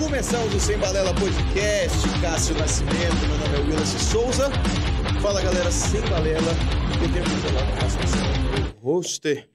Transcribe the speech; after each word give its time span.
Começamos 0.00 0.54
o 0.54 0.58
Sem 0.60 0.78
Balela 0.78 1.14
Podcast, 1.14 1.98
Cássio 2.22 2.56
Nascimento, 2.56 2.94
meu 3.28 3.38
nome 3.38 3.56
é 3.56 3.60
Willis 3.70 3.88
Souza. 3.88 4.50
Fala 5.20 5.42
galera, 5.42 5.70
Sem 5.70 6.00
Balela, 6.02 6.52
eu 7.02 7.12
tenho 7.12 7.24
que 7.24 7.48
falar 7.48 7.78
Cássio 7.78 8.00
meu 8.62 8.70
roster. 8.80 9.48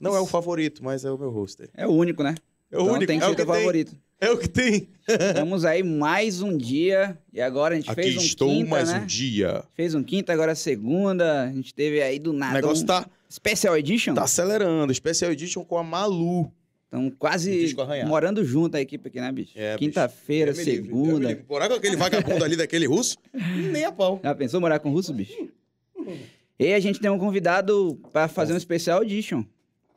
Não 0.00 0.16
é 0.16 0.20
o 0.20 0.26
favorito, 0.26 0.82
mas 0.82 1.04
é 1.04 1.10
o 1.10 1.18
meu 1.18 1.30
roster. 1.30 1.68
É 1.76 1.86
o 1.86 1.90
único, 1.90 2.22
né? 2.22 2.34
É 2.72 2.78
o 2.78 2.82
Então 2.82 2.94
único, 2.94 3.06
tem 3.06 3.18
que 3.18 3.24
é 3.24 3.26
o 3.26 3.30
ser 3.30 3.36
que 3.36 3.42
teu 3.44 3.52
tem. 3.52 3.60
favorito. 3.60 3.96
É 4.20 4.30
o 4.30 4.38
que 4.38 4.48
tem. 4.48 4.88
Estamos 5.06 5.64
aí 5.64 5.82
mais 5.82 6.40
um 6.40 6.56
dia 6.56 7.18
e 7.32 7.40
agora 7.40 7.74
a 7.74 7.76
gente 7.76 7.90
Aqui 7.90 8.02
fez 8.02 8.16
um 8.16 8.20
estou 8.20 8.48
quinta, 8.48 8.70
mais 8.70 8.90
né? 8.92 9.00
um 9.00 9.06
dia. 9.06 9.64
Fez 9.74 9.94
um 9.94 10.02
quinta, 10.02 10.32
agora 10.32 10.54
segunda. 10.54 11.42
A 11.42 11.52
gente 11.52 11.74
teve 11.74 12.00
aí 12.02 12.18
do 12.18 12.30
O 12.30 12.32
nada 12.32 12.54
negócio 12.54 12.82
um 12.84 12.86
tá, 12.86 13.06
Special 13.30 13.76
Edition. 13.76 14.14
tá 14.14 14.24
acelerando. 14.24 14.94
Special 14.94 15.30
Edition 15.30 15.62
com 15.64 15.76
a 15.76 15.84
Malu. 15.84 16.50
Estão 16.94 17.10
quase 17.10 17.74
morando 18.06 18.44
junto 18.44 18.76
a 18.76 18.80
equipe 18.80 19.08
aqui, 19.08 19.20
né, 19.20 19.32
bicho? 19.32 19.50
É, 19.56 19.76
Quinta-feira, 19.76 20.54
segunda. 20.54 21.26
livre. 21.28 21.44
Morar 21.48 21.68
com 21.68 21.74
aquele 21.74 21.96
vagabundo 21.96 22.44
ali 22.44 22.54
daquele 22.54 22.86
russo? 22.86 23.16
Nem 23.72 23.84
a 23.84 23.90
pau. 23.90 24.20
Já 24.22 24.32
pensou 24.32 24.60
morar 24.60 24.78
com 24.78 24.90
russo, 24.90 25.12
bicho? 25.12 25.48
E 26.56 26.72
a 26.72 26.78
gente 26.78 27.00
tem 27.00 27.10
um 27.10 27.18
convidado 27.18 28.00
pra 28.12 28.28
fazer 28.28 28.54
um 28.54 28.60
Special 28.60 29.02
Edition. 29.02 29.44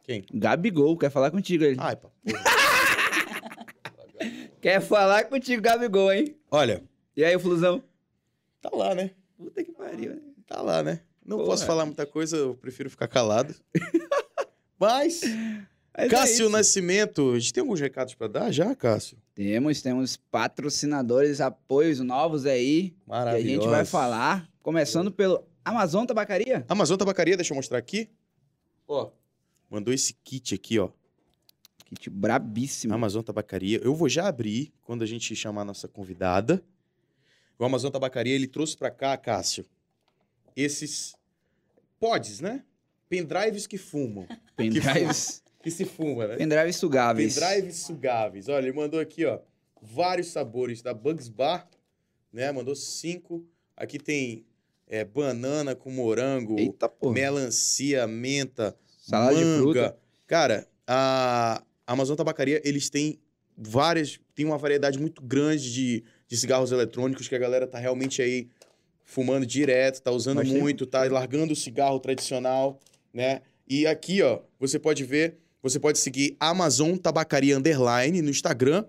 Quem? 0.03 0.25
Gabigol, 0.33 0.97
quer 0.97 1.11
falar 1.11 1.29
contigo 1.29 1.63
ele. 1.63 1.77
Ai, 1.79 1.95
pá. 1.95 2.09
Quer 4.59 4.81
falar 4.81 5.25
contigo, 5.25 5.61
Gabigol, 5.61 6.11
hein? 6.11 6.35
Olha, 6.49 6.83
E 7.15 7.23
aí, 7.23 7.37
Flusão? 7.37 7.83
tá 8.59 8.71
lá, 8.73 8.95
né? 8.95 9.11
Puta 9.37 9.63
que 9.63 9.71
pariu, 9.71 10.15
né? 10.15 10.21
Tá 10.47 10.61
lá, 10.63 10.81
né? 10.81 11.01
Não 11.23 11.37
Porra. 11.37 11.49
posso 11.51 11.65
falar 11.67 11.85
muita 11.85 12.07
coisa, 12.07 12.35
eu 12.35 12.55
prefiro 12.55 12.89
ficar 12.89 13.07
calado. 13.07 13.53
Mas, 14.79 15.21
Mas 15.97 16.05
é 16.05 16.09
Cássio 16.09 16.43
isso. 16.45 16.49
Nascimento, 16.49 17.31
a 17.31 17.39
gente 17.39 17.51
tem 17.53 17.61
alguns 17.61 17.79
recados 17.79 18.13
pra 18.13 18.27
dar 18.27 18.51
já, 18.51 18.75
Cássio? 18.75 19.17
Temos, 19.33 19.81
temos 19.81 20.15
patrocinadores, 20.15 21.41
apoios 21.41 21.99
novos 21.99 22.45
aí. 22.45 22.91
Que 22.91 22.95
a 23.07 23.09
Maravilhoso. 23.09 23.61
gente 23.63 23.67
vai 23.67 23.83
falar. 23.83 24.47
Começando 24.61 25.11
pelo 25.11 25.43
Amazon 25.65 26.05
Tabacaria. 26.05 26.63
Amazon 26.69 26.97
Tabacaria, 26.97 27.35
deixa 27.35 27.51
eu 27.53 27.55
mostrar 27.55 27.79
aqui. 27.79 28.09
Ó, 28.87 29.09
mandou 29.69 29.91
esse 29.93 30.13
kit 30.23 30.53
aqui, 30.53 30.77
ó. 30.77 30.89
Kit 31.85 32.09
brabíssimo. 32.11 32.93
Amazon 32.93 33.23
Tabacaria. 33.23 33.79
Eu 33.83 33.95
vou 33.95 34.07
já 34.07 34.27
abrir 34.27 34.71
quando 34.83 35.01
a 35.01 35.05
gente 35.05 35.35
chamar 35.35 35.61
a 35.61 35.65
nossa 35.65 35.87
convidada. 35.87 36.63
O 37.57 37.65
Amazon 37.65 37.91
Tabacaria, 37.91 38.35
ele 38.35 38.47
trouxe 38.47 38.77
pra 38.77 38.91
cá, 38.91 39.17
Cássio, 39.17 39.65
esses 40.55 41.15
pods, 41.99 42.39
né? 42.39 42.63
Pendrives 43.09 43.65
que 43.65 43.77
fumam. 43.79 44.27
Pendrives. 44.55 45.41
Que 45.61 45.71
se 45.71 45.85
fuma, 45.85 46.27
né? 46.27 46.35
Pendrives 46.37 46.75
sugáveis. 46.77 47.37
Pendrives 47.39 47.77
sugáveis. 47.77 48.47
Olha, 48.47 48.65
ele 48.67 48.75
mandou 48.75 48.99
aqui, 48.99 49.25
ó, 49.25 49.39
vários 49.81 50.27
sabores 50.27 50.81
da 50.81 50.93
Bugs 50.93 51.27
Bar, 51.29 51.67
né? 52.31 52.51
Mandou 52.51 52.75
cinco. 52.75 53.45
Aqui 53.75 53.99
tem 53.99 54.45
é, 54.87 55.03
banana 55.03 55.75
com 55.75 55.89
morango, 55.91 56.57
Eita 56.59 56.87
porra. 56.87 57.13
melancia, 57.13 58.07
menta, 58.07 58.75
Salada 58.99 59.35
de 59.35 59.43
manga. 59.43 59.61
fruta. 59.61 59.97
Cara, 60.25 60.67
a 60.87 61.61
Amazon 61.85 62.15
Tabacaria, 62.15 62.61
eles 62.63 62.89
têm 62.89 63.19
várias, 63.57 64.19
tem 64.35 64.45
uma 64.45 64.57
variedade 64.57 64.99
muito 64.99 65.21
grande 65.21 65.71
de, 65.73 66.03
de 66.27 66.37
cigarros 66.37 66.71
eletrônicos 66.71 67.27
que 67.27 67.35
a 67.35 67.39
galera 67.39 67.65
tá 67.67 67.79
realmente 67.79 68.21
aí 68.21 68.47
fumando 69.03 69.45
direto, 69.45 70.01
tá 70.01 70.11
usando 70.11 70.37
Mas 70.37 70.49
tem- 70.51 70.59
muito, 70.61 70.85
tá 70.85 71.03
largando 71.05 71.53
o 71.53 71.55
cigarro 71.55 71.99
tradicional, 71.99 72.79
né? 73.13 73.41
E 73.67 73.85
aqui, 73.87 74.21
ó, 74.21 74.41
você 74.59 74.77
pode 74.79 75.03
ver, 75.03 75.37
você 75.69 75.79
pode 75.79 75.99
seguir 75.99 76.35
Amazon 76.39 76.95
Tabacaria 76.95 77.57
Underline 77.57 78.21
no 78.21 78.29
Instagram 78.29 78.85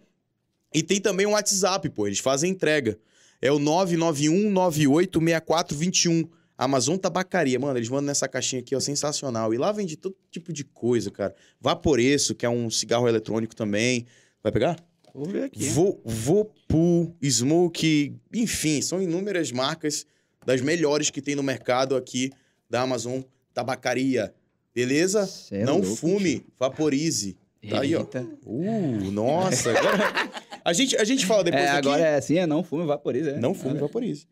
e 0.73 0.83
tem 0.83 1.01
também 1.01 1.27
um 1.27 1.33
WhatsApp, 1.33 1.89
pô, 1.91 2.07
eles 2.07 2.19
fazem 2.19 2.51
entrega. 2.51 2.99
É 3.41 3.53
o 3.53 3.59
991986421. 3.59 6.29
Amazon 6.57 6.97
Tabacaria, 6.97 7.59
mano, 7.59 7.77
eles 7.79 7.89
mandam 7.89 8.07
nessa 8.07 8.27
caixinha 8.27 8.61
aqui, 8.61 8.75
ó, 8.75 8.81
sensacional. 8.81 9.55
E 9.55 9.59
lá 9.59 9.71
vende 9.71 9.97
todo 9.97 10.17
tipo 10.29 10.53
de 10.53 10.65
coisa, 10.65 11.09
cara. 11.09 11.33
Vaporeço, 11.61 12.35
que 12.35 12.45
é 12.45 12.51
um 12.51 12.69
cigarro 12.69 13.07
eletrônico 13.07 13.55
também. 13.55 14.05
Vai 14.43 14.51
pegar? 14.51 14.77
Vou 15.15 15.27
ver 15.27 15.45
aqui. 15.45 15.69
Vo, 15.69 16.01
Vopu, 16.05 17.15
Smoke, 17.23 18.17
enfim, 18.35 18.83
são 18.83 19.01
inúmeras 19.01 19.53
marcas 19.53 20.05
das 20.45 20.61
melhores 20.61 21.11
que 21.11 21.23
tem 21.23 21.37
no 21.37 21.45
mercado 21.45 21.95
aqui 21.95 22.33
da 22.69 22.83
Amazon 22.83 23.21
Tabacaria. 23.55 24.35
Beleza? 24.79 25.27
Cê 25.27 25.57
é 25.57 25.65
Não 25.65 25.79
louco, 25.81 25.97
fume, 25.97 26.47
vaporize. 26.59 27.37
Tá 27.69 27.81
aí, 27.81 27.97
ó. 27.97 28.07
Uh, 28.47 29.11
nossa, 29.11 29.71
agora... 29.77 30.31
A 30.65 30.73
gente, 30.73 30.97
a 30.97 31.03
gente 31.03 31.27
fala 31.27 31.43
depois 31.43 31.65
É, 31.65 31.69
aqui. 31.69 31.79
agora 31.79 32.03
é 32.07 32.15
assim, 32.15 32.39
é 32.39 32.47
não 32.47 32.63
fume, 32.63 32.85
vaporiza. 32.87 33.31
É. 33.31 33.41
Não 33.41 33.55
fume, 33.55 33.77
vaporize. 33.79 34.29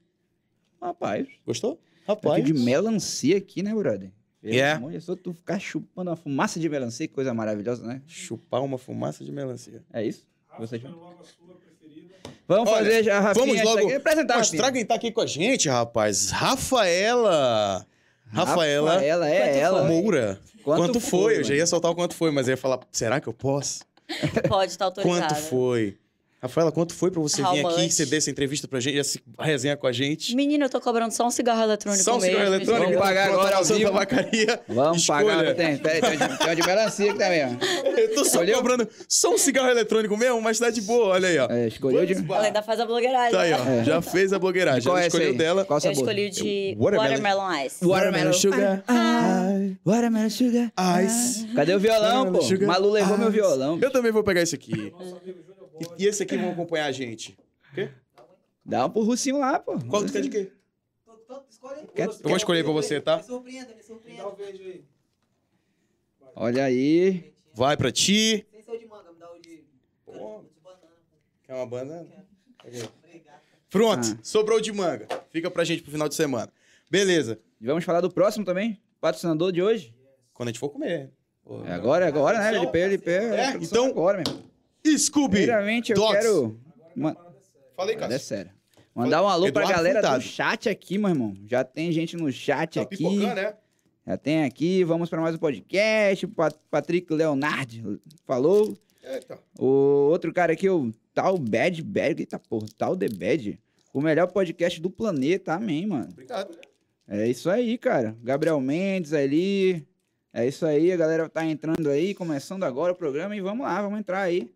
Rapaz. 0.81 1.27
Gostou? 1.45 1.81
Rapaz. 2.07 2.45
de 2.45 2.53
melancia 2.55 3.37
aqui, 3.39 3.61
né, 3.63 3.75
brother? 3.75 4.13
Pelo 4.41 4.55
É. 4.55 4.73
amor 4.73 4.93
de 4.93 4.99
Deus, 5.05 5.19
tu 5.21 5.33
ficar 5.33 5.59
chupando 5.59 6.11
uma 6.11 6.17
fumaça 6.17 6.61
de 6.61 6.69
melancia, 6.69 7.09
que 7.09 7.15
coisa 7.15 7.35
maravilhosa, 7.35 7.85
né? 7.85 8.01
Chupar 8.07 8.63
uma 8.63 8.79
fumaça 8.79 9.25
de 9.25 9.33
melancia. 9.33 9.83
É 9.93 10.05
isso? 10.05 10.25
Você 10.61 10.79
já... 10.79 10.89
Vamos 12.49 12.71
Olha, 12.71 12.79
fazer 12.85 13.03
já, 13.03 13.19
Rafinha. 13.19 13.45
Vamos 13.47 13.63
logo. 13.65 13.97
Apresentar, 13.97 14.39
mostrar 14.39 14.59
Rafinha. 14.67 14.73
quem 14.73 14.87
tá 14.87 14.95
aqui 14.95 15.11
com 15.11 15.21
a 15.21 15.27
gente, 15.27 15.69
rapaz. 15.69 16.31
Rafaela. 16.31 17.85
Rafaela. 18.33 18.95
Rafaela, 18.95 19.31
é 19.31 19.59
ela. 19.59 19.85
Moura. 19.85 20.39
Quanto 20.63 20.81
Quanto, 20.81 21.01
foi, 21.01 21.21
foi? 21.21 21.39
Eu 21.39 21.45
já 21.45 21.55
ia 21.55 21.67
soltar 21.67 21.91
o 21.91 21.95
quanto 21.95 22.15
foi, 22.15 22.31
mas 22.31 22.49
eu 22.49 22.53
ia 22.53 22.57
falar, 22.57 22.81
será 22.91 23.21
que 23.21 23.29
eu 23.29 23.33
posso? 23.33 23.81
Pode 24.49 24.73
estar 24.73 24.87
autorizada. 24.87 25.29
Quanto 25.29 25.41
foi? 25.43 25.97
Rafaela, 26.43 26.71
quanto 26.71 26.93
foi 26.95 27.11
pra 27.11 27.21
você 27.21 27.43
How 27.43 27.53
vir 27.55 27.67
aqui, 27.67 27.83
much? 27.83 27.93
ceder 27.93 28.19
essa 28.19 28.31
entrevista 28.31 28.69
pra 28.69 28.79
gente, 28.79 28.99
essa 28.99 29.19
resenha 29.41 29.77
com 29.77 29.87
a 29.87 29.93
gente? 29.93 30.35
Menino, 30.37 30.67
eu 30.67 30.69
tô 30.71 30.81
cobrando 30.81 31.11
só 31.13 31.27
um 31.27 31.31
cigarro 31.31 31.63
eletrônico 31.63 32.05
Só 32.05 32.13
um 32.17 32.21
mesmo. 32.21 32.31
cigarro 32.33 32.55
eletrônico? 32.55 32.85
Vamos 32.93 33.01
pagar 33.07 33.29
agora 33.31 33.57
ao 33.57 33.65
vivo. 33.65 33.85
Tabacaria. 33.91 34.61
Vamos 34.69 35.01
Escolha. 35.03 35.25
pagar. 35.25 35.55
Tem, 35.55 35.79
tem, 35.79 36.01
tem, 36.01 36.19
tem 36.19 36.47
uma 36.47 36.55
de 36.57 36.63
melancia 36.63 37.11
aqui 37.11 37.19
também, 37.19 37.45
ó. 37.47 37.99
Eu 37.99 38.09
tô 38.11 38.17
só 38.25 38.31
Escolheu? 38.43 38.57
cobrando 38.59 38.89
só 39.09 39.35
um 39.35 39.39
cigarro 39.39 39.71
eletrônico 39.71 40.17
mesmo, 40.17 40.41
mas 40.43 40.59
tá 40.59 40.69
de 40.71 40.83
boa, 40.83 41.09
olha 41.15 41.29
aí, 41.29 41.39
ó. 41.39 41.47
É, 41.51 41.67
escolheu 41.69 42.05
de... 42.05 42.13
Ela 42.13 42.43
ainda 42.43 42.63
faz 42.63 42.81
a 42.81 42.87
blogueiragem. 42.87 43.33
Tá 43.33 43.41
aí, 43.41 43.53
ó. 43.53 43.57
É. 43.81 43.85
Já 43.85 44.03
fez 44.03 44.33
a 44.33 44.39
blogueiragem. 44.39 44.83
Qual 44.83 44.99
é 44.99 45.07
escolheu 45.07 45.29
aí? 45.31 45.37
dela. 45.37 45.65
Qual 45.65 45.79
Eu 45.79 45.81
sabor? 45.81 45.97
escolhi 45.97 46.27
o 46.27 46.31
de 46.31 46.77
Watermelon. 46.79 47.09
Watermelon 47.09 47.67
Ice. 47.67 47.85
Watermelon 47.85 48.33
Sugar. 48.35 48.85
High. 48.89 49.77
Watermelon 49.85 50.31
sugar. 50.31 50.73
Ice. 51.05 51.47
Cadê 51.55 51.75
o 51.75 51.81
violão, 51.81 52.31
pô? 52.33 52.41
Malu 52.67 52.91
levou 52.91 53.17
meu 53.17 53.31
violão. 53.31 53.79
Eu 53.81 53.91
também 53.91 54.13
vou 54.13 54.23
pegar 54.23 54.43
esse 54.43 54.55
aqui. 54.55 54.93
E, 55.99 56.05
e 56.05 56.07
esse 56.07 56.23
aqui 56.23 56.37
vão 56.37 56.51
acompanhar 56.53 56.87
a 56.87 56.93
gente. 56.93 57.37
Dá 58.65 58.87
um 58.87 58.91
pro 58.91 59.03
Russinho 59.03 59.39
lá, 59.39 59.59
pô. 59.61 59.79
Qual 59.89 60.05
tu 60.05 60.13
quer 60.13 60.23
de 60.23 60.29
quê? 60.29 60.51
Quer- 61.95 62.09
Eu 62.09 62.13
vou 62.23 62.37
escolher 62.37 62.63
pra 62.65 62.73
você, 62.73 63.01
tá? 63.01 63.17
Me 63.19 63.23
surpreenda, 63.23 63.75
me 63.75 63.83
surpreenda. 63.83 64.23
Dá 64.23 64.29
o 64.29 64.35
verde 64.37 64.63
aí. 64.63 64.85
Olha 66.35 66.65
aí. 66.65 67.33
Vai 67.55 67.77
pra 67.77 67.91
ti. 67.91 68.47
Sem 68.51 68.63
ser 68.63 68.71
o 68.73 68.79
de 68.79 68.87
manga, 68.87 69.13
me 69.13 69.19
dá 69.19 69.33
o 69.33 69.39
de. 69.41 69.65
Pô. 70.05 70.13
de 70.43 70.61
banana. 70.63 70.93
Quer 71.45 71.55
uma 71.55 71.67
banana? 71.67 72.07
Obrigado. 72.65 73.41
Pronto, 73.71 74.07
Ah. 74.13 74.19
sobrou 74.23 74.61
de 74.61 74.73
manga. 74.73 75.07
Fica 75.31 75.51
pra 75.51 75.65
gente 75.65 75.83
pro 75.83 75.91
final 75.93 76.09
de 76.09 76.15
semana. 76.15 76.53
Beleza. 76.91 77.39
E 77.61 77.67
vamos 77.67 77.85
falar 77.85 78.01
do 78.01 78.11
próximo 78.11 78.45
também? 78.45 78.81
Patrocinador 79.01 79.53
de 79.53 79.63
hoje? 79.63 79.95
Quando 80.33 80.49
a 80.49 80.53
gente 80.53 80.59
for 80.61 80.69
comer. 80.71 81.11
É 81.67 81.73
agora, 81.73 82.05
é 82.05 82.09
agora, 82.09 82.39
né? 82.39 82.57
LP, 82.57 82.79
LP. 82.79 83.11
É, 83.11 83.51
produção 83.53 83.85
então- 83.87 83.91
Agora 83.91 84.19
mesmo. 84.19 84.45
Scooby. 84.99 85.37
Primeiramente, 85.39 85.93
eu 85.93 85.97
Dogs. 85.97 86.19
quero... 86.21 86.61
Ma- 86.95 87.17
Fala 87.77 87.91
aí, 87.91 87.97
É 87.97 87.99
Cássio. 87.99 88.19
sério. 88.21 88.51
Mandar 88.95 89.23
um 89.23 89.29
alô 89.29 89.53
pra 89.53 89.63
Eduardo 89.63 89.73
galera 89.77 90.01
Furtado. 90.01 90.23
do 90.23 90.27
chat 90.29 90.69
aqui, 90.69 90.97
meu 90.97 91.11
irmão. 91.11 91.37
Já 91.47 91.63
tem 91.63 91.93
gente 91.93 92.17
no 92.17 92.33
chat 92.33 92.75
Tá 92.77 92.81
aqui. 92.83 93.19
né? 93.19 93.55
Já 94.07 94.17
tem 94.17 94.45
aqui. 94.45 94.83
Vamos 94.85 95.11
pra 95.11 95.21
mais 95.21 95.35
um 95.35 95.39
podcast. 95.39 96.27
Pat- 96.29 96.57
Patrick 96.71 97.13
Leonardo 97.13 98.01
falou. 98.25 98.75
Eita. 99.05 99.39
O 99.59 100.09
outro 100.11 100.33
cara 100.33 100.55
aqui, 100.55 100.71
o 100.71 100.93
Tal 101.13 101.37
Bad 101.39 101.83
Bad. 101.83 102.21
Eita 102.23 102.39
porra, 102.39 102.67
Tal 102.79 102.97
The 102.97 103.09
Bad. 103.11 103.61
O 103.93 104.01
melhor 104.01 104.27
podcast 104.29 104.81
do 104.81 104.89
planeta. 104.89 105.53
Amém, 105.55 105.87
mano. 105.87 106.09
Obrigado. 106.11 106.57
É 107.07 107.29
isso 107.29 107.51
aí, 107.51 107.77
cara. 107.77 108.17
Gabriel 108.23 108.59
Mendes 108.61 109.13
ali. 109.13 109.87
É 110.33 110.47
isso 110.47 110.65
aí, 110.67 110.91
a 110.93 110.97
galera 110.97 111.29
tá 111.29 111.45
entrando 111.47 111.89
aí, 111.89 112.15
começando 112.15 112.63
agora 112.65 112.93
o 112.93 112.97
programa 112.97 113.35
e 113.37 113.41
vamos 113.41 113.65
lá, 113.67 113.81
vamos 113.81 113.99
entrar 113.99 114.21
aí. 114.23 114.51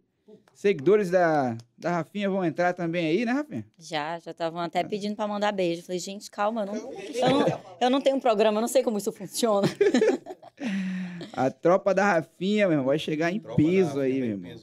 Seguidores 0.65 1.09
da, 1.09 1.57
da 1.79 1.91
Rafinha 1.91 2.29
vão 2.29 2.45
entrar 2.45 2.75
também 2.75 3.07
aí, 3.07 3.25
né, 3.25 3.33
Rafinha? 3.33 3.65
Já, 3.79 4.19
já 4.19 4.31
estavam 4.31 4.61
até 4.61 4.85
pedindo 4.85 5.17
pra 5.17 5.27
mandar 5.27 5.53
beijo. 5.53 5.81
Falei, 5.83 5.99
gente, 5.99 6.31
calma, 6.31 6.65
eu 6.65 6.67
não, 6.67 6.75
eu 6.93 7.31
não, 7.31 7.63
eu 7.81 7.91
não 7.91 7.99
tenho 8.03 8.17
um 8.17 8.21
programa, 8.21 8.59
eu 8.59 8.61
não 8.61 8.69
sei 8.69 8.83
como 8.83 8.99
isso 8.99 9.11
funciona. 9.11 9.67
A 11.33 11.51
tropa 11.51 11.95
da 11.95 12.05
Rafinha, 12.05 12.67
meu 12.67 12.73
irmão, 12.75 12.87
vai 12.89 12.99
chegar 12.99 13.33
em 13.33 13.41
peso 13.41 13.95
da- 13.97 14.03
aí, 14.03 14.21
meu 14.21 14.31
irmão. 14.33 14.55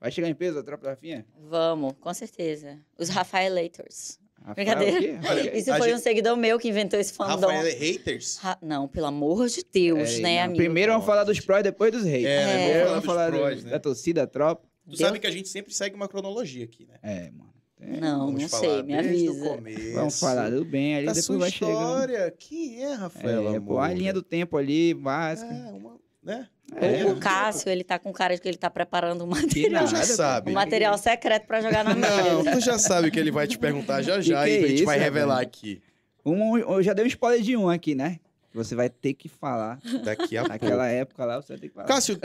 Vai 0.00 0.10
chegar 0.10 0.28
em 0.28 0.34
peso 0.34 0.58
a 0.58 0.62
tropa 0.64 0.82
da 0.82 0.90
Rafinha? 0.90 1.24
Vamos, 1.48 1.92
com 2.00 2.12
certeza. 2.12 2.76
Os 2.98 3.08
Rafaelators. 3.08 4.18
Rafael, 4.44 4.54
Brincadeira. 4.56 5.20
Olha, 5.30 5.54
Isso 5.56 5.70
foi 5.76 5.82
gente- 5.90 5.94
um 5.94 6.02
seguidor 6.02 6.36
meu 6.36 6.58
que 6.58 6.68
inventou 6.68 6.98
esse 6.98 7.12
fandom. 7.12 7.46
Rafael 7.46 7.64
é 7.64 7.70
haters? 7.70 8.38
Ra- 8.38 8.58
Não, 8.60 8.88
pelo 8.88 9.06
amor 9.06 9.46
de 9.46 9.62
Deus, 9.72 10.18
É, 10.18 10.20
né, 10.20 10.36
não, 10.38 10.44
amigo? 10.46 10.56
Primeiro 10.64 10.90
vamos 10.90 11.06
falar 11.06 11.22
dos 11.22 11.38
prós, 11.38 11.62
depois 11.62 11.92
dos 11.92 12.02
reis. 12.02 12.26
É, 12.26 12.44
Primeiro 12.64 12.88
vamos 12.90 13.04
falar 13.04 13.30
dos 13.30 13.38
prós, 13.38 13.60
do- 13.60 13.64
né? 13.66 13.70
da 13.70 13.78
torcida, 13.78 14.20
da 14.22 14.26
tropa. 14.26 14.71
Tu 14.88 14.96
Deu- 14.96 15.06
sabe 15.06 15.18
que 15.20 15.26
a 15.26 15.30
gente 15.30 15.48
sempre 15.48 15.72
segue 15.72 15.94
uma 15.94 16.08
cronologia 16.08 16.64
aqui, 16.64 16.86
né? 16.86 16.96
É, 17.02 17.30
mano. 17.30 17.52
É, 17.80 17.98
Não, 18.00 18.30
não 18.30 18.48
sei, 18.48 18.82
me 18.84 18.94
desde 19.02 19.28
o 19.28 19.32
avisa. 19.32 19.48
começo. 19.56 19.92
Vamos 19.94 20.20
falar 20.20 20.50
do 20.50 20.64
bem 20.64 20.94
ali, 20.96 21.06
da 21.06 21.12
depois 21.12 21.24
sua 21.24 21.38
vai 21.38 21.50
chegando. 21.50 21.72
história. 21.72 22.30
Quem 22.38 22.82
é, 22.84 22.92
Rafael? 22.94 23.54
É, 23.56 23.60
pô, 23.60 23.78
a 23.80 23.92
linha 23.92 24.12
do 24.12 24.22
tempo 24.22 24.56
ali, 24.56 24.94
básica. 24.94 25.52
É, 25.52 25.72
uma, 25.72 25.96
né? 26.22 26.48
É, 26.76 27.04
O 27.06 27.16
Cássio, 27.18 27.68
ele 27.68 27.82
tá 27.82 27.98
com 27.98 28.12
cara 28.12 28.36
de 28.36 28.40
que 28.40 28.48
ele 28.48 28.56
tá 28.56 28.70
preparando 28.70 29.24
um 29.24 29.26
material. 29.26 29.86
já 29.88 30.02
sabe. 30.04 30.52
Um 30.52 30.54
material 30.54 30.96
secreto 30.96 31.44
pra 31.46 31.60
jogar 31.60 31.82
na 31.84 31.92
Não, 31.94 32.36
mídia. 32.38 32.52
tu 32.52 32.60
já 32.60 32.78
sabe 32.78 33.10
que 33.10 33.18
ele 33.18 33.32
vai 33.32 33.48
te 33.48 33.58
perguntar 33.58 34.00
já 34.02 34.20
já 34.20 34.44
Que 34.44 34.50
e 34.50 34.54
a 34.54 34.58
é 34.58 34.60
gente 34.68 34.74
isso, 34.76 34.84
vai 34.84 34.98
revelar 34.98 35.40
aqui. 35.40 35.82
Um, 36.24 36.56
eu 36.56 36.82
já 36.84 36.92
dei 36.92 37.04
um 37.04 37.08
spoiler 37.08 37.42
de 37.42 37.56
um 37.56 37.68
aqui, 37.68 37.96
né? 37.96 38.20
Você 38.54 38.76
vai 38.76 38.88
ter 38.88 39.12
que 39.14 39.28
falar. 39.28 39.80
Daqui 40.04 40.36
a 40.36 40.42
pouco. 40.42 40.48
Naquela 40.52 40.86
época 40.86 41.24
lá, 41.24 41.42
você 41.42 41.54
vai 41.54 41.60
ter 41.60 41.68
que 41.68 41.74
falar. 41.74 41.88
Cássio, 41.88 42.16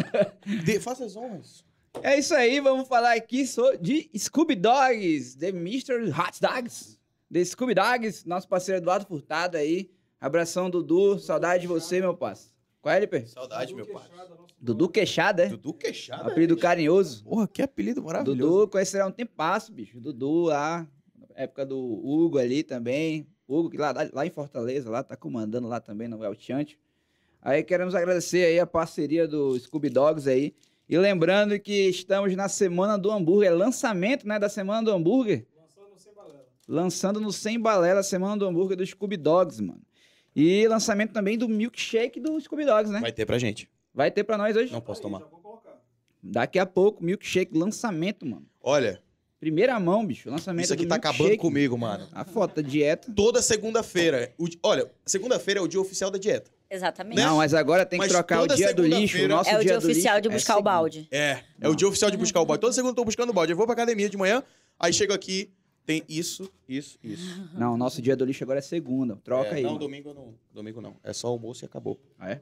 dê- 0.63 0.79
faça 0.79 1.03
as 1.03 1.15
honras. 1.15 1.65
É 2.01 2.17
isso 2.17 2.35
aí, 2.35 2.59
vamos 2.59 2.87
falar 2.87 3.15
aqui 3.15 3.43
de 3.81 4.09
Scooby 4.17 4.55
Dogs, 4.55 5.37
The 5.37 5.51
Mystery 5.51 6.09
Hot 6.09 6.39
Dogs. 6.39 6.99
The 7.31 7.43
Scooby 7.43 7.73
Dogs, 7.73 8.27
nosso 8.27 8.47
parceiro 8.47 8.81
Eduardo 8.81 9.05
Furtado 9.05 9.57
aí. 9.57 9.89
Abração, 10.19 10.69
Dudu. 10.69 11.19
Saudade 11.19 11.61
de 11.61 11.67
você, 11.67 11.99
meu 11.99 12.15
parceiro. 12.15 12.55
Qual 12.81 12.93
é, 12.93 12.97
LP? 12.97 13.25
Saudade, 13.25 13.75
meu 13.75 13.85
pai. 13.85 14.07
Dudu 14.59 14.87
Queixada, 14.87 15.43
é? 15.43 15.49
Dudu 15.49 15.73
Queixada. 15.73 16.31
Apelido 16.31 16.55
carinhoso. 16.55 17.23
Porra, 17.23 17.47
que 17.47 17.61
apelido 17.61 18.01
maravilhoso. 18.01 18.39
Dudu 18.39 18.67
conhecerá 18.69 19.05
um 19.05 19.11
tempasso, 19.11 19.73
bicho. 19.73 19.99
Dudu 19.99 20.43
lá, 20.43 20.87
época 21.35 21.65
do 21.65 21.77
Hugo 21.77 22.37
ali 22.37 22.63
também. 22.63 23.27
Hugo, 23.47 23.69
que 23.69 23.77
lá, 23.77 23.93
lá 24.13 24.25
em 24.25 24.29
Fortaleza, 24.29 24.89
lá, 24.89 25.03
tá 25.03 25.15
comandando 25.15 25.67
lá 25.67 25.79
também 25.79 26.07
no 26.07 26.23
El 26.23 26.33
Chante. 26.35 26.79
Aí 27.41 27.63
queremos 27.63 27.93
agradecer 27.93 28.45
aí 28.45 28.59
a 28.59 28.65
parceria 28.65 29.27
do 29.27 29.57
Scooby 29.59 29.89
Dogs 29.89 30.29
aí. 30.29 30.55
E 30.89 30.97
lembrando 30.97 31.59
que 31.59 31.89
estamos 31.89 32.33
na 32.35 32.47
Semana 32.47 32.97
do 32.97 33.11
Hambúrguer, 33.11 33.53
lançamento, 33.53 34.27
né, 34.27 34.39
da 34.39 34.47
Semana 34.47 34.83
do 34.83 34.91
Hambúrguer. 34.91 35.45
Lançando 36.67 37.19
no 37.19 37.31
Sem 37.31 37.59
Balela, 37.59 37.99
a 37.99 38.03
Semana 38.03 38.37
do 38.37 38.45
Hambúrguer 38.45 38.77
do 38.77 38.85
Scooby 38.85 39.17
Dogs, 39.17 39.61
mano. 39.61 39.81
E 40.35 40.67
lançamento 40.67 41.11
também 41.11 41.37
do 41.37 41.47
milkshake 41.49 42.19
do 42.19 42.39
Scooby 42.39 42.65
Dogs, 42.65 42.91
né? 42.91 42.99
Vai 42.99 43.11
ter 43.11 43.25
pra 43.25 43.37
gente. 43.37 43.69
Vai 43.93 44.11
ter 44.11 44.23
pra 44.23 44.37
nós 44.37 44.55
hoje? 44.55 44.71
Não 44.71 44.81
posso 44.81 45.01
tomar. 45.01 45.23
Daqui 46.21 46.59
a 46.59 46.65
pouco, 46.65 47.03
milkshake, 47.03 47.57
lançamento, 47.57 48.25
mano. 48.25 48.45
Olha, 48.61 49.01
Primeira 49.39 49.79
mão, 49.79 50.05
bicho. 50.05 50.29
Lançamento 50.29 50.65
isso 50.65 50.73
aqui 50.73 50.85
do 50.85 50.89
tá 50.89 50.95
acabando 50.95 51.37
comigo, 51.37 51.77
mano. 51.77 52.07
A 52.11 52.25
foto 52.25 52.55
da 52.55 52.67
dieta. 52.67 53.11
Toda 53.15 53.39
segunda-feira. 53.41 54.33
Olha, 54.63 54.91
segunda-feira 55.05 55.59
é 55.59 55.63
o 55.63 55.67
dia 55.67 55.79
oficial 55.79 56.09
da 56.09 56.17
dieta. 56.17 56.49
Exatamente. 56.69 57.17
Não, 57.17 57.37
mas 57.37 57.53
agora 57.53 57.85
tem 57.85 57.97
que 57.99 58.05
Mas 58.05 58.11
trocar 58.11 58.41
o 58.43 58.47
dia 58.47 58.73
do 58.73 58.85
lixo. 58.85 59.17
O 59.23 59.27
nosso 59.27 59.49
É 59.49 59.57
o 59.57 59.61
dia 59.61 59.73
do 59.79 59.85
oficial 59.85 60.15
lixo 60.15 60.21
de 60.21 60.27
é 60.27 60.31
buscar 60.37 60.53
o 60.53 60.57
segunda. 60.57 60.69
balde. 60.71 61.07
É, 61.11 61.17
é 61.31 61.43
Não. 61.59 61.71
o 61.71 61.75
dia 61.75 61.87
oficial 61.87 62.11
de 62.11 62.17
buscar 62.17 62.41
o 62.41 62.45
balde. 62.45 62.61
Toda 62.61 62.73
segunda 62.73 62.91
eu 62.91 62.95
tô 62.95 63.05
buscando 63.05 63.29
o 63.29 63.33
balde. 63.33 63.53
Eu 63.53 63.57
vou 63.57 63.65
pra 63.65 63.73
academia 63.73 64.09
de 64.09 64.17
manhã, 64.17 64.43
aí 64.79 64.91
chego 64.91 65.13
aqui, 65.13 65.49
tem 65.85 66.03
isso, 66.09 66.51
isso, 66.67 66.97
isso. 67.01 67.41
Não, 67.57 67.73
o 67.75 67.77
nosso 67.77 68.01
dia 68.01 68.15
do 68.15 68.25
lixo 68.25 68.43
agora 68.43 68.59
é 68.59 68.61
segunda. 68.61 69.15
Troca 69.23 69.51
É, 69.51 69.53
aí. 69.55 69.63
Não, 69.63 69.69
mano. 69.71 69.79
domingo 69.79 70.13
não. 70.13 70.33
Domingo 70.53 70.81
não. 70.81 70.97
É 71.03 71.13
só 71.13 71.27
almoço 71.29 71.63
e 71.63 71.65
acabou. 71.65 71.97
Ah, 72.19 72.31
é? 72.31 72.41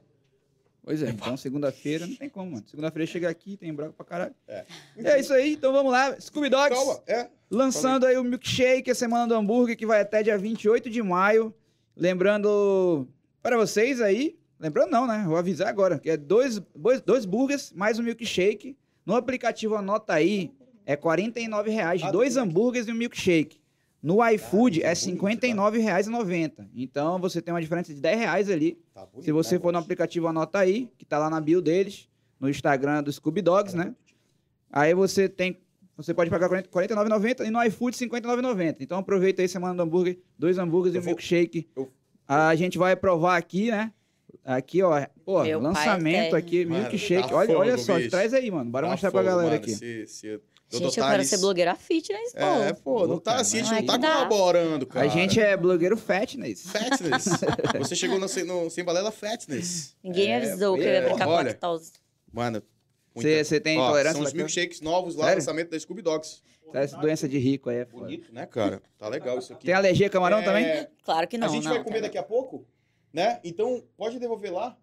Pois 0.82 1.02
é, 1.02 1.10
então 1.10 1.36
segunda-feira 1.36 2.06
não 2.06 2.14
tem 2.14 2.28
como, 2.28 2.52
mano. 2.52 2.64
Segunda-feira 2.68 3.06
chega 3.10 3.28
aqui, 3.28 3.56
tem 3.56 3.74
broca 3.74 3.92
pra 3.92 4.04
caralho. 4.06 4.34
É. 4.46 4.64
É 4.96 5.18
isso 5.20 5.32
aí, 5.32 5.54
então 5.54 5.72
vamos 5.72 5.90
lá. 5.90 6.14
Scooby 6.20 6.48
Dogs. 6.48 6.74
Calma, 6.76 7.02
é. 7.08 7.28
Lançando 7.50 8.06
aí 8.06 8.16
o 8.16 8.22
milkshake, 8.22 8.88
a 8.90 8.94
semana 8.94 9.26
do 9.26 9.34
hambúrguer, 9.34 9.76
que 9.76 9.84
vai 9.86 10.00
até 10.00 10.22
dia 10.22 10.38
28 10.38 10.88
de 10.88 11.02
maio. 11.02 11.52
Lembrando 11.96 13.08
para 13.42 13.56
vocês 13.56 14.00
aí, 14.00 14.36
lembrando 14.58 14.90
não, 14.90 15.06
né? 15.06 15.24
Vou 15.26 15.36
avisar 15.36 15.68
agora, 15.68 15.98
que 15.98 16.10
é 16.10 16.16
dois, 16.16 16.60
dois, 16.74 17.00
dois 17.00 17.24
burgers 17.24 17.72
mais 17.72 17.98
um 17.98 18.02
milkshake. 18.02 18.76
No 19.04 19.14
aplicativo 19.14 19.76
Anota 19.76 20.14
aí, 20.14 20.50
é 20.84 20.96
49 20.96 21.70
reais, 21.70 22.02
Ah, 22.02 22.10
dois 22.10 22.34
tudo 22.34 22.42
hambúrgueres 22.44 22.88
e 22.88 22.92
um 22.92 22.94
milkshake. 22.94 23.60
No 24.02 24.24
iFood 24.30 24.80
Caralho, 24.80 24.92
é 24.92 24.94
tá 24.94 25.10
R$ 25.10 25.36
tá? 25.36 25.46
59,90. 25.48 26.68
Então 26.74 27.18
você 27.18 27.40
tem 27.42 27.52
uma 27.52 27.60
diferença 27.60 27.92
de 27.94 28.00
10 28.00 28.18
reais 28.18 28.50
ali. 28.50 28.78
Tá 28.94 29.04
bonito, 29.06 29.24
Se 29.24 29.32
você 29.32 29.56
tá 29.56 29.62
for 29.62 29.72
no 29.72 29.78
aplicativo 29.78 30.26
Anota 30.28 30.58
aí, 30.58 30.88
que 30.98 31.04
tá 31.04 31.18
lá 31.18 31.28
na 31.30 31.40
bio 31.40 31.60
deles, 31.60 32.08
no 32.38 32.48
Instagram 32.48 33.02
do 33.02 33.12
Scooby 33.12 33.42
Dogs, 33.42 33.76
né? 33.76 33.94
Aí 34.70 34.94
você 34.94 35.28
tem. 35.28 35.58
Você 35.96 36.12
pode 36.12 36.28
pagar 36.30 36.50
R$ 36.50 36.62
49,90 36.64 37.46
e 37.46 37.50
no 37.50 37.62
iFood 37.64 37.96
R$ 37.98 38.06
59,90. 38.10 38.76
Então 38.80 38.98
aproveita 38.98 39.40
aí 39.42 39.48
semana 39.48 39.74
do 39.74 39.82
hambúrguer, 39.82 40.18
dois 40.38 40.58
hambúrgueres 40.58 40.94
e 40.94 40.98
um 40.98 41.02
vou- 41.02 41.08
milkshake. 41.10 41.66
eu- 41.74 41.90
A 42.28 42.54
gente 42.54 42.76
vai 42.78 42.96
provar 42.96 43.36
aqui, 43.36 43.70
né? 43.70 43.92
Aqui, 44.44 44.82
ó. 44.82 45.04
Pô, 45.24 45.42
Meu 45.42 45.60
pai 45.60 45.70
lançamento 45.72 46.30
quer. 46.30 46.36
aqui, 46.36 46.64
Mano, 46.66 46.82
milkshake. 46.88 47.28
tá 47.28 47.34
olha, 47.36 47.58
olha 47.58 47.72
fogo, 47.72 47.84
só, 47.84 47.96
bicho. 47.96 48.10
traz 48.10 48.32
aí, 48.34 48.50
mano. 48.50 48.70
Bora 48.70 48.86
Tá 48.86 48.92
mostrar 48.92 49.10
pra 49.10 49.20
fogo, 49.20 49.30
galera 49.30 49.50
mano. 49.50 49.60
aqui. 49.62 49.74
Se, 49.74 50.06
se... 50.06 50.40
Gente, 50.68 50.98
eu 50.98 51.04
quero 51.06 51.24
ser 51.24 51.38
blogueira 51.38 51.74
fitness, 51.76 52.32
pô. 52.32 52.40
É, 52.40 52.72
pô, 52.72 53.06
não 53.06 53.18
tá 53.20 53.36
assim, 53.36 53.60
a 53.60 53.62
gente 53.62 53.84
não 53.86 53.98
tá 54.00 54.12
colaborando, 54.14 54.84
cara. 54.86 55.06
A 55.06 55.08
gente 55.08 55.40
é 55.40 55.56
blogueiro 55.56 55.96
fatness. 55.96 56.62
Fatness. 56.66 57.24
Você 57.78 57.94
chegou 57.94 58.18
no, 58.18 58.26
no 58.26 58.70
Sem 58.70 58.82
Balela 58.84 59.12
Fatness. 59.12 59.94
Ninguém 60.02 60.32
É, 60.32 60.36
avisou 60.38 60.74
que 60.76 60.82
eu 60.82 60.86
ia 60.86 60.92
é, 60.98 61.02
brincar 61.08 61.24
com 61.26 61.30
olha. 61.32 61.48
lactose. 61.50 61.92
Mano. 62.32 62.62
Você 63.14 63.60
tem 63.60 63.78
Ó, 63.78 63.84
intolerância 63.86 64.18
São 64.18 64.26
os 64.26 64.32
milkshakes 64.32 64.80
novos 64.80 65.14
lá, 65.14 65.26
Sério? 65.26 65.38
lançamento 65.40 65.70
da 65.70 65.78
Scooby 65.78 66.02
Dogs. 66.02 66.42
Essa 66.72 66.96
doença 66.98 67.28
de 67.28 67.38
rico 67.38 67.70
aí 67.70 67.78
é 67.78 67.84
foda. 67.86 68.04
Bonito, 68.04 68.32
né, 68.32 68.46
cara? 68.46 68.82
Tá 68.98 69.08
legal 69.08 69.38
isso 69.38 69.52
aqui. 69.52 69.64
Tem 69.66 69.74
alergia 69.74 70.06
a 70.06 70.10
camarão 70.10 70.38
É, 70.38 70.42
também? 70.44 70.86
Claro 71.04 71.28
que 71.28 71.38
não, 71.38 71.46
a 71.46 71.50
gente 71.50 71.64
não. 71.64 71.72
vai 71.74 71.84
comer 71.84 72.00
daqui 72.00 72.18
a 72.18 72.22
pouco, 72.22 72.66
né? 73.12 73.40
Então, 73.44 73.82
pode 73.96 74.18
devolver 74.18 74.52
lá, 74.52 74.76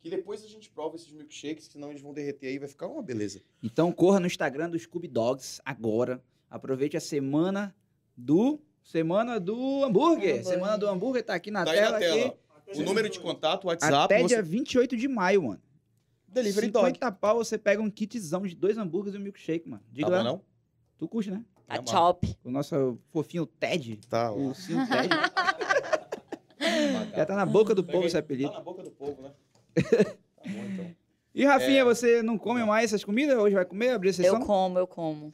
que 0.00 0.08
depois 0.10 0.44
a 0.44 0.48
gente 0.48 0.70
prova 0.70 0.96
esses 0.96 1.10
milkshakes, 1.12 1.66
senão 1.66 1.90
eles 1.90 2.02
vão 2.02 2.12
derreter 2.12 2.48
aí, 2.48 2.58
vai 2.58 2.68
ficar 2.68 2.86
uma 2.86 3.02
beleza. 3.02 3.40
Então 3.62 3.90
corra 3.92 4.20
no 4.20 4.26
Instagram 4.26 4.70
do 4.70 4.78
Scooby 4.78 5.08
Dogs 5.08 5.60
agora. 5.64 6.22
Aproveite 6.48 6.96
a 6.96 7.00
semana 7.00 7.74
do 8.16 8.60
Semana 8.82 9.38
do 9.38 9.84
hambúrguer. 9.84 10.42
Semana 10.42 10.76
do 10.78 10.88
hambúrguer 10.88 11.22
tá 11.22 11.34
aqui 11.34 11.50
na 11.50 11.64
Tá 11.64 11.70
aí 11.70 11.76
tela. 11.78 11.92
na 11.92 11.98
tela. 11.98 12.26
aqui. 12.66 12.80
O 12.80 12.82
número 12.82 13.10
de 13.10 13.20
contato, 13.20 13.64
o 13.64 13.66
WhatsApp, 13.68 13.94
Até 14.14 14.20
você... 14.22 14.28
dia 14.28 14.42
28 14.42 14.96
de 14.96 15.06
maio, 15.06 15.42
mano. 15.42 15.60
Delivery 16.26 16.68
50 16.68 16.98
Dog. 16.98 17.18
pau 17.20 17.36
você 17.36 17.58
pega 17.58 17.82
um 17.82 17.90
kitzão 17.90 18.42
de 18.46 18.54
dois 18.56 18.78
hambúrgueres 18.78 19.14
e 19.14 19.18
um 19.20 19.22
milkshake, 19.24 19.68
mano. 19.68 19.82
Diga 19.92 20.08
Tá 20.08 20.16
lá. 20.16 20.22
bom, 20.22 20.28
não? 20.30 20.42
Tu 21.00 21.08
curte, 21.08 21.30
né? 21.30 21.42
Tá 21.66 21.78
Tá 21.82 21.90
chop. 21.90 22.36
O 22.44 22.50
nosso 22.50 22.98
fofinho 23.10 23.46
Ted. 23.46 23.96
Tá. 24.08 24.30
O 24.30 24.48
ursinho 24.48 24.86
Ted. 24.86 25.08
Já 27.16 27.24
tá 27.26 27.34
na 27.34 27.46
boca 27.46 27.74
do 27.74 27.82
povo 27.82 28.04
esse 28.04 28.12
Tá 28.12 28.18
apelido. 28.20 28.52
na 28.52 28.60
boca 28.60 28.82
do 28.82 28.90
povo, 28.90 29.22
né? 29.22 29.30
tá 29.74 30.14
bom, 30.46 30.64
então. 30.74 30.86
E 31.34 31.44
Rafinha, 31.44 31.80
É. 31.80 31.84
você 31.84 32.22
não 32.22 32.36
come 32.36 32.62
mais 32.64 32.84
essas 32.86 33.02
comidas? 33.02 33.38
Hoje 33.38 33.54
vai 33.54 33.64
comer? 33.64 33.90
Abrir 33.90 34.08
a 34.08 34.10
Eu 34.10 34.14
sessão? 34.14 34.40
como, 34.42 34.78
eu 34.78 34.86
como. 34.86 35.32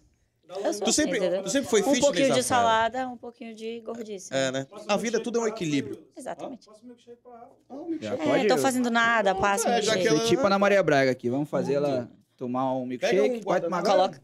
Eu 0.48 0.72
sou 0.72 0.84
Tu 0.84 0.92
sempre, 0.92 1.16
assim, 1.16 1.26
entendeu? 1.26 1.42
tu 1.42 1.50
sempre 1.50 1.68
foi 1.68 1.80
Um 1.80 1.84
fitness, 1.84 2.04
pouquinho 2.04 2.24
de 2.26 2.30
Rafael? 2.40 2.44
salada, 2.44 3.08
um 3.08 3.16
pouquinho 3.16 3.52
de 3.56 3.80
gordice. 3.80 4.32
É, 4.32 4.52
né? 4.52 4.66
A 4.86 4.96
vida 4.96 5.18
tudo 5.18 5.40
é 5.40 5.42
um 5.42 5.46
equilíbrio. 5.48 5.98
Exatamente. 6.16 6.68
Ah, 6.70 7.74
um 7.74 8.34
É, 8.36 8.46
tô 8.46 8.56
fazendo 8.56 8.88
nada, 8.88 9.34
passa 9.34 9.68
É, 9.68 9.70
um 9.72 9.74
milkshake. 9.74 10.06
ela- 10.06 10.24
tipo 10.26 10.42
a 10.42 10.46
Ana 10.46 10.58
Maria 10.60 10.80
Braga 10.84 11.10
aqui. 11.10 11.28
Vamos 11.28 11.48
fazer 11.48 11.74
ela 11.74 12.08
tomar 12.36 12.72
um 12.74 12.86
milkshake. 12.86 13.38
Um 13.38 13.40
pode 13.40 13.64
tomar? 13.64 13.82
Coloca. 13.82 14.20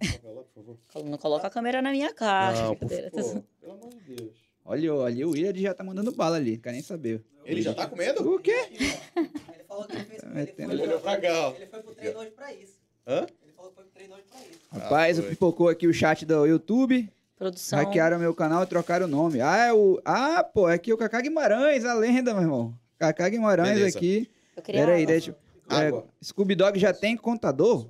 Não 1.04 1.18
coloca 1.18 1.46
a 1.46 1.50
câmera 1.50 1.80
na 1.82 1.90
minha 1.90 2.12
cara. 2.12 2.56
Não, 2.62 2.76
por 2.76 2.86
brincadeira. 2.86 3.10
favor. 3.10 3.42
Pelo 3.60 3.72
amor 3.72 3.90
de 3.90 4.00
Deus. 4.14 4.32
Olha, 4.64 4.94
olha, 4.94 5.26
o 5.26 5.30
William 5.30 5.52
já 5.60 5.74
tá 5.74 5.82
mandando 5.82 6.12
bala 6.12 6.36
ali. 6.36 6.56
Quer 6.56 6.72
nem 6.72 6.82
saber. 6.82 7.22
Ele 7.44 7.60
já 7.62 7.74
tá 7.74 7.86
comendo? 7.86 8.22
O 8.32 8.38
quê? 8.38 8.68
Ele 8.72 9.64
falou 9.66 9.84
que 9.84 9.96
ele 9.96 10.04
fez. 10.04 10.22
Ele 10.22 10.46
foi, 10.46 10.64
Ele 10.64 10.82
olhou 10.82 11.00
pra 11.00 11.20
cá, 11.20 11.48
ó. 11.48 11.54
ele 11.56 11.66
foi 11.66 11.82
pro 11.82 11.94
treino 11.94 12.18
hoje 12.20 12.30
pra 12.30 12.52
isso. 12.54 12.74
Hã? 13.06 13.26
Ele 13.42 13.52
falou 13.56 13.70
que 13.70 13.74
foi 13.76 13.84
pro 13.84 13.92
treino 13.92 14.14
hoje 14.14 14.22
pra 14.30 14.40
isso. 14.40 14.60
Rapaz, 14.70 15.18
foi. 15.18 15.28
pipocou 15.30 15.68
aqui 15.68 15.88
o 15.88 15.92
chat 15.92 16.24
do 16.24 16.46
YouTube. 16.46 17.10
Produção. 17.36 17.76
Hackearam 17.80 18.20
meu 18.20 18.32
canal 18.32 18.62
e 18.62 18.66
trocaram 18.66 19.06
o 19.06 19.08
nome. 19.08 19.40
Ah, 19.40 19.56
é 19.66 19.72
o. 19.72 20.00
Ah, 20.04 20.44
pô, 20.44 20.68
é 20.68 20.74
aqui 20.74 20.92
o 20.92 20.96
Kaká 20.96 21.20
Guimarães, 21.20 21.84
a 21.84 21.94
lenda, 21.94 22.32
meu 22.32 22.42
irmão. 22.44 22.74
Kaká 22.98 23.28
Guimarães 23.28 23.74
Beleza. 23.74 23.98
aqui. 23.98 24.30
Eu 24.56 24.62
queria 24.62 24.80
Pera 24.82 24.92
aí, 24.94 25.02
água. 25.02 25.12
deixa. 25.12 25.36
É, 25.70 25.74
Água. 25.88 26.04
Scooby 26.22 26.54
Dog 26.54 26.78
já 26.78 26.92
tem 26.92 27.16
contador? 27.16 27.86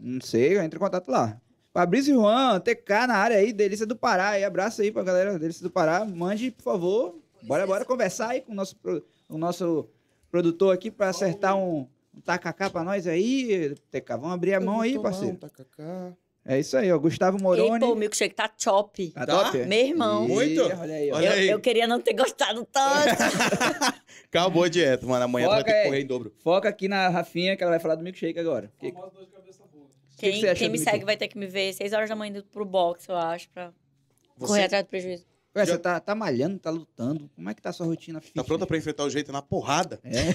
Não 0.00 0.20
sei, 0.20 0.58
entra 0.58 0.78
em 0.78 0.80
contato 0.80 1.08
lá. 1.10 1.40
Fabrício 1.72 2.14
Juan, 2.14 2.60
TK 2.60 3.06
na 3.08 3.14
área 3.16 3.36
aí, 3.36 3.52
Delícia 3.52 3.86
do 3.86 3.96
Pará. 3.96 4.30
Aí, 4.30 4.44
abraço 4.44 4.80
aí 4.82 4.90
pra 4.90 5.02
galera 5.02 5.38
Delícia 5.38 5.62
do 5.62 5.70
Pará. 5.70 6.04
Mande, 6.04 6.50
por 6.50 6.62
favor. 6.62 7.18
Bora, 7.42 7.66
bora 7.66 7.84
conversar 7.84 8.30
aí 8.30 8.40
com 8.40 8.52
o 8.52 8.54
nosso, 8.54 8.76
o 9.28 9.38
nosso 9.38 9.88
produtor 10.30 10.74
aqui 10.74 10.90
pra 10.90 11.08
acertar 11.10 11.56
um, 11.56 11.86
um 12.14 12.20
tacacá 12.20 12.68
pra 12.70 12.82
nós 12.82 13.06
aí. 13.06 13.74
TK, 13.90 14.08
vamos 14.12 14.32
abrir 14.32 14.54
a 14.54 14.60
mão 14.60 14.80
aí, 14.80 14.98
parceiro. 14.98 15.36
Tacacá. 15.36 16.12
É 16.44 16.58
isso 16.58 16.76
aí, 16.78 16.90
ó. 16.90 16.98
Gustavo 16.98 17.38
Moroni. 17.40 17.78
pô, 17.78 17.92
o 17.92 17.94
milkshake 17.94 18.34
tá 18.34 18.50
chop. 18.58 19.10
Tá 19.10 19.26
Tá? 19.26 19.44
top? 19.44 19.58
Meu 19.66 19.78
irmão. 19.86 20.24
Ih, 20.24 20.28
Muito? 20.28 20.62
Olha 20.62 20.94
aí, 20.94 21.10
ó. 21.12 21.16
Olha 21.16 21.26
eu, 21.26 21.32
aí. 21.32 21.48
eu 21.50 21.60
queria 21.60 21.86
não 21.86 22.00
ter 22.00 22.14
gostado 22.14 22.64
tanto. 22.64 23.22
Acabou 24.32 24.64
a 24.64 24.68
dieta, 24.68 25.06
mano. 25.06 25.24
Amanhã 25.24 25.48
vai 25.48 25.62
ter 25.62 25.72
que 25.74 25.84
correr 25.84 26.00
em 26.00 26.06
dobro. 26.06 26.32
Foca 26.42 26.68
aqui 26.68 26.88
na 26.88 27.08
Rafinha 27.08 27.54
que 27.56 27.62
ela 27.62 27.70
vai 27.72 27.80
falar 27.80 27.96
do 27.96 28.02
milkshake 28.02 28.38
agora. 28.38 28.72
Que- 28.78 28.92
que 28.92 28.98
Quem, 30.18 30.40
você 30.40 30.48
acha 30.48 30.58
quem 30.58 30.68
me 30.68 30.78
segue 30.78 31.04
vai 31.04 31.16
ter 31.16 31.28
que 31.28 31.38
me 31.38 31.46
ver 31.46 31.72
6 31.72 31.92
horas 31.92 32.08
da 32.08 32.16
manhã 32.16 32.30
indo 32.30 32.44
pro 32.44 32.64
box, 32.64 33.08
eu 33.08 33.16
acho, 33.16 33.48
pra 33.50 33.72
Você 34.36 34.46
correr 34.46 34.64
atrás 34.64 34.84
do 34.84 34.88
prejuízo. 34.88 35.24
Ué, 35.56 35.64
Já- 35.66 35.72
você 35.72 35.78
tá, 35.78 35.98
tá 36.00 36.14
malhando, 36.14 36.58
tá 36.58 36.70
lutando. 36.70 37.28
Como 37.34 37.48
é 37.50 37.54
que 37.54 37.62
tá 37.62 37.70
a 37.70 37.72
sua 37.72 37.86
rotina 37.86 38.20
tá 38.20 38.26
fitness? 38.26 38.46
pronta 38.46 38.66
pra 38.66 38.76
enfrentar 38.76 39.04
o 39.04 39.10
jeito 39.10 39.32
na 39.32 39.40
porrada? 39.42 39.98
É. 40.04 40.34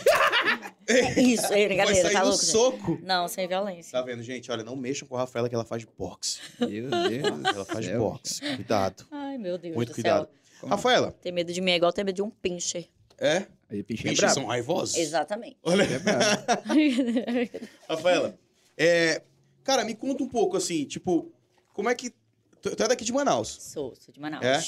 É 0.85 0.85
isso, 1.21 1.45
é 1.45 1.49
Vai 1.49 1.65
brincadeira, 1.67 2.01
sair 2.01 2.13
tá 2.13 2.19
no 2.19 2.25
louco? 2.29 2.41
gente? 2.43 2.51
soco. 2.51 2.99
Não, 3.03 3.27
sem 3.27 3.47
violência. 3.47 3.91
Tá 3.91 4.01
vendo, 4.01 4.21
gente? 4.23 4.51
Olha, 4.51 4.63
não 4.63 4.75
mexam 4.75 5.07
com 5.07 5.15
a 5.15 5.19
Rafaela 5.19 5.47
que 5.47 5.55
ela 5.55 5.63
faz 5.63 5.85
boxe. 5.97 6.39
Meu 6.59 6.89
Deus. 6.89 7.55
Ela 7.55 7.65
faz 7.65 7.85
céu. 7.85 7.99
boxe. 7.99 8.41
Cuidado. 8.55 9.05
Ai, 9.11 9.37
meu 9.37 9.57
Deus 9.57 9.75
Muito 9.75 9.89
do 9.89 9.93
cuidado. 9.93 10.27
céu. 10.59 10.69
Rafaela, 10.69 11.11
Ter 11.21 11.31
medo 11.31 11.53
de 11.53 11.61
mim 11.61 11.71
é 11.71 11.75
igual 11.75 11.93
ter 11.93 12.03
medo 12.03 12.15
de 12.15 12.21
um 12.21 12.29
pincher. 12.29 12.87
é? 13.17 13.45
Aí, 13.69 13.81
pinchinho 13.81 14.07
é 14.07 14.09
Bichos 14.11 14.19
brabo. 14.25 14.33
são 14.35 14.45
raivosos? 14.45 14.97
Exatamente. 14.97 15.57
Olha, 15.63 15.83
É. 15.83 15.87
Rafaela, 17.89 18.37
é, 18.77 19.21
cara, 19.63 19.83
me 19.85 19.95
conta 19.95 20.23
um 20.23 20.29
pouco, 20.29 20.57
assim, 20.57 20.85
tipo, 20.85 21.31
como 21.73 21.89
é 21.89 21.95
que... 21.95 22.11
Tu, 22.61 22.75
tu 22.75 22.83
é 22.83 22.87
daqui 22.87 23.03
de 23.03 23.11
Manaus. 23.11 23.47
sou, 23.61 23.93
sou 23.95 24.13
de 24.13 24.19
Manaus. 24.19 24.43
É? 24.45 24.61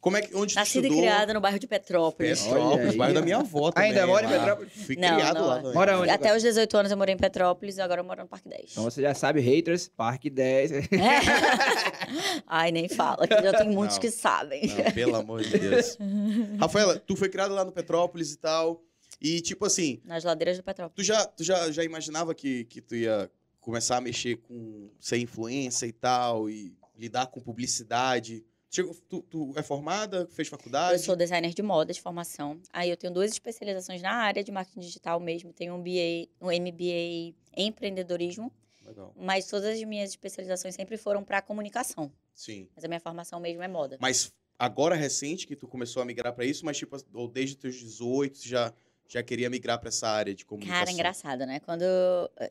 Como 0.00 0.16
é 0.16 0.22
que... 0.22 0.34
Onde 0.36 0.52
tu 0.54 0.56
Nascida 0.56 0.86
e 0.86 0.90
estudou? 0.90 1.00
criada 1.08 1.32
no 1.32 1.40
bairro 1.40 1.60
de 1.60 1.66
Petrópolis. 1.68 2.42
Olha 2.46 2.54
Petrópolis, 2.54 2.90
aí. 2.90 2.96
bairro 2.96 3.14
da 3.14 3.22
minha 3.22 3.36
avó 3.36 3.70
também. 3.70 3.90
Ainda 3.90 4.04
mora 4.04 4.26
em 4.26 4.30
lá. 4.30 4.38
Petrópolis? 4.38 4.72
Fui 4.84 4.96
Não, 4.96 5.14
criado 5.14 5.38
não 5.38 5.46
lá. 5.46 5.58
é. 5.60 5.72
Mora 5.74 5.98
onde? 6.00 6.10
Até 6.10 6.36
os 6.36 6.42
18 6.42 6.76
anos 6.76 6.90
eu 6.90 6.98
morei 6.98 7.14
em 7.14 7.18
Petrópolis 7.18 7.76
e 7.76 7.80
agora 7.80 8.00
eu 8.00 8.04
moro 8.04 8.20
no 8.22 8.28
Parque 8.28 8.48
10. 8.48 8.62
Então 8.72 8.82
você 8.82 9.00
já 9.00 9.14
sabe, 9.14 9.40
haters, 9.40 9.86
Parque 9.88 10.28
10. 10.28 10.72
Ai, 12.46 12.72
nem 12.72 12.88
fala, 12.88 13.26
que 13.28 13.42
já 13.42 13.52
tem 13.58 13.70
muitos 13.70 13.96
Não. 13.96 14.00
que 14.00 14.10
sabem. 14.10 14.66
Não, 14.66 14.92
pelo 14.92 15.16
amor 15.16 15.42
de 15.42 15.56
Deus. 15.58 15.96
Rafaela, 16.58 16.98
tu 16.98 17.14
foi 17.16 17.28
criada 17.28 17.54
lá 17.54 17.64
no 17.64 17.72
Petrópolis 17.72 18.32
e 18.32 18.38
tal. 18.38 18.82
E, 19.20 19.40
tipo 19.40 19.64
assim, 19.64 20.00
Nas 20.04 20.24
ladeiras 20.24 20.56
do 20.56 20.64
Petrópolis. 20.64 20.96
tu 20.96 21.04
já, 21.06 21.24
tu 21.24 21.44
já, 21.44 21.70
já 21.70 21.84
imaginava 21.84 22.34
que, 22.34 22.64
que 22.64 22.80
tu 22.80 22.96
ia 22.96 23.30
começar 23.62 23.96
a 23.96 24.00
mexer 24.00 24.36
com 24.36 24.90
ser 25.00 25.16
influência 25.16 25.86
e 25.86 25.92
tal, 25.92 26.50
e 26.50 26.76
lidar 26.94 27.28
com 27.28 27.40
publicidade? 27.40 28.44
Chegou, 28.68 28.94
tu, 29.08 29.22
tu 29.22 29.52
é 29.56 29.62
formada? 29.62 30.26
Fez 30.26 30.48
faculdade? 30.48 30.94
Eu 30.94 30.98
sou 30.98 31.14
designer 31.14 31.52
de 31.52 31.62
moda 31.62 31.92
de 31.92 32.00
formação. 32.00 32.60
Aí 32.72 32.90
eu 32.90 32.96
tenho 32.96 33.12
duas 33.12 33.30
especializações 33.30 34.00
na 34.00 34.12
área 34.12 34.42
de 34.42 34.50
marketing 34.50 34.80
digital 34.80 35.20
mesmo. 35.20 35.52
Tenho 35.52 35.74
um 35.74 35.78
MBA, 35.78 36.28
um 36.40 36.46
MBA 36.46 37.34
em 37.54 37.66
empreendedorismo, 37.66 38.50
Legal. 38.84 39.14
mas 39.14 39.46
todas 39.46 39.76
as 39.76 39.84
minhas 39.84 40.10
especializações 40.10 40.74
sempre 40.74 40.96
foram 40.96 41.22
para 41.22 41.42
comunicação. 41.42 42.10
Sim. 42.34 42.66
Mas 42.74 42.84
a 42.84 42.88
minha 42.88 43.00
formação 43.00 43.38
mesmo 43.40 43.62
é 43.62 43.68
moda. 43.68 43.98
Mas 44.00 44.32
agora 44.58 44.94
recente 44.94 45.46
que 45.46 45.54
tu 45.54 45.68
começou 45.68 46.00
a 46.02 46.06
migrar 46.06 46.32
pra 46.32 46.46
isso, 46.46 46.64
mas 46.64 46.78
tipo, 46.78 46.96
ou 47.12 47.28
desde 47.28 47.56
os 47.56 47.60
teus 47.60 47.74
18, 47.74 48.40
tu 48.40 48.48
já, 48.48 48.72
já 49.12 49.22
queria 49.22 49.50
migrar 49.50 49.78
pra 49.78 49.88
essa 49.88 50.08
área 50.08 50.34
de 50.34 50.44
comunicação? 50.44 50.80
Cara, 50.80 50.90
engraçado, 50.90 51.44
né? 51.44 51.60
Quando 51.60 51.84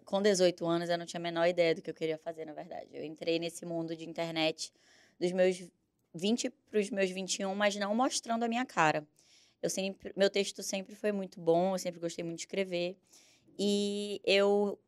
com 0.05 0.21
18 0.21 0.63
anos 0.65 0.89
eu 0.89 0.97
não 0.97 1.07
tinha 1.07 1.19
a 1.19 1.23
menor 1.23 1.47
ideia 1.47 1.73
do 1.73 1.81
que 1.81 1.89
eu 1.89 1.93
queria 1.93 2.19
fazer, 2.19 2.45
na 2.45 2.53
verdade. 2.53 2.87
Eu 2.93 3.03
entrei 3.03 3.39
nesse 3.39 3.65
mundo 3.65 3.95
de 3.95 4.07
internet 4.07 4.71
dos 5.19 5.31
meus 5.31 5.67
20 6.13 6.51
para 6.69 6.79
os 6.79 6.89
meus 6.91 7.09
21, 7.09 7.55
mas 7.55 7.75
não 7.75 7.95
mostrando 7.95 8.43
a 8.43 8.47
minha 8.47 8.65
cara. 8.65 9.07
Eu 9.59 9.71
sempre, 9.71 10.13
meu 10.15 10.29
texto 10.29 10.61
sempre 10.61 10.95
foi 10.95 11.11
muito 11.11 11.39
bom, 11.39 11.73
eu 11.73 11.79
sempre 11.79 11.99
gostei 11.99 12.23
muito 12.23 12.37
de 12.37 12.43
escrever. 12.43 12.95
E 13.57 14.21
eu 14.23 14.79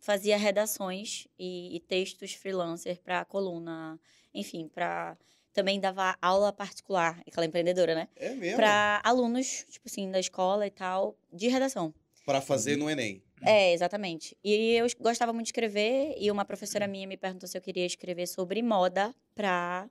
fazia 0.00 0.36
redações 0.38 1.26
e, 1.38 1.76
e 1.76 1.80
textos 1.80 2.32
freelancer 2.32 3.00
para 3.02 3.24
coluna, 3.26 4.00
enfim, 4.32 4.66
para 4.66 5.16
também 5.58 5.80
dava 5.80 6.16
aula 6.22 6.52
particular, 6.52 7.20
aquela 7.26 7.44
empreendedora, 7.44 7.92
né? 7.92 8.08
É 8.14 8.30
mesmo? 8.30 8.58
Para 8.58 9.00
alunos, 9.02 9.66
tipo 9.68 9.88
assim, 9.88 10.08
da 10.08 10.20
escola 10.20 10.64
e 10.64 10.70
tal, 10.70 11.18
de 11.32 11.48
redação. 11.48 11.92
Pra 12.24 12.40
fazer 12.40 12.76
no 12.76 12.88
Enem. 12.88 13.20
É, 13.42 13.72
exatamente. 13.72 14.36
E 14.44 14.74
eu 14.74 14.86
gostava 15.00 15.32
muito 15.32 15.46
de 15.46 15.48
escrever, 15.48 16.14
e 16.16 16.30
uma 16.30 16.44
professora 16.44 16.86
minha 16.86 17.08
me 17.08 17.16
perguntou 17.16 17.48
se 17.48 17.58
eu 17.58 17.62
queria 17.62 17.84
escrever 17.84 18.28
sobre 18.28 18.62
moda 18.62 19.12
para 19.34 19.90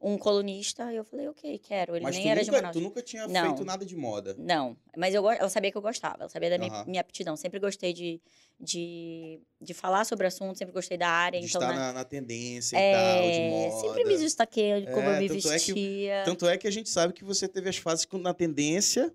um 0.00 0.16
colunista, 0.16 0.92
e 0.92 0.96
eu 0.96 1.04
falei, 1.04 1.28
ok, 1.28 1.58
quero. 1.58 1.96
Ele 1.96 2.04
Mas 2.04 2.16
nem 2.16 2.30
era 2.30 2.40
de 2.42 2.46
nunca, 2.46 2.58
Manaus. 2.62 2.72
tu 2.76 2.80
nunca 2.80 3.02
tinha 3.02 3.26
Não. 3.26 3.46
feito 3.46 3.64
nada 3.64 3.84
de 3.84 3.96
moda. 3.96 4.34
Não, 4.38 4.76
mas 4.96 5.12
eu, 5.14 5.28
eu 5.32 5.48
sabia 5.48 5.72
que 5.72 5.76
eu 5.76 5.82
gostava, 5.82 6.24
eu 6.24 6.28
sabia 6.28 6.50
da 6.50 6.58
minha, 6.58 6.70
Aham. 6.72 6.84
minha 6.86 7.00
aptidão. 7.00 7.36
Sempre 7.36 7.58
gostei 7.58 7.92
de, 7.92 8.20
de, 8.60 9.40
de 9.60 9.74
falar 9.74 10.04
sobre 10.04 10.24
o 10.24 10.28
assunto, 10.28 10.56
sempre 10.56 10.72
gostei 10.72 10.96
da 10.96 11.08
área. 11.08 11.40
De 11.40 11.46
então, 11.46 11.60
estar 11.60 11.72
né, 11.72 11.78
na, 11.80 11.92
na 11.94 12.04
tendência 12.04 12.76
e 12.76 12.92
tal, 12.92 13.22
de 13.30 13.40
é, 13.40 13.48
moda. 13.50 13.80
sempre 13.88 14.04
me 14.04 14.16
destaquei 14.18 14.80
de 14.82 14.86
como 14.92 15.00
É, 15.08 15.16
eu 15.16 15.20
me 15.20 15.28
tanto 15.28 15.48
é 15.52 15.58
que- 15.58 15.72
vestia. 15.72 16.22
Tanto 16.24 16.46
é 16.48 16.56
que 16.58 16.68
a 16.68 16.70
gente 16.72 16.88
sabe 16.88 17.12
que 17.12 17.24
você 17.24 17.48
teve 17.48 17.68
as 17.68 17.76
fases 17.76 18.06
na 18.12 18.32
tendência, 18.34 19.12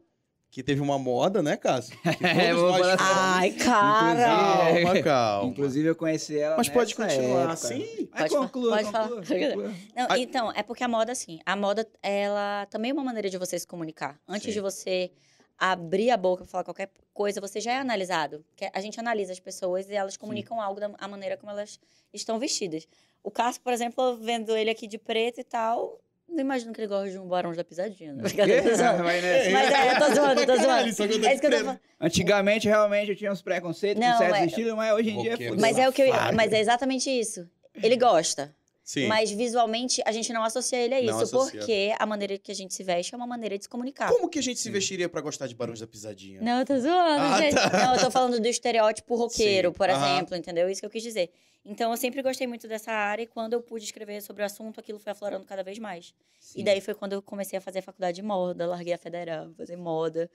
que 0.54 0.62
teve 0.62 0.82
uma 0.82 1.00
moda, 1.00 1.42
né, 1.42 1.58
Cássio? 1.58 1.98
É, 2.22 2.54
vou 2.54 2.70
nós 2.70 2.78
falar 2.80 2.94
assim. 2.94 3.04
Ai, 3.04 3.52
cara! 3.54 4.74
Calma, 4.84 5.02
calma. 5.02 5.50
Inclusive, 5.50 5.88
eu 5.90 5.96
conheci 5.96 6.38
ela 6.38 6.56
Mas 6.56 6.70
pode 6.70 6.94
continuar 6.96 7.40
época. 7.40 7.54
assim? 7.54 8.06
Pode 8.16 8.30
conclua, 8.36 8.76
pode 8.78 8.92
falar. 8.92 9.10
conclua, 9.10 9.40
conclua. 9.50 9.74
Não, 9.96 10.08
A- 10.12 10.20
então, 10.20 10.52
é 10.56 10.62
porque 10.62 10.84
a 10.84 10.88
moda, 10.88 11.12
assim, 11.12 11.40
a 11.44 11.56
moda, 11.56 11.88
ela 12.04 12.68
também 12.68 12.92
é 12.92 12.94
uma 12.94 13.04
maneira 13.04 13.32
de 13.32 13.38
você 13.40 13.58
se 13.58 13.66
comunicar. 13.66 14.20
Antes 14.28 14.46
Sim. 14.46 14.52
de 14.54 14.60
você 14.60 15.12
abrir 15.58 16.12
a 16.12 16.18
boca 16.18 16.44
pra 16.44 16.52
falar 16.52 16.64
qualquer 16.64 16.92
coisa, 17.16 17.42
você 17.42 17.60
já 17.60 17.72
é 17.72 17.78
analisado. 17.80 18.46
Que 18.56 18.70
a 18.72 18.80
gente 18.80 19.00
analisa 19.00 19.32
as 19.34 19.40
pessoas 19.40 19.90
e 19.90 19.96
elas 19.96 20.18
comunicam 20.18 20.62
algo 20.62 20.80
da 20.80 21.08
maneira 21.08 21.36
como 21.36 21.52
elas 21.52 21.80
estão 22.14 22.38
vestidas. 22.38 22.88
O 23.24 23.32
Cássio, 23.32 23.62
por 23.64 23.74
exemplo, 23.74 24.18
vendo 24.18 24.56
ele 24.56 24.70
aqui 24.70 24.86
de 24.86 25.00
preto 25.00 25.40
e 25.40 25.44
tal, 25.44 26.00
não 26.30 26.40
imagino 26.40 26.74
que 26.74 26.82
ele 26.82 26.88
gosta 26.88 27.10
de 27.12 27.20
um 27.20 27.28
barão 27.28 27.54
da 27.54 27.64
pisadinha. 27.64 28.14
Né? 28.14 28.24
Zoando. 28.28 29.04
Vai 29.04 29.22
nessa. 29.22 29.50
Mas 29.52 29.72
é, 29.72 29.92
eu 29.92 30.00
tô 30.00 30.16
zoando, 30.16 30.42
eu 30.42 30.46
tô 30.48 30.56
zoando. 30.56 30.88
É 31.28 31.34
isso 31.34 31.42
que 31.42 31.48
eu 31.48 31.64
tô. 31.66 31.80
Antigamente, 32.00 32.68
realmente, 32.68 33.10
eu 33.12 33.16
tinha 33.16 33.32
uns 33.32 33.42
preconceitos 33.42 34.04
Não, 34.04 34.12
com 34.14 34.18
certos 34.18 34.40
é- 34.40 34.46
estilos, 34.46 34.74
mas 34.76 34.94
hoje 34.94 35.10
em 35.12 35.22
dia 35.22 35.34
é. 35.34 35.52
Mas 35.52 35.78
é 35.78 35.88
o 35.88 35.94
que 35.94 36.02
eu, 36.02 36.14
mas 36.36 36.52
é 36.52 36.60
exatamente 36.60 37.10
isso. 37.10 37.48
Ele 37.82 37.96
gosta. 37.98 38.54
Sim. 38.84 39.08
Mas 39.08 39.32
visualmente 39.32 40.02
a 40.06 40.12
gente 40.12 40.34
não 40.34 40.44
associa 40.44 40.78
ele 40.78 40.94
a 40.96 41.02
Não 41.04 41.06
isso, 41.24 41.24
associa. 41.38 41.58
porque 41.60 41.96
a 41.98 42.06
maneira 42.06 42.38
que 42.38 42.52
a 42.52 42.56
gente 42.56 42.74
se 42.74 42.84
veste 42.84 43.14
é 43.16 43.18
uma 43.18 43.26
maneira 43.26 43.58
de 43.58 43.64
se 43.64 43.70
comunicar. 43.70 44.10
Como 44.10 44.28
que 44.28 44.38
a 44.38 44.42
gente 44.44 44.60
se 44.60 44.70
vestiria 44.70 45.08
pra 45.08 45.22
gostar 45.22 45.48
de 45.48 45.56
Barões 45.56 45.80
da 45.80 45.88
Pisadinha? 45.88 46.42
Não, 46.42 46.60
eu 46.60 46.66
tô 46.66 46.78
zoando, 46.78 47.22
Ah, 47.34 47.38
gente. 47.42 47.54
tá. 47.56 47.70
Não, 47.86 47.94
eu 47.96 48.02
tô 48.02 48.12
falando 48.12 48.42
do 48.42 48.48
estereótipo 48.48 49.16
roqueiro, 49.16 49.70
Sim, 49.70 49.74
por 49.74 49.90
aham. 49.90 50.16
exemplo, 50.16 50.36
entendeu? 50.36 50.70
Isso 50.70 50.82
que 50.82 50.86
eu 50.86 50.90
quis 50.90 51.02
dizer. 51.02 51.32
Então, 51.66 51.92
eu 51.92 51.98
sempre 51.98 52.22
gostei 52.22 52.46
muito 52.46 52.68
dessa 52.68 52.92
área 52.92 53.24
e 53.24 53.28
quando 53.28 53.54
eu 53.54 53.62
pude 53.62 53.86
escrever 53.86 54.22
sobre 54.22 54.44
o 54.44 54.46
assunto, 54.46 54.80
aquilo 54.80 55.00
foi 55.00 55.12
aflorando 55.14 55.46
cada 55.46 55.64
vez 55.64 55.80
mais. 55.80 56.14
Sim. 56.40 56.60
E 56.60 56.64
daí 56.64 56.82
foi 56.82 56.94
quando 56.94 57.14
eu 57.14 57.22
comecei 57.22 57.58
a 57.58 57.62
fazer 57.62 57.80
a 57.80 57.82
faculdade 57.82 58.16
de 58.18 58.22
moda, 58.22 58.66
larguei 58.68 58.94
a 58.94 58.98
federal, 58.98 59.54
fazer 59.54 59.78
moda. 59.78 60.30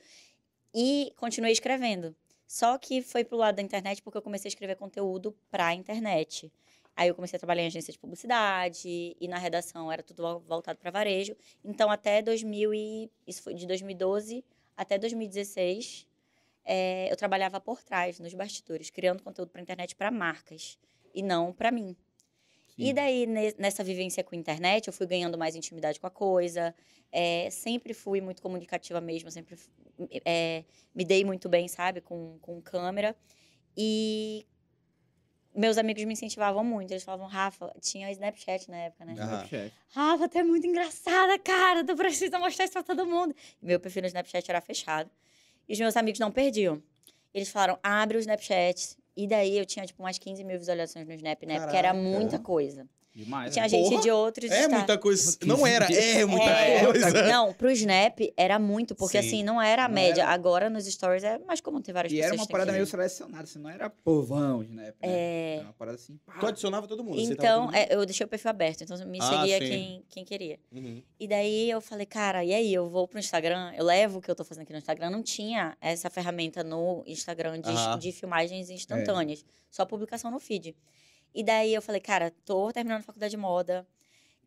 E 0.74 1.12
continuei 1.16 1.52
escrevendo. 1.52 2.14
Só 2.46 2.78
que 2.78 3.02
foi 3.02 3.24
pro 3.24 3.36
lado 3.36 3.56
da 3.56 3.62
internet 3.62 4.00
porque 4.02 4.16
eu 4.16 4.22
comecei 4.22 4.48
a 4.48 4.52
escrever 4.52 4.76
conteúdo 4.76 5.36
pra 5.50 5.74
internet. 5.74 6.50
Aí 6.96 7.08
eu 7.08 7.14
comecei 7.14 7.36
a 7.36 7.40
trabalhar 7.40 7.62
em 7.62 7.66
agência 7.66 7.92
de 7.92 7.98
publicidade 7.98 9.14
e 9.20 9.28
na 9.28 9.38
redação 9.38 9.92
era 9.92 10.02
tudo 10.02 10.22
vol- 10.22 10.40
voltado 10.40 10.78
para 10.78 10.90
varejo. 10.90 11.36
Então 11.64 11.90
até 11.90 12.22
2000 12.22 12.72
e 12.74 13.10
isso 13.26 13.42
foi 13.42 13.54
de 13.54 13.66
2012 13.66 14.44
até 14.76 14.96
2016 14.98 16.06
eh, 16.64 17.08
eu 17.10 17.16
trabalhava 17.16 17.60
por 17.60 17.82
trás 17.82 18.18
nos 18.20 18.34
bastidores, 18.34 18.90
criando 18.90 19.22
conteúdo 19.22 19.50
para 19.50 19.60
internet 19.62 19.94
para 19.96 20.10
marcas 20.10 20.78
e 21.14 21.22
não 21.22 21.52
para 21.52 21.70
mim. 21.70 21.96
E 22.76 22.86
Sim. 22.88 22.94
daí, 22.94 23.26
ne- 23.26 23.54
nessa 23.58 23.82
vivência 23.82 24.22
com 24.22 24.34
a 24.34 24.38
internet, 24.38 24.86
eu 24.86 24.92
fui 24.92 25.06
ganhando 25.06 25.36
mais 25.36 25.56
intimidade 25.56 25.98
com 25.98 26.06
a 26.06 26.10
coisa. 26.10 26.74
é, 27.10 27.48
sempre 27.50 27.94
fui 27.94 28.20
muito 28.20 28.42
comunicativa 28.42 29.00
mesmo, 29.00 29.30
sempre 29.30 29.56
é, 30.24 30.62
me 30.94 31.04
dei 31.04 31.24
muito 31.24 31.48
bem, 31.48 31.66
sabe, 31.66 32.00
com, 32.02 32.38
com 32.40 32.60
câmera. 32.60 33.16
E 33.76 34.46
meus 35.54 35.78
amigos 35.78 36.04
me 36.04 36.12
incentivavam 36.12 36.62
muito. 36.62 36.90
Eles 36.92 37.02
falavam, 37.02 37.26
Rafa, 37.26 37.74
tinha 37.80 38.10
Snapchat 38.12 38.70
na 38.70 38.76
época, 38.76 39.04
né? 39.04 39.14
Snapchat. 39.14 39.72
Rafa, 39.88 40.28
tu 40.28 40.38
é 40.38 40.42
muito 40.42 40.66
engraçada, 40.66 41.38
cara. 41.38 41.82
Tu 41.84 41.96
precisa 41.96 42.38
mostrar 42.38 42.64
isso 42.66 42.74
pra 42.74 42.82
todo 42.82 43.06
mundo. 43.06 43.34
E 43.62 43.66
meu 43.66 43.80
perfil 43.80 44.02
no 44.02 44.08
Snapchat 44.08 44.48
era 44.50 44.60
fechado. 44.60 45.10
E 45.68 45.72
os 45.72 45.78
meus 45.78 45.96
amigos 45.96 46.20
não 46.20 46.30
perdiam. 46.30 46.82
Eles 47.32 47.48
falaram, 47.48 47.78
abre 47.82 48.18
o 48.18 48.20
Snapchat. 48.20 48.97
E 49.18 49.26
daí 49.26 49.58
eu 49.58 49.66
tinha, 49.66 49.84
tipo, 49.84 50.00
umas 50.00 50.16
15 50.16 50.44
mil 50.44 50.56
visualizações 50.56 51.04
no 51.04 51.12
Snap, 51.12 51.42
né? 51.42 51.58
Porque 51.58 51.76
era 51.76 51.88
Caraca. 51.88 51.94
muita 51.94 52.38
coisa. 52.38 52.88
Demais. 53.18 53.52
Tinha 53.52 53.64
né? 53.64 53.68
gente 53.68 53.88
Porra, 53.90 54.02
de 54.02 54.10
outros 54.12 54.48
É 54.48 54.54
estados. 54.54 54.76
muita 54.76 54.96
coisa. 54.96 55.38
Não 55.44 55.66
era, 55.66 55.86
é 55.92 56.24
muita 56.24 56.44
É, 56.50 56.86
coisa. 56.86 57.22
Não, 57.24 57.52
pro 57.52 57.68
Snap 57.72 58.16
era 58.36 58.60
muito, 58.60 58.94
porque 58.94 59.20
Sim. 59.20 59.26
assim, 59.28 59.42
não 59.42 59.60
era 59.60 59.86
a 59.86 59.88
Não 59.88 59.94
média. 59.96 60.22
era. 60.22 60.30
Agora 60.30 60.70
nos 60.70 60.86
stories 60.86 61.24
é 61.24 61.36
mais 61.40 61.60
comum 61.60 61.80
ter 61.82 61.92
várias 61.92 62.12
E 62.12 62.16
pessoas. 62.16 62.32
era 62.32 62.40
uma 62.40 62.46
parada 62.46 62.70
meio 62.70 62.86
selecionada, 62.86 63.42
assim, 63.42 63.58
não 63.58 63.68
era 63.70 63.90
povão, 63.90 64.62
né? 64.70 64.94
É. 65.02 65.54
Era 65.56 65.64
uma 65.64 65.72
parada 65.72 65.96
assim. 65.96 66.16
pá. 66.24 66.34
Tu 66.38 66.46
adicionava 66.46 66.86
todo 66.86 67.02
mundo. 67.02 67.18
Então, 67.18 67.62
todo 67.66 67.72
mundo? 67.72 67.74
é, 67.76 67.88
eu 67.90 68.06
deixei 68.06 68.24
o 68.24 68.28
perfil 68.28 68.50
aberto, 68.50 68.82
então 68.84 68.96
me 69.08 69.18
Ah, 69.20 69.24
seguia 69.24 69.58
sim. 69.58 69.68
quem, 69.68 70.04
quem 70.08 70.24
queria. 70.24 70.60
Uhum. 70.70 71.02
E 71.18 71.26
daí 71.26 71.68
eu 71.68 71.80
falei, 71.80 72.06
cara, 72.06 72.44
e 72.44 72.54
aí? 72.54 72.72
Eu 72.72 72.88
vou 72.88 73.08
pro 73.08 73.18
Instagram, 73.18 73.72
eu 73.76 73.84
levo 73.84 74.18
o 74.18 74.22
que 74.22 74.30
eu 74.30 74.36
tô 74.36 74.44
fazendo 74.44 74.62
aqui 74.62 74.72
no 74.72 74.78
Instagram. 74.78 75.10
Não 75.10 75.24
tinha 75.24 75.76
essa 75.80 76.08
ferramenta 76.08 76.62
no 76.62 77.02
Instagram 77.04 77.60
de, 77.60 77.98
de 77.98 78.12
filmagens 78.12 78.70
instantâneas, 78.70 79.44
só 79.68 79.84
publicação 79.84 80.30
no 80.30 80.38
feed. 80.38 80.76
E 81.34 81.42
daí 81.44 81.72
eu 81.74 81.82
falei, 81.82 82.00
cara, 82.00 82.32
tô 82.44 82.70
terminando 82.72 83.00
a 83.00 83.02
faculdade 83.04 83.30
de 83.30 83.36
moda, 83.36 83.86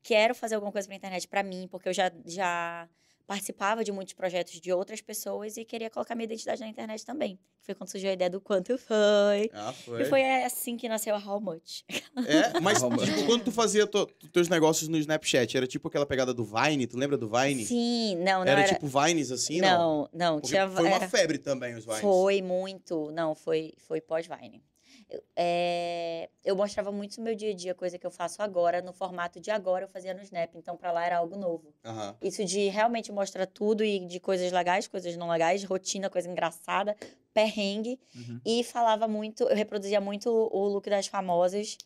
quero 0.04 0.34
fazer 0.36 0.56
alguma 0.56 0.72
coisa 0.72 0.88
pra 0.88 0.96
internet 0.98 1.28
pra 1.28 1.44
mim, 1.44 1.68
porque 1.70 1.90
eu 1.90 1.94
já, 1.94 2.12
já 2.26 2.88
participava 3.28 3.84
de 3.84 3.92
muitos 3.92 4.14
projetos 4.14 4.60
de 4.60 4.74
outras 4.74 5.00
pessoas 5.00 5.56
e 5.58 5.64
queria 5.64 5.90
colocar 5.90 6.16
minha 6.16 6.26
identidade 6.26 6.60
na 6.60 6.68
internet 6.68 7.06
também. 7.06 7.40
Foi 7.62 7.76
quando 7.76 7.90
surgiu 7.90 8.10
a 8.10 8.14
ideia 8.14 8.30
do 8.30 8.42
quanto 8.42 8.76
foi. 8.80 9.50
Ah, 9.54 9.72
foi. 9.72 10.02
E 10.02 10.06
foi 10.06 10.24
assim 10.44 10.76
que 10.76 10.90
nasceu 10.90 11.14
a 11.16 11.20
How 11.20 11.40
Much. 11.40 11.84
É, 12.28 12.60
mas 12.60 12.80
tipo, 12.80 13.26
quando 13.28 13.44
tu 13.46 13.52
fazia 13.52 13.86
to- 13.86 14.08
teus 14.34 14.50
negócios 14.50 14.90
no 14.90 14.98
Snapchat, 14.98 15.56
era 15.56 15.68
tipo 15.68 15.88
aquela 15.88 16.06
pegada 16.06 16.34
do 16.34 16.44
Vine, 16.44 16.88
tu 16.88 16.98
lembra 16.98 17.18
do 17.18 17.30
Vine? 17.30 17.64
Sim, 17.64 18.16
não, 18.16 18.44
não 18.44 18.52
era, 18.52 18.62
era. 18.64 18.74
tipo 18.74 18.88
Vines 18.88 19.32
assim, 19.32 19.62
não? 19.62 19.70
não, 19.70 20.10
não, 20.12 20.34
Porque 20.42 20.48
tinha. 20.56 20.68
foi 20.68 20.84
uma 20.88 20.96
era- 20.96 21.08
febre 21.08 21.38
também 21.38 21.76
os 21.76 21.86
Vines. 21.86 22.02
Foi 22.02 22.42
muito. 22.42 23.12
Não, 23.12 23.36
foi, 23.36 23.74
foi 23.78 24.02
pós-Vine. 24.02 24.64
Eu, 25.12 25.22
é, 25.36 26.30
eu 26.44 26.56
mostrava 26.56 26.90
muito 26.90 27.18
o 27.18 27.22
meu 27.22 27.36
dia 27.36 27.52
a 27.52 27.54
dia, 27.54 27.76
coisa 27.76 27.98
que 27.98 28.08
eu 28.08 28.12
faço 28.12 28.42
agora, 28.42 28.82
no 28.82 28.94
formato 28.94 29.42
de 29.42 29.52
agora, 29.52 29.84
eu 29.84 29.90
fazia 29.90 30.14
no 30.14 30.22
Snap. 30.22 30.56
Então, 30.56 30.78
pra 30.78 30.92
lá 30.92 31.06
era 31.06 31.18
algo 31.18 31.38
novo. 31.38 31.74
Aham. 31.84 32.16
Isso 32.22 32.46
de 32.46 32.70
realmente 32.70 33.12
mostrar 33.12 33.46
tudo 33.46 33.84
e 33.84 34.00
de 34.08 34.20
coisas 34.22 34.52
legais, 34.54 34.88
coisas 34.88 35.18
não 35.18 35.30
legais, 35.30 35.64
rotina, 35.66 36.10
coisa 36.10 36.30
engraçada, 36.30 36.96
perrengue. 37.34 38.00
Uhum. 38.16 38.40
E 38.46 38.64
falava 38.64 39.06
muito, 39.06 39.44
eu 39.44 39.56
reproduzia 39.56 40.00
muito 40.00 40.30
o 40.30 40.68
look 40.68 40.90
das 40.90 41.08
famosas. 41.08 41.78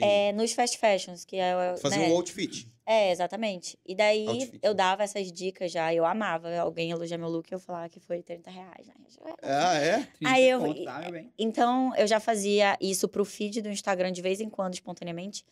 É, 0.00 0.32
nos 0.32 0.52
fast 0.52 0.78
fashions, 0.78 1.24
que 1.24 1.36
é. 1.36 1.76
Fazia 1.78 1.98
né? 1.98 2.08
um 2.08 2.12
outfit. 2.14 2.70
É, 2.86 3.12
exatamente. 3.12 3.78
E 3.86 3.94
daí 3.94 4.26
Outfit, 4.26 4.58
eu 4.62 4.74
dava 4.74 5.04
essas 5.04 5.30
dicas 5.30 5.70
já, 5.70 5.94
eu 5.94 6.04
amava. 6.04 6.52
Alguém 6.58 6.90
elogiar 6.90 7.18
meu 7.18 7.28
look 7.28 7.48
e 7.48 7.54
eu 7.54 7.60
falava 7.60 7.88
que 7.88 8.00
foi 8.00 8.20
30 8.20 8.50
reais. 8.50 8.86
Né? 8.88 8.94
Ah, 9.42 9.76
é? 9.76 9.98
30 10.18 10.34
Aí 10.34 10.48
eu- 10.48 10.60
conto, 10.60 10.84
tá, 10.84 10.98
meu 10.98 11.12
bem? 11.12 11.32
Então, 11.38 11.94
eu 11.96 12.06
já 12.06 12.18
fazia 12.18 12.76
isso 12.80 13.08
pro 13.08 13.24
feed 13.24 13.62
do 13.62 13.68
Instagram 13.68 14.10
de 14.10 14.20
vez 14.20 14.40
em 14.40 14.50
quando, 14.50 14.74
espontaneamente. 14.74 15.44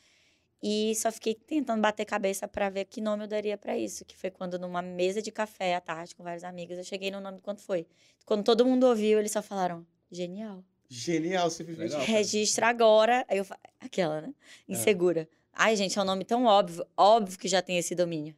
E 0.61 0.93
só 0.97 1.13
fiquei 1.13 1.35
tentando 1.35 1.81
bater 1.81 2.05
cabeça 2.05 2.49
pra 2.49 2.69
ver 2.69 2.87
que 2.87 3.01
nome 3.01 3.23
eu 3.25 3.29
daria 3.29 3.57
pra 3.57 3.79
isso. 3.79 4.05
Que 4.05 4.17
foi 4.17 4.31
quando, 4.31 4.59
numa 4.59 4.83
mesa 4.83 5.23
de 5.23 5.31
café 5.31 5.77
à 5.77 5.81
tarde 5.81 6.17
com 6.17 6.25
vários 6.25 6.43
amigos, 6.43 6.77
eu 6.77 6.85
cheguei 6.85 7.11
no 7.11 7.21
nome 7.21 7.37
do 7.37 7.43
quanto 7.43 7.63
foi. 7.63 7.87
Quando 8.27 8.43
todo 8.43 8.67
mundo 8.67 8.85
ouviu, 8.85 9.21
eles 9.21 9.31
só 9.31 9.41
falaram: 9.41 9.87
genial. 10.11 10.65
Genial, 10.89 11.51
simplesmente. 11.51 11.91
Legal. 11.91 12.07
Registra 12.07 12.69
agora. 12.69 13.25
Aí 13.29 13.39
eu 13.39 13.45
fa... 13.45 13.59
Aquela, 13.79 14.21
né? 14.21 14.33
Insegura. 14.67 15.29
Ai, 15.53 15.77
gente, 15.77 15.99
é 15.99 16.03
um 16.03 16.05
nome 16.05 16.25
tão 16.25 16.45
óbvio. 16.45 16.87
Óbvio 16.97 17.39
que 17.39 17.49
já 17.49 17.61
tem 17.61 17.79
esse 17.79 17.95
domínio. 17.95 18.35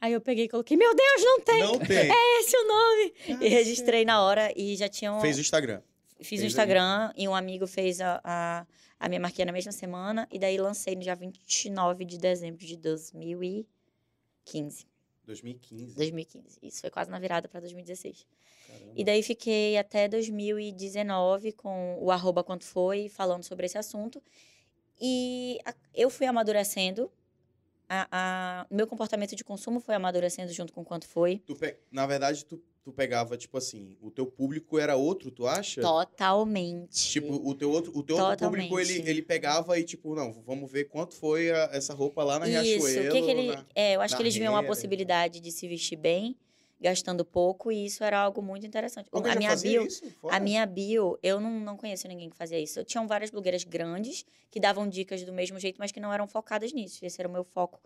Aí 0.00 0.12
eu 0.12 0.20
peguei 0.20 0.44
e 0.44 0.48
coloquei: 0.48 0.76
Meu 0.76 0.94
Deus, 0.94 1.22
não 1.22 1.40
tem! 1.40 1.62
Não 1.62 1.78
tem. 1.78 2.10
Esse 2.40 2.56
é 2.56 2.60
o 2.60 2.66
nome! 2.66 3.14
E 3.44 3.48
registrei 3.48 4.04
na 4.04 4.22
hora 4.22 4.52
e 4.56 4.76
já 4.76 4.88
tinham. 4.88 5.20
Fez 5.20 5.36
o 5.36 5.40
Instagram. 5.40 5.82
Fiz 6.18 6.28
Fez 6.28 6.40
no 6.42 6.46
Instagram 6.48 7.12
e 7.16 7.26
um 7.26 7.34
amigo 7.34 7.66
fez 7.66 8.00
a, 8.00 8.20
a, 8.22 8.66
a 8.98 9.08
minha 9.08 9.20
marquinha 9.20 9.46
na 9.46 9.52
mesma 9.52 9.72
semana. 9.72 10.28
E 10.30 10.38
daí 10.38 10.58
lancei 10.58 10.94
no 10.94 11.02
dia 11.02 11.14
29 11.14 12.04
de 12.04 12.18
dezembro 12.18 12.64
de 12.64 12.76
2015. 12.76 14.86
2015. 15.30 15.94
2015. 15.94 16.58
Isso 16.62 16.80
foi 16.80 16.90
quase 16.90 17.10
na 17.10 17.18
virada 17.18 17.48
para 17.48 17.60
2016. 17.60 18.26
Caramba. 18.66 18.92
E 18.96 19.04
daí 19.04 19.22
fiquei 19.22 19.76
até 19.78 20.08
2019 20.08 21.52
com 21.52 21.96
o 22.00 22.10
arroba 22.10 22.42
quanto 22.44 22.64
foi, 22.64 23.08
falando 23.08 23.42
sobre 23.44 23.66
esse 23.66 23.78
assunto. 23.78 24.22
E 25.00 25.58
a- 25.64 25.74
eu 25.94 26.10
fui 26.10 26.26
amadurecendo. 26.26 27.10
A, 27.88 28.06
a- 28.62 28.66
meu 28.70 28.86
comportamento 28.86 29.34
de 29.34 29.42
consumo 29.42 29.80
foi 29.80 29.94
amadurecendo 29.94 30.52
junto 30.52 30.72
com 30.72 30.84
quanto 30.84 31.08
foi. 31.08 31.38
Tu 31.46 31.56
Na 31.90 32.06
verdade, 32.06 32.44
tu, 32.44 32.62
tu 32.82 32.92
pegava, 32.92 33.36
tipo 33.36 33.58
assim, 33.58 33.96
o 34.00 34.10
teu 34.10 34.26
público 34.26 34.78
era 34.78 34.96
outro, 34.96 35.30
tu 35.30 35.46
acha? 35.46 35.80
Totalmente. 35.82 37.10
Tipo, 37.10 37.34
o 37.34 37.54
teu 37.54 37.70
outro, 37.70 37.92
o 37.96 38.02
teu 38.02 38.16
outro 38.16 38.46
público, 38.48 38.78
ele, 38.80 39.02
ele 39.08 39.22
pegava 39.22 39.78
e, 39.78 39.84
tipo, 39.84 40.14
não, 40.14 40.32
vamos 40.32 40.70
ver 40.70 40.84
quanto 40.84 41.14
foi 41.14 41.50
a- 41.50 41.70
essa 41.72 41.92
roupa 41.94 42.22
lá 42.24 42.38
na 42.38 42.48
Isso, 42.48 42.86
Riachuelo. 42.86 43.08
o 43.08 43.12
que 43.12 43.22
que 43.22 43.30
ele. 43.30 43.46
na- 43.54 43.66
É, 43.74 43.96
eu 43.96 44.00
acho 44.00 44.16
que 44.16 44.22
eles 44.22 44.34
viam 44.34 44.54
a 44.54 44.58
renda. 44.60 44.68
possibilidade 44.68 45.40
de 45.40 45.52
se 45.52 45.68
vestir 45.68 45.96
bem, 45.96 46.36
gastando 46.80 47.24
pouco, 47.24 47.70
e 47.70 47.84
isso 47.84 48.02
era 48.02 48.18
algo 48.18 48.40
muito 48.40 48.66
interessante. 48.66 49.08
Alguém 49.12 49.32
a 49.32 49.36
minha 49.36 49.54
bio, 49.56 49.86
a 50.30 50.40
minha 50.40 50.64
bio, 50.66 51.18
eu 51.22 51.38
não, 51.38 51.60
não 51.60 51.76
conheço 51.76 52.08
ninguém 52.08 52.30
que 52.30 52.36
fazia 52.36 52.58
isso. 52.58 52.82
Tinham 52.84 53.06
várias 53.06 53.30
blogueiras 53.30 53.62
grandes 53.64 54.24
que 54.50 54.58
davam 54.58 54.88
dicas 54.88 55.22
do 55.22 55.32
mesmo 55.32 55.58
jeito, 55.60 55.76
mas 55.78 55.92
que 55.92 56.00
não 56.00 56.12
eram 56.12 56.26
focadas 56.26 56.72
nisso. 56.72 57.04
Esse 57.04 57.20
era 57.20 57.28
o 57.28 57.32
meu 57.32 57.44
foco. 57.44 57.78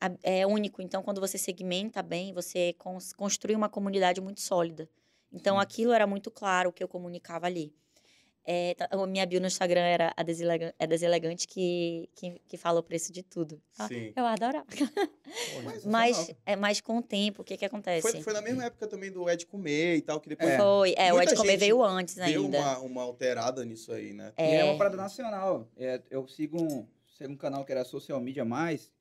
A- 0.00 0.10
É 0.22 0.46
único. 0.46 0.82
Então, 0.82 1.02
quando 1.02 1.20
você 1.20 1.38
segmenta 1.38 2.02
bem, 2.02 2.32
você 2.32 2.74
cons- 2.78 3.12
construi 3.12 3.54
uma 3.54 3.68
comunidade 3.68 4.20
muito 4.20 4.40
sólida. 4.40 4.88
Então, 5.32 5.56
Sim. 5.56 5.62
aquilo 5.62 5.92
era 5.92 6.06
muito 6.06 6.30
claro 6.30 6.70
o 6.70 6.72
que 6.72 6.82
eu 6.82 6.88
comunicava 6.88 7.46
ali. 7.46 7.74
É, 8.48 8.74
tá- 8.74 8.88
a 8.92 9.06
minha 9.08 9.26
bio 9.26 9.40
no 9.40 9.46
Instagram 9.48 9.80
era 9.80 10.12
a 10.16 10.22
deselega- 10.22 10.72
é 10.78 10.86
deselegante 10.86 11.48
que, 11.48 12.08
que, 12.14 12.40
que 12.46 12.56
fala 12.56 12.78
o 12.78 12.82
preço 12.82 13.12
de 13.12 13.20
tudo. 13.24 13.60
Ah, 13.76 13.88
Sim. 13.88 14.12
Eu 14.14 14.24
adorava. 14.24 14.64
Mas, 15.64 15.84
Mas, 15.84 16.30
é, 16.46 16.54
mas 16.54 16.80
com 16.80 16.98
o 16.98 17.02
tempo, 17.02 17.42
o 17.42 17.44
que 17.44 17.56
que 17.56 17.64
acontece? 17.64 18.02
Foi, 18.08 18.22
foi 18.22 18.32
na 18.32 18.40
mesma 18.40 18.64
época 18.64 18.86
também 18.86 19.10
do 19.10 19.28
Ed 19.28 19.44
Comer 19.46 19.96
e 19.96 20.00
tal, 20.02 20.20
que 20.20 20.28
depois 20.28 20.48
É. 20.50 20.58
Foi. 20.58 20.94
É, 20.96 21.12
o 21.12 21.20
Ed 21.20 21.34
Comer 21.34 21.56
veio 21.56 21.82
antes 21.82 22.14
deu 22.14 22.24
ainda. 22.44 22.58
uma, 22.58 22.78
uma 22.78 23.02
alterada 23.02 23.64
nisso 23.64 23.92
aí, 23.92 24.12
né? 24.12 24.32
E 24.38 24.42
é 24.42 24.56
É, 24.60 24.64
uma 24.64 24.78
parada 24.78 24.96
nacional. 24.96 25.68
É, 25.76 26.00
eu 26.08 26.26
sigo 26.28 26.62
um, 26.62 26.86
sigo 27.18 27.32
um 27.32 27.36
canal 27.36 27.64
que 27.64 27.72
era 27.72 27.84
Social 27.84 28.20
Media 28.20 28.44
Mais, 28.44 28.92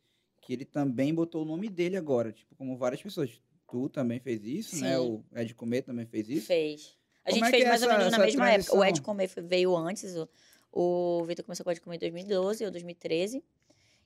que 0.45 0.53
ele 0.53 0.63
também 0.63 1.13
botou 1.13 1.41
o 1.41 1.45
nome 1.45 1.67
dele 1.67 1.97
agora. 1.97 2.31
Tipo, 2.31 2.55
como 2.55 2.77
várias 2.77 3.01
pessoas. 3.01 3.41
Tu 3.67 3.89
também 3.89 4.19
fez 4.19 4.45
isso, 4.45 4.79
né? 4.79 4.95
Sim. 4.95 5.23
O 5.33 5.39
Ed 5.39 5.53
Comer 5.55 5.81
também 5.81 6.05
fez 6.05 6.29
isso. 6.29 6.45
fez. 6.45 6.95
A 7.25 7.31
Como 7.31 7.43
gente 7.43 7.47
é 7.47 7.51
fez 7.51 7.63
é 7.63 7.67
mais 7.67 7.81
ou 7.81 7.89
menos 7.89 8.11
na 8.11 8.19
mesma 8.19 8.49
época. 8.51 8.71
O 8.71 8.77
transição? 8.77 8.85
Ed 8.85 9.01
Comer 9.01 9.29
veio 9.43 9.75
antes. 9.75 10.15
O, 10.15 10.29
o 10.71 11.25
Vitor 11.25 11.43
começou 11.43 11.63
com 11.63 11.71
o 11.71 11.73
Ed 11.73 11.81
Comer 11.81 11.95
em 11.95 11.99
2012 11.99 12.63
ou 12.63 12.71
2013. 12.71 13.43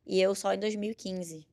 E 0.08 0.20
eu 0.20 0.34
só 0.34 0.54
em 0.54 0.60
2015. 0.60 1.46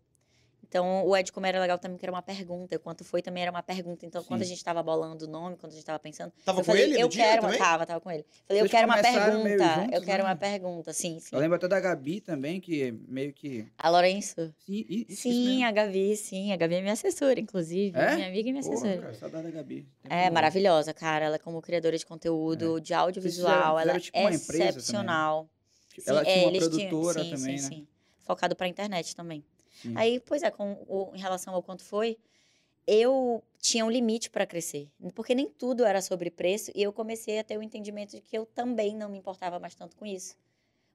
Então, 0.69 1.07
o 1.07 1.17
Ed 1.17 1.31
Comer 1.33 1.51
era 1.51 1.61
legal 1.61 1.79
também, 1.79 1.97
que 1.97 2.05
era 2.05 2.13
uma 2.13 2.23
pergunta. 2.23 2.79
Quanto 2.79 3.05
foi 3.05 3.23
também 3.23 3.43
era 3.43 3.51
uma 3.51 3.63
pergunta. 3.63 4.05
Então, 4.05 4.23
quando 4.25 4.43
a 4.43 4.45
Sim. 4.45 4.51
gente 4.51 4.65
tava 4.65 4.83
bolando 4.83 5.25
o 5.25 5.29
nome, 5.29 5.57
quando 5.57 5.73
a 5.73 5.75
gente 5.75 5.85
tava 5.85 5.99
pensando. 5.99 6.33
Tava 6.45 6.59
eu 6.61 6.65
com 6.65 6.67
falei, 6.73 6.83
ele 6.85 7.01
eu 7.01 7.09
quero 7.09 7.43
uma. 7.43 7.57
Tava, 7.57 7.87
tava 7.87 8.01
com 8.01 8.11
ele. 8.11 8.25
Falei, 8.47 8.63
eu 8.63 8.65
Vocês 8.69 8.71
quero 8.73 8.87
uma 8.89 9.01
pergunta. 9.01 9.75
juntos, 9.75 9.93
eu 9.95 10.03
quero 10.03 10.23
né? 10.25 10.29
uma 10.29 10.37
pergunta, 10.37 10.93
sim, 10.93 11.21
sim. 11.21 11.29
Eu 11.35 11.39
lembro 11.41 11.57
até 11.57 11.69
da 11.69 11.79
Gabi 11.81 12.21
também, 12.21 12.61
que 12.61 12.93
meio 13.09 13.33
que. 13.33 13.67
A 13.79 13.89
Lourenço? 13.89 14.53
Sim, 14.67 14.85
isso 15.09 15.23
Sim, 15.23 15.65
a 15.65 15.71
Gabi, 15.71 16.17
sim. 16.17 16.53
A 16.53 16.57
Gabi 16.57 16.75
é 16.75 16.81
minha 16.81 16.93
assessora, 16.95 17.39
inclusive. 17.39 17.97
É? 17.99 18.15
Minha 18.17 18.29
amiga 18.29 18.49
e 18.49 18.53
minha 18.53 18.63
Porra, 18.65 18.75
assessora. 18.75 19.01
cara, 19.03 19.15
saudade 19.15 19.45
da 19.45 19.51
Gabi. 19.51 19.87
Tempo 20.03 20.15
É 20.15 20.31
maravilhosa, 20.31 20.93
cara. 20.93 21.27
Ela, 21.27 21.39
como 21.39 21.63
criadora 21.63 21.97
de 21.97 22.05
conteúdo, 22.05 22.81
de 22.81 22.93
audiovisual, 22.93 23.77
fizeram- 23.77 23.79
ela 23.81 24.01
tipo, 24.01 24.19
é 24.19 24.25
né? 24.25 24.31
excepcional. 24.35 25.49
Ela 26.07 26.19
Sim, 26.21 26.25
tinha 26.25 26.37
é, 26.37 26.45
uma 26.45 26.51
eles 26.51 26.69
tinham- 26.69 26.89
produtora 26.91 27.25
sim, 27.25 27.31
também, 27.31 27.59
sim, 27.59 27.63
né? 27.65 27.69
Sim, 27.71 27.87
Focado 28.27 28.57
pra 28.57 28.67
internet 28.67 29.15
também. 29.15 29.45
Sim. 29.87 29.95
Aí, 29.97 30.21
pois 30.21 30.43
é, 30.43 30.51
com 30.51 30.73
o- 30.89 31.13
em 31.15 31.19
relação 31.21 31.55
ao 31.55 31.63
quanto 31.63 31.85
foi, 31.85 32.19
eu 32.87 33.43
tinha 33.59 33.85
um 33.85 33.91
limite 33.91 34.31
para 34.31 34.47
crescer. 34.47 34.89
Porque 35.15 35.35
nem 35.35 35.49
tudo 35.49 35.85
era 35.85 36.01
sobre 36.01 36.31
preço 36.31 36.71
e 36.75 36.83
eu 36.83 36.93
comecei 36.93 37.39
a 37.39 37.45
ter 37.45 37.59
o 37.59 37.63
entendimento 37.63 38.13
de 38.13 38.21
que 38.21 38.37
eu 38.37 38.47
também 38.47 38.95
não 38.97 39.09
me 39.09 39.19
importava 39.19 39.59
mais 39.59 39.75
tanto 39.75 39.97
com 39.97 40.07
isso. 40.07 40.37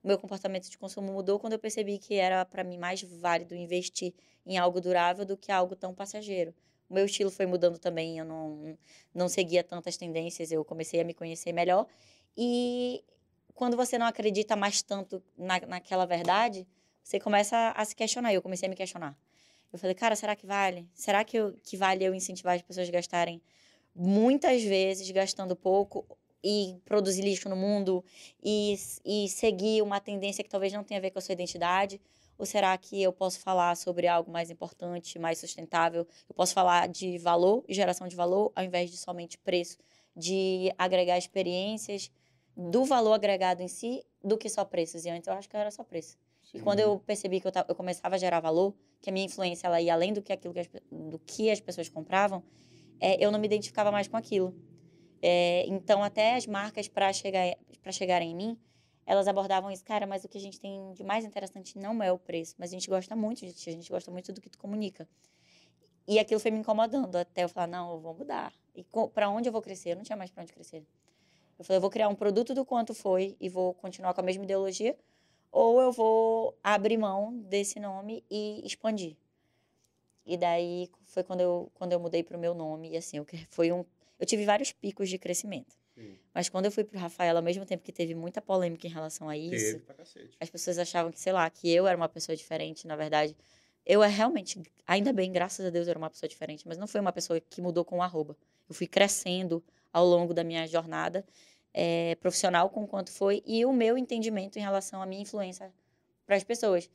O 0.04 0.08
meu 0.08 0.18
comportamento 0.18 0.70
de 0.70 0.78
consumo 0.78 1.12
mudou 1.14 1.40
quando 1.40 1.54
eu 1.54 1.60
percebi 1.60 1.98
que 2.00 2.16
era 2.16 2.44
para 2.46 2.64
mim 2.64 2.78
mais 2.78 3.02
válido 3.04 3.56
investir 3.56 4.14
em 4.46 4.58
algo 4.58 4.82
durável 4.82 5.26
do 5.26 5.38
que 5.38 5.52
algo 5.52 5.76
tão 5.76 5.94
passageiro. 5.94 6.54
O 6.90 6.94
meu 6.94 7.06
estilo 7.06 7.30
foi 7.32 7.46
mudando 7.46 7.78
também, 7.78 8.18
eu 8.18 8.26
não, 8.26 8.78
não 9.14 9.30
seguia 9.30 9.64
tantas 9.64 9.98
tendências, 9.98 10.52
eu 10.52 10.66
comecei 10.66 11.00
a 11.00 11.04
me 11.04 11.14
conhecer 11.14 11.54
melhor. 11.54 11.88
E 12.36 13.04
quando 13.54 13.78
você 13.78 13.98
não 13.98 14.06
acredita 14.08 14.56
mais 14.56 14.82
tanto 14.82 15.22
na, 15.38 15.60
naquela 15.62 16.06
verdade, 16.06 16.68
você 17.04 17.20
começa 17.20 17.74
a, 17.76 17.86
se 17.86 17.96
questionar. 17.96 18.34
Eu 18.34 18.42
comecei 18.42 18.68
a 18.68 18.70
me 18.70 18.76
questionar. 18.76 19.18
Eu 19.72 19.80
falei, 19.80 19.96
cara, 19.96 20.16
será 20.16 20.36
que 20.36 20.46
vale? 20.46 20.88
Será 20.94 21.24
que, 21.24 21.38
eu, 21.38 21.54
que 21.64 21.78
vale 21.78 22.04
eu 22.04 22.14
incentivar 22.14 22.56
as 22.56 22.62
pessoas 22.62 22.90
a 22.90 22.92
gastarem 22.92 23.42
muitas 23.96 24.64
vezes, 24.64 25.10
gastando 25.12 25.56
pouco, 25.56 26.06
e 26.44 26.78
produzir 26.86 27.22
lixo 27.22 27.48
no 27.48 27.56
mundo, 27.56 28.04
e, 28.44 28.76
e 29.06 29.30
seguir 29.30 29.82
uma 29.82 30.00
tendência 30.00 30.44
que 30.44 30.50
talvez 30.50 30.74
não 30.74 30.84
tenha 30.84 31.00
a 31.00 31.02
ver 31.02 31.12
com 31.12 31.20
a 31.20 31.22
sua 31.22 31.34
identidade? 31.34 32.02
Ou 32.38 32.46
será 32.46 32.76
que 32.78 33.02
eu 33.02 33.14
posso 33.14 33.40
falar 33.40 33.76
sobre 33.78 34.08
algo 34.08 34.32
mais 34.32 34.50
importante, 34.50 35.20
mais 35.20 35.38
sustentável? 35.38 36.08
Eu 36.28 36.36
posso 36.36 36.54
falar 36.54 36.88
de 36.88 37.18
valor 37.20 37.64
e 37.68 37.74
geração 37.74 38.08
de 38.08 38.16
valor, 38.16 38.52
ao 38.56 38.64
invés 38.64 38.90
de 38.90 38.98
somente 38.98 39.38
preço, 39.38 39.78
de 40.16 40.74
agregar 40.78 41.18
experiências, 41.18 42.12
do 42.58 42.84
valor 42.84 43.14
agregado 43.14 43.62
em 43.62 43.68
si, 43.68 44.04
do 44.24 44.38
que 44.38 44.50
só 44.50 44.66
preços. 44.66 45.06
E 45.06 45.10
antes 45.10 45.28
eu 45.28 45.34
acho 45.34 45.48
que 45.48 45.56
era 45.56 45.70
só 45.70 45.84
preço. 45.84 46.18
E 46.54 46.60
quando 46.60 46.80
eu 46.80 47.00
percebi 47.00 47.40
que 47.40 47.48
eu, 47.48 47.52
eu 47.68 47.76
começava 47.76 48.16
a 48.16 48.18
gerar 48.18 48.40
valor, 48.40 48.74
que 49.02 49.10
a 49.10 49.14
minha 49.14 49.26
influência 49.26 49.68
ela 49.68 49.82
ia 49.82 49.94
além 49.94 50.14
do 50.14 50.22
que 50.22 50.34
aquilo 50.34 50.54
que 50.54 50.60
as, 50.60 50.70
do 50.92 51.20
que 51.20 51.50
as 51.50 51.60
pessoas 51.60 51.88
compravam, 51.90 52.44
é, 53.00 53.24
eu 53.24 53.32
não 53.32 53.40
me 53.40 53.48
identificava 53.48 53.92
mais 53.92 54.08
com 54.08 54.18
aquilo. 54.18 54.56
É, 55.22 55.66
então 55.68 56.04
até 56.04 56.36
as 56.36 56.48
marcas 56.48 56.88
para 56.88 57.14
chegar 57.14 57.56
para 57.82 57.92
chegarem 57.92 58.32
em 58.32 58.36
mim, 58.36 58.58
elas 59.06 59.28
abordavam 59.28 59.72
isso, 59.72 59.84
cara, 59.84 60.06
mas 60.06 60.24
o 60.24 60.30
que 60.30 60.38
a 60.38 60.42
gente 60.42 60.60
tem 60.60 60.94
de 60.94 61.04
mais 61.04 61.26
interessante 61.26 61.78
não 61.80 62.02
é 62.04 62.12
o 62.12 62.20
preço, 62.20 62.56
mas 62.58 62.70
a 62.70 62.74
gente 62.74 62.88
gosta 62.88 63.16
muito 63.16 63.40
de 63.40 63.54
ti, 63.54 63.70
a 63.70 63.74
gente 63.74 63.90
gosta 63.90 64.12
muito 64.12 64.32
do 64.32 64.40
que 64.40 64.50
tu 64.50 64.60
comunica. 64.60 65.08
E 66.08 66.20
aquilo 66.20 66.40
foi 66.40 66.52
me 66.52 66.60
incomodando 66.60 67.16
até 67.16 67.44
eu 67.44 67.50
falar, 67.50 67.68
não, 67.68 67.94
eu 67.94 68.00
vou 68.00 68.14
mudar. 68.14 68.54
E 68.76 68.86
para 69.14 69.30
onde 69.30 69.50
eu 69.50 69.54
vou 69.54 69.62
crescer? 69.62 69.92
Eu 69.92 69.96
não 69.96 70.04
tinha 70.04 70.16
mais 70.16 70.32
para 70.32 70.44
onde 70.44 70.54
crescer. 70.54 70.86
Eu 71.58 71.66
falei, 71.66 71.78
eu 71.78 71.82
vou 71.82 71.90
criar 71.90 72.08
um 72.08 72.16
produto 72.16 72.54
do 72.54 72.66
quanto 72.66 72.94
foi 72.94 73.36
e 73.40 73.50
vou 73.50 73.74
continuar 73.74 74.14
com 74.14 74.22
a 74.22 74.24
mesma 74.24 74.44
ideologia, 74.44 74.98
ou 75.52 75.82
eu 75.82 75.92
vou 75.92 76.58
abrir 76.64 76.98
mão 76.98 77.38
desse 77.40 77.80
nome 77.80 78.24
e 78.30 78.62
expandir. 78.66 79.18
E 80.26 80.38
daí 80.38 80.90
foi 81.06 81.24
quando 81.24 81.42
eu, 81.42 81.72
quando 81.74 81.92
eu 81.94 82.00
mudei 82.00 82.24
pro 82.24 82.38
meu 82.38 82.54
nome. 82.54 82.92
E 82.92 82.98
assim, 82.98 83.18
eu, 83.18 83.26
foi 83.50 83.72
um. 83.72 83.84
Eu 84.20 84.26
tive 84.26 84.46
vários 84.46 84.72
picos 84.72 85.10
de 85.10 85.18
crescimento. 85.18 85.76
Sim. 85.96 86.18
Mas 86.34 86.48
quando 86.48 86.66
eu 86.66 86.72
fui 86.72 86.84
pro 86.84 86.98
Rafael, 86.98 87.36
ao 87.36 87.44
mesmo 87.44 87.66
tempo 87.66 87.84
que 87.84 87.92
teve 87.92 88.16
muita 88.16 88.42
polêmica 88.42 88.88
em 88.88 88.90
relação 88.90 89.28
a 89.28 89.36
isso, 89.36 89.74
Teve 89.74 89.80
as 90.40 90.50
pessoas 90.50 90.78
achavam 90.78 91.12
que, 91.12 91.20
sei 91.20 91.34
lá, 91.34 91.50
que 91.50 91.70
eu 91.70 91.86
era 91.86 91.98
uma 91.98 92.08
pessoa 92.08 92.36
diferente. 92.36 92.88
Na 92.88 92.96
verdade, 92.96 93.36
eu 93.86 94.02
é 94.02 94.08
realmente, 94.08 94.62
ainda 94.88 95.12
bem, 95.12 95.32
graças 95.32 95.66
a 95.66 95.70
Deus, 95.70 95.88
eu 95.88 95.92
era 95.92 96.00
uma 96.00 96.10
pessoa 96.10 96.30
diferente. 96.30 96.68
Mas 96.68 96.78
não 96.78 96.88
foi 96.88 97.02
uma 97.02 97.12
pessoa 97.12 97.40
que 97.42 97.62
mudou 97.62 97.84
com 97.84 97.98
o 97.98 98.02
arroba. 98.02 98.38
Eu 98.70 98.76
fui 98.76 98.88
crescendo 98.88 99.62
ao 99.92 100.06
longo 100.06 100.34
da 100.34 100.44
minha 100.44 100.66
jornada 100.68 101.26
eh, 101.74 102.16
profissional 102.20 102.70
com 102.70 102.86
quanto 102.88 103.12
foi 103.12 103.42
e 103.46 103.66
o 103.66 103.74
meu 103.74 103.98
entendimento 103.98 104.58
em 104.58 104.62
relação 104.62 105.02
à 105.02 105.06
minha 105.06 105.22
influência 105.22 105.72
para 106.26 106.36
as 106.36 106.44
pessoas. 106.44 106.90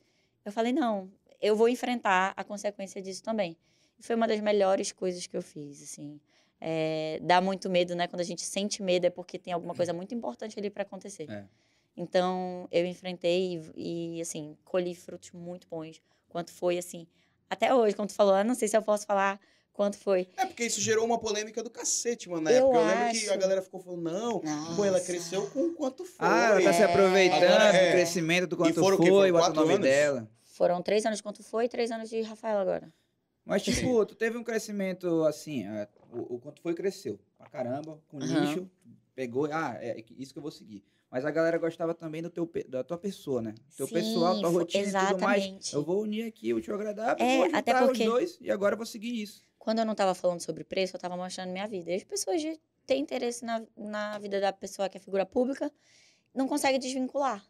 Eu 0.45 0.51
falei, 0.51 0.71
não, 0.71 1.11
eu 1.41 1.55
vou 1.55 1.69
enfrentar 1.69 2.33
a 2.35 2.43
consequência 2.43 3.01
disso 3.01 3.23
também. 3.23 3.57
E 3.99 4.03
foi 4.03 4.15
uma 4.15 4.27
das 4.27 4.39
melhores 4.39 4.91
coisas 4.91 5.25
que 5.25 5.35
eu 5.35 5.41
fiz, 5.41 5.81
assim. 5.81 6.19
É, 6.59 7.19
dá 7.21 7.39
muito 7.39 7.69
medo, 7.69 7.95
né? 7.95 8.07
Quando 8.07 8.21
a 8.21 8.23
gente 8.23 8.41
sente 8.41 8.81
medo 8.81 9.05
é 9.05 9.09
porque 9.09 9.37
tem 9.37 9.53
alguma 9.53 9.75
coisa 9.75 9.93
muito 9.93 10.13
importante 10.13 10.57
ali 10.57 10.69
para 10.69 10.83
acontecer. 10.83 11.29
É. 11.29 11.45
Então, 11.95 12.67
eu 12.71 12.85
enfrentei 12.85 13.59
e, 13.75 14.17
e, 14.17 14.21
assim, 14.21 14.55
colhi 14.63 14.93
frutos 14.93 15.31
muito 15.31 15.67
bons. 15.67 16.01
Quanto 16.29 16.51
foi, 16.51 16.77
assim, 16.77 17.07
até 17.49 17.73
hoje, 17.73 17.95
quando 17.95 18.09
tu 18.09 18.15
falou, 18.15 18.35
ah, 18.35 18.43
não 18.43 18.53
sei 18.53 18.67
se 18.67 18.77
eu 18.77 18.81
posso 18.81 19.05
falar 19.05 19.39
quanto 19.77 19.97
foi. 19.97 20.27
É 20.35 20.45
porque 20.45 20.65
isso 20.65 20.81
gerou 20.81 21.05
uma 21.05 21.19
polêmica 21.19 21.61
do 21.63 21.69
cacete, 21.69 22.27
mano, 22.27 22.41
na 22.41 22.51
Eu 22.51 22.65
época. 22.65 22.77
Eu 22.79 22.85
lembro 22.87 23.19
que 23.19 23.29
a 23.29 23.35
galera 23.37 23.61
ficou 23.61 23.79
falando, 23.79 24.01
não, 24.01 24.39
pô, 24.75 24.83
ela 24.83 24.97
Nossa. 24.97 25.05
cresceu 25.05 25.47
com 25.51 25.71
quanto 25.73 26.03
foi. 26.03 26.15
Ah, 26.27 26.49
ela 26.51 26.61
tá 26.63 26.73
se 26.73 26.81
É. 26.81 26.85
aproveitando 26.85 27.43
Agora, 27.43 27.63
é. 27.77 27.85
do 27.85 27.91
crescimento 27.91 28.47
do 28.47 28.57
quanto 28.57 28.73
foram 28.79 28.97
foi, 28.97 29.07
Foram 29.07 29.31
bota 29.31 29.37
o 29.37 29.39
quatro 29.53 29.61
nome 29.61 29.73
anos? 29.75 29.87
dela. 29.87 30.31
Foram 30.43 30.81
três 30.81 31.05
anos 31.05 31.19
de 31.19 31.23
quanto 31.23 31.43
foi 31.43 31.65
e 31.65 31.69
três 31.69 31.91
anos 31.91 32.09
de 32.09 32.19
Rafael 32.23 32.57
agora. 32.57 32.91
Mas, 33.45 33.61
tipo, 33.63 34.05
tu 34.05 34.15
teve 34.15 34.37
um 34.37 34.43
crescimento 34.43 35.23
assim, 35.23 35.65
é, 35.65 35.87
o, 36.11 36.35
o 36.35 36.39
quanto 36.39 36.61
foi 36.61 36.73
cresceu 36.73 37.17
pra 37.37 37.47
caramba, 37.47 38.01
com 38.09 38.17
Aham. 38.17 38.41
nicho, 38.41 38.69
pegou, 39.15 39.45
ah, 39.51 39.77
é 39.79 40.03
isso 40.17 40.33
que 40.33 40.39
eu 40.39 40.41
vou 40.43 40.51
seguir. 40.51 40.83
Mas 41.09 41.23
a 41.23 41.31
galera 41.31 41.57
gostava 41.57 41.93
também 41.93 42.21
do 42.21 42.29
teu, 42.29 42.49
da 42.67 42.83
tua 42.83 42.97
pessoa, 42.97 43.41
né? 43.41 43.55
Teu 43.77 43.87
Sim, 43.87 43.93
pessoal, 43.93 44.37
tua 44.41 44.49
rotina 44.49 44.83
e 44.83 44.91
tudo 44.91 45.21
mais. 45.21 45.43
exatamente. 45.43 45.73
Eu 45.73 45.81
vou 45.85 46.01
unir 46.01 46.23
aqui 46.25 46.53
o 46.53 46.59
tio 46.59 46.73
agradável, 46.75 47.25
É, 47.25 47.37
vou 47.37 47.45
juntar 47.45 47.57
até 47.59 47.73
porque- 47.85 48.03
os 48.03 48.09
dois 48.09 48.37
e 48.41 48.51
agora 48.51 48.73
eu 48.73 48.77
vou 48.77 48.85
seguir 48.85 49.21
isso. 49.21 49.46
Quando 49.67 49.79
eu 49.79 49.85
não 49.85 49.91
estava 49.91 50.15
falando 50.15 50.39
sobre 50.39 50.63
preço, 50.63 50.95
eu 50.95 50.97
estava 50.97 51.17
mostrando 51.17 51.51
minha 51.51 51.67
vida. 51.67 51.91
E 51.91 51.95
as 51.95 52.03
pessoas 52.05 52.39
de- 52.39 52.57
têm 52.85 53.01
interesse 53.01 53.43
na, 53.43 53.61
na 53.75 54.17
vida 54.17 54.39
da 54.39 54.53
pessoa 54.53 54.87
que 54.87 54.95
é 54.97 55.01
figura 55.01 55.25
pública, 55.25 55.69
não 56.33 56.47
conseguem 56.47 56.79
desvincular. 56.79 57.45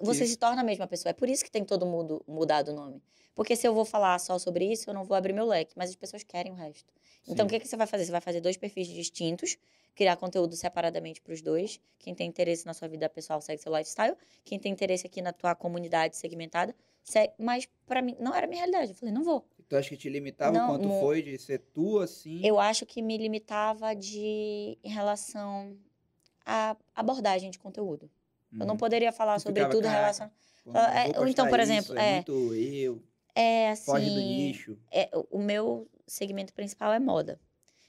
Você 0.00 0.22
Isso. 0.22 0.34
se 0.34 0.38
torna 0.38 0.60
a 0.60 0.64
mesma 0.64 0.86
pessoa. 0.86 1.10
É 1.10 1.12
por 1.12 1.28
isso 1.28 1.42
que 1.44 1.50
tem 1.50 1.64
todo 1.64 1.84
mundo 1.84 2.22
mudado 2.24 2.68
o 2.68 2.72
nome. 2.72 3.02
Porque 3.34 3.56
se 3.56 3.66
eu 3.66 3.74
vou 3.74 3.84
falar 3.84 4.16
só 4.20 4.38
sobre 4.38 4.64
isso, 4.70 4.88
eu 4.88 4.94
não 4.94 5.02
vou 5.02 5.16
abrir 5.16 5.32
meu 5.32 5.44
leque. 5.44 5.72
Mas 5.76 5.90
as 5.90 5.96
pessoas 5.96 6.22
querem 6.22 6.52
o 6.52 6.54
resto. 6.54 6.94
Então, 7.26 7.46
o 7.46 7.48
que, 7.48 7.58
que 7.58 7.66
você 7.66 7.76
vai 7.76 7.88
fazer? 7.88 8.04
Você 8.04 8.12
vai 8.12 8.20
fazer 8.20 8.40
dois 8.40 8.56
perfis 8.56 8.86
distintos, 8.86 9.58
criar 9.92 10.14
conteúdo 10.14 10.54
separadamente 10.54 11.20
para 11.20 11.34
os 11.34 11.42
dois. 11.42 11.80
Quem 11.98 12.14
tem 12.14 12.28
interesse 12.28 12.64
na 12.64 12.74
sua 12.74 12.86
vida 12.86 13.08
pessoal 13.08 13.40
segue 13.40 13.60
seu 13.60 13.76
lifestyle. 13.76 14.16
Quem 14.44 14.56
tem 14.60 14.70
interesse 14.70 15.04
aqui 15.04 15.20
na 15.20 15.32
tua 15.32 15.56
comunidade 15.56 16.16
segmentada, 16.16 16.72
segue. 17.02 17.32
Mas, 17.36 17.68
para 17.86 18.00
mim, 18.00 18.14
não 18.20 18.32
era 18.32 18.46
a 18.46 18.48
minha 18.48 18.60
realidade. 18.60 18.92
Eu 18.92 18.96
falei, 18.96 19.12
não 19.12 19.24
vou. 19.24 19.44
Tu 19.68 19.76
acha 19.76 19.88
que 19.90 19.96
te 19.96 20.08
limitava 20.08 20.56
Não, 20.58 20.66
quanto 20.66 20.88
não- 20.88 21.00
foi 21.00 21.22
de 21.22 21.38
ser 21.38 21.58
tu, 21.72 21.98
assim? 21.98 22.44
Eu 22.44 22.58
acho 22.60 22.84
que 22.84 23.00
me 23.02 23.16
limitava 23.16 23.94
de 23.94 24.78
em 24.82 24.88
relação 24.90 25.76
à 26.44 26.76
abordagem 26.94 27.50
de 27.50 27.58
conteúdo. 27.58 28.10
Eu 28.58 28.66
não 28.66 28.74
Uhum. 28.74 28.78
poderia 28.78 29.10
falar 29.12 29.38
Tu 29.38 29.42
sobre 29.44 29.62
ficava, 29.62 29.72
tudo 29.74 29.84
em 29.86 29.88
"Caraca, 29.88 30.00
relação. 30.02 30.30
é, 31.14 31.18
ou 31.18 31.26
então, 31.26 31.48
por 31.48 31.58
isso, 31.58 31.72
exemplo, 31.72 31.98
é, 31.98 32.08
é, 32.10 32.14
muito 32.14 32.54
eu, 32.54 33.02
É 33.34 33.70
assim. 33.70 33.84
foge 33.86 34.10
do 34.10 34.20
nicho. 34.20 34.78
é, 34.90 35.10
o- 35.14 35.38
o 35.38 35.42
meu 35.42 35.88
segmento 36.06 36.52
principal 36.52 36.92
é 36.92 36.98
moda. 37.00 37.40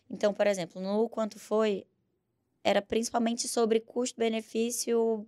Então, 0.09 0.33
por 0.33 0.47
exemplo, 0.47 0.81
no 0.81 1.07
quanto 1.09 1.37
foi, 1.39 1.85
era 2.63 2.81
principalmente 2.81 3.47
sobre 3.47 3.79
custo-benefício, 3.79 5.27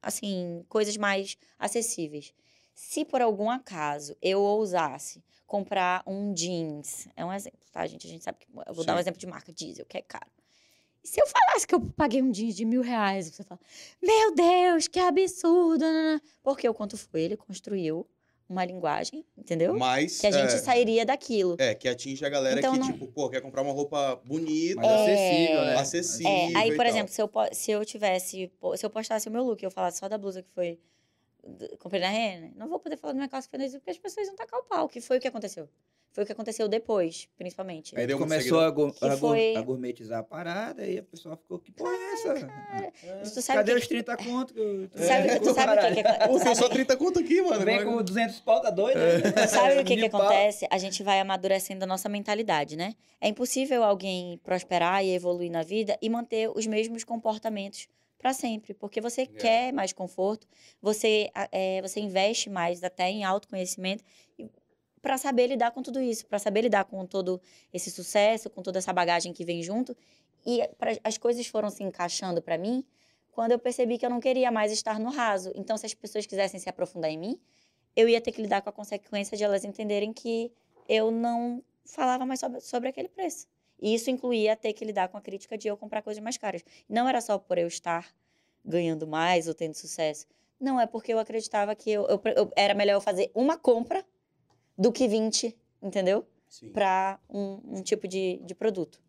assim, 0.00 0.64
coisas 0.68 0.96
mais 0.96 1.36
acessíveis. 1.58 2.32
Se 2.74 3.04
por 3.04 3.20
algum 3.20 3.50
acaso 3.50 4.16
eu 4.22 4.40
ousasse 4.40 5.22
comprar 5.46 6.02
um 6.06 6.32
jeans, 6.32 7.08
é 7.16 7.24
um 7.24 7.32
exemplo, 7.32 7.60
tá, 7.72 7.86
gente? 7.86 8.06
A 8.06 8.10
gente 8.10 8.24
sabe 8.24 8.38
que. 8.38 8.46
Eu 8.66 8.74
vou 8.74 8.84
dar 8.84 8.94
um 8.94 8.96
Sim. 8.96 9.00
exemplo 9.00 9.18
de 9.20 9.26
marca 9.26 9.52
diesel, 9.52 9.84
que 9.86 9.98
é 9.98 10.02
caro. 10.02 10.30
E 11.02 11.08
se 11.08 11.20
eu 11.20 11.26
falasse 11.26 11.66
que 11.66 11.74
eu 11.74 11.80
paguei 11.96 12.22
um 12.22 12.30
jeans 12.30 12.54
de 12.54 12.64
mil 12.64 12.82
reais, 12.82 13.26
você 13.30 13.42
fala, 13.42 13.60
meu 14.02 14.34
Deus, 14.34 14.86
que 14.86 14.98
absurdo! 15.00 15.78
nananã." 15.84 16.20
Porque 16.42 16.68
o 16.68 16.74
quanto 16.74 16.96
foi, 16.96 17.22
ele 17.22 17.36
construiu 17.36 18.06
uma 18.48 18.64
linguagem, 18.64 19.24
entendeu? 19.38 19.78
Mas, 19.78 20.18
que 20.18 20.26
a 20.26 20.30
gente 20.30 20.54
é, 20.54 20.58
sairia 20.58 21.06
daquilo. 21.06 21.56
é, 21.58 21.74
que 21.74 21.88
atinge 21.88 22.24
a 22.24 22.28
galera 22.28 22.58
Então, 22.58 22.72
que, 22.72 22.78
não- 22.80 22.92
tipo, 22.92 23.06
pô, 23.06 23.30
quer 23.30 23.40
comprar 23.40 23.62
uma 23.62 23.72
roupa 23.72 24.16
bonita, 24.24 24.74
Mais 24.76 24.90
acessível, 24.92 25.64
né? 25.64 25.74
acessível 25.76 26.30
É, 26.30 26.56
aí, 26.56 26.68
por 26.72 26.78
tal. 26.78 26.86
exemplo, 26.86 27.12
se 27.12 27.22
eu, 27.22 27.30
se 27.52 27.70
eu 27.70 27.84
tivesse, 27.84 28.50
se 28.76 28.84
eu 28.86 28.90
postasse 28.90 29.28
o 29.28 29.32
meu 29.32 29.44
look 29.44 29.62
e 29.62 29.66
eu 29.66 29.70
falasse 29.70 29.98
só 29.98 30.08
da 30.08 30.18
blusa 30.18 30.42
que 30.42 30.50
foi, 30.50 30.78
comprei 31.78 32.00
na 32.00 32.08
Renner, 32.08 32.52
não 32.56 32.68
vou 32.68 32.78
poder 32.78 32.96
falar 32.96 33.12
da 33.12 33.16
minha 33.18 33.28
calça 33.28 33.48
que 33.48 33.50
foi 33.56 33.58
na 33.64 33.68
Zip, 33.68 33.78
porque 33.80 33.90
as 33.90 33.98
pessoas 33.98 34.26
iam 34.26 34.36
tacar 34.36 34.60
o 34.60 34.64
pau, 34.64 34.88
que 34.88 35.00
foi 35.00 35.18
o 35.18 35.20
que 35.20 35.28
aconteceu. 35.28 35.68
Foi 36.12 36.24
o 36.24 36.26
que 36.26 36.32
aconteceu 36.32 36.66
depois, 36.66 37.28
principalmente. 37.36 37.96
Aí 37.96 38.04
Começou 38.18 38.58
a, 38.58 38.74
Que 38.74 39.04
a 39.06 39.16
foi- 39.16 39.54
a 39.54 39.62
gourmetizar 39.62 40.18
a 40.18 40.22
parada 40.24 40.84
e 40.84 40.98
a 40.98 41.04
pessoa 41.04 41.36
ficou, 41.36 41.60
que 41.60 41.70
porra 41.70 41.92
é 41.92 42.12
essa? 42.14 42.34
Mas 43.20 43.32
tu 43.32 43.40
sabe 43.40 43.58
Cadê 43.60 43.74
o 43.74 43.76
os 43.76 43.82
que, 43.82 43.88
30 43.90 44.16
conto? 44.16 44.52
Que 44.52 44.58
eu, 44.60 44.88
tu 44.88 44.98
sabe, 44.98 45.38
tu 45.38 45.54
sabe 45.54 45.72
o 45.72 45.94
que, 45.94 46.02
que, 46.02 46.26
Pô, 46.26 46.38
tu 46.38 46.44
tem 46.44 46.54
só 46.56 46.62
sabe, 46.62 46.74
30 46.74 46.96
conto 46.96 47.20
aqui, 47.20 47.40
mano. 47.40 47.64
Vem 47.64 47.84
Não 47.84 47.92
é- 47.92 47.96
com 47.98 48.02
200 48.02 48.40
pau, 48.40 48.60
tá 48.60 48.70
doido? 48.70 48.98
tu 48.98 49.48
sabe 49.48 49.80
o 49.80 49.84
que, 49.84 49.96
que 49.98 50.04
acontece? 50.06 50.66
A 50.68 50.78
gente 50.78 51.00
vai 51.04 51.20
amadurecendo 51.20 51.84
a 51.84 51.86
nossa 51.86 52.08
mentalidade, 52.08 52.74
né? 52.76 52.96
É 53.20 53.28
impossível 53.28 53.84
alguém 53.84 54.36
prosperar 54.42 55.04
e 55.04 55.14
evoluir 55.14 55.50
na 55.52 55.62
vida 55.62 55.96
e 56.02 56.10
manter 56.10 56.50
os 56.52 56.66
mesmos 56.66 57.04
comportamentos 57.04 57.86
para 58.20 58.34
sempre, 58.34 58.74
porque 58.74 59.00
você 59.00 59.24
quer 59.40 59.72
mais 59.72 59.92
conforto, 59.94 60.46
você, 60.80 61.30
é, 61.50 61.80
você 61.80 62.00
investe 62.00 62.50
mais 62.50 62.84
até 62.84 63.08
em 63.08 63.24
autoconhecimento 63.24 64.04
para 65.00 65.16
saber 65.16 65.46
lidar 65.46 65.70
com 65.70 65.82
tudo 65.82 65.98
isso, 66.00 66.26
para 66.26 66.38
saber 66.38 66.60
lidar 66.62 66.84
com 66.84 67.06
todo 67.06 67.40
esse 67.72 67.90
sucesso, 67.90 68.50
com 68.50 68.62
toda 68.62 68.78
essa 68.78 68.92
bagagem 68.92 69.32
que 69.32 69.44
vem 69.44 69.62
junto. 69.62 69.96
E 70.44 70.68
pra- 70.78 70.92
as 71.02 71.16
coisas 71.16 71.46
foram 71.46 71.70
se 71.70 71.82
encaixando 71.82 72.42
para 72.42 72.58
mim 72.58 72.84
quando 73.32 73.52
eu 73.52 73.58
percebi 73.58 73.96
que 73.96 74.04
eu 74.04 74.10
não 74.10 74.20
queria 74.20 74.50
mais 74.50 74.70
estar 74.70 75.00
no 75.00 75.08
raso. 75.10 75.50
Então, 75.54 75.76
se 75.78 75.86
as 75.86 75.94
pessoas 75.94 76.26
quisessem 76.26 76.60
se 76.60 76.68
aprofundar 76.68 77.10
em 77.10 77.16
mim, 77.18 77.40
eu 77.96 78.06
ia 78.08 78.20
ter 78.20 78.32
que 78.32 78.42
lidar 78.42 78.60
com 78.60 78.68
a 78.68 78.72
consequência 78.72 79.34
de 79.36 79.42
elas 79.44 79.64
entenderem 79.64 80.12
que 80.12 80.52
eu 80.86 81.10
não 81.10 81.62
falava 81.86 82.26
mais 82.26 82.38
sobre, 82.40 82.60
sobre 82.60 82.88
aquele 82.90 83.08
preço. 83.08 83.46
E 83.80 83.94
isso 83.94 84.10
incluía 84.10 84.56
ter 84.56 84.72
que 84.72 84.84
lidar 84.84 85.08
com 85.08 85.16
a 85.16 85.20
crítica 85.20 85.56
de 85.56 85.68
eu 85.68 85.76
comprar 85.76 86.02
coisas 86.02 86.22
mais 86.22 86.36
caras. 86.36 86.62
Não 86.88 87.08
era 87.08 87.20
só 87.20 87.38
por 87.38 87.56
eu 87.58 87.66
estar 87.66 88.12
ganhando 88.64 89.06
mais 89.06 89.48
ou 89.48 89.54
tendo 89.54 89.74
sucesso. 89.74 90.26
Não, 90.60 90.78
é 90.78 90.86
porque 90.86 91.12
eu 91.12 91.18
acreditava 91.18 91.74
que 91.74 91.90
eu, 91.90 92.06
eu- 92.06 92.20
eu- 92.36 92.52
era 92.54 92.74
melhor 92.74 92.94
eu 92.94 93.00
fazer 93.00 93.30
uma 93.34 93.56
compra 93.56 94.04
do 94.76 94.92
que 94.92 95.08
20, 95.08 95.56
entendeu? 95.82 96.26
Para 96.72 97.18
um, 97.28 97.60
um 97.78 97.82
tipo 97.82 98.06
de, 98.06 98.38
de 98.44 98.54
produto. 98.54 99.00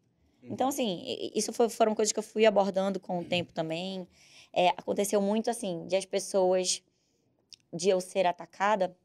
Uhum. 0.42 0.50
Então, 0.54 0.70
assim, 0.70 1.04
isso 1.36 1.52
foi- 1.52 1.70
foram 1.70 1.94
coisas 1.94 2.12
que 2.14 2.20
eu 2.20 2.24
fui 2.24 2.46
abordando 2.46 3.00
com 3.00 3.20
o 3.20 3.26
tempo 3.26 3.52
também. 3.54 4.08
É, 4.54 4.70
aconteceu 4.70 5.22
muito, 5.22 5.50
assim, 5.50 5.86
de 5.88 5.96
as 5.96 6.06
pessoas, 6.06 6.82
de 7.74 7.90
eu 7.90 8.00
ser 8.00 8.26
atacada, 8.26 8.96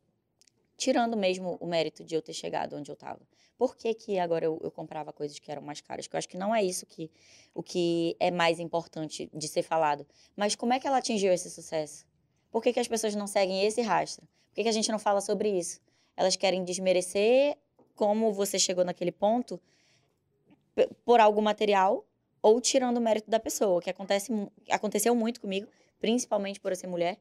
tirando 0.76 1.16
mesmo 1.16 1.56
o 1.60 1.66
mérito 1.66 2.04
de 2.04 2.14
eu 2.14 2.22
ter 2.22 2.32
chegado 2.34 2.76
onde 2.76 2.90
eu 2.90 2.94
estava. 2.94 3.20
Por 3.56 3.76
que, 3.76 3.94
que 3.94 4.18
agora 4.18 4.44
eu, 4.44 4.58
eu 4.62 4.70
comprava 4.70 5.12
coisas 5.12 5.38
que 5.38 5.50
eram 5.50 5.62
mais 5.62 5.80
caras? 5.80 6.06
Que 6.06 6.14
eu 6.14 6.18
acho 6.18 6.28
que 6.28 6.36
não 6.36 6.54
é 6.54 6.62
isso 6.62 6.84
que 6.84 7.10
o 7.54 7.62
que 7.62 8.16
é 8.20 8.30
mais 8.30 8.60
importante 8.60 9.30
de 9.32 9.48
ser 9.48 9.62
falado. 9.62 10.06
Mas 10.36 10.54
como 10.54 10.74
é 10.74 10.80
que 10.80 10.86
ela 10.86 10.98
atingiu 10.98 11.32
esse 11.32 11.50
sucesso? 11.50 12.04
Por 12.50 12.62
que, 12.62 12.72
que 12.72 12.80
as 12.80 12.88
pessoas 12.88 13.14
não 13.14 13.26
seguem 13.26 13.64
esse 13.64 13.80
rastro? 13.80 14.26
Por 14.48 14.56
que, 14.56 14.62
que 14.62 14.68
a 14.68 14.72
gente 14.72 14.90
não 14.90 14.98
fala 14.98 15.20
sobre 15.20 15.50
isso? 15.50 15.80
Elas 16.16 16.36
querem 16.36 16.64
desmerecer 16.64 17.56
como 17.94 18.32
você 18.32 18.58
chegou 18.58 18.84
naquele 18.84 19.12
ponto 19.12 19.60
por 21.04 21.20
algo 21.20 21.40
material 21.40 22.06
ou 22.42 22.60
tirando 22.60 22.98
o 22.98 23.00
mérito 23.00 23.30
da 23.30 23.40
pessoa, 23.40 23.80
que 23.80 23.90
acontece, 23.90 24.32
aconteceu 24.70 25.14
muito 25.14 25.40
comigo, 25.40 25.66
principalmente 25.98 26.60
por 26.60 26.72
eu 26.72 26.76
ser 26.76 26.86
mulher. 26.86 27.18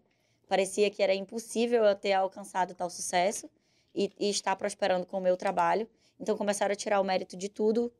Parecia 0.48 0.90
que 0.92 1.02
era 1.02 1.16
impossível 1.16 1.84
eu 1.84 1.96
ter 1.96 2.14
alcançado 2.14 2.76
tal 2.76 2.90
sucesso 2.90 3.50
e, 3.94 4.12
e 4.20 4.30
estar 4.30 4.56
prosperando 4.56 5.06
com 5.06 5.18
o 5.18 5.22
meu 5.22 5.36
trabalho. 5.36 5.90
Então 6.20 6.38
começaram 6.38 6.74
a 6.74 6.76
tirar 6.76 7.00
o 7.00 7.04
mérito 7.04 7.36
de 7.36 7.50
tudo 7.50 7.92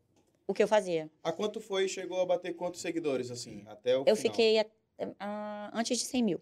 o 0.48 0.54
que 0.54 0.62
eu 0.64 0.68
fazia. 0.68 1.10
A 1.24 1.32
quanto 1.32 1.60
foi? 1.60 1.88
Chegou 1.88 2.20
a 2.22 2.26
bater 2.26 2.54
quantos 2.56 2.82
seguidores, 2.82 3.32
assim? 3.32 3.64
Até 3.68 3.98
o 3.98 4.04
Eu 4.06 4.16
final? 4.16 4.34
fiquei 4.34 4.60
a- 4.60 4.66
ah, 5.20 5.72
antes 5.74 6.00
de 6.00 6.06
100 6.06 6.24
mil. 6.24 6.42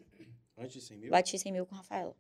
Antes 0.58 0.74
de 0.74 0.82
100 0.82 0.98
mil? 0.98 1.10
Bati 1.12 1.38
100 1.40 1.52
mil 1.52 1.66
com 1.66 1.74
a 1.74 1.78
Rafaela. 1.80 2.16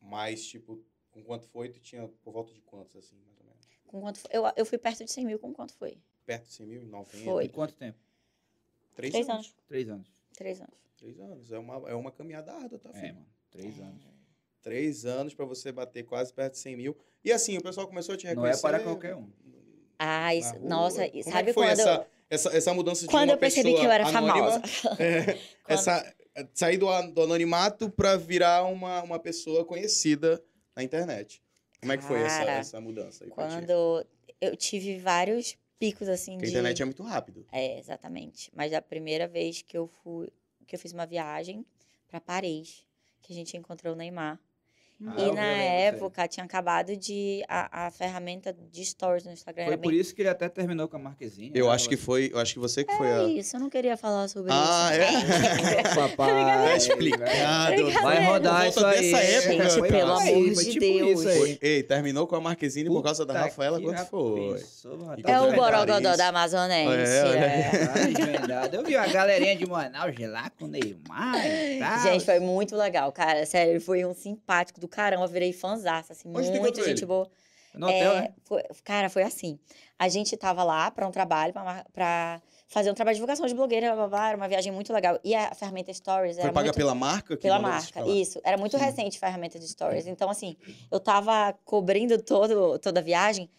Mas, 0.00 0.46
tipo, 0.46 0.80
com 1.10 1.22
quanto 1.24 1.46
foi? 1.48 1.68
Tu 1.68 1.80
tinha 1.80 2.06
por 2.22 2.32
volta 2.32 2.52
de 2.52 2.60
quantos, 2.62 2.94
assim, 2.94 3.16
mais 3.26 3.36
ou 3.40 3.44
menos? 3.44 3.68
Com 3.86 4.00
quanto 4.00 4.18
foi? 4.20 4.30
Eu, 4.32 4.44
eu 4.56 4.64
fui 4.64 4.78
perto 4.78 5.04
de 5.04 5.10
100 5.10 5.24
mil 5.26 5.38
com 5.38 5.52
quanto 5.52 5.74
foi? 5.74 5.98
Perto 6.24 6.46
de 6.46 6.52
100 6.52 6.66
mil? 6.66 6.82
90? 6.84 7.24
Foi. 7.24 7.44
Em 7.44 7.48
quanto 7.48 7.74
tempo? 7.74 7.98
Três, 8.94 9.12
Três 9.12 9.28
anos. 9.28 9.54
Três 9.66 9.88
anos. 9.88 10.08
Três 10.34 10.60
anos. 10.60 10.74
Três 10.96 11.18
anos. 11.20 11.52
É 11.52 11.58
uma, 11.58 11.90
é 11.90 11.94
uma 11.94 12.12
caminhada 12.12 12.52
árdua, 12.52 12.78
tá, 12.78 12.90
É, 12.90 13.00
filho? 13.00 13.14
mano. 13.14 13.26
Três 13.50 13.80
anos. 13.80 14.04
Três 14.66 15.06
anos 15.06 15.32
pra 15.32 15.44
você 15.44 15.70
bater 15.70 16.02
quase 16.02 16.34
perto 16.34 16.54
de 16.54 16.58
100 16.58 16.76
mil. 16.76 16.96
E 17.24 17.30
assim, 17.30 17.56
o 17.56 17.62
pessoal 17.62 17.86
começou 17.86 18.16
a 18.16 18.18
te 18.18 18.24
Não 18.24 18.32
é 18.32 18.34
reconhecer. 18.34 18.62
para 18.62 18.80
qualquer 18.80 19.14
um. 19.14 19.30
Ah, 19.96 20.34
isso, 20.34 20.58
nossa, 20.58 21.08
Como 21.08 21.20
é 21.20 21.22
sabe 21.22 21.44
que 21.46 21.52
foi 21.52 21.66
quando, 21.68 21.78
essa, 21.78 22.06
essa, 22.28 22.56
essa 22.56 22.74
mudança 22.74 23.02
de 23.02 23.06
quando 23.06 23.28
uma 23.28 23.34
eu 23.34 23.38
percebi 23.38 23.76
que 23.76 23.84
eu 23.84 23.92
era 23.92 24.08
anônima, 24.08 24.60
famosa? 24.60 24.62
é, 25.00 25.22
Quando- 25.62 25.78
essa, 25.78 26.14
sair 26.52 26.78
do, 26.78 26.86
do 27.12 27.22
anonimato 27.22 27.88
pra 27.88 28.16
virar 28.16 28.64
uma, 28.64 29.04
uma 29.04 29.20
pessoa 29.20 29.64
conhecida 29.64 30.42
na 30.74 30.82
internet. 30.82 31.40
Como 31.80 31.92
é 31.92 31.96
que 31.96 32.02
foi 32.02 32.20
essa, 32.22 32.38
Cara, 32.38 32.52
essa 32.54 32.80
mudança 32.80 33.22
aí 33.22 33.30
pra 33.30 33.46
ti? 33.46 33.54
Quando 33.54 34.04
eu 34.40 34.56
tive 34.56 34.98
vários 34.98 35.56
picos 35.78 36.08
assim 36.08 36.32
Porque 36.32 36.46
a 36.46 36.48
de 36.48 36.52
internet 36.54 36.82
é 36.82 36.84
muito 36.84 37.04
rápido. 37.04 37.46
É, 37.52 37.78
exatamente. 37.78 38.50
Mas 38.52 38.72
a 38.72 38.82
primeira 38.82 39.28
vez 39.28 39.62
que 39.62 39.78
eu 39.78 39.86
fui, 40.02 40.28
que 40.66 40.74
eu 40.74 40.80
fiz 40.80 40.92
uma 40.92 41.06
viagem 41.06 41.64
pra 42.08 42.20
Paris, 42.20 42.84
que 43.22 43.32
a 43.32 43.36
gente 43.36 43.56
encontrou 43.56 43.94
o 43.94 43.96
Neymar. 43.96 44.40
Ah, 45.04 45.14
e 45.20 45.32
na 45.32 45.42
época 45.42 46.26
tinha 46.26 46.44
acabado 46.44 46.96
de 46.96 47.44
a, 47.48 47.86
a 47.86 47.90
ferramenta 47.90 48.56
de 48.72 48.82
stories 48.82 49.26
no 49.26 49.32
Instagram 49.32 49.64
Foi 49.64 49.72
era 49.74 49.82
por 49.82 49.90
bem 49.90 50.00
isso 50.00 50.14
que 50.14 50.22
ele 50.22 50.30
até 50.30 50.48
terminou 50.48 50.88
com 50.88 50.96
a 50.96 50.98
Marquezinha. 50.98 51.52
Eu 51.54 51.66
né? 51.66 51.72
acho 51.74 51.86
que 51.86 51.98
foi, 51.98 52.30
eu 52.32 52.38
acho 52.38 52.54
que 52.54 52.58
você 52.58 52.82
que 52.82 52.96
foi 52.96 53.12
a... 53.12 53.22
É 53.24 53.26
isso, 53.26 53.56
eu 53.56 53.60
não 53.60 53.68
queria 53.68 53.94
falar 53.98 54.26
sobre 54.28 54.50
Ah, 54.54 54.90
isso. 54.96 55.94
Papai. 56.16 56.30
Tá 56.32 56.76
explicado. 56.76 57.90
Vai 58.02 58.24
rodar 58.24 58.68
isso 58.68 58.86
aí. 58.86 59.12
dessa 59.12 59.48
época, 59.48 59.70
Foi 59.70 59.88
pelo 59.88 60.16
aí, 60.16 60.32
amor 60.34 60.54
de 60.54 60.64
tipo 60.64 60.80
Deus. 60.80 61.22
Foi- 61.22 61.58
Ei, 61.60 61.82
terminou 61.82 62.26
com 62.26 62.36
a 62.36 62.40
Marquezine 62.40 62.88
por 62.88 63.02
causa 63.02 63.26
da 63.26 63.38
Rafaela, 63.38 63.78
quanto 63.78 64.06
foi? 64.06 64.56
É 65.24 65.40
o? 65.40 65.52
Borogodó 65.52 66.16
da 66.16 66.28
Amazonense. 66.28 67.10
É, 67.10 67.70
é. 67.72 67.86
Tá 67.86 67.92
desvendado. 68.06 68.76
Eu 68.76 68.82
vi 68.84 68.96
uma 68.96 69.06
galerinha 69.06 69.56
de 69.56 69.66
Manaus 69.66 70.14
lá 70.20 70.50
com 70.50 70.64
o 70.64 70.68
Neymar 70.68 71.46
e 71.46 71.78
tal. 71.80 71.98
Gente, 72.02 72.24
foi 72.24 72.40
muito 72.40 72.74
legal, 72.76 73.12
cara. 73.12 73.44
Sério, 73.44 73.72
ele 73.72 73.80
foi 73.80 74.04
um 74.04 74.14
simpático 74.14 74.80
do 74.80 74.85
caramba. 74.88 75.24
Eu 75.24 75.28
virei 75.28 75.52
fãzaça, 75.52 76.12
assim, 76.12 76.28
Onde 76.34 76.58
muito 76.60 76.82
gente 76.84 76.98
ele? 76.98 77.06
boa. 77.06 77.28
No 77.74 77.88
hotel, 77.88 78.12
É, 78.12 78.20
né? 78.22 78.34
foi- 78.44 78.62
cara, 78.82 79.10
foi 79.10 79.22
assim. 79.22 79.58
A 79.98 80.08
gente 80.08 80.34
tava 80.34 80.64
lá 80.64 80.90
para 80.90 81.06
um 81.06 81.10
trabalho, 81.10 81.52
para 81.92 82.40
fazer 82.68 82.90
um 82.90 82.94
trabalho 82.94 83.14
de 83.14 83.18
divulgação 83.18 83.46
de 83.46 83.54
blogueira, 83.54 83.88
blá, 83.88 83.96
blá, 83.96 84.08
blá, 84.08 84.28
era 84.28 84.36
uma 84.38 84.48
viagem 84.48 84.72
muito 84.72 84.90
legal. 84.94 85.20
E 85.22 85.34
a 85.34 85.54
ferramenta 85.54 85.92
Stories 85.92 86.36
Foi 86.36 86.44
era 86.44 86.52
paga 86.54 86.68
muito... 86.68 86.76
pela 86.76 86.94
marca? 86.94 87.36
que 87.36 87.42
pela 87.42 87.58
marca, 87.58 88.00
isso. 88.06 88.40
Era 88.42 88.56
muito 88.56 88.78
Sim. 88.78 88.84
recente 88.84 89.18
a 89.18 89.20
ferramenta 89.20 89.58
de 89.58 89.68
Stories. 89.68 90.06
Então, 90.06 90.30
assim, 90.30 90.56
eu 90.90 90.98
tava 90.98 91.52
cobrindo 91.66 92.16
todo, 92.22 92.78
toda 92.78 93.00
a 93.00 93.02
viagem 93.02 93.50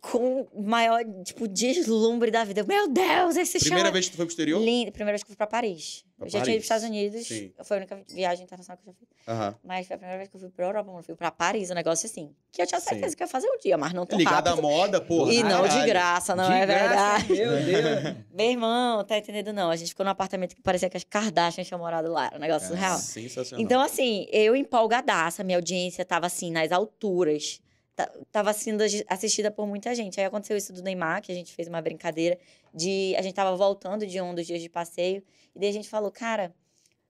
com 0.00 0.46
o 0.52 0.62
maior, 0.62 1.00
tipo, 1.24 1.48
deslumbre 1.48 2.30
da 2.30 2.44
vida. 2.44 2.62
Meu 2.62 2.86
Deus, 2.88 3.36
esse 3.36 3.58
Primeira 3.58 3.86
show 3.86 3.92
vez 3.92 4.04
que 4.06 4.12
tu 4.12 4.16
foi 4.16 4.26
pro 4.26 4.32
exterior? 4.32 4.60
Lindo. 4.62 4.92
Primeira 4.92 5.12
vez 5.14 5.22
que 5.24 5.26
eu 5.26 5.30
fui 5.32 5.36
pra 5.36 5.48
Paris. 5.48 6.04
Eu 6.18 6.28
já 6.30 6.40
tinha 6.40 6.40
ido 6.40 6.44
Paris. 6.44 6.54
pros 6.54 6.62
Estados 6.64 6.84
Unidos. 6.84 7.26
Sim. 7.26 7.52
Foi 7.62 7.76
a 7.76 7.80
única 7.80 8.02
viagem 8.08 8.44
internacional 8.44 8.78
que 8.82 8.88
eu 8.88 8.92
já 8.92 8.98
fiz. 8.98 9.56
Mas 9.62 9.86
foi 9.86 9.96
a 9.96 9.98
primeira 9.98 10.16
vez 10.18 10.30
que 10.30 10.36
eu 10.36 10.40
fui 10.40 10.48
pra 10.50 10.64
Europa, 10.64 10.86
mano. 10.86 11.00
Eu 11.00 11.04
fui 11.04 11.14
pra 11.14 11.30
Paris, 11.30 11.70
um 11.70 11.74
negócio 11.74 12.06
assim. 12.06 12.34
Que 12.50 12.62
eu 12.62 12.66
tinha 12.66 12.80
Sim. 12.80 12.88
certeza 12.88 13.14
que 13.16 13.22
ia 13.22 13.26
fazer 13.26 13.46
um 13.48 13.58
dia, 13.58 13.76
mas 13.76 13.92
não 13.92 14.06
tão 14.06 14.18
Ligado 14.18 14.48
à 14.48 14.56
moda, 14.56 15.00
porra. 15.00 15.32
E 15.32 15.42
não 15.42 15.68
de 15.68 15.84
graça, 15.84 16.34
não 16.34 16.46
De 16.48 16.52
é 16.54 16.64
graça, 16.66 17.24
verdade. 17.26 17.32
Meu 17.34 17.50
Deus. 17.64 18.16
Meu 18.32 18.50
irmão, 18.50 19.04
tá 19.04 19.18
entendendo 19.18 19.52
não? 19.52 19.70
A 19.70 19.76
gente 19.76 19.88
ficou 19.88 20.04
num 20.04 20.10
apartamento 20.12 20.56
que 20.56 20.62
parecia 20.62 20.88
que 20.88 20.96
as 20.96 21.04
Kardashians 21.04 21.66
tinham 21.68 21.78
morado 21.78 22.10
lá. 22.10 22.26
Era 22.28 22.36
um 22.36 22.40
negócio 22.40 22.68
surreal. 22.68 22.98
Sensacional. 22.98 23.62
Então, 23.62 23.80
assim, 23.82 24.26
eu 24.30 24.56
empolgadaça, 24.56 25.44
minha 25.44 25.58
audiência 25.58 26.04
tava 26.04 26.26
assim, 26.26 26.50
nas 26.50 26.72
alturas. 26.72 27.60
Ta- 27.94 28.10
Tava 28.30 28.52
sendo 28.52 28.82
assistida 29.08 29.50
por 29.50 29.66
muita 29.66 29.94
gente. 29.94 30.20
Aí 30.20 30.26
aconteceu 30.26 30.56
isso 30.56 30.72
do 30.72 30.82
Neymar, 30.82 31.22
que 31.22 31.32
a 31.32 31.34
gente 31.34 31.52
fez 31.54 31.66
uma 31.66 31.80
brincadeira 31.80 32.38
de. 32.76 33.16
A 33.16 33.22
gente 33.22 33.34
tava 33.34 33.56
voltando 33.56 34.06
de 34.06 34.20
um 34.20 34.34
dos 34.34 34.46
dias 34.46 34.60
de 34.60 34.68
passeio. 34.68 35.22
E 35.54 35.58
daí 35.58 35.70
a 35.70 35.72
gente 35.72 35.88
falou, 35.88 36.10
cara, 36.10 36.54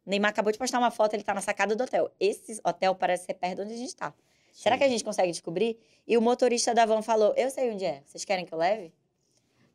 Neymar 0.07 0.31
acabou 0.31 0.53
de 0.53 0.59
postar 0.59 0.79
uma 0.79 0.91
foto, 0.93 1.15
ele 1.15 1.25
tá 1.25 1.35
na 1.35 1.41
sacada 1.41 1.75
do 1.75 1.83
hotel. 1.83 2.11
Esse 2.21 2.61
hotel 2.65 2.95
parece 2.95 3.27
ser 3.27 3.35
perto 3.35 3.57
de 3.57 3.63
onde 3.63 3.75
a 3.75 3.77
gente 3.77 3.97
tá. 3.97 4.15
Será 4.53 4.79
que 4.79 4.85
a 4.85 4.89
gente 4.89 5.05
consegue 5.05 5.31
descobrir? 5.33 5.79
E 6.07 6.17
o 6.17 6.23
motorista 6.23 6.73
da 6.73 6.87
van 6.87 7.03
falou: 7.03 7.35
Eu 7.37 7.51
sei 7.51 7.71
onde 7.73 7.85
é. 7.85 8.03
Vocês 8.07 8.25
querem 8.25 8.47
que 8.47 8.55
eu 8.55 8.59
leve? 8.59 8.95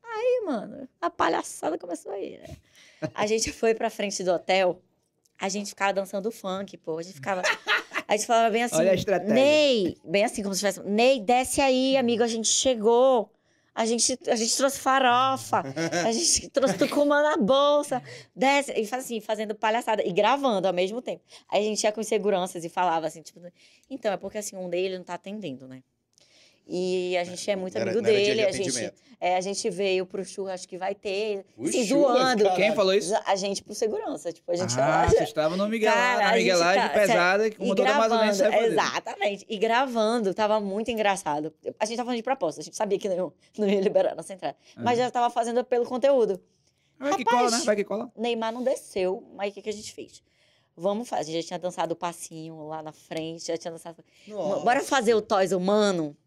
Aí, 0.04 0.44
mano, 0.46 0.88
a 1.00 1.10
palhaçada 1.10 1.78
começou 1.78 2.12
aí, 2.12 2.38
né? 2.38 2.58
A 3.14 3.28
gente 3.28 3.52
foi 3.54 3.76
pra 3.76 3.90
frente 3.90 4.24
do 4.24 4.32
hotel, 4.32 4.82
a 5.40 5.50
gente 5.50 5.70
ficava 5.70 5.94
dançando 5.94 6.32
funk, 6.32 6.78
pô. 6.78 6.98
A 6.98 7.04
gente 7.04 7.16
ficava. 7.16 7.42
A 8.08 8.18
gente 8.18 8.26
falava 8.26 8.50
bem 8.50 8.64
assim. 8.64 8.76
Olha 8.76 8.92
a 8.92 8.96
estratégia. 8.96 9.34
Ney, 9.34 9.98
bem 10.04 10.24
assim, 10.24 10.42
como 10.42 10.54
se 10.56 10.60
tivesse. 10.60 10.82
Ney, 10.84 11.20
desce 11.20 11.62
aí, 11.62 11.96
amigo, 11.98 12.24
a 12.24 12.28
gente 12.28 12.48
chegou. 12.48 13.32
A 13.74 13.86
gente, 13.86 14.20
a 14.28 14.36
gente 14.36 14.56
trouxe 14.58 14.80
farofa, 14.80 15.64
a 16.06 16.12
gente 16.12 16.50
trouxe 16.50 16.78
tucumã 16.78 17.22
na 17.24 17.38
bolsa, 17.38 18.04
desce, 18.36 18.74
e 18.74 18.86
faz 18.86 19.06
assim, 19.06 19.22
fazendo 19.22 19.56
palhaçada, 19.56 20.06
e 20.06 20.12
gravando 20.12 20.68
ao 20.68 20.74
mesmo 20.74 21.02
tempo. 21.02 21.24
Aí 21.50 21.62
a 21.62 21.64
gente 21.64 21.84
ia 21.84 21.92
com 21.92 22.04
seguranças 22.04 22.66
e 22.66 22.70
falava 22.70 23.08
assim, 23.08 23.22
tipo, 23.22 23.40
então, 23.90 24.12
é 24.12 24.18
porque 24.18 24.38
assim, 24.38 24.58
um 24.58 24.70
dele 24.70 24.98
não 24.98 25.06
tá 25.06 25.14
atendendo, 25.14 25.68
né? 25.68 25.82
E 26.68 27.18
a 27.18 27.24
gente 27.24 27.50
é 27.50 27.56
muito 27.56 27.74
Não 27.76 27.82
amigo 27.82 27.98
era 28.00 28.08
dele, 28.08 28.42
de 28.42 28.48
a 28.48 28.52
gente, 28.52 28.94
é, 29.20 29.36
a 29.36 29.42
gente 29.42 29.70
veio 29.70 30.06
pro 30.06 30.24
churrasco 30.24 30.68
que 30.68 30.78
vai 30.78 30.96
ter, 30.96 31.46
O 31.58 31.68
se 31.68 31.86
churras, 31.86 32.18
zoando. 32.18 32.56
Quem 32.56 32.74
falou 32.74 32.94
isso? 32.94 33.14
A 33.26 33.36
gente 33.36 33.62
pro 33.64 33.74
segurança, 33.76 34.32
tipo, 34.32 34.50
a 34.52 34.56
gente 34.56 34.74
Ah, 34.80 35.02
olha- 35.02 35.10
vocês 35.10 35.24
estavam 35.30 35.58
no 35.58 35.68
Miguel, 35.68 35.92
Cara, 35.92 36.30
na 36.30 36.38
Miguelagem 36.38 36.82
tá- 36.84 36.90
pesada 36.90 37.50
que 37.50 37.58
como 37.58 37.76
toda 37.76 37.90
gravando, 37.92 38.34
sabe 38.36 38.56
fazer. 38.56 38.68
exatamente. 38.72 39.46
E 39.50 39.58
gravando, 39.58 40.34
tava 40.34 40.60
muito 40.62 40.90
engraçado. 40.90 41.54
A 41.80 41.86
gente 41.86 41.98
tava 41.98 42.08
falando 42.08 42.18
de 42.18 42.24
propósito, 42.24 42.62
a 42.62 42.64
gente 42.64 42.78
sabia 42.78 42.98
que 42.98 43.10
não, 43.10 43.34
não 43.58 43.68
ia 43.68 43.82
liberar 43.82 44.16
nossa 44.16 44.34
entrada. 44.34 44.56
Mas 44.78 44.98
já 44.98 45.12
tava 45.12 45.30
fazendo 45.30 45.64
pelo 45.66 45.86
conteúdo. 45.86 46.40
Vai 46.98 47.16
que 47.18 47.24
Rapaz, 47.24 47.38
cola, 47.46 47.58
né? 47.58 47.64
Vai 47.66 47.76
que 47.76 47.84
cola. 47.84 48.12
Neymar 48.16 48.54
não 48.54 48.64
desceu, 48.64 49.24
mas 49.36 49.52
o 49.52 49.54
que, 49.56 49.62
que 49.64 49.70
a 49.70 49.74
gente 49.74 49.92
fez? 49.92 50.22
Vamos 50.82 51.08
fazer. 51.08 51.22
A 51.22 51.34
gente 51.34 51.42
já 51.44 51.48
tinha 51.50 51.60
dançado 51.60 51.94
o 51.94 51.96
passinho 51.96 52.68
lá 52.68 52.82
na 52.82 52.92
frente, 52.92 53.48
já 53.48 53.58
tinha 53.58 53.72
dançado. 53.72 54.04
Nossa. 54.28 54.60
Bora 54.64 54.82
fazer 54.84 55.14
o 55.14 55.22
Toys 55.22 55.52
humano? 55.52 56.18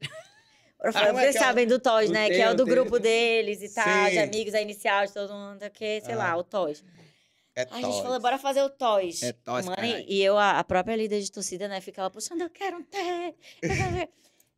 Bora 0.79 0.93
fazer. 0.93 1.07
como 1.07 1.19
é 1.19 1.23
Vocês 1.23 1.33
que 1.37 1.39
é 1.39 1.41
o- 1.41 1.45
sabem 1.45 1.67
do 1.67 1.79
Toys, 1.79 2.11
né? 2.11 2.29
que 2.29 2.37
é 2.41 2.51
o 2.51 2.55
do 2.55 2.65
teu. 2.65 2.75
grupo 2.75 2.99
deles 2.99 3.61
e 3.63 3.75
tal, 3.75 4.05
de 4.07 4.11
Sim. 4.13 4.19
amigos, 4.19 4.55
a 4.55 4.61
inicial 4.61 5.07
de 5.07 5.13
todo 5.13 5.33
mundo, 5.33 5.59
não 5.61 5.71
sei 5.75 6.03
Ah. 6.15 6.17
lá, 6.17 6.37
o 6.37 6.45
Toys. 6.45 6.85
É 7.57 7.63
a 7.71 7.77
gente 7.81 8.03
falou, 8.03 8.19
bora 8.21 8.37
fazer 8.39 8.63
o 8.63 8.69
Toys. 8.71 9.23
É 9.23 9.33
Toys, 9.33 9.65
Mano, 9.67 9.83
e 10.09 10.21
eu, 10.23 10.37
a, 10.37 10.59
a 10.59 10.65
própria 10.65 10.97
líder 10.97 11.21
de 11.21 11.31
torcida, 11.31 11.69
né, 11.69 11.81
ficava 11.81 12.11
puxando, 12.11 12.41
eu 12.43 12.51
quero 12.51 12.79
um 12.79 12.83
té. 12.83 13.35
eu 13.63 13.69
quero 13.71 13.89
um 13.91 13.95
té." 13.97 14.09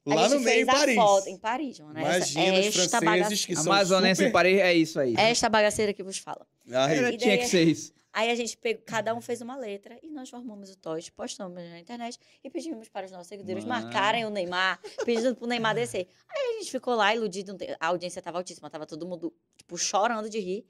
Lá 0.06 0.28
no 0.28 0.38
meio, 0.40 0.62
em 0.62 0.66
Paris. 0.66 0.94
foto 0.94 1.28
em 1.28 1.36
Paris, 1.36 1.80
mano. 1.80 1.98
Essa- 1.98 2.38
Imagina 2.38 2.60
os 2.68 2.78
esta 2.78 2.98
franceses 3.00 3.44
que 3.44 3.54
são 3.56 3.64
Amazonense 3.72 4.22
em 4.22 4.26
super... 4.26 4.32
Paris 4.32 4.60
é 4.60 4.72
isso 4.74 5.00
aí. 5.00 5.14
Esta 5.18 5.48
bagaceira 5.48 5.92
que 5.92 6.02
vos 6.02 6.16
fala. 6.18 6.46
Aí, 6.70 6.96
Era- 6.98 7.10
E 7.12 7.16
tinha 7.18 7.30
daí- 7.36 7.38
que 7.44 7.48
ser 7.50 7.64
isso. 7.64 7.92
Aí 8.18 8.30
a 8.30 8.34
gente 8.34 8.56
pegou, 8.56 8.82
cada 8.86 9.14
um 9.14 9.20
fez 9.20 9.42
uma 9.42 9.54
letra 9.58 9.98
e 10.02 10.08
nós 10.08 10.30
formamos 10.30 10.70
o 10.70 10.76
Toys, 10.78 11.10
postamos 11.10 11.54
na 11.54 11.78
internet 11.78 12.18
e 12.42 12.48
pedimos 12.48 12.88
para 12.88 13.04
os 13.04 13.12
nossos 13.12 13.26
seguidores 13.26 13.62
Mano. 13.66 13.82
marcarem 13.84 14.24
o 14.24 14.30
Neymar, 14.30 14.80
pedindo 15.04 15.36
pro 15.36 15.46
Neymar 15.46 15.74
descer. 15.74 16.08
Aí 16.26 16.54
a 16.56 16.58
gente 16.60 16.70
ficou 16.70 16.94
lá 16.94 17.14
iludido, 17.14 17.54
a 17.78 17.88
audiência 17.88 18.22
tava 18.22 18.38
altíssima, 18.38 18.70
tava 18.70 18.86
todo 18.86 19.06
mundo, 19.06 19.34
tipo, 19.58 19.76
chorando 19.76 20.30
de 20.30 20.38
rir. 20.40 20.64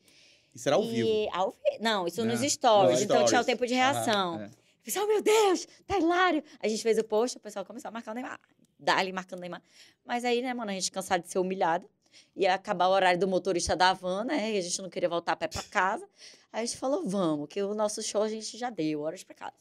Isso 0.53 0.69
era 0.69 0.75
ao 0.75 0.83
e 0.83 0.89
vivo. 0.91 1.29
ao 1.33 1.53
vi- 1.53 1.79
Não, 1.81 2.05
isso 2.09 2.21
Não, 2.25 2.33
nos 2.33 2.41
nos 2.41 2.53
stories, 2.53 3.03
então 3.03 3.17
tinha 3.19 3.25
o 3.25 3.29
stories. 3.29 3.47
tempo 3.47 3.65
de 3.65 3.75
reação. 3.75 4.41
é. 4.41 4.51
Pensei, 4.83 5.01
oh 5.03 5.07
meu 5.07 5.23
Deus, 5.23 5.69
tá 5.87 5.99
hilário. 5.99 6.43
A 6.59 6.67
gente 6.67 6.83
fez 6.83 6.99
o 6.99 7.05
post, 7.05 7.37
o 7.37 7.41
pessoal 7.41 7.65
começou 7.65 7.89
a 7.89 7.93
marcar 7.93 8.11
o 8.11 8.15
Neymar. 8.15 8.41
Dali 8.77 9.13
marcando 9.13 9.39
o 9.39 9.43
Neymar. 9.43 9.63
Mas 10.05 10.25
aí, 10.25 10.43
né, 10.43 10.53
mano, 10.53 10.73
a 10.73 10.75
gente 10.75 10.91
cansado 10.91 11.23
de 11.23 11.31
ser 11.31 11.39
humilhado. 11.39 11.89
Ia 12.35 12.55
acabar 12.55 12.89
o 12.89 12.93
horário 12.93 13.19
do 13.19 13.27
motorista 13.29 13.75
da 13.77 13.93
van, 13.93 14.25
né? 14.25 14.53
E 14.53 14.59
a 14.59 14.61
gente 14.61 14.81
não 14.83 14.91
queria 14.91 15.09
voltar 15.09 15.33
a 15.33 15.37
pé 15.37 15.49
pra 15.49 15.63
casa. 15.63 16.07
Aí 16.53 16.63
a 16.63 16.67
gente 16.67 16.77
falou, 16.79 17.07
vamos, 17.07 17.49
que 17.49 17.63
o 17.63 17.75
nosso 17.75 18.03
show 18.03 18.23
a 18.23 18.29
gente 18.29 18.57
já 18.59 18.71
deu, 18.71 19.01
horas 19.03 19.23
pra 19.25 19.35
casa. 19.35 19.57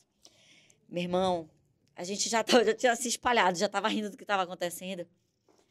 Meu 0.89 1.03
irmão, 1.03 1.49
a 1.95 2.03
gente 2.03 2.27
já, 2.29 2.43
tava- 2.43 2.63
já 2.63 2.73
tinha 2.73 2.95
se 2.95 3.07
espalhado, 3.07 3.57
já 3.57 3.67
tava 3.69 3.87
rindo 3.87 4.09
do 4.09 4.17
que 4.17 4.25
tava 4.25 4.43
acontecendo. 4.43 5.05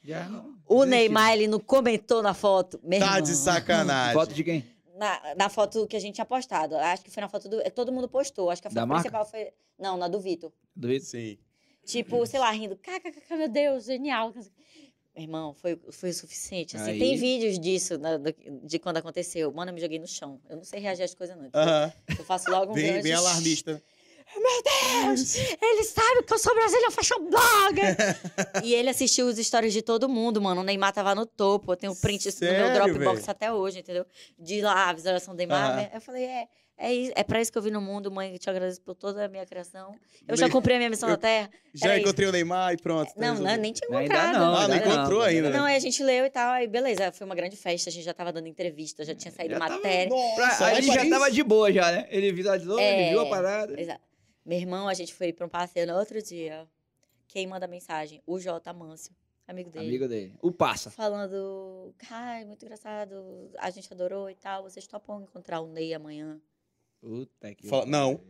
Já 0.03 0.29
não. 0.29 0.55
O. 0.67 0.85
Neymar, 0.85 1.33
ele 1.33 1.47
não 1.47 1.59
comentou 1.61 2.23
na 2.23 2.35
foto. 2.35 2.79
Meu 2.83 2.99
Tá 3.01 3.07
irmão. 3.07 3.21
de 3.23 3.35
sacanagem. 3.35 4.13
Foto 4.15 4.35
de 4.35 4.45
quem? 4.45 4.65
Na, 4.97 5.35
na 5.35 5.49
foto 5.49 5.87
que 5.87 5.97
a 5.97 6.01
gente 6.01 6.15
tinha 6.17 6.25
postado. 6.27 6.77
Acho 6.77 7.03
que 7.03 7.11
foi 7.11 7.21
na 7.23 7.29
foto 7.29 7.49
do. 7.49 7.71
Todo 7.71 7.91
mundo 7.91 8.09
postou. 8.09 8.51
Acho 8.51 8.61
que 8.63 8.69
a 8.69 8.71
Da 8.71 8.83
foto 8.83 8.89
marca? 8.89 9.03
principal 9.11 9.27
foi. 9.27 9.51
Não, 9.79 9.97
na 9.97 10.07
do 10.07 10.21
Vitor. 10.21 10.53
Duvido. 10.77 11.05
Sim. 11.05 11.39
Tipo, 11.87 12.25
sei 12.27 12.39
lá, 12.39 12.51
rindo. 12.51 12.77
Kkk, 12.77 13.35
meu 13.37 13.49
Deus, 13.49 13.85
genial. 13.87 14.33
Meu 15.15 15.23
irmão, 15.25 15.55
foi, 15.55 15.79
foi 15.93 16.11
o 16.11 16.15
suficiente. 16.15 16.77
Assim, 16.77 16.91
Aí- 16.93 16.99
Tem 16.99 17.17
vídeos 17.17 17.59
disso, 17.59 17.97
né, 17.99 18.19
do- 18.19 18.35
de 18.67 18.79
quando 18.81 18.97
aconteceu. 18.97 19.53
Mano, 19.53 19.71
eu 19.71 19.75
me 19.75 19.81
joguei 19.81 19.99
no 19.99 20.09
chão. 20.09 20.41
Eu 20.49 20.57
não 20.57 20.65
sei 20.65 20.81
reagir 20.81 21.05
às 21.05 21.15
coisas, 21.15 21.37
não. 21.37 21.47
entendeu? 21.47 21.61
Aham. 21.69 21.93
Eu 22.19 22.25
faço 22.25 22.51
logo 22.51 22.73
um 22.73 22.75
Bem, 22.75 22.87
grande... 22.87 23.03
bem 23.05 23.13
alarmista. 23.13 23.81
Deus, 25.05 25.37
ele 25.37 25.85
sabe 25.85 26.23
que 26.25 26.33
eu 26.33 26.39
sou 26.39 26.55
brasileiro 26.55 26.91
fashion 26.91 27.19
blogger. 27.29 27.97
e 28.65 28.75
ele 28.75 28.89
assistiu 28.91 29.27
os 29.27 29.37
stories 29.37 29.73
de 29.73 29.83
todo 29.83 30.09
mundo, 30.09 30.41
mano. 30.41 30.63
O 30.63 30.65
Neymar 30.65 30.93
tava 30.93 31.15
no 31.15 31.27
topo. 31.27 31.73
Eu 31.73 31.77
tenho 31.77 31.95
print 31.95 32.27
no 32.27 32.33
meu 32.41 32.51
Sério, 32.51 32.75
Dropbox 32.95 33.21
velho? 33.21 33.31
até 33.31 33.53
hoje, 33.53 33.79
entendeu? 33.81 34.07
De 34.39 34.61
lá, 34.63 34.89
a 34.91 34.93
visualização 34.93 35.35
do 35.35 35.39
Neymar. 35.39 35.67
Aham. 35.71 35.77
né? 35.77 35.91
Eu 35.95 36.01
falei, 36.01 36.25
é, 36.25 36.49
é, 36.77 36.93
isso- 36.93 37.13
é 37.15 37.23
pra 37.23 37.41
isso 37.41 37.51
que 37.53 37.59
eu 37.59 37.63
vim 37.63 37.71
no 37.71 37.81
mundo, 37.81 38.11
mãe. 38.11 38.33
Eu 38.33 38.39
te 38.39 38.49
agradeço 38.51 38.81
por 38.83 38.95
toda 38.95 39.25
a 39.25 39.29
minha 39.29 39.45
criação. 39.47 39.95
Eu 40.27 40.37
já 40.37 40.49
cumpri 40.51 40.75
a 40.75 40.77
minha 40.79 40.91
missão 40.91 41.09
eu- 41.11 41.13
na 41.13 41.17
Terra. 41.19 41.51
Já 41.73 41.87
Era 41.87 41.97
isso. 41.99 42.07
encontrei 42.07 42.29
o 42.29 42.33
Neymar 42.33 42.73
e 42.75 42.77
pronto. 42.77 43.15
tá 43.15 43.21
Não, 43.21 43.35
não, 43.35 43.57
nem 43.57 43.73
tinha 43.73 43.89
Ainda 43.91 44.03
encontrado. 44.05 44.33
não, 44.39 44.55
Ah, 44.57 44.69
não 44.69 44.75
ainda 44.75 44.87
encontrou 44.89 45.23
ainda, 45.23 45.51
né? 45.51 45.57
Não, 45.59 45.65
aí 45.65 45.77
a 45.77 45.79
gente 45.79 46.03
leu 46.03 46.25
e 46.27 46.31
tal, 46.31 46.51
aí 46.53 46.67
beleza, 46.67 47.13
foi 47.13 47.25
uma 47.25 47.35
grande 47.35 47.57
festa, 47.57 47.89
a 47.91 47.93
gente 47.93 48.05
já 48.05 48.15
tava 48.15 48.33
dando 48.33 48.47
entrevista, 48.49 49.05
já 49.05 49.15
tinha 49.15 49.31
saído 49.33 49.55
Já 49.55 49.61
tava- 49.61 49.75
matéria. 49.77 50.09
Nossa, 50.11 50.35
Pra- 50.35 50.59
lá 50.61 50.67
aí 50.69 50.79
ele 50.79 50.87
já 50.93 51.09
tava 51.09 51.31
de 51.31 51.43
boa 51.43 51.73
já, 51.73 51.91
né? 51.93 52.07
Ele 52.11 52.33
visualizou, 52.33 52.79
ele 52.79 53.03
É, 53.03 53.11
viu 53.11 53.21
a 53.21 53.27
parada. 53.29 53.81
Exato. 53.81 54.01
Meu 54.45 54.59
irmão, 54.59 54.89
a 54.89 54.95
gente 54.95 55.15
foi 55.15 55.33
pra 55.33 55.47
um 55.47 55.49
passeio 55.49 55.87
no 55.87 55.97
outro 55.99 56.21
dia. 56.23 56.67
Quem 57.29 57.47
manda 57.47 57.67
mensagem? 57.67 58.23
O 58.27 58.39
J. 58.39 58.73
Mâncio, 58.73 59.13
amigo 59.49 59.71
dele. 59.71 59.87
Amigo 59.89 60.07
dele. 60.07 60.35
O 60.43 60.53
Passa. 60.53 60.91
Falando, 60.91 61.95
ai, 62.11 62.45
muito 62.45 62.63
engraçado, 62.65 63.51
a 63.59 63.71
gente 63.71 63.93
adorou 63.93 64.29
e 64.31 64.35
tal. 64.35 64.63
Vocês 64.63 64.87
topam 64.87 65.23
encontrar 65.23 65.61
o 65.61 65.67
Ney 65.67 65.95
amanhã? 65.95 66.39
Puta 67.05 67.55
que. 67.55 67.67
Fala- 67.69 67.87
não. 67.87 68.21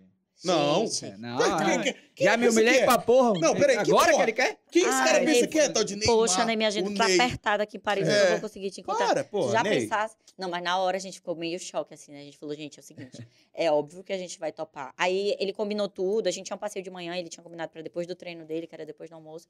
Não. 0.44 0.86
Gente, 0.86 1.16
Não, 1.16 1.38
Quem- 1.38 1.80
quem- 1.82 1.94
quem 2.16 2.26
já 2.26 2.36
me 2.36 2.48
humilhei 2.48 2.74
que 2.74 2.80
é? 2.80 2.84
pra 2.84 2.98
porra. 2.98 3.32
Não, 3.40 3.54
peraí, 3.54 3.76
que 3.76 3.90
Agora 3.90 4.06
que, 4.06 4.10
porra? 4.12 4.22
ele 4.24 4.32
quer? 4.32 4.58
Quem 4.70 4.82
esse 4.82 4.90
cara 5.04 5.24
pensa 5.24 5.46
que 5.46 5.58
é 5.58 5.68
tal 5.70 5.84
de 5.84 5.94
Neymar? 5.96 6.16
Poxa, 6.16 6.44
Ney, 6.44 6.56
minha 6.56 6.68
agenda 6.68 6.92
tá 6.94 7.06
Ney? 7.06 7.14
apertada 7.20 7.62
aqui 7.62 7.76
em 7.76 7.80
Paris, 7.80 8.06
eu 8.08 8.12
É. 8.14 8.22
não 8.24 8.30
vou 8.32 8.40
conseguir 8.40 8.70
te 8.72 8.80
encontrar. 8.80 9.06
Para, 9.06 9.24
pô, 9.24 9.50
Já 9.52 9.62
Ney. 9.62 9.80
pensasse? 9.82 10.16
Não, 10.36 10.50
mas 10.50 10.62
na 10.62 10.76
hora 10.76 10.96
a 10.96 11.00
gente 11.00 11.14
ficou 11.14 11.36
meio 11.36 11.58
choque, 11.60 11.94
assim, 11.94 12.10
né? 12.12 12.20
A 12.20 12.24
gente 12.24 12.36
falou, 12.36 12.54
gente, 12.54 12.78
é 12.78 12.82
o 12.82 12.84
seguinte, 12.84 13.26
é 13.54 13.70
óbvio 13.70 14.02
que 14.02 14.12
a 14.12 14.18
gente 14.18 14.38
vai 14.38 14.50
topar. 14.52 14.92
Aí 14.98 15.36
ele 15.38 15.52
combinou 15.52 15.88
tudo, 15.88 16.26
a 16.26 16.30
gente 16.32 16.46
tinha 16.46 16.56
um 16.56 16.58
passeio 16.58 16.82
de 16.84 16.90
manhã, 16.90 17.16
ele 17.16 17.28
tinha 17.28 17.42
combinado 17.42 17.70
pra 17.70 17.80
depois 17.80 18.06
do 18.06 18.16
treino 18.16 18.44
dele, 18.44 18.66
que 18.66 18.74
era 18.74 18.84
depois 18.84 19.08
do 19.08 19.14
almoço. 19.14 19.48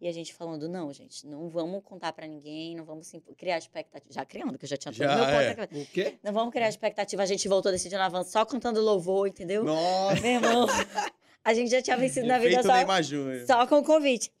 E 0.00 0.08
a 0.08 0.12
gente 0.12 0.32
falando, 0.32 0.66
não, 0.66 0.90
gente, 0.94 1.26
não 1.26 1.50
vamos 1.50 1.82
contar 1.84 2.12
pra 2.14 2.26
ninguém, 2.26 2.74
não 2.74 2.84
vamos 2.86 3.12
criar 3.36 3.58
expectativa. 3.58 4.10
Já 4.10 4.24
criando, 4.24 4.56
que 4.58 4.64
eu 4.64 4.68
já 4.68 4.76
tinha 4.78 4.92
todo 4.92 5.04
Já, 5.04 5.14
o 5.14 5.16
meu 5.16 5.26
ponto 5.26 5.76
é. 5.76 5.82
O 5.82 5.86
quê? 5.86 6.18
Não 6.22 6.32
vamos 6.32 6.52
criar 6.52 6.70
expectativa, 6.70 7.22
a 7.22 7.26
gente 7.26 7.46
voltou 7.46 7.70
desse 7.70 7.88
dia 7.88 7.98
no 7.98 8.04
avanço 8.04 8.30
só 8.30 8.44
cantando 8.46 8.80
louvor, 8.80 9.28
entendeu? 9.28 9.62
Nossa, 9.62 10.18
Meu 10.22 10.30
irmão, 10.32 10.66
a 11.44 11.52
gente 11.52 11.70
já 11.70 11.82
tinha 11.82 11.98
vencido 11.98 12.26
na 12.26 12.38
vida 12.38 12.62
só, 12.62 12.72
só 13.46 13.66
com 13.66 13.80
o 13.80 13.84
convite. 13.84 14.32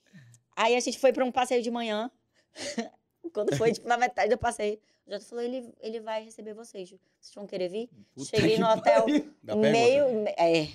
Aí 0.56 0.74
a 0.74 0.80
gente 0.80 0.98
foi 0.98 1.12
pra 1.12 1.24
um 1.24 1.30
passeio 1.30 1.62
de 1.62 1.70
manhã. 1.70 2.10
Quando 3.32 3.54
foi, 3.56 3.72
tipo, 3.72 3.86
na 3.86 3.98
metade 3.98 4.30
do 4.30 4.38
passeio, 4.38 4.78
o 5.06 5.12
Jota 5.12 5.24
falou: 5.26 5.44
ele, 5.44 5.72
ele 5.80 6.00
vai 6.00 6.24
receber 6.24 6.54
vocês. 6.54 6.88
Vocês 6.88 7.34
vão 7.34 7.46
querer 7.46 7.68
vir? 7.68 7.90
Puta 8.14 8.30
Cheguei 8.30 8.54
que 8.54 8.60
no 8.60 8.66
hotel, 8.66 9.04
meio. 9.58 10.26
É, 10.36 10.68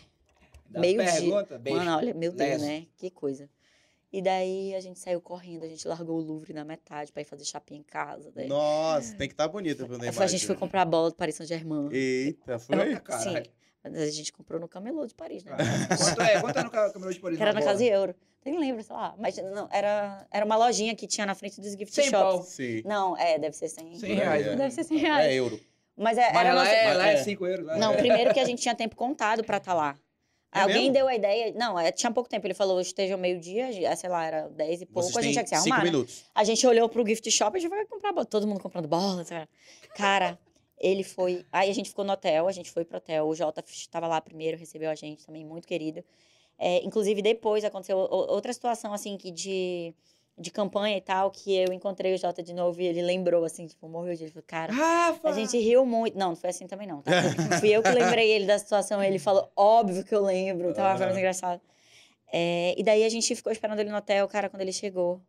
meio 0.70 1.02
dia. 1.02 1.12
pergunta, 1.12 1.58
beijo. 1.58 1.80
Mano, 1.80 1.98
olha, 1.98 2.14
meu 2.14 2.32
Deus, 2.32 2.50
Leso. 2.50 2.66
né? 2.66 2.86
Que 2.98 3.10
coisa. 3.10 3.50
E 4.18 4.22
daí 4.22 4.74
a 4.74 4.80
gente 4.80 4.98
saiu 4.98 5.20
correndo, 5.20 5.64
a 5.66 5.68
gente 5.68 5.86
largou 5.88 6.18
o 6.18 6.22
Louvre 6.22 6.54
na 6.54 6.64
metade 6.64 7.12
pra 7.12 7.22
ir 7.22 7.26
fazer 7.26 7.44
shopping 7.44 7.76
em 7.76 7.84
casa. 7.84 8.32
Daí. 8.34 8.48
Nossa, 8.48 9.14
tem 9.16 9.28
que 9.28 9.34
estar 9.34 9.48
bonita 9.50 9.86
pro 9.86 9.98
Neymar. 9.98 10.22
a 10.22 10.28
gente 10.28 10.46
foi 10.46 10.56
comprar 10.56 10.84
a 10.84 10.86
bola 10.86 11.10
do 11.10 11.16
Paris 11.18 11.36
Saint-Germain. 11.36 11.90
Eita, 11.92 12.58
foi? 12.60 12.96
Caralho. 13.00 13.44
Sim. 13.44 13.50
Mas 13.84 13.94
a 13.98 14.06
gente 14.10 14.32
comprou 14.32 14.58
no 14.60 14.68
camelô 14.70 15.06
de 15.06 15.14
Paris, 15.14 15.44
né? 15.44 15.52
Quanto 16.00 16.22
é? 16.22 16.40
Quanto 16.42 16.58
é 16.60 16.64
no 16.64 16.70
ca- 16.72 16.90
camelô 16.92 17.12
de 17.12 17.20
Paris? 17.20 17.38
Que 17.38 17.44
era 17.44 17.52
na 17.54 17.60
bola? 17.60 17.72
casa 17.74 17.84
de 17.84 17.90
euro. 17.90 18.16
Nem 18.46 18.58
lembro, 18.58 18.82
sei 18.84 18.96
lá. 18.96 19.14
Mas 19.20 19.36
não, 19.38 19.68
era, 19.72 20.26
era 20.32 20.46
uma 20.46 20.56
lojinha 20.56 20.96
que 20.96 21.06
tinha 21.08 21.26
na 21.28 21.36
frente 21.36 21.60
dos 21.60 21.74
gift 21.74 21.94
100 21.94 22.06
shops. 22.06 22.12
pau. 22.36 22.42
Sim. 22.44 22.82
Não, 22.86 23.18
é, 23.18 23.38
deve 23.38 23.56
ser 23.56 23.68
100. 23.68 23.96
100 24.00 24.14
reais, 24.16 24.46
né? 24.46 24.56
Deve 24.56 24.72
ser 24.74 24.84
100 24.86 24.98
reais. 24.98 25.26
É 25.26 25.34
euro. 25.34 25.60
Mas 25.98 26.18
é, 26.18 26.32
Mas 26.32 26.38
era 26.46 26.54
lá 26.54 26.64
nossa... 26.64 26.76
é, 26.76 26.94
lá 26.94 27.08
é 27.10 27.14
É. 27.16 27.24
5 27.24 27.46
euros. 27.48 27.66
lá 27.66 27.78
Não, 27.78 27.94
é. 27.94 27.98
primeiro 27.98 28.34
que 28.34 28.40
a 28.40 28.46
gente 28.46 28.62
tinha 28.62 28.74
tempo 28.76 28.96
contado 28.96 29.44
pra 29.44 29.58
estar 29.58 29.74
lá. 29.74 29.98
É 30.56 30.62
Alguém 30.62 30.76
mesmo? 30.84 30.94
deu 30.94 31.08
a 31.08 31.14
ideia. 31.16 31.54
Não, 31.54 31.78
é, 31.78 31.92
tinha 31.92 32.10
pouco 32.12 32.30
tempo. 32.30 32.48
Ele 32.48 32.54
falou, 32.54 32.80
esteja 32.80 33.18
meio-dia, 33.18 33.68
é, 33.86 33.96
sei 33.96 34.10
lá, 34.10 34.26
era 34.26 34.48
10 34.50 34.82
e 34.84 34.86
pouco, 34.86 35.10
Vocês 35.10 35.18
a 35.18 35.22
gente 35.22 35.34
tinha 35.34 35.44
que 35.44 35.50
se 35.50 35.56
cinco 35.64 35.74
arrumar. 35.76 35.84
né? 35.86 35.92
minutos. 35.92 36.24
A 36.34 36.44
gente 36.46 36.66
olhou 36.66 36.88
pro 36.88 37.06
gift 37.06 37.30
shop, 37.30 37.58
a 37.58 37.60
gente 37.60 37.70
vai 37.70 37.86
comprar 37.86 38.14
bola. 38.14 38.26
Todo 38.26 38.48
mundo 38.48 38.62
comprando 38.62 38.88
bola. 38.88 39.24
sei 39.26 39.38
lá. 39.40 39.48
Cara, 39.96 40.40
ele 40.80 41.04
foi. 41.04 41.46
Aí 41.52 41.70
a 41.70 41.74
gente 41.74 41.90
ficou 41.90 42.06
no 42.06 42.14
hotel, 42.14 42.48
a 42.48 42.52
gente 42.54 42.72
foi 42.72 42.86
pro 42.86 42.98
hotel. 42.98 43.28
O 43.28 43.36
Jota 43.36 43.64
estava 43.68 44.08
lá 44.08 44.22
primeiro, 44.22 44.58
recebeu 44.58 44.90
a 44.90 44.96
gente 44.96 45.26
também, 45.26 45.44
muito 45.46 45.68
querido. 45.68 46.04
É, 46.58 46.82
inclusive, 46.86 47.22
depois 47.22 47.66
aconteceu 47.66 47.98
outra 47.98 48.54
situação, 48.54 48.94
assim, 48.94 49.18
que 49.18 49.30
de, 49.30 49.94
de 50.38 50.52
campanha 50.52 50.98
e 50.98 51.02
tal, 51.02 51.32
que 51.32 51.56
eu 51.56 51.72
encontrei 51.72 52.14
o 52.14 52.18
Jota 52.18 52.44
de 52.44 52.54
novo 52.54 52.82
e 52.82 52.86
ele 52.86 53.02
lembrou, 53.02 53.46
assim, 53.46 53.68
tipo, 53.68 53.88
morreu 53.88 54.16
de 54.16 54.24
ele. 54.24 54.32
Falou, 54.32 54.44
cara. 54.46 54.74
Rafa! 54.74 55.30
A 55.30 55.32
gente 55.32 55.58
riu 55.58 55.86
muito. 55.86 56.18
Não, 56.18 56.30
não 56.30 56.36
foi 56.36 56.50
assim 56.50 56.68
também, 56.68 56.88
não. 56.88 57.02
Tá? 57.02 57.12
Fui 57.60 57.70
eu 57.70 57.82
que 57.82 57.90
lembrei 57.90 58.30
ele 58.32 58.46
da 58.46 58.60
situação. 58.60 59.02
Ele 59.02 59.18
falou, 59.18 59.50
óbvio 59.56 60.04
que 60.04 60.14
eu 60.14 60.22
lembro. 60.22 60.72
Então, 60.72 60.98
foi 60.98 61.06
muito 61.06 61.20
engraçado. 61.20 61.62
É, 62.32 62.76
e 62.78 62.84
daí 62.84 63.06
a 63.06 63.10
gente 63.10 63.34
ficou 63.34 63.52
esperando 63.52 63.80
ele 63.80 63.90
no 63.90 63.96
hotel, 63.96 64.28
cara, 64.28 64.50
quando 64.50 64.62
ele 64.62 64.74
chegou. 64.74 65.22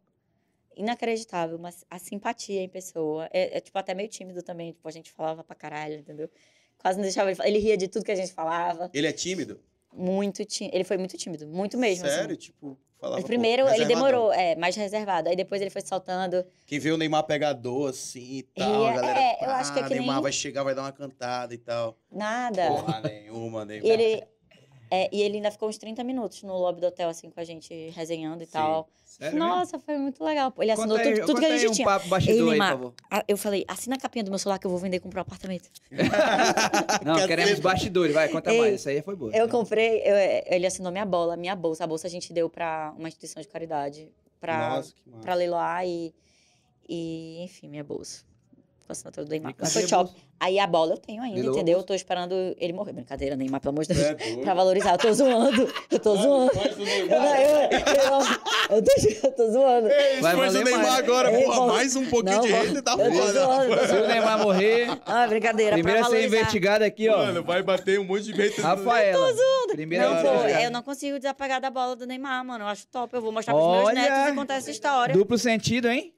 Inacreditável, 0.77 1.59
mas 1.59 1.87
a 1.89 1.99
simpatia 1.99 2.61
em 2.61 2.69
pessoa. 2.69 3.31
É, 3.33 3.57
é, 3.57 3.61
tipo, 3.61 3.79
até 3.79 3.95
meio 3.95 4.09
tímido 4.09 4.43
também. 4.43 4.73
Tipo, 4.73 4.89
a 4.89 4.91
gente 4.91 5.11
falava 5.11 5.43
pra 5.43 5.55
caralho, 5.55 5.95
entendeu? 5.95 6.29
Quase 6.79 6.99
não 6.99 7.05
deixava 7.05 7.31
ele 7.31 7.37
falar. 7.37 7.49
Ele 7.49 7.59
ria 7.59 7.77
de 7.77 7.89
tudo 7.89 8.05
que 8.05 8.13
a 8.13 8.17
gente 8.17 8.33
falava. 8.33 8.91
Ele 8.93 9.07
é 9.07 9.13
tímido? 9.13 9.59
Muito 9.91 10.45
tímido. 10.45 10.77
Ele 10.77 10.85
foi 10.85 10.99
muito 10.99 11.17
tímido. 11.17 11.47
Muito 11.47 11.79
mesmo. 11.79 12.05
assim. 12.05 12.17
Sério? 12.17 12.37
Tipo, 12.37 12.77
falava. 12.99 13.17
Mas 13.17 13.23
pô, 13.23 13.29
primeiro 13.29 13.69
ele 13.69 13.85
demorou, 13.85 14.33
é, 14.33 14.55
mais 14.57 14.75
reservado. 14.77 15.29
Aí 15.29 15.37
depois 15.37 15.61
ele 15.61 15.71
foi 15.71 15.81
se 15.83 15.89
soltando. 15.89 16.45
Quem 16.67 16.79
vê 16.79 16.91
o 16.93 16.97
Neymar 16.97 17.25
pegador 17.25 17.91
assim 17.91 18.39
e 18.39 18.43
tal, 18.43 18.83
E 18.85 18.87
é- 18.87 18.95
galera. 18.95 19.19
é, 19.21 19.39
eu 19.45 19.51
acho 19.51 19.73
que 19.73 19.79
é 19.79 19.83
"Ah, 19.83 19.89
que 19.89 19.95
Neymar 19.95 20.15
nem- 20.17 20.23
vai 20.23 20.33
chegar, 20.33 20.63
vai 20.63 20.75
dar 20.75 20.83
uma 20.83 20.93
cantada 20.93 21.55
e 21.55 21.59
tal. 21.59 21.97
Nada. 22.11 22.69
Porra 22.69 23.01
nenhuma, 23.01 23.65
Neymar. 23.65 23.89
Ele, 23.91 24.23
é, 24.91 25.09
e 25.13 25.21
ele 25.23 25.37
ainda 25.37 25.51
ficou 25.51 25.69
uns 25.69 25.79
30 25.79 26.03
minutos 26.05 26.43
no 26.43 26.55
lobby 26.57 26.81
do 26.81 26.87
hotel, 26.87 27.09
assim, 27.09 27.29
com 27.31 27.41
a 27.41 27.45
gente 27.45 27.91
resenhando 27.91 28.43
e 28.43 28.47
Sim. 28.47 28.53
tal. 28.53 28.89
Sério 29.05 29.35
mesmo? 29.37 29.49
Nossa, 29.49 29.79
foi 29.79 29.97
muito 29.99 30.23
legal. 30.23 30.53
Ele 30.59 30.71
assinou 30.71 30.97
Conta 30.97 31.09
aí- 31.09 31.15
tudo, 31.15 31.27
tudo 31.27 31.41
que 31.41 31.47
a 31.47 31.57
gente 31.57 31.69
um 31.69 31.73
tinha. 31.73 31.87
papo 31.87 32.09
bastidor 32.09 32.37
Ei, 32.49 32.53
aí, 32.53 32.59
por 32.59 32.67
favor. 32.69 32.95
Eu 33.27 33.37
falei, 33.37 33.65
assina 33.69 33.97
a 33.97 33.99
capinha 33.99 34.23
do 34.25 34.31
meu 34.31 34.39
celular 34.39 34.59
que 34.59 34.67
eu 34.67 34.71
vou 34.71 34.79
vender 34.79 34.97
e 34.99 35.01
comprar 35.01 35.21
um 35.21 35.23
apartamento. 35.23 35.71
Não, 37.05 37.27
queremos 37.27 37.59
bastidores. 37.61 38.15
Vai, 38.15 38.29
conta 38.29 38.53
Ei, 38.53 38.61
mais. 38.61 38.75
Isso 38.81 38.89
aí 38.89 39.03
foi 39.03 39.17
boa. 39.17 39.35
Eu 39.35 39.49
comprei, 39.49 40.01
eu- 40.05 40.45
ele 40.47 40.67
assinou 40.67 40.91
minha 40.93 41.07
bola, 41.07 41.37
minha 41.37 41.55
bolsa. 41.57 41.85
A 41.85 41.87
bolsa 41.87 42.07
a 42.07 42.11
gente 42.11 42.33
deu 42.33 42.49
pra 42.51 42.93
uma 42.99 43.09
instituição 43.09 43.41
de 43.43 43.49
caridade 43.49 44.11
pra, 44.41 44.77
Nossa, 44.77 44.93
que 44.95 45.09
massa. 45.11 45.23
pra 45.23 45.35
leiloar 45.35 45.87
e, 45.87 46.15
e, 46.89 47.43
enfim, 47.43 47.69
minha 47.69 47.85
bolsa. 47.85 48.25
Com 48.87 48.93
a 48.93 48.95
assinatura 48.95 49.27
do 49.27 49.31
Neymar. 49.31 49.51
E 49.53 49.55
Mas 49.59 49.73
foi 49.73 49.83
top. 49.87 50.13
Aí 50.39 50.59
a 50.61 50.67
bola 50.67 50.93
eu 50.93 50.97
tenho 50.99 51.21
ainda, 51.23 51.41
entendeu? 51.41 51.79
Eu 51.79 51.83
tô 51.83 51.93
esperando 51.93 52.33
ele 52.59 52.73
morrer. 52.73 52.93
Brincadeira, 52.93 53.35
Neymar, 53.35 53.61
pelo 53.61 53.73
amor 53.73 53.85
de 53.85 53.93
Deus. 53.95 54.01
É 54.07 54.37
pra 54.43 54.55
valorizar. 54.55 54.93
Eu 54.93 54.99
tô 54.99 55.13
zoando. 55.13 55.69
Eu 55.91 55.99
tô 55.99 56.15
zoando. 56.17 56.53
Eu, 56.55 56.85
Neymar. 56.87 57.41
eu, 57.41 57.49
eu, 58.71 58.77
eu, 58.77 58.83
tô, 58.85 59.27
eu 59.27 59.33
tô 59.33 59.51
zoando. 59.51 59.89
Ei, 59.89 60.21
Vai 60.21 60.33
Depois 60.35 60.53
do 60.53 60.59
valer 60.59 60.65
Neymar 60.65 60.83
mais. 60.93 60.99
agora, 60.99 61.33
Ei, 61.33 61.45
porra, 61.45 61.57
pô. 61.57 61.67
mais 61.67 61.97
um 61.97 62.07
pouquinho 62.07 62.37
Não, 62.37 62.43
de 62.43 62.49
pô. 62.49 62.55
renda 62.63 62.83
tá 62.83 62.93
Eu 62.93 62.97
tô 62.99 63.17
foda. 63.19 63.33
zoando, 63.33 63.77
tô 63.77 63.87
Se 63.87 63.93
o 63.95 64.07
Neymar 64.07 64.39
morrer, 64.43 64.99
Ah, 65.05 65.27
brincadeira, 65.27 65.73
primeiro 65.73 66.01
a 66.01 66.05
ser 66.05 66.11
valorizar. 66.11 66.37
investigado 66.37 66.85
aqui, 66.85 67.09
ó. 67.09 67.17
Mano, 67.19 67.43
vai 67.43 67.63
bater 67.63 67.99
um 67.99 68.05
monte 68.05 68.23
de 68.25 68.35
beta. 68.35 68.63
Rafaela. 68.63 69.33
Primeiro 69.73 70.05
a 70.07 70.11
Não, 70.11 70.17
ser 70.21 70.23
pô, 70.29 70.35
investigada. 70.35 70.65
eu 70.65 70.71
não 70.71 70.83
consigo 70.83 71.19
desapegar 71.19 71.61
da 71.61 71.71
bola 71.71 71.97
do 71.97 72.07
Neymar, 72.07 72.45
mano. 72.45 72.63
Eu 72.65 72.69
acho 72.69 72.87
top. 72.87 73.13
Eu 73.15 73.21
vou 73.23 73.33
mostrar 73.33 73.53
pros 73.53 73.67
meus 73.67 73.93
netos 73.95 74.33
e 74.33 74.35
contar 74.37 74.55
essa 74.55 74.71
história. 74.71 75.13
Duplo 75.15 75.37
sentido, 75.37 75.89
hein? 75.89 76.13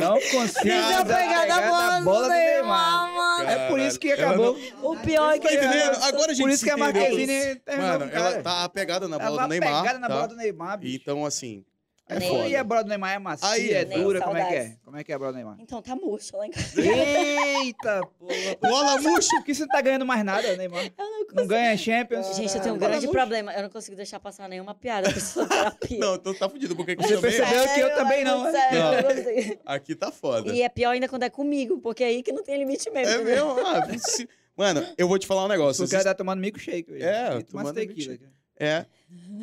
Não 0.00 0.14
consigo 0.20 0.64
Desapegar 0.64 1.46
da 1.46 1.60
bola, 1.62 2.00
do 2.00 2.28
Neymar, 2.28 3.14
mano. 3.14 3.50
É 3.50 3.68
por 3.68 3.78
isso 3.78 3.98
que 3.98 4.10
Ela 4.10 4.26
acabou. 4.26 4.58
O 4.82 4.96
pior 4.96 5.32
é 5.32 5.38
que... 5.38 5.46
Tá 5.46 5.54
entendendo? 5.54 6.02
Agora 6.02 6.32
a 6.32 6.34
gente 6.34 6.42
Por 6.44 6.50
isso 6.50 6.64
que 6.64 6.70
a. 6.70 6.76
Marquezine 6.76 7.56
terminou 7.56 7.98
Mano, 7.98 8.10
cara. 8.10 8.30
ela 8.34 8.42
tá 8.42 8.64
apegada 8.64 9.06
na 9.06 9.18
bola 9.18 9.36
Tava 9.36 9.42
do 9.42 9.50
Neymar. 9.50 9.82
pegada 9.82 9.98
na 10.00 10.08
tá? 10.08 10.14
bola 10.14 10.28
do 10.28 10.36
Neymar, 10.36 10.78
bicho. 10.78 10.96
Então, 11.00 11.24
assim, 11.24 11.64
é 12.08 12.18
Ney. 12.18 12.28
foda. 12.28 12.48
E 12.48 12.56
a 12.56 12.62
do 12.62 12.84
Neymar 12.88 13.12
é 13.14 13.18
macia, 13.18 13.48
Aí, 13.48 13.70
é 13.70 13.84
Ney, 13.84 14.02
dura, 14.02 14.20
como 14.20 14.36
é 14.36 14.44
que 14.48 14.54
é? 14.54 14.76
Como 14.84 14.96
é 14.96 15.04
que 15.04 15.12
é 15.12 15.14
a 15.14 15.18
do 15.18 15.32
Neymar? 15.32 15.56
Então 15.60 15.80
tá 15.80 15.94
murcho 15.96 16.36
lá 16.36 16.46
em 16.46 16.50
casa. 16.50 16.80
Eita, 16.80 18.00
porra. 18.18 18.34
Bola 18.60 19.00
murcha! 19.00 19.28
Por 19.36 19.44
que 19.44 19.54
você 19.54 19.62
não 19.62 19.68
tá 19.68 19.80
ganhando 19.80 20.04
mais 20.06 20.24
nada, 20.24 20.56
Neymar? 20.56 20.84
Eu 20.84 20.92
não 21.04 21.18
Não 21.20 21.26
consigo. 21.26 21.46
ganha 21.48 21.76
Champions? 21.76 22.36
Gente, 22.36 22.54
eu 22.56 22.62
tenho 22.62 22.74
um 22.74 22.78
Bola 22.78 22.90
grande 22.90 23.06
murcha. 23.06 23.18
problema. 23.18 23.52
Eu 23.54 23.62
não 23.62 23.70
consigo 23.70 23.96
deixar 23.96 24.20
passar 24.20 24.48
nenhuma 24.48 24.74
piada. 24.74 25.08
Terapia. 25.12 25.98
Não, 25.98 26.14
então 26.16 26.34
tá 26.34 26.48
fudido, 26.48 26.76
porque 26.76 26.96
Você 26.96 27.14
também... 27.16 27.20
percebeu? 27.32 27.74
que 27.74 27.80
eu 27.80 27.94
também 27.94 28.20
é 28.20 28.24
não, 28.24 28.44
né? 28.44 28.50
sério, 28.52 28.78
Não. 28.78 28.92
não. 28.92 29.58
Aqui 29.66 29.94
tá 29.94 30.10
foda. 30.12 30.52
E 30.52 30.62
é 30.62 30.68
pior 30.68 30.90
ainda 30.90 31.08
quando 31.08 31.22
é 31.22 31.30
comigo, 31.30 31.78
porque 31.80 32.02
é 32.04 32.08
aí 32.08 32.22
que 32.22 32.32
não 32.32 32.42
tem 32.42 32.58
limite 32.58 32.90
mesmo. 32.90 33.12
É 33.12 33.16
entendeu? 33.16 33.54
mesmo? 33.54 33.66
Ah, 33.66 33.86
se- 33.98 34.28
Mano, 34.56 34.86
eu 34.98 35.08
vou 35.08 35.18
te 35.18 35.26
falar 35.26 35.44
um 35.46 35.48
negócio. 35.48 35.84
O 35.84 35.88
cara 35.88 36.04
tá 36.04 36.14
tomando 36.14 36.38
mico 36.40 36.58
shake. 36.58 36.92
hoje. 36.92 37.02
É, 37.02 37.26
E 37.38 37.42
tomando 37.42 37.46
tomando 37.46 37.74
tequila. 37.74 38.08
milkshake. 38.10 38.32
É. 38.58 38.86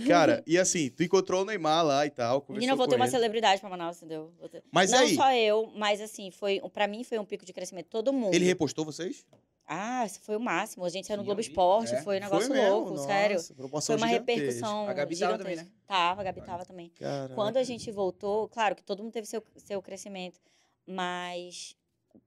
Cara, 0.07 0.43
e 0.47 0.57
assim, 0.57 0.89
tu 0.89 1.03
encontrou 1.03 1.41
o 1.43 1.45
Neymar 1.45 1.85
lá 1.85 2.05
e 2.05 2.09
tal, 2.09 2.43
Menina, 2.49 2.73
eu 2.73 2.77
vou 2.77 2.87
ter 2.87 2.95
uma 2.95 3.05
ele. 3.05 3.11
celebridade 3.11 3.61
pra 3.61 3.69
Manaus, 3.69 3.97
entendeu? 3.97 4.31
Ter- 4.49 4.63
Mas 4.71 4.91
não 4.91 4.99
aí, 4.99 5.15
só 5.15 5.31
eu, 5.33 5.71
mas 5.75 6.01
assim, 6.01 6.31
foi, 6.31 6.59
pra 6.73 6.87
mim 6.87 7.03
foi 7.03 7.19
um 7.19 7.25
pico 7.25 7.45
de 7.45 7.53
crescimento. 7.53 7.87
Todo 7.87 8.11
mundo. 8.11 8.33
ele 8.33 8.45
repostou 8.45 8.83
vocês? 8.83 9.25
Ah, 9.71 10.07
foi 10.21 10.35
o 10.35 10.39
máximo. 10.39 10.83
A 10.83 10.89
gente 10.89 11.05
saiu 11.05 11.17
no 11.17 11.23
Globo. 11.23 11.39
Esporte, 11.39 11.93
É. 11.93 12.01
foi 12.01 12.17
um 12.17 12.21
negócio 12.21 12.49
mesmo? 12.49 12.69
louco, 12.69 12.89
Nossa, 12.91 13.05
sério. 13.05 13.43
proporção 13.55 13.99
Foi 13.99 14.03
uma 14.07 14.11
repercussão. 14.11 14.87
A 14.89 14.93
Gabi 14.93 15.15
tava 15.19 15.37
também, 15.37 15.53
gigantesca. 15.53 15.77
Tava, 15.85 16.21
a 16.21 16.23
Gabi 16.23 16.41
tava 16.41 16.65
também. 16.65 16.89
Caraca. 16.97 17.35
Quando 17.35 17.57
a 17.57 17.63
gente 17.63 17.91
voltou, 17.91 18.47
claro 18.49 18.75
que 18.75 18.81
todo 18.83 19.03
mundo 19.03 19.11
teve 19.13 19.27
seu, 19.27 19.43
seu 19.57 19.79
crescimento, 19.79 20.39
mas 20.87 21.75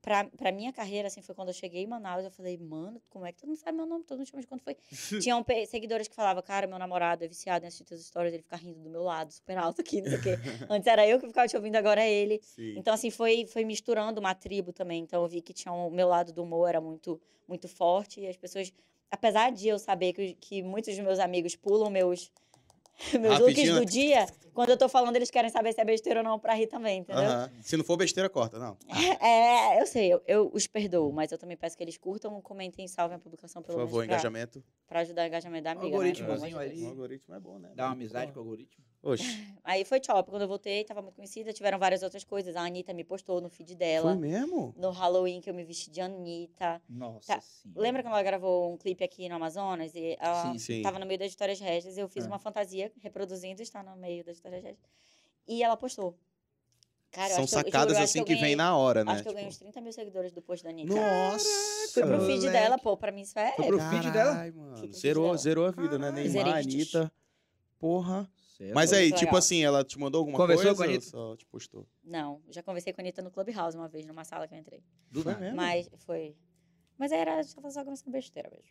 pra, 0.00 0.24
pra 0.24 0.50
minha 0.52 0.72
carreira, 0.72 1.08
assim, 1.08 1.20
foi 1.22 1.34
quando 1.34 1.48
eu 1.48 1.54
cheguei 1.54 1.82
em 1.82 1.86
Manaus, 1.86 2.24
eu 2.24 2.30
falei, 2.30 2.56
mano, 2.56 3.02
como 3.10 3.26
é 3.26 3.32
que 3.32 3.38
todo 3.38 3.48
mundo 3.48 3.58
sabe 3.58 3.76
meu 3.76 3.86
nome? 3.86 4.04
Todo 4.04 4.18
mundo 4.18 4.26
chama 4.28 4.40
de 4.40 4.46
quando 4.46 4.60
foi. 4.62 4.76
Tinham 5.20 5.44
seguidores 5.68 6.08
que 6.08 6.14
falavam, 6.14 6.42
cara, 6.42 6.66
meu 6.66 6.78
namorado 6.78 7.24
é 7.24 7.28
viciado 7.28 7.64
em 7.64 7.68
assistir 7.68 7.84
teus 7.84 8.04
stories, 8.06 8.32
ele 8.32 8.42
fica 8.42 8.56
rindo 8.56 8.80
do 8.80 8.88
meu 8.90 9.02
lado, 9.02 9.32
super 9.32 9.58
alto 9.58 9.80
aqui, 9.80 10.00
não 10.00 10.08
sei 10.10 10.18
o 10.18 10.22
quê. 10.22 10.30
Antes 10.70 10.86
era 10.86 11.06
eu 11.06 11.18
que 11.20 11.26
ficava 11.26 11.46
te 11.48 11.56
ouvindo, 11.56 11.76
agora 11.76 12.02
é 12.02 12.10
ele. 12.10 12.40
Sim. 12.42 12.74
Então, 12.78 12.94
assim, 12.94 13.10
foi, 13.10 13.46
foi 13.46 13.64
misturando 13.64 14.20
uma 14.20 14.34
tribo 14.34 14.72
também. 14.72 15.02
Então, 15.02 15.22
eu 15.22 15.28
vi 15.28 15.42
que 15.42 15.52
tinha 15.52 15.72
um- 15.72 15.88
o 15.88 15.90
meu 15.90 16.08
lado 16.08 16.32
do 16.32 16.42
humor 16.42 16.68
era 16.68 16.80
muito, 16.80 17.20
muito 17.46 17.68
forte. 17.68 18.20
E 18.20 18.26
as 18.28 18.36
pessoas, 18.36 18.72
apesar 19.10 19.50
de 19.52 19.68
eu 19.68 19.78
saber 19.78 20.12
que, 20.12 20.34
que 20.34 20.62
muitos 20.62 20.94
dos 20.96 21.04
meus 21.04 21.18
amigos 21.18 21.54
pulam 21.56 21.90
meus, 21.90 22.30
Meus 23.18 23.38
Rapidinho, 23.38 23.74
looks 23.74 23.74
do 23.74 23.80
né? 23.80 23.84
dia, 23.86 24.26
quando 24.54 24.70
eu 24.70 24.76
tô 24.76 24.88
falando, 24.88 25.16
eles 25.16 25.30
querem 25.30 25.50
saber 25.50 25.72
se 25.72 25.80
é 25.80 25.84
besteira 25.84 26.20
ou 26.20 26.24
não 26.24 26.38
pra 26.38 26.54
rir 26.54 26.66
também, 26.66 27.00
entendeu? 27.00 27.22
Aham. 27.24 27.50
Se 27.62 27.76
não 27.76 27.84
for 27.84 27.96
besteira, 27.96 28.28
corta, 28.28 28.58
não. 28.58 28.76
É, 29.20 29.80
eu 29.80 29.86
sei, 29.86 30.12
eu, 30.12 30.22
eu 30.26 30.50
os 30.52 30.66
perdoo, 30.66 31.12
mas 31.12 31.32
eu 31.32 31.38
também 31.38 31.56
peço 31.56 31.76
que 31.76 31.82
eles 31.82 31.96
curtam, 31.96 32.40
comentem 32.40 32.84
e 32.84 32.88
salvem 32.88 33.16
a 33.16 33.18
publicação 33.18 33.62
Por 33.62 33.68
pelo 33.68 33.78
favor, 33.78 33.98
menos 34.00 34.06
pra, 34.06 34.14
engajamento. 34.16 34.64
pra 34.86 35.00
ajudar 35.00 35.22
o 35.24 35.26
engajamento 35.26 35.64
da 35.64 35.70
amiga. 35.72 35.86
né? 35.88 35.92
Algoritmozinho 35.94 36.38
Pelo 36.50 36.60
amor 36.60 36.64
de 36.64 36.70
ali. 36.70 36.76
O 36.76 36.80
Deus. 36.80 36.90
algoritmo 36.90 37.34
é 37.34 37.40
bom, 37.40 37.58
né? 37.58 37.70
Dá 37.74 37.84
uma 37.86 37.92
amizade 37.92 38.32
com 38.32 38.38
o 38.38 38.42
algoritmo. 38.42 38.84
Oxe, 39.02 39.24
Aí 39.64 39.84
foi 39.84 39.98
top, 40.00 40.30
quando 40.30 40.42
eu 40.42 40.48
voltei, 40.48 40.84
tava 40.84 41.02
muito 41.02 41.14
conhecida, 41.16 41.52
tiveram 41.52 41.78
várias 41.78 42.02
outras 42.02 42.22
coisas. 42.24 42.54
A 42.56 42.62
Anitta 42.62 42.92
me 42.92 43.02
postou 43.04 43.40
no 43.40 43.48
feed 43.48 43.74
dela. 43.74 44.10
foi 44.12 44.20
mesmo? 44.20 44.72
No 44.76 44.90
Halloween 44.90 45.40
que 45.40 45.50
eu 45.50 45.54
me 45.54 45.64
vesti 45.64 45.90
de 45.90 46.00
Anitta. 46.00 46.80
Nossa 46.88 47.36
Tá. 47.36 47.42
Lembra 47.76 48.02
quando 48.02 48.12
ela 48.14 48.22
gravou 48.22 48.72
um 48.72 48.76
clipe 48.76 49.02
aqui 49.04 49.28
no 49.28 49.36
Amazonas? 49.36 49.92
E 49.94 50.16
ela 50.20 50.52
Sim, 50.52 50.58
sim. 50.58 50.82
tava 50.82 50.98
no 50.98 51.06
meio 51.06 51.18
das 51.18 51.28
histórias 51.30 51.58
régias. 51.60 51.96
Eu 51.98 52.08
fiz 52.08 52.24
É. 52.24 52.28
uma 52.28 52.38
fantasia 52.38 52.92
reproduzindo, 53.00 53.60
está 53.62 53.82
no 53.82 53.96
meio 53.96 54.24
das 54.24 54.36
histórias 54.36 54.62
régias. 54.62 54.80
E 55.46 55.62
ela 55.62 55.76
postou. 55.76 56.16
Cara, 57.10 57.28
eu 57.28 57.34
São 57.34 57.44
acho 57.44 57.52
que 57.52 57.54
eu- 57.56 57.58
eu 57.60 57.64
sacadas 57.66 57.88
juro, 57.88 57.92
eu 57.92 57.96
acho 57.98 58.04
assim 58.04 58.18
eu 58.20 58.24
que, 58.24 58.32
vem 58.34 58.40
ganhei- 58.42 58.56
na 58.56 58.76
hora, 58.76 59.04
né? 59.04 59.12
Acho 59.12 59.22
que 59.22 59.28
eu 59.28 59.32
ganhei 59.34 59.48
uns 59.48 59.54
Tipo, 59.54 59.64
30 59.64 59.80
mil 59.80 59.92
seguidores 59.92 60.32
do 60.32 60.40
post 60.42 60.64
da 60.64 60.70
Anitta. 60.70 60.94
Nossa! 60.94 61.48
Fui 61.92 62.02
pro 62.04 62.20
feed 62.20 62.36
moleque. 62.38 62.50
dela, 62.52 62.78
pô, 62.78 62.96
pra 62.96 63.12
mim 63.12 63.20
isso 63.22 63.38
é. 63.38 63.52
Foi 63.52 63.66
pro 63.66 63.78
feed 63.80 64.10
dela? 64.10 64.32
Carai, 64.32 64.50
Fui 64.50 64.60
mano. 64.60 64.72
pro 64.72 64.80
feed 64.82 64.96
Zerou, 64.96 65.24
dela. 65.26 65.36
zerou 65.38 65.66
a 65.66 65.70
vida, 65.70 65.98
né? 65.98 66.10
Caralho. 66.10 66.32
Neymar. 66.32 66.56
Anitta. 66.58 67.12
Porra. 67.78 68.30
Certo. 68.62 68.74
Mas 68.74 68.90
Foi 68.90 68.98
aí, 68.98 69.04
muito 69.08 69.14
tipo 69.18 69.26
legal. 69.26 69.38
assim, 69.38 69.62
ela 69.64 69.84
te 69.84 69.98
mandou 69.98 70.20
alguma 70.20 70.36
Conversou 70.38 70.64
coisa? 70.74 70.76
com 70.76 70.82
a 70.82 70.86
ou 70.86 70.90
Anitta? 70.92 71.06
Só 71.10 71.36
te 71.36 71.46
postou. 71.46 71.86
Não, 72.04 72.40
já 72.48 72.62
conversei 72.62 72.92
com 72.92 73.00
a 73.00 73.02
Anitta 73.02 73.20
no 73.22 73.30
Clubhouse 73.30 73.76
uma 73.76 73.88
vez, 73.88 74.06
numa 74.06 74.24
sala 74.24 74.46
que 74.46 74.54
eu 74.54 74.58
entrei. 74.58 74.82
Do 75.10 75.22
Foi 75.22 75.32
nada. 75.32 75.44
mesmo? 75.44 75.56
Mas 75.56 75.88
foi. 75.98 76.36
Mas 76.96 77.10
aí 77.12 77.18
era 77.20 77.42
só 77.42 77.60
só 77.70 77.82
conversando 77.84 78.12
besteira 78.12 78.48
mesmo. 78.50 78.70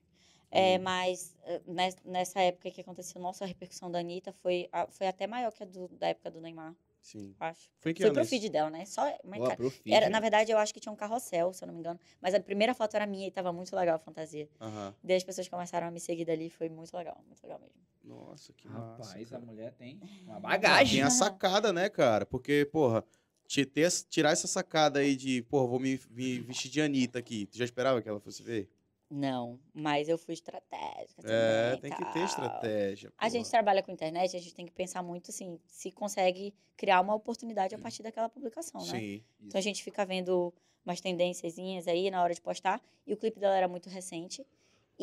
É, 0.50 0.78
mas 0.78 1.36
eh, 1.44 1.62
nes- 1.66 1.98
nessa 2.04 2.42
época 2.42 2.70
que 2.72 2.82
aconteceu, 2.82 3.22
nossa, 3.22 3.44
a 3.46 3.48
repercussão 3.48 3.90
da 3.90 4.00
Anitta 4.00 4.32
foi, 4.34 4.68
a- 4.72 4.88
foi 4.88 5.08
até 5.08 5.26
maior 5.26 5.52
que 5.54 5.64
a 5.64 5.66
do- 5.66 5.88
da 5.90 6.08
época 6.08 6.30
do 6.30 6.42
Neymar, 6.42 6.76
Sim. 7.02 7.34
acho. 7.40 7.70
Foi 7.80 7.92
em 7.92 7.96
que 7.96 8.02
Foi 8.02 8.10
ano 8.10 8.14
pro 8.16 8.22
isso? 8.24 8.30
feed 8.32 8.50
dela, 8.50 8.70
né? 8.70 8.84
Só, 8.86 9.02
mas, 9.24 9.38
Boa, 9.40 9.48
cara, 9.48 9.56
pro 9.56 9.70
feed. 9.70 9.94
era, 9.96 10.10
na 10.10 10.20
verdade, 10.20 10.52
eu 10.52 10.58
acho 10.58 10.74
que 10.74 10.80
tinha 10.82 10.92
um 10.92 10.96
carrossel, 10.96 11.54
se 11.54 11.64
eu 11.64 11.68
não 11.68 11.74
me 11.74 11.80
engano. 11.80 12.00
Mas 12.20 12.34
a 12.34 12.40
primeira 12.42 12.74
foto 12.74 12.96
era 12.96 13.06
minha 13.08 13.28
e 13.28 13.32
tava 13.32 13.52
muito 13.54 13.74
legal 13.76 13.96
a 13.96 14.00
fantasia. 14.00 14.50
Aham. 14.60 14.94
Daí 15.02 15.16
as 15.16 15.24
pessoas 15.24 15.48
começaram 15.48 15.88
a 15.88 15.92
me 15.92 16.00
seguir 16.02 16.26
dali, 16.26 16.50
foi 16.50 16.68
muito 16.68 16.96
legal, 16.98 17.22
muito 17.26 17.42
legal 17.44 17.60
mesmo. 17.60 17.80
Nossa, 18.04 18.54
que 18.54 18.68
massa. 18.68 19.12
Rapaz, 19.12 19.34
a 19.34 19.40
mulher 19.40 19.74
tem 19.74 20.00
uma 20.26 20.40
bagagem. 20.40 20.96
Tem 20.96 21.04
a 21.04 21.10
sacada, 21.10 21.72
né, 21.72 21.90
cara? 21.90 22.26
Porque, 22.26 22.68
porra, 22.72 23.06
ter, 23.48 23.90
tirar 24.10 24.32
essa 24.32 24.48
sacada 24.48 25.00
aí 25.00 25.16
de, 25.16 25.42
porra, 25.44 25.68
vou 25.68 25.80
me, 25.80 26.00
me 26.10 26.40
vestir 26.40 26.70
de 26.72 26.82
Anitta 26.82 27.20
aqui. 27.20 27.46
Tu 27.46 27.58
já 27.58 27.66
esperava 27.66 28.02
que 28.02 28.10
ela 28.10 28.20
fosse 28.20 28.42
ver? 28.42 28.70
Não, 29.10 29.60
mas 29.74 30.08
eu 30.08 30.18
fui 30.18 30.34
estratégica 30.34 31.22
É, 31.26 31.76
também, 31.76 31.82
tem 31.82 31.92
que 31.92 32.14
ter 32.14 32.24
estratégia. 32.24 33.12
A 33.18 33.28
gente 33.28 33.42
porra. 33.42 33.52
trabalha 33.52 33.84
com 33.84 33.92
internet, 33.92 34.38
a 34.38 34.40
gente 34.40 34.56
tem 34.56 34.66
que 34.66 34.72
pensar 34.72 35.04
muito, 35.04 35.32
assim, 35.32 35.60
se 35.68 35.92
consegue 35.92 36.54
criar 36.78 37.02
uma 37.02 37.14
oportunidade 37.14 37.76
a 37.76 37.78
partir 37.78 38.04
daquela 38.04 38.30
publicação, 38.30 38.80
né? 38.86 39.00
Sim. 39.00 39.24
Então 39.42 39.60
a 39.60 39.62
gente 39.62 39.84
fica 39.84 40.06
vendo 40.06 40.54
umas 40.86 41.02
tendênciazinhas 41.02 41.90
aí 41.90 42.10
na 42.10 42.24
hora 42.24 42.34
de 42.34 42.42
postar. 42.42 42.82
E 43.06 43.14
o 43.14 43.18
clipe 43.18 43.38
dela 43.38 43.56
era 43.56 43.68
muito 43.68 43.90
recente. 43.90 44.48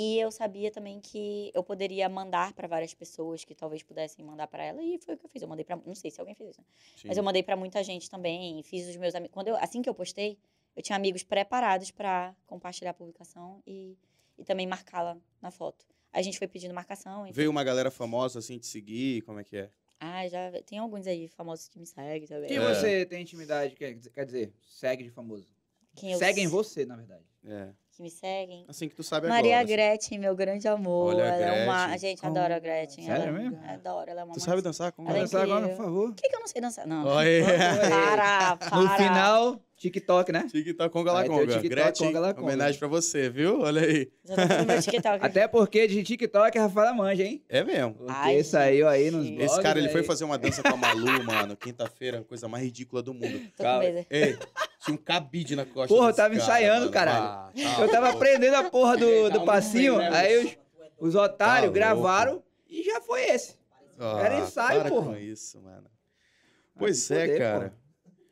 E 0.00 0.16
eu 0.20 0.30
sabia 0.30 0.70
também 0.70 1.00
que 1.00 1.50
eu 1.52 1.64
poderia 1.64 2.08
mandar 2.08 2.52
para 2.52 2.68
várias 2.68 2.94
pessoas 2.94 3.44
que 3.44 3.52
talvez 3.52 3.82
pudessem 3.82 4.24
mandar 4.24 4.46
para 4.46 4.62
ela. 4.64 4.80
E 4.80 4.96
foi 4.98 5.14
o 5.14 5.18
que 5.18 5.24
eu 5.24 5.28
fiz. 5.28 5.42
Eu 5.42 5.48
mandei 5.48 5.64
para, 5.64 5.74
não 5.74 5.94
sei 5.94 6.08
se 6.08 6.20
alguém 6.20 6.36
fez 6.36 6.50
isso, 6.50 6.60
né? 6.60 6.66
mas 7.06 7.16
eu 7.16 7.22
mandei 7.24 7.42
para 7.42 7.56
muita 7.56 7.82
gente 7.82 8.08
também. 8.08 8.62
Fiz 8.62 8.86
os 8.88 8.96
meus 8.96 9.12
amigos. 9.16 9.34
Quando 9.34 9.48
eu, 9.48 9.56
assim 9.56 9.82
que 9.82 9.88
eu 9.88 9.94
postei, 9.94 10.38
eu 10.76 10.82
tinha 10.84 10.94
amigos 10.94 11.24
preparados 11.24 11.90
para 11.90 12.32
compartilhar 12.46 12.92
a 12.92 12.94
publicação 12.94 13.60
e, 13.66 13.98
e 14.38 14.44
também 14.44 14.68
marcá-la 14.68 15.18
na 15.42 15.50
foto. 15.50 15.84
A 16.12 16.22
gente 16.22 16.38
foi 16.38 16.46
pedindo 16.46 16.72
marcação. 16.72 17.26
enfim. 17.26 17.34
Veio 17.34 17.50
uma 17.50 17.64
galera 17.64 17.90
famosa 17.90 18.38
assim 18.38 18.56
te 18.56 18.68
seguir, 18.68 19.22
como 19.22 19.40
é 19.40 19.44
que 19.44 19.56
é? 19.56 19.70
Ah, 19.98 20.28
já 20.28 20.52
tem 20.64 20.78
alguns 20.78 21.08
aí 21.08 21.26
famosos 21.26 21.66
que 21.68 21.76
me 21.76 21.84
seguem 21.86 22.28
também. 22.28 22.46
Quem 22.48 22.58
É. 22.58 22.72
você 22.74 23.04
tem 23.04 23.22
intimidade, 23.22 23.74
quer, 23.74 23.94
dizer- 24.24 24.52
segue 24.64 25.02
de 25.02 25.10
famoso? 25.10 25.52
Quem 25.96 26.12
eu 26.12 26.18
Seguem 26.20 26.44
s- 26.44 26.52
você, 26.52 26.86
na 26.86 26.94
verdade. 26.94 27.24
É. 27.44 27.72
Que 27.98 28.02
me 28.04 28.10
seguem. 28.10 28.64
Assim 28.68 28.88
que 28.88 28.94
tu 28.94 29.02
sabe 29.02 29.26
Maria 29.26 29.58
agora. 29.58 29.64
assim. 29.64 29.72
Gretchen, 29.74 30.18
meu 30.20 30.36
grande 30.36 30.68
amor. 30.68 31.16
Olha 31.16 31.24
a 31.24 31.26
ela 31.36 31.44
é 31.56 31.64
uma. 31.64 31.86
A 31.86 31.96
gente 31.96 32.24
adora 32.24 32.54
a 32.54 32.58
Gretchen. 32.60 33.04
Sério 33.04 33.22
ela... 33.24 33.32
mesmo? 33.32 33.58
Adoro, 33.66 34.08
ela 34.08 34.20
é 34.20 34.24
uma 34.24 34.34
Tu 34.34 34.38
mãe- 34.38 34.44
sabe 34.46 34.62
dançar? 34.62 34.92
Como 34.92 35.08
Ela 35.08 35.18
é 35.18 35.22
é? 35.22 35.26
Começar 35.26 35.42
agora, 35.42 35.68
por 35.68 35.76
favor. 35.76 36.06
Por 36.10 36.14
que, 36.14 36.28
que 36.28 36.36
eu 36.36 36.40
não 36.40 36.46
sei 36.46 36.60
dançar? 36.62 36.86
Não. 36.86 37.04
Olha 37.04 37.28
aí. 37.28 37.42
Para, 37.90 38.56
para. 38.70 38.76
No 38.80 38.88
final, 38.90 39.60
TikTok, 39.78 40.32
né? 40.32 40.46
TikTok 40.50 40.92
Conga 40.92 41.12
La 41.12 41.24
Conga. 41.24 41.42
TikTok 41.46 41.68
Gretchen, 41.68 42.06
Conga 42.08 42.20
La 42.20 42.34
Conga. 42.34 42.46
homenagem 42.46 42.78
pra 42.78 42.88
você, 42.88 43.30
viu? 43.30 43.60
Olha 43.60 43.80
aí. 43.82 44.10
Já 44.24 44.34
tô 44.34 44.42
fazendo 44.48 44.66
meu 44.66 44.82
TikTok. 44.82 45.18
Até 45.24 45.46
porque 45.48 45.86
de 45.86 46.02
TikTok 46.02 46.58
a 46.58 46.62
Rafaela 46.62 46.92
manja, 46.92 47.22
hein? 47.22 47.44
É 47.48 47.62
mesmo. 47.62 47.94
Porque 47.94 48.12
Ai, 48.12 48.42
saiu 48.42 48.88
aí 48.88 49.10
nos 49.10 49.28
blogs. 49.30 49.44
Esse 49.52 49.62
cara, 49.62 49.78
ele 49.78 49.86
aí. 49.86 49.92
foi 49.92 50.02
fazer 50.02 50.24
uma 50.24 50.36
dança 50.36 50.62
com 50.62 50.68
a 50.68 50.76
Malu, 50.76 51.22
mano, 51.24 51.56
quinta-feira, 51.56 52.22
coisa 52.24 52.48
mais 52.48 52.64
ridícula 52.64 53.00
do 53.02 53.14
mundo. 53.14 53.38
Tô 53.38 53.56
com 53.56 53.62
Calma. 53.62 53.78
medo. 53.84 54.06
Ei, 54.10 54.36
tinha 54.84 54.94
um 54.94 54.96
cabide 54.96 55.54
na 55.54 55.64
costa 55.64 55.94
Porra, 55.94 56.10
eu 56.10 56.14
tava 56.14 56.30
cara, 56.30 56.42
ensaiando, 56.42 56.80
mano. 56.80 56.90
caralho. 56.92 57.24
Ah, 57.24 57.50
tá 57.54 57.82
Eu 57.82 57.88
tava 57.88 58.06
louco. 58.08 58.16
aprendendo 58.18 58.54
a 58.56 58.64
porra 58.70 58.96
do, 58.96 59.30
Tá 59.30 59.38
do 59.38 59.44
passinho, 59.44 59.96
bem, 59.98 60.10
né, 60.10 60.16
aí 60.18 60.44
os, 60.98 61.08
os 61.08 61.14
otários 61.14 61.70
Tá 61.70 61.74
gravaram 61.74 62.42
e 62.68 62.82
já 62.82 63.00
foi 63.00 63.22
esse. 63.30 63.56
Ah, 63.96 64.20
Era 64.24 64.38
ensaio, 64.40 64.80
para 64.80 64.90
porra. 64.90 65.06
com 65.12 65.16
isso, 65.16 65.60
mano. 65.60 65.88
Pois 66.76 67.10
é, 67.12 67.20
poder, 67.26 67.38
cara. 67.38 67.72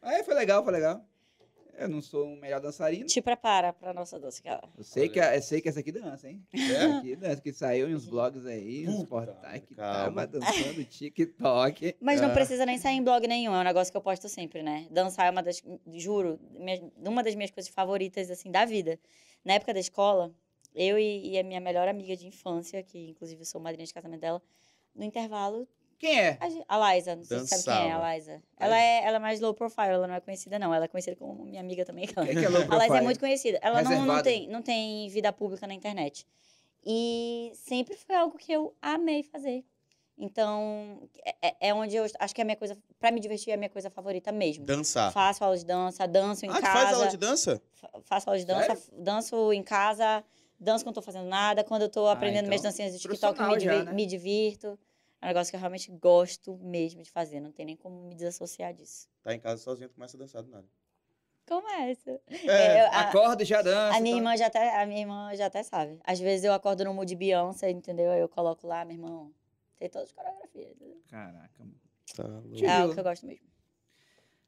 Aí 0.03 0.22
foi 0.24 0.34
legal, 0.34 0.62
foi 0.64 0.72
legal. 0.72 1.01
Eu 1.79 1.89
não 1.89 2.01
sou 2.01 2.27
o 2.27 2.37
melhor 2.37 2.61
dançarino. 2.61 3.07
Te 3.07 3.20
prepara 3.20 3.72
pra 3.72 3.93
nossa 3.93 4.18
dança, 4.18 4.43
cara. 4.43 4.68
Eu 4.77 4.83
sei, 4.85 5.09
que, 5.09 5.18
eu 5.18 5.43
sei 5.43 5.61
que 5.61 5.68
essa 5.68 5.81
aqui 5.81 5.93
dança, 5.93 6.29
hein? 6.29 6.43
É? 6.53 6.59
Essa 6.59 6.99
aqui 6.99 7.16
dança, 7.16 7.41
que 7.43 7.53
saiu 7.53 7.89
em 7.89 7.95
uns 7.95 8.07
blogs 8.07 8.47
aí, 8.47 8.89
uns 8.89 8.97
Puta, 8.97 9.09
portais 9.09 9.62
que 9.64 9.74
calma. 9.74 10.27
tava 10.27 10.27
dançando 10.27 10.85
TikTok. 10.85 11.97
Mas 12.01 12.20
não 12.20 12.31
Ah. 12.31 12.33
precisa 12.33 12.64
nem 12.66 12.79
sair 12.79 12.97
em 12.97 13.03
blog 13.03 13.27
nenhum, 13.27 13.55
é 13.55 13.59
um 13.61 13.64
negócio 13.64 13.91
que 13.93 13.97
eu 13.97 14.01
posto 14.03 14.29
sempre, 14.29 14.62
né? 14.62 14.87
Dançar 14.91 15.27
é 15.27 15.31
uma 15.31 15.43
das, 15.43 15.62
juro, 15.95 16.39
minha- 16.53 16.91
uma 17.05 17.22
das 17.22 17.35
minhas 17.35 17.51
coisas 17.51 17.70
favoritas, 17.72 18.31
assim, 18.31 18.51
da 18.51 18.64
vida. 18.64 18.99
Na 19.45 19.55
época 19.55 19.74
da 19.74 19.81
escola, 19.81 20.35
eu 20.74 20.99
e, 20.99 21.33
e 21.33 21.39
a 21.39 21.43
minha 21.43 21.61
melhor 21.61 21.89
amiga 21.89 22.16
de 22.16 22.27
infância, 22.27 22.83
que 22.83 23.11
inclusive 23.11 23.43
eu 23.43 23.47
sou 23.47 23.61
madrinha 23.61 23.87
de 23.87 23.93
casamento 23.95 24.20
dela, 24.20 24.43
no 24.95 25.05
intervalo, 25.05 25.68
Quem 25.99 26.20
é? 26.20 26.38
a, 26.68 26.94
Liza, 26.94 27.16
não 27.16 27.24
sei 27.24 27.38
se 27.40 27.47
sabe 27.47 27.64
quem 27.64 27.90
é 27.90 27.92
a. 27.94 28.14
Liza. 28.14 28.42
Ela 28.59 28.78
é, 28.78 29.05
ela 29.05 29.16
é 29.16 29.18
mais 29.18 29.40
low 29.40 29.55
profile, 29.55 29.88
ela 29.88 30.07
não 30.07 30.14
é 30.14 30.20
conhecida, 30.20 30.59
não. 30.59 30.72
Ela 30.74 30.84
é 30.84 30.88
conhecida 30.88 31.16
como 31.16 31.44
minha 31.44 31.61
amiga 31.61 31.84
também. 31.84 32.07
Quem 32.07 32.14
que 32.34 32.44
é 32.44 32.49
low 32.49 32.62
A 32.62 32.64
Liza 32.64 32.74
é 32.74 32.78
profile? 32.86 33.05
muito 33.05 33.20
conhecida. 33.20 33.59
Ela 33.62 33.82
não, 33.82 34.05
não, 34.07 34.22
tem, 34.22 34.49
não 34.49 34.62
tem 34.62 35.09
vida 35.09 35.32
pública 35.32 35.66
na 35.66 35.74
internet. 35.74 36.26
E 36.84 37.51
sempre 37.55 37.97
foi 37.97 38.14
algo 38.14 38.36
que 38.38 38.53
eu 38.53 38.74
amei 38.80 39.22
fazer. 39.22 39.64
Então, 40.18 41.09
é, 41.42 41.68
é 41.68 41.74
onde 41.74 41.94
eu 41.97 42.07
acho 42.18 42.34
que 42.34 42.40
é 42.40 42.42
a 42.42 42.44
minha 42.44 42.57
coisa, 42.57 42.76
pra 42.99 43.11
me 43.11 43.20
divertir, 43.20 43.51
é 43.51 43.55
a 43.55 43.57
minha 43.57 43.68
coisa 43.68 43.90
favorita 43.90 44.32
mesmo. 44.32 44.64
Dançar. 44.64 45.12
Faço 45.12 45.44
aula 45.44 45.57
de 45.59 45.64
dança, 45.64 46.07
danço 46.07 46.47
em 46.47 46.51
Ah, 46.51 46.61
casa. 46.61 46.72
faz 46.72 46.92
aula 46.94 47.09
de 47.09 47.16
dança? 47.18 47.62
fa- 47.74 47.90
Faço 48.03 48.30
aula 48.30 48.38
de 48.38 48.47
dança, 48.47 48.72
f- 48.72 48.90
danço 48.97 49.53
em 49.53 49.62
casa, 49.62 50.24
danço 50.59 50.84
quando 50.84 50.94
tô 50.94 51.03
fazendo 51.03 51.26
nada. 51.28 51.62
Quando 51.62 51.82
eu 51.82 51.88
tô 51.90 52.07
aprendendo 52.07 52.47
minhas 52.47 52.61
então, 52.62 52.70
dancinhas 52.70 52.92
do 52.94 52.99
TikTok, 52.99 53.38
me, 53.42 53.49
já, 53.53 53.59
diver- 53.59 53.84
né? 53.84 53.92
me 53.92 54.07
divirto. 54.07 54.78
É 55.20 55.24
um 55.26 55.28
negócio 55.28 55.50
que 55.50 55.56
eu 55.56 55.60
realmente 55.60 55.90
gosto 55.90 56.56
mesmo 56.58 57.02
de 57.02 57.10
fazer. 57.10 57.40
Não 57.40 57.50
tem 57.52 57.64
nem 57.66 57.76
como 57.76 58.02
me 58.08 58.14
desassociar 58.14 58.72
disso. 58.74 59.08
Tá 59.22 59.34
em 59.34 59.40
casa 59.40 59.62
sozinho, 59.62 59.88
tu 59.88 59.94
começa 59.94 60.16
a 60.16 60.20
dançar 60.20 60.42
do 60.42 60.50
nada. 60.50 60.66
Começa. 61.48 62.20
É, 62.28 62.82
eu- 62.82 62.86
a, 62.88 63.00
Acorda 63.02 63.42
e 63.42 63.46
já 63.46 63.62
dança. 63.62 63.96
a 63.96 64.00
minha 64.00 64.14
tá? 64.14 64.18
irmã 64.18 64.36
já 64.36 64.46
até, 64.46 64.82
a 64.82 64.86
minha 64.86 65.00
irmã 65.00 65.34
já 65.34 65.46
até 65.46 65.62
sabe. 65.62 65.98
Às 66.04 66.18
vezes 66.18 66.44
eu 66.44 66.52
acordo 66.52 66.84
no 66.84 66.92
mood 66.92 67.14
Beyoncé, 67.14 67.70
entendeu? 67.70 68.10
Aí 68.10 68.20
eu 68.20 68.28
coloco 68.28 68.66
lá, 68.66 68.84
meu 68.84 68.96
irmão. 68.96 69.32
Tem 69.76 69.88
todas 69.88 70.08
as 70.08 70.12
coreografias. 70.12 70.72
entendeu? 70.72 71.00
Caraca, 71.08 71.52
mano. 71.60 71.74
Tá 72.16 72.24
louco. 72.24 72.64
É 72.64 72.68
algo 72.70 72.94
que 72.94 73.00
eu 73.00 73.04
gosto 73.04 73.26
mesmo. 73.26 73.46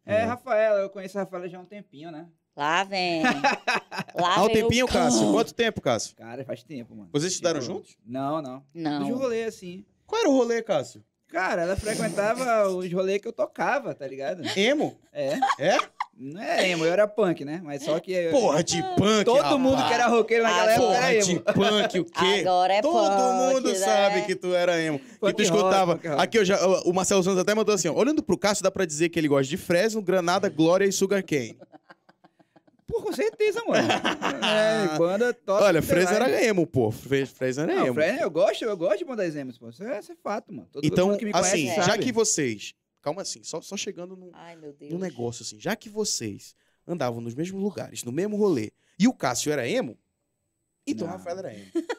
É, 0.05 0.25
Hum. 0.25 0.29
Rafaela, 0.29 0.81
eu 0.81 0.91
conheço 0.91 1.19
a 1.19 1.23
Rafaela 1.23 1.49
já 1.49 1.59
há 1.59 1.61
um 1.61 1.67
tempinho, 1.67 2.11
né? 2.11 2.29
Lá 2.57 2.83
vem. 2.83 3.23
Lá 4.17 4.37
Há 4.37 4.43
um 4.43 4.47
vem 4.47 4.57
o 4.57 4.63
tempinho, 4.63 4.87
cão. 4.89 4.95
Cássio? 5.05 5.33
Quanto 5.33 5.55
tempo, 5.55 5.81
Cássio? 5.81 6.17
Cara, 6.17 6.45
faz 6.45 6.63
tempo, 6.65 6.97
mano. 6.97 7.11
Vocês 7.13 7.33
estudaram 7.33 7.61
Tipo, 7.61 7.73
juntos? 7.75 7.97
Não, 8.05 8.43
não. 8.43 8.61
De 8.75 8.81
Não. 8.81 9.15
rolê 9.17 9.45
assim. 9.45 9.85
Qual 10.09 10.21
era 10.21 10.29
o 10.31 10.37
rolê, 10.37 10.61
Cássio? 10.63 11.05
Cara, 11.31 11.63
ela 11.63 11.77
frequentava 11.77 12.67
os 12.69 12.91
rolês 12.91 13.21
que 13.21 13.29
eu 13.29 13.33
tocava, 13.33 13.95
tá 13.95 14.07
ligado? 14.07 14.43
Emo? 14.57 14.99
É. 15.13 15.35
É? 15.59 15.77
Não 16.21 16.41
é 16.43 16.71
emo, 16.71 16.85
eu 16.85 16.93
era 16.93 17.07
punk, 17.07 17.45
né? 17.45 17.61
Mas 17.63 17.85
só 17.85 18.01
que. 18.01 18.11
eu- 18.13 18.31
Porra 18.33 18.65
de 18.65 18.83
punk, 18.97 19.25
Todo 19.25 19.57
mundo 19.59 19.75
rapaz. 19.77 19.89
que 19.89 19.95
era 19.95 20.07
roqueiro 20.09 20.43
naquela 20.43 20.63
Ah, 20.67 20.73
época 20.73 20.87
Porra 20.89 20.97
era 21.13 21.23
de 21.23 21.31
emo. 21.33 21.41
punk, 21.43 21.99
o 22.01 22.05
quê? 22.07 22.41
Agora 22.41 22.73
é 22.75 22.81
Todo 22.83 22.93
punk, 22.95 23.55
mundo 23.55 23.69
né? 23.69 23.75
sabe 23.77 24.23
que 24.23 24.35
tu 24.35 24.53
era 24.55 24.81
emo. 24.81 24.99
que 24.99 25.05
Punk 25.05 25.19
tu 25.21 25.27
rock, 25.27 25.43
escutava. 25.43 25.93
rock. 25.93 26.07
Aqui 26.09 26.39
eu 26.39 26.45
já, 26.45 26.59
o 26.85 26.93
Marcelo 26.93 27.23
Santos 27.23 27.39
até 27.39 27.55
mandou 27.55 27.73
assim: 27.75 27.89
ó, 27.89 27.93
olhando 27.93 28.21
pro 28.23 28.37
Cássio, 28.39 28.65
dá 28.65 28.71
pra 28.71 28.85
dizer 28.87 29.11
que 29.11 29.19
ele 29.21 29.29
gosta 29.29 29.45
de 29.49 29.57
Fresno, 29.59 30.03
Granada, 30.03 30.49
Glória 30.49 30.87
e 30.87 30.91
Sugarcane. 30.93 31.57
Pô, 32.89 33.03
com 33.03 33.13
certeza, 33.13 33.63
mano. 33.67 33.87
é, 34.45 34.99
banda 34.99 35.33
top. 35.35 35.63
Olha, 35.63 35.81
Fresno 35.83 36.17
era 36.17 36.43
emo, 36.45 36.67
pô. 36.67 36.91
Fre- 36.91 37.27
Fresno 37.27 37.65
era 37.65 37.85
emo. 37.87 37.95
Fred, 37.95 38.21
eu 38.21 38.31
gosto, 38.31 38.65
eu 38.65 38.77
gosto 38.77 38.99
de 38.99 39.05
bandas 39.05 39.37
emos, 39.37 39.59
pô. 39.59 39.69
Isso 39.69 39.85
é, 39.85 39.99
isso 40.01 40.11
é 40.13 40.17
fato, 40.17 40.53
mano. 40.53 40.69
Todo 40.73 40.85
Então, 40.85 41.09
mundo 41.09 41.19
que 41.19 41.27
me 41.27 41.31
assim, 41.35 41.51
conhece 41.67 41.77
já 41.77 41.83
sabe. 41.85 42.03
que 42.03 42.11
vocês. 42.11 42.75
Calma 43.03 43.23
assim, 43.23 43.45
só, 43.45 43.61
só 43.61 43.77
chegando 43.77 44.17
num, 44.17 44.31
Ai, 44.33 44.57
meu 44.57 44.73
Deus. 44.73 44.91
num 44.93 44.99
negócio 44.99 45.43
assim. 45.43 45.61
Já 45.61 45.77
que 45.77 45.89
vocês 45.89 46.55
andavam 46.87 47.21
nos 47.21 47.35
mesmos 47.35 47.63
lugares, 47.63 48.03
no 48.03 48.11
mesmo 48.11 48.37
rolê, 48.37 48.73
e 48.99 49.07
o 49.07 49.13
Cássio 49.13 49.53
era 49.53 49.69
emo, 49.69 49.97
então 50.87 51.07
o 51.07 51.11
Não. 51.11 51.17
Rafael 51.17 51.39
era 51.39 51.55
emo. 51.55 51.71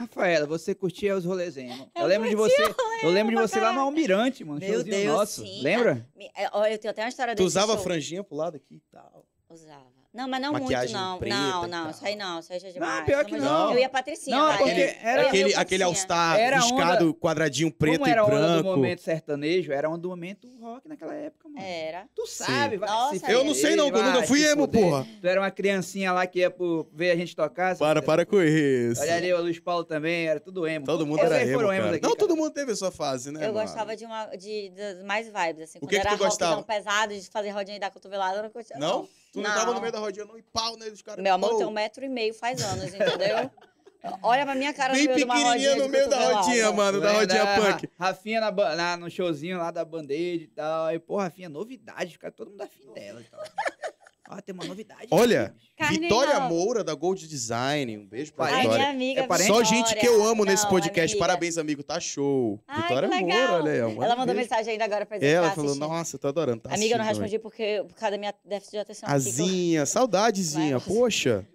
Rafaela, 0.00 0.46
você 0.46 0.74
curtia 0.74 1.16
os 1.16 1.24
rolezinhos. 1.24 1.76
Eu, 1.94 2.02
Eu 2.02 2.06
lembro 2.06 2.28
de 2.28 2.36
você. 2.36 2.62
Eu 3.02 3.10
lembro 3.10 3.34
de 3.34 3.42
você 3.42 3.58
lá 3.60 3.72
no 3.72 3.80
Almirante, 3.80 4.44
mano. 4.44 4.60
Meu 4.60 4.84
Deus, 4.84 5.04
nosso. 5.06 5.42
sim. 5.44 5.60
Lembra? 5.62 6.06
Me- 6.16 6.30
é, 6.36 6.48
Olha, 6.52 6.72
eu 6.72 6.78
tenho 6.78 6.92
até 6.92 7.02
uma 7.02 7.08
história 7.08 7.34
Tu 7.34 7.38
desse 7.38 7.46
usava 7.48 7.72
show. 7.74 7.82
franjinha 7.82 8.22
pro 8.22 8.36
lado 8.36 8.56
aqui 8.56 8.76
e 8.76 8.82
tal. 8.92 9.26
Usava. 9.50 9.97
Não, 10.12 10.26
mas 10.26 10.40
não 10.40 10.52
Maquiagem 10.52 10.94
muito, 10.96 11.06
não. 11.06 11.18
preta 11.18 11.36
não, 11.36 11.66
não, 11.66 11.90
isso 11.90 12.04
aí 12.06 12.16
não, 12.16 12.40
isso 12.40 12.52
aí 12.52 12.58
já 12.58 12.68
é 12.68 12.72
demais. 12.72 13.04
pior 13.04 13.24
que 13.26 13.36
não. 13.36 13.72
Eu 13.72 13.78
ia 13.78 13.88
patricinha, 13.90 14.36
Não, 14.36 14.56
porque 14.56 14.96
era- 15.02 15.28
Aquele, 15.28 15.54
aquele 15.54 15.82
All-Star 15.82 16.38
Era 16.38 16.60
riscado, 16.60 17.14
quadradinho 17.14 17.70
preto 17.70 17.98
Como 17.98 18.08
e 18.08 18.10
era 18.10 18.22
a 18.22 18.24
onda 18.24 18.34
do 18.34 18.62
branco. 18.62 18.68
momento 18.68 19.02
sertanejo, 19.02 19.70
era 19.70 19.88
onda 19.88 19.98
do 19.98 20.08
momento 20.08 20.48
rock 20.60 20.88
naquela 20.88 21.14
época, 21.14 21.48
mano. 21.48 21.60
Era. 21.64 22.06
Tu 22.14 22.26
sabe, 22.26 22.78
vai 22.78 22.88
Nossa, 22.88 23.18
se 23.18 23.32
Eu 23.32 23.44
não 23.44 23.54
sei 23.54 23.76
não, 23.76 23.90
que 23.90 23.98
eu 23.98 24.02
nunca 24.02 24.22
fui 24.24 24.44
emo, 24.44 24.66
porra. 24.66 25.06
Tu 25.20 25.26
era 25.26 25.40
uma 25.40 25.50
criancinha 25.50 26.10
lá 26.12 26.26
que 26.26 26.38
ia 26.40 26.50
pro, 26.50 26.88
ver 26.92 27.10
a 27.10 27.16
gente 27.16 27.36
tocar. 27.36 27.76
Para, 27.76 28.00
para 28.00 28.24
com 28.24 28.42
isso. 28.42 29.02
Olha 29.02 29.14
ali, 29.14 29.32
o 29.32 29.40
Luiz 29.42 29.58
Paulo 29.60 29.84
também, 29.84 30.26
era 30.26 30.40
tudo 30.40 30.66
emo. 30.66 30.86
Todo 30.86 31.06
mundo 31.06 31.20
era 31.20 31.42
emo, 31.44 31.62
Não, 32.02 32.16
todo 32.16 32.34
mundo 32.34 32.50
teve 32.50 32.72
a 32.72 32.76
sua 32.76 32.90
fase, 32.90 33.30
né, 33.30 33.46
Eu 33.46 33.52
gostava 33.52 33.94
de, 33.94 34.04
uma, 34.06 34.26
de, 34.36 34.72
mais 35.04 35.26
vibes, 35.26 35.62
assim. 35.64 35.78
O 35.78 35.80
Quando 35.82 35.90
que 35.90 36.00
que 36.00 36.06
era 36.06 36.16
tu 36.16 36.18
gostava? 36.24 36.62
pesado, 36.62 37.14
de 37.14 37.28
fazer 37.28 37.50
rodinha 37.50 37.76
e 37.76 37.80
dar 37.80 37.90
cotovelada, 37.90 38.38
eu 38.38 38.42
não 38.42 38.50
curtia, 38.50 38.76
Não? 38.78 39.06
Não. 39.34 39.42
Tu 39.42 39.48
não, 39.48 39.54
tava 39.54 39.74
no 39.74 39.80
meio 39.80 39.92
da 39.92 39.98
rodinha, 39.98 40.24
não, 40.24 40.38
e 40.38 40.42
pau 40.42 40.76
neles, 40.76 41.02
cara. 41.02 41.20
Meu 41.22 41.34
amor 41.34 41.56
tem 41.56 41.66
um 41.66 41.70
metro 41.70 42.04
e 42.04 42.08
meio 42.08 42.32
faz 42.34 42.62
anos, 42.62 42.84
entendeu? 42.94 43.50
Olha 44.22 44.44
pra 44.44 44.54
minha 44.54 44.72
cara 44.72 44.92
Bem 44.94 45.02
no 45.02 45.06
meio 45.08 45.18
de 45.18 45.24
uma 45.24 45.34
pequenininha 45.34 45.70
rodinha 45.70 45.84
no 45.84 45.90
meio 45.90 46.08
da 46.08 46.32
rodinha, 46.32 46.72
mano, 46.72 47.00
da 47.00 47.06
Lembra 47.08 47.20
rodinha 47.20 47.44
da 47.44 47.56
punk. 47.72 47.86
Ra- 47.98 48.06
Rafinha 48.06 48.40
na, 48.40 48.50
na- 48.76 48.96
no 48.96 49.10
showzinho 49.10 49.58
lá 49.58 49.70
da 49.72 49.84
Band-Aid 49.84 50.44
e 50.44 50.46
tal. 50.46 50.86
Aí, 50.86 50.98
pô, 51.00 51.16
Rafinha, 51.18 51.48
novidade, 51.48 52.12
fica 52.12 52.30
todo 52.30 52.50
mundo 52.50 52.62
afim 52.62 52.92
dela 52.92 53.20
e 53.20 53.24
tal. 53.24 53.42
Ó, 54.30 54.40
tem 54.42 54.54
uma 54.54 54.64
novidade. 54.64 55.06
Olha. 55.10 55.54
Carne 55.76 56.00
Vitória 56.00 56.38
não. 56.40 56.48
Moura, 56.50 56.84
da 56.84 56.94
Gold 56.94 57.26
Design. 57.26 57.96
Um 57.96 58.06
beijo 58.06 58.32
pra 58.34 58.46
Ai, 58.46 58.52
Ai, 58.52 58.60
Vitória. 58.62 58.78
minha 58.78 58.90
amiga 58.90 59.20
É 59.22 59.26
parente? 59.26 59.46
Só 59.48 59.58
Vitória. 59.62 59.76
gente 59.86 59.94
que 59.98 60.06
eu 60.06 60.24
amo 60.24 60.44
nesse 60.44 60.64
Não, 60.64 60.68
é 60.68 60.72
podcast. 60.72 61.12
amiga. 61.14 61.26
Parabéns, 61.26 61.56
amigo. 61.58 61.82
Tá 61.82 61.98
show. 61.98 62.60
Ai, 62.68 62.82
Vitória. 62.82 63.08
Moura, 63.08 63.52
olha 63.54 63.72
aí. 63.72 63.78
Ela 63.78 63.88
um 63.88 63.94
mandou 63.96 64.26
beijo. 64.34 64.40
mensagem 64.50 64.72
ainda 64.72 64.84
agora 64.84 65.06
pra 65.06 65.16
dizer 65.18 65.30
Ela 65.30 65.50
falou, 65.52 65.70
assistindo. 65.70 65.88
nossa, 65.88 66.18
tô 66.18 66.28
adorando. 66.28 66.60
Tá 66.62 66.74
Amiga, 66.74 66.94
eu 66.94 66.98
não 66.98 67.04
respondi 67.06 67.38
porque, 67.38 67.84
por 67.88 67.94
causa 67.94 68.10
da 68.12 68.18
minha 68.18 68.34
déficit 68.44 68.72
de 68.72 68.78
atenção. 68.78 69.08
eu- 69.08 69.14
Azinha, 69.14 69.86
saudadezinha, 69.86 70.78
poxa. 70.80 71.46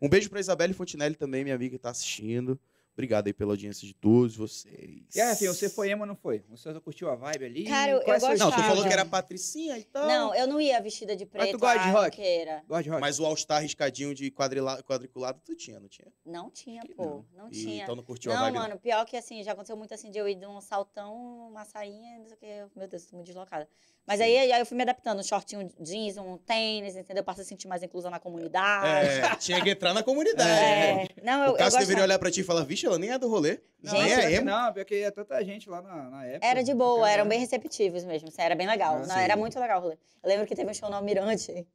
Um 0.00 0.08
beijo 0.08 0.28
pra 0.30 0.38
Isabelle 0.38 0.72
Fontinelli 0.74 1.14
também, 1.16 1.42
minha 1.44 1.56
amiga 1.56 1.76
que 1.76 1.82
tá 1.82 1.90
assistindo. 1.90 2.58
Obrigado 2.98 3.28
aí 3.28 3.32
pela 3.32 3.52
audiência 3.52 3.86
de 3.86 3.94
todos 3.94 4.34
vocês. 4.34 5.14
E 5.14 5.20
aí, 5.20 5.28
Rafinha, 5.28 5.54
você 5.54 5.68
foi 5.70 5.88
emo 5.88 6.00
ou 6.02 6.06
não 6.08 6.16
foi? 6.16 6.42
Você 6.50 6.72
só 6.74 6.80
curtiu 6.80 7.08
a 7.08 7.14
vibe 7.14 7.44
ali? 7.44 7.62
Cara, 7.64 7.92
eu- 7.92 7.98
é 7.98 8.00
eu 8.00 8.04
seu 8.18 8.28
gosto 8.28 8.38
Não, 8.40 8.46
tu 8.46 8.56
Gostava. 8.56 8.68
falou 8.68 8.84
que 8.84 8.92
era 8.92 9.04
patricinha 9.04 9.78
e 9.78 9.84
tal. 9.84 10.08
Não, 10.08 10.34
eu 10.34 10.48
não 10.48 10.60
ia 10.60 10.80
vestida 10.82 11.14
de 11.14 11.22
Mas 11.24 11.30
tu 11.32 11.38
preto, 11.38 11.58
gosta 11.60 11.78
de 11.78 11.90
rock? 11.92 12.04
roqueira. 12.16 12.64
Gosta 12.66 12.82
de 12.82 12.88
rock? 12.90 13.00
Mas 13.00 13.20
o 13.20 13.24
All-Star 13.24 13.62
riscadinho 13.62 14.12
de 14.16 14.32
quadrila- 14.32 14.82
quadriculado 14.82 15.40
tu 15.44 15.54
tinha, 15.54 15.78
não 15.78 15.88
tinha? 15.88 16.08
Não 16.26 16.50
tinha, 16.50 16.82
Que 16.82 16.92
pô. 16.92 17.24
Não, 17.36 17.46
E 17.46 17.52
tinha. 17.52 17.84
então 17.84 17.94
não 17.94 18.02
curtiu 18.02 18.32
a 18.32 18.34
Não, 18.34 18.42
vibe, 18.42 18.54
não. 18.54 18.62
mano, 18.62 18.80
pior 18.80 19.06
que 19.06 19.16
assim, 19.16 19.44
já 19.44 19.52
aconteceu 19.52 19.76
muito 19.76 19.94
assim 19.94 20.10
de 20.10 20.18
eu 20.18 20.28
ir 20.28 20.34
de 20.34 20.44
um 20.46 20.60
saltão, 20.60 21.48
uma 21.52 21.64
sainha, 21.64 22.18
não 22.18 22.26
sei 22.26 22.34
o 22.34 22.38
que. 22.68 22.78
Meu 22.80 22.88
Deus, 22.88 23.06
tô 23.06 23.14
muito 23.14 23.26
deslocada. 23.28 23.68
Mas 24.04 24.20
aí, 24.22 24.36
aí 24.52 24.58
eu 24.60 24.66
fui 24.66 24.74
me 24.76 24.82
adaptando, 24.82 25.20
um 25.20 25.22
shortinho 25.22 25.70
jeans, 25.78 26.16
um 26.16 26.36
tênis, 26.38 26.96
entendeu? 26.96 27.22
Passei 27.22 27.44
a 27.44 27.46
sentir 27.46 27.68
mais 27.68 27.82
inclusa 27.82 28.08
na 28.10 28.18
comunidade. 28.18 29.08
É, 29.20 29.36
tinha 29.36 29.62
que 29.62 29.70
entrar 29.70 29.94
na 29.94 30.02
comunidade. 30.02 30.48
É. 30.58 31.06
Não, 31.22 31.44
eu, 31.44 31.52
o 31.52 31.56
Cássio 31.56 31.76
eu 31.76 31.80
deveria 31.80 31.84
gostava. 31.84 32.02
olhar 32.04 32.18
pra 32.18 32.30
ti 32.30 32.40
e 32.40 32.44
falar, 32.44 32.64
vixe, 32.64 32.87
ela 32.88 32.98
nem 32.98 33.10
é 33.10 33.18
do 33.18 33.28
rolê. 33.28 33.60
Não, 33.82 33.92
nem 33.92 34.12
é 34.12 34.32
emo. 34.34 34.46
Não, 34.46 34.72
porque 34.72 34.96
ia 35.00 35.12
tanta 35.12 35.42
gente 35.44 35.70
lá 35.70 35.80
na, 35.80 36.10
na 36.10 36.26
época. 36.26 36.46
Era 36.46 36.62
de 36.62 36.74
boa, 36.74 37.00
Cara, 37.02 37.12
eram 37.12 37.28
bem 37.28 37.38
receptivos 37.38 38.04
mesmo. 38.04 38.28
assim, 38.28 38.42
Era 38.42 38.54
bem 38.54 38.66
legal. 38.66 38.96
Ah, 38.96 39.06
Não, 39.06 39.16
era 39.18 39.36
muito 39.36 39.58
legal 39.60 39.78
o 39.80 39.82
rolê. 39.84 39.98
Eu 40.22 40.28
lembro 40.28 40.46
que 40.46 40.54
teve 40.56 40.70
um 40.70 40.74
show 40.74 40.90
no 40.90 40.96
Almirante. 40.96 41.66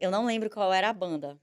Eu 0.00 0.10
não 0.10 0.24
lembro 0.24 0.48
qual 0.48 0.72
era 0.72 0.88
a 0.88 0.92
banda. 0.92 1.38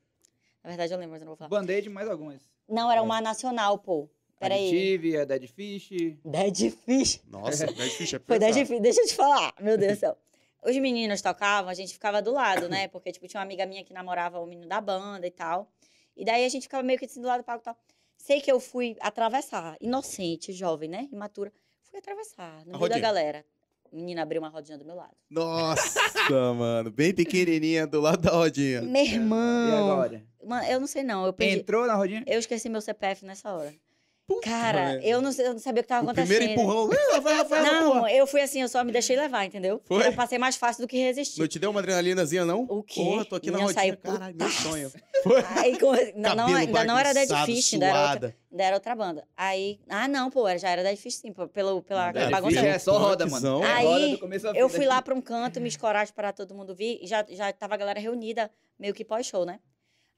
Na 0.64 0.70
verdade, 0.70 0.92
eu 0.92 0.98
lembro, 0.98 1.12
mas 1.14 1.22
eu 1.22 1.26
não 1.26 1.36
vou 1.36 1.38
falar. 1.38 1.50
Band-Aid 1.50 1.90
mais 1.90 2.10
algumas. 2.10 2.42
Não, 2.68 2.92
era 2.92 3.02
uma 3.02 3.22
nacional, 3.22 3.78
pô. 3.78 4.10
Peraí. 4.40 4.68
Additive, 4.68 5.18
a 5.18 5.26
Dead 5.26 5.48
Fish. 5.48 5.90
Dead 6.24 6.72
Fish. 6.86 7.22
Nossa, 7.28 7.66
Dead 7.74 7.90
Fish 7.90 8.14
é 8.14 8.20
Foi. 8.20 8.38
Dead 8.40 8.54
Fish. 8.66 8.82
Deixa 8.82 9.02
eu 9.02 9.08
te 9.08 9.16
falar. 9.16 9.54
Meu 9.60 9.78
Deus 9.78 9.94
do 9.94 10.00
céu. 10.00 10.18
Os 10.64 10.76
meninos 10.78 11.22
tocavam, 11.22 11.70
a 11.70 11.74
gente 11.74 11.94
ficava 11.94 12.22
do 12.22 12.32
lado, 12.32 12.68
né? 12.68 12.88
Porque, 12.90 13.12
tipo, 13.12 13.28
tinha 13.28 13.40
uma 13.40 13.46
amiga 13.46 13.66
minha 13.66 13.84
que 13.84 13.94
namorava 13.94 14.40
o 14.40 14.46
menino 14.46 14.68
da 14.68 14.82
banda 14.82 15.26
e 15.26 15.32
tal. 15.32 15.72
E 16.16 16.26
daí 16.26 16.44
a 16.44 16.50
gente 16.50 16.64
ficava 16.64 16.84
meio 16.84 17.00
que 17.00 17.06
assim 17.06 17.22
do 17.22 17.28
lado 17.28 17.42
do 17.42 17.46
palco 17.46 17.62
e 17.62 17.66
tal. 17.66 17.78
Sei 18.18 18.42
que 18.42 18.52
eu 18.52 18.60
fui 18.60 18.96
atravessar, 19.00 19.78
inocente, 19.80 20.52
jovem, 20.52 20.90
né? 20.90 21.08
Imatura. 21.12 21.52
Fui 21.90 22.00
atravessar, 22.00 22.66
no 22.66 22.78
meio 22.78 22.90
da 22.90 23.00
galera. 23.00 23.46
A 23.92 23.96
menina 23.96 24.22
abriu 24.24 24.42
uma 24.42 24.50
rodinha 24.50 24.78
do 24.78 24.84
meu 24.84 24.96
lado. 24.96 25.16
Nossa, 25.30 26.00
mano. 26.54 26.92
Bem 26.92 27.14
pequenininha 27.14 27.88
do 27.88 28.02
lado 28.02 28.22
da 28.22 28.32
rodinha. 28.32 28.82
Meu 28.82 29.02
E 29.06 29.14
irmão. 29.14 29.92
agora? 29.92 30.24
Mano, 30.44 30.68
eu 30.68 30.80
não 30.80 30.88
sei 30.88 31.04
não. 31.04 31.26
Eu 31.26 31.32
perdi. 31.32 31.60
Entrou 31.60 31.88
na 31.88 31.96
rodinha? 31.96 32.24
Eu 32.28 32.38
esqueci 32.40 32.68
meu 32.68 32.82
CPF 32.82 33.24
nessa 33.26 33.54
hora. 33.54 33.74
Puta 34.28 34.42
Cara, 34.42 35.00
eu 35.06 35.22
não, 35.22 35.32
eu 35.32 35.54
não 35.54 35.60
sabia 35.60 35.80
o 35.80 35.84
que 35.84 35.88
tava 35.88 36.06
O 36.06 36.10
acontecendo. 36.10 36.36
primeiro 36.38 36.62
empurrão. 36.62 36.90
"Ih, 36.92 37.20
vai, 37.22 37.34
Rafael, 37.36 37.64
Não, 37.64 37.92
porra." 37.94 38.12
eu 38.12 38.28
fui 38.28 38.42
assim, 38.42 38.62
eu 38.62 38.68
só 38.68 38.84
me 38.84 38.92
deixei 38.92 39.16
levar, 39.16 39.46
entendeu? 39.46 39.82
Foi? 39.86 40.06
Eu 40.06 40.12
passei 40.12 40.38
mais 40.38 40.58
fácil 40.58 40.84
do 40.84 40.88
que 40.88 40.98
resistir. 40.98 41.40
Não 41.40 41.48
te 41.48 41.58
deu 41.58 41.72
uma 41.72 41.80
adrenalinazinha, 41.80 42.44
não? 42.44 42.66
O 42.70 42.84
quê? 42.84 43.02
Porra, 43.02 43.24
tô 43.24 43.36
aqui 43.38 43.50
na 43.50 43.60
rodinha. 43.60 43.74
saiu 43.74 43.96
Caralho, 43.98 44.36
meu 44.36 44.50
sonho. 44.50 44.92
Foi. 45.24 45.42
Aí, 45.56 45.80
com- 45.80 45.92
ainda, 45.92 46.36
não, 46.36 46.46
Cabelo 46.48 46.58
ainda 46.58 46.84
não 46.84 47.00
era 47.00 47.14
Dead 47.14 47.28
bagunçado, 47.30 47.52
Fish, 47.54 47.74
ainda 47.76 47.86
era, 47.88 48.12
outra, 48.12 48.36
ainda 48.52 48.64
era 48.66 48.76
outra 48.76 48.96
banda. 48.96 49.28
Aí, 49.38 49.80
ah, 49.88 50.08
não, 50.10 50.30
pô, 50.30 50.46
era- 50.46 50.60
já 50.60 50.70
era 50.72 50.84
Dead 50.84 50.98
Fish 50.98 51.16
sim, 51.16 51.32
pô, 51.32 51.48
pelo, 51.48 51.82
pela 51.82 52.12
Dead 52.12 52.30
bagunça. 52.30 52.56
Fish 52.58 52.66
é 52.66 52.80
só 52.80 52.98
roda, 52.98 53.26
mano. 53.28 53.64
É 53.64 53.72
Aí, 53.72 53.86
roda 54.20 54.40
fim, 54.40 54.58
Eu 54.58 54.68
fui 54.68 54.86
lá 54.86 55.02
pra 55.02 55.16
um 55.16 55.22
canto, 55.22 55.62
me 55.62 55.70
escorar 55.70 56.06
para 56.12 56.34
todo 56.34 56.54
mundo 56.54 56.76
vir, 56.76 57.00
e 57.02 57.08
já, 57.08 57.26
já 57.30 57.54
tava 57.54 57.76
a 57.76 57.78
galera 57.78 58.00
reunida, 58.02 58.52
meio 58.78 58.94
que 58.94 59.06
pós-show, 59.06 59.46
né? 59.46 59.62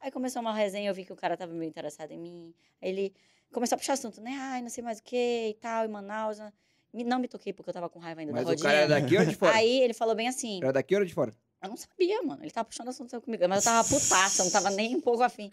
Aí 0.02 0.10
começou 0.10 0.42
uma 0.42 0.54
resenha, 0.54 0.90
eu 0.90 0.96
vi 0.96 1.06
que 1.06 1.14
o 1.14 1.16
cara 1.16 1.38
tava 1.38 1.54
meio 1.54 1.70
interessado 1.70 2.12
em 2.12 2.18
mim. 2.18 2.54
Aí 2.82 2.90
ele 2.90 3.14
começou 3.52 3.76
a 3.76 3.80
puxar 3.80 3.94
assunto, 3.94 4.22
né? 4.22 4.36
Ai, 4.40 4.62
não 4.62 4.70
sei 4.70 4.84
mais 4.84 5.00
o 5.00 5.04
que 5.04 5.50
e 5.50 5.54
tal, 5.62 5.86
em 5.86 5.90
Manaus. 5.90 6.38
né? 6.40 6.52
Não 6.94 7.20
me 7.20 7.28
toquei 7.28 7.54
porque 7.54 7.70
eu 7.70 7.74
tava 7.74 7.90
com 7.90 8.00
raiva 8.00 8.22
ainda 8.22 8.32
Mas 8.34 8.42
da 8.44 8.48
o 8.48 8.50
rodinha. 8.52 8.68
cara 8.70 8.78
era 8.80 8.88
daqui 9.02 9.18
ou 9.18 9.26
de 9.26 9.36
fora? 9.36 9.56
Aí 9.56 9.80
ele 9.82 9.94
falou 9.94 10.16
bem 10.16 10.28
assim, 10.28 10.60
Era 10.62 10.74
daqui 10.74 10.96
ou 10.96 11.06
de 11.06 11.14
fora? 11.14 11.34
eu 11.62 11.70
não 11.70 11.78
sabia, 11.78 12.22
mano. 12.24 12.44
Ele 12.44 12.52
tava 12.52 12.66
puxando 12.66 12.88
assunto 12.88 13.20
comigo, 13.22 13.48
mas 13.48 13.66
eu 13.66 13.72
tava 13.72 13.88
putaça, 13.88 14.44
não 14.44 14.52
tava 14.52 14.70
nem 14.72 14.96
um 14.96 15.02
pouco 15.02 15.22
afim. 15.22 15.52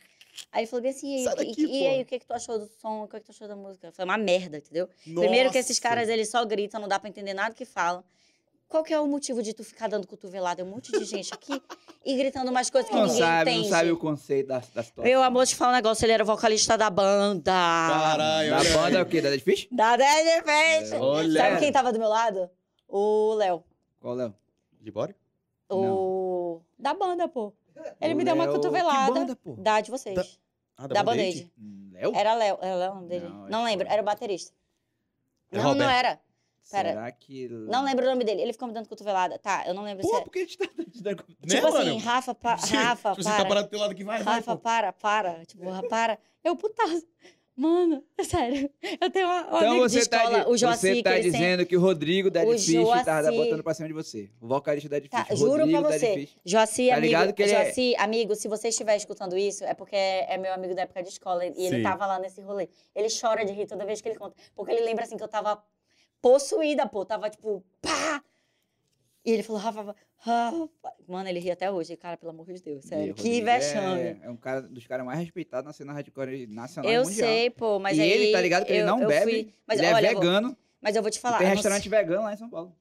Aí 0.53 0.61
ele 0.63 0.67
falou 0.67 0.83
bem 0.83 0.91
assim, 0.93 1.09
e, 1.15 1.17
aí, 1.19 1.25
Sai 1.25 1.33
o 1.35 1.37
que- 1.39 1.45
daqui, 1.47 1.63
e, 1.67 1.83
e 1.83 1.87
aí, 1.87 2.03
o 2.03 2.05
que, 2.07 2.19
que 2.19 2.27
tu 2.27 2.33
achou 2.33 2.59
do 2.59 2.67
som? 2.81 3.05
O 3.05 3.09
que, 3.09 3.19
que 3.21 3.27
tu 3.27 3.31
achou 3.33 3.49
da 3.49 3.57
música? 3.57 3.91
Foi 3.93 4.05
uma 4.05 4.17
merda, 4.19 4.59
entendeu? 4.59 4.89
Primeiro 5.03 5.51
que 5.51 5.59
esses 5.59 5.77
Nossa. 5.79 5.83
caras, 5.89 6.09
eles 6.09 6.29
só 6.31 6.45
gritam, 6.45 6.81
não 6.81 6.89
dá 6.89 6.99
pra 6.99 7.09
entender 7.09 7.35
nada 7.35 7.55
que 7.55 7.65
falam. 7.65 8.05
Qual 8.69 8.83
que 8.83 8.93
é 8.93 8.99
o 8.99 9.07
motivo 9.07 9.43
de 9.43 9.55
tu 9.55 9.63
ficar 9.63 9.89
dando 9.89 10.07
cotovelada? 10.09 10.61
É 10.61 10.65
um 10.65 10.69
monte 10.69 10.91
de 10.91 11.05
gente 11.05 11.33
aqui 11.33 11.63
e 12.05 12.17
gritando 12.17 12.51
umas 12.51 12.69
coisas 12.69 12.91
que 12.91 12.97
Não 12.97 13.05
ninguém 13.07 13.21
sabe, 13.21 13.51
entende. 13.53 13.69
não 13.71 13.77
sabe 13.77 13.93
o 13.93 13.97
conceito 13.97 14.47
da, 14.49 14.59
da 14.59 14.83
situação. 14.83 15.05
Meu 15.05 15.23
amor, 15.23 15.47
te 15.47 15.55
falar 15.55 15.71
um 15.73 15.75
negócio, 15.77 16.05
ele 16.05 16.13
era 16.13 16.23
o 16.25 16.27
vocalista 16.27 16.77
da 16.77 16.91
banda. 16.91 17.53
Caralho, 17.53 18.51
Da 18.51 18.59
banda 18.77 18.99
é 18.99 19.03
o 19.03 19.07
quê? 19.07 19.21
Da 19.23 19.31
Dead 19.31 19.41
Fish? 19.41 19.69
Da 19.71 19.97
Dead 19.97 20.43
Fish. 20.43 20.93
Olha. 21.01 21.41
Sabe 21.41 21.59
quem 21.61 21.71
tava 21.73 21.93
do 21.93 21.99
meu 21.99 22.09
lado? 22.09 22.51
O 22.89 23.35
Léo. 23.35 23.63
Qual 24.01 24.15
Léo? 24.15 24.35
De 24.81 24.91
bora? 24.91 25.15
O... 25.71 26.61
Da 26.79 26.93
banda, 26.95 27.29
pô. 27.29 27.53
Ele 28.01 28.15
O 28.15 28.17
me 28.17 28.25
deu 28.25 28.35
uma 28.35 28.45
Léo- 28.45 28.55
cotovelada. 28.55 29.13
Que 29.13 29.19
banda, 29.19 29.37
pô? 29.37 29.55
Da 29.59 29.81
de 29.81 29.91
vocês. 29.91 30.15
Da- 30.17 30.25
Ah, 30.79 30.87
da 30.89 31.03
Band-Aid? 31.03 31.45
Band-Aid. 31.45 31.53
Hum, 31.59 31.91
Léo? 31.93 32.13
Era 32.15 32.35
Léo. 32.35 32.59
Era 32.61 32.75
Léo 32.75 32.93
o 32.93 32.95
nome 32.97 33.09
dele. 33.09 33.29
Não, 33.29 33.49
Não, 33.49 33.65
lembro. 33.65 33.87
foi. 33.87 33.93
Era 33.95 34.03
o 34.03 34.05
baterista. 34.05 34.53
É 35.53 35.57
não, 35.59 35.75
não 35.75 35.89
era. 35.89 36.21
Pera. 36.71 36.89
Será 36.91 37.13
que... 37.13 37.49
Não 37.49 37.85
lembro 37.85 38.05
o 38.05 38.09
nome 38.11 38.25
dele. 38.25 38.43
Ele 38.43 38.53
ficou 38.53 38.67
me 38.69 38.75
dando 38.75 38.89
cotovelada. 38.89 39.39
Tá, 39.39 39.65
eu 39.67 39.75
não 39.75 39.85
lembro 39.85 40.03
Pô, 40.03 40.09
se 40.15 40.21
é. 40.21 40.25
por 40.25 40.31
que 40.33 40.39
a 40.39 40.43
gente 40.43 40.59
tá 40.59 40.67
te 40.67 41.03
dando... 41.03 41.25
Né, 41.29 41.55
Tipo 41.55 41.67
assim, 41.69 41.79
mano? 41.79 41.97
Rafa, 41.99 42.35
pa... 42.35 42.55
Rafa, 42.57 43.11
Tipo, 43.11 43.23
Você 43.23 43.29
para. 43.29 43.43
tá 43.43 43.49
parado 43.49 43.67
do 43.67 43.71
teu 43.71 43.79
lado 43.81 43.91
aqui, 43.93 44.05
vai, 44.05 44.23
vai, 44.23 44.35
Rafa, 44.37 44.57
pô. 44.57 44.63
para, 44.63 44.93
para. 44.93 45.45
Tipo, 45.47 45.89
para. 45.89 46.19
Eu, 46.45 46.57
putaço. 46.57 47.07
Mano, 47.59 48.05
sério. 48.23 48.69
Eu 49.01 49.11
tenho 49.11 49.27
uma, 49.27 49.41
um 49.45 49.57
Então 49.57 49.71
amigo 49.71 49.87
de 49.89 49.93
você 49.95 50.07
tá, 50.07 50.19
escola, 50.25 50.45
di- 50.45 50.51
o 50.51 50.57
Joaci, 50.59 50.81
você 50.97 51.03
tá 51.03 51.11
que 51.13 51.17
ele 51.17 51.23
sempre... 51.31 51.39
dizendo 51.39 51.67
que 51.67 51.75
o 51.75 51.81
Rodrigo 51.81 52.31
Dead 52.31 52.47
O 52.47 52.53
Fish 52.53 52.67
tá 53.03 53.23
Joaci- 53.23 53.37
botando 53.37 53.63
pra 53.63 53.73
cima 53.73 53.89
de 53.89 53.95
você. 53.95 54.31
O 54.43 54.47
vocalista 54.47 54.89
Dead 54.91 55.05
Fish. 55.05 55.11
Tá, 55.11 55.35
juro 55.35 55.67
pra 55.67 55.81
você. 55.81 56.29
Joaci, 56.45 56.89
Tá 56.89 56.97
amigo, 56.97 57.07
ligado 57.07 57.33
que 57.33 57.43
ele 57.43 57.53
é- 57.53 57.65
Joaci, 57.65 57.95
amigo, 57.97 58.35
se 58.35 58.47
você 58.47 58.69
estiver 58.69 58.95
escutando 58.97 59.39
isso, 59.39 59.65
é 59.65 59.73
porque 59.73 59.97
é 59.97 60.37
meu 60.37 60.53
amigo 60.53 60.75
da 60.75 60.83
época 60.83 61.03
de 61.03 61.09
escola 61.09 61.47
e 61.47 61.49
ele 61.67 61.77
Sim. 61.79 61.83
tava 61.83 62.05
lá 62.05 62.19
nesse 62.19 62.43
rolê. 62.43 62.69
Ele 62.95 63.09
chora 63.09 63.43
de 63.43 63.55
rir 63.55 63.67
toda 63.67 63.87
vez 63.87 64.03
que 64.03 64.09
ele 64.11 64.19
conta. 64.19 64.37
Porque 64.55 64.73
ele 64.73 64.83
lembra 64.85 65.05
assim 65.05 65.17
que 65.17 65.23
eu 65.25 65.29
tava 65.29 65.59
possuída, 66.31 66.87
pô. 66.89 67.05
Tava 67.05 67.31
tipo, 67.31 67.63
pá! 67.81 68.23
E 69.25 69.31
ele 69.31 69.43
falou, 69.43 69.61
Rafa, 69.63 69.95
Rafa. 70.19 70.69
Mano, 71.07 71.29
ele 71.29 71.39
ri 71.39 71.51
até 71.53 71.71
hoje. 71.71 71.97
Cara, 71.97 72.17
pelo 72.17 72.31
amor 72.31 72.47
de 72.47 72.61
Deus, 72.63 72.85
sério. 72.85 73.15
Que 73.15 73.23
Rodrigo 73.23 73.47
vexame. 73.47 74.01
É, 74.01 74.19
é 74.23 74.31
um 74.31 74.37
cara 74.37 74.63
dos 74.63 74.87
caras 74.87 75.07
mais 75.07 75.19
respeitados 75.21 75.67
na 75.67 75.73
cena 75.73 75.93
hardcore 75.93 76.47
nacional 76.49 76.91
e 76.91 76.95
Eu 76.95 77.05
mundial. 77.05 77.29
sei, 77.29 77.51
pô, 77.51 77.79
mas 77.79 77.97
e 77.97 78.01
aí. 78.01 78.11
ele, 78.11 78.33
tá 78.33 78.41
ligado 78.41 78.65
que 78.65 78.73
ele 78.73 78.83
eu- 78.83 78.87
não 78.87 79.01
eu 79.03 79.09
bebe, 79.09 79.31
fui- 79.31 79.53
Mas 79.67 79.79
ele 79.79 79.93
olha, 79.93 80.07
é 80.07 80.11
eu 80.11 80.15
vou- 80.15 80.23
vegano. 80.23 80.57
mas 80.81 80.97
eu 80.97 81.03
vou 81.03 81.11
te 81.11 81.21
falar. 81.21 81.39
tem 81.39 81.47
eu 81.47 81.51
não 81.51 81.55
restaurante 81.57 81.89
vegano 81.89 82.23
lá 82.25 82.33
em 82.35 82.37
São 82.37 82.51
Paulo. 82.51 82.77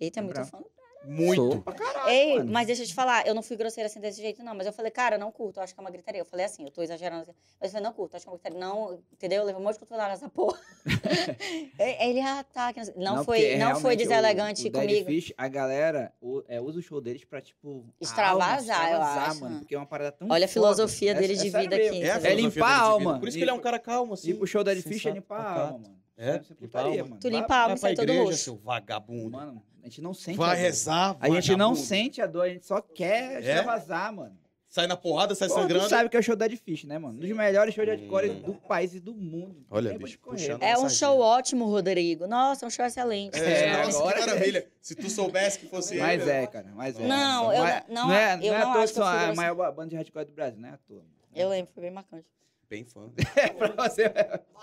Eita, 0.00 0.18
é 0.20 0.22
muito 0.22 0.44
fã. 0.44 0.58
Muito. 1.06 1.60
Caralho, 1.62 2.08
Ei, 2.10 2.38
mano. 2.38 2.52
mas 2.52 2.66
deixa 2.66 2.82
eu 2.82 2.86
te 2.86 2.94
falar, 2.94 3.26
eu 3.26 3.34
não 3.34 3.42
fui 3.42 3.56
grosseira 3.56 3.86
assim 3.86 4.00
desse 4.00 4.20
jeito, 4.22 4.42
não. 4.42 4.54
Mas 4.54 4.66
eu 4.66 4.72
falei, 4.72 4.90
cara, 4.90 5.16
eu 5.16 5.20
não 5.20 5.30
curto, 5.30 5.58
eu 5.58 5.62
acho 5.64 5.74
que 5.74 5.80
é 5.80 5.82
uma 5.82 5.90
gritaria. 5.90 6.20
Eu 6.20 6.24
falei 6.24 6.46
assim, 6.46 6.64
eu 6.64 6.70
tô 6.70 6.82
exagerando. 6.82 7.22
assim. 7.22 7.32
Mas 7.60 7.70
eu 7.70 7.72
falei, 7.72 7.84
não 7.86 7.92
curto, 7.92 8.16
acho 8.16 8.24
que 8.24 8.28
é 8.28 8.32
uma 8.32 8.38
gritaria. 8.38 8.58
Não, 8.58 8.98
entendeu? 9.12 9.40
Eu 9.42 9.46
levei 9.46 9.60
um 9.60 9.64
monte 9.64 9.74
de 9.74 9.80
cotovelada 9.80 10.10
nessa 10.10 10.28
porra. 10.28 10.58
Ele, 11.78 12.20
ah, 12.20 12.44
tá. 12.52 12.72
que 12.72 12.80
não 12.96 13.16
Não, 13.16 13.24
foi, 13.24 13.56
não 13.56 13.80
foi 13.80 13.94
o- 13.94 13.96
deselegante 13.96 14.66
o 14.68 14.70
Dead 14.70 14.82
comigo. 14.82 15.06
Fish, 15.06 15.32
a 15.36 15.48
galera 15.48 16.12
o- 16.20 16.42
é, 16.48 16.60
usa 16.60 16.78
o 16.78 16.82
show 16.82 17.00
deles 17.00 17.24
pra, 17.24 17.40
tipo... 17.40 17.84
Extravasar, 18.00 18.76
alma, 18.78 18.90
eu 18.90 18.96
extravasar, 18.98 19.30
acho. 19.30 19.40
mano. 19.40 19.58
Porque 19.60 19.74
é 19.74 19.78
uma 19.78 19.86
parada 19.86 20.12
tão 20.12 20.28
Olha 20.30 20.44
a 20.44 20.48
filosofia 20.48 21.10
É- 21.12 21.14
dele 21.14 21.32
é 21.34 21.36
de 21.36 21.50
vida 21.50 21.76
aqui. 21.76 22.02
É, 22.02 22.10
a 22.12 22.16
É 22.20 22.34
limpar 22.34 22.70
a 22.70 22.80
alma. 22.80 23.18
Por 23.18 23.28
isso 23.28 23.36
que 23.36 23.44
ele 23.44 23.50
é 23.50 23.54
um 23.54 23.60
cara 23.60 23.78
calmo, 23.78 24.14
assim. 24.14 24.30
Ir 24.30 24.34
pro 24.34 24.46
show 24.46 24.64
da 24.64 24.72
Dead 24.72 24.82
Fish 24.84 25.06
é 25.06 25.10
limpar 25.10 25.40
a 25.40 25.60
alma, 25.60 25.78
mano. 25.78 25.94
É, 26.16 26.34
a 26.36 26.40
putaria, 26.54 27.00
alma. 27.00 27.04
mano. 27.10 27.20
Tu 27.20 27.28
limpa 27.28 27.54
a 27.54 27.62
alma 27.62 27.74
e 27.76 27.78
pra 27.80 27.88
sai 27.88 27.94
todo 27.94 28.04
igreja, 28.04 28.22
roxo. 28.24 28.38
seu 28.38 28.56
vagabundo. 28.56 29.30
Mano, 29.30 29.62
a 29.84 29.88
gente 29.88 30.00
não 30.00 30.14
sente 30.14 30.40
a 30.40 30.46
Vai 30.46 30.56
dor. 30.56 30.62
rezar, 30.62 31.16
A 31.20 31.28
gente 31.30 31.56
não 31.56 31.74
sente 31.74 32.22
a 32.22 32.26
dor, 32.26 32.42
a 32.46 32.48
gente 32.48 32.64
só 32.66 32.80
quer 32.80 33.36
É? 33.36 33.38
extravasar, 33.40 34.12
mano. 34.12 34.36
Sai 34.66 34.88
na 34.88 34.96
porrada, 34.96 35.36
sai 35.36 35.46
Pô, 35.46 35.54
tu 35.54 35.60
sangrando. 35.60 35.88
sabe 35.88 36.08
que 36.08 36.16
é 36.16 36.20
o 36.20 36.22
show 36.22 36.34
da 36.34 36.48
Dead 36.48 36.58
Fish, 36.58 36.82
né, 36.82 36.98
mano? 36.98 37.14
Um 37.14 37.20
dos 37.20 37.28
melhores 37.30 37.72
shows 37.74 37.86
de 37.86 37.94
hardcore 37.94 38.30
Hum. 38.30 38.40
do 38.40 38.54
país 38.54 38.92
e 38.92 38.98
do 38.98 39.14
mundo. 39.14 39.64
Olha, 39.70 39.96
bicho, 39.96 40.18
puxando. 40.18 40.60
É 40.60 40.76
um 40.76 40.88
show 40.88 41.20
ótimo, 41.20 41.66
Rodrigo. 41.66 42.26
Nossa, 42.26 42.64
é 42.64 42.66
um 42.66 42.70
show 42.70 42.84
excelente. 42.84 43.38
É, 43.38 43.66
É, 43.68 43.82
nossa, 43.84 43.98
agora- 43.98 44.14
que 44.20 44.26
maravilha. 44.26 44.66
Se 44.80 44.96
tu 44.96 45.08
soubesse 45.08 45.60
que 45.60 45.66
fosse 45.68 45.96
Mas 45.96 46.22
ele, 46.22 46.30
é, 46.30 46.46
cara, 46.48 46.72
mas 46.74 46.98
é. 46.98 47.06
Não, 47.06 47.52
eu 47.52 47.64
é, 47.64 47.84
não- 47.88 48.08
não 48.08 48.12
é, 48.14 48.34
eu 48.34 48.38
não 48.52 48.54
é 48.58 48.62
à 48.62 48.72
toa 48.72 48.86
que 48.88 49.00
a 49.30 49.34
maior 49.36 49.72
banda 49.72 49.90
de 49.90 49.96
hardcore 49.96 50.24
do 50.24 50.32
Brasil, 50.32 50.58
não 50.60 50.68
é 50.68 50.72
à 50.72 50.78
toa. 50.78 51.04
Eu 51.36 51.48
lembro, 51.50 51.70
foi 51.72 51.82
bem 51.82 51.92
marcante. 51.92 52.26
Bem 52.74 52.84
fã. 52.84 53.08
É 53.36 53.48
pra 53.50 53.88
você. 53.88 54.12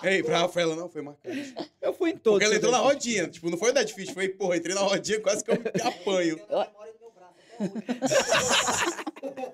Ei, 0.03 0.21
pra 0.21 0.39
Rafaela 0.39 0.75
não, 0.75 0.89
foi 0.89 1.01
marcante. 1.01 1.55
Eu 1.81 1.93
fui 1.93 2.09
em 2.09 2.17
todos. 2.17 2.39
Porque 2.39 2.45
ela 2.45 2.55
entrou 2.55 2.71
na 2.71 2.79
shows. 2.79 2.93
rodinha. 2.93 3.27
Tipo, 3.29 3.49
não 3.49 3.57
foi 3.57 3.69
o 3.69 3.73
Dead 3.73 3.89
Fish, 3.89 4.09
foi, 4.09 4.27
porra, 4.27 4.57
entrei 4.57 4.75
na 4.75 4.81
rodinha, 4.81 5.21
quase 5.21 5.43
que 5.45 5.51
eu 5.51 5.55
me 5.55 5.81
apanho. 5.81 6.37
Eu 6.37 6.45
tenho 6.45 6.59
a 6.59 6.65
memória 6.65 6.93
do 6.93 6.99
meu 6.99 7.11
braço 7.11 7.35
até 7.63 9.45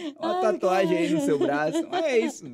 hoje. 0.00 0.16
Uma 0.18 0.40
tatuagem 0.40 0.96
aí 0.96 1.10
no 1.10 1.20
seu 1.20 1.38
braço. 1.38 1.86
Mas 1.88 2.04
é 2.06 2.18
isso. 2.18 2.44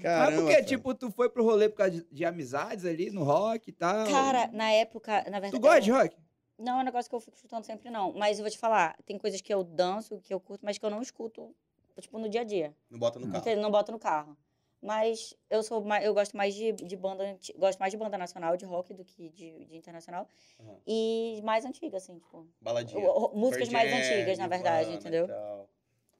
Caramba. 0.00 0.30
Mas 0.30 0.34
porque, 0.40 0.52
cara. 0.54 0.64
tipo, 0.64 0.94
tu 0.94 1.10
foi 1.10 1.28
pro 1.28 1.44
rolê 1.44 1.68
por 1.68 1.76
causa 1.76 1.92
de, 1.92 2.06
de 2.10 2.24
amizades 2.24 2.86
ali 2.86 3.10
no 3.10 3.22
rock 3.22 3.68
e 3.68 3.72
tal. 3.72 4.06
Cara, 4.06 4.48
na 4.52 4.70
época, 4.70 5.24
na 5.24 5.40
verdade. 5.40 5.52
Tu 5.52 5.60
gosta 5.60 5.80
de 5.82 5.90
rock? 5.90 6.16
Não 6.58 6.78
é 6.78 6.82
um 6.82 6.84
negócio 6.84 7.10
que 7.10 7.14
eu 7.14 7.20
fico 7.20 7.36
escutando 7.36 7.64
sempre, 7.64 7.90
não. 7.90 8.12
Mas 8.12 8.38
eu 8.38 8.44
vou 8.44 8.50
te 8.50 8.56
falar, 8.58 8.96
tem 9.04 9.18
coisas 9.18 9.40
que 9.40 9.52
eu 9.52 9.62
danço, 9.62 10.18
que 10.22 10.32
eu 10.32 10.40
curto, 10.40 10.64
mas 10.64 10.78
que 10.78 10.84
eu 10.86 10.90
não 10.90 11.02
escuto, 11.02 11.54
tipo, 12.00 12.18
no 12.18 12.28
dia 12.28 12.42
a 12.42 12.44
dia. 12.44 12.74
Não 12.90 12.98
bota 12.98 13.18
no 13.18 13.30
carro. 13.30 13.60
Não 13.60 13.70
boto 13.70 13.92
no 13.92 13.98
carro. 13.98 14.36
Mas 14.82 15.32
eu 15.48 15.62
sou 15.62 15.80
mais, 15.80 16.04
eu 16.04 16.12
gosto 16.12 16.36
mais 16.36 16.54
de, 16.54 16.72
de 16.72 16.96
banda, 16.96 17.38
gosto 17.56 17.78
mais 17.78 17.92
de 17.92 17.96
banda 17.96 18.18
nacional, 18.18 18.56
de 18.56 18.64
rock, 18.64 18.92
do 18.92 19.04
que 19.04 19.28
de, 19.30 19.64
de 19.66 19.76
internacional. 19.76 20.26
Aham. 20.60 20.76
E 20.86 21.40
mais 21.44 21.64
antiga, 21.64 21.98
assim, 21.98 22.18
tipo. 22.18 22.46
Baladinha. 22.60 22.98
o- 23.08 23.32
músicas 23.36 23.68
mais 23.68 23.92
antigas, 23.92 24.38
na 24.38 24.48
verdade, 24.48 24.92
entendeu? 24.94 25.28
tal. 25.28 25.68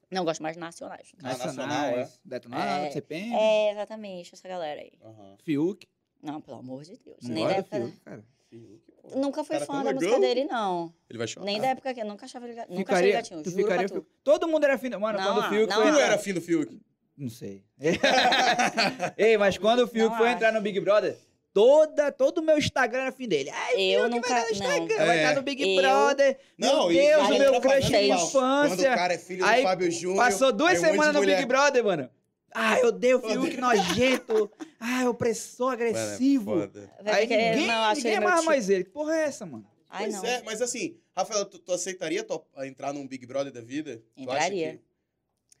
Não, 0.09 0.23
gosto 0.23 0.41
mais 0.41 0.55
de 0.55 0.59
nacionais. 0.61 1.11
Nacional, 1.21 1.85
é? 1.97 2.09
Detonado, 2.23 2.85
É, 2.85 2.91
CPM, 2.91 3.33
É, 3.35 3.71
exatamente, 3.71 4.33
essa 4.33 4.47
galera 4.47 4.79
aí. 4.79 4.93
Aham. 5.03 5.37
Fiuk. 5.43 5.87
Não, 6.21 6.39
pelo 6.39 6.57
amor 6.59 6.83
de 6.83 6.95
Deus. 6.97 7.17
Não 7.23 7.33
Nem 7.33 7.45
época. 7.51 7.75
Fiuk, 7.81 7.99
cara. 7.99 8.23
Fiuk, 8.49 8.91
pô. 9.01 9.19
Nunca 9.19 9.43
fui 9.43 9.55
Cara 9.55 9.65
fã 9.65 9.83
da 9.83 9.91
música 9.91 10.05
legal. 10.05 10.21
dele, 10.21 10.45
não. 10.45 10.93
Ele 11.09 11.17
vai 11.17 11.27
chorar. 11.27 11.45
Nem 11.45 11.59
da 11.59 11.67
época 11.69 11.93
que 11.93 11.99
eu 11.99 12.05
nunca 12.05 12.25
achava 12.25 12.45
ele 12.45 12.53
gatinho. 12.53 12.77
Nunca 12.79 12.93
Ficaria, 12.95 13.19
achei 13.19 13.35
ele 13.35 13.41
gatinho. 13.41 13.43
tu 13.43 13.49
juro 13.49 13.63
ficaria 13.63 13.89
pra 13.89 13.99
tu. 13.99 14.07
Todo 14.23 14.47
mundo 14.47 14.63
era 14.63 14.77
fim. 14.77 14.89
do- 14.89 14.99
Mano, 15.01 15.17
Não, 15.19 15.33
quando 15.33 15.45
o 15.45 15.49
Fiuk 15.49 15.69
não, 15.69 15.81
foi. 15.81 15.91
Tu 15.91 15.99
era 15.99 16.17
fim 16.17 16.33
do 16.33 16.41
Fiuk. 16.41 16.79
Não 17.17 17.29
sei. 17.29 17.63
Ei, 19.17 19.37
mas 19.37 19.57
quando 19.57 19.79
o 19.83 19.87
Fiuk 19.87 20.09
Não 20.09 20.17
foi 20.17 20.27
acho. 20.27 20.35
entrar 20.37 20.51
no 20.51 20.61
Big 20.61 20.79
Brother, 20.79 21.17
toda, 21.53 22.11
todo 22.11 22.39
o 22.39 22.41
meu 22.41 22.57
Instagram 22.57 23.01
era 23.03 23.11
fim 23.11 23.27
dele. 23.27 23.49
Ai, 23.51 23.81
Eu 23.81 24.01
Fiuk 24.03 24.15
nunca- 24.15 24.29
vai 24.29 24.51
estar 24.51 24.63
no 24.63 24.69
não. 24.69 24.77
Instagram, 24.77 25.05
vai 25.05 25.17
É. 25.17 25.21
estar 25.21 25.35
no 25.35 25.41
Big 25.43 25.75
Eu- 25.75 25.81
Brother. 25.81 26.37
Não, 26.57 26.87
meu 26.89 26.97
Deus, 26.97 27.23
o 27.29 27.37
meu 27.37 27.61
crush 27.61 27.85
de 27.87 28.07
pau. 28.09 28.31
Quando 28.31 28.65
infância. 28.73 28.91
o 28.91 28.95
cara 28.95 29.13
é 29.13 29.17
filho 29.17 29.45
Aí 29.45 29.61
do 29.61 29.67
Fábio 29.67 29.91
Júnior. 29.91 30.17
Passou 30.25 30.51
duas 30.51 30.79
um 30.79 30.81
semanas 30.81 31.13
no 31.13 31.19
Big 31.21 31.31
mulher. 31.33 31.45
Brother, 31.45 31.83
mano. 31.83 32.09
Ai, 32.55 32.81
eu 32.83 32.87
odeio 32.89 33.17
o 33.17 33.21
Fiuk 33.21 33.57
nojento. 33.57 34.51
Ai, 34.79 35.07
opressor, 35.07 35.71
Mano, 35.71 35.81
é 35.83 35.89
agressivo. 35.89 36.55
Vai 37.03 37.13
Aí 37.13 37.21
ninguém, 37.27 37.67
não, 37.67 37.93
ninguém 37.95 38.15
amarra 38.17 38.35
tipo. 38.37 38.45
mais 38.45 38.69
ele. 38.69 38.83
Que 38.83 38.89
porra 38.91 39.15
é 39.15 39.23
essa, 39.23 39.45
mano? 39.45 39.65
Ai, 39.89 40.03
pois 40.05 40.15
não. 40.15 40.25
é, 40.25 40.41
mas 40.43 40.61
assim, 40.61 40.97
Rafael, 41.15 41.45
tu, 41.45 41.57
tu 41.59 41.71
aceitaria 41.71 42.23
top- 42.23 42.47
entrar 42.65 42.93
num 42.93 43.07
Big 43.07 43.25
Brother 43.25 43.51
da 43.51 43.61
vida? 43.61 44.03
Tu 44.15 44.21
acha 44.29 44.35
Entraria. 44.45 44.71
que- 44.73 44.92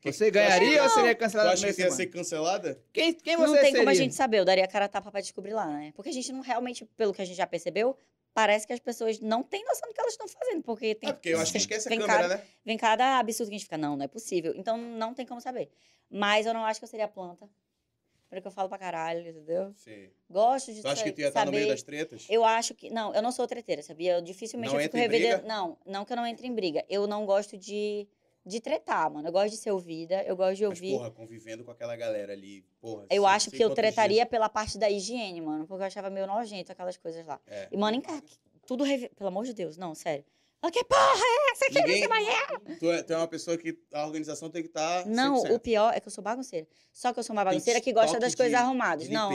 Você 0.03 0.29
ganharia 0.31 0.83
ou 0.83 0.89
seria 0.89 1.15
Tu 1.15 1.19
cancelado 1.19 1.47
no 1.49 1.53
acha 1.53 1.61
que 1.63 1.67
ia 1.69 1.73
semana? 1.73 1.95
ser 1.95 2.07
cancelada? 2.07 2.83
Quem, 2.91 3.13
quem 3.13 3.37
Não 3.37 3.47
você 3.47 3.53
tem 3.55 3.63
seria? 3.65 3.77
como 3.79 3.89
a 3.89 3.93
gente 3.93 4.13
saber, 4.13 4.39
eu 4.39 4.45
daria 4.45 4.67
cara 4.67 4.85
a 4.85 4.89
tapa 4.89 5.09
pra 5.11 5.21
descobrir 5.21 5.53
lá, 5.53 5.65
né? 5.67 5.91
Porque 5.95 6.09
a 6.09 6.13
gente 6.13 6.31
não 6.31 6.41
realmente, 6.41 6.85
pelo 6.97 7.13
que 7.13 7.21
a 7.21 7.25
gente 7.25 7.37
já 7.37 7.47
percebeu, 7.47 7.95
parece 8.33 8.67
que 8.67 8.73
as 8.73 8.79
pessoas 8.79 9.19
não 9.19 9.43
têm 9.43 9.63
noção 9.65 9.87
do 9.87 9.93
que 9.93 10.01
elas 10.01 10.13
estão 10.13 10.27
fazendo. 10.27 10.61
Porque 10.63 10.95
tem. 10.95 11.09
É, 11.09 11.13
porque 11.13 11.29
eu 11.29 11.39
acho 11.39 11.51
que 11.51 11.57
esquece 11.57 11.87
a 11.87 11.89
vem 11.89 11.99
câmera, 11.99 12.21
cada, 12.23 12.35
né? 12.37 12.43
Vem 12.65 12.77
cada 12.77 13.19
absurdo 13.19 13.49
que 13.49 13.55
a 13.55 13.57
gente 13.57 13.65
fica, 13.65 13.77
não, 13.77 13.95
não 13.95 14.05
é 14.05 14.07
possível. 14.07 14.53
Então 14.55 14.77
não 14.77 15.13
tem 15.13 15.25
como 15.25 15.39
saber. 15.39 15.69
Mas 16.09 16.45
eu 16.45 16.53
não 16.53 16.65
acho 16.65 16.79
que 16.79 16.83
eu 16.85 16.89
seria 16.89 17.07
planta. 17.07 17.47
Porque 18.29 18.47
eu 18.47 18.51
falo 18.51 18.67
pra 18.67 18.79
caralho, 18.79 19.21
entendeu? 19.29 19.71
Sim. 19.77 20.09
Gosto 20.27 20.73
de 20.73 20.81
Tu 20.81 20.87
acha 20.87 21.03
que 21.03 21.11
tu 21.11 21.21
ia 21.21 21.27
estar 21.27 21.45
no 21.45 21.51
meio 21.51 21.67
das 21.67 21.83
tretas? 21.83 22.25
Eu 22.27 22.43
acho 22.43 22.73
que. 22.73 22.89
Não, 22.89 23.13
eu 23.13 23.21
não 23.21 23.31
sou 23.31 23.45
treteira, 23.47 23.83
sabia? 23.83 24.13
Eu 24.15 24.21
dificilmente 24.21 24.73
Não 24.73 24.79
eu 24.79 24.83
fico 24.85 24.97
entra 24.97 25.05
em 25.05 25.07
briga? 25.07 25.27
revidando. 25.35 25.47
Não, 25.47 25.77
não 25.85 26.03
que 26.03 26.11
eu 26.11 26.17
não 26.17 26.25
entre 26.25 26.47
em 26.47 26.53
briga. 26.53 26.83
Eu 26.89 27.05
não 27.05 27.27
gosto 27.27 27.55
de, 27.55 28.07
de 28.45 28.59
tretar, 28.59 29.09
mano. 29.11 29.27
Eu 29.27 29.31
gosto 29.31 29.51
de 29.51 29.57
ser 29.57 29.71
ouvida, 29.71 30.21
eu 30.23 30.35
gosto 30.35 30.55
de 30.57 30.67
Mas, 30.67 30.77
ouvir. 30.77 30.91
porra, 30.97 31.11
convivendo 31.11 31.63
com 31.63 31.71
aquela 31.71 31.95
galera 31.95 32.33
ali, 32.33 32.65
porra. 32.81 33.05
eu 33.09 33.25
acho 33.25 33.49
que 33.51 33.63
eu 33.63 33.73
tretaria 33.73 34.25
pela 34.25 34.49
parte 34.49 34.77
da 34.77 34.89
higiene, 34.89 35.39
mano. 35.41 35.65
Porque 35.67 35.81
eu 35.83 35.87
achava 35.87 36.09
meio 36.09 36.27
nojento 36.27 36.71
aquelas 36.71 36.97
coisas 36.97 37.25
lá. 37.25 37.39
É. 37.47 37.67
E, 37.71 37.77
mano, 37.77 37.97
em 37.97 38.01
casa, 38.01 38.21
tudo. 38.65 38.83
revi- 38.83 39.09
Pelo 39.15 39.29
amor 39.29 39.45
de 39.45 39.53
Deus, 39.53 39.77
não, 39.77 39.95
sério. 39.95 40.25
Que 40.71 40.81
porra 40.85 41.01
é 41.19 41.51
essa 41.51 41.65
aqui 41.65 41.75
Ninguém- 41.75 41.95
nesse 41.95 42.07
banheiro? 42.07 42.61
Tu 42.79 42.89
é, 42.91 43.03
tu 43.03 43.11
é 43.13 43.17
uma 43.17 43.27
pessoa 43.27 43.57
que 43.57 43.77
a 43.91 44.05
organização 44.05 44.49
tem 44.49 44.61
que 44.61 44.69
estar. 44.69 45.05
Não, 45.05 45.41
o 45.53 45.59
pior 45.59 45.93
é 45.93 45.99
que 45.99 46.07
eu 46.07 46.11
sou 46.11 46.23
bagunceira. 46.23 46.65
Só 46.93 47.11
que 47.11 47.19
eu 47.19 47.23
sou 47.23 47.33
uma 47.35 47.43
bagunceira 47.43 47.81
que 47.81 47.91
gosta 47.91 48.17
das 48.17 48.33
coisas 48.33 48.53
arrumadas. 48.57 49.09
Não. 49.09 49.29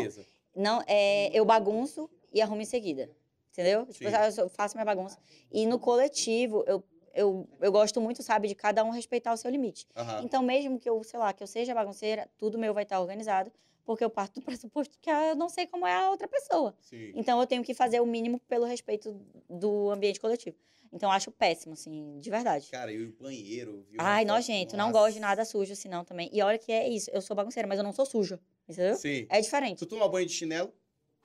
Não, 0.57 0.83
é, 0.87 1.31
eu 1.39 1.45
bagunço 1.45 2.09
e 2.33 2.41
arrumo 2.41 2.63
em 2.63 2.65
seguida. 2.65 3.11
Entendeu? 3.53 3.85
Tipo, 3.87 4.09
eu 4.39 4.49
faço 4.49 4.75
minha 4.77 4.85
bagunça. 4.87 5.19
E 5.53 5.67
no 5.67 5.79
coletivo, 5.79 6.65
eu, 6.67 6.83
eu, 7.19 7.49
eu 7.61 7.73
gosto 7.73 8.01
muito, 8.01 8.23
sabe, 8.23 8.47
de 8.47 8.55
cada 8.55 8.85
um 8.85 8.91
respeitar 8.91 9.33
o 9.33 9.37
seu 9.37 9.51
limite. 9.51 9.87
Aham. 9.97 10.23
Então, 10.25 10.43
mesmo 10.43 10.79
que 10.79 10.89
eu, 10.89 11.03
sei 11.03 11.19
lá, 11.19 11.33
que 11.33 11.43
eu 11.43 11.47
seja 11.47 11.75
bagunceira, 11.75 12.29
tudo 12.39 12.57
meu 12.57 12.73
vai 12.73 12.85
estar 12.85 13.01
organizado, 13.01 13.51
porque 13.85 14.05
eu 14.05 14.11
parto 14.11 14.41
do 14.41 14.43
pressuposto 14.47 14.97
que 15.01 15.11
eu 15.11 15.35
não 15.35 15.49
sei 15.49 15.67
como 15.67 15.87
é 15.87 15.95
a 15.95 16.11
outra 16.11 16.29
pessoa. 16.29 16.75
Sim. 16.81 17.13
Então, 17.15 17.41
eu 17.41 17.47
tenho 17.47 17.65
que 17.65 17.75
fazer 17.75 18.01
o 18.01 18.07
mínimo 18.07 18.39
pelo 18.49 18.65
respeito 18.65 19.21
do 19.51 19.91
ambiente 19.91 20.21
coletivo. 20.21 20.57
Então, 20.93 21.09
eu 21.09 21.13
acho 21.13 21.31
péssimo, 21.31 21.75
assim, 21.75 22.19
de 22.19 22.31
verdade. 22.31 22.69
Cara, 22.71 22.91
e 22.93 23.03
o 23.05 23.13
banheiro, 23.21 23.85
viu? 23.91 24.01
Ai, 24.01 24.25
nojento. 24.25 24.77
Não 24.77 24.91
gosto 24.93 25.15
de 25.15 25.21
nada 25.21 25.45
sujo, 25.45 25.75
senão 25.75 26.05
também. 26.05 26.31
E 26.33 26.41
olha 26.41 26.57
que 26.57 26.73
é 26.73 26.89
isso. 26.89 27.11
Eu 27.11 27.21
sou 27.21 27.37
bagunceira, 27.37 27.69
mas 27.69 27.79
eu 27.79 27.85
não 27.85 27.93
sou 27.93 28.07
suja. 28.07 28.41
Entendeu? 28.69 28.95
Sim. 28.95 29.27
É 29.29 29.41
diferente. 29.41 29.79
Tu 29.79 29.87
toma 29.87 30.09
banho 30.09 30.27
de 30.27 30.33
chinelo? 30.33 30.73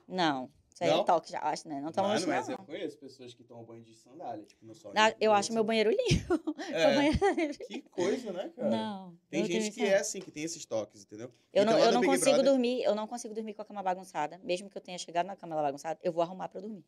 Não. 0.06 0.50
Isso 0.74 0.82
aí 0.82 0.90
Não? 0.90 1.02
é 1.02 1.04
toque, 1.04 1.30
já 1.30 1.38
acho, 1.38 1.68
né? 1.68 1.80
Não 1.80 1.92
tomo 1.92 2.08
Mano, 2.08 2.26
mas 2.26 2.48
não. 2.48 2.56
eu 2.56 2.64
conheço 2.64 2.98
pessoas 2.98 3.32
que 3.32 3.44
tomam 3.44 3.64
banho 3.64 3.84
de 3.84 3.94
sandália, 3.94 4.44
tipo, 4.44 4.66
no 4.66 4.74
sol. 4.74 4.92
Ah, 4.96 5.14
Eu 5.20 5.32
acho 5.32 5.52
meu 5.52 5.62
banheiro 5.62 5.88
limpo. 5.90 6.34
É, 6.72 6.94
banheiro- 6.96 7.58
que 7.68 7.80
coisa, 7.82 8.32
né, 8.32 8.50
cara? 8.56 8.68
Não. 8.70 9.16
Tem 9.30 9.44
gente 9.44 9.70
que 9.70 9.84
é 9.84 9.98
assim, 9.98 10.18
que 10.20 10.32
tem 10.32 10.42
esses 10.42 10.64
toques, 10.66 11.04
entendeu? 11.04 11.30
Eu 11.52 11.62
Então, 11.62 11.78
não, 11.78 11.84
eu 11.84 11.92
não 11.92 12.02
consigo 12.02 12.24
Brother- 12.32 12.44
dormir, 12.44 12.82
eu 12.82 12.92
não 12.94 13.06
consigo 13.06 13.32
dormir 13.32 13.54
com 13.54 13.62
a 13.62 13.64
cama 13.64 13.84
bagunçada. 13.84 14.40
Mesmo 14.42 14.68
que 14.68 14.76
eu 14.76 14.82
tenha 14.82 14.98
chegado 14.98 15.26
na 15.26 15.36
cama 15.36 15.54
ela 15.54 15.62
bagunçada, 15.62 16.00
eu 16.02 16.12
vou 16.12 16.22
arrumar 16.24 16.48
pra 16.48 16.58
eu 16.58 16.62
dormir. 16.62 16.84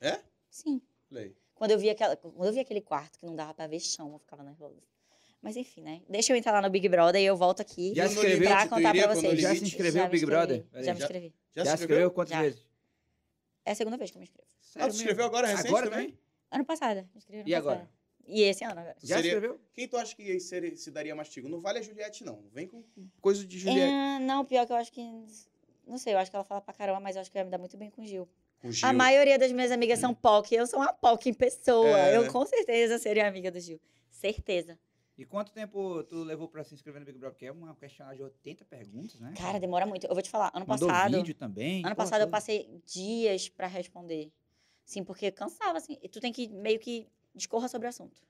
É? 0.00 0.20
Sim. 0.48 0.80
Falei. 1.10 1.36
Quando 1.54 1.72
eu 1.72 1.78
vi 1.78 1.90
aquela, 1.90 2.16
quando 2.16 2.46
eu 2.46 2.52
vi 2.54 2.60
aquele 2.60 2.80
quarto 2.80 3.18
que 3.18 3.26
não 3.26 3.36
dava 3.36 3.52
pra 3.52 3.66
ver 3.66 3.78
chão, 3.80 4.10
eu 4.14 4.18
ficava 4.18 4.42
nervosa. 4.42 4.80
Mas 5.42 5.54
enfim, 5.54 5.82
né? 5.82 6.00
Deixa 6.08 6.32
eu 6.32 6.36
entrar 6.36 6.52
lá 6.52 6.62
no 6.62 6.70
Big 6.70 6.88
Brother 6.88 7.20
e 7.20 7.24
eu 7.26 7.36
volto 7.36 7.60
aqui 7.60 7.92
Já 7.94 8.08
se 8.08 8.14
no 8.14 8.20
inscreveu? 8.22 8.48
pra 8.48 8.68
contar 8.68 8.94
pra 8.94 9.14
vocês. 9.14 9.38
Já 9.40 9.54
se 9.54 9.62
inscreveu 9.64 10.04
no 10.04 10.10
Big 10.10 10.24
Brother? 10.24 10.64
Já 10.72 10.78
me 10.80 10.84
já- 10.84 10.92
inscrevi. 10.94 11.34
Já, 11.54 11.64
Já 11.64 11.76
se 11.76 11.82
inscreveu? 11.82 12.10
quantas 12.10 12.32
Já. 12.32 12.42
vezes? 12.42 12.67
É 13.68 13.72
a 13.72 13.74
segunda 13.74 13.96
vez 13.98 14.10
que 14.10 14.16
eu 14.16 14.20
me 14.20 14.24
inscrevo. 14.24 14.48
Ah, 14.50 14.56
tu 14.60 14.66
Sério 14.66 14.92
se 14.92 14.98
mesmo? 14.98 15.02
inscreveu 15.10 15.24
agora, 15.26 15.46
recente 15.46 15.68
Agora 15.68 15.90
também? 15.90 16.06
também? 16.06 16.18
Ano 16.50 16.64
passado. 16.64 16.96
me 17.02 17.08
inscrevi 17.16 17.40
ano 17.40 17.48
E 17.50 17.54
agora? 17.54 17.78
passado. 17.80 17.92
E 18.26 18.42
esse 18.42 18.64
ano 18.64 18.72
agora. 18.80 18.96
Já 19.02 19.16
se 19.16 19.22
seria- 19.22 19.32
inscreveu? 19.32 19.60
Quem 19.74 19.88
tu 19.88 19.96
acha 19.98 20.16
que 20.16 20.40
seria- 20.40 20.76
se 20.76 20.90
daria 20.90 21.14
mastigo? 21.14 21.48
Não 21.48 21.60
vale 21.60 21.78
a 21.78 21.82
Juliette, 21.82 22.24
não. 22.24 22.42
Vem 22.52 22.66
com 22.66 22.82
coisa 23.20 23.46
de 23.46 23.58
Juliette. 23.58 23.92
É, 23.92 24.18
não, 24.20 24.44
pior 24.44 24.66
que 24.66 24.72
eu 24.72 24.76
acho 24.76 24.90
que. 24.92 25.02
Não 25.86 25.98
sei, 25.98 26.14
eu 26.14 26.18
acho 26.18 26.30
que 26.30 26.36
ela 26.36 26.44
fala 26.44 26.60
pra 26.62 26.72
caramba, 26.74 27.00
mas 27.00 27.16
eu 27.16 27.20
acho 27.22 27.30
que 27.30 27.36
eu 27.36 27.40
ia 27.40 27.44
me 27.44 27.50
dar 27.50 27.58
muito 27.58 27.76
bem 27.76 27.90
com 27.90 28.00
o 28.02 28.06
Gil. 28.06 28.26
Com 28.60 28.70
Gil. 28.70 28.88
A 28.88 28.92
maioria 28.92 29.38
das 29.38 29.52
minhas 29.52 29.70
amigas 29.70 29.98
são 29.98 30.14
POC. 30.14 30.54
Eu 30.54 30.66
sou 30.66 30.78
uma 30.80 30.92
POC 30.92 31.28
em 31.30 31.34
pessoa. 31.34 31.86
É, 31.98 32.16
eu 32.16 32.22
né? 32.22 32.28
com 32.30 32.44
certeza 32.46 32.98
seria 32.98 33.26
amiga 33.28 33.50
do 33.50 33.60
Gil. 33.60 33.78
Certeza. 34.10 34.78
E 35.18 35.24
quanto 35.26 35.50
tempo 35.50 36.04
tu 36.04 36.22
levou 36.22 36.46
pra 36.46 36.62
se 36.62 36.72
inscrever 36.72 37.00
no 37.00 37.06
Big 37.06 37.18
Brother? 37.18 37.34
Porque 37.34 37.46
é 37.46 37.50
uma 37.50 37.74
questionário 37.74 38.18
de 38.18 38.22
80 38.22 38.64
perguntas, 38.64 39.18
né? 39.18 39.34
Cara, 39.36 39.58
demora 39.58 39.84
muito. 39.84 40.06
Eu 40.06 40.14
vou 40.14 40.22
te 40.22 40.30
falar, 40.30 40.52
ano 40.54 40.64
Mandou 40.64 40.86
passado. 40.86 41.16
vídeo 41.16 41.34
também. 41.34 41.84
Ano 41.84 41.96
passado 41.96 42.20
eu 42.20 42.28
passei 42.28 42.80
dias 42.86 43.48
pra 43.48 43.66
responder. 43.66 44.32
Sim, 44.84 45.02
porque 45.02 45.32
cansava, 45.32 45.76
assim. 45.76 45.98
E 46.00 46.08
tu 46.08 46.20
tem 46.20 46.32
que 46.32 46.46
meio 46.46 46.78
que 46.78 47.08
discorra 47.34 47.66
sobre 47.66 47.86
o 47.86 47.88
assunto. 47.88 48.22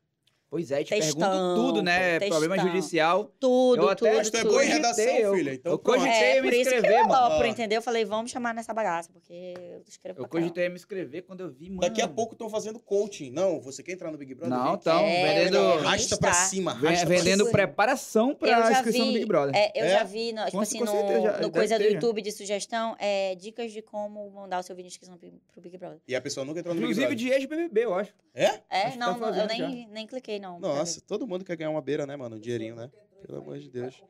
Pois 0.51 0.71
é, 0.71 0.83
te 0.83 0.89
Textão, 0.89 1.31
pergunto 1.31 1.55
tudo, 1.55 1.83
né? 1.83 2.19
pô, 2.21 2.29
Problema 2.29 2.59
judicial. 2.59 3.25
Tudo, 3.39 3.83
Eu 3.83 3.89
até- 3.91 4.09
tudo, 4.09 4.17
Mas 4.17 4.31
tu 4.31 4.37
é 4.39 4.45
boa 4.45 4.65
em 4.65 4.69
Cogitei, 4.69 4.77
redação, 4.77 5.05
eu- 5.19 5.35
filha. 5.35 5.55
Então, 5.55 5.73
eu 5.73 5.79
cogitei 5.79 6.11
É, 6.11 6.41
me 6.41 6.61
inscrever, 6.61 7.07
mano. 7.07 7.09
topo, 7.31 7.43
Ó. 7.43 7.45
entendeu? 7.45 7.77
Eu 7.79 7.83
falei, 7.83 8.05
vamos 8.07 8.31
chamar 8.31 8.55
nessa 8.55 8.73
bagaça, 8.73 9.11
porque 9.13 9.55
eu 9.59 9.83
escrevo 9.87 10.21
Eu 10.21 10.27
pra 10.27 10.41
cogitei 10.41 10.65
a 10.65 10.71
me 10.71 10.77
inscrever 10.77 11.23
quando 11.25 11.41
eu 11.41 11.51
vi, 11.51 11.69
mano. 11.69 11.81
Daqui 11.83 12.01
a 12.01 12.09
pouco 12.09 12.33
estão 12.33 12.49
fazendo 12.49 12.79
coaching. 12.81 13.31
Não, 13.31 13.61
você 13.61 13.83
quer 13.83 13.93
entrar 13.93 14.11
no 14.11 14.17
Big 14.17 14.35
Brother? 14.35 14.57
Não, 14.57 14.75
então, 14.75 15.01
É, 15.05 15.35
vendendo, 15.39 15.57
eu 15.59 15.73
Arrasta 15.81 16.17
pra 16.17 16.33
cima, 16.33 16.75
pra 16.81 16.91
vendendo 17.05 17.41
cima. 17.45 17.51
preparação 17.53 18.35
pra 18.35 18.71
inscrição 18.71 19.05
vi, 19.05 19.07
do 19.07 19.13
Big 19.13 19.27
Brother. 19.27 19.55
é, 19.55 19.71
eu 19.79 19.85
É? 19.85 19.89
já 19.91 20.03
vi, 20.05 20.33
no, 20.33 20.45
tipo 20.47 20.61
assim, 20.61 20.81
no, 20.81 20.87
certeza, 20.87 21.21
já- 21.21 21.41
no 21.43 21.51
coisa 21.51 21.79
do. 21.79 21.85
YouTube 21.85 22.23
de 22.23 22.33
sugestão, 22.33 22.97
é, 22.99 23.35
dicas 23.35 23.71
de 23.71 23.83
como 23.83 24.31
mandar 24.31 24.61
o 24.61 24.63
seu 24.63 24.75
vídeo 24.75 24.89
de 24.89 24.95
inscrição 24.95 25.19
pro 25.53 25.61
Big 25.61 25.77
Brother. 25.77 25.99
E 26.09 26.17
a 26.17 26.21
pessoa 26.23 26.47
nunca 26.47 26.61
entrou 26.61 26.75
no 26.75 26.81
Big 26.81 26.91
Inclusive 26.93 27.15
Brother. 27.15 27.27
de 27.27 27.35
ex-BBB, 27.35 27.85
eu 27.85 27.95
acho. 27.95 28.15
É? 28.35 28.61
É, 28.71 28.97
não, 28.97 29.19
tá 29.19 29.33
não, 29.33 29.37
eu 29.37 29.47
nem, 29.49 29.89
nem 29.89 30.07
cliquei, 30.41 30.41
não. 30.41 30.59
Nossa, 30.61 31.01
todo 31.01 31.27
mundo 31.27 31.45
quer 31.45 31.57
ganhar 31.57 31.71
uma 31.71 31.83
beira, 31.83 32.07
né, 32.07 32.17
mano? 32.17 32.37
Um 32.37 32.41
dinheirinho, 32.41 32.75
né? 32.77 32.91
Pelo 33.27 33.39
amor 33.39 33.59
de 33.59 33.69
Deus. 33.71 33.95
ver. 33.95 34.05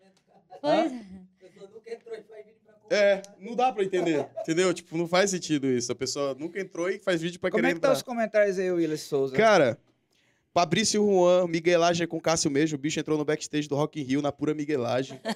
Pois 0.61 0.74
é. 0.74 0.87
A 0.87 1.49
pessoa 1.51 1.70
nunca 1.72 1.93
entrou 1.93 2.14
e 2.14 2.22
faz 2.22 2.45
vídeo 2.47 2.61
pra 2.89 2.97
É, 2.97 3.22
não 3.41 3.55
dá 3.57 3.72
pra 3.72 3.85
entender. 3.85 4.26
Entendeu? 4.41 4.74
Tipo, 4.74 4.97
não 4.97 5.07
faz 5.09 5.31
sentido 5.31 5.66
isso. 5.66 5.91
A 5.93 5.95
pessoa 5.95 6.35
nunca 6.35 6.61
entrou 6.61 6.89
e 6.91 6.99
faz 6.99 7.20
vídeo 7.22 7.39
pra 7.41 7.51
Como 7.51 7.62
querer 7.62 7.72
é 7.72 7.74
que 7.74 7.81
tá 7.81 7.89
entrar. 7.89 7.97
os 7.97 8.03
comentários 8.03 8.59
aí, 8.59 8.70
Willis 8.70 9.03
Souza? 9.03 9.35
Cara, 9.37 9.79
Fabrício 10.53 11.05
Juan, 11.05 11.47
miguelagem 11.47 12.07
com 12.07 12.20
Cássio 12.20 12.51
mesmo. 12.51 12.76
O 12.76 12.81
bicho 12.81 12.99
entrou 12.99 13.16
no 13.16 13.24
backstage 13.24 13.68
do 13.68 13.76
Rock 13.76 14.01
in 14.01 14.05
Rio 14.05 14.22
na 14.22 14.33
pura 14.33 14.55
miguelagem. 14.55 15.20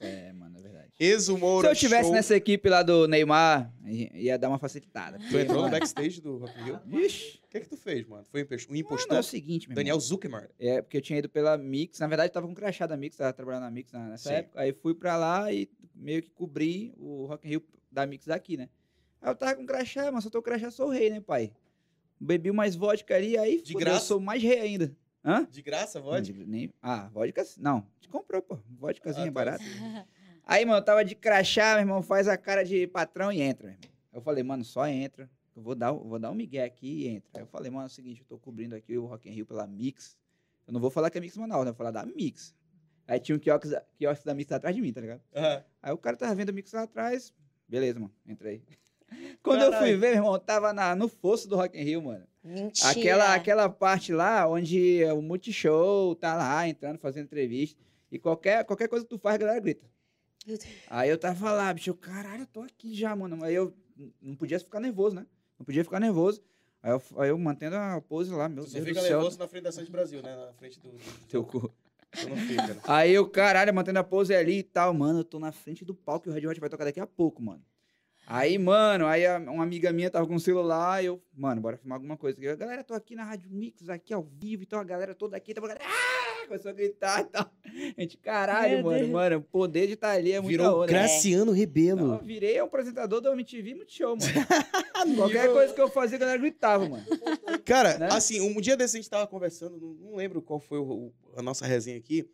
É, 0.00 0.32
mano, 0.32 0.56
é 0.58 0.62
verdade. 0.62 0.88
Exo 1.00 1.34
Se 1.34 1.40
Moura 1.40 1.68
eu 1.70 1.74
tivesse 1.74 2.04
Show. 2.04 2.12
nessa 2.12 2.36
equipe 2.36 2.68
lá 2.68 2.82
do 2.82 3.06
Neymar, 3.08 3.72
ia 3.84 4.38
dar 4.38 4.48
uma 4.48 4.58
facilitada. 4.58 5.18
Tu 5.30 5.38
entrou 5.38 5.62
no 5.64 5.70
backstage 5.70 6.20
do 6.20 6.38
Rock 6.38 6.52
in 6.60 6.64
Rio? 6.64 6.80
Ixi, 7.04 7.37
O 7.48 7.50
que 7.50 7.56
é 7.56 7.60
que 7.60 7.68
tu 7.70 7.78
fez, 7.78 8.06
mano? 8.06 8.26
Foi 8.30 8.42
um 8.42 8.76
impostor? 8.76 9.08
Mano, 9.08 9.16
é 9.16 9.20
o 9.20 9.22
seguinte, 9.22 9.68
meu 9.68 9.74
Daniel 9.74 9.94
irmão. 9.96 10.00
Zuckerman. 10.06 10.48
É, 10.58 10.82
porque 10.82 10.98
eu 10.98 11.00
tinha 11.00 11.18
ido 11.18 11.30
pela 11.30 11.56
Mix. 11.56 11.98
Na 11.98 12.06
verdade, 12.06 12.28
eu 12.28 12.34
tava 12.34 12.46
com 12.46 12.54
crachá 12.54 12.86
da 12.86 12.94
Mix, 12.94 13.16
tava 13.16 13.32
trabalhando 13.32 13.62
na 13.62 13.70
Mix 13.70 13.90
nessa 13.90 14.28
Sim. 14.28 14.34
época. 14.34 14.60
Aí 14.60 14.74
fui 14.74 14.94
pra 14.94 15.16
lá 15.16 15.50
e 15.50 15.66
meio 15.94 16.22
que 16.22 16.28
cobri 16.30 16.92
o 16.98 17.24
Rock 17.24 17.46
in 17.46 17.50
Rio 17.52 17.64
da 17.90 18.06
Mix 18.06 18.26
daqui, 18.26 18.58
né? 18.58 18.68
Aí 19.22 19.30
eu 19.30 19.34
tava 19.34 19.54
com 19.56 19.64
crachá, 19.64 20.12
mas 20.12 20.26
eu 20.26 20.30
tô 20.30 20.42
com 20.42 20.44
crachá, 20.50 20.70
sou 20.70 20.90
rei, 20.90 21.08
né, 21.08 21.22
pai? 21.22 21.50
Bebi 22.20 22.52
mais 22.52 22.76
vodka 22.76 23.16
ali, 23.16 23.38
aí 23.38 23.62
De 23.62 23.72
graça? 23.72 23.96
eu 24.04 24.06
sou 24.08 24.20
mais 24.20 24.42
rei 24.42 24.60
ainda. 24.60 24.94
Hã? 25.24 25.48
De 25.50 25.62
graça, 25.62 25.98
Não, 26.00 26.06
vodka? 26.06 26.22
de- 26.34 26.44
nem- 26.44 26.70
Ah, 26.82 27.08
vodka. 27.08 27.42
Não, 27.56 27.86
te 27.98 28.08
comprou, 28.10 28.42
pô. 28.42 28.58
Vodkazinha 28.78 29.24
Ah, 29.24 29.28
tá, 29.28 29.32
barata. 29.32 29.64
sim. 29.64 30.04
Aí, 30.44 30.66
mano, 30.66 30.78
eu 30.80 30.84
tava 30.84 31.02
de 31.02 31.14
crachá, 31.14 31.72
meu 31.76 31.80
irmão, 31.80 32.02
faz 32.02 32.28
a 32.28 32.36
cara 32.36 32.62
de 32.62 32.86
patrão 32.86 33.32
e 33.32 33.40
entra, 33.40 33.68
meu 33.68 33.76
irmão. 33.76 33.90
Eu 34.12 34.20
falei, 34.20 34.42
mano, 34.42 34.64
só 34.64 34.86
entra. 34.86 35.30
Eu 35.58 35.62
vou 35.62 35.74
dar, 35.74 35.90
vou 35.90 36.20
dar 36.20 36.30
um 36.30 36.36
migué 36.36 36.62
aqui 36.62 36.86
e 36.86 37.08
entra. 37.08 37.30
Aí 37.34 37.42
eu 37.42 37.46
falei, 37.48 37.68
mano, 37.68 37.82
é 37.82 37.86
o 37.86 37.90
seguinte, 37.90 38.20
eu 38.20 38.26
tô 38.26 38.38
cobrindo 38.38 38.76
aqui 38.76 38.96
o 38.96 39.06
Rock 39.06 39.28
in 39.28 39.32
Rio 39.32 39.44
pela 39.44 39.66
Mix. 39.66 40.16
Eu 40.64 40.72
não 40.72 40.80
vou 40.80 40.88
falar 40.88 41.10
que 41.10 41.18
é 41.18 41.20
Mix 41.20 41.36
Manaus, 41.36 41.64
né? 41.64 41.70
Eu 41.70 41.74
vou 41.74 41.78
falar 41.78 41.90
da 41.90 42.06
Mix. 42.06 42.54
Aí 43.08 43.18
tinha 43.18 43.34
um 43.34 43.40
quiosque, 43.40 43.68
da- 43.68 43.84
quiosque 43.96 44.24
da 44.24 44.34
Mix 44.34 44.52
atrás 44.52 44.76
de 44.76 44.80
mim, 44.80 44.92
tá 44.92 45.00
ligado? 45.00 45.20
Aham. 45.34 45.64
Aí 45.82 45.92
o 45.92 45.98
cara 45.98 46.16
tava 46.16 46.32
vendo 46.36 46.50
o 46.50 46.54
Mix 46.54 46.70
lá 46.72 46.82
atrás. 46.82 47.34
Beleza, 47.66 47.98
mano, 47.98 48.14
entrei. 48.24 48.62
Quando 49.42 49.62
eu 49.62 49.72
fui 49.72 49.78
Caralho. 49.80 49.98
ver, 49.98 50.06
meu 50.10 50.16
irmão, 50.18 50.32
eu 50.34 50.38
tava 50.38 50.72
na, 50.72 50.94
no 50.94 51.08
fosso 51.08 51.48
do 51.48 51.56
Rock 51.56 51.76
in 51.76 51.82
Rio, 51.82 52.02
mano. 52.02 52.24
Mentira. 52.44 52.90
Aquela, 52.92 53.34
aquela 53.34 53.68
parte 53.68 54.12
lá 54.12 54.46
onde 54.48 55.02
o 55.06 55.20
Multishow 55.20 56.14
tá 56.14 56.36
lá 56.36 56.68
entrando, 56.68 57.00
fazendo 57.00 57.24
entrevista. 57.24 57.82
E 58.12 58.18
qualquer, 58.20 58.64
qualquer 58.64 58.86
coisa 58.88 59.04
que 59.04 59.10
tu 59.10 59.18
faz, 59.18 59.34
a 59.34 59.38
galera 59.38 59.58
grita. 59.58 59.84
Meu 60.46 60.56
Deus. 60.56 60.70
Aí 60.86 61.10
eu 61.10 61.18
tava 61.18 61.50
lá, 61.50 61.74
bicho, 61.74 61.92
caralho, 61.94 62.42
eu 62.42 62.46
tô 62.46 62.60
aqui 62.60 62.94
já, 62.94 63.16
mano. 63.16 63.42
Aí 63.42 63.56
eu 63.56 63.74
não 64.22 64.36
podia 64.36 64.60
ficar 64.60 64.78
nervoso, 64.78 65.16
né? 65.16 65.26
Não 65.58 65.64
podia 65.66 65.84
ficar 65.84 66.00
nervoso. 66.00 66.42
Aí 66.82 66.92
eu, 66.92 67.02
aí 67.18 67.28
eu 67.30 67.38
mantendo 67.38 67.76
a 67.76 68.00
pose 68.00 68.30
lá, 68.30 68.48
meu 68.48 68.64
Tu 68.64 68.70
só 68.70 68.74
Deus 68.76 68.88
fica 68.88 69.00
do 69.00 69.06
céu. 69.06 69.16
nervoso 69.18 69.38
na 69.38 69.48
frente 69.48 69.64
da 69.64 69.72
Santos 69.72 69.88
Brasil, 69.90 70.22
né? 70.22 70.36
Na 70.36 70.52
frente 70.52 70.78
do... 70.78 70.90
Teu 71.28 71.44
cu. 71.44 71.72
Não 72.22 72.36
né? 72.36 72.80
Aí 72.84 73.12
eu, 73.12 73.28
caralho, 73.28 73.74
mantendo 73.74 73.98
a 73.98 74.04
pose 74.04 74.34
ali 74.34 74.58
e 74.58 74.62
tal, 74.62 74.94
mano, 74.94 75.20
eu 75.20 75.24
tô 75.24 75.38
na 75.38 75.52
frente 75.52 75.84
do 75.84 75.94
palco 75.94 76.28
e 76.28 76.30
o 76.30 76.32
Red 76.34 76.46
Hot 76.46 76.60
vai 76.60 76.68
tocar 76.70 76.84
daqui 76.84 77.00
a 77.00 77.06
pouco, 77.06 77.42
mano. 77.42 77.62
Aí, 78.26 78.58
mano, 78.58 79.06
aí 79.06 79.26
a- 79.26 79.38
uma 79.38 79.62
amiga 79.62 79.92
minha 79.92 80.10
tava 80.10 80.26
com 80.26 80.34
o 80.34 80.40
celular 80.40 81.02
e 81.02 81.06
eu, 81.06 81.22
mano, 81.34 81.60
bora 81.60 81.76
filmar 81.76 81.96
alguma 81.96 82.16
coisa. 82.16 82.38
aqui. 82.38 82.56
Galera, 82.56 82.84
tô 82.84 82.94
aqui 82.94 83.14
na 83.14 83.24
Rádio 83.24 83.50
Mix, 83.50 83.88
aqui 83.88 84.12
ao 84.14 84.22
vivo, 84.22 84.62
então 84.62 84.78
a 84.78 84.84
galera 84.84 85.14
toda 85.14 85.36
aqui, 85.36 85.52
tava, 85.54 85.72
ah! 85.72 86.17
Começou 86.48 86.70
a 86.70 86.74
gritar 86.74 87.20
e 87.20 87.24
tal. 87.24 87.50
A 87.96 88.00
gente, 88.00 88.16
caralho, 88.16 88.76
Meu 88.76 88.84
mano, 88.84 88.98
Deus. 88.98 89.10
mano, 89.10 89.36
o 89.36 89.42
poder 89.42 89.86
de 89.86 89.92
estar 89.92 90.10
ali 90.10 90.32
é 90.32 90.40
muito 90.40 90.50
Virou 90.58 90.80
né? 90.80 90.86
Graciano 90.88 91.44
Não, 91.46 91.52
Rebelo. 91.52 92.14
eu 92.14 92.18
virei 92.24 92.60
um 92.60 92.64
apresentador 92.64 93.20
do 93.20 93.30
MTV 93.32 93.74
muito 93.74 93.92
show, 93.92 94.16
mano. 94.16 94.32
Qualquer 95.16 95.52
coisa 95.52 95.72
que 95.74 95.80
eu 95.80 95.88
fazia, 95.88 96.16
a 96.16 96.20
galera 96.20 96.38
gritava, 96.38 96.88
mano. 96.88 97.04
Cara, 97.64 97.98
Né? 97.98 98.08
assim, 98.10 98.40
um 98.40 98.60
dia 98.60 98.76
desse 98.76 98.96
a 98.96 99.00
gente 99.00 99.10
tava 99.10 99.26
conversando, 99.26 99.78
não, 100.00 100.16
lembro 100.16 100.42
qual 100.42 100.58
foi 100.58 100.78
o- 100.78 100.82
o- 101.08 101.14
a 101.36 101.42
nossa 101.42 101.66
resenha 101.66 101.96
aqui, 101.98 102.28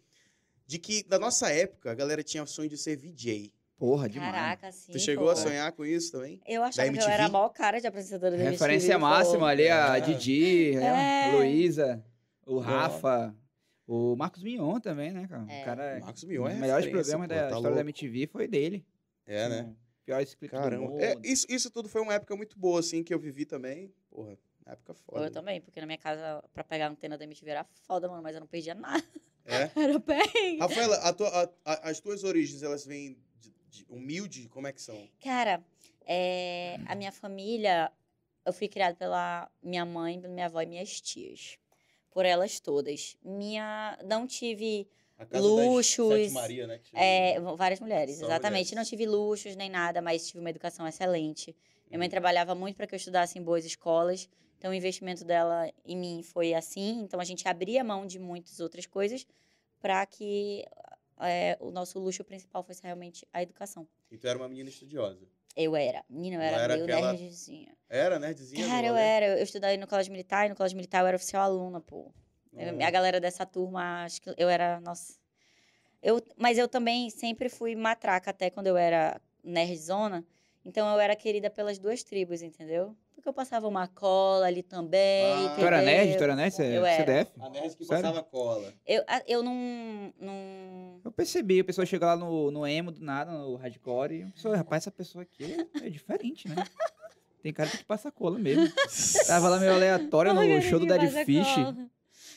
de 0.67 0.79
que 0.79 1.03
da 1.07 1.19
nossa 1.19 1.51
época 1.51 1.91
a 1.91 1.95
galera 1.95 2.23
tinha 2.23 2.43
o 2.43 2.47
sonho 2.47 2.69
de 2.71 2.79
ser 2.79 2.97
VJ. 2.97 3.53
Porra, 3.77 4.09
demais. 4.09 4.33
Caraca, 4.33 4.73
sim. 4.73 4.93
tu 4.93 4.99
chegou 5.01 5.25
pô. 5.27 5.31
a 5.33 5.37
sonhar 5.37 5.73
com 5.73 5.85
isso 5.85 6.13
também? 6.13 6.41
Eu 6.47 6.63
achava 6.63 6.91
que 6.91 6.99
eu 6.99 7.09
era 7.09 7.27
a 7.27 7.29
maior 7.29 7.49
cara 7.51 7.81
de 7.81 7.87
apresentadora 7.89 8.37
da 8.39 8.51
Referência 8.51 8.93
MTV, 8.93 8.95
pô. 8.95 9.01
máxima 9.01 9.47
ali, 9.49 9.69
a 9.69 9.99
É. 9.99 10.01
Didi, 10.01 10.77
É. 10.77 11.25
a 11.31 11.37
Luísa, 11.37 12.03
o 12.47 12.59
Rafa, 12.61 13.35
o 13.87 14.17
Marcos 14.17 14.43
Mion 14.43 14.81
também, 14.81 15.13
né, 15.13 15.27
cara? 15.29 15.47
É. 15.49 15.63
O 15.63 15.65
cara, 15.65 15.99
Marcos 16.01 16.25
Mion 16.25 16.43
um 16.43 16.47
é 16.47 16.51
dos 16.51 16.61
melhores 16.61 16.85
referência, 16.87 17.13
programas 17.19 17.29
pô, 17.29 17.35
da 17.35 17.41
tá 17.41 17.47
história 17.57 17.63
da 17.77 17.83
louco. 17.83 17.91
MTV 17.91 18.27
foi 18.27 18.49
dele. 18.49 18.87
É, 19.27 19.49
né? 19.49 19.63
Um 19.63 19.75
Pior 20.05 20.21
explica 20.21 20.71
do 20.71 20.81
mundo. 20.83 21.01
É, 21.01 21.17
isso, 21.25 21.47
isso 21.49 21.71
tudo 21.71 21.89
foi 21.89 22.03
uma 22.03 22.13
época 22.15 22.37
muito 22.37 22.59
boa, 22.59 22.81
assim, 22.81 23.03
que 23.03 23.13
eu 23.15 23.19
vivi 23.19 23.47
também. 23.47 23.91
Porra, 24.11 24.37
época 24.67 24.93
foda. 24.95 25.25
Eu 25.27 25.31
também, 25.31 25.61
porque 25.63 25.81
na 25.81 25.87
minha 25.87 25.97
casa, 25.99 26.45
pra 26.53 26.63
pegar 26.63 26.87
a 26.87 26.91
antena 26.91 27.17
da 27.17 27.25
MTV 27.25 27.51
era 27.51 27.65
foda, 27.65 28.07
mano, 28.09 28.23
mas 28.23 28.35
eu 28.35 28.41
não 28.41 28.47
perdia 28.47 28.75
nada. 28.75 29.03
É? 29.47 29.71
Era 29.77 29.99
bem. 29.99 30.59
Rafaela, 30.59 30.97
a 30.97 31.13
tua- 31.13 31.29
a- 31.45 31.51
a- 31.73 31.91
as 31.91 32.01
tuas 32.01 32.23
origens, 32.25 32.63
elas 32.63 32.85
vêm 32.87 33.19
de, 33.39 33.55
de 33.71 33.87
humilde? 33.91 34.49
Como 34.49 34.67
é 34.67 34.73
que 34.73 34.81
são? 34.81 35.09
Cara, 35.23 35.63
é, 36.07 36.79
a 36.87 36.95
minha 36.95 37.13
família, 37.13 37.91
eu 38.45 38.53
fui 38.53 38.69
criada 38.69 38.95
pela 38.97 39.51
minha 39.63 39.85
mãe, 39.85 40.21
pela 40.21 40.33
minha 40.33 40.47
avó 40.47 40.61
e 40.63 40.67
minhas 40.67 40.99
tias. 41.01 41.59
Por 42.15 42.25
elas 42.25 42.61
todas. 42.61 43.17
Minha. 43.23 43.99
Não 44.05 44.27
tive 44.27 44.89
Luxos, 45.33 46.33
Maria, 46.33 46.67
né? 46.67 46.81
chama. 46.83 47.03
É, 47.03 47.41
várias 47.57 47.81
mulheres, 47.81 48.17
Só 48.19 48.27
exatamente. 48.27 48.51
mulheres. 48.69 48.73
Não 48.73 48.85
tive 48.85 49.07
luxos 49.07 49.57
nem 49.57 49.69
nada, 49.71 50.01
mas 50.01 50.27
tive 50.27 50.41
uma 50.41 50.51
educação 50.51 50.87
excelente. 50.87 51.55
Minha 51.89 51.99
mãe 51.99 52.07
Uhum. 52.07 52.11
trabalhava 52.11 52.55
muito 52.55 52.77
para 52.77 52.87
que 52.87 52.95
eu 52.95 52.97
estudasse 52.97 53.39
em 53.39 53.43
boas 53.43 53.65
escolas, 53.65 54.29
então 54.59 54.71
o 54.71 54.75
investimento 54.75 55.25
dela 55.25 55.71
em 55.85 55.97
mim 55.97 56.23
foi 56.23 56.55
assim. 56.55 57.01
Então 57.03 57.21
a 57.21 57.25
gente 57.25 57.47
abria 57.47 57.85
mão 57.85 58.07
de 58.07 58.19
muitas 58.19 58.59
outras 58.61 58.87
coisas 58.87 59.27
para 59.81 60.05
que 60.07 60.65
é, 61.21 61.57
o 61.61 61.71
nosso 61.71 61.99
luxo 61.99 62.25
principal 62.25 62.63
fosse 62.65 62.83
realmente 62.83 63.27
a 63.33 63.43
educação. 63.43 63.87
E 64.11 64.17
tu 64.19 64.27
era 64.27 64.39
uma 64.39 64.49
menina 64.49 64.69
estudiosa. 64.71 65.27
Eu 65.57 65.77
era, 65.77 66.05
menina, 66.09 66.37
eu 66.37 66.41
era, 66.43 66.57
era 66.57 66.73
meio 66.75 66.85
aquela- 66.85 67.13
nerdzinha. 67.13 67.77
Era? 67.89 68.35
Dizia. 68.35 68.67
Cara, 68.67 68.87
eu 68.89 68.97
era. 68.97 69.39
Eu 69.39 69.45
estudei 69.45 69.77
no 69.77 69.87
colégio 69.87 70.11
militar 70.11 70.47
e 70.47 70.49
no 70.49 70.57
colégio 70.57 70.77
militar 70.77 71.01
eu 71.03 71.07
era 71.07 71.17
oficial 71.17 71.43
aluna, 71.45 71.81
pô. 71.81 72.13
Eu- 72.53 72.83
A 72.85 72.91
galera 72.91 73.21
dessa 73.21 73.47
turma, 73.47 74.05
acho 74.05 74.21
que 74.21 74.35
eu 74.37 74.49
era, 74.49 74.81
nossa. 74.81 75.17
Eu, 76.03 76.21
mas 76.37 76.59
eu 76.59 76.69
também 76.69 77.09
sempre 77.11 77.49
fui 77.49 77.75
matraca 77.77 78.31
até 78.31 78.51
quando 78.51 78.67
eu 78.67 78.77
era 78.77 79.21
nerdzona. 79.43 80.25
Então 80.65 80.93
eu 80.93 80.99
era 81.01 81.15
querida 81.15 81.49
pelas 81.51 81.79
duas 81.79 82.03
tribos, 82.03 82.43
entendeu? 82.43 82.97
Porque 83.15 83.29
eu 83.29 83.33
passava 83.33 83.67
uma 83.69 83.87
cola 83.87 84.47
ali 84.47 84.63
também, 84.63 85.47
Ah. 85.47 85.55
Tu 85.57 85.65
era 85.65 85.81
nerd? 85.83 86.17
Tu 86.19 86.25
era 86.25 86.37
nerd? 86.37 86.53
Você, 86.55 86.63
Eu 86.77 86.81
você 86.83 86.89
era. 86.89 87.05
def? 87.05 87.29
A 87.41 87.49
nerd 87.49 87.77
que 87.77 87.85
Sério? 87.85 88.03
passava 88.03 88.23
cola. 88.23 88.73
Eu, 88.87 89.03
eu 89.27 89.43
não, 89.43 90.13
não... 90.21 91.01
Eu 91.05 91.13
percebi, 91.13 91.61
a 91.61 91.65
pessoa 91.65 91.87
chega 91.87 92.07
lá 92.07 92.17
no, 92.17 92.51
no 92.51 92.67
emo 92.67 92.91
do 92.91 93.01
nada, 93.03 93.31
no 93.33 93.57
hardcore, 93.57 94.13
e 94.15 94.23
a 94.25 94.27
pessoa, 94.31 94.57
rapaz, 94.57 94.83
essa 94.83 94.91
pessoa 94.91 95.23
aqui 95.23 95.45
é, 95.81 95.87
é 95.87 95.91
diferente, 95.91 96.49
né? 96.49 96.57
Tem 97.43 97.53
cara 97.53 97.69
que 97.71 97.85
passa 97.85 98.11
cola 98.11 98.39
mesmo. 98.39 98.67
Tava 99.27 99.49
lá 99.49 99.59
meio 99.61 99.73
aleatória 99.75 100.33
no 100.33 100.63
show 100.63 100.79
do 100.79 100.87
Dead 100.87 101.25
Fish. 101.25 101.55
cola. 101.55 101.77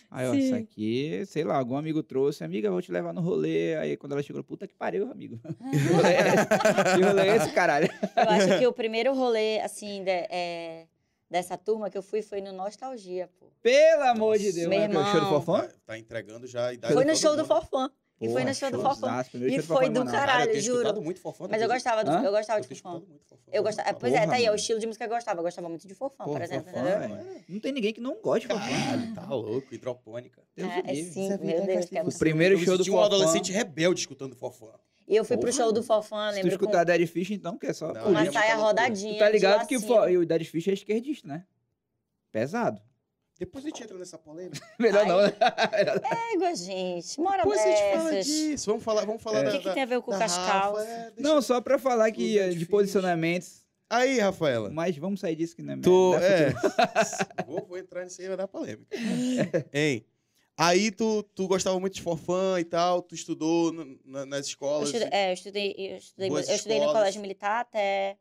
Aí, 0.09 0.27
ó, 0.27 0.31
Sim. 0.31 0.37
isso 0.39 0.55
aqui, 0.55 1.23
sei 1.25 1.43
lá, 1.43 1.57
algum 1.57 1.75
amigo 1.75 2.01
trouxe, 2.01 2.43
amiga, 2.43 2.71
vou 2.71 2.81
te 2.81 2.91
levar 2.91 3.13
no 3.13 3.21
rolê. 3.21 3.75
Aí 3.75 3.97
quando 3.97 4.13
ela 4.13 4.23
chegou, 4.23 4.43
puta 4.43 4.65
que 4.67 4.73
pariu, 4.73 5.11
amigo. 5.11 5.37
Que 5.71 5.93
rolê 5.93 6.13
é 6.13 6.27
esse? 6.27 6.95
Que 6.95 7.01
rolê 7.05 7.21
é 7.29 7.35
esse, 7.35 7.51
caralho? 7.51 7.89
Eu 8.15 8.29
acho 8.29 8.59
que 8.59 8.67
o 8.67 8.71
primeiro 8.73 9.13
rolê, 9.13 9.59
assim, 9.59 10.03
de- 10.03 10.09
é, 10.09 10.85
dessa 11.29 11.57
turma 11.57 11.89
que 11.89 11.97
eu 11.97 12.01
fui 12.01 12.21
foi 12.21 12.39
no 12.41 12.53
Nostalgia, 12.53 13.29
pô. 13.39 13.47
Pelo 13.61 14.03
amor 14.03 14.37
de. 14.37 14.53
Deus, 14.53 14.67
Meu? 14.67 14.89
Que 14.89 14.95
é 14.95 14.99
o 14.99 15.03
show 15.03 15.11
do 15.11 15.17
irmão. 15.17 15.41
Fofão? 15.41 15.69
Tá, 15.85 15.97
entregando 15.97 16.47
já 16.47 16.67
a 16.67 16.73
idade 16.73 16.93
Foi 16.93 17.03
no 17.03 17.15
show 17.15 17.35
do 17.35 17.45
mundo. 17.45 17.91
Fofão. 18.19 18.29
E 18.29 18.33
foi 18.33 18.41
no 18.41 18.47
Porra, 18.47 18.53
show 18.53 18.71
do 18.71 18.81
Fofão. 18.81 19.21
E 19.47 19.61
foi 19.61 19.61
Fofão 19.61 19.93
do 19.93 20.05
caralho. 20.05 20.47
Cara, 20.47 20.59
juro. 20.59 21.01
muito 21.01 21.19
fofão. 21.21 21.47
Mas 21.49 21.61
eu 21.61 21.67
gostava, 21.67 22.03
do, 22.03 22.11
eu 22.11 22.31
gostava 22.31 22.59
de 22.61 22.67
Fofão. 22.67 23.01
fofão. 23.01 23.37
Eu 23.51 23.63
gostava, 23.63 23.93
pois 23.93 24.13
é, 24.13 24.17
Porra, 24.21 24.27
tá 24.31 24.35
aí, 24.37 24.45
é 24.45 24.51
o 24.51 24.55
estilo 24.55 24.79
de 24.79 24.87
música 24.87 25.05
que 25.05 25.11
eu 25.11 25.15
gostava. 25.15 25.39
Eu 25.39 25.43
gostava 25.43 25.69
muito 25.69 25.87
de 25.87 25.93
Fofão, 25.93 26.25
por 26.25 26.33
Porra, 26.33 26.43
exemplo, 26.43 26.71
Fofão. 26.71 27.25
Não 27.47 27.59
tem 27.59 27.71
ninguém 27.71 27.93
que 27.93 28.01
não 28.01 28.19
goste 28.21 28.47
de 28.47 28.53
Fofão. 28.53 28.67
Caralho, 28.69 29.13
tá 29.15 29.25
louco, 29.35 29.73
hidropônica. 29.73 30.41
Deus 30.55 30.69
É, 30.69 30.79
é 30.91 30.95
sim, 30.95 31.27
Você 31.29 31.37
meu 31.37 31.65
vê, 31.65 31.73
Deus, 31.73 31.85
que 31.85 31.97
é 31.97 32.03
O 32.03 32.17
primeiro 32.17 32.55
eu 32.55 32.59
show 32.59 32.75
do 32.77 32.83
senti 32.83 32.89
um 32.91 32.93
Fofão. 32.95 33.05
adolescente 33.05 33.51
rebelde 33.51 33.99
escutando 34.01 34.35
fofão. 34.35 34.73
E 35.07 35.15
eu 35.15 35.23
fui 35.23 35.37
pro 35.37 35.49
Porra, 35.51 35.63
show 35.63 35.71
do 35.71 35.81
Fofão, 35.83 36.17
eu 36.25 36.33
Se 36.33 36.39
tu 36.41 36.43
lembro, 36.43 36.59
com 36.59 36.65
escutar 36.65 36.83
Dead 36.83 37.07
Fish, 37.07 37.31
então, 37.31 37.57
que 37.57 37.67
é 37.67 37.71
só 37.73 37.93
Não, 37.93 38.07
uma 38.09 38.23
é 38.25 38.31
saia 38.31 38.55
rodadinha. 38.55 39.13
Tu 39.13 39.19
tá 39.19 39.29
ligado 39.29 39.65
que 39.65 39.77
o, 39.77 39.79
lacinho. 39.79 39.95
Fo- 40.01 40.09
e 40.09 40.17
o 40.17 40.25
Dead 40.25 40.43
Fish 40.43 40.67
é 40.67 40.73
esquerdista, 40.73 41.27
né? 41.27 41.45
Pesado. 42.31 42.81
Depois 43.39 43.63
a 43.63 43.67
gente 43.69 43.83
entra 43.83 43.97
nessa 43.97 44.17
polêmica. 44.17 44.59
Melhor 44.79 45.01
Ai. 45.03 45.07
não, 45.07 45.21
né? 45.21 45.33
Égua, 46.33 46.55
gente. 46.55 47.19
Mora 47.19 47.37
Depois 47.37 47.59
a 47.59 47.63
gente 47.65 47.95
fala 47.97 48.09
dessas. 48.11 48.25
disso. 48.25 48.65
Vamos 48.69 48.83
falar, 48.83 49.05
vamos 49.05 49.21
falar 49.21 49.39
É. 49.39 49.41
O 49.41 49.45
da, 49.45 49.51
que, 49.51 49.59
que 49.59 49.65
da- 49.65 49.73
tem 49.73 49.83
a 49.83 49.85
ver 49.85 50.01
com 50.01 50.11
o 50.13 50.17
cascal? 50.17 50.79
É, 50.79 51.11
Não, 51.19 51.35
eu- 51.35 51.41
só 51.41 51.61
pra 51.61 51.77
falar 51.77 52.11
que 52.11 52.27
Tudo 52.33 52.39
é 52.39 52.47
eh, 52.47 52.49
de 52.55 52.65
posicionamentos. 52.65 53.65
Aí, 53.89 54.19
Rafaela. 54.19 54.69
Mas 54.69 54.97
vamos 54.97 55.19
sair 55.21 55.35
disso 55.35 55.55
que 55.55 55.61
não 55.61 55.73
é 55.75 55.77
Tu, 55.77 56.15
é. 56.15 56.53
vou, 57.47 57.65
vou 57.67 57.77
entrar 57.77 58.03
nisso 58.03 58.19
aí, 58.21 58.27
vai 58.27 58.35
dar 58.37 58.47
polêmica. 58.47 58.87
hein? 59.71 60.05
Aí 60.59 60.89
tu, 60.89 61.21
tu 61.35 61.47
gostava 61.47 61.79
muito 61.79 61.93
de 61.93 62.01
forfã 62.01 62.59
e 62.59 62.65
tal, 62.65 63.01
tu 63.01 63.13
estudou 63.13 63.71
na- 64.03 64.25
nas 64.25 64.39
Eu 64.39 64.49
escolas. 64.49 64.89
estudei, 64.89 65.09
é, 65.11 65.29
eu 65.29 65.33
estudei, 65.33 65.75
eu 65.77 65.97
estudei, 65.97 66.29
eu 66.31 66.39
estudei 66.39 66.79
no 66.79 66.87
colégio 66.91 67.21
militar 67.21 67.61
até 67.61 68.17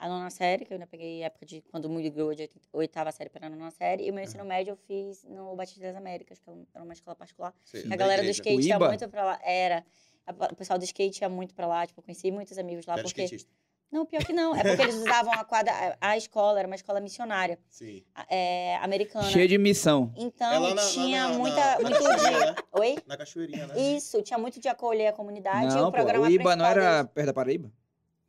a 0.00 0.08
nona 0.08 0.30
série, 0.30 0.64
que 0.64 0.72
eu 0.72 0.76
ainda 0.76 0.86
peguei 0.86 1.22
época 1.22 1.44
de 1.46 1.60
quando 1.70 1.88
migrou 1.88 2.34
de 2.34 2.42
oit- 2.42 2.60
oitava 2.72 3.12
série 3.12 3.28
para 3.30 3.46
a 3.46 3.50
nona 3.50 3.70
série. 3.70 4.06
E 4.06 4.10
o 4.10 4.14
meu 4.14 4.24
ensino 4.24 4.44
médio 4.44 4.72
eu 4.72 4.76
fiz 4.76 5.22
no 5.24 5.54
Batista 5.54 5.80
das 5.82 5.94
Américas, 5.96 6.38
que 6.38 6.50
era 6.74 6.82
uma 6.84 6.92
escola 6.94 7.14
particular. 7.14 7.54
Sei, 7.64 7.84
A 7.92 7.96
galera 7.96 8.22
do 8.22 8.30
skate 8.30 8.66
ia 8.68 8.78
muito 8.78 9.08
pra 9.08 9.24
lá. 9.24 9.40
Era. 9.44 9.84
A- 10.26 10.32
O 10.52 10.56
pessoal 10.56 10.78
do 10.78 10.84
skate 10.84 11.22
ia 11.22 11.28
muito 11.28 11.54
pra 11.54 11.66
lá, 11.66 11.86
tipo, 11.86 12.00
eu 12.00 12.04
conheci 12.04 12.30
muitos 12.30 12.56
amigos 12.58 12.86
lá. 12.86 12.94
Era 12.94 13.02
porque... 13.02 13.22
skatista. 13.24 13.50
Não, 13.92 14.06
pior 14.06 14.24
que 14.24 14.32
não. 14.32 14.54
É 14.54 14.62
porque 14.62 14.82
eles 14.82 14.94
usavam 14.94 15.32
a 15.32 15.44
quadra. 15.44 15.72
A 16.00 16.10
a 16.10 16.16
escola 16.16 16.60
era 16.60 16.66
uma 16.68 16.76
escola 16.76 17.00
missionária, 17.00 17.58
Sim. 17.68 18.04
é, 18.28 18.76
americana. 18.76 19.28
Cheio 19.28 19.48
de 19.48 19.58
missão. 19.58 20.12
Então 20.16 20.46
É 20.52 20.58
lá 20.60 20.74
na- 20.76 20.80
lá 20.82 20.88
tinha 20.90 21.28
na- 21.28 21.34
muita. 21.36 21.56
na- 21.56 21.80
muito 21.80 21.98
cachoeirinha, 22.04 22.46
né? 22.46 22.52
de. 22.54 22.80
Oi? 22.80 22.98
Na 23.06 23.16
cachoeirinha, 23.16 23.66
né? 23.66 23.80
Isso, 23.96 24.22
tinha 24.22 24.38
muito 24.38 24.60
de 24.60 24.68
acolher 24.68 25.08
a 25.08 25.12
comunidade. 25.12 25.66
e 25.72 25.76
Não, 25.76 25.82
o 25.82 25.84
pô, 25.86 25.92
programa 25.92 26.26
o 26.26 26.30
Iba 26.30 26.54
não 26.54 26.64
era 26.64 26.98
deles- 26.98 27.12
perto 27.12 27.26
da 27.26 27.32
Paraíba? 27.34 27.72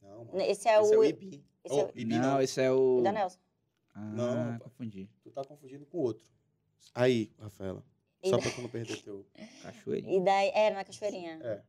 Não, 0.02 0.26
mano. 0.26 0.42
Esse 0.42 0.68
é 0.68 0.80
Esse 0.82 0.94
é 0.94 0.98
o. 0.98 1.00
o 1.02 1.06
Ibi. 1.06 1.46
Esse 1.64 1.76
Oh, 1.76 1.80
é 1.88 1.92
Ibi 1.96 2.16
não, 2.18 2.22
não. 2.34 2.42
esse 2.42 2.62
é 2.62 2.72
o... 2.72 3.02
Da 3.02 3.12
Nelson. 3.12 3.40
Ah, 3.94 4.00
Não, 4.00 4.60
confundi. 4.60 5.10
Tu 5.24 5.30
tá 5.32 5.44
confundindo 5.44 5.86
com 5.86 5.98
outro. 6.00 6.26
Aí, 6.96 7.32
Rafaela. 7.40 7.84
Só 8.24 8.38
E- 8.38 8.42
pra 8.42 8.52
tu 8.52 8.62
não 8.62 8.70
perder 8.70 9.02
teu... 9.02 9.26
Cachoeirinha. 9.64 10.18
E 10.18 10.22
daí. 10.24 10.52
Era 10.54 10.76
na 10.76 10.84
Cachoeirinha. 10.86 11.40
É. 11.44 11.62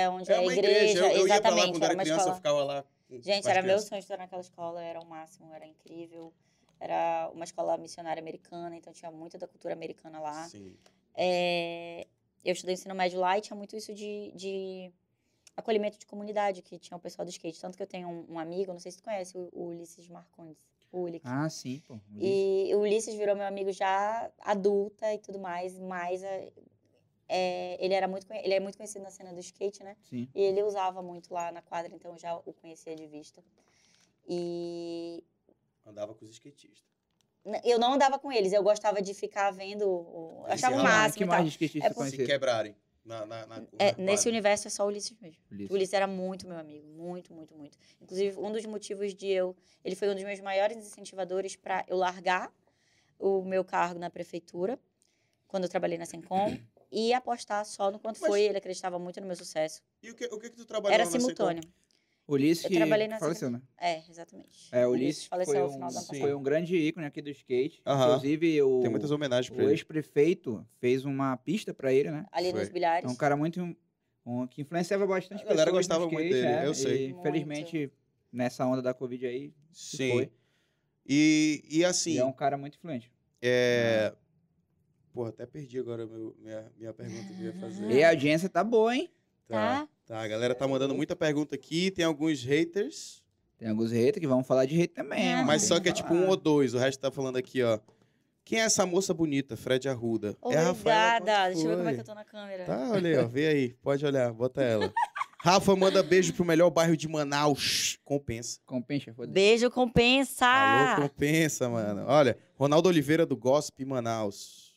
É 0.00 0.08
onde 0.10 0.30
é, 0.30 0.34
É 0.34 0.38
a 0.38 0.40
uma 0.42 0.52
igreja. 0.52 0.78
igreja. 0.80 0.98
Eu, 0.98 1.04
eu 1.20 1.28
ia 1.28 1.40
pra 1.40 1.50
lá 1.50 1.56
exatamente. 1.56 1.70
quando 1.72 1.82
era 1.82 1.92
era 1.92 1.94
uma 1.94 2.02
criança, 2.02 2.20
eu 2.20 2.24
escola. 2.24 2.36
ficava 2.36 2.64
lá. 2.64 2.84
Gente, 3.10 3.48
era 3.48 3.54
meu 3.62 3.68
crianças. 3.70 3.88
sonho 3.88 3.98
estudar 4.00 4.18
naquela 4.18 4.42
escola, 4.42 4.82
era 4.82 5.00
o 5.00 5.04
máximo, 5.06 5.54
era 5.54 5.66
incrível. 5.66 6.32
Era 6.80 7.30
uma 7.32 7.44
escola 7.44 7.76
missionária 7.78 8.20
americana, 8.20 8.76
então 8.76 8.92
tinha 8.92 9.10
muito 9.10 9.38
da 9.38 9.46
cultura 9.48 9.72
americana 9.74 10.20
lá. 10.20 10.44
Sim. 10.48 10.76
É, 11.16 12.06
eu 12.44 12.52
estudei 12.52 12.74
ensino 12.74 12.94
médio 12.94 13.18
lá 13.18 13.38
e 13.38 13.40
tinha 13.40 13.56
muito 13.56 13.74
isso 13.76 13.94
de, 13.94 14.30
de 14.34 14.92
acolhimento 15.58 15.98
de 15.98 16.06
comunidade, 16.06 16.62
que 16.62 16.78
tinha 16.78 16.96
o 16.96 17.00
pessoal 17.00 17.26
do 17.26 17.30
skate. 17.30 17.60
Tanto 17.60 17.76
que 17.76 17.82
eu 17.82 17.86
tenho 17.86 18.08
um, 18.08 18.34
um 18.34 18.38
amigo, 18.38 18.72
não 18.72 18.78
sei 18.78 18.92
se 18.92 18.98
tu 18.98 19.04
conhece, 19.04 19.36
o, 19.36 19.48
o 19.52 19.66
Ulisses 19.66 20.08
Marcondes. 20.08 20.56
O 20.90 21.00
Ulick. 21.00 21.22
Ah, 21.26 21.48
sim, 21.50 21.82
pô. 21.86 21.98
E 22.16 22.70
o 22.74 22.78
Ulisses 22.78 23.14
virou 23.14 23.36
meu 23.36 23.44
amigo 23.46 23.70
já 23.72 24.30
adulta 24.40 25.12
e 25.12 25.18
tudo 25.18 25.38
mais, 25.38 25.78
mas 25.78 26.22
é, 26.22 26.50
é, 27.28 27.84
ele, 27.84 27.92
era 27.92 28.08
muito, 28.08 28.26
ele 28.32 28.54
é 28.54 28.60
muito 28.60 28.76
conhecido 28.78 29.02
na 29.02 29.10
cena 29.10 29.32
do 29.32 29.40
skate, 29.40 29.82
né? 29.84 29.96
Sim. 30.02 30.28
E 30.34 30.40
ele 30.40 30.62
usava 30.62 31.02
muito 31.02 31.34
lá 31.34 31.52
na 31.52 31.60
quadra, 31.60 31.92
então 31.94 32.12
eu 32.12 32.18
já 32.18 32.34
o 32.36 32.52
conhecia 32.54 32.94
de 32.96 33.06
vista. 33.06 33.44
E 34.26 35.22
Andava 35.84 36.14
com 36.14 36.24
os 36.24 36.30
skatistas. 36.30 36.84
eu 37.64 37.78
não 37.78 37.94
andava 37.94 38.18
com 38.18 38.30
eles, 38.30 38.52
eu 38.52 38.62
gostava 38.62 39.02
de 39.02 39.12
ficar 39.12 39.50
vendo, 39.50 40.42
achava 40.46 40.76
o 40.76 40.82
máximo 40.82 41.14
que 41.18 41.24
mais 41.24 41.38
tal. 41.38 41.44
de 41.44 41.50
skatista 41.50 41.86
É 41.86 41.92
por- 41.92 42.06
Se 42.06 42.24
quebrarem. 42.24 42.74
Na, 43.08 43.24
na, 43.24 43.46
na, 43.46 43.62
É, 43.78 43.92
na 43.92 43.98
nesse 44.04 44.28
universo 44.28 44.68
é 44.68 44.70
só 44.70 44.84
o 44.84 44.88
Ulisses 44.88 45.16
mesmo. 45.18 45.40
Ulisses. 45.50 45.70
O 45.70 45.74
Ulisses 45.74 45.94
era 45.94 46.06
muito 46.06 46.46
meu 46.46 46.58
amigo, 46.58 46.86
muito, 46.86 47.32
muito, 47.32 47.54
muito. 47.54 47.78
Inclusive, 48.02 48.38
um 48.38 48.52
dos 48.52 48.66
motivos 48.66 49.14
de 49.14 49.28
eu. 49.28 49.56
Ele 49.82 49.96
foi 49.96 50.10
um 50.10 50.14
dos 50.14 50.22
meus 50.22 50.38
maiores 50.40 50.76
incentivadores 50.76 51.56
para 51.56 51.86
eu 51.88 51.96
largar 51.96 52.52
o 53.18 53.42
meu 53.42 53.64
cargo 53.64 53.98
na 53.98 54.10
prefeitura, 54.10 54.78
quando 55.46 55.64
eu 55.64 55.70
trabalhei 55.70 55.96
na 55.96 56.04
Sencom, 56.04 56.54
e 56.92 57.14
apostar 57.14 57.64
só 57.64 57.90
no 57.90 57.98
quanto 57.98 58.20
Mas- 58.20 58.28
foi. 58.28 58.42
Ele 58.42 58.58
acreditava 58.58 58.98
muito 58.98 59.18
no 59.22 59.26
meu 59.26 59.36
sucesso. 59.36 59.82
E 60.02 60.10
o 60.10 60.14
que, 60.14 60.26
o 60.26 60.38
que 60.38 60.50
que 60.50 60.56
tu 60.56 60.66
trabalhou 60.66 60.94
Era 60.94 61.06
simultâneo. 61.06 61.62
Ulisses 62.28 62.64
Eu 62.64 62.70
que 62.70 62.76
trabalhei 62.76 63.08
nessa- 63.08 63.24
faleceu, 63.24 63.50
né? 63.50 63.62
É, 63.80 64.02
exatamente. 64.08 64.68
É, 64.70 64.86
o 64.86 64.90
Ulisses 64.90 65.26
faleceu 65.26 65.68
foi 65.70 65.78
no 65.78 65.86
um, 65.86 65.90
sim. 65.90 66.20
foi 66.20 66.34
um 66.34 66.42
grande 66.42 66.76
ícone 66.76 67.06
aqui 67.06 67.22
do 67.22 67.30
skate. 67.30 67.80
Aham. 67.86 68.06
Inclusive, 68.16 68.62
o, 68.62 68.80
Tem 68.80 68.90
muitas 68.90 69.10
homenagens 69.10 69.48
pra 69.54 69.64
o 69.64 69.70
ex-prefeito 69.70 70.66
fez 70.78 71.04
uma 71.06 71.36
pista 71.38 71.72
pra 71.72 71.92
ele, 71.92 72.10
né? 72.10 72.26
Ali 72.30 72.50
Foi. 72.50 72.60
nos 72.60 72.68
bilhares. 72.68 73.08
É 73.08 73.12
um 73.12 73.16
cara 73.16 73.36
muito... 73.36 73.60
um- 74.26 74.46
que 74.46 74.60
influenciava 74.60 75.06
bastante 75.06 75.42
A 75.42 75.46
galera 75.48 75.70
gostava 75.70 76.04
muito 76.06 76.26
skate, 76.26 76.34
dele, 76.46 76.46
é, 76.64 76.66
eu 76.66 76.74
sei. 76.74 76.96
E, 76.96 77.08
Muito. 77.14 77.20
infelizmente, 77.20 77.92
nessa 78.30 78.66
onda 78.66 78.82
da 78.82 78.92
Covid 78.92 79.26
aí, 79.26 79.54
se 79.72 79.96
Sim. 79.96 80.10
foi. 80.10 80.32
E, 81.06 81.64
e 81.70 81.84
assim, 81.84 82.12
E 82.12 82.18
é 82.18 82.24
um 82.26 82.32
cara 82.32 82.58
muito 82.58 82.76
influente. 82.76 83.10
é... 83.40 84.14
Porra, 85.14 85.30
até 85.30 85.46
perdi 85.46 85.78
agora 85.78 86.06
meu, 86.06 86.36
minha, 86.38 86.70
minha 86.76 86.92
pergunta 86.92 87.32
que 87.32 87.40
eu 87.40 87.46
ia 87.46 87.52
fazer. 87.54 87.90
E 87.90 88.04
a 88.04 88.10
audiência 88.10 88.48
tá 88.48 88.62
boa, 88.62 88.94
hein? 88.94 89.10
Tá? 89.48 89.86
Tá, 89.86 89.88
a 90.08 90.26
galera 90.26 90.54
tá 90.54 90.66
mandando 90.66 90.94
muita 90.94 91.14
pergunta 91.14 91.54
aqui, 91.54 91.90
tem 91.90 92.04
alguns 92.04 92.42
haters, 92.42 93.22
Tem 93.58 93.68
alguns 93.68 93.90
haters 93.90 94.20
que 94.20 94.26
vão 94.26 94.42
falar 94.42 94.64
de 94.66 94.80
hate 94.80 94.94
também. 94.94 95.34
Ó, 95.36 95.44
mas 95.44 95.62
só 95.62 95.78
que 95.80 95.88
é 95.88 95.92
tipo 95.92 96.14
um 96.14 96.28
ou 96.28 96.36
dois, 96.36 96.74
o 96.74 96.78
resto 96.78 97.00
tá 97.00 97.10
falando 97.10 97.36
aqui, 97.36 97.62
ó. 97.62 97.78
Quem 98.44 98.60
é 98.60 98.62
essa 98.62 98.86
moça 98.86 99.12
bonita, 99.12 99.56
Fred 99.56 99.88
Arruda? 99.88 100.34
É 100.50 100.56
a 100.56 100.62
Rafaela 100.68 101.16
Obrigada. 101.16 101.52
Deixa 101.52 101.66
eu 101.66 101.68
ver 101.70 101.76
como 101.76 101.88
é 101.90 101.94
que 101.94 102.00
eu 102.00 102.04
tô 102.04 102.14
na 102.14 102.24
câmera. 102.24 102.64
Tá, 102.64 102.90
olha 102.90 103.10
aí, 103.10 103.24
ó, 103.24 103.28
vê 103.28 103.46
aí, 103.46 103.74
pode 103.82 104.06
olhar, 104.06 104.32
bota 104.32 104.62
ela. 104.62 104.90
Rafa 105.40 105.76
manda 105.76 106.02
beijo 106.02 106.32
pro 106.32 106.44
melhor 106.44 106.68
bairro 106.68 106.96
de 106.96 107.06
Manaus, 107.06 107.98
compensa. 108.04 108.58
Compensa, 108.66 109.12
foda 109.14 109.30
Beijo, 109.30 109.70
compensa! 109.70 110.46
Alô, 110.46 111.02
compensa, 111.02 111.68
mano. 111.68 112.04
Olha, 112.08 112.36
Ronaldo 112.56 112.88
Oliveira 112.88 113.24
do 113.24 113.36
Gossip 113.36 113.84
Manaus. 113.84 114.67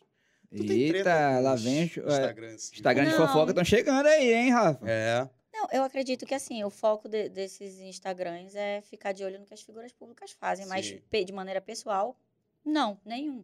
Tu 0.56 0.66
tem 0.66 0.88
treta 0.90 1.10
Eita, 1.10 1.40
lá 1.40 1.54
os 1.54 1.64
vem... 1.64 1.84
os- 1.86 1.98
é, 1.98 2.02
Instagrams. 2.02 2.72
Instagram 2.74 3.04
de 3.06 3.12
Não. 3.12 3.18
fofoca 3.28 3.52
estão 3.52 3.64
chegando 3.64 4.06
aí, 4.08 4.34
hein, 4.34 4.50
Rafa? 4.52 4.86
É. 4.90 5.30
Não, 5.54 5.68
eu 5.72 5.84
acredito 5.84 6.26
que 6.26 6.34
assim, 6.34 6.64
o 6.64 6.70
foco 6.70 7.08
de- 7.08 7.30
desses 7.30 7.80
Instagrams 7.80 8.56
é 8.56 8.82
ficar 8.82 9.12
de 9.14 9.24
olho 9.24 9.40
no 9.40 9.46
que 9.46 9.54
as 9.54 9.62
figuras 9.62 9.92
públicas 9.94 10.32
fazem, 10.32 10.66
mas 10.66 10.88
Sim. 10.88 11.02
pe- 11.10 11.24
de 11.24 11.32
maneira 11.32 11.62
pessoal, 11.62 12.18
não, 12.66 13.00
nenhum. 13.06 13.44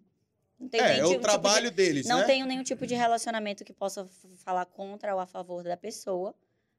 Não 0.60 0.68
tem 0.68 0.82
É, 0.82 0.98
é 1.00 1.04
o 1.06 1.10
tipo 1.10 1.20
de- 1.20 1.24
trabalho 1.24 1.70
deles, 1.72 2.08
não 2.08 2.20
né? 2.20 2.26
tenho 2.26 2.46
nenhum 2.46 2.64
tipo 2.64 2.86
de 2.88 2.96
relacionamento 2.96 3.64
que 3.64 3.72
possa 3.74 4.06
falar 4.38 4.66
contra 4.66 5.14
ou 5.14 5.20
a 5.22 5.28
favor 5.28 5.64
da 5.64 5.78
pessoa, 5.78 6.34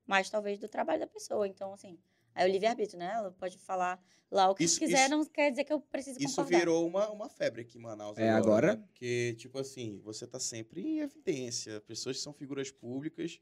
mas 0.06 0.28
talvez 0.28 0.58
do 0.58 0.68
trabalho 0.68 1.00
da 1.00 1.06
pessoa. 1.06 1.46
Então, 1.46 1.72
assim, 1.72 1.96
aí 2.42 2.48
o 2.48 2.52
livre-arbítrio, 2.52 2.98
né? 2.98 3.12
Ela 3.14 3.30
pode 3.32 3.58
falar 3.58 4.02
lá 4.30 4.50
o 4.50 4.54
que 4.54 4.64
Isso- 4.64 4.78
quiser, 4.78 5.02
isso- 5.06 5.10
não 5.10 5.24
quer 5.24 5.50
dizer 5.50 5.64
que 5.64 5.72
eu 5.72 5.80
preciso 5.80 6.18
Isso 6.20 6.36
concordar. 6.36 6.58
virou 6.58 6.86
uma, 6.86 7.08
uma 7.10 7.28
febre 7.28 7.62
aqui 7.62 7.78
em 7.78 7.80
Manaus. 7.80 8.16
É, 8.18 8.28
agora. 8.30 8.38
agora? 8.72 8.74
né? 8.76 8.82
Porque, 8.86 9.34
tipo 9.38 9.58
assim, 9.58 10.00
você 10.04 10.26
tá 10.26 10.38
sempre 10.38 10.80
em 10.82 11.00
evidência. 11.00 11.80
Pessoas 11.82 12.16
que 12.16 12.22
são 12.22 12.32
figuras 12.32 12.70
públicas 12.70 13.40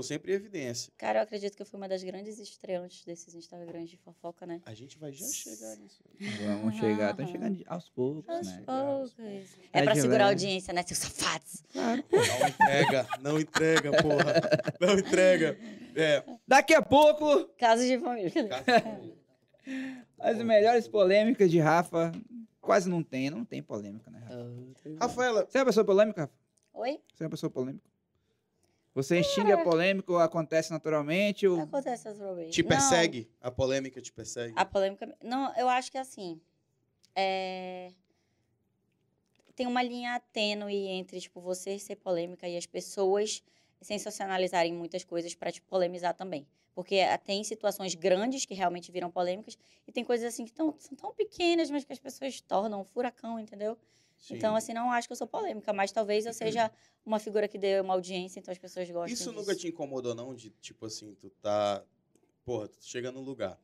estão 0.00 0.02
sempre 0.02 0.32
em 0.32 0.36
evidência. 0.36 0.92
Cara, 0.96 1.18
eu 1.18 1.22
acredito 1.24 1.56
que 1.56 1.62
eu 1.62 1.66
fui 1.66 1.76
uma 1.78 1.88
das 1.88 2.02
grandes 2.04 2.38
estreantes 2.38 3.04
desses 3.04 3.34
Instagrams 3.34 3.90
de 3.90 3.96
fofoca, 3.96 4.46
né? 4.46 4.60
A 4.64 4.74
gente 4.74 4.96
vai 4.98 5.12
já 5.12 5.26
chegar 5.26 5.76
nisso. 5.76 6.02
Vamos 6.44 6.76
chegar, 6.76 7.10
estão 7.10 7.26
chegando 7.26 7.56
de- 7.56 7.64
aos 7.66 7.88
poucos, 7.90 8.28
Aos 8.28 8.46
né? 8.46 8.62
poucos. 8.64 9.14
É 9.18 9.80
É 9.80 9.82
pra 9.82 9.94
de 9.94 10.00
segurar 10.00 10.24
a 10.26 10.28
audiência, 10.28 10.72
né, 10.72 10.82
seus 10.84 10.98
safados? 11.00 11.64
Não 11.74 12.48
entrega, 12.48 13.06
não 13.20 13.40
entrega, 13.40 13.90
porra. 14.02 14.34
Não 14.80 14.98
entrega. 14.98 15.58
É. 15.96 16.24
Daqui 16.46 16.74
a 16.74 16.82
pouco, 16.82 17.46
Casos 17.58 17.86
de 17.86 17.98
família. 17.98 18.32
as 20.18 20.38
melhores 20.38 20.86
polêmicas 20.86 21.50
de 21.50 21.58
Rafa. 21.58 22.12
Quase 22.60 22.88
não 22.88 23.02
tem, 23.02 23.30
não 23.30 23.44
tem 23.46 23.62
polêmica, 23.62 24.10
né, 24.10 24.18
Rafa? 24.20 24.96
Rafaela, 25.00 25.46
Você 25.48 25.56
é 25.58 25.60
uma 25.60 25.66
pessoa 25.66 25.84
polêmica, 25.86 26.20
Rafa? 26.22 26.34
Oi? 26.74 27.00
Você 27.14 27.24
é 27.24 27.26
uma 27.26 27.30
pessoa 27.30 27.50
polêmica? 27.50 27.88
Você 28.94 29.20
instiga 29.20 29.54
a 29.54 29.62
polêmica 29.62 30.10
ou 30.10 30.18
acontece 30.18 30.70
naturalmente? 30.70 31.46
Ou... 31.46 31.60
Acontece 31.60 32.12
problemas. 32.14 32.54
te 32.54 32.62
persegue? 32.62 33.30
A 33.40 33.50
polêmica 33.50 34.00
te 34.00 34.12
persegue? 34.12 34.54
A 34.56 34.64
polêmica. 34.64 35.16
Não, 35.22 35.54
eu 35.56 35.68
acho 35.68 35.90
que 35.90 35.98
assim. 35.98 36.40
é, 37.14 37.92
Tem 39.54 39.66
uma 39.66 39.82
linha 39.82 40.20
tênue 40.32 40.88
entre, 40.88 41.20
tipo, 41.20 41.40
você 41.40 41.78
ser 41.78 41.96
polêmica 41.96 42.48
e 42.48 42.56
as 42.56 42.66
pessoas 42.66 43.42
sensacionalizarem 43.80 44.72
muitas 44.72 45.04
coisas 45.04 45.34
pra 45.34 45.52
te 45.52 45.62
polemizar 45.62 46.14
também. 46.14 46.46
Porque 46.74 46.96
eh, 46.96 47.16
tem 47.18 47.42
situações 47.42 47.94
grandes 47.94 48.44
que 48.44 48.54
realmente 48.54 48.92
viram 48.92 49.10
polêmicas 49.10 49.58
e 49.86 49.92
tem 49.92 50.04
coisas 50.04 50.32
assim 50.32 50.44
que 50.44 50.52
tão, 50.52 50.74
são 50.78 50.96
tão 50.96 51.12
pequenas, 51.12 51.70
mas 51.70 51.84
que 51.84 51.92
as 51.92 51.98
pessoas 51.98 52.40
tornam 52.40 52.82
um 52.82 52.84
furacão, 52.84 53.38
entendeu? 53.38 53.76
Sim. 54.18 54.34
Então, 54.36 54.54
assim, 54.56 54.72
não 54.72 54.90
acho 54.90 55.08
que 55.08 55.12
eu 55.12 55.16
sou 55.16 55.26
polêmica, 55.26 55.72
mas 55.72 55.92
talvez 55.92 56.26
eu 56.26 56.34
seja 56.34 56.70
uma 57.06 57.18
figura 57.18 57.46
que 57.48 57.56
dê 57.56 57.80
uma 57.80 57.94
audiência, 57.94 58.40
então 58.40 58.52
as 58.52 58.58
pessoas 58.58 58.86
gostam 58.90 59.06
Isso 59.06 59.24
disso. 59.24 59.32
nunca 59.32 59.54
te 59.54 59.68
incomodou, 59.68 60.14
não? 60.14 60.34
De 60.34 60.50
tipo 60.50 60.84
assim, 60.86 61.14
tu 61.14 61.30
tá. 61.30 61.84
Porra, 62.44 62.68
tu 62.68 62.76
chega 62.84 63.12
num 63.12 63.20
lugar. 63.22 63.58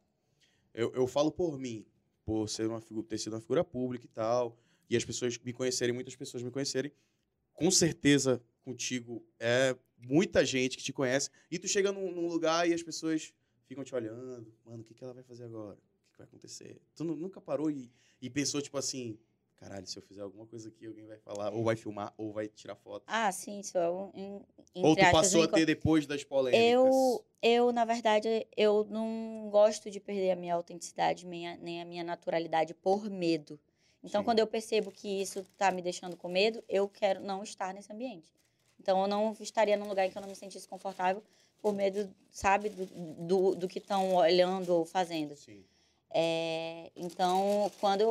Eu, 0.72 0.92
eu 0.94 1.07
falo 1.07 1.30
por 1.30 1.59
mim, 1.59 1.84
por 2.24 2.48
ser 2.48 2.66
uma 2.68 2.80
figura, 2.80 3.07
ter 3.07 3.18
sido 3.18 3.34
uma 3.34 3.40
figura 3.40 3.64
pública 3.64 4.05
e 4.07 4.09
tal, 4.09 4.57
e 4.88 4.96
as 4.96 5.05
pessoas 5.05 5.36
me 5.38 5.52
conhecerem, 5.52 5.94
muitas 5.94 6.16
pessoas 6.16 6.42
me 6.42 6.50
conhecerem. 6.50 6.92
Com 7.52 7.70
certeza, 7.70 8.42
contigo 8.64 9.24
é 9.38 9.76
muita 9.98 10.44
gente 10.44 10.76
que 10.76 10.82
te 10.82 10.92
conhece. 10.92 11.30
E 11.50 11.59
tu 11.59 11.68
chega 11.68 11.92
num, 11.92 12.11
num 12.11 12.26
lugar 12.26 12.68
e 12.68 12.74
as 12.74 12.82
pessoas 12.82 13.32
ficam 13.66 13.84
te 13.84 13.94
olhando. 13.94 14.52
Mano, 14.64 14.82
o 14.82 14.84
que, 14.84 14.94
que 14.94 15.05
ela 15.05 15.12
vai 15.14 15.22
fazer 15.22 15.44
agora? 15.44 15.76
O 15.76 16.05
que, 16.07 16.11
que 16.12 16.18
vai 16.18 16.26
acontecer? 16.26 16.80
Tu 16.94 17.05
nu- 17.05 17.16
nunca 17.16 17.40
parou 17.40 17.70
e, 17.70 17.92
e 18.20 18.28
pensou, 18.28 18.61
tipo 18.61 18.76
assim, 18.76 19.18
caralho, 19.64 19.86
se 19.86 19.98
eu 19.98 20.02
fizer 20.02 20.20
alguma 20.22 20.46
coisa 20.46 20.68
aqui, 20.68 20.86
alguém 20.86 21.06
vai 21.06 21.18
falar, 21.18 21.52
ou 21.52 21.64
vai 21.64 21.74
filmar, 21.76 22.12
ou 22.18 22.32
vai 22.32 22.48
tirar 22.48 22.74
foto. 22.76 23.04
Ah, 23.06 23.32
sim, 23.32 23.60
isso 23.60 23.78
é 23.78 23.90
um. 23.90 24.10
em- 24.14 24.42
ou 24.82 24.94
tu 24.94 25.10
passou 25.10 25.42
a 25.42 25.48
ter 25.48 25.64
depois 25.64 26.06
das 26.06 26.22
polêmicas. 26.22 26.62
Eu, 26.94 27.24
eu, 27.42 27.72
na 27.72 27.84
verdade, 27.84 28.46
eu 28.56 28.84
não 28.90 29.48
gosto 29.50 29.90
de 29.90 29.98
perder 30.00 30.32
a 30.32 30.36
minha 30.36 30.54
autenticidade, 30.54 31.26
minha- 31.26 31.56
nem 31.56 31.80
a 31.80 31.84
minha 31.84 32.04
naturalidade 32.04 32.74
por 32.74 33.08
medo. 33.08 33.58
Então, 34.02 34.20
Sim. 34.20 34.24
quando 34.24 34.38
eu 34.40 34.46
percebo 34.46 34.90
que 34.90 35.08
isso 35.22 35.46
tá 35.56 35.70
me 35.70 35.80
deixando 35.80 36.16
com 36.16 36.28
medo, 36.28 36.62
eu 36.68 36.86
quero 36.88 37.20
não 37.22 37.42
estar 37.42 37.72
nesse 37.72 37.90
ambiente. 37.92 38.30
Então, 38.78 39.00
eu 39.00 39.08
não 39.08 39.32
estaria 39.40 39.76
num 39.76 39.88
lugar 39.88 40.06
em 40.06 40.10
que 40.10 40.18
eu 40.18 40.22
não 40.22 40.28
me 40.28 40.36
sentisse 40.36 40.68
confortável 40.68 41.22
por 41.62 41.72
medo, 41.72 42.14
sabe, 42.30 42.68
do, 42.68 42.84
do, 43.26 43.54
do 43.54 43.68
que 43.68 43.78
estão 43.78 44.14
olhando 44.16 44.74
ou 44.74 44.84
fazendo. 44.84 45.34
Sim. 45.36 45.64
É, 46.16 46.92
então, 46.94 47.68
quando 47.80 48.02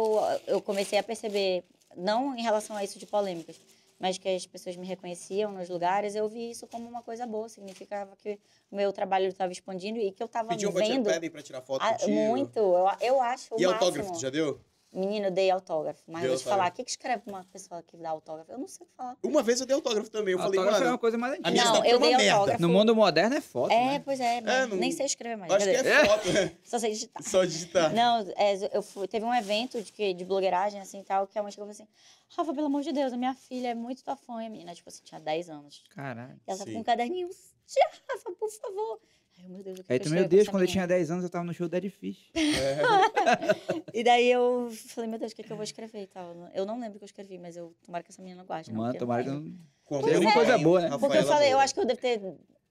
eu, 0.45 0.61
comecei 0.61 0.99
a 0.99 1.03
perceber, 1.03 1.63
não 1.95 2.35
em 2.35 2.41
relação 2.41 2.75
a 2.75 2.83
isso 2.83 2.99
de 2.99 3.05
polêmicas, 3.05 3.57
mas 3.97 4.17
que 4.17 4.27
as 4.27 4.45
pessoas 4.45 4.75
me 4.75 4.85
reconheciam 4.85 5.53
nos 5.53 5.69
lugares, 5.69 6.13
eu 6.13 6.27
vi 6.27 6.51
isso 6.51 6.67
como 6.67 6.85
uma 6.85 7.01
coisa 7.01 7.25
boa. 7.25 7.47
Significava 7.47 8.13
que 8.17 8.37
o 8.69 8.75
meu 8.75 8.91
trabalho 8.91 9.27
estava 9.27 9.53
expandindo 9.53 9.97
e 9.99 10.11
que 10.11 10.21
eu 10.21 10.25
estava 10.25 10.49
Pediam 10.49 10.73
vendo. 10.73 11.09
pedem 11.09 11.29
pra 11.31 11.41
tirar 11.41 11.61
foto 11.61 11.85
contigo. 11.85 12.11
muito, 12.11 12.59
eu, 12.59 12.85
eu 12.99 13.21
acho 13.21 13.55
E 13.57 13.63
autógrafo, 13.63 14.19
já 14.19 14.29
deu? 14.29 14.59
Menino, 14.93 15.25
eu 15.27 15.31
dei 15.31 15.49
autógrafo. 15.49 16.03
Mas 16.07 16.21
Deu 16.21 16.31
vou 16.31 16.39
te 16.39 16.43
falar, 16.43 16.69
o 16.69 16.73
que, 16.73 16.83
que 16.83 16.91
escreve 16.91 17.23
uma 17.25 17.43
pessoa 17.45 17.81
que 17.81 17.97
dá 17.97 18.11
autógrafo? 18.11 18.51
Eu 18.51 18.59
não 18.59 18.67
sei 18.67 18.85
o 18.85 18.89
que 18.89 18.95
falar. 18.95 19.17
Uma 19.23 19.41
vez 19.41 19.59
eu 19.59 19.65
dei 19.65 19.75
autógrafo 19.75 20.09
também. 20.11 20.33
Eu 20.33 20.37
falei, 20.37 20.59
Autógrafo 20.59 20.77
é 20.77 20.79
mano, 20.81 20.91
uma 20.93 20.97
coisa 20.99 21.17
mais 21.17 21.33
antiga. 21.33 21.51
Não, 21.65 21.75
eu 21.85 21.97
é 21.97 21.99
dei 21.99 22.09
merda. 22.17 22.33
autógrafo. 22.33 22.61
No 22.61 22.69
mundo 22.69 22.95
moderno 22.95 23.35
é 23.35 23.41
foto, 23.41 23.71
É, 23.71 23.85
né? 23.93 23.99
pois 24.05 24.19
é, 24.19 24.39
mas 24.41 24.69
não- 24.69 24.77
nem 24.77 24.91
sei 24.91 25.05
escrever 25.07 25.35
mais. 25.35 25.51
acho 25.51 25.65
que 25.65 25.71
é 25.75 26.05
foto, 26.05 26.31
né? 26.31 26.55
Só 26.63 26.77
sei 26.77 26.91
digitar. 26.91 27.23
Só 27.23 27.43
digitar. 27.43 27.93
Não, 27.93 28.19
é, 28.35 28.69
eu 28.71 28.83
fui, 28.83 29.07
teve 29.07 29.25
um 29.25 29.33
evento 29.33 29.81
de, 29.81 29.91
que- 29.91 30.13
de 30.13 30.23
blogueiragem, 30.23 30.79
assim, 30.79 31.03
tal, 31.03 31.25
que 31.25 31.39
a 31.39 31.41
mãe 31.43 31.51
chegou 31.51 31.67
e 31.69 31.73
falou 31.73 31.83
assim, 31.89 31.93
Rafa, 32.37 32.53
pelo 32.53 32.67
amor 32.67 32.81
de 32.83 32.91
Deus, 32.91 33.11
a 33.13 33.17
minha 33.17 33.33
filha 33.33 33.69
é 33.69 33.73
muito 33.75 34.03
tua 34.03 34.15
fã, 34.15 34.43
e 34.43 34.45
a 34.45 34.49
menina, 34.49 34.73
tipo 34.75 34.89
assim, 34.89 35.01
tinha 35.03 35.19
10 35.19 35.49
anos. 35.49 35.83
Caralho. 35.89 36.33
E 36.47 36.49
ela 36.51 36.57
tava 36.59 36.69
Sim. 36.69 36.73
com 36.75 36.79
um 36.81 36.83
caderninho, 36.83 37.29
tia, 37.65 37.89
Rafa, 38.09 38.31
por 38.39 38.49
favor. 38.51 38.99
Ai, 39.43 39.49
meu 39.49 39.63
Deus, 39.63 39.81
Aí 39.89 39.99
tu, 39.99 40.09
meu 40.09 40.27
Deus, 40.27 40.47
quando 40.47 40.63
eu 40.63 40.67
tinha 40.67 40.87
10 40.87 41.11
anos, 41.11 41.23
eu 41.23 41.29
tava 41.29 41.43
no 41.43 41.53
show 41.53 41.67
da 41.67 41.77
Dead 41.79 41.91
Fish. 41.91 42.31
E 43.93 44.03
daí 44.03 44.31
eu 44.31 44.71
falei, 44.71 45.09
meu 45.09 45.19
Deus, 45.19 45.33
o 45.33 45.35
que, 45.35 45.43
que 45.43 45.51
eu 45.51 45.55
vou 45.55 45.63
escrever 45.63 46.01
e 46.01 46.07
tal. 46.07 46.49
Eu 46.53 46.65
não 46.65 46.79
lembro 46.79 46.95
o 46.95 46.99
que 46.99 47.03
eu 47.03 47.07
escrevi, 47.07 47.37
mas 47.37 47.55
eu 47.55 47.75
tomara 47.83 48.03
que 48.03 48.11
essa 48.11 48.21
menina 48.21 48.43
guarde. 48.43 48.71
não, 48.71 48.79
Mano, 48.79 48.93
não 48.93 48.99
tomara 48.99 49.23
que 49.23 49.29
não... 49.29 49.53
Com 49.85 50.01
Seria 50.01 50.17
amor 50.17 50.25
uma 50.25 50.31
e 50.31 50.33
coisa 50.33 50.57
boa, 50.57 50.81
né? 50.81 50.97
Porque 50.97 51.17
eu 51.17 51.25
falei, 51.25 51.53
eu 51.53 51.59
acho 51.59 51.73
que 51.73 51.79
eu 51.79 51.85
devo 51.85 51.99
ter, 51.99 52.21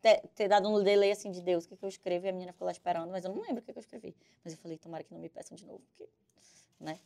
ter, 0.00 0.22
ter 0.34 0.48
dado 0.48 0.68
um 0.68 0.82
delay 0.82 1.12
assim 1.12 1.30
de 1.30 1.42
Deus, 1.42 1.64
o 1.64 1.68
que, 1.68 1.76
que 1.76 1.84
eu 1.84 1.88
escrevo, 1.88 2.26
e 2.26 2.28
a 2.30 2.32
menina 2.32 2.52
ficou 2.52 2.64
lá 2.66 2.72
esperando, 2.72 3.10
mas 3.10 3.24
eu 3.24 3.32
não 3.32 3.42
lembro 3.42 3.58
o 3.58 3.62
que, 3.62 3.72
que 3.72 3.78
eu 3.78 3.82
escrevi. 3.82 4.16
Mas 4.42 4.54
eu 4.54 4.58
falei, 4.58 4.78
tomara 4.78 5.04
que 5.04 5.12
não 5.12 5.20
me 5.20 5.28
peçam 5.28 5.54
de 5.54 5.66
novo, 5.66 5.80
porque, 5.90 6.10
né? 6.80 6.98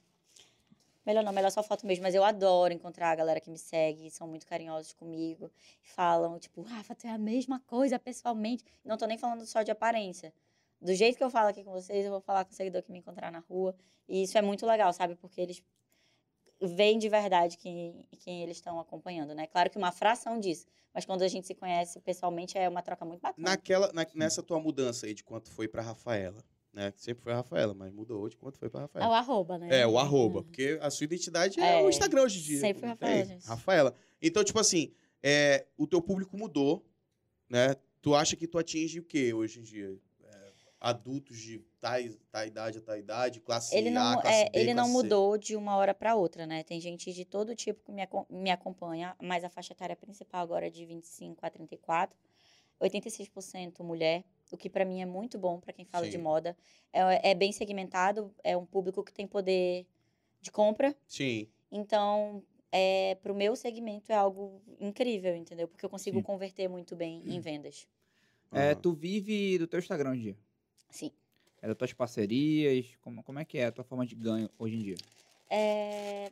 Melhor 1.07 1.23
não, 1.25 1.33
melhor 1.33 1.51
só 1.53 1.63
foto 1.63 1.87
mesmo. 1.87 2.03
Mas 2.03 2.15
eu 2.15 2.25
adoro 2.25 2.73
encontrar 2.75 3.11
a 3.11 3.15
galera 3.15 3.41
que 3.41 3.49
me 3.49 3.57
segue, 3.59 4.11
são 4.11 4.27
muito 4.27 4.47
carinhosos 4.47 4.93
comigo. 4.93 5.51
Falam, 5.81 6.39
tipo, 6.39 6.61
Rafa, 6.63 6.95
tu 6.95 7.07
é 7.07 7.11
a 7.11 7.19
mesma 7.19 7.61
coisa 7.61 7.99
pessoalmente. 7.99 8.65
Não 8.85 8.97
tô 8.97 9.07
nem 9.07 9.17
falando 9.17 9.47
só 9.47 9.63
de 9.63 9.71
aparência. 9.71 10.33
Do 10.81 10.93
jeito 10.95 11.17
que 11.17 11.25
eu 11.25 11.31
falo 11.31 11.49
aqui 11.49 11.63
com 11.65 11.71
vocês, 11.71 12.05
eu 12.05 12.11
vou 12.11 12.21
falar 12.21 12.45
com 12.45 12.51
o 12.53 12.55
seguidor 12.55 12.83
que 12.83 12.91
me 12.93 12.99
encontrar 12.99 13.31
na 13.31 13.39
rua. 13.39 13.75
E 14.09 14.25
isso 14.25 14.37
é 14.37 14.43
muito 14.43 14.67
legal, 14.67 14.93
sabe? 14.93 15.15
Porque 15.15 15.41
eles 15.41 15.63
veem 16.61 16.99
de 16.99 17.09
verdade 17.09 17.57
quem, 17.57 18.05
quem 18.21 18.43
eles 18.43 18.57
estão 18.57 18.79
acompanhando, 18.81 19.35
né? 19.35 19.47
Claro 19.47 19.71
que 19.71 19.79
uma 19.79 19.93
fração 19.93 20.41
disso. 20.41 20.67
Mas 20.93 21.05
quando 21.05 21.23
a 21.23 21.29
gente 21.29 21.47
se 21.47 21.55
conhece 21.55 22.01
pessoalmente, 22.01 22.57
é 22.57 22.69
uma 22.69 22.83
troca 22.83 23.05
muito 23.05 23.21
bacana. 23.21 23.51
Naquela, 23.51 23.93
na- 23.93 24.07
nessa 24.15 24.43
tua 24.43 24.59
mudança 24.59 25.07
aí 25.07 25.13
de 25.15 25.23
quanto 25.23 25.51
foi 25.51 25.69
pra 25.69 25.83
Rafaela, 25.83 26.43
né? 26.77 26.93
Sempre 26.95 27.25
foi 27.25 27.33
a 27.33 27.37
Rafaela, 27.37 27.73
mas 27.73 27.91
mudou 27.91 28.29
de 28.29 28.37
quanto 28.37 28.59
foi 28.59 28.69
pra 28.69 28.81
É 28.81 28.83
o 28.83 28.87
Rafaela. 28.87 29.19
arroba, 29.19 29.59
né? 29.59 29.81
É, 29.81 29.87
o 29.87 29.99
arroba. 29.99 30.43
Porque 30.43 30.79
a 30.83 30.91
sua 30.91 31.05
identidade 31.05 31.59
é, 31.59 31.81
É, 31.81 31.83
o 31.83 31.89
Instagram 31.89 32.23
hoje 32.23 32.39
em 32.39 32.43
dia. 32.43 32.61
sempre 32.61 32.81
foi 32.81 32.89
Não 32.89 32.95
Rafaela, 32.95 33.25
gente. 33.25 33.47
Rafaela. 33.47 33.95
Então, 34.21 34.45
tipo 34.45 34.61
assim, 34.61 34.93
é, 35.23 35.67
o 35.79 35.87
teu 35.87 36.03
público 36.03 36.37
mudou, 36.37 36.85
né? 37.49 37.75
Tu 38.03 38.15
acha 38.15 38.37
que 38.37 38.47
tu 38.47 38.59
atinge 38.59 39.01
o 39.01 39.03
quê 39.03 39.33
hoje 39.33 39.59
em 39.61 39.63
dia? 39.63 39.99
É, 40.23 40.53
adultos 40.79 41.39
de 41.39 41.61
tais, 41.81 42.15
tal 42.31 42.47
idade 42.47 42.79
a 42.79 42.81
tal 42.83 42.99
idade, 42.99 43.41
classe 43.41 43.75
Ele 43.75 43.89
não, 43.91 44.13
A, 44.19 44.21
classe 44.21 44.43
é, 44.43 44.51
B, 44.51 44.59
ele 44.61 44.75
não 44.75 44.85
classe 44.85 44.91
C. 44.99 45.03
mudou 45.03 45.39
de 45.39 45.57
uma 45.57 45.77
hora 45.77 45.95
para 45.95 46.15
outra, 46.15 46.47
né? 46.47 46.63
Tem 46.63 46.79
gente 46.79 47.11
de 47.11 47.25
todo 47.25 47.57
tipo 47.57 47.83
que 47.83 47.91
me, 47.93 48.07
me 48.29 48.51
acompanha, 48.51 49.17
mas 49.21 49.43
a 49.45 49.49
faixa 49.49 49.73
etária 49.73 49.97
principal 49.97 50.43
agora 50.43 50.67
é 50.67 50.71
de 50.71 50.85
25 50.85 51.45
a 51.45 51.49
34. 51.49 52.15
86% 52.81 53.83
mulher, 53.83 54.25
o 54.51 54.57
que 54.57 54.69
para 54.69 54.85
mim 54.85 55.01
é 55.01 55.07
muito 55.07 55.39
bom 55.39 55.59
para 55.59 55.73
quem 55.73 55.85
fala 55.85 56.07
de 56.07 56.13
Sim. 56.13 56.19
moda. 56.19 56.57
É, 56.93 57.31
é 57.31 57.35
bem 57.35 57.53
segmentado, 57.53 58.33
é 58.43 58.57
um 58.57 58.67
público 58.67 59.03
que 59.03 59.13
tem 59.13 59.27
poder 59.27 59.87
de 60.41 60.51
compra. 60.51 60.95
Sim. 61.07 61.49
Então, 61.71 62.43
é, 62.71 63.17
para 63.17 63.33
o 63.33 63.35
meu 63.35 63.57
segmento 63.57 64.13
é 64.13 64.15
algo 64.15 64.61
incrível, 64.81 65.35
entendeu? 65.35 65.67
Porque 65.67 65.85
eu 65.85 65.91
consigo 65.91 66.19
Sim. 66.19 66.23
converter 66.23 66.69
muito 66.69 66.95
bem 66.95 67.23
em 67.27 67.41
vendas. 67.41 67.89
É, 68.53 68.75
tu 68.75 68.93
vive 68.93 69.59
do 69.59 69.67
teu 69.67 69.79
Instagram 69.79 70.11
hoje 70.11 70.21
em 70.21 70.23
dia. 70.23 70.37
Sim. 70.91 71.11
É 71.61 71.69
das 71.69 71.77
tuas 71.77 71.93
parcerias. 71.93 72.87
Como, 73.01 73.23
como 73.23 73.39
é 73.39 73.45
que 73.45 73.59
é 73.59 73.67
a 73.67 73.73
tua 73.73 73.85
forma 73.85 74.07
de 74.07 74.15
ganho 74.15 74.49
hoje 74.59 74.77
em 74.77 74.79
dia? 74.79 74.97
É, 75.51 76.31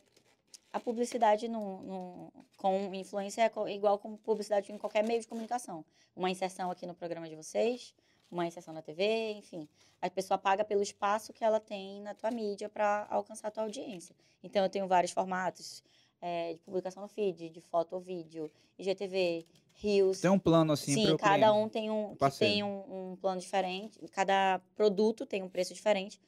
a 0.75 0.81
publicidade 0.81 1.47
no, 1.47 1.83
no- 1.83 2.33
com 2.57 2.93
influência 2.93 3.43
é 3.43 3.73
igual 3.73 3.97
como 3.97 4.19
publicidade 4.19 4.73
em 4.73 4.77
qualquer 4.77 5.05
meio 5.05 5.21
de 5.21 5.29
comunicação. 5.29 5.85
Uma 6.17 6.29
inserção 6.29 6.69
aqui 6.69 6.85
no 6.85 6.95
programa 6.95 7.29
de 7.29 7.37
vocês, 7.37 7.95
uma 8.29 8.45
inserção 8.45 8.75
na 8.75 8.83
TV, 8.83 9.35
enfim. 9.35 9.69
A 10.03 10.11
pessoa 10.11 10.37
paga 10.37 10.65
pelo 10.65 10.83
espaço 10.83 11.33
que 11.33 11.45
ela 11.45 11.61
tem 11.61 12.01
na 12.03 12.13
tua 12.13 12.29
mídia 12.33 12.69
para 12.69 13.07
alcançar 13.09 13.49
a 13.49 13.51
tua 13.53 13.63
audiência. 13.63 14.17
Então, 14.43 14.65
eu 14.65 14.69
tenho 14.69 14.89
vários 14.89 15.13
formatos 15.13 15.81
é, 16.21 16.55
de 16.55 16.59
publicação 16.61 17.03
no 17.05 17.09
feed, 17.09 17.51
de 17.51 17.61
foto 17.61 17.93
ou 17.95 18.01
vídeo, 18.01 18.51
IGTV, 18.77 19.47
Reels. 19.75 20.21
Tem 20.21 20.31
um 20.31 20.41
plano 20.41 20.73
assim 20.73 20.95
Sim, 20.95 21.17
cada 21.17 21.37
cliente. 21.53 21.65
um 21.65 21.69
tem 21.69 21.91
um, 21.91 22.17
tem 22.37 22.63
um, 22.65 23.13
um 23.13 23.17
plano 23.17 23.41
diferente, 23.41 23.97
cada 24.09 24.61
produto 24.75 25.25
tem 25.25 25.41
um 25.41 25.49
preço 25.49 25.73
diferente. 25.73 26.21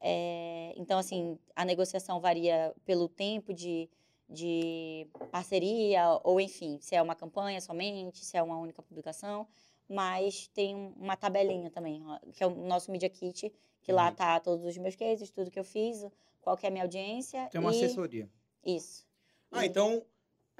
É, 0.00 0.74
então, 0.76 0.98
assim, 0.98 1.38
a 1.54 1.64
negociação 1.64 2.20
varia 2.20 2.74
pelo 2.84 3.08
tempo 3.08 3.52
de, 3.54 3.88
de 4.28 5.06
parceria, 5.30 6.20
ou 6.24 6.40
enfim, 6.40 6.78
se 6.80 6.94
é 6.94 7.02
uma 7.02 7.14
campanha 7.14 7.60
somente, 7.60 8.24
se 8.24 8.36
é 8.36 8.42
uma 8.42 8.58
única 8.58 8.82
publicação, 8.82 9.46
mas 9.88 10.48
tem 10.48 10.74
um- 10.74 10.92
uma 10.96 11.16
tabelinha 11.16 11.70
também, 11.70 12.02
que 12.32 12.42
é 12.42 12.46
o 12.46 12.50
nosso 12.50 12.90
Media 12.90 13.08
Kit, 13.08 13.52
que 13.82 13.92
lá 13.92 14.08
Uhum. 14.08 14.14
tá 14.14 14.40
todos 14.40 14.64
os 14.64 14.76
meus 14.78 14.96
cases, 14.96 15.30
tudo 15.30 15.50
que 15.50 15.58
eu 15.58 15.64
fiz, 15.64 16.04
qual 16.40 16.56
que 16.56 16.66
é 16.66 16.68
a 16.68 16.72
minha 16.72 16.84
audiência. 16.84 17.48
Tem 17.50 17.60
uma 17.60 17.72
e... 17.72 17.76
assessoria. 17.84 18.28
Isso. 18.64 19.06
Ah, 19.50 19.64
E- 19.64 19.68
então 19.68 20.04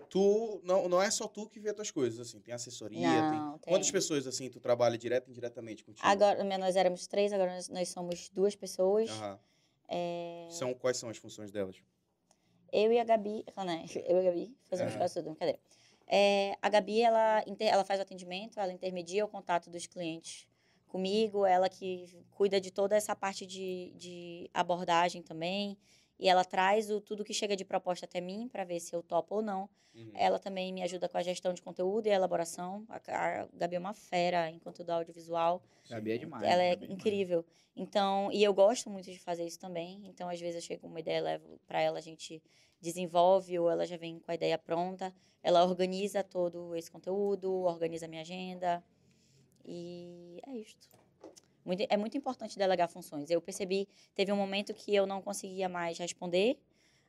tu 0.08 0.60
não, 0.62 0.88
não 0.88 1.02
é 1.02 1.10
só 1.10 1.26
tu 1.26 1.48
que 1.48 1.58
vê 1.58 1.72
tuas 1.74 1.90
coisas, 1.90 2.20
assim, 2.20 2.40
tem 2.40 2.54
assessoria, 2.54 3.22
Não, 3.22 3.30
tem... 3.30 3.40
tem. 3.58 3.72
Quantas 3.72 3.90
pessoas 3.90 4.26
assim 4.26 4.48
tu 4.50 4.60
trabalha 4.60 4.96
direto 4.96 5.28
e 5.28 5.30
indiretamente 5.30 5.84
contigo? 5.84 6.06
Agora, 6.06 6.42
nós 6.58 6.76
éramos 6.76 7.06
três, 7.06 7.32
agora 7.32 7.54
nós, 7.54 7.68
nós 7.68 7.88
somos 7.88 8.28
duas 8.30 8.54
pessoas. 8.54 9.10
Aham. 9.10 9.38
É, 9.88 10.48
São 10.50 10.74
quais 10.74 10.96
são 10.96 11.08
as 11.08 11.16
funções 11.16 11.50
delas? 11.50 11.76
Eu 12.72 12.92
e 12.92 12.98
a 12.98 13.04
Gabi, 13.04 13.44
né? 13.64 13.84
Eu 14.06 14.16
e 14.16 14.20
a 14.20 14.22
Gabi 14.30 14.56
fazemos 14.68 14.94
É. 14.94 14.98
quase 14.98 15.14
tudo, 15.14 15.30
brincadeira. 15.30 15.60
É, 16.08 16.56
a 16.62 16.68
Gabi, 16.68 17.00
ela, 17.00 17.44
ela 17.58 17.84
faz 17.84 17.98
o 17.98 18.02
atendimento, 18.02 18.60
ela 18.60 18.72
intermedia 18.72 19.24
o 19.24 19.28
contato 19.28 19.68
dos 19.70 19.86
clientes 19.86 20.46
comigo, 20.86 21.44
ela 21.44 21.68
que 21.68 22.24
cuida 22.30 22.60
de 22.60 22.70
toda 22.70 22.96
essa 22.96 23.14
parte 23.14 23.44
de, 23.44 23.92
de 23.96 24.50
abordagem 24.54 25.22
também. 25.22 25.76
E 26.18 26.28
ela 26.28 26.44
traz 26.44 26.90
o, 26.90 27.00
tudo 27.00 27.24
que 27.24 27.34
chega 27.34 27.54
de 27.54 27.64
proposta 27.64 28.06
até 28.06 28.20
mim 28.20 28.48
para 28.48 28.64
ver 28.64 28.80
se 28.80 28.94
eu 28.94 29.02
topo 29.02 29.36
ou 29.36 29.42
não. 29.42 29.68
Uhum. 29.94 30.10
Ela 30.14 30.38
também 30.38 30.72
me 30.72 30.82
ajuda 30.82 31.08
com 31.08 31.18
a 31.18 31.22
gestão 31.22 31.52
de 31.52 31.62
conteúdo 31.62 32.06
e 32.06 32.10
a 32.10 32.14
elaboração. 32.14 32.86
A, 32.88 32.96
a 32.96 33.48
Gabi 33.52 33.76
é 33.76 33.78
uma 33.78 33.94
fera 33.94 34.50
em 34.50 34.58
conteúdo 34.58 34.90
audiovisual. 34.90 35.62
Gabi 35.88 36.12
é 36.12 36.18
demais. 36.18 36.42
Ela 36.44 36.62
é 36.62 36.76
demais. 36.76 36.90
incrível. 36.90 37.44
Então, 37.74 38.30
e 38.32 38.42
eu 38.42 38.54
gosto 38.54 38.88
muito 38.88 39.10
de 39.10 39.18
fazer 39.18 39.44
isso 39.44 39.58
também. 39.58 40.06
Então, 40.06 40.28
às 40.28 40.40
vezes 40.40 40.56
eu 40.56 40.62
chego 40.62 40.82
com 40.82 40.88
uma 40.88 41.00
ideia, 41.00 41.20
levo 41.20 41.60
para 41.66 41.80
ela, 41.80 41.98
a 41.98 42.02
gente 42.02 42.42
desenvolve 42.80 43.58
ou 43.58 43.70
ela 43.70 43.86
já 43.86 43.96
vem 43.96 44.18
com 44.18 44.30
a 44.30 44.34
ideia 44.34 44.58
pronta. 44.58 45.14
Ela 45.42 45.64
organiza 45.64 46.24
todo 46.24 46.74
esse 46.74 46.90
conteúdo, 46.90 47.50
organiza 47.52 48.06
a 48.06 48.08
minha 48.08 48.22
agenda. 48.22 48.82
E 49.64 50.40
é 50.46 50.56
isto. 50.56 50.88
Muito, 51.66 51.84
é 51.88 51.96
muito 51.96 52.16
importante 52.16 52.56
delegar 52.56 52.88
funções. 52.88 53.28
Eu 53.28 53.42
percebi, 53.42 53.88
teve 54.14 54.30
um 54.30 54.36
momento 54.36 54.72
que 54.72 54.94
eu 54.94 55.04
não 55.04 55.20
conseguia 55.20 55.68
mais 55.68 55.98
responder 55.98 56.58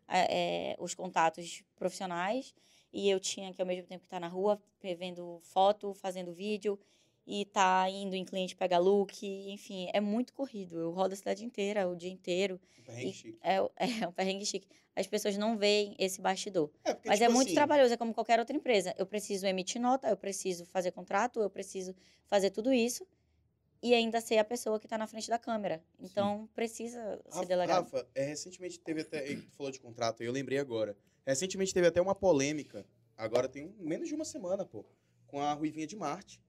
eh, 0.10 0.76
os 0.80 0.96
contatos 0.96 1.64
profissionais 1.76 2.56
e 2.92 3.08
eu 3.08 3.20
tinha 3.20 3.54
que, 3.54 3.62
ao 3.62 3.68
mesmo 3.68 3.86
tempo 3.86 4.02
que 4.02 4.08
estar 4.08 4.20
na 4.20 4.28
rua, 4.28 4.60
vendo 4.98 5.40
foto, 5.44 5.94
fazendo 5.94 6.34
vídeo 6.34 6.80
e 7.28 7.46
tá 7.46 7.88
indo 7.90 8.16
em 8.16 8.24
cliente 8.24 8.56
pegar 8.56 8.80
look, 8.80 9.14
enfim, 9.24 9.90
é 9.94 10.00
muito 10.00 10.34
corrido. 10.34 10.80
Eu 10.80 10.92
rodo 10.92 11.14
a 11.14 11.18
cidade 11.18 11.46
inteira, 11.46 11.88
o 11.88 11.96
dia 11.96 12.10
inteiro. 12.10 12.60
Um 12.80 12.84
perrengue 12.84 13.14
chique. 13.14 13.40
é, 13.44 13.58
é 14.04 14.08
um 14.08 14.12
perrengue 14.14 14.46
chique. 14.46 14.68
As 14.96 15.06
pessoas 15.06 15.38
não 15.38 15.58
veem 15.58 15.94
esse 16.00 16.20
bastidor. 16.20 16.72
É, 16.84 16.94
porque, 16.94 17.10
Mas 17.10 17.22
é 17.22 17.26
tipo 17.26 17.36
muito 17.36 17.50
assim, 17.50 17.56
trabalhoso, 17.56 17.94
é 17.94 17.98
como 17.98 18.14
qualquer 18.14 18.40
outra 18.40 18.56
empresa. 18.56 18.96
Eu 18.98 19.06
preciso 19.06 19.46
emitir 19.46 19.80
nota, 19.80 20.10
eu 20.10 20.18
preciso 20.18 20.66
fazer 20.66 20.92
contrato, 20.92 21.42
eu 21.42 21.50
preciso 21.50 21.94
fazer 22.26 22.50
tudo 22.50 22.74
isso. 22.74 23.06
E 23.88 23.94
ainda 23.94 24.20
ser 24.20 24.38
a 24.38 24.44
pessoa 24.44 24.80
que 24.80 24.88
tá 24.88 24.98
na 24.98 25.08
frente 25.08 25.30
da 25.30 25.40
câmera. 25.40 25.82
Então, 26.00 26.50
precisa 26.54 27.00
ser 27.30 27.36
Rafa, 27.36 27.46
delegado. 27.46 27.84
Rafa, 27.86 28.08
é, 28.14 28.26
recentemente 28.26 28.80
teve 28.80 29.02
até. 29.02 29.22
Tu 29.36 29.52
falou 29.56 29.72
de 29.72 29.80
contrato, 29.80 30.22
eu 30.22 30.32
lembrei 30.32 30.58
agora. 30.60 30.98
Recentemente 31.26 31.74
teve 31.74 31.88
até 31.88 32.02
uma 32.02 32.14
polêmica. 32.14 32.86
Agora 33.16 33.48
tem 33.48 33.74
menos 33.80 34.10
de 34.10 34.16
uma 34.16 34.26
semana, 34.26 34.66
pô. 34.66 34.86
Com 35.26 35.42
a 35.42 35.54
Ruivinha 35.54 35.88
de 35.88 35.96
Marte. 35.96 36.42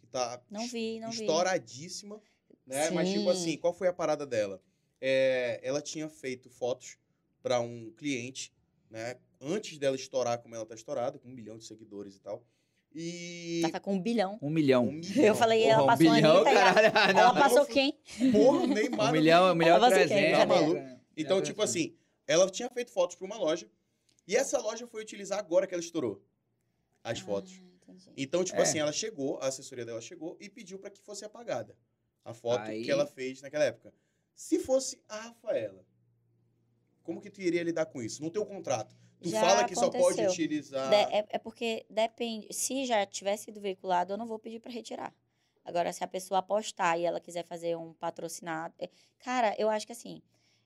Que 0.00 0.06
tá 0.06 0.40
Não 0.50 0.66
vi, 0.68 1.00
não 1.00 1.10
vi. 1.10 1.22
estouradíssima. 1.22 2.20
Né? 2.66 2.90
Mas, 2.90 3.08
tipo 3.08 3.24
Sim. 3.24 3.30
assim, 3.30 3.58
qual 3.58 3.74
foi 3.74 3.88
a 3.88 3.92
parada 3.92 4.26
dela? 4.26 4.62
É, 5.00 5.60
ela 5.62 5.82
tinha 5.82 6.08
feito 6.08 6.48
fotos 6.48 6.96
para 7.42 7.60
um 7.60 7.90
cliente, 7.90 8.54
né? 8.88 9.16
Antes 9.40 9.76
dela 9.78 9.96
estourar 9.96 10.38
como 10.38 10.54
ela 10.54 10.64
tá 10.64 10.74
estourada, 10.74 11.18
com 11.18 11.28
um 11.28 11.32
milhão 11.32 11.58
de 11.58 11.64
seguidores 11.64 12.16
e 12.16 12.20
tal. 12.20 12.42
E. 12.94 13.60
Ela 13.64 13.72
tá 13.72 13.80
com 13.80 13.94
um 13.94 14.00
bilhão. 14.00 14.38
Um 14.40 14.50
milhão. 14.50 14.88
Um 14.88 14.92
milhão. 14.92 15.24
Eu 15.24 15.34
falei, 15.34 15.62
Porra, 15.62 15.72
ela 15.72 15.82
um 15.82 15.86
passou 15.86 16.08
a 16.10 16.14
bilhão, 16.14 16.36
Anitta 16.36 16.52
caralho. 16.54 16.86
Ela 16.96 17.12
Não, 17.12 17.34
passou 17.34 17.58
eu- 17.58 17.66
quem? 17.66 17.98
Porra, 18.32 18.66
Neymar. 18.68 19.08
Um 19.08 19.12
milhão, 19.12 19.52
um 19.52 19.54
milhão 19.54 19.80
trezentos. 19.90 20.38
Tá 20.38 20.46
maluco? 20.46 20.74
né? 20.74 21.00
Então, 21.16 21.36
Milhão 21.36 21.42
tipo 21.42 21.62
assim, 21.62 21.96
ela 22.26 22.48
tinha 22.48 22.68
feito 22.70 22.90
fotos 22.92 23.16
para 23.16 23.24
uma 23.26 23.36
loja. 23.36 23.68
E 24.26 24.36
essa 24.36 24.58
loja 24.58 24.86
foi 24.86 25.02
utilizar 25.02 25.38
agora 25.38 25.66
que 25.66 25.74
ela 25.74 25.82
estourou 25.82 26.22
as 27.02 27.18
fotos. 27.18 27.52
Ah, 27.86 27.90
entendi. 27.92 28.12
Então, 28.16 28.42
tipo 28.44 28.58
É. 28.58 28.62
assim, 28.62 28.78
ela 28.78 28.92
chegou, 28.92 29.38
a 29.40 29.48
assessoria 29.48 29.84
dela 29.84 30.00
chegou 30.00 30.36
e 30.40 30.48
pediu 30.48 30.78
para 30.78 30.90
que 30.90 31.00
fosse 31.00 31.24
apagada 31.24 31.76
a 32.24 32.32
foto 32.32 32.62
Aí- 32.70 32.84
que 32.84 32.90
ela 32.90 33.06
fez 33.06 33.42
naquela 33.42 33.64
época. 33.64 33.92
Se 34.34 34.58
fosse 34.58 35.00
a 35.08 35.18
Rafaela, 35.20 35.84
como 37.02 37.20
que 37.20 37.28
tu 37.30 37.42
iria 37.42 37.62
lidar 37.62 37.86
com 37.86 38.00
isso? 38.02 38.22
No 38.22 38.30
teu 38.30 38.46
contrato, 38.46 38.96
tu 39.24 39.30
Já 39.30 39.40
fala 39.40 39.64
que 39.64 39.74
só 39.74 39.90
pode 39.90 39.96
aconteceu. 39.98 40.30
utilizar. 40.30 40.88
De- 40.90 41.14
é, 41.16 41.26
é 41.30 41.38
porque 41.38 41.84
depende. 41.90 42.46
Se 42.52 42.84
já 42.86 43.04
tivesse 43.06 43.44
sido 43.44 43.60
veiculado, 43.60 44.12
eu 44.12 44.16
não 44.16 44.26
vou 44.26 44.38
pedir 44.38 44.60
para 44.60 44.70
retirar. 44.72 45.12
Agora, 45.64 45.92
se 45.92 46.04
a 46.04 46.06
pessoa 46.06 46.40
apostar 46.40 46.98
e 46.98 47.04
ela 47.04 47.18
quiser 47.20 47.44
fazer 47.44 47.76
um 47.76 47.92
patrocinado. 47.94 48.74
é- 48.78 48.88
Cara, 49.18 49.54
eu 49.58 49.68
acho 49.70 49.86
que 49.86 49.92
assim. 49.92 50.20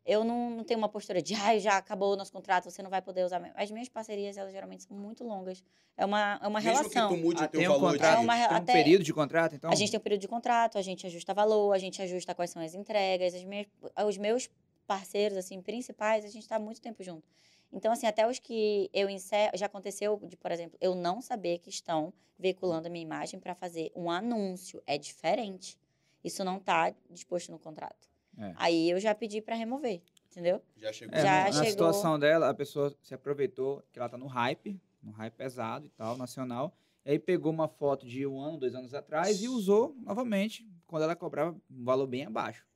Eu 0.07 0.25
não, 0.25 0.49
não 0.51 0.65
tenho 0.65 0.79
uma 0.79 0.89
postura 0.89 1.21
de, 1.21 1.35
ai, 1.35 1.61
já 1.61 1.77
acabou 1.77 2.15
o 2.15 2.17
nosso 2.17 2.33
contrato, 2.33 2.71
você 2.71 2.83
não 2.83 2.89
vai 2.89 3.03
poder 3.03 3.25
usar. 3.25 3.39
mais." 3.39 3.53
As 3.55 3.71
minhas 3.71 3.91
parcerias, 3.91 4.39
elas 4.39 4.53
geralmente 4.53 4.85
são 4.85 4.97
muito 4.97 5.23
longas. 5.23 5.63
É 5.99 6.05
uma, 6.07 6.41
é 6.43 6.47
uma 6.49 6.61
Mesmo 6.61 6.79
relação. 6.79 7.09
que 7.11 7.15
tu 7.15 7.21
mude 7.23 7.43
Ah, 7.43 7.47
o 7.47 7.49
teu 7.49 7.61
tem 7.61 7.69
um 7.69 7.73
valor 7.73 7.93
contrato, 7.93 8.19
É 8.19 8.21
uma- 8.23 8.35
de... 8.37 8.43
tem 8.49 8.53
um 8.57 8.61
até- 8.61 8.73
período 8.73 9.05
de 9.05 9.13
contrato, 9.13 9.55
então? 9.55 9.71
A 9.71 9.75
gente 9.75 9.91
tem 9.91 10.01
um 10.01 10.03
período 10.03 10.21
de 10.23 10.29
contrato, 10.29 10.79
a 10.79 10.83
gente 10.83 11.07
ajusta 11.07 11.35
valor, 11.35 11.73
a 11.75 11.79
gente 11.79 12.01
ajusta 12.01 12.35
quais 12.35 12.51
são 12.51 12.63
as 12.63 12.73
entregas. 12.75 13.35
As 13.35 13.45
minhas, 13.45 13.67
os 14.07 14.17
meus 14.17 14.49
parceiros, 14.87 15.37
assim, 15.37 15.61
principais, 15.61 16.25
a 16.25 16.29
gente 16.29 16.43
está 16.45 16.59
muito 16.59 16.81
tempo 16.81 17.03
junto. 17.05 17.29
Então, 17.73 17.93
assim, 17.93 18.07
até 18.07 18.27
os 18.29 18.39
que 18.39 18.89
eu 18.93 19.09
encerro... 19.11 19.53
Já 19.57 19.67
aconteceu 19.67 20.19
de, 20.25 20.37
por 20.37 20.51
exemplo, 20.51 20.79
eu 20.81 20.95
não 20.95 21.21
saber 21.21 21.59
que 21.59 21.69
estão 21.71 22.13
veiculando 22.39 22.87
a 22.89 22.91
minha 22.91 23.03
imagem 23.03 23.39
para 23.39 23.55
fazer 23.55 23.91
um 23.95 24.11
anúncio. 24.11 24.83
É 24.87 24.97
diferente. 24.97 25.79
Isso 26.25 26.43
não 26.45 26.57
está 26.57 26.95
disposto 27.11 27.51
no 27.53 27.59
contrato. 27.59 28.09
É. 28.39 28.53
Aí 28.57 28.91
eu 28.91 28.99
já 29.01 29.15
pedi 29.15 29.41
para 29.43 29.55
remover, 29.57 30.01
entendeu? 30.31 30.63
Já 30.77 30.93
chegou. 30.93 31.15
É, 31.17 31.21
Já 31.23 31.45
na, 31.45 31.53
chegou- 31.53 31.71
situação 31.71 32.19
dela, 32.19 32.49
a 32.49 32.55
pessoa 32.55 32.95
se 33.03 33.13
aproveitou 33.15 33.83
que 33.93 33.99
ela 33.99 34.09
tá 34.09 34.17
no 34.17 34.27
hype, 34.27 34.81
no 35.03 35.11
hype 35.13 35.35
pesado 35.35 35.87
e 35.87 35.91
tal, 35.91 36.17
nacional. 36.17 36.73
E 37.05 37.13
aí 37.13 37.19
pegou 37.19 37.51
uma 37.53 37.69
foto 37.69 38.07
de 38.07 38.27
um 38.27 38.39
ano, 38.41 38.59
dois 38.59 38.75
anos 38.75 38.95
atrás 38.95 39.41
e 39.43 39.49
usou 39.49 39.95
novamente, 40.01 40.69
quando 40.87 41.03
ela 41.03 41.17
cobrava 41.17 41.57
um 41.71 41.85
valor 41.85 42.07
bem 42.07 42.25
abaixo. 42.25 42.67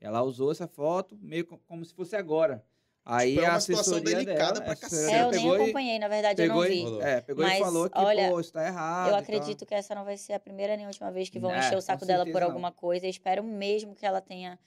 Ela 0.00 0.22
usou 0.22 0.50
essa 0.50 0.66
foto 0.66 1.16
meio 1.20 1.46
co- 1.46 1.58
como 1.66 1.84
se 1.84 1.94
fosse 1.94 2.16
agora. 2.16 2.64
Aí 3.12 3.30
Tipo, 3.32 3.42
é 3.42 3.46
a 3.46 3.50
uma 3.52 3.60
situação 3.60 3.94
assessoria 3.96 4.16
delicada 4.24 4.52
dela, 4.52 4.64
pra 4.64 4.72
a 4.72 4.76
cacete. 4.76 5.12
É, 5.14 5.22
eu 5.22 5.30
nem 5.30 5.46
e- 5.48 5.54
acompanhei, 5.54 5.98
na 5.98 6.08
verdade, 6.08 6.36
pegou 6.36 6.64
eu 6.64 6.70
não 6.70 6.76
e- 6.76 6.78
vi. 6.78 6.82
Rolou. 6.84 7.02
É, 7.02 7.20
pegou 7.20 7.44
Mas, 7.44 7.56
e 7.56 7.60
falou 7.60 7.90
que, 7.90 7.98
olha, 7.98 8.28
pô, 8.30 8.40
isso 8.40 8.52
tá 8.52 8.66
errado. 8.66 9.08
Eu 9.10 9.14
e 9.14 9.18
acredito 9.18 9.66
que 9.66 9.74
essa 9.74 9.94
não 9.94 10.04
vai 10.04 10.16
ser 10.16 10.32
a 10.34 10.40
primeira 10.40 10.76
nem 10.76 10.84
a 10.84 10.88
última 10.88 11.10
vez 11.10 11.28
que 11.28 11.38
vão 11.38 11.52
É, 11.54 11.58
encher 11.58 11.76
o 11.76 11.80
saco 11.82 12.06
dela 12.06 12.24
por 12.24 12.40
não. 12.40 12.48
alguma 12.48 12.70
coisa. 12.72 13.06
Eu 13.06 13.10
espero 13.10 13.42
mesmo 13.42 13.94
que 13.94 14.06
ela 14.06 14.20
tenha, 14.20 14.58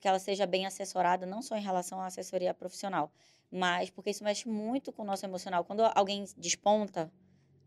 que 0.00 0.08
ela 0.08 0.18
seja 0.18 0.44
bem 0.46 0.66
assessorada, 0.66 1.24
não 1.24 1.40
só 1.40 1.56
em 1.56 1.62
relação 1.62 2.00
à 2.00 2.06
assessoria 2.06 2.52
profissional, 2.52 3.12
mas 3.50 3.90
porque 3.90 4.10
isso 4.10 4.24
mexe 4.24 4.48
muito 4.48 4.92
com 4.92 5.02
o 5.02 5.04
nosso 5.04 5.24
emocional. 5.24 5.64
Quando 5.64 5.82
alguém 5.94 6.24
desponta, 6.36 7.10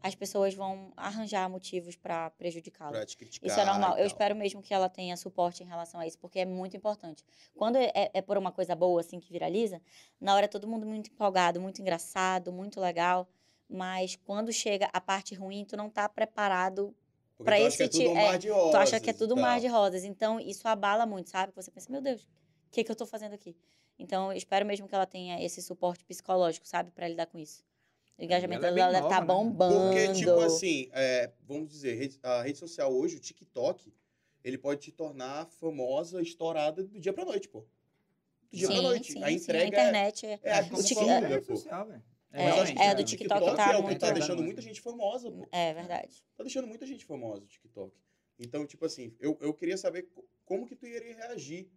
as 0.02 0.16
pessoas 0.16 0.54
vão 0.54 0.92
arranjar 0.96 1.50
motivos 1.50 1.96
para 1.96 2.30
prejudicá-la. 2.32 2.92
Pra 2.92 3.06
te 3.06 3.18
criticar 3.18 3.50
Isso 3.50 3.60
é 3.60 3.66
normal. 3.66 3.98
Eu 3.98 4.06
espero 4.06 4.36
mesmo 4.36 4.62
que 4.62 4.74
ela 4.74 4.88
tenha 4.90 5.18
suporte 5.18 5.64
em 5.64 5.66
relação 5.66 6.00
a 6.00 6.08
isso, 6.08 6.18
porque 6.20 6.40
é 6.40 6.46
muito 6.46 6.78
importante. 6.78 7.26
Quando 7.56 7.78
é, 7.78 7.92
é 7.94 8.22
por 8.22 8.38
uma 8.38 8.52
coisa 8.52 8.76
boa, 8.76 9.02
assim, 9.02 9.20
que 9.20 9.32
viraliza, 9.32 9.82
na 10.20 10.36
hora 10.36 10.46
é 10.46 10.48
todo 10.48 10.68
mundo 10.68 10.86
muito 10.86 11.10
empolgado, 11.10 11.60
muito 11.60 11.82
engraçado, 11.82 12.52
muito 12.52 12.80
legal. 12.80 13.28
Mas 13.70 14.16
quando 14.16 14.52
chega 14.54 14.90
a 14.94 15.02
parte 15.02 15.36
ruim, 15.36 15.66
tu 15.66 15.76
não 15.76 15.90
tá 15.90 16.08
preparado. 16.08 16.96
É 17.46 17.62
esse 17.62 17.88
tudo 17.90 18.02
ti- 18.04 18.08
um 18.08 18.18
é, 18.18 18.26
rosas. 18.32 18.72
tu 18.72 18.78
acha 18.78 19.00
que 19.00 19.10
é 19.10 19.14
tudo 19.14 19.36
um 19.36 19.40
mar 19.42 19.60
de 19.60 19.68
rosas. 19.68 20.04
Então, 20.04 20.40
isso 20.40 20.68
abala 20.68 21.06
muito, 21.06 21.30
sabe? 21.30 21.54
Você 21.56 21.70
pensa, 21.70 21.92
meu 21.92 22.02
Deus, 22.02 22.24
o 22.24 22.72
que, 22.72 22.84
que 22.84 22.92
eu 22.92 22.96
tô 22.96 23.06
fazendo 23.06 23.34
aqui? 23.34 23.56
Então, 24.00 24.32
eu 24.32 24.38
espero 24.38 24.66
mesmo 24.66 24.88
que 24.88 24.96
ela 24.96 25.06
tenha 25.06 25.44
esse 25.44 25.62
suporte 25.62 26.04
psicológico, 26.06 26.68
sabe? 26.68 26.92
Pra 26.92 27.08
lidar 27.08 27.26
com 27.28 27.38
isso. 27.38 27.64
O 28.18 28.24
engajamento 28.24 28.66
ela 28.66 28.74
é 28.74 28.76
dela 28.76 28.92
bem 28.92 29.02
deve 29.02 29.14
estar 29.14 29.26
nova, 29.26 29.44
né? 29.44 29.50
bombando. 29.50 29.84
Porque, 29.92 30.14
tipo 30.14 30.40
assim, 30.40 30.90
é, 30.92 31.32
vamos 31.48 31.70
dizer, 31.70 32.20
a 32.24 32.42
rede 32.42 32.58
social 32.58 32.92
hoje, 32.94 33.18
o 33.18 33.20
TikTok, 33.20 33.94
ele 34.44 34.58
pode 34.58 34.82
te 34.82 34.92
tornar 34.92 35.46
famosa, 35.46 36.22
estourada 36.22 36.84
do 36.84 37.00
dia 37.00 37.14
pra 37.14 37.24
noite, 37.26 37.48
pô. 37.48 37.66
Do 38.52 38.58
dia 38.58 38.68
sim, 38.68 38.74
pra 38.74 38.82
noite. 38.82 39.12
sim, 39.14 39.24
a 39.24 39.28
sim, 39.28 39.36
entrega 39.36 39.64
a 39.64 39.68
internet 39.68 40.26
é... 40.26 40.40
é, 40.42 40.50
é 40.52 40.62
o 40.62 40.64
rede 40.64 41.46
pô. 41.46 41.56
social, 41.56 41.86
velho. 41.86 42.04
É, 42.32 42.44
Mas 42.44 42.70
é, 42.70 42.92
o 42.92 42.96
do 42.96 43.04
TikTok 43.04 43.56
tá 43.56 43.72
é 43.72 43.78
o 43.78 43.80
que 43.80 43.84
muito- 43.84 44.00
tá 44.00 44.12
deixando 44.12 44.44
muita 44.44 44.62
gente 44.62 44.82
famosa, 44.82 45.32
pô. 45.32 45.48
É 45.52 45.74
verdade. 45.74 46.24
Tá 46.36 46.44
deixando 46.44 46.68
muita 46.68 46.86
gente 46.86 47.06
famosa 47.06 47.44
o 47.44 47.48
TikTok. 47.48 47.96
Então, 48.40 48.66
tipo 48.66 48.86
assim, 48.86 49.16
eu, 49.20 49.38
eu 49.42 49.54
queria 49.54 49.78
saber 49.78 50.04
co- 50.04 50.26
como 50.46 50.66
que 50.68 50.76
tu 50.76 50.86
iria 50.86 51.16
reagir 51.16 51.70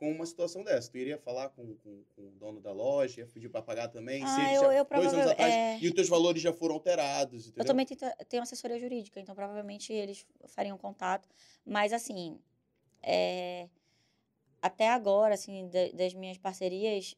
com 0.00 0.10
uma 0.10 0.24
situação 0.24 0.64
dessa. 0.64 0.90
Tu 0.90 0.96
iria 0.96 1.18
falar 1.18 1.50
com, 1.50 1.74
com, 1.76 2.02
com 2.16 2.22
o 2.22 2.30
dono 2.30 2.58
da 2.58 2.72
loja, 2.72 3.20
ia 3.20 3.26
pedir 3.26 3.50
pra 3.50 3.60
pagar 3.60 3.88
também? 3.88 4.26
se 4.26 4.40
Ah, 4.40 4.46
ele 4.46 4.54
eu- 4.56 4.60
já, 4.62 4.74
eu 4.78 4.84
dois 4.86 5.12
anos 5.12 5.26
atrás, 5.26 5.54
é. 5.54 5.78
e 5.78 5.86
os 5.88 5.92
teus 5.94 6.08
valores 6.08 6.40
já 6.40 6.54
foram 6.54 6.74
alterados, 6.76 7.46
entendeu? 7.48 7.62
Eu 7.62 7.66
também 7.66 7.84
tenho 8.28 8.42
assessoria 8.42 8.78
jurídica, 8.78 9.20
então 9.20 9.34
provavelmente 9.34 9.92
eles 9.92 10.26
fariam 10.48 10.78
contato. 10.78 11.28
Mas, 11.66 11.92
assim, 11.92 12.40
é, 13.02 13.68
até 14.62 14.88
agora, 14.88 15.34
assim, 15.34 15.68
da- 15.68 15.90
das 15.92 16.14
minhas 16.14 16.38
parcerias, 16.38 17.14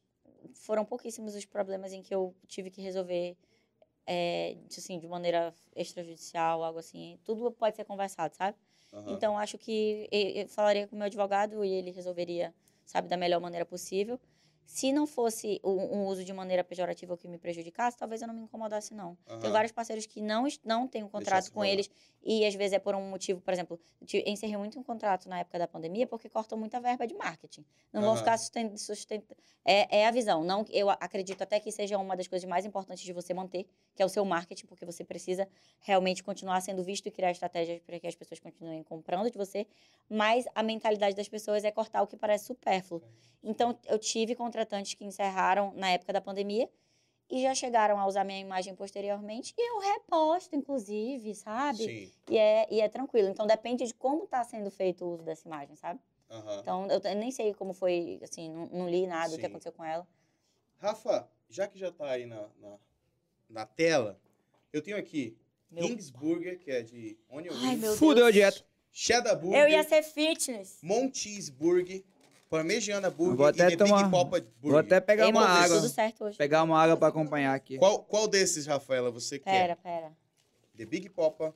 foram 0.53 0.83
pouquíssimos 0.83 1.35
os 1.35 1.45
problemas 1.45 1.93
em 1.93 2.01
que 2.01 2.13
eu 2.13 2.35
tive 2.47 2.69
que 2.69 2.81
resolver, 2.81 3.37
é, 4.05 4.57
assim, 4.67 4.99
de 4.99 5.07
maneira 5.07 5.53
extrajudicial, 5.73 6.61
algo 6.61 6.79
assim. 6.79 7.17
Tudo 7.23 7.49
pode 7.49 7.77
ser 7.77 7.85
conversado, 7.85 8.35
sabe? 8.35 8.57
Aham. 8.91 9.13
Então, 9.13 9.37
acho 9.37 9.57
que 9.57 10.07
eu 10.11 10.47
falaria 10.49 10.85
com 10.85 10.95
o 10.97 10.99
meu 10.99 11.05
advogado 11.05 11.63
e 11.63 11.71
ele 11.71 11.91
resolveria, 11.91 12.53
sabe, 12.85 13.07
da 13.07 13.17
melhor 13.17 13.39
maneira 13.41 13.65
possível. 13.65 14.19
Se 14.65 14.91
não 14.91 15.05
fosse 15.05 15.59
um, 15.63 16.05
uso 16.05 16.23
de 16.23 16.33
maneira 16.33 16.63
pejorativa 16.63 17.17
que 17.17 17.27
me 17.27 17.37
prejudicasse, 17.37 17.97
talvez 17.97 18.21
eu 18.21 18.27
não 18.27 18.33
me 18.33 18.41
incomodasse, 18.41 18.93
não. 18.93 19.17
Aham. 19.27 19.39
Tem 19.39 19.51
vários 19.51 19.71
parceiros 19.71 20.05
que 20.05 20.21
não, 20.21 20.47
não 20.63 20.87
têm 20.87 21.03
um 21.03 21.09
contrato 21.09 21.51
com 21.51 21.59
rolar. 21.59 21.71
eles 21.71 21.89
e 22.25 22.45
às 22.45 22.55
vezes 22.55 22.73
é 22.73 22.79
por 22.79 22.95
um 22.95 23.09
motivo, 23.09 23.41
por 23.41 23.53
exemplo, 23.53 23.79
encerrei 24.25 24.55
muito 24.55 24.79
um 24.79 24.83
contrato 24.83 25.27
na 25.27 25.39
época 25.39 25.59
da 25.59 25.67
pandemia 25.67 26.07
porque 26.07 26.29
cortam 26.29 26.57
muita 26.57 26.79
verba 26.79 27.05
de 27.05 27.13
marketing. 27.13 27.65
Não 27.91 28.01
vão 28.01 28.11
Aham. 28.11 28.19
ficar 28.19 28.37
sustentando. 28.37 29.35
é, 29.65 29.99
é 29.99 30.07
a 30.07 30.11
visão. 30.11 30.43
Não, 30.43 30.65
eu 30.69 30.89
acredito 30.89 31.41
até 31.41 31.59
que 31.59 31.71
seja 31.71 31.97
uma 31.97 32.15
das 32.15 32.27
coisas 32.27 32.47
mais 32.47 32.65
importantes 32.65 33.03
de 33.03 33.11
você 33.11 33.33
manter, 33.33 33.67
que 33.93 34.01
é 34.01 34.05
o 34.05 34.09
seu 34.09 34.23
marketing, 34.23 34.65
porque 34.65 34.85
você 34.85 35.03
precisa 35.03 35.47
realmente 35.81 36.23
continuar 36.23 36.61
sendo 36.61 36.81
visto 36.81 37.07
e 37.07 37.11
criar 37.11 37.31
estratégias 37.31 37.81
para 37.81 37.99
que 37.99 38.07
as 38.07 38.15
pessoas 38.15 38.39
continuem 38.39 38.83
comprando 38.83 39.29
de 39.29 39.37
você. 39.37 39.67
Mas 40.09 40.45
a 40.55 40.63
mentalidade 40.63 41.15
das 41.15 41.27
pessoas 41.27 41.65
é 41.65 41.71
cortar 41.71 42.01
o 42.01 42.07
que 42.07 42.15
parece 42.15 42.45
supérfluo. 42.45 43.03
Então, 43.43 43.77
eu 43.85 43.99
tive 43.99 44.33
contratantes 44.53 44.93
que 44.93 45.03
encerraram 45.03 45.73
na 45.75 45.89
época 45.89 46.13
da 46.13 46.21
pandemia 46.21 46.69
e 47.29 47.41
já 47.41 47.55
chegaram 47.55 47.99
a 47.99 48.05
usar 48.05 48.23
minha 48.23 48.39
imagem 48.39 48.75
posteriormente. 48.75 49.53
E 49.57 49.69
eu 49.69 49.79
reposto, 49.79 50.55
inclusive, 50.55 51.33
sabe? 51.33 51.85
Sim. 51.85 52.11
E 52.29 52.37
é, 52.37 52.67
e 52.71 52.79
é 52.79 52.87
tranquilo. 52.87 53.29
Então, 53.29 53.47
depende 53.47 53.85
de 53.85 53.93
como 53.95 54.25
está 54.25 54.43
sendo 54.43 54.69
feito 54.69 55.03
o 55.03 55.13
uso 55.13 55.23
dessa 55.23 55.47
imagem, 55.47 55.75
sabe? 55.75 55.99
Aham. 56.29 56.59
Então, 56.61 56.87
eu 56.87 57.15
nem 57.15 57.31
sei 57.31 57.53
como 57.55 57.73
foi, 57.73 58.19
assim, 58.21 58.51
não, 58.51 58.65
não 58.67 58.89
li 58.89 59.07
nada 59.07 59.29
do 59.31 59.35
que 59.35 59.41
Sim. 59.41 59.47
aconteceu 59.47 59.71
com 59.71 59.83
ela. 59.83 60.07
Rafa, 60.77 61.27
já 61.49 61.67
que 61.67 61.79
já 61.79 61.91
tá 61.91 62.09
aí 62.11 62.25
na, 62.25 62.47
na, 62.59 62.77
na 63.49 63.65
tela, 63.65 64.19
eu 64.71 64.81
tenho 64.81 64.97
aqui 64.97 65.35
Meu- 65.71 65.87
que 65.87 66.71
é 66.71 66.83
de 66.83 67.17
onion 67.29 67.53
Ai, 67.53 67.69
rings, 67.69 67.79
meu 67.81 67.95
Fudeu 67.95 68.25
a 68.27 68.31
dieta. 68.31 68.63
Cheddar 68.91 69.39
Burger, 69.39 69.59
Eu 69.59 69.69
ia 69.69 69.83
ser 69.83 70.03
fitness. 70.03 70.77
Moncheese 70.83 71.51
Burger, 71.51 72.03
Parmegiana 72.53 73.09
Burger 73.09 73.35
Vou 73.35 73.45
até 73.47 73.67
e 73.71 73.75
tomar- 73.77 74.03
Big 74.03 74.11
Papa 74.11 74.39
Burger. 74.39 74.51
Vou 74.61 74.77
até 74.77 74.99
pegar 75.01 75.25
Ei, 75.25 75.31
uma 75.31 75.43
água. 75.43 75.77
Tudo 75.77 75.89
certo 75.89 76.25
hoje. 76.25 76.37
Pegar 76.37 76.61
uma 76.61 76.79
água 76.79 76.95
pra 76.95 77.07
acompanhar 77.07 77.55
aqui. 77.55 77.79
Qual, 77.79 78.03
qual 78.03 78.27
desses, 78.27 78.67
Rafaela, 78.67 79.09
você 79.09 79.39
Pera, 79.39 79.75
quer? 79.75 79.81
pera. 79.81 80.11
The 80.77 80.85
Big 80.85 81.09
Papa, 81.09 81.51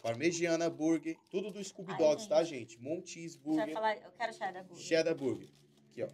Parmegiana 0.00 0.70
Burger, 0.70 1.16
tudo 1.28 1.50
do 1.50 1.62
Scooby 1.64 1.96
Dogs, 1.98 2.28
tá, 2.28 2.40
gente? 2.44 2.76
Você 2.78 3.28
vai 3.34 3.38
Burger, 3.42 3.74
falar, 3.74 3.96
eu 3.96 4.12
quero 4.16 4.32
cheddar 4.32 4.64
burger. 4.64 4.84
Cheddar 4.84 5.14
Burger. 5.16 5.48
Aqui, 5.90 6.02
ó. 6.04 6.08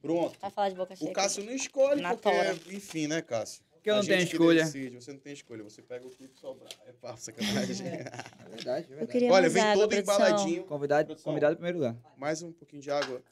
Pronto. 0.00 0.38
Vai 0.40 0.50
falar 0.52 0.68
de 0.68 0.76
boca 0.76 0.94
cheia. 0.94 1.10
O 1.10 1.12
Cássio 1.12 1.44
não 1.44 1.52
escolhe 1.52 2.02
Na 2.02 2.10
porque, 2.10 2.30
tora. 2.30 2.52
enfim, 2.70 3.08
né, 3.08 3.20
Cássio? 3.20 3.64
Porque 3.84 3.90
eu 3.90 3.96
não 3.96 4.02
tenho 4.06 4.22
escolha. 4.22 4.64
decide, 4.64 4.96
você 4.96 5.12
não 5.12 5.18
tem 5.20 5.32
escolha, 5.34 5.62
você 5.62 5.82
pega 5.82 6.06
o 6.06 6.10
que 6.10 6.26
sobrar. 6.32 6.72
É 6.86 6.92
pá, 6.92 7.14
sacanagem. 7.18 7.86
É 7.86 7.90
verdade, 8.48 8.86
é 8.88 8.92
Eu 8.94 8.96
verdade. 8.96 9.12
queria 9.12 9.30
Olha, 9.30 9.42
mais 9.42 9.52
vem 9.52 9.62
água, 9.62 9.74
todo 9.82 9.90
produção. 9.90 10.14
embaladinho. 10.14 10.64
Convidado, 10.64 11.06
Produção. 11.08 11.30
convidado 11.30 11.52
em 11.52 11.56
primeiro 11.56 11.78
lugar. 11.78 11.96
Mais 12.16 12.42
um 12.42 12.50
pouquinho 12.50 12.80
de 12.80 12.90
água 12.90 13.22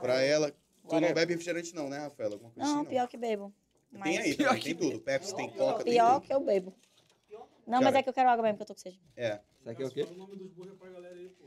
pra 0.00 0.20
ela. 0.20 0.50
Tu 0.88 1.00
não 1.00 1.14
bebe 1.14 1.32
refrigerante 1.34 1.72
não, 1.76 1.88
né, 1.88 1.98
Rafaela? 1.98 2.34
Alguma 2.34 2.50
coisa 2.50 2.68
Não, 2.68 2.80
assim, 2.80 2.88
pior 2.90 3.06
que 3.06 3.16
bebo. 3.16 3.54
Tem 3.92 4.00
Mas 4.00 4.18
aí, 4.18 4.34
também, 4.34 4.60
tem 4.62 4.74
tudo. 4.74 5.00
Pepsi, 5.00 5.36
tem 5.36 5.48
Coca, 5.50 5.84
tem 5.84 5.92
pior 5.92 6.20
que 6.20 6.34
eu 6.34 6.40
bebo. 6.40 6.74
Não, 7.68 7.80
mas 7.80 7.94
é 7.94 8.02
que 8.02 8.08
eu 8.08 8.12
quero 8.12 8.28
água 8.30 8.42
mesmo, 8.42 8.56
que 8.56 8.62
eu 8.64 8.66
tô 8.66 8.74
com 8.74 8.80
sede. 8.80 9.00
É, 9.16 9.38
Isso 9.60 9.70
aqui 9.70 9.82
é 9.84 9.86
o 9.86 9.90
quê? 9.92 10.06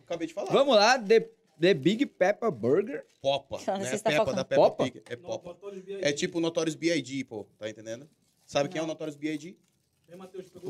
acabei 0.05 0.25
de 0.27 0.33
falar. 0.33 0.51
Vamos 0.53 0.73
lá, 0.73 0.97
The, 0.97 1.19
The 1.59 1.73
Big 1.73 2.05
Pepper 2.05 2.49
Burger. 2.49 3.05
Popa, 3.21 3.59
Não 3.67 3.77
né? 3.79 3.91
tá 3.97 4.09
Peppa 4.09 4.15
focando. 4.19 4.35
da 4.37 4.45
Peppa 4.45 4.61
Popa? 4.61 4.83
Pig. 4.85 5.03
É 5.09 5.15
Popa. 5.17 5.57
É 6.01 6.13
tipo 6.13 6.37
o 6.37 6.41
Notorious 6.41 6.75
B.I.G., 6.75 7.25
pô. 7.25 7.45
Tá 7.57 7.69
entendendo? 7.69 8.09
Sabe 8.53 8.69
quem 8.69 8.79
é 8.79 8.83
o 8.83 8.85
Notorious 8.85 9.15
B.I.G.? 9.15 9.57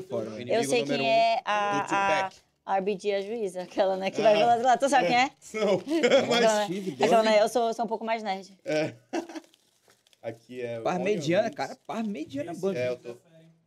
Tô 0.10 0.22
Eu 0.48 0.64
sei 0.64 0.86
quem 0.86 1.02
um 1.02 1.04
é 1.04 1.42
a, 1.44 1.80
a 1.80 1.84
Tupac. 2.30 2.38
RBG, 2.80 3.14
a 3.14 3.22
juíza, 3.22 3.64
aquela, 3.64 3.98
né, 3.98 4.10
que 4.10 4.22
vai 4.22 4.36
Ah. 4.36 4.38
pelas 4.38 4.64
lá. 4.64 4.78
Tu 4.78 4.88
sabe 4.88 5.08
quem 5.08 5.18
é? 5.18 5.26
Não, 5.60 6.28
mas... 6.30 6.42
né? 6.42 6.94
Aquela, 6.94 7.18
Burger. 7.18 7.24
né? 7.24 7.42
Eu 7.42 7.50
sou, 7.50 7.74
sou 7.74 7.84
um 7.84 7.88
pouco 7.90 8.06
mais 8.06 8.24
nerd. 8.24 8.58
É. 8.64 8.94
Aqui 10.24 10.62
é... 10.62 10.80
Parmegiana, 10.80 11.48
onion 11.48 11.56
cara. 11.58 11.78
Parmegiana 11.86 12.54
Burger. 12.54 12.82
É, 12.82 12.88
eu 12.88 12.96
tô... 12.96 13.18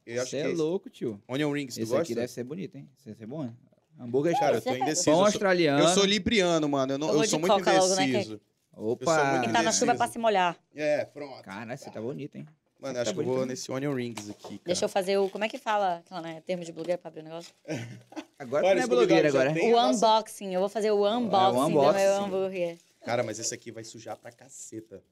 Eu 0.06 0.22
acho 0.22 0.30
Você 0.30 0.40
que 0.40 0.46
é 0.48 0.50
é 0.50 0.54
louco, 0.54 0.88
tio. 0.88 1.22
Onion 1.28 1.52
rings, 1.52 1.74
tu 1.74 1.80
Esse 1.82 1.90
gosta? 1.90 2.02
aqui 2.04 2.14
deve 2.14 2.28
ser 2.28 2.44
bonito, 2.44 2.74
hein? 2.76 2.88
Esse 2.96 3.04
deve 3.08 3.18
ser 3.18 3.26
bom, 3.26 3.44
hein? 3.44 3.54
Hambúrguer 4.00 4.32
Cara, 4.38 4.56
eu 4.56 4.62
tô 4.62 4.70
é 4.70 4.78
indeciso. 4.78 5.04
pão 5.04 5.14
sou- 5.16 5.24
australiano. 5.26 5.82
Eu 5.82 5.88
sou 5.88 6.06
libriano, 6.06 6.66
mano. 6.66 6.94
Eu, 6.94 6.98
não, 6.98 7.08
Eu 7.08 7.22
eu, 7.22 7.28
sou 7.28 7.38
muito 7.38 7.52
coca 7.52 7.70
logo, 7.72 7.94
né, 7.96 8.04
indeciso. 8.04 8.40
eu 8.72 8.78
sou 8.78 8.92
Opa! 8.92 9.40
Quem 9.40 9.48
tá 9.48 9.52
na 9.54 9.60
indeciso. 9.62 9.78
chuva 9.80 9.92
é 9.92 9.96
pra 9.96 10.08
se 10.08 10.18
molhar. 10.18 10.56
É, 10.74 11.04
pronto. 11.04 11.42
Caralho, 11.42 11.76
você 11.76 11.90
tá 11.90 12.00
bonito, 12.00 12.36
hein? 12.36 12.46
Mano, 12.86 12.94
Tá 12.94 13.02
acho 13.02 13.14
que 13.14 13.20
eu 13.20 13.24
vou 13.24 13.44
nesse 13.44 13.72
onion 13.72 13.92
rings 13.94 14.30
aqui, 14.30 14.42
cara. 14.58 14.60
Deixa 14.64 14.84
eu 14.84 14.88
fazer 14.88 15.18
o... 15.18 15.28
Como 15.28 15.42
é 15.44 15.48
que 15.48 15.58
fala? 15.58 15.96
Aquela, 15.96 16.20
né? 16.20 16.40
Termo 16.46 16.64
de 16.64 16.70
blogueira 16.70 16.96
pra 16.96 17.08
abrir 17.08 17.22
o 17.22 17.24
negócio. 17.24 17.52
Agora 18.38 18.64
Olha, 18.66 18.82
tu 18.82 18.86
não 18.88 18.94
é 18.94 18.96
blogueira 18.98 19.28
agora, 19.28 19.50
o 19.50 19.70
nossa- 19.72 20.06
unboxing. 20.06 20.54
Eu 20.54 20.60
vou 20.60 20.68
fazer 20.68 20.90
o 20.92 21.04
unboxing, 21.04 21.54
do 21.54 21.68
meu 21.70 21.80
unboxing. 21.80 22.04
hambúrguer. 22.24 22.78
Cara, 23.04 23.22
mas 23.24 23.38
esse 23.40 23.52
aqui 23.54 23.72
vai 23.72 23.82
sujar 23.82 24.16
pra 24.16 24.30
caceta. 24.30 25.02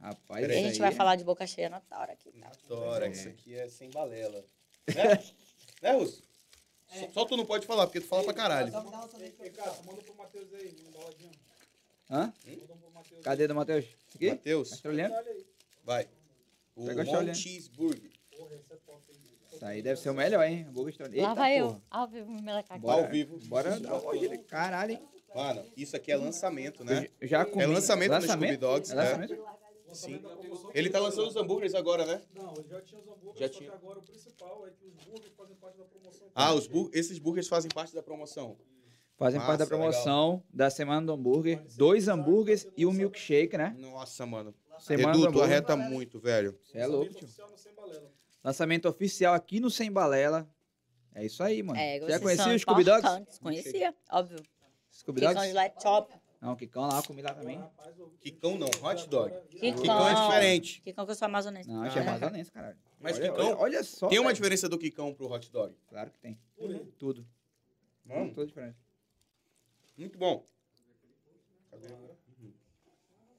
Rapaz, 0.00 0.40
Peraí. 0.40 0.58
a 0.58 0.62
gente 0.62 0.72
aí 0.74 0.78
vai 0.78 0.88
é- 0.90 0.94
falar 0.94 1.16
de 1.16 1.24
boca 1.24 1.46
cheia 1.46 1.68
na 1.68 1.80
hora 1.92 2.12
aqui. 2.12 2.30
Tá? 2.32 2.50
Adora, 2.64 3.06
É. 3.06 3.10
isso 3.10 3.28
aqui 3.28 3.54
é 3.54 3.68
sem 3.68 3.90
balela. 3.90 4.44
Né? 4.88 5.22
né, 5.82 5.92
Russo? 5.92 6.22
Só- 6.88 7.08
Só 7.10 7.24
tu 7.26 7.36
não 7.36 7.44
pode 7.44 7.66
falar, 7.66 7.86
porque 7.86 8.00
tu 8.00 8.06
fala 8.06 8.24
pra 8.24 8.32
caralho. 8.34 8.72
Só 8.72 8.82
me 8.82 8.90
dá 8.90 8.96
uma 8.98 9.08
sorvete 9.08 9.34
pra 9.34 9.46
eu 9.46 9.52
Hã? 12.10 12.32
Cadê 13.22 13.46
do 13.46 13.54
Matheus? 13.54 13.84
Aqui? 14.14 14.30
Matheus, 14.30 14.72
Australiano? 14.72 15.14
vai. 15.84 16.08
O 16.78 16.86
Pega 16.86 16.92
o 16.92 17.04
Mon 17.04 17.10
Australiano. 17.10 17.34
Cheeseburger. 17.34 18.10
Isso 19.52 19.64
aí 19.64 19.82
deve 19.82 20.00
ser 20.00 20.10
o 20.10 20.14
melhor, 20.14 20.42
hein? 20.46 20.66
Australiano. 20.74 21.22
Lá 21.22 21.30
Eita, 21.30 21.34
vai 21.40 21.58
eu. 21.60 21.66
porra. 21.66 21.82
Ao 21.90 22.06
vivo, 22.08 22.30
me 22.30 22.42
melecar. 22.42 22.78
Bora, 22.78 23.02
Ao 23.04 23.10
vivo. 23.10 23.38
Bora 23.48 23.80
dar 23.80 23.92
uma 23.94 24.00
mordida. 24.02 24.38
Caralho, 24.38 24.92
hein? 24.92 25.02
Mano, 25.34 25.64
isso 25.76 25.96
aqui 25.96 26.12
é 26.12 26.16
lançamento, 26.16 26.84
né? 26.84 27.08
Eu 27.20 27.28
já 27.28 27.44
comi. 27.44 27.62
É 27.62 27.66
lançamento, 27.66 28.12
no? 28.12 28.22
Scooby 28.22 28.56
Dogs. 28.56 28.92
É 28.92 28.94
né? 28.96 29.02
lançamento? 29.02 29.44
Sim. 29.92 30.22
Ele 30.74 30.90
tá 30.90 31.00
lançando 31.00 31.28
os 31.28 31.36
hambúrgueres 31.36 31.74
agora, 31.74 32.04
né? 32.06 32.20
Não, 32.34 32.52
ele 32.58 32.68
já 32.68 32.80
tinha 32.82 33.00
os 33.00 33.08
hambúrgueres, 33.08 33.38
Já 33.40 33.48
só 33.48 33.58
tinha. 33.58 33.70
que 33.70 33.76
agora 33.76 33.98
o 33.98 34.02
principal 34.02 34.66
é 34.66 34.70
que 34.70 34.86
os 34.86 34.94
burgers 35.04 35.32
fazem 35.36 35.56
parte 35.56 35.78
da 35.78 35.84
promoção. 35.84 36.28
Ah, 36.34 36.54
os 36.54 36.66
bur- 36.66 36.90
esses 36.92 37.18
burgers 37.18 37.48
fazem 37.48 37.70
parte 37.70 37.94
da 37.94 38.02
promoção. 38.02 38.56
Fazem 39.16 39.40
parte 39.40 39.58
da 39.58 39.64
Massa, 39.64 39.66
promoção 39.66 40.44
da 40.52 40.70
Semana 40.70 41.04
do 41.06 41.12
Hambúrguer. 41.12 41.64
Dois 41.76 42.06
hambúrgueres 42.06 42.68
e 42.76 42.86
um 42.86 42.92
milkshake, 42.92 43.56
né? 43.56 43.74
Nossa, 43.78 44.24
mano. 44.24 44.54
Semana 44.80 45.10
Edu, 45.10 45.20
tu 45.22 45.28
hambúrguer. 45.28 45.44
arreta 45.44 45.76
muito, 45.76 46.18
velho. 46.20 46.58
Você 46.62 46.78
é 46.78 46.86
louco, 46.86 47.12
tio. 47.14 47.24
oficial 47.24 47.50
no 47.50 47.58
Sem 47.58 47.74
Balela. 47.74 48.12
Lançamento 48.44 48.88
oficial 48.88 49.34
aqui 49.34 49.60
no 49.60 49.70
Sem 49.70 49.90
Balela. 49.90 50.48
É 51.14 51.24
isso 51.24 51.42
aí, 51.42 51.62
mano. 51.62 51.78
É, 51.78 51.98
Já 52.08 52.20
conhecia 52.20 52.54
os 52.54 52.62
Scooby 52.62 52.84
Dogs? 52.84 53.40
Conhecia, 53.40 53.94
óbvio. 54.10 54.40
Scooby 54.92 55.20
Kikão 55.20 55.34
Dogs? 55.34 55.48
de 55.48 55.54
laptop. 55.54 56.14
Não, 56.40 56.54
Kikão 56.54 56.86
lá, 56.86 57.02
comi 57.02 57.20
lá 57.20 57.34
também. 57.34 57.60
Quicão 58.20 58.56
não, 58.56 58.68
hot 58.82 59.08
dog. 59.08 59.34
Kikão. 59.50 59.72
Quicão 59.82 60.08
é 60.08 60.14
diferente. 60.14 60.80
Kikão 60.82 61.04
que 61.04 61.10
eu 61.10 61.16
sou 61.16 61.26
amazonense. 61.26 61.68
Não, 61.68 61.82
achei 61.82 62.00
Ah. 62.00 62.10
amazonense, 62.16 62.52
caralho. 62.52 62.78
Mas 63.00 63.16
olha, 63.16 63.30
Kikão 63.30 63.46
olha, 63.48 63.58
olha 63.58 63.82
só. 63.84 64.06
Tem 64.08 64.20
uma 64.20 64.32
diferença 64.32 64.68
do 64.68 64.78
quicão 64.78 65.12
pro 65.12 65.28
hot 65.28 65.50
dog. 65.50 65.74
Claro 65.88 66.10
que 66.12 66.18
tem. 66.20 66.38
Tudo. 66.96 67.26
Hum, 68.08 68.32
Tudo 68.32 68.46
diferente. 68.46 68.76
muito 69.96 70.16
bom. 70.16 70.44
Cadê? 71.72 71.88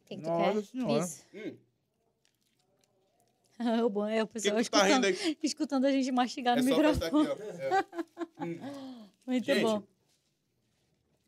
O 0.09 0.11
que, 0.11 0.15
que 0.17 0.21
tu 0.23 0.27
Nossa 0.29 0.53
quer? 0.61 0.65
Senhora. 0.67 1.03
Isso. 1.05 1.25
Hum, 1.33 1.57
o 3.85 3.89
bom 3.89 4.07
é 4.07 4.23
o 4.23 4.27
pessoal 4.27 4.55
que 4.57 4.63
tu 4.63 4.71
tá 4.71 4.83
rindo 4.83 5.05
escutando, 5.07 5.27
aí? 5.27 5.37
escutando 5.43 5.85
a 5.85 5.91
gente 5.91 6.11
mastigar 6.11 6.57
É 6.57 6.61
no 6.61 6.67
só 6.69 6.75
microfone. 6.77 7.27
aqui, 7.27 7.41
ó. 7.41 8.43
É. 8.43 8.45
Hum. 8.45 9.09
Muito 9.27 9.45
Gente, 9.45 9.61
bom. 9.61 9.83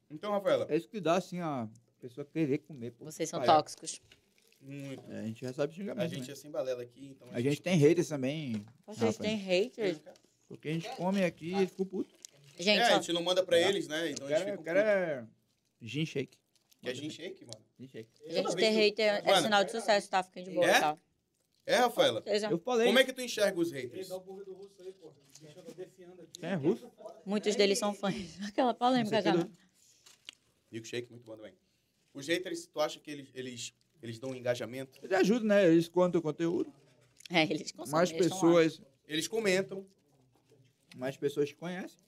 Então, 0.10 0.32
Rafaela, 0.32 0.66
É 0.70 0.76
isso 0.78 0.90
que 0.90 1.00
dá, 1.00 1.16
assim, 1.18 1.40
a 1.40 1.68
pessoa 2.00 2.26
querer 2.26 2.58
comer. 2.60 2.92
Pô. 2.92 3.06
Vocês 3.06 3.30
são 3.30 3.40
Vai. 3.40 3.48
tóxicos. 3.48 4.02
muito. 4.60 5.04
É, 5.12 5.20
a 5.20 5.24
gente 5.24 5.46
recebe 5.46 5.74
xingamento. 5.74 6.04
A 6.04 6.08
gente 6.08 6.26
né? 6.28 6.32
é 6.34 6.36
sem 6.36 6.50
balela 6.50 6.82
aqui, 6.82 7.06
então. 7.08 7.28
A 7.32 7.40
gente 7.42 7.62
tem 7.62 7.78
haters 7.78 8.08
também. 8.08 8.66
Vocês 8.88 9.18
têm 9.18 9.36
haters? 9.38 10.02
Porque 10.48 10.70
a 10.70 10.74
gente 10.74 10.90
come 10.96 11.24
aqui 11.24 11.54
e 11.54 11.68
fica 11.68 11.86
puto. 11.86 12.16
Gente, 12.58 12.80
É, 12.80 12.84
a 12.84 12.92
ó, 12.92 12.96
gente 12.96 13.14
não 13.14 13.22
manda 13.24 13.44
pra 13.44 13.58
eles, 13.60 13.88
né? 13.88 14.12
Então 14.12 14.28
Eu 14.30 14.36
a 14.36 14.40
gente 14.40 14.46
quero, 14.48 14.58
fica. 14.58 14.70
eu 14.72 14.76
quero 14.76 14.80
é 14.80 15.28
gin 15.82 16.06
shake. 16.06 16.38
Que 16.82 16.90
é 16.90 16.94
gin 16.96 17.10
shake, 17.10 17.46
mano. 17.46 17.64
Shake. 17.88 18.10
a 18.28 18.32
gente 18.32 18.56
ter 18.56 18.70
hater 18.70 19.06
é 19.16 19.22
Mano, 19.24 19.42
sinal 19.44 19.64
de 19.64 19.72
sucesso, 19.72 20.10
tá? 20.10 20.24
Fiquem 20.24 20.44
de 20.44 20.52
boa, 20.52 20.66
É? 20.68 20.80
tá? 20.80 20.98
É, 21.66 21.76
Rafaela? 21.76 22.24
Eu 22.50 22.58
falei. 22.60 22.88
Como 22.88 23.00
é 23.00 23.04
que 23.04 23.14
tu 23.14 23.22
enxerga 23.22 23.60
os 23.60 23.72
haters? 23.72 24.10
é 26.42 26.54
russo? 26.56 26.92
Muitos 27.26 27.56
deles 27.56 27.78
são 27.78 27.94
fãs. 27.94 28.16
Aquela 28.48 28.74
polêmica 28.74 29.20
Isso 29.20 29.26
já. 29.26 29.36
do- 29.36 29.52
Milkshake, 30.72 31.10
muito 31.12 31.24
bom 31.26 31.36
também. 31.36 31.54
Os 32.14 32.28
haters, 32.28 32.66
tu 32.68 32.80
acha 32.80 33.00
que 33.00 33.12
eles, 33.12 33.30
eles, 33.34 33.74
eles 34.02 34.20
dão 34.20 34.32
um 34.32 34.36
engajamento? 34.36 35.00
Eles 35.04 35.18
ajudam, 35.20 35.48
né? 35.50 35.68
Eles 35.68 35.88
contam 35.88 36.20
o 36.20 36.22
conteúdo. 36.22 36.74
É, 37.30 37.44
eles 37.44 37.72
consomem. 37.72 37.92
Mais 37.92 38.10
eles 38.12 38.28
pessoas, 38.28 38.82
Eles 39.08 39.28
comentam. 39.28 39.86
mais 40.96 41.16
pessoas 41.18 41.50
te 41.50 41.56
conhecem. 41.56 42.00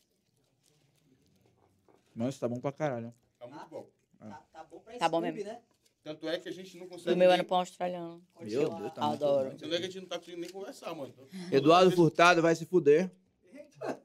Nossa, 2.16 2.40
tá 2.40 2.48
bom 2.48 2.60
pra 2.60 2.72
caralho. 2.72 3.14
Tá 3.40 3.48
muito 3.48 3.68
bom. 3.70 3.90
Tá, 4.30 4.42
tá 4.52 4.64
bom 4.64 4.80
pra 4.80 4.98
Tá 4.98 5.10
bom 5.10 5.22
mesmo. 5.22 5.44
né? 5.44 5.60
Tanto 6.04 6.28
é 6.28 6.38
que 6.38 6.50
a 6.50 6.52
gente 6.52 6.76
não 6.78 6.86
Do 6.86 6.90
consegue. 6.92 7.16
meu 7.16 7.30
nem- 7.30 7.40
ano 7.40 7.46
pão 7.48 7.60
australiano. 7.60 8.22
Meu 8.42 8.70
Deus, 8.70 8.94
tá 8.94 9.06
Adoro. 9.06 9.52
bom. 9.52 9.56
Tanto 9.58 9.74
é 9.74 9.78
que 9.78 9.84
a 9.84 9.88
gente 9.88 10.02
não 10.02 10.08
tá 10.08 10.18
conseguindo 10.18 10.42
nem 10.42 10.50
conversar, 10.50 10.94
mano. 10.94 11.14
Eduardo 11.52 11.92
Furtado 11.92 12.42
vai 12.42 12.56
se 12.56 12.66
fuder. 12.66 13.10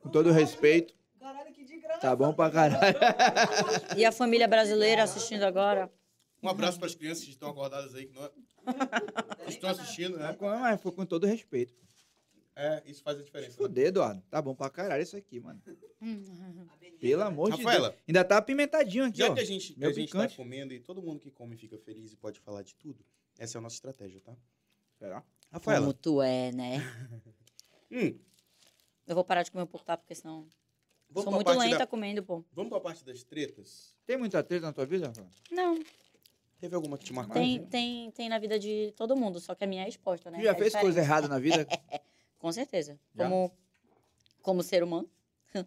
Com 0.02 0.08
todo 0.10 0.30
respeito. 0.30 0.94
Caralho, 1.20 1.52
que 1.52 1.64
de 1.64 1.76
graça. 1.78 2.00
Tá 2.00 2.14
bom 2.16 2.32
pra 2.32 2.50
caralho. 2.50 2.96
E 3.96 4.04
a 4.04 4.12
família 4.12 4.46
brasileira 4.48 5.02
assistindo 5.02 5.42
agora. 5.42 5.90
Um 6.42 6.48
abraço 6.48 6.78
para 6.78 6.86
as 6.86 6.94
crianças 6.94 7.24
que 7.24 7.30
estão 7.30 7.50
acordadas 7.50 7.94
aí, 7.96 8.06
que, 8.06 8.14
não... 8.14 8.30
que 9.44 9.50
estão 9.50 9.70
assistindo, 9.70 10.18
né? 10.18 10.36
Mas 10.40 10.80
foi 10.80 10.92
com 10.92 11.04
todo 11.04 11.26
respeito. 11.26 11.74
É, 12.60 12.82
isso 12.86 13.02
faz 13.04 13.18
a 13.18 13.22
diferença. 13.22 13.50
né? 13.52 13.56
Fuder, 13.56 13.86
Eduardo. 13.86 14.20
Tá 14.28 14.42
bom 14.42 14.52
pra 14.52 14.68
caralho 14.68 15.00
isso 15.02 15.16
aqui, 15.16 15.38
mano. 15.38 15.62
Pelo 17.00 17.22
amor 17.22 17.52
de 17.52 17.62
Rafaela, 17.62 17.90
Deus. 17.90 18.02
Ainda 18.08 18.24
tá 18.24 18.36
apimentadinho 18.38 19.04
aqui, 19.04 19.18
já 19.18 19.30
ó. 19.30 19.34
que 19.34 19.40
a 19.40 19.44
gente, 19.44 19.74
que 19.74 19.78
Meu 19.78 19.90
a 19.90 19.92
gente 19.92 20.12
tá 20.12 20.28
comendo 20.30 20.74
e 20.74 20.80
todo 20.80 21.00
mundo 21.00 21.20
que 21.20 21.30
come 21.30 21.56
fica 21.56 21.78
feliz 21.78 22.12
e 22.12 22.16
pode 22.16 22.40
falar 22.40 22.62
de 22.62 22.74
tudo, 22.74 23.04
essa 23.38 23.56
é 23.56 23.60
a 23.60 23.62
nossa 23.62 23.76
estratégia, 23.76 24.20
tá? 24.20 24.34
Será? 24.98 25.22
Rafaela, 25.52 25.82
Como 25.86 25.92
tu 25.94 26.20
é, 26.20 26.50
né? 26.50 26.78
hum, 27.92 28.18
Eu 29.06 29.14
vou 29.14 29.22
parar 29.24 29.44
de 29.44 29.52
comer 29.52 29.62
um 29.62 29.66
pouco, 29.68 29.86
tá? 29.86 29.96
Porque 29.96 30.14
senão. 30.16 30.48
vamos, 31.08 31.22
Sou 31.24 31.32
muito 31.32 31.46
parte 31.46 31.60
lenta 31.60 31.78
da, 31.78 31.86
comendo, 31.86 32.24
pô. 32.24 32.44
vamos 32.52 32.70
pra 32.70 32.80
parte 32.80 33.04
das 33.04 33.22
tretas? 33.22 33.94
Tem 34.04 34.16
muita 34.16 34.42
treta 34.42 34.66
na 34.66 34.72
tua 34.72 34.84
vida, 34.84 35.06
Rafael? 35.06 35.28
Não, 35.52 35.78
Teve 36.58 36.74
alguma 36.74 36.98
que 36.98 37.04
te 37.04 37.12
marcou? 37.12 37.34
tem, 37.34 37.64
tem, 37.66 38.10
tem 38.10 38.28
na 38.28 38.36
vida 38.40 38.58
de 38.58 38.92
todo 38.96 39.14
mundo, 39.14 39.38
só 39.38 39.54
que 39.54 39.62
a 39.62 39.66
minha 39.66 39.84
é 39.84 39.88
exposta, 39.88 40.28
né? 40.28 40.38
Tu 40.38 40.42
já 40.44 40.50
É 40.50 40.54
fez 40.54 40.64
diferente. 40.66 40.82
coisa 40.82 40.98
errada 41.00 41.28
na 41.28 41.38
vida? 41.38 41.64
Com 42.38 42.52
certeza. 42.52 42.98
Já? 43.14 43.24
Como, 43.24 43.52
como 44.42 44.62
ser 44.62 44.82
humano. 44.82 45.08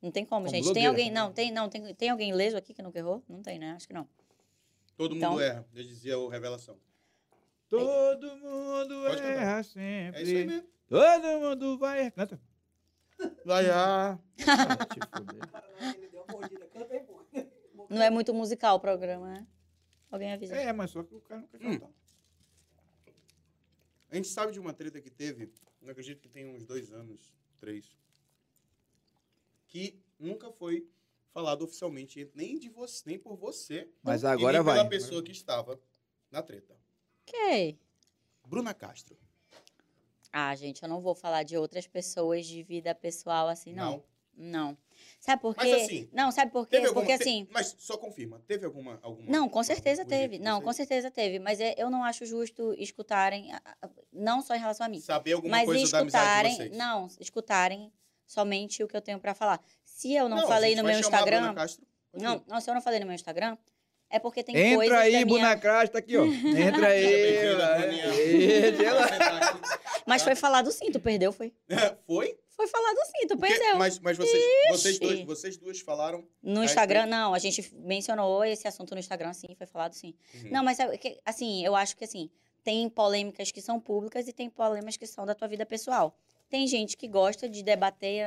Não 0.00 0.10
tem 0.12 0.24
como, 0.24 0.46
Como 0.46 0.54
gente. 0.54 0.64
Tem 0.64 0.84
blogueira. 0.84 0.88
alguém. 0.90 1.10
Não, 1.10 1.32
tem, 1.32 1.50
não, 1.50 1.68
tem, 1.68 1.94
tem 1.94 2.08
alguém 2.08 2.30
ileso 2.30 2.56
aqui 2.56 2.72
que 2.72 2.80
nunca 2.82 2.98
errou? 2.98 3.22
Não 3.28 3.42
tem, 3.42 3.58
né? 3.58 3.72
Acho 3.72 3.86
que 3.88 3.92
não. 3.92 4.08
Todo 4.96 5.16
Então- 5.16 5.32
mundo 5.32 5.42
erra, 5.42 5.66
eu 5.74 5.82
dizia 5.82 6.16
o 6.18 6.28
Revelação. 6.28 6.78
Todo 7.68 8.36
mundo 8.36 9.02
Pode 9.02 9.16
cantar. 9.16 9.28
erra 9.42 9.58
É 9.58 9.60
isso 9.60 9.78
aí 9.78 10.24
sempre. 10.24 10.46
mesmo. 10.46 10.68
Todo 10.88 11.40
mundo 11.40 11.78
vai. 11.78 12.10
Canta. 12.12 12.40
Vai, 13.44 13.64
mordida. 16.30 16.66
Canta 16.68 16.94
aí, 16.94 17.00
pô. 17.00 17.24
Não 17.90 18.02
é 18.02 18.10
muito 18.10 18.32
musical 18.32 18.76
o 18.76 18.80
programa, 18.80 19.28
né? 19.32 19.46
Alguém 20.10 20.32
avisa. 20.32 20.54
É, 20.56 20.72
mas 20.72 20.90
só 20.90 21.02
que 21.02 21.14
o 21.14 21.20
cara 21.20 21.40
não 21.40 21.48
quer 21.48 21.60
Hum. 21.66 21.72
cantar. 21.78 21.90
A 24.10 24.14
gente 24.16 24.28
sabe 24.28 24.52
de 24.52 24.60
uma 24.60 24.72
treta 24.72 25.00
que 25.00 25.10
teve, 25.10 25.52
não 25.80 25.90
acredito 25.90 26.20
que 26.20 26.28
tem 26.28 26.46
uns 26.46 26.64
dois 26.64 26.92
anos, 26.92 27.34
três, 27.58 27.96
que 29.66 30.00
nunca 30.18 30.50
foi 30.50 30.88
falado 31.32 31.62
oficialmente, 31.62 32.30
nem 32.34 32.58
de 32.58 32.68
você, 32.68 33.02
nem 33.06 33.18
por 33.18 33.36
você, 33.36 33.88
Mas 34.02 34.24
agora 34.24 34.58
nem 34.58 34.64
vai. 34.64 34.76
pela 34.78 34.88
pessoa 34.88 35.22
que 35.22 35.32
estava 35.32 35.80
na 36.30 36.42
treta. 36.42 36.76
Ok. 37.22 37.78
Bruna 38.46 38.74
Castro. 38.74 39.16
Ah, 40.32 40.54
gente, 40.54 40.82
eu 40.82 40.88
não 40.88 41.00
vou 41.00 41.14
falar 41.14 41.42
de 41.42 41.56
outras 41.56 41.86
pessoas 41.86 42.46
de 42.46 42.62
vida 42.62 42.94
pessoal 42.94 43.48
assim, 43.48 43.72
não. 43.72 44.02
Não. 44.34 44.76
Sabe 45.20 45.42
por 45.42 45.54
quê? 45.54 45.70
Mas 45.70 45.82
assim, 45.82 46.08
não, 46.12 46.30
sabe 46.30 46.50
por 46.52 46.66
quê? 46.68 46.76
Alguma, 46.78 46.94
Porque 46.94 47.16
te- 47.16 47.22
assim. 47.22 47.46
Mas 47.50 47.74
só 47.78 47.96
confirma, 47.96 48.42
teve 48.46 48.64
alguma. 48.64 48.98
alguma 49.02 49.28
Não, 49.30 49.48
com 49.48 49.62
certeza 49.62 50.04
teve. 50.04 50.38
Não, 50.38 50.60
com 50.60 50.72
certeza 50.72 51.10
teve. 51.10 51.38
Mas 51.38 51.60
é- 51.60 51.74
eu 51.76 51.90
não 51.90 52.04
acho 52.04 52.24
justo 52.26 52.74
escutarem, 52.78 53.50
não 54.12 54.40
só 54.42 54.54
em 54.54 54.58
relação 54.60 54.86
a 54.86 54.88
mim, 54.88 55.00
Saber 55.00 55.32
alguma 55.32 55.56
mas 55.56 55.66
coisa 55.66 55.92
da 55.92 55.98
amizade 56.00 56.02
de 56.02 56.48
escutarem. 56.48 56.56
vocês. 56.56 56.76
Não, 56.78 57.08
escutarem 57.20 57.92
somente 58.26 58.82
o 58.82 58.88
que 58.88 58.96
eu 58.96 59.00
tenho 59.02 59.18
pra 59.18 59.34
falar. 59.34 59.60
Se 59.84 60.14
eu 60.14 60.28
não, 60.28 60.38
a 60.38 60.46
falei 60.46 60.74
no 60.76 60.82
meu 60.84 60.98
Instagram. 60.98 61.54
Não, 62.14 62.42
não, 62.46 62.60
se 62.60 62.70
eu 62.70 62.74
não 62.74 62.80
falei 62.80 63.00
no 63.00 63.06
meu 63.06 63.14
Instagram, 63.14 63.56
é 64.10 64.18
porque 64.18 64.42
tem 64.42 64.56
Entra 64.56 64.76
coisas 64.76 64.98
aí, 64.98 65.12
da 65.12 65.24
minha... 65.24 65.26
Bunacrash, 65.26 65.90
tá 65.90 65.98
aqui, 65.98 66.16
ó. 66.16 66.24
Entra 66.24 66.88
aí. 66.88 67.54
Vai 67.54 69.08
sentar 69.08 69.42
aqui. 69.42 69.60
Mas 70.06 70.22
foi 70.22 70.34
falado 70.34 70.70
sim, 70.72 70.90
tu 70.90 70.98
perdeu, 71.00 71.32
foi? 71.32 71.52
Foi? 72.06 72.38
Foi 72.50 72.66
falado 72.66 72.96
sim, 73.06 73.26
tu 73.28 73.36
Porque- 73.36 73.54
perdeu. 73.54 73.76
Mas, 73.76 74.00
mas 74.00 74.16
vocês, 74.16 74.42
vocês, 74.70 74.98
dois, 74.98 75.20
vocês 75.24 75.56
duas 75.56 75.78
falaram. 75.80 76.26
No 76.42 76.64
Instagram, 76.64 77.06
não. 77.06 77.32
A 77.32 77.38
gente 77.38 77.72
mencionou 77.76 78.44
esse 78.44 78.66
assunto 78.66 78.94
no 78.94 78.98
Instagram, 78.98 79.32
sim, 79.32 79.54
foi 79.56 79.66
falado 79.66 79.92
sim. 79.92 80.12
Uhum. 80.34 80.50
Não, 80.50 80.64
mas 80.64 80.78
que, 81.00 81.20
assim, 81.24 81.64
eu 81.64 81.76
acho 81.76 81.96
que 81.96 82.02
assim, 82.02 82.28
tem 82.64 82.88
polêmicas 82.88 83.52
que 83.52 83.62
são 83.62 83.78
públicas 83.78 84.26
e 84.26 84.32
tem 84.32 84.50
polêmicas 84.50 84.96
que 84.96 85.06
são 85.06 85.24
da 85.24 85.36
tua 85.36 85.46
vida 85.46 85.64
pessoal. 85.64 86.16
Tem 86.50 86.66
gente 86.66 86.96
que 86.96 87.06
gosta 87.06 87.48
de 87.48 87.62
debater, 87.62 88.26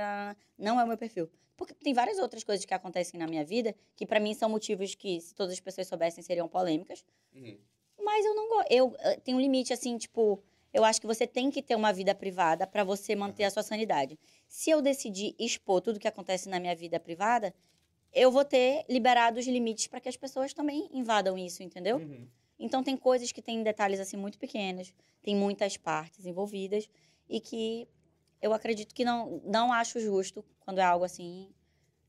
não 0.58 0.80
é 0.80 0.84
o 0.84 0.88
meu 0.88 0.98
perfil. 0.98 1.30
Porque 1.62 1.76
tem 1.76 1.94
várias 1.94 2.18
outras 2.18 2.44
coisas 2.44 2.66
que 2.66 2.74
acontecem 2.74 3.20
na 3.20 3.28
minha 3.28 3.46
vida 3.46 3.76
que 3.96 4.04
pra 4.04 4.20
mim 4.20 4.34
são 4.34 4.50
motivos 4.50 4.96
que 4.96 5.22
se 5.22 5.36
todas 5.36 5.54
as 5.54 5.60
pessoas 5.60 5.86
soubessem 5.88 6.24
seriam 6.24 6.48
polêmicas, 6.48 7.06
Uhum. 7.36 7.56
mas 8.04 8.26
eu 8.26 8.34
não 8.34 8.50
gosto. 8.50 8.72
Eu 8.72 8.96
eh, 8.98 9.18
tenho 9.24 9.38
um 9.38 9.40
limite 9.40 9.72
assim, 9.72 9.96
tipo, 9.96 10.42
eu 10.74 10.84
acho 10.84 11.00
que 11.00 11.06
você 11.06 11.28
tem 11.28 11.52
que 11.52 11.62
ter 11.62 11.76
uma 11.76 11.94
vida 11.94 12.16
privada 12.16 12.66
pra 12.66 12.84
você 12.84 13.16
manter 13.16 13.44
a 13.44 13.52
sua 13.52 13.62
sanidade. 13.62 14.18
Se 14.48 14.72
eu 14.72 14.82
decidir 14.82 15.36
expor 15.38 15.82
tudo 15.82 16.00
que 16.00 16.08
acontece 16.08 16.50
na 16.50 16.60
minha 16.60 16.76
vida 16.76 17.00
privada, 17.00 17.54
eu 18.12 18.32
vou 18.32 18.44
ter 18.44 18.84
liberado 18.90 19.40
os 19.40 19.46
limites 19.46 19.86
para 19.86 20.00
que 20.02 20.10
as 20.10 20.18
pessoas 20.18 20.56
também 20.56 20.90
invadam 20.92 21.38
isso, 21.38 21.62
entendeu? 21.62 21.98
Uhum. 21.98 22.28
Então 22.58 22.82
tem 22.84 22.98
coisas 22.98 23.32
que 23.32 23.42
têm 23.42 23.62
detalhes 23.62 24.00
assim 24.00 24.18
muito 24.18 24.40
pequenos, 24.40 24.92
tem 25.22 25.36
muitas 25.36 25.78
partes 25.78 26.26
envolvidas 26.26 26.90
e 27.30 27.40
que 27.40 27.88
eu 28.41 28.53
acredito 28.53 28.93
que 28.93 29.05
não 29.05 29.41
não 29.45 29.72
acho 29.72 29.99
justo 29.99 30.43
quando 30.59 30.80
é 30.80 30.84
algo 30.84 31.05
assim 31.05 31.53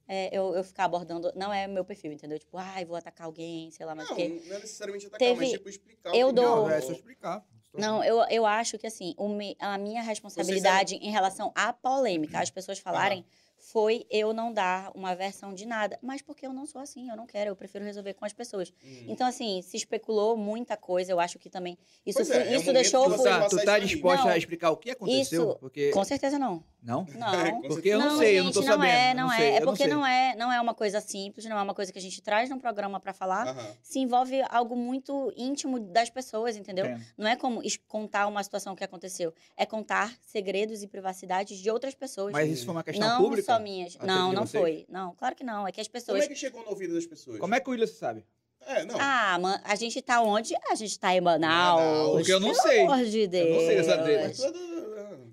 é, 0.09 0.37
eu, 0.37 0.55
eu 0.55 0.65
ficar 0.65 0.85
abordando, 0.85 1.33
não 1.35 1.53
é 1.53 1.67
meu 1.67 1.85
perfil, 1.85 2.13
entendeu? 2.13 2.39
Tipo, 2.39 2.59
ai, 2.59 2.85
vou 2.85 2.97
atacar 2.97 3.27
alguém, 3.27 3.71
sei 3.71 3.87
lá, 3.87 3.95
mas 3.95 4.11
Não, 4.11 4.19
não 4.19 4.25
é 4.25 4.59
necessariamente 4.59 5.07
atacar, 5.07 5.19
Teve- 5.19 5.41
mas 5.41 5.51
tipo 5.51 5.69
explicar. 5.69 6.15
eu 6.15 6.33
dou- 6.33 6.45
Não, 6.45 6.71
é 6.71 6.81
só 6.81 6.93
explicar. 6.93 7.47
Não, 7.75 8.05
eu, 8.05 8.21
eu 8.29 8.45
acho 8.45 8.77
que 8.79 8.87
assim, 8.87 9.15
a 9.59 9.79
minha 9.79 10.03
responsabilidade 10.03 10.97
em 10.97 11.11
relação 11.11 11.51
à 11.55 11.73
polêmica, 11.73 12.39
as 12.41 12.51
pessoas 12.51 12.79
falarem, 12.79 13.25
foi 13.63 14.05
eu 14.11 14.33
não 14.33 14.53
dar 14.53 14.91
uma 14.93 15.15
versão 15.15 15.55
de 15.55 15.65
nada. 15.65 15.97
Mas 16.03 16.21
porque 16.21 16.45
eu 16.45 16.53
não 16.53 16.67
sou 16.67 16.81
assim, 16.81 17.09
eu 17.09 17.17
não 17.17 17.27
quero, 17.27 17.51
eu 17.51 17.57
prefiro 17.57 17.85
resolver 17.85 18.13
com 18.15 18.25
as 18.25 18.33
pessoas. 18.33 18.71
Uhum. 18.83 19.05
Então, 19.09 19.25
assim, 19.25 19.63
se 19.63 19.77
especulou 19.77 20.37
muita 20.37 20.77
coisa, 20.77 21.13
eu 21.13 21.21
acho 21.21 21.39
que 21.39 21.49
também. 21.49 21.79
Isso, 22.05 22.19
Pois 22.19 22.31
é, 22.31 22.35
é 22.35 22.39
o 22.39 22.43
isso 22.43 22.53
momento 22.53 22.73
deixou 22.73 23.09
você 23.09 23.29
tá, 23.29 23.49
tu 23.49 23.65
tá 23.65 23.79
disposta 23.79 24.25
Não. 24.27 24.33
a 24.33 24.37
explicar 24.37 24.71
o 24.73 24.77
que 24.77 24.91
aconteceu? 24.91 25.51
Isso- 25.51 25.57
Porque... 25.61 25.91
Com 25.91 26.03
certeza 26.03 26.41
não. 26.41 26.65
Não? 26.83 27.07
Não. 27.15 27.63
Porque 27.63 27.89
eu 27.91 28.01
não, 28.01 28.11
não, 28.11 28.19
sei, 28.19 28.27
gente, 28.31 28.39
eu 28.39 28.45
não 28.45 28.53
tô 28.53 28.61
não 28.63 28.67
sabendo. 28.67 28.91
é, 28.91 29.15
não, 29.15 29.31
sei, 29.31 29.45
é. 29.45 29.51
eu 29.51 29.55
É 29.57 29.61
não 29.61 29.67
porque 29.67 29.85
sei. 29.85 29.93
não 29.93 30.05
é, 30.05 30.35
não 30.35 30.53
é 30.53 30.61
uma 30.61 30.75
coisa 30.75 31.01
simples, 31.01 31.47
não 31.47 31.57
é 31.57 31.63
uma 31.63 31.75
coisa 31.75 31.93
que 31.93 31.99
a 31.99 32.03
gente 32.03 32.21
traz 32.21 32.51
num 32.51 32.59
programa 32.59 32.99
pra 32.99 33.13
falar. 33.13 33.55
Se 33.81 34.01
envolve 34.01 34.43
algo 34.49 34.75
muito 34.75 35.33
íntimo 35.37 35.79
das 35.79 36.11
pessoas, 36.11 36.57
entendeu? 36.57 36.87
Entendo. 36.87 37.05
Não 37.17 37.29
é 37.29 37.37
como 37.37 37.63
contar 37.87 38.27
uma 38.27 38.43
situação 38.43 38.75
que 38.75 38.83
aconteceu, 38.83 39.33
é 39.57 39.65
contar 39.65 40.13
segredos 40.23 40.83
e 40.83 40.89
privacidades 40.89 41.57
de 41.59 41.71
outras 41.71 41.95
pessoas. 41.95 42.33
Mas 42.33 42.51
isso 42.51 42.65
foi 42.65 42.75
uma 42.75 42.83
questão 42.83 43.09
não 43.09 43.23
pública? 43.23 43.52
Só 43.55 43.61
minhas. 43.61 43.97
Até 43.97 44.07
Não, 44.07 44.33
não 44.33 44.47
vocês? 44.47 44.61
foi. 44.63 44.87
Não, 44.89 45.15
claro 45.15 45.35
que 45.35 45.45
não. 45.45 45.67
É 45.67 45.73
que 45.73 45.81
as 45.81 45.87
Como 45.89 45.93
pessoas. 45.93 46.25
é 46.25 46.29
que 46.29 46.35
chegou 46.35 46.63
no 46.63 46.71
ouvido 46.71 46.95
das 46.95 47.07
pessoas? 47.07 47.39
Como 47.39 47.55
é 47.55 47.61
que 47.61 47.69
o 47.69 47.73
William 47.73 47.87
sabe? 47.87 48.25
É, 48.65 48.85
não. 48.85 48.95
Ah, 48.99 49.39
man, 49.41 49.61
a 49.65 49.75
gente 49.75 50.01
tá 50.01 50.21
onde? 50.21 50.55
A 50.71 50.75
gente 50.77 50.97
tá 50.99 51.13
em 51.15 51.21
Manaus. 51.21 51.81
Manaus. 51.81 52.13
Porque 52.13 52.33
eu 52.33 52.39
não 52.39 52.51
Pelo 52.53 52.63
sei. 52.63 52.81
amor 52.83 53.05
de 53.05 53.27
Deus. 53.27 53.49
Eu 53.49 53.55
não 53.55 53.67
sei 53.67 53.79
essa 53.79 53.99
treta. 53.99 54.53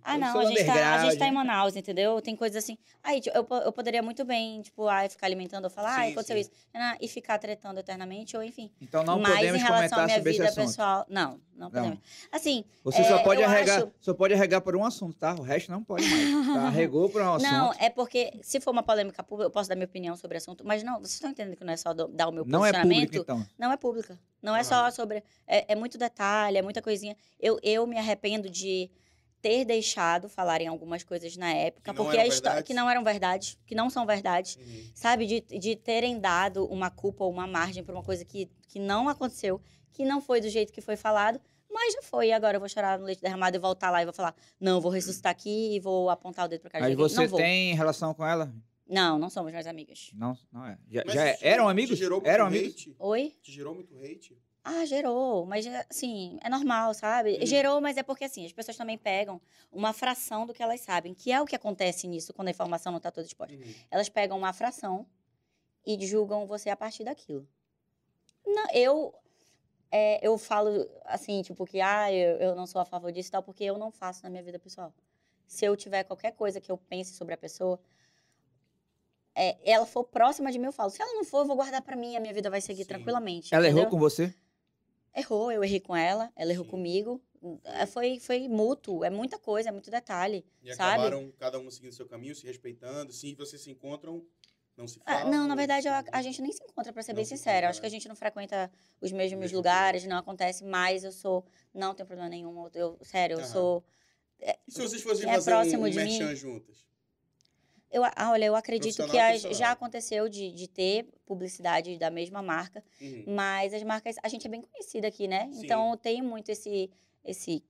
Ah, 0.03 0.15
Eu 0.15 0.19
não, 0.19 0.39
a 0.39 0.45
gente, 0.45 0.65
tá, 0.65 0.93
a 0.95 1.03
gente 1.09 1.17
tá 1.19 1.27
em 1.27 1.31
Manaus, 1.31 1.76
entendeu? 1.76 2.21
Tem 2.21 2.35
coisas 2.35 2.63
assim. 2.63 2.77
Aí, 3.03 3.21
tipo, 3.21 3.35
eu, 3.38 3.45
eu 3.65 3.71
poderia 3.71 4.01
muito 4.01 4.23
bem, 4.26 4.61
tipo, 4.61 4.88
ai, 4.88 5.09
ficar 5.09 5.27
alimentando, 5.27 5.65
eu 5.65 5.69
falar, 5.69 5.95
ah, 5.97 6.03
Sim, 6.05 6.11
aconteceu 6.11 6.35
sim. 6.35 6.41
isso. 6.41 6.51
Ah, 6.73 6.97
E 6.99 7.07
ficar 7.07 7.38
tretando 7.38 7.80
eternamente, 7.80 8.35
ou 8.38 8.43
enfim. 8.43 8.71
Então 8.81 9.03
não 9.03 9.19
Mas 9.19 9.35
podemos 9.35 9.61
em 9.61 9.63
relação 9.63 9.99
à 9.99 10.05
minha 10.05 10.21
vida 10.21 10.51
pessoal. 10.51 11.05
Não, 11.09 11.39
não 11.55 11.69
podemos. 11.69 11.99
Assim, 12.31 12.63
Você 12.84 13.01
É, 13.01 13.03
só 13.03 13.19
pode 13.19 13.43
arregar, 13.43 13.77
acho- 13.84 13.91
só 13.99 14.13
pode 14.13 14.34
arregar 14.34 14.61
por 14.61 14.76
um 14.76 14.84
assunto, 14.85 15.17
tá? 15.17 15.34
O 15.35 15.41
resto 15.41 15.71
não 15.71 15.84
pode 15.84 16.05
mais. 16.07 16.47
Tá? 16.53 16.67
Arregou 16.67 17.09
por 17.09 17.21
um 17.21 17.34
assunto. 17.34 17.51
não, 17.51 17.73
é 17.80 17.89
porque 17.89 18.31
se 18.41 18.59
for 18.59 18.71
uma 18.71 18.84
polêmica 18.84 19.21
pública, 19.23 19.47
eu 19.47 19.51
posso 19.51 19.67
dar 19.69 19.76
minha 19.76 19.85
opinião 19.85 20.15
sobre 20.15 20.35
o 20.35 20.39
assunto, 20.39 20.63
mas 20.65 20.84
não, 20.84 20.95
vocês 20.99 21.13
estão 21.13 21.30
entendendo 21.30 21.55
que 21.57 21.63
não 21.63 21.73
é 21.73 21.77
só 21.77 21.93
dar 21.93 22.27
o 22.27 22.31
meu 22.31 22.45
Não 22.45 22.65
é 22.65 22.71
posicionamento? 22.71 23.05
público, 23.09 23.23
então. 23.23 23.47
Não 23.57 23.71
é 23.71 23.77
pública. 23.77 24.19
Não 24.41 24.55
é 24.55 24.59
Aham. 24.59 24.63
só 24.63 24.91
sobre. 24.91 25.23
É, 25.45 25.73
é 25.73 25.76
muito 25.76 25.97
detalhe, 25.97 26.57
é 26.57 26.61
muita 26.61 26.81
coisinha. 26.81 27.15
Eu, 27.39 27.59
eu 27.61 27.85
me 27.85 27.97
arrependo 27.97 28.49
de 28.49 28.89
ter 29.41 29.64
deixado 29.66 30.28
falarem 30.30 30.68
algumas 30.68 31.03
coisas 31.03 31.36
na 31.38 31.52
época, 31.53 31.91
Que 31.94 31.98
não 31.98 32.03
porque 32.06 32.18
eram 32.18 32.26
a 32.26 32.28
história. 32.34 32.56
verdades? 32.56 32.68
Que 32.68 32.74
não 32.74 32.90
eram 32.90 33.03
verdades, 33.03 33.57
que 33.66 33.76
não 33.76 33.90
são 33.90 34.06
verdades. 34.06 34.56
Uhum. 34.57 34.91
Sabe? 34.94 35.26
De, 35.26 35.41
de 35.60 35.76
terem 35.76 36.20
dado 36.20 36.66
uma 36.66 36.90
culpa 36.90 37.24
ou 37.24 37.32
uma 37.32 37.48
margem 37.48 37.84
pra 37.84 37.94
uma 37.95 38.03
coisa 38.03 38.26
que, 38.26 38.49
que 38.68 38.80
não 38.80 39.07
aconteceu, 39.10 39.61
que 39.94 40.03
não 40.06 40.22
foi 40.22 40.41
do 40.41 40.49
jeito 40.49 40.72
que 40.74 40.82
foi 40.82 40.95
falado. 40.95 41.40
Mas 41.72 41.94
já 41.94 42.02
foi, 42.02 42.28
e 42.30 42.32
agora 42.34 42.57
eu 42.57 42.60
vou 42.60 42.68
chorar 42.68 42.98
no 42.99 43.06
leite 43.06 43.22
derramado 43.22 43.56
e 43.56 43.60
voltar 43.60 43.91
lá 43.91 44.02
e 44.02 44.06
vou 44.06 44.14
falar: 44.14 44.36
não, 44.60 44.82
vou 44.82 44.91
ressuscitar 44.91 45.32
aqui 45.32 45.76
e 45.76 45.80
vou 45.80 46.10
apontar 46.10 46.45
o 46.45 46.48
dedo 46.49 46.61
pra 46.61 46.70
cara 46.72 46.84
Mas 46.84 46.91
de 46.91 46.98
você 46.98 47.22
Não 47.22 47.28
vou. 47.28 47.40
tem 47.40 47.76
relação 47.76 48.14
com 48.14 48.26
ela? 48.26 48.52
Não, 48.88 49.20
não 49.20 49.30
somos 49.30 49.53
mais 49.53 49.68
amigas. 49.68 50.10
Não, 50.16 50.36
não 50.52 50.66
é. 50.66 50.78
Já, 50.90 51.03
já 51.07 51.34
te- 51.38 51.45
eram 51.45 51.66
te 51.68 51.70
amigos? 51.72 51.98
gerou 51.99 52.18
muito 52.20 52.28
Eram 52.28 52.48
amigos? 52.48 52.72
hate? 52.74 52.95
Oi? 52.98 53.36
Te 53.44 53.52
gerou 53.52 53.76
muito 53.76 53.95
hate? 53.99 54.36
Ah, 54.72 54.86
gerou, 54.86 55.48
mas 55.48 55.66
assim, 55.90 56.38
é 56.44 56.50
normal, 56.50 56.94
sabe? 56.94 57.40
Hum. 57.41 57.46
Gerou, 57.46 57.82
mas 57.82 57.98
é 57.98 58.04
porque 58.04 58.26
assim, 58.26 58.46
as 58.46 58.54
pessoas 58.54 58.78
também 58.78 59.00
pegam 59.00 59.41
uma 59.72 59.94
fração 59.94 60.46
do 60.46 60.54
que 60.54 60.62
elas 60.62 60.80
sabem, 60.82 61.12
que 61.12 61.32
é 61.32 61.41
o 61.41 61.46
que 61.46 61.56
acontece 61.56 62.08
nisso 62.08 62.32
quando 62.34 62.50
a 62.50 62.52
informação 62.52 62.91
não 62.91 62.98
está 62.98 63.10
toda 63.10 63.26
exposta. 63.26 63.56
Uhum. 63.56 63.74
Elas 63.90 64.10
pegam 64.10 64.38
uma 64.38 64.54
fração 64.54 65.08
e 65.84 66.00
julgam 66.06 66.46
você 66.46 66.70
a 66.70 66.76
partir 66.76 67.04
daquilo. 67.04 67.48
Não, 68.46 68.68
eu 68.72 69.12
é, 69.91 70.20
eu 70.26 70.38
falo 70.38 70.88
assim, 71.06 71.41
tipo, 71.41 71.66
que 71.66 71.82
ah, 71.82 72.14
eu, 72.14 72.38
eu 72.38 72.56
não 72.56 72.68
sou 72.68 72.80
a 72.80 72.86
favor 72.86 73.12
disso 73.12 73.30
e 73.30 73.32
tal, 73.32 73.41
porque 73.41 73.64
eu 73.64 73.76
não 73.76 73.90
faço 73.90 74.24
na 74.24 74.30
minha 74.30 74.44
vida 74.44 74.60
pessoal. 74.60 74.94
Se 75.48 75.66
eu 75.66 75.76
tiver 75.76 76.04
qualquer 76.04 76.34
coisa 76.34 76.62
que 76.62 76.72
eu 76.72 76.78
pense 76.78 77.16
sobre 77.16 77.34
a 77.34 77.38
pessoa, 77.38 77.80
é, 79.34 79.58
ela 79.64 79.88
for 79.88 80.04
próxima 80.04 80.52
de 80.52 80.60
mim, 80.60 80.66
eu 80.66 80.72
falo. 80.72 80.91
Se 80.91 81.02
ela 81.02 81.14
não 81.16 81.24
for, 81.24 81.40
eu 81.40 81.48
vou 81.48 81.56
guardar 81.56 81.82
pra 81.82 81.96
mim, 81.96 82.16
a 82.16 82.20
minha 82.20 82.34
vida 82.36 82.52
vai 82.52 82.62
seguir 82.62 82.84
Sim. 82.84 82.90
tranquilamente. 82.90 83.56
Ela 83.56 83.66
errou 83.66 83.82
entendeu? 83.82 83.90
com 83.90 83.98
você? 83.98 84.32
Errou, 85.20 85.52
eu 85.52 85.64
errei 85.64 85.80
com 85.80 85.96
ela, 85.96 86.32
ela 86.36 86.52
errou 86.52 86.66
Sim. 86.66 86.72
comigo. 86.72 87.22
É, 87.64 87.86
Foi, 87.86 88.20
foi 88.20 88.48
mútuo, 88.48 89.04
é 89.04 89.10
muita 89.10 89.38
coisa, 89.40 89.70
é 89.70 89.72
muito 89.72 89.90
detalhe. 89.90 90.46
E 90.62 90.74
Sabe? 90.74 90.91
acabaram 90.94 91.32
cada 91.38 91.60
um 91.60 91.70
seguindo 91.72 91.94
seu 91.94 92.06
caminho, 92.08 92.36
se 92.36 92.46
respeitando. 92.46 93.12
Se 93.14 93.34
vocês 93.36 93.62
se 93.62 93.70
encontram, 93.72 94.26
não 94.76 94.88
se 94.88 95.00
Ah, 95.06 95.20
falam. 95.20 95.32
não, 95.32 95.48
na 95.48 95.56
verdade, 95.56 95.88
eu- 95.88 95.94
a 96.12 96.22
gente 96.22 96.41
nem 96.41 96.52
se 96.52 96.62
encontra, 96.64 96.91
pra 96.91 97.02
ser 97.02 97.14
Não 97.14 97.18
bem 97.18 97.26
se 97.26 97.38
sincera. 97.38 97.70
Acho 97.70 97.80
que 97.80 97.86
a 97.86 97.90
né? 97.90 97.94
gente 97.94 98.08
não 98.08 98.16
frequenta 98.16 98.70
os 99.00 99.12
mesmos 99.12 99.40
Mesmo 99.40 99.58
lugares, 99.58 100.06
não 100.06 100.18
acontece, 100.18 100.64
mas 100.66 101.04
eu 101.04 101.12
sou. 101.12 101.46
Não 101.74 101.94
tem 101.94 102.06
problema 102.06 102.30
nenhum. 102.30 102.70
eu- 102.74 102.98
sério, 103.04 103.36
eu 103.36 103.40
Aham. 103.40 103.48
sou. 103.48 103.84
E 104.41 104.72
se 104.72 104.82
vocês 104.82 105.02
fossem 105.02 105.30
é 105.30 105.34
fazer 105.34 105.52
um, 105.52 105.56
próximo 105.56 105.86
um 105.86 105.90
de 105.90 106.00
mim? 106.04 106.36
juntas? 106.36 106.86
Eu, 107.91 108.03
ah, 108.06 108.32
olha, 108.32 108.45
eu 108.45 108.56
acredito 108.56 108.91
que 108.98 108.98
Profissional, 108.98 109.26
a- 109.26 109.30
profissional. 109.30 109.57
já 109.60 109.72
aconteceu 109.72 110.30
de, 110.30 110.52
de 110.52 110.68
ter 110.68 111.07
publicidade 111.26 111.98
da 111.98 112.10
mesma 112.10 112.41
marca, 112.41 112.84
Uhum. 113.02 113.24
mas 113.28 113.74
as 113.74 113.82
marcas. 113.84 114.16
A 114.22 114.28
gente 114.30 114.45
é 114.45 114.49
bem 114.49 114.61
conhecida 114.61 115.07
aqui, 115.07 115.28
né? 115.28 115.49
Sim. 115.52 115.61
Então 115.64 115.98
tem 115.98 116.22
muito 116.22 116.49
esse, 116.49 116.90
esse 117.26 117.64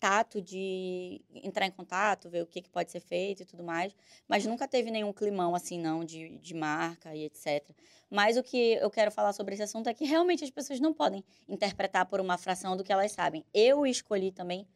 tato 0.00 0.40
de 0.40 1.20
entrar 1.34 1.66
em 1.66 1.70
contato, 1.70 2.28
ver 2.30 2.42
o 2.42 2.46
que, 2.46 2.62
que 2.62 2.70
pode 2.70 2.90
ser 2.90 3.00
feito 3.00 3.42
e 3.42 3.46
tudo 3.46 3.62
mais. 3.62 3.94
Mas 4.28 4.46
nunca 4.46 4.66
teve 4.68 4.90
nenhum 4.90 5.12
climão 5.12 5.54
assim, 5.54 5.78
não, 5.78 6.04
de, 6.04 6.38
de 6.38 6.54
marca 6.54 7.14
e 7.14 7.24
etc. 7.24 7.70
Mas 8.10 8.36
o 8.36 8.42
que 8.42 8.74
eu 8.74 8.90
quero 8.90 9.10
falar 9.10 9.32
sobre 9.34 9.54
esse 9.54 9.62
assunto 9.62 9.88
é 9.88 9.94
que 9.94 10.04
realmente 10.04 10.42
as 10.44 10.50
pessoas 10.50 10.80
não 10.80 10.92
podem 10.94 11.22
interpretar 11.48 12.06
por 12.06 12.20
uma 12.20 12.38
fração 12.38 12.76
do 12.76 12.84
que 12.84 12.92
elas 12.92 13.12
sabem. 13.12 13.44
Eu 13.52 13.86
escolhi 13.86 14.30
também 14.32 14.66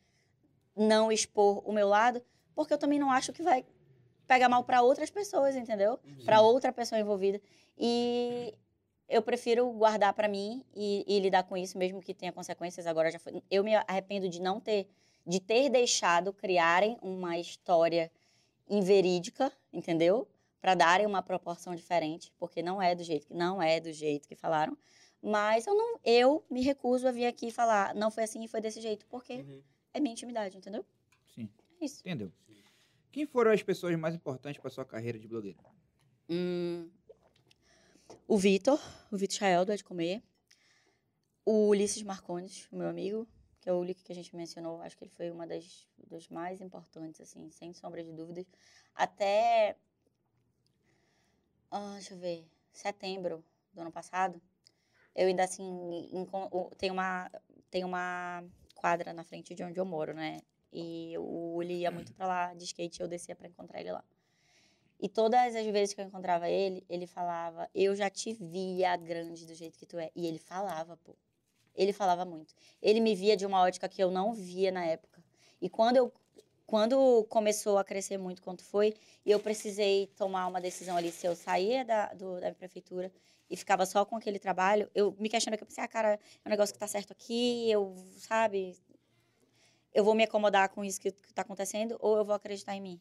não 0.76 1.10
expor 1.12 1.62
o 1.68 1.72
meu 1.72 1.88
lado, 1.88 2.22
porque 2.54 2.72
eu 2.72 2.78
também 2.78 2.98
não 2.98 3.10
acho 3.10 3.32
que 3.32 3.42
vai 3.42 3.64
pegar 4.30 4.48
mal 4.48 4.62
para 4.62 4.80
outras 4.80 5.10
pessoas, 5.10 5.56
entendeu? 5.56 5.98
Uhum. 6.04 6.24
Para 6.24 6.40
outra 6.40 6.72
pessoa 6.72 7.00
envolvida. 7.00 7.40
E 7.76 8.54
eu 9.08 9.20
prefiro 9.20 9.68
guardar 9.72 10.12
para 10.14 10.28
mim 10.28 10.64
e, 10.72 11.04
e 11.04 11.18
lidar 11.18 11.42
com 11.42 11.56
isso, 11.56 11.76
mesmo 11.76 12.00
que 12.00 12.14
tenha 12.14 12.30
consequências. 12.30 12.86
Agora 12.86 13.10
já 13.10 13.18
foi. 13.18 13.42
Eu 13.50 13.64
me 13.64 13.74
arrependo 13.74 14.28
de 14.28 14.40
não 14.40 14.60
ter, 14.60 14.86
de 15.26 15.40
ter 15.40 15.68
deixado 15.68 16.32
criarem 16.32 16.96
uma 17.02 17.38
história 17.38 18.08
inverídica, 18.68 19.50
entendeu? 19.72 20.28
Para 20.60 20.76
darem 20.76 21.06
uma 21.06 21.22
proporção 21.22 21.74
diferente, 21.74 22.32
porque 22.38 22.62
não 22.62 22.80
é 22.80 22.94
do 22.94 23.02
jeito 23.02 23.26
que 23.26 23.34
não 23.34 23.60
é 23.60 23.80
do 23.80 23.92
jeito 23.92 24.28
que 24.28 24.36
falaram. 24.36 24.78
Mas 25.20 25.66
eu 25.66 25.74
não, 25.74 25.98
eu 26.04 26.44
me 26.48 26.62
recuso 26.62 27.08
a 27.08 27.10
vir 27.10 27.26
aqui 27.26 27.48
e 27.48 27.50
falar, 27.50 27.96
não 27.96 28.12
foi 28.12 28.22
assim, 28.22 28.46
foi 28.46 28.60
desse 28.60 28.80
jeito, 28.80 29.04
porque 29.06 29.34
Uhum. 29.38 29.60
é 29.92 29.98
minha 29.98 30.12
intimidade, 30.12 30.56
entendeu? 30.56 30.84
Sim. 31.34 31.48
É 31.80 31.84
isso. 31.84 32.00
Entendeu? 32.00 32.30
Quem 33.10 33.26
foram 33.26 33.50
as 33.50 33.62
pessoas 33.62 33.96
mais 33.98 34.14
importantes 34.14 34.60
para 34.60 34.70
sua 34.70 34.84
carreira 34.84 35.18
de 35.18 35.26
blogueiro? 35.26 35.58
Hum, 36.28 36.88
o 38.26 38.38
Vitor, 38.38 38.80
o 39.10 39.16
Vitor 39.16 39.36
Chael, 39.36 39.64
do 39.64 39.72
É 39.72 39.76
de 39.76 39.82
Comer. 39.82 40.22
O 41.44 41.68
Ulisses 41.68 42.02
Marcondes, 42.02 42.68
meu 42.70 42.86
amigo, 42.86 43.26
que 43.60 43.68
é 43.68 43.72
o 43.72 43.78
Ulisses 43.80 44.04
que 44.04 44.12
a 44.12 44.14
gente 44.14 44.34
mencionou. 44.36 44.80
Acho 44.82 44.96
que 44.96 45.04
ele 45.04 45.10
foi 45.10 45.30
uma 45.30 45.46
das 45.46 45.88
dos 45.98 46.28
mais 46.28 46.60
importantes, 46.60 47.20
assim, 47.20 47.50
sem 47.50 47.72
sombra 47.72 48.02
de 48.04 48.12
dúvidas. 48.12 48.46
Até, 48.94 49.76
ah, 51.70 51.94
deixa 51.94 52.14
eu 52.14 52.18
ver, 52.18 52.48
setembro 52.72 53.44
do 53.72 53.80
ano 53.80 53.92
passado, 53.92 54.40
eu 55.14 55.26
ainda, 55.26 55.44
assim, 55.44 55.62
tem 56.78 56.90
uma, 56.90 57.30
tem 57.70 57.84
uma 57.84 58.44
quadra 58.74 59.12
na 59.12 59.24
frente 59.24 59.54
de 59.54 59.62
onde 59.64 59.78
eu 59.78 59.84
moro, 59.84 60.14
né? 60.14 60.40
E 60.72 61.14
o 61.18 61.54
Uli 61.56 61.80
ia 61.80 61.90
muito 61.90 62.12
pra 62.12 62.26
lá 62.26 62.54
de 62.54 62.64
skate 62.64 63.00
e 63.00 63.02
eu 63.02 63.08
descia 63.08 63.34
pra 63.34 63.48
encontrar 63.48 63.80
ele 63.80 63.92
lá. 63.92 64.04
E 65.00 65.08
todas 65.08 65.56
as 65.56 65.66
vezes 65.66 65.94
que 65.94 66.00
eu 66.00 66.04
encontrava 66.04 66.48
ele, 66.48 66.84
ele 66.88 67.06
falava: 67.06 67.68
Eu 67.74 67.96
já 67.96 68.10
te 68.10 68.32
via 68.34 68.96
grande 68.96 69.46
do 69.46 69.54
jeito 69.54 69.78
que 69.78 69.86
tu 69.86 69.98
é. 69.98 70.10
E 70.14 70.26
ele 70.26 70.38
falava, 70.38 70.96
pô. 70.98 71.14
Ele 71.74 71.92
falava 71.92 72.24
muito. 72.24 72.54
Ele 72.82 73.00
me 73.00 73.14
via 73.14 73.36
de 73.36 73.46
uma 73.46 73.62
ótica 73.62 73.88
que 73.88 74.02
eu 74.02 74.10
não 74.10 74.34
via 74.34 74.70
na 74.70 74.84
época. 74.84 75.22
E 75.60 75.68
quando 75.68 75.96
eu. 75.96 76.12
Quando 76.66 77.24
começou 77.28 77.78
a 77.78 77.82
crescer 77.84 78.16
muito 78.16 78.40
quanto 78.40 78.62
foi, 78.62 78.94
eu 79.26 79.40
precisei 79.40 80.06
tomar 80.16 80.46
uma 80.46 80.60
decisão 80.60 80.96
ali, 80.96 81.10
se 81.10 81.26
eu 81.26 81.34
saía 81.34 81.84
da, 81.84 82.14
do- 82.14 82.40
da 82.40 82.52
prefeitura 82.54 83.10
e 83.50 83.56
ficava 83.56 83.84
só 83.84 84.04
com 84.04 84.14
aquele 84.14 84.38
trabalho, 84.38 84.88
eu 84.94 85.12
me 85.18 85.28
questionei, 85.28 85.58
que 85.58 85.64
eu 85.64 85.66
pensei, 85.66 85.82
ah, 85.82 85.88
cara, 85.88 86.12
é 86.14 86.48
um 86.48 86.50
negócio 86.50 86.72
que 86.72 86.78
tá 86.78 86.86
certo 86.86 87.10
aqui, 87.10 87.68
eu, 87.68 87.92
sabe, 88.18 88.76
eu 89.92 90.04
vou 90.04 90.14
me 90.14 90.24
acomodar 90.24 90.68
com 90.70 90.84
isso 90.84 91.00
que, 91.00 91.10
que 91.10 91.32
tá 91.32 91.42
acontecendo, 91.42 91.96
ou 92.00 92.16
eu 92.16 92.24
vou 92.24 92.34
acreditar 92.34 92.74
em 92.74 92.80
mim. 92.80 93.00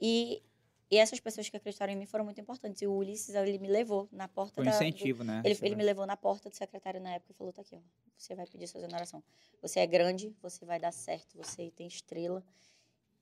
E 0.00 0.42
e 0.88 0.98
essas 0.98 1.18
pessoas 1.18 1.48
que 1.48 1.56
acreditaram 1.56 1.92
em 1.92 1.96
mim 1.96 2.06
foram 2.06 2.24
muito 2.24 2.40
importantes. 2.40 2.80
E 2.80 2.86
o 2.86 2.92
Ulisses, 2.94 3.34
ele 3.34 3.58
me 3.58 3.66
levou 3.66 4.08
na 4.12 4.28
porta 4.28 4.60
um 4.60 4.64
da... 4.64 4.70
do- 4.70 4.74
incentivo, 4.76 5.24
né? 5.24 5.42
ele, 5.44 5.58
ele 5.62 5.74
me 5.74 5.82
levou 5.82 6.06
na 6.06 6.16
porta 6.16 6.48
do 6.48 6.54
secretário 6.54 7.00
na 7.00 7.14
época 7.14 7.32
e 7.32 7.34
falou, 7.34 7.52
tá 7.52 7.60
aqui, 7.62 7.74
ó. 7.74 7.80
Você 8.16 8.36
vai 8.36 8.46
pedir 8.46 8.68
sua 8.68 8.78
exoneração. 8.78 9.20
Você 9.60 9.80
é 9.80 9.86
grande, 9.86 10.32
você 10.40 10.64
vai 10.64 10.78
dar 10.78 10.92
certo, 10.92 11.36
você 11.36 11.72
tem 11.72 11.88
estrela. 11.88 12.40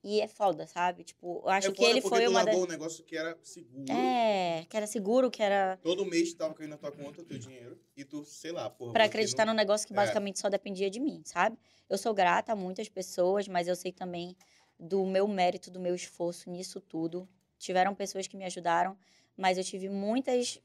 E 0.07 0.21
é 0.21 0.27
foda, 0.27 0.67
sabe? 0.67 1.03
Tipo, 1.03 1.41
eu 1.43 1.49
acho 1.49 1.69
é 1.69 1.71
que 1.71 1.83
ele 1.83 1.99
foi 1.99 2.27
uma 2.27 2.45
das... 2.45 2.55
um 2.55 2.67
negócio 2.67 3.03
que 3.03 3.17
era 3.17 3.35
seguro. 3.41 3.91
É, 3.91 4.63
que 4.69 4.77
era 4.77 4.85
seguro, 4.85 5.31
que 5.31 5.41
era 5.41 5.79
Todo 5.81 6.05
mês 6.05 6.31
tava 6.35 6.53
caindo 6.53 6.69
na 6.69 6.77
tua 6.77 6.91
conta 6.91 7.21
o 7.23 7.25
teu 7.25 7.39
dinheiro. 7.39 7.79
E 7.97 8.05
tu, 8.05 8.23
sei 8.23 8.51
lá, 8.51 8.69
porra. 8.69 8.93
pra 8.93 9.05
acreditar 9.05 9.47
não- 9.47 9.53
num 9.53 9.57
negócio 9.57 9.87
que 9.87 9.93
É. 9.93 9.95
basicamente 9.95 10.39
só 10.39 10.47
dependia 10.47 10.91
de 10.91 10.99
mim, 10.99 11.23
sabe? 11.25 11.57
Eu 11.89 11.97
sou 11.97 12.13
grata 12.13 12.51
a 12.51 12.55
muitas 12.55 12.87
pessoas, 12.87 13.47
mas 13.47 13.67
eu 13.67 13.75
sei 13.75 13.91
também 13.91 14.37
do 14.79 15.03
meu 15.07 15.27
mérito, 15.27 15.71
do 15.71 15.79
meu 15.79 15.95
esforço 15.95 16.51
nisso 16.51 16.79
tudo. 16.79 17.27
Tiveram 17.57 17.95
pessoas 17.95 18.27
que 18.27 18.37
me 18.37 18.45
ajudaram, 18.45 18.95
mas 19.35 19.57
eu 19.57 19.63
tive 19.63 19.89
muitas 19.89 20.61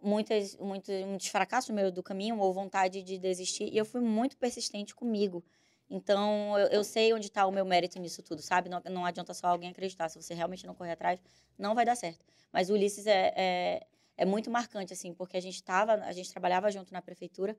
muitas 0.00 0.56
muitos, 0.56 1.06
muitos 1.06 1.28
fracassos 1.28 1.70
no 1.70 1.74
meio 1.74 1.90
do 1.90 2.02
caminho 2.02 2.38
ou 2.38 2.52
vontade 2.52 3.02
de 3.02 3.16
desistir, 3.16 3.64
e 3.72 3.78
eu 3.78 3.86
fui 3.86 4.02
muito 4.02 4.36
persistente 4.36 4.94
comigo. 4.94 5.42
Então, 5.90 6.58
eu, 6.58 6.66
eu 6.68 6.84
sei 6.84 7.12
onde 7.14 7.26
está 7.26 7.46
o 7.46 7.50
meu 7.52 7.64
mérito 7.64 7.98
nisso 7.98 8.22
tudo, 8.22 8.42
sabe? 8.42 8.68
Não, 8.68 8.82
não 8.90 9.06
adianta 9.06 9.32
só 9.32 9.46
alguém 9.48 9.70
acreditar. 9.70 10.08
Se 10.08 10.20
você 10.20 10.34
realmente 10.34 10.66
não 10.66 10.74
correr 10.74 10.92
atrás, 10.92 11.20
não 11.58 11.74
vai 11.74 11.84
dar 11.84 11.96
certo. 11.96 12.24
Mas 12.52 12.68
o 12.68 12.74
Ulisses 12.74 13.06
é, 13.06 13.32
é, 13.36 13.86
é 14.16 14.24
muito 14.26 14.50
marcante, 14.50 14.92
assim, 14.92 15.14
porque 15.14 15.36
a 15.36 15.40
gente 15.40 15.62
tava, 15.62 15.94
a 15.94 16.12
gente 16.12 16.30
trabalhava 16.30 16.70
junto 16.70 16.92
na 16.92 17.00
prefeitura 17.00 17.56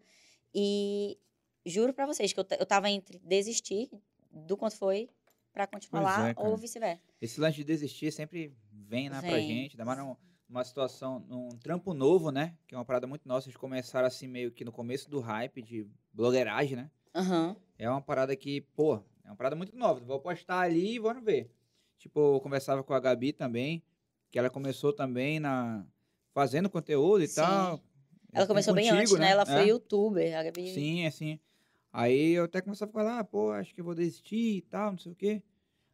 e 0.53 1.17
juro 1.65 1.93
pra 1.93 2.05
vocês 2.05 2.31
que 2.31 2.39
eu, 2.39 2.45
eu 2.59 2.65
tava 2.65 2.89
entre 2.89 3.19
desistir 3.19 3.89
do 4.31 4.55
quanto 4.55 4.75
foi 4.75 5.09
pra 5.51 5.65
continuar 5.65 6.01
lá 6.01 6.29
é, 6.29 6.33
ou 6.37 6.55
vice-versa. 6.55 7.01
Esse 7.19 7.39
lance 7.41 7.57
de 7.57 7.63
desistir 7.63 8.11
sempre 8.11 8.55
vem, 8.71 9.09
né, 9.09 9.21
pra 9.21 9.37
Vem. 9.37 9.47
gente, 9.47 9.71
ainda 9.73 9.85
mais 9.85 9.97
num- 9.99 10.15
numa 10.47 10.63
situação, 10.63 11.19
num 11.19 11.49
trampo 11.49 11.93
novo, 11.93 12.31
né? 12.31 12.55
Que 12.67 12.73
é 12.73 12.77
uma 12.77 12.85
parada 12.85 13.05
muito 13.05 13.27
nossa. 13.27 13.47
Eles 13.47 13.57
começaram 13.57 14.07
assim, 14.07 14.27
meio 14.27 14.51
que 14.51 14.65
no 14.65 14.71
começo 14.71 15.09
do 15.09 15.19
hype 15.19 15.61
de 15.61 15.87
blogueiragem, 16.11 16.75
né? 16.75 16.89
Aham. 17.13 17.55
É 17.77 17.89
uma 17.89 18.01
parada 18.01 18.35
que, 18.35 18.61
pô, 18.61 18.95
é 19.23 19.29
uma 19.29 19.35
parada 19.35 19.55
muito 19.55 19.75
nova. 19.75 19.99
Vou 19.99 20.19
postar 20.19 20.59
ali 20.61 20.95
e 20.95 20.99
vamos 20.99 21.23
ver. 21.23 21.49
Tipo, 21.97 22.35
eu 22.35 22.41
conversava 22.41 22.83
com 22.83 22.93
a 22.93 22.99
Gabi 22.99 23.33
também, 23.33 23.83
que 24.31 24.37
ela 24.39 24.49
começou 24.49 24.93
também 24.93 25.39
na 25.39 25.85
fazendo 26.33 26.69
conteúdo 26.69 27.23
e 27.23 27.27
Sim. 27.27 27.35
tal. 27.35 27.79
Ela 28.31 28.47
começou 28.47 28.73
bem 28.73 28.85
contigo, 28.85 29.01
antes, 29.01 29.15
né? 29.15 29.31
Ela 29.31 29.45
foi 29.45 29.63
É. 29.63 29.65
youtuber. 29.65 30.37
A 30.37 30.43
Gabi... 30.43 30.67
Sim, 30.73 31.05
assim. 31.05 31.39
Aí 31.91 32.31
eu 32.33 32.43
até 32.43 32.61
começava 32.61 32.91
a 32.91 32.93
falar, 32.93 33.19
ah, 33.19 33.23
pô, 33.23 33.51
acho 33.51 33.73
que 33.73 33.81
eu 33.81 33.85
vou 33.85 33.95
desistir 33.95 34.57
e 34.57 34.61
tal, 34.61 34.91
não 34.91 34.99
sei 34.99 35.11
o 35.11 35.15
quê. 35.15 35.41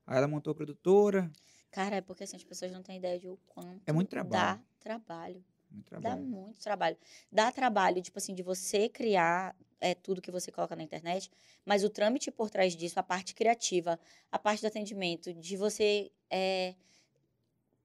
Aí 0.05 0.17
ela 0.17 0.27
montou 0.27 0.51
a 0.51 0.55
produtora. 0.55 1.31
Cara, 1.71 1.95
é 1.97 2.01
porque 2.01 2.23
assim, 2.25 2.35
as 2.35 2.43
pessoas 2.43 2.71
não 2.71 2.83
têm 2.83 2.97
ideia 2.97 3.17
de 3.17 3.27
o 3.29 3.37
quanto 3.47 3.81
É 3.87 3.91
muito 3.93 4.09
trabalho. 4.09 4.31
dá 4.31 4.59
trabalho. 4.79 5.43
Muito 5.71 5.89
Dá 5.89 6.01
trabalho. 6.01 6.25
muito 6.25 6.61
trabalho. 6.61 6.97
Dá 7.31 7.51
trabalho, 7.51 8.01
tipo 8.01 8.17
assim, 8.17 8.33
de 8.35 8.43
você 8.43 8.89
criar 8.89 9.55
é, 9.79 9.93
tudo 9.93 10.21
que 10.21 10.31
você 10.31 10.51
coloca 10.51 10.75
na 10.75 10.83
internet, 10.83 11.31
mas 11.65 11.83
o 11.83 11.89
trâmite 11.89 12.31
por 12.31 12.49
trás 12.49 12.75
disso, 12.75 12.99
a 12.99 13.03
parte 13.03 13.35
criativa, 13.35 13.99
a 14.31 14.39
parte 14.39 14.61
do 14.61 14.67
atendimento, 14.67 15.33
de 15.33 15.57
você 15.57 16.11
é, 16.29 16.75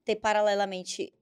ter 0.04 0.16
paralelamente, 0.16 1.12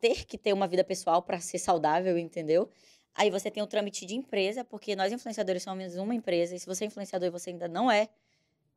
ter 0.00 0.24
que 0.24 0.38
ter 0.38 0.52
uma 0.52 0.66
vida 0.66 0.84
pessoal 0.84 1.22
para 1.22 1.40
ser 1.40 1.58
saudável, 1.58 2.18
entendeu? 2.18 2.70
Aí 3.14 3.30
você 3.30 3.50
tem 3.50 3.62
o 3.62 3.66
trâmite 3.66 4.04
de 4.04 4.14
empresa, 4.16 4.64
porque 4.64 4.96
nós 4.96 5.12
influenciadores 5.12 5.62
somos 5.62 5.96
uma 5.96 6.14
empresa, 6.14 6.56
e 6.56 6.58
se 6.58 6.66
você 6.66 6.84
é 6.84 6.86
influenciador 6.88 7.28
e 7.28 7.30
você 7.30 7.50
ainda 7.50 7.68
não 7.68 7.90
é, 7.90 8.08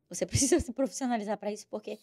você 0.08 0.24
precisa 0.26 0.60
se 0.60 0.72
profissionalizar 0.72 1.36
para 1.36 1.52
isso, 1.52 1.66
porque 1.68 1.98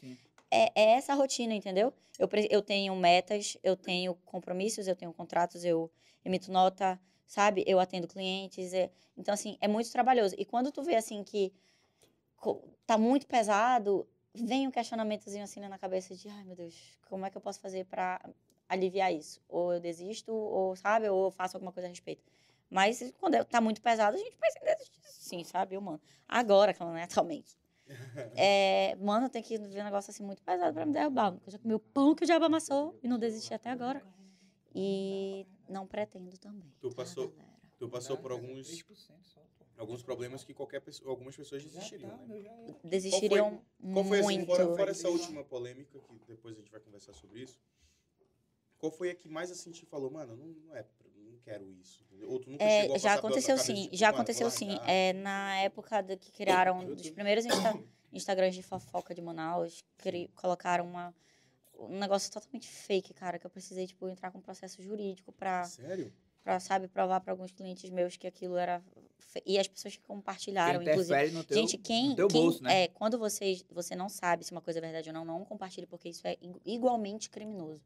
é, 0.52 0.72
é 0.76 0.92
essa 0.98 1.14
a 1.14 1.16
rotina, 1.16 1.54
entendeu? 1.54 1.94
Eu, 2.20 2.30
eu 2.50 2.62
tenho 2.62 2.96
metas, 2.96 3.58
eu 3.64 3.76
tenho 3.76 4.16
compromissos, 4.26 4.88
eu 4.88 4.96
tenho 4.96 5.14
contratos, 5.14 5.64
eu 5.64 5.92
emito 6.24 6.52
nota, 6.52 7.00
sabe? 7.28 7.64
Eu 7.68 7.80
atendo 7.80 8.08
clientes. 8.08 8.74
é- 8.74 8.90
Então, 9.18 9.34
assim, 9.34 9.58
é 9.62 9.68
muito 9.68 9.92
trabalhoso. 9.92 10.36
E 10.38 10.46
quando 10.46 10.72
tu 10.72 10.82
vê, 10.84 10.96
assim, 10.96 11.24
que 11.24 11.54
tá 12.86 12.98
muito 12.98 13.26
pesado, 13.28 14.08
vem 14.34 14.68
um 14.68 14.72
questionamentozinho, 14.72 15.44
assim, 15.44 15.60
na 15.62 15.78
cabeça 15.78 16.16
de, 16.16 16.28
ai, 16.30 16.44
meu 16.44 16.56
Deus, 16.56 16.76
como 17.10 17.26
é 17.26 17.30
que 17.30 17.38
eu 17.38 17.42
posso 17.42 17.60
fazer 17.60 17.86
para 17.86 18.22
aliviar 18.68 19.14
isso? 19.14 19.42
Ou 19.48 19.74
eu 19.74 19.80
desisto, 19.80 20.34
ou, 20.34 20.76
sabe? 20.76 21.10
Ou 21.10 21.26
eu 21.26 21.32
faço 21.32 21.58
alguma 21.58 21.72
coisa 21.72 21.88
a 21.88 21.90
respeito. 21.90 22.24
Mas 22.70 23.14
quando 23.20 23.44
tá 23.46 23.62
muito 23.62 23.82
pesado, 23.82 24.16
a 24.16 24.20
gente 24.20 24.36
pensa 24.38 24.60
em 24.62 24.66
desistir, 24.66 25.00
sim, 25.04 25.44
sabe? 25.44 25.76
Eu, 25.76 25.82
mano. 25.82 26.02
Agora, 26.28 26.74
que 26.74 26.80
não 26.80 26.96
é 26.98 27.04
atualmente. 27.04 27.58
É, 28.38 28.96
mano, 28.96 29.30
tem 29.30 29.42
que 29.42 29.58
ver 29.58 29.82
um 29.82 29.84
negócio 29.86 30.10
assim 30.12 30.24
muito 30.24 30.42
pesado 30.42 30.74
pra 30.74 30.86
me 30.86 30.92
derrubar. 30.92 31.38
Eu 31.46 31.52
já 31.52 31.60
comi 31.60 31.74
o 31.74 31.80
pão 31.80 32.14
que 32.16 32.24
o 32.24 32.26
diabo 32.26 32.44
amassou 32.46 32.98
e 33.04 33.08
não 33.08 33.18
desisti 33.20 33.54
até 33.54 33.70
agora. 33.70 34.02
E 34.78 35.48
não 35.70 35.88
pretendo 35.88 36.38
também. 36.38 36.70
Tu 36.82 36.90
tá, 36.90 36.96
passou- 36.98 37.30
galera? 37.30 37.56
Tu 37.80 37.90
passou 37.90 38.18
por 38.18 38.32
alguns, 38.32 38.68
3% 38.68 39.24
só, 39.24 39.40
pô. 39.58 39.66
alguns 39.78 40.04
problemas 40.04 40.44
que 40.44 40.54
qualquer 40.54 40.82
pessoa, 40.82 41.10
algumas 41.10 41.36
pessoas 41.36 41.64
desistiriam, 41.64 42.10
tá, 42.10 42.18
né? 42.18 42.26
meu, 42.28 42.42
já 42.42 42.52
era. 42.52 42.76
Desistiriam 42.84 43.62
Qual 43.94 44.04
foi, 44.06 44.20
assim, 44.20 44.36
muito. 44.38 44.46
fora, 44.48 44.76
fora 44.76 44.92
essa 44.92 45.10
última 45.10 45.44
polêmica, 45.44 46.00
que 46.00 46.28
depois 46.28 46.56
a 46.56 46.60
gente 46.60 46.72
vai 46.72 46.80
conversar 46.82 47.14
sobre 47.14 47.42
isso, 47.42 47.60
qual 48.78 48.92
foi 48.92 49.10
a 49.10 49.16
que 49.16 49.28
mais 49.30 49.50
assim 49.52 49.72
te 49.72 49.86
falou, 49.86 50.12
mano, 50.12 50.36
não, 50.36 50.46
não 50.48 50.76
é, 50.76 50.86
não 51.16 51.38
quero 51.40 51.70
isso, 51.74 52.04
entendeu? 52.04 52.30
Ou 52.30 52.40
tu 52.40 52.50
nunca 52.50 52.64
É, 52.64 52.82
chegou 52.82 52.96
a 52.96 53.00
já 53.00 53.14
aconteceu 53.14 53.58
sim, 53.58 53.84
tipo, 53.84 53.96
já 53.96 54.10
aconteceu 54.10 54.50
sim. 54.50 54.78
É, 54.86 55.14
na 55.14 55.58
época 55.62 56.02
de 56.02 56.18
que 56.18 56.32
criaram 56.32 56.94
dos 56.94 57.10
primeiros 57.10 57.46
Insta- 57.46 57.84
Instagrams 58.12 58.56
de 58.56 58.64
fofoca 58.64 59.14
de 59.16 59.22
Manaus, 59.22 59.84
cri- 59.98 60.30
colocaram 60.36 60.86
uma, 60.86 61.14
um 61.80 61.98
negócio 62.00 62.32
totalmente 62.32 62.68
fake, 62.68 63.14
cara, 63.14 63.38
que 63.40 63.46
eu 63.46 63.50
precisei, 63.50 63.86
tipo, 63.88 64.08
entrar 64.10 64.32
com 64.32 64.38
um 64.40 64.42
processo 64.42 64.82
jurídico 64.82 65.32
pra, 65.32 65.64
Sério? 65.64 66.12
pra 66.44 66.60
sabe, 66.60 66.88
provar 66.88 67.20
pra 67.22 67.34
alguns 67.34 67.52
clientes 67.52 67.90
meus 67.90 68.18
que 68.18 68.28
aquilo 68.28 68.56
era... 68.58 68.84
fe- 69.20 69.44
E 69.46 69.58
as 69.60 69.68
pessoas 69.68 69.96
que 69.96 70.04
compartilharam, 70.04 70.82
Que 70.82 70.90
inclusive... 70.90 71.32
no 71.32 71.44
teu, 71.44 71.58
Gente, 71.58 71.78
quem, 71.78 72.10
no 72.10 72.16
teu 72.16 72.28
quem 72.28 72.42
bolso, 72.42 72.64
né? 72.64 72.84
é, 72.84 72.88
quando 72.88 73.18
você, 73.18 73.62
você 73.70 73.96
não 73.96 74.10
sabe 74.10 74.44
se 74.44 74.52
uma 74.52 74.62
coisa 74.62 74.80
é 74.80 74.82
verdade 74.82 75.10
ou 75.10 75.14
não, 75.14 75.26
não 75.26 75.44
compartilhe, 75.46 75.86
porque 75.88 76.10
isso 76.10 76.26
é 76.28 76.38
igu- 76.42 76.62
igualmente 76.66 77.30
criminoso, 77.30 77.82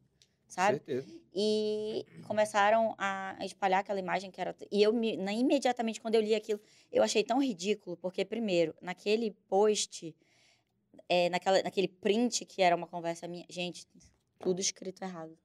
sabe? 0.46 0.78
Certeza. 0.78 1.20
E 1.32 2.04
começaram 2.24 2.94
a 2.98 3.36
espalhar 3.42 3.80
aquela 3.80 4.00
imagem 4.00 4.30
que 4.32 4.40
era. 4.40 4.54
E 4.70 4.82
eu, 4.82 4.92
me, 4.92 5.16
na, 5.16 5.32
imediatamente, 5.32 6.00
quando 6.00 6.16
eu 6.16 6.20
li 6.20 6.34
aquilo, 6.34 6.60
eu 6.90 7.02
achei 7.04 7.22
tão 7.22 7.40
ridículo, 7.42 7.96
porque, 7.96 8.24
primeiro, 8.24 8.74
naquele 8.82 9.30
post, 9.48 10.14
é, 11.10 11.28
naquela, 11.28 11.60
naquele 11.60 11.88
print 11.88 12.44
que 12.44 12.62
era 12.62 12.76
uma 12.76 12.86
conversa 12.86 13.26
minha. 13.26 13.44
Gente, 13.48 13.84
tudo 14.38 14.60
escrito 14.60 15.02
errado. 15.02 15.36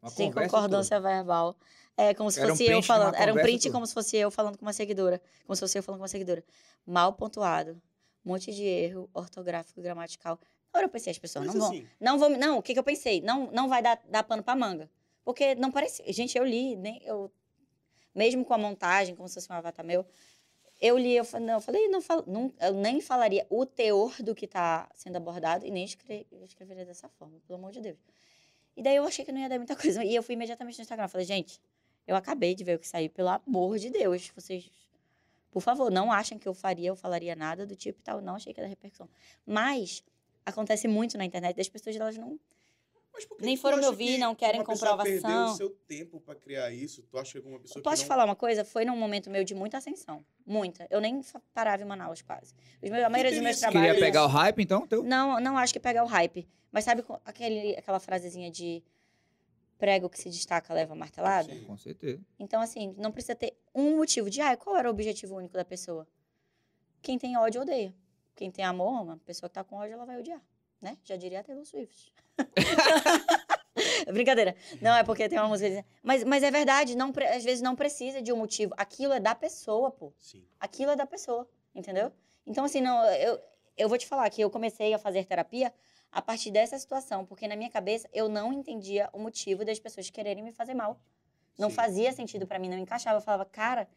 Uma 0.00 0.10
sem 0.10 0.30
concordância 0.30 1.00
verbal. 1.00 1.56
É 1.96 2.14
como 2.14 2.30
se 2.30 2.38
Era 2.38 2.46
um 2.46 2.50
fosse 2.52 2.64
print 2.64 2.76
eu 2.76 2.82
falando. 2.84 3.14
Era 3.16 3.34
um 3.34 3.36
print 3.36 3.62
tua. 3.62 3.72
como 3.72 3.84
se 3.84 3.92
fosse 3.92 4.16
eu 4.16 4.30
falando 4.30 4.56
com 4.56 4.64
uma 4.64 4.72
seguidora. 4.72 5.20
Como 5.44 5.56
se 5.56 5.60
fosse 5.60 5.76
eu 5.76 5.82
falando 5.82 5.98
com 5.98 6.02
uma 6.04 6.08
seguidora. 6.08 6.44
Mal 6.86 7.12
pontuado. 7.14 7.72
Um 8.24 8.30
monte 8.30 8.54
de 8.54 8.62
erro 8.62 9.10
ortográfico, 9.12 9.82
gramatical. 9.82 10.38
Na 10.72 10.78
hora 10.78 10.86
eu 10.86 10.90
pensei, 10.90 11.10
as 11.10 11.18
pessoas 11.18 11.46
Mas 11.46 11.54
não 11.56 11.62
vão. 11.62 11.70
assim, 11.72 11.86
Não 11.98 12.18
vou. 12.18 12.30
Não, 12.30 12.58
o 12.58 12.62
que, 12.62 12.72
que 12.72 12.78
eu 12.78 12.84
pensei? 12.84 13.20
Não, 13.20 13.50
não 13.50 13.68
vai 13.68 13.82
dar, 13.82 14.00
dar 14.08 14.22
pano 14.22 14.44
pra 14.44 14.54
manga. 14.54 14.88
Porque 15.24 15.56
não 15.56 15.72
parecia. 15.72 16.10
Gente, 16.12 16.38
eu 16.38 16.44
li, 16.44 16.76
nem 16.76 17.02
eu. 17.04 17.28
Mesmo 18.14 18.44
com 18.44 18.54
a 18.54 18.58
montagem, 18.58 19.16
como 19.16 19.28
se 19.28 19.34
fosse 19.34 19.50
um 19.50 19.56
avatar 19.56 19.84
meu, 19.84 20.06
Eu 20.80 20.96
li, 20.96 21.16
eu 21.16 21.24
falei, 21.24 21.46
não, 21.46 21.54
eu 21.54 21.60
falei, 21.60 21.88
não, 21.88 22.00
falo, 22.00 22.24
não, 22.26 22.52
eu 22.60 22.72
nem 22.72 23.00
falaria 23.00 23.44
o 23.50 23.66
teor 23.66 24.14
do 24.22 24.34
que 24.34 24.44
está 24.44 24.88
sendo 24.94 25.16
abordado 25.16 25.66
e 25.66 25.70
nem 25.70 25.84
escre- 25.84 26.26
escreveria 26.44 26.84
dessa 26.84 27.08
forma, 27.08 27.40
pelo 27.46 27.58
amor 27.58 27.72
de 27.72 27.80
Deus. 27.80 27.98
E 28.76 28.82
daí 28.82 28.94
eu 28.94 29.04
achei 29.04 29.24
que 29.24 29.32
não 29.32 29.40
ia 29.40 29.48
dar 29.48 29.58
muita 29.58 29.74
coisa. 29.76 30.04
E 30.04 30.14
eu 30.14 30.22
fui 30.22 30.34
imediatamente 30.34 30.78
no 30.78 30.82
Instagram. 30.82 31.08
Falei, 31.08 31.26
gente, 31.26 31.60
eu 32.06 32.14
acabei 32.14 32.54
de 32.54 32.62
ver 32.62 32.76
o 32.76 32.78
que 32.78 32.86
saiu, 32.86 33.10
pelo 33.10 33.28
amor 33.28 33.76
de 33.78 33.90
Deus. 33.90 34.30
Vocês, 34.36 34.70
por 35.50 35.60
favor, 35.60 35.90
não 35.90 36.12
achem 36.12 36.38
que 36.38 36.46
eu 36.46 36.54
faria, 36.54 36.90
eu 36.90 36.96
falaria 36.96 37.34
nada 37.34 37.66
do 37.66 37.74
tipo 37.74 37.98
e 37.98 38.02
tal. 38.02 38.20
Não 38.20 38.36
achei 38.36 38.54
que 38.54 38.60
dar 38.60 38.68
repercussão. 38.68 39.08
Mas 39.44 40.04
acontece 40.46 40.86
muito 40.86 41.18
na 41.18 41.24
internet 41.24 41.56
das 41.56 41.68
pessoas, 41.68 41.96
elas 41.96 42.16
não. 42.16 42.38
Mas 43.18 43.26
por 43.26 43.36
que 43.36 43.44
Nem 43.44 43.56
foram 43.56 43.78
me 43.78 43.86
ouvir, 43.86 44.12
que 44.12 44.18
não 44.18 44.32
querem 44.32 44.60
uma 44.60 44.64
comprovação. 44.64 45.04
perdeu 45.04 45.44
o 45.46 45.56
seu 45.56 45.70
tempo 45.88 46.20
pra 46.20 46.36
criar 46.36 46.70
isso. 46.70 47.02
Tu 47.02 47.18
acha 47.18 47.32
que 47.32 47.38
alguma 47.38 47.58
pessoa 47.58 47.82
Posso 47.82 47.96
que 47.96 48.02
te 48.02 48.04
não... 48.04 48.08
falar 48.08 48.24
uma 48.24 48.36
coisa? 48.36 48.64
Foi 48.64 48.84
num 48.84 48.96
momento 48.96 49.28
meu 49.28 49.42
de 49.42 49.56
muita 49.56 49.78
ascensão. 49.78 50.24
Muita. 50.46 50.86
Eu 50.88 51.00
nem 51.00 51.20
parava 51.52 51.82
em 51.82 51.84
Manaus 51.84 52.22
quase. 52.22 52.54
Os 52.80 52.88
meus, 52.88 53.04
a 53.04 53.08
maioria 53.08 53.32
dos 53.32 53.42
meus 53.42 53.58
trabalhos. 53.58 53.88
Queria 53.88 54.00
pegar 54.00 54.24
o 54.24 54.28
hype, 54.28 54.62
então? 54.62 54.86
Teu... 54.86 55.02
Não, 55.02 55.40
não 55.40 55.58
acho 55.58 55.72
que 55.72 55.80
pegar 55.80 56.04
o 56.04 56.06
hype. 56.06 56.48
Mas 56.70 56.84
sabe 56.84 57.02
aquele, 57.24 57.76
aquela 57.76 57.98
frasezinha 57.98 58.52
de 58.52 58.84
prego 59.76 60.08
que 60.08 60.18
se 60.18 60.30
destaca 60.30 60.72
leva 60.72 60.94
martelada? 60.94 61.52
Sim. 61.52 61.64
Com 61.64 61.76
certeza. 61.76 62.24
Então, 62.38 62.60
assim, 62.60 62.94
não 62.96 63.10
precisa 63.10 63.34
ter 63.34 63.56
um 63.74 63.96
motivo 63.96 64.30
de, 64.30 64.40
ah, 64.40 64.56
qual 64.56 64.76
era 64.76 64.86
o 64.86 64.92
objetivo 64.92 65.34
único 65.34 65.54
da 65.54 65.64
pessoa? 65.64 66.06
Quem 67.02 67.18
tem 67.18 67.36
ódio, 67.36 67.62
odeia. 67.62 67.92
Quem 68.36 68.48
tem 68.48 68.64
amor, 68.64 69.00
ama. 69.00 69.14
A 69.14 69.26
pessoa 69.26 69.50
que 69.50 69.54
tá 69.54 69.64
com 69.64 69.74
ódio, 69.74 69.94
ela 69.94 70.04
vai 70.04 70.20
odiar, 70.20 70.40
né? 70.80 70.96
Já 71.04 71.16
diria 71.16 71.42
Taylor 71.42 71.64
Swift. 71.64 72.12
Brincadeira. 74.12 74.56
Não, 74.80 74.94
é 74.96 75.04
porque 75.04 75.28
tem 75.28 75.38
uma 75.38 75.48
música. 75.48 75.84
Mas, 76.02 76.24
mas 76.24 76.42
é 76.42 76.50
verdade, 76.50 76.96
não, 76.96 77.12
às 77.34 77.44
vezes 77.44 77.60
não 77.60 77.76
precisa 77.76 78.20
de 78.20 78.32
um 78.32 78.36
motivo. 78.36 78.74
Aquilo 78.76 79.12
é 79.12 79.20
da 79.20 79.34
pessoa, 79.34 79.90
pô. 79.90 80.12
Sim. 80.18 80.44
Aquilo 80.58 80.90
é 80.92 80.96
da 80.96 81.06
pessoa, 81.06 81.48
entendeu? 81.74 82.12
Então, 82.46 82.64
assim, 82.64 82.80
não, 82.80 83.04
eu, 83.12 83.38
eu 83.76 83.88
vou 83.88 83.98
te 83.98 84.06
falar 84.06 84.28
que 84.30 84.40
eu 84.40 84.50
comecei 84.50 84.92
a 84.94 84.98
fazer 84.98 85.24
terapia 85.24 85.72
a 86.10 86.22
partir 86.22 86.50
dessa 86.50 86.78
situação, 86.78 87.24
porque 87.26 87.46
na 87.46 87.54
minha 87.54 87.70
cabeça 87.70 88.08
eu 88.12 88.28
não 88.28 88.52
entendia 88.52 89.10
o 89.12 89.18
motivo 89.18 89.64
das 89.64 89.78
pessoas 89.78 90.08
quererem 90.10 90.42
me 90.42 90.52
fazer 90.52 90.74
mal. 90.74 90.98
Não 91.58 91.70
Sim. 91.70 91.76
fazia 91.76 92.12
sentido 92.12 92.46
pra 92.46 92.58
mim, 92.58 92.68
não 92.68 92.78
encaixava. 92.78 93.18
Eu 93.18 93.22
falava, 93.22 93.44
cara, 93.44 93.88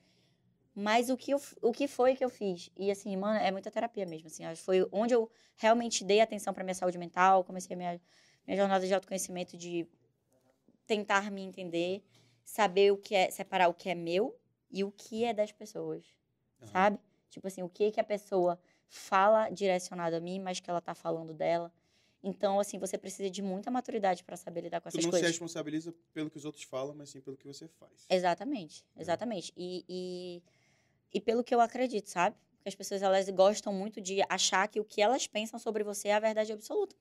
mas 0.75 1.09
o 1.09 1.17
que, 1.17 1.31
eu, 1.33 1.41
o 1.61 1.71
que 1.71 1.87
foi 1.87 2.15
que 2.15 2.23
eu 2.23 2.29
fiz? 2.29 2.69
E 2.77 2.89
assim, 2.89 3.15
mano, 3.17 3.39
é 3.39 3.51
muita 3.51 3.69
terapia 3.69 4.05
mesmo. 4.05 4.27
Assim, 4.27 4.43
foi 4.55 4.87
onde 4.91 5.13
eu 5.13 5.29
realmente 5.57 6.03
dei 6.03 6.21
atenção 6.21 6.53
pra 6.53 6.63
minha 6.63 6.73
saúde 6.75 6.97
mental, 6.97 7.43
comecei 7.43 7.73
a 7.73 7.77
minha, 7.77 8.01
minha 8.47 8.57
jornada 8.57 8.85
de 8.87 8.93
autoconhecimento, 8.93 9.57
de 9.57 9.87
tentar 10.85 11.29
me 11.31 11.41
entender, 11.41 12.03
saber 12.43 12.91
o 12.91 12.97
que 12.97 13.15
é, 13.15 13.29
separar 13.29 13.67
o 13.69 13.73
que 13.73 13.89
é 13.89 13.95
meu 13.95 14.37
e 14.69 14.83
o 14.83 14.91
que 14.91 15.23
é 15.23 15.33
das 15.33 15.51
pessoas, 15.51 16.05
Aham. 16.61 16.71
sabe? 16.71 16.99
Tipo 17.29 17.47
assim, 17.47 17.63
o 17.63 17.69
que 17.69 17.91
que 17.91 17.99
a 17.99 18.03
pessoa 18.03 18.59
fala 18.87 19.49
direcionado 19.49 20.15
a 20.15 20.19
mim, 20.19 20.39
mas 20.39 20.59
que 20.59 20.69
ela 20.69 20.81
tá 20.81 20.93
falando 20.93 21.33
dela. 21.33 21.73
Então, 22.23 22.59
assim, 22.59 22.77
você 22.77 22.97
precisa 22.97 23.29
de 23.29 23.41
muita 23.41 23.71
maturidade 23.71 24.23
pra 24.23 24.37
saber 24.37 24.61
lidar 24.61 24.79
com 24.81 24.89
Tu 24.89 24.97
essas 24.97 25.03
não 25.03 25.11
se 25.11 25.17
coisas. 25.17 25.31
responsabiliza 25.31 25.93
pelo 26.13 26.29
que 26.29 26.37
os 26.37 26.45
outros 26.45 26.63
falam, 26.63 26.93
mas 26.93 27.09
sim 27.09 27.19
pelo 27.21 27.35
que 27.35 27.47
você 27.47 27.67
faz. 27.67 28.05
Exatamente, 28.09 28.85
exatamente. 28.97 29.51
E, 29.57 29.83
e, 29.89 30.43
e 31.13 31.19
pelo 31.19 31.43
que 31.43 31.53
eu 31.53 31.61
acredito, 31.61 32.07
sabe? 32.09 32.35
Porque 32.57 32.69
as 32.69 32.75
pessoas 32.75 33.01
elas 33.01 33.27
gostam 33.29 33.73
muito 33.73 33.99
de 33.99 34.21
achar 34.29 34.67
que 34.67 34.79
o 34.79 34.85
que 34.85 35.01
elas 35.01 35.25
pensam 35.27 35.57
sobre 35.59 35.83
você 35.83 36.09
é 36.09 36.13
a 36.13 36.19
verdade 36.19 36.51
absoluta. 36.53 36.95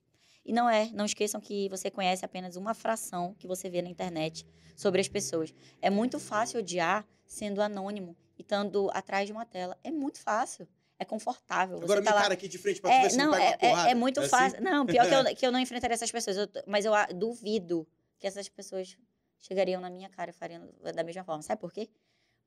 E 0.45 0.53
não 0.53 0.69
é. 0.71 0.91
Não 0.93 1.05
esqueçam 1.05 1.39
que 1.41 1.69
você 1.69 1.91
conhece 1.91 2.25
apenas 2.25 2.57
uma 2.57 2.73
fração 2.73 3.35
que 3.39 3.47
você 3.47 3.69
vê 3.69 3.83
na 3.83 3.91
internet 3.91 4.47
sobre 4.75 5.01
as 5.01 5.09
pessoas. 5.09 5.53
É 5.83 5.91
muito 5.91 6.19
fácil 6.19 6.61
odiar 6.61 7.07
sendo 7.27 7.61
anônimo 7.61 8.17
e 8.39 8.43
estando 8.43 8.91
atrás 8.95 9.27
de 9.27 9.33
uma 9.33 9.45
tela. 9.45 9.79
É 9.85 9.91
muito 9.91 10.19
fácil. 10.19 10.67
É 10.99 11.05
confortável. 11.05 11.77
Você 11.79 11.85
Agora 11.85 12.01
me 12.01 12.07
tá 12.07 12.15
lá... 12.15 12.21
encara 12.21 12.35
aqui 12.35 12.49
de 12.49 12.59
frente 12.59 12.81
pra 12.81 12.91
É, 12.93 13.13
não, 13.13 13.27
não 13.27 13.35
é, 13.35 13.57
é- 13.61 13.91
é 13.91 13.95
muito 13.95 14.21
assim? 14.21 14.29
fácil. 14.31 14.63
Não, 14.63 14.85
pior 14.87 15.07
que 15.07 15.15
eu, 15.15 15.25
que 15.37 15.47
eu 15.47 15.53
não 15.53 15.59
enfrentaria 15.61 15.95
essas 15.95 16.11
pessoas. 16.11 16.37
eu 16.37 16.49
mas 16.67 16.85
eu 16.87 16.93
duvido 17.15 17.87
que 18.19 18.27
essas 18.27 18.49
pessoas 18.49 18.97
chegariam 19.39 19.81
na 19.81 19.89
minha 19.91 20.09
cara 20.11 20.31
e 20.31 20.33
fariam 20.35 20.69
da 20.95 21.03
mesma 21.03 21.25
forma. 21.25 21.43
Sabe 21.43 21.61
por 21.61 21.73
quê? 21.73 21.89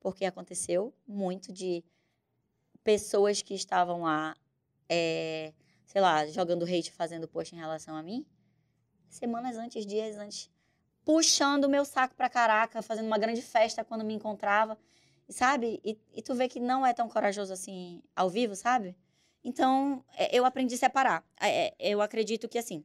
Porque 0.03 0.25
aconteceu 0.25 0.93
muito 1.07 1.51
de 1.51 1.83
pessoas 2.83 3.41
que 3.41 3.55
estavam 3.55 4.03
lá, 4.03 4.35
é, 4.89 5.53
sei 5.85 6.01
lá, 6.01 6.27
jogando 6.27 6.65
hate, 6.65 6.91
fazendo 6.91 7.27
post 7.27 7.55
em 7.55 7.57
relação 7.57 7.95
a 7.95 8.03
mim, 8.03 8.25
semanas 9.09 9.57
antes, 9.57 9.85
dias 9.85 10.17
antes, 10.17 10.51
puxando 11.05 11.65
o 11.65 11.69
meu 11.69 11.85
saco 11.85 12.13
pra 12.15 12.29
caraca, 12.29 12.81
fazendo 12.81 13.07
uma 13.07 13.17
grande 13.17 13.41
festa 13.41 13.83
quando 13.83 14.03
me 14.03 14.13
encontrava, 14.13 14.77
sabe? 15.29 15.79
E, 15.83 15.97
e 16.13 16.21
tu 16.21 16.35
vê 16.35 16.47
que 16.47 16.59
não 16.59 16.85
é 16.85 16.93
tão 16.93 17.07
corajoso 17.07 17.53
assim 17.53 18.03
ao 18.15 18.29
vivo, 18.29 18.55
sabe? 18.55 18.95
Então, 19.43 20.03
é, 20.17 20.37
eu 20.37 20.45
aprendi 20.45 20.75
a 20.75 20.77
separar. 20.77 21.25
É, 21.39 21.67
é, 21.67 21.75
Eu 21.79 22.01
acredito 22.01 22.47
que, 22.47 22.57
assim, 22.57 22.83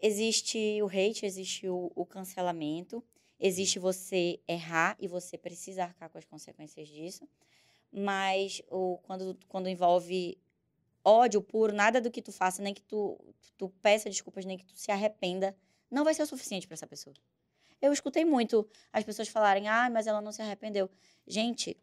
existe 0.00 0.80
o 0.82 0.86
hate, 0.86 1.26
existe 1.26 1.68
o, 1.68 1.92
o 1.94 2.06
cancelamento, 2.06 3.02
existe 3.42 3.80
você 3.80 4.40
errar 4.46 4.96
e 5.00 5.08
você 5.08 5.36
precisa 5.36 5.82
arcar 5.82 6.08
com 6.08 6.16
as 6.16 6.24
consequências 6.24 6.88
disso. 6.88 7.28
Mas 7.92 8.62
o, 8.70 8.98
quando, 9.02 9.36
quando 9.48 9.68
envolve 9.68 10.38
ódio 11.04 11.42
puro, 11.42 11.72
nada 11.72 12.00
do 12.00 12.10
que 12.10 12.22
tu 12.22 12.30
faça, 12.30 12.62
nem 12.62 12.72
que 12.72 12.82
tu, 12.82 13.18
tu 13.58 13.68
peça 13.82 14.08
desculpas, 14.08 14.44
nem 14.44 14.56
que 14.56 14.64
tu 14.64 14.76
se 14.76 14.92
arrependa, 14.92 15.56
não 15.90 16.04
vai 16.04 16.14
ser 16.14 16.22
o 16.22 16.26
suficiente 16.26 16.68
para 16.68 16.74
essa 16.74 16.86
pessoa. 16.86 17.14
Eu 17.80 17.92
escutei 17.92 18.24
muito 18.24 18.66
as 18.92 19.02
pessoas 19.02 19.26
falarem, 19.26 19.66
ah, 19.66 19.90
mas 19.90 20.06
ela 20.06 20.22
não 20.22 20.30
se 20.30 20.40
arrependeu. 20.40 20.88
Gente, 21.26 21.76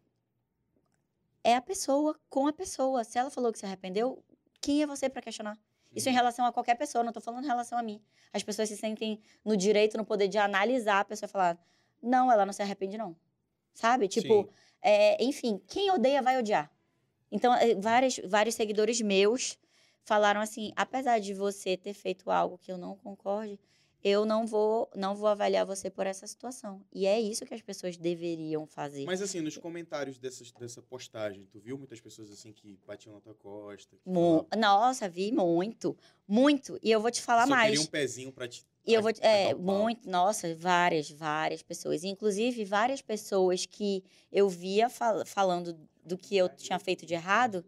é 1.44 1.56
a 1.56 1.62
pessoa 1.62 2.18
com 2.30 2.48
a 2.48 2.54
pessoa. 2.54 3.04
Se 3.04 3.20
ela 3.20 3.30
falou 3.30 3.52
que 3.52 3.60
se 3.60 3.66
arrependeu, 3.66 4.24
quem 4.62 4.82
é 4.82 4.88
você 4.88 5.10
para 5.10 5.22
questionar? 5.22 5.60
Isso 5.96 6.10
em 6.10 6.14
relação 6.14 6.46
a 6.46 6.52
qualquer 6.52 6.76
pessoa, 6.76 7.04
não 7.04 7.12
tô 7.12 7.20
falando 7.20 7.44
em 7.44 7.48
relação 7.48 7.78
a 7.78 7.84
mim. 7.84 8.02
As 8.32 8.44
pessoas 8.44 8.70
se 8.70 8.78
sentem 8.78 9.20
no 9.44 9.58
direito, 9.58 9.98
no 9.98 10.06
poder 10.06 10.28
de 10.28 10.38
analisar 10.38 11.00
a 11.00 11.06
pessoa 11.06 11.28
e 11.28 11.32
falar: 11.32 11.58
não, 12.02 12.32
ela 12.32 12.46
não 12.46 12.54
se 12.54 12.62
arrepende, 12.62 12.98
não. 12.98 13.16
Sabe? 13.74 14.08
Tipo, 14.08 14.50
é, 14.82 15.22
enfim, 15.24 15.62
quem 15.68 15.92
odeia 15.92 16.22
vai 16.22 16.38
odiar. 16.38 16.72
Então, 17.32 17.54
é, 17.54 17.76
vários, 17.76 18.20
vários 18.26 18.56
seguidores 18.56 19.02
meus 19.02 19.58
falaram 20.04 20.42
assim: 20.42 20.72
apesar 20.76 21.20
de 21.20 21.34
você 21.34 21.76
ter 21.76 21.94
feito 21.94 22.30
algo 22.30 22.58
que 22.58 22.72
eu 22.72 22.78
não 22.78 22.96
concorde, 22.96 23.60
eu 24.04 24.26
não 24.26 24.46
vou, 24.48 24.90
não 24.96 25.16
vou 25.16 25.28
avaliar 25.28 25.66
você 25.66 25.90
por 25.90 26.06
essa 26.08 26.26
situação. 26.26 26.82
E 26.94 27.06
é 27.06 27.20
isso 27.20 27.46
que 27.46 27.54
as 27.54 27.62
pessoas 27.62 27.98
deveriam 27.98 28.66
fazer. 28.66 29.06
Mas 29.06 29.22
assim, 29.22 29.42
nos 29.42 29.58
comentários 29.58 30.18
dessas, 30.18 30.52
dessa 30.52 30.82
postagem, 30.82 31.46
tu 31.52 31.60
viu 31.60 31.78
muitas 31.78 32.00
pessoas 32.00 32.32
assim 32.32 32.52
que 32.54 32.80
batiam 32.88 33.14
na 33.16 33.22
tua 33.22 33.34
costa? 33.36 33.98
Mu- 34.06 34.46
falavam- 34.50 34.60
Nossa, 34.60 35.10
vi 35.10 35.32
muito, 35.32 35.98
muito. 36.28 36.80
E 36.82 36.92
eu 36.92 37.02
vou 37.02 37.12
te 37.12 37.22
falar 37.22 37.44
só 37.46 37.50
mais. 37.50 37.72
queria 37.72 37.84
um 37.86 37.90
pezinho 37.92 38.32
pra 38.32 38.48
te. 38.48 38.66
E 38.86 38.94
eu 38.94 39.02
vou. 39.02 39.12
te- 39.14 39.22
É, 39.22 39.54
muito. 39.54 40.10
Nossa, 40.10 40.56
várias, 40.56 41.12
várias 41.12 41.62
pessoas. 41.62 42.04
Inclusive, 42.04 42.64
várias 42.66 43.02
pessoas 43.02 43.66
que 43.66 44.04
eu 44.32 44.48
via 44.50 44.90
fal- 44.90 45.26
falando 45.26 45.78
do 46.04 46.18
que 46.18 46.36
eu 46.36 46.50
tinha 46.50 46.80
feito 46.80 47.06
de 47.06 47.14
errado, 47.14 47.64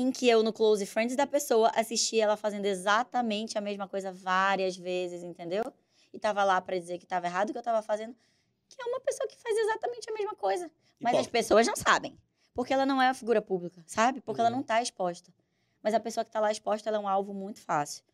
em 0.00 0.12
que 0.12 0.28
eu, 0.28 0.44
no 0.44 0.52
Close 0.52 0.86
Friends 0.86 1.16
da 1.16 1.26
pessoa, 1.26 1.72
assisti 1.74 2.20
ela 2.20 2.36
fazendo 2.36 2.66
exatamente 2.66 3.58
a 3.58 3.60
mesma 3.60 3.88
coisa 3.88 4.12
várias 4.12 4.76
vezes, 4.76 5.24
entendeu? 5.24 5.64
E 6.12 6.18
tava 6.20 6.44
lá 6.44 6.60
pra 6.60 6.78
dizer 6.78 6.98
que 6.98 7.04
tava 7.06 7.26
errado 7.26 7.50
o 7.50 7.52
que 7.52 7.58
eu 7.58 7.62
tava 7.62 7.82
fazendo, 7.82 8.14
que 8.68 8.80
é 8.80 8.84
uma 8.84 9.00
pessoa 9.00 9.28
que 9.28 9.36
faz 9.36 9.56
exatamente 9.58 10.08
a 10.08 10.12
mesma 10.14 10.36
coisa. 10.36 10.70
Mas 11.00 11.16
as 11.16 11.26
pessoas 11.26 11.66
não 11.66 11.74
sabem. 11.74 12.16
Porque 12.54 12.72
ela 12.72 12.86
não 12.86 13.02
é 13.02 13.08
uma 13.08 13.14
figura 13.14 13.42
pública, 13.42 13.82
sabe? 13.86 14.20
Porque 14.20 14.40
ela 14.40 14.50
Uhum. 14.50 14.56
não 14.56 14.62
tá 14.62 14.80
exposta. 14.80 15.34
Mas 15.82 15.94
a 15.94 16.00
pessoa 16.00 16.24
que 16.24 16.30
tá 16.30 16.38
lá 16.40 16.50
exposta, 16.52 16.88
ela 16.88 16.96
é 16.98 17.00
um 17.00 17.08
alvo 17.08 17.34
muito 17.34 17.60
fácil. 17.60 18.04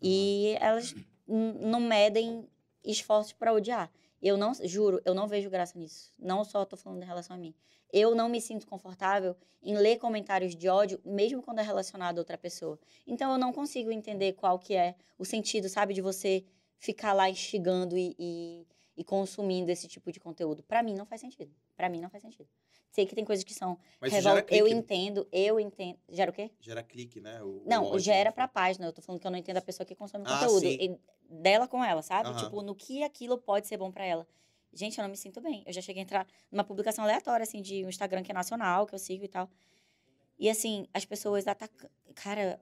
E 0.00 0.56
elas 0.60 0.94
n- 1.28 1.52
não 1.60 1.80
medem 1.80 2.48
esforços 2.84 3.32
para 3.32 3.52
odiar. 3.52 3.90
Eu 4.22 4.36
não, 4.36 4.52
juro, 4.62 5.00
eu 5.04 5.14
não 5.14 5.26
vejo 5.28 5.50
graça 5.50 5.78
nisso. 5.78 6.12
Não 6.18 6.44
só 6.44 6.64
tô 6.64 6.76
falando 6.76 7.02
em 7.02 7.06
relação 7.06 7.34
a 7.36 7.38
mim. 7.38 7.54
Eu 7.98 8.14
não 8.14 8.28
me 8.28 8.42
sinto 8.42 8.66
confortável 8.66 9.34
em 9.62 9.74
ler 9.74 9.96
comentários 9.98 10.54
de 10.54 10.68
ódio, 10.68 11.00
mesmo 11.02 11.40
quando 11.42 11.60
é 11.60 11.62
relacionado 11.62 12.18
a 12.18 12.20
outra 12.20 12.36
pessoa. 12.36 12.78
Então 13.06 13.32
eu 13.32 13.38
não 13.38 13.54
consigo 13.54 13.90
entender 13.90 14.34
qual 14.34 14.58
que 14.58 14.74
é 14.74 14.94
o 15.18 15.24
sentido, 15.24 15.66
sabe, 15.66 15.94
de 15.94 16.02
você 16.02 16.44
ficar 16.78 17.14
lá 17.14 17.30
instigando 17.30 17.96
e, 17.96 18.14
e, 18.18 18.66
e 18.98 19.02
consumindo 19.02 19.70
esse 19.70 19.88
tipo 19.88 20.12
de 20.12 20.20
conteúdo. 20.20 20.62
Para 20.62 20.82
mim 20.82 20.94
não 20.94 21.06
faz 21.06 21.22
sentido. 21.22 21.50
Para 21.74 21.88
mim 21.88 21.98
não 22.02 22.10
faz 22.10 22.22
sentido. 22.22 22.46
Sei 22.90 23.06
que 23.06 23.14
tem 23.14 23.24
coisas 23.24 23.42
que 23.44 23.54
são 23.54 23.78
revol... 24.02 24.42
Eu 24.50 24.68
entendo, 24.68 25.26
eu 25.32 25.58
entendo. 25.58 25.98
Gera 26.10 26.30
o 26.30 26.34
quê? 26.34 26.50
Gera 26.60 26.82
clique, 26.82 27.18
né? 27.20 27.42
O- 27.42 27.46
o 27.46 27.62
Não, 27.66 27.84
ódio, 27.86 28.00
gera 28.00 28.28
enfim. 28.28 28.34
pra 28.34 28.46
página. 28.48 28.86
Eu 28.86 28.92
tô 28.92 29.00
falando 29.00 29.20
que 29.22 29.26
eu 29.26 29.30
não 29.30 29.38
entendo 29.38 29.56
a 29.56 29.62
pessoa 29.62 29.86
que 29.86 29.94
consome 29.94 30.24
Ah, 30.26 30.38
conteúdo. 30.38 30.60
sim. 30.60 30.78
E 30.80 30.98
dela 31.30 31.66
com 31.66 31.82
ela, 31.82 32.02
sabe? 32.02 32.28
Tipo, 32.38 32.60
no 32.60 32.74
que 32.74 33.02
aquilo 33.02 33.38
pode 33.38 33.66
ser 33.66 33.78
bom 33.78 33.90
pra 33.90 34.04
ela. 34.04 34.26
Gente, 34.76 34.98
eu 34.98 35.02
não 35.02 35.10
me 35.10 35.16
sinto 35.16 35.40
bem. 35.40 35.64
Eu 35.66 35.72
já 35.72 35.80
cheguei 35.80 36.02
a 36.02 36.04
entrar 36.04 36.26
numa 36.52 36.62
publicação 36.62 37.02
aleatória, 37.02 37.44
assim, 37.44 37.62
de 37.62 37.82
um 37.84 37.88
Instagram 37.88 38.22
que 38.22 38.30
é 38.30 38.34
nacional, 38.34 38.86
que 38.86 38.94
eu 38.94 38.98
sigo 38.98 39.24
e 39.24 39.28
tal. 39.28 39.48
E, 40.38 40.50
assim, 40.50 40.86
as 40.92 41.04
pessoas 41.06 41.46
atacam. 41.46 41.88
Cara, 42.14 42.60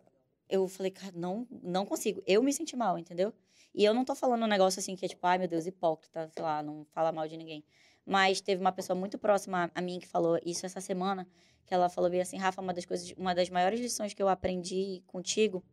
eu 0.48 0.68
falei, 0.68 0.92
cara, 0.92 1.12
não, 1.16 1.46
não 1.50 1.84
consigo. 1.84 2.22
Eu 2.24 2.40
me 2.40 2.52
senti 2.52 2.76
mal, 2.76 2.96
entendeu? 2.96 3.34
E 3.74 3.84
eu 3.84 3.92
não 3.92 4.04
tô 4.04 4.14
falando 4.14 4.44
um 4.44 4.46
negócio 4.46 4.78
assim 4.78 4.94
que 4.94 5.04
é 5.04 5.08
tipo, 5.08 5.26
ai 5.26 5.36
meu 5.36 5.48
Deus, 5.48 5.66
hipócrita, 5.66 6.30
sei 6.32 6.42
lá, 6.42 6.62
não 6.62 6.84
fala 6.92 7.10
mal 7.10 7.26
de 7.26 7.36
ninguém. 7.36 7.64
Mas 8.06 8.40
teve 8.40 8.60
uma 8.60 8.70
pessoa 8.70 8.96
muito 8.96 9.18
próxima 9.18 9.70
a 9.74 9.80
mim 9.80 9.98
que 9.98 10.06
falou 10.06 10.38
isso 10.44 10.64
essa 10.64 10.80
semana, 10.80 11.26
que 11.66 11.74
ela 11.74 11.88
falou 11.88 12.08
bem 12.08 12.20
assim, 12.20 12.36
Rafa, 12.36 12.60
uma 12.60 12.72
das 12.72 12.84
coisas, 12.84 13.12
uma 13.16 13.34
das 13.34 13.50
maiores 13.50 13.80
lições 13.80 14.14
que 14.14 14.22
eu 14.22 14.28
aprendi 14.28 15.02
contigo 15.08 15.64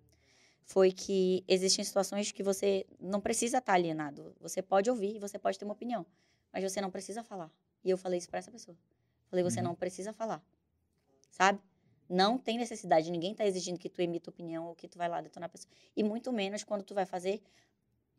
foi 0.63 0.91
que 0.91 1.43
existem 1.47 1.83
situações 1.85 2.31
que 2.31 2.41
você 2.41 2.87
não 2.99 3.19
precisa 3.21 3.59
estar 3.59 3.73
alienado. 3.73 4.35
Você 4.39 4.61
pode 4.61 4.89
ouvir, 4.89 5.19
você 5.19 5.37
pode 5.37 5.59
ter 5.59 5.65
uma 5.65 5.73
opinião, 5.73 6.05
mas 6.51 6.63
você 6.63 6.79
não 6.81 6.91
precisa 6.91 7.23
falar. 7.23 7.51
E 7.83 7.89
eu 7.89 7.97
falei 7.97 8.17
isso 8.19 8.29
para 8.29 8.39
essa 8.39 8.51
pessoa. 8.51 8.77
Falei, 9.27 9.43
você 9.43 9.59
Uhum. 9.59 9.67
não 9.67 9.75
precisa 9.75 10.11
falar. 10.13 10.41
Sabe? 11.29 11.59
Não 12.09 12.37
tem 12.37 12.57
necessidade, 12.57 13.09
ninguém 13.09 13.33
tá 13.33 13.45
exigindo 13.45 13.79
que 13.79 13.89
tu 13.89 14.01
emita 14.01 14.29
opinião 14.29 14.65
ou 14.67 14.75
que 14.75 14.87
tu 14.87 14.97
vai 14.97 15.07
lá 15.07 15.21
detonar 15.21 15.47
a 15.47 15.49
pessoa. 15.49 15.71
E 15.95 16.03
muito 16.03 16.31
menos 16.33 16.63
quando 16.63 16.83
tu 16.83 16.93
vai 16.93 17.05
fazer 17.05 17.41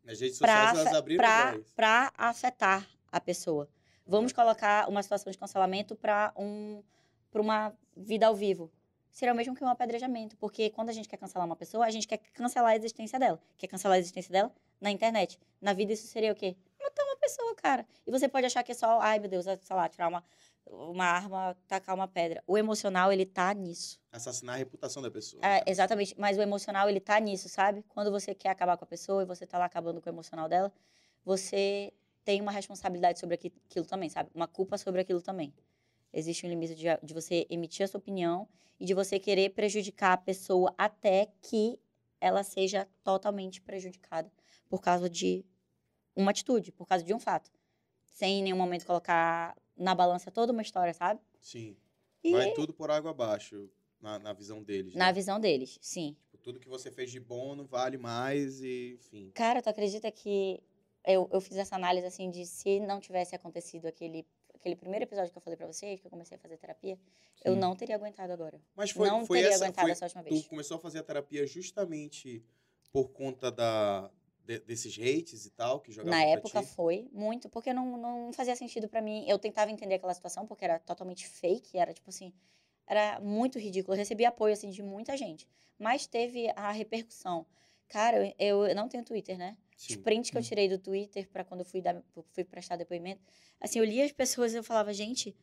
As 0.07 0.19
redes 0.19 0.39
pra, 0.39 0.67
sociais, 0.69 0.87
afe- 0.87 0.95
abriram 0.97 1.23
pra, 1.23 1.59
pra 1.75 2.13
afetar 2.17 2.89
a 3.11 3.21
pessoa. 3.21 3.69
Vamos 4.05 4.33
colocar 4.33 4.89
uma 4.89 5.01
situação 5.03 5.31
de 5.31 5.37
cancelamento 5.37 5.95
para 5.95 6.33
um, 6.35 6.81
pra 7.31 7.39
uma 7.41 7.71
vida 7.95 8.25
ao 8.27 8.35
vivo. 8.35 8.71
Seria 9.11 9.31
o 9.31 9.37
mesmo 9.37 9.55
que 9.55 9.63
um 9.63 9.67
apedrejamento, 9.69 10.35
porque 10.37 10.71
quando 10.71 10.89
a 10.89 10.91
gente 10.91 11.07
quer 11.07 11.17
cancelar 11.17 11.45
uma 11.45 11.55
pessoa, 11.55 11.85
a 11.85 11.91
gente 11.91 12.07
quer 12.07 12.17
cancelar 12.33 12.71
a 12.71 12.75
existência 12.75 13.19
dela. 13.19 13.39
Quer 13.55 13.67
cancelar 13.67 13.95
a 13.95 13.99
existência 13.99 14.31
dela 14.31 14.51
na 14.81 14.89
internet. 14.89 15.39
Na 15.61 15.71
vida, 15.71 15.93
isso 15.93 16.07
seria 16.07 16.31
o 16.31 16.35
quê? 16.35 16.57
Matar 16.93 17.05
uma 17.05 17.17
pessoa, 17.17 17.55
cara. 17.55 17.85
E 18.05 18.11
você 18.11 18.29
pode 18.29 18.45
achar 18.45 18.63
que 18.63 18.71
é 18.71 18.75
só, 18.75 18.99
ai 19.01 19.17
meu 19.17 19.27
Deus, 19.29 19.47
é, 19.47 19.57
sei 19.57 19.75
lá, 19.75 19.89
tirar 19.89 20.07
uma, 20.09 20.23
uma 20.67 21.05
arma, 21.05 21.57
tacar 21.67 21.95
uma 21.95 22.07
pedra. 22.07 22.43
O 22.45 22.55
emocional, 22.57 23.11
ele 23.11 23.25
tá 23.25 23.51
nisso. 23.53 23.99
Assassinar 24.11 24.55
a 24.55 24.57
reputação 24.59 25.01
da 25.01 25.09
pessoa. 25.09 25.43
É, 25.43 25.63
exatamente, 25.65 26.13
mas 26.19 26.37
o 26.37 26.41
emocional 26.41 26.87
ele 26.87 26.99
tá 26.99 27.19
nisso, 27.19 27.49
sabe? 27.49 27.83
Quando 27.89 28.11
você 28.11 28.35
quer 28.35 28.49
acabar 28.49 28.77
com 28.77 28.85
a 28.85 28.87
pessoa 28.87 29.23
e 29.23 29.25
você 29.25 29.45
tá 29.45 29.57
lá 29.57 29.65
acabando 29.65 29.99
com 30.01 30.07
o 30.09 30.13
emocional 30.13 30.47
dela, 30.47 30.71
você 31.25 31.91
tem 32.23 32.39
uma 32.41 32.51
responsabilidade 32.51 33.19
sobre 33.19 33.35
aqui- 33.35 33.51
aquilo 33.65 33.85
também, 33.85 34.09
sabe? 34.09 34.29
Uma 34.33 34.47
culpa 34.47 34.77
sobre 34.77 35.01
aquilo 35.01 35.21
também. 35.21 35.51
Existe 36.13 36.45
um 36.45 36.49
limite 36.49 36.75
de, 36.75 36.85
de 37.01 37.13
você 37.13 37.47
emitir 37.49 37.83
a 37.85 37.87
sua 37.87 37.97
opinião 37.97 38.47
e 38.79 38.85
de 38.85 38.93
você 38.93 39.19
querer 39.19 39.49
prejudicar 39.49 40.13
a 40.13 40.17
pessoa 40.17 40.73
até 40.77 41.27
que 41.41 41.79
ela 42.21 42.43
seja 42.43 42.87
totalmente 43.03 43.59
prejudicada 43.61 44.31
por 44.69 44.79
causa 44.79 45.09
de 45.09 45.43
uma 46.15 46.31
atitude, 46.31 46.71
por 46.71 46.87
causa 46.87 47.03
de 47.03 47.13
um 47.13 47.19
fato. 47.19 47.51
Sem 48.05 48.39
em 48.39 48.43
nenhum 48.43 48.57
momento 48.57 48.85
colocar 48.85 49.55
na 49.75 49.95
balança 49.95 50.29
toda 50.31 50.51
uma 50.51 50.61
história, 50.61 50.93
sabe? 50.93 51.19
Sim. 51.41 51.75
E 52.23 52.31
Vai 52.31 52.51
tudo 52.53 52.73
por 52.73 52.89
água 52.89 53.11
abaixo, 53.11 53.69
na, 53.99 54.19
na 54.19 54.33
visão 54.33 54.61
deles. 54.61 54.93
na 54.95 55.07
né? 55.07 55.13
visão 55.13 55.39
deles, 55.39 55.77
sim. 55.81 56.15
Tipo, 56.29 56.43
tudo 56.43 56.59
que 56.59 56.69
você 56.69 56.91
fez 56.91 57.11
de 57.11 57.19
bom 57.19 57.55
não 57.55 57.65
vale 57.65 57.97
mais 57.97 58.61
e, 58.61 58.93
enfim. 58.99 59.31
Cara, 59.33 59.61
tu 59.61 59.69
acredita 59.69 60.11
que 60.11 60.61
eu, 61.05 61.29
eu 61.31 61.41
fiz 61.41 61.57
essa 61.57 61.75
análise 61.75 62.05
assim 62.05 62.29
de 62.29 62.45
se 62.45 62.79
não 62.79 62.99
tivesse 62.99 63.35
acontecido 63.35 63.87
aquele, 63.87 64.25
aquele 64.53 64.75
primeiro 64.75 65.03
episódio 65.03 65.31
que 65.31 65.37
eu 65.37 65.41
falei 65.41 65.57
pra 65.57 65.67
vocês, 65.67 65.99
que 65.99 66.07
eu 66.07 66.11
comecei 66.11 66.37
a 66.37 66.39
fazer 66.39 66.57
terapia, 66.57 66.97
eu 67.43 67.53
Sim. 67.53 67.59
não 67.59 67.75
teria 67.75 67.95
aguentado 67.95 68.31
agora. 68.31 68.61
Mas 68.75 68.91
foi, 68.91 69.07
não 69.09 69.25
foi 69.25 69.39
teria 69.39 69.53
essa, 69.53 69.65
aguentado 69.65 69.85
foi, 69.85 69.91
essa 69.91 70.05
última 70.05 70.23
vez. 70.23 70.43
Tu 70.43 70.49
começou 70.49 70.77
a 70.77 70.79
fazer 70.79 70.99
a 70.99 71.03
terapia 71.03 71.45
justamente 71.45 72.43
por 72.91 73.09
conta 73.09 73.51
da, 73.51 74.09
de- 74.43 74.59
desses 74.59 74.97
hates 74.97 75.45
e 75.45 75.51
tal 75.51 75.79
que 75.79 75.91
jogavam 75.91 76.19
Na 76.19 76.25
época 76.25 76.61
ti? 76.61 76.67
foi 76.67 77.07
muito, 77.11 77.49
porque 77.49 77.73
não, 77.73 77.97
não 77.97 78.33
fazia 78.33 78.55
sentido 78.55 78.87
pra 78.89 79.01
mim. 79.01 79.25
Eu 79.27 79.39
tentava 79.39 79.71
entender 79.71 79.95
aquela 79.95 80.13
situação, 80.13 80.45
porque 80.45 80.65
era 80.65 80.79
totalmente 80.79 81.27
fake, 81.27 81.77
era 81.77 81.93
tipo 81.93 82.09
assim, 82.09 82.33
era 82.85 83.19
muito 83.19 83.57
ridículo. 83.59 83.93
Eu 83.95 83.99
recebi 83.99 84.25
apoio 84.25 84.53
assim 84.53 84.69
de 84.69 84.83
muita 84.83 85.15
gente, 85.15 85.47
mas 85.79 86.05
teve 86.05 86.49
a 86.55 86.71
repercussão. 86.71 87.45
Cara, 87.87 88.33
eu, 88.39 88.65
eu 88.65 88.75
não 88.75 88.87
tenho 88.89 89.03
Twitter, 89.03 89.37
né? 89.37 89.57
Os 89.77 89.85
Sim. 89.95 90.01
prints 90.01 90.29
que 90.31 90.37
eu 90.37 90.41
tirei 90.43 90.67
do 90.69 90.77
Twitter 90.77 91.29
para 91.29 91.43
quando 91.43 91.61
eu 91.61 91.65
fui, 91.65 91.81
dar, 91.81 92.01
fui 92.31 92.43
prestar 92.43 92.75
depoimento, 92.75 93.21
assim, 93.59 93.79
eu 93.79 93.85
lia 93.85 94.05
as 94.05 94.11
pessoas 94.11 94.53
e 94.53 94.57
eu 94.57 94.63
falava, 94.63 94.93
gente, 94.93 95.35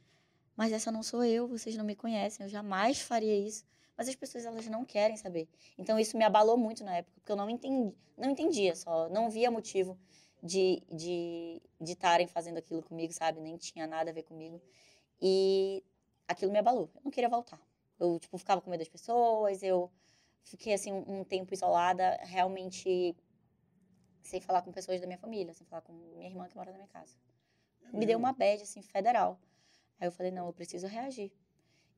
mas 0.56 0.72
essa 0.72 0.90
não 0.90 1.02
sou 1.02 1.22
eu, 1.24 1.46
vocês 1.46 1.76
não 1.76 1.84
me 1.84 1.94
conhecem, 1.94 2.44
eu 2.44 2.50
jamais 2.50 3.00
faria 3.00 3.36
isso. 3.36 3.64
Mas 4.00 4.08
as 4.08 4.14
pessoas, 4.14 4.46
elas 4.46 4.66
não 4.66 4.82
querem 4.82 5.14
saber. 5.14 5.46
Então, 5.76 5.98
isso 5.98 6.16
me 6.16 6.24
abalou 6.24 6.56
muito 6.56 6.82
na 6.82 6.96
época, 6.96 7.12
porque 7.20 7.30
eu 7.30 7.36
não 7.36 7.50
entendi, 7.50 7.94
não 8.16 8.30
entendia 8.30 8.74
só, 8.74 9.10
não 9.10 9.28
via 9.28 9.50
motivo 9.50 9.98
de 10.42 10.82
de 10.90 11.60
de 11.78 11.92
estarem 11.92 12.26
fazendo 12.26 12.56
aquilo 12.56 12.82
comigo, 12.82 13.12
sabe? 13.12 13.42
Nem 13.42 13.58
tinha 13.58 13.86
nada 13.86 14.10
a 14.10 14.14
ver 14.14 14.22
comigo. 14.22 14.58
E 15.20 15.84
aquilo 16.26 16.50
me 16.50 16.58
abalou. 16.58 16.90
Eu 16.94 17.02
não 17.04 17.10
queria 17.10 17.28
voltar. 17.28 17.60
Eu, 17.98 18.18
tipo, 18.18 18.38
ficava 18.38 18.62
com 18.62 18.70
medo 18.70 18.80
das 18.80 18.88
pessoas, 18.88 19.62
eu 19.62 19.90
fiquei, 20.44 20.72
assim, 20.72 20.90
um, 20.94 21.20
um 21.20 21.24
tempo 21.24 21.52
isolada, 21.52 22.18
realmente 22.22 23.14
sem 24.22 24.40
falar 24.40 24.62
com 24.62 24.72
pessoas 24.72 24.98
da 24.98 25.06
minha 25.06 25.18
família, 25.18 25.52
sem 25.52 25.66
falar 25.66 25.82
com 25.82 25.92
minha 25.92 26.26
irmã 26.26 26.48
que 26.48 26.56
mora 26.56 26.70
na 26.70 26.78
minha 26.78 26.88
casa. 26.88 27.14
Me 27.92 28.06
deu 28.06 28.18
mesmo? 28.18 28.20
uma 28.20 28.32
bad, 28.32 28.62
assim, 28.62 28.80
federal. 28.80 29.38
Aí 30.00 30.08
eu 30.08 30.12
falei, 30.12 30.32
não, 30.32 30.46
eu 30.46 30.54
preciso 30.54 30.86
reagir. 30.86 31.30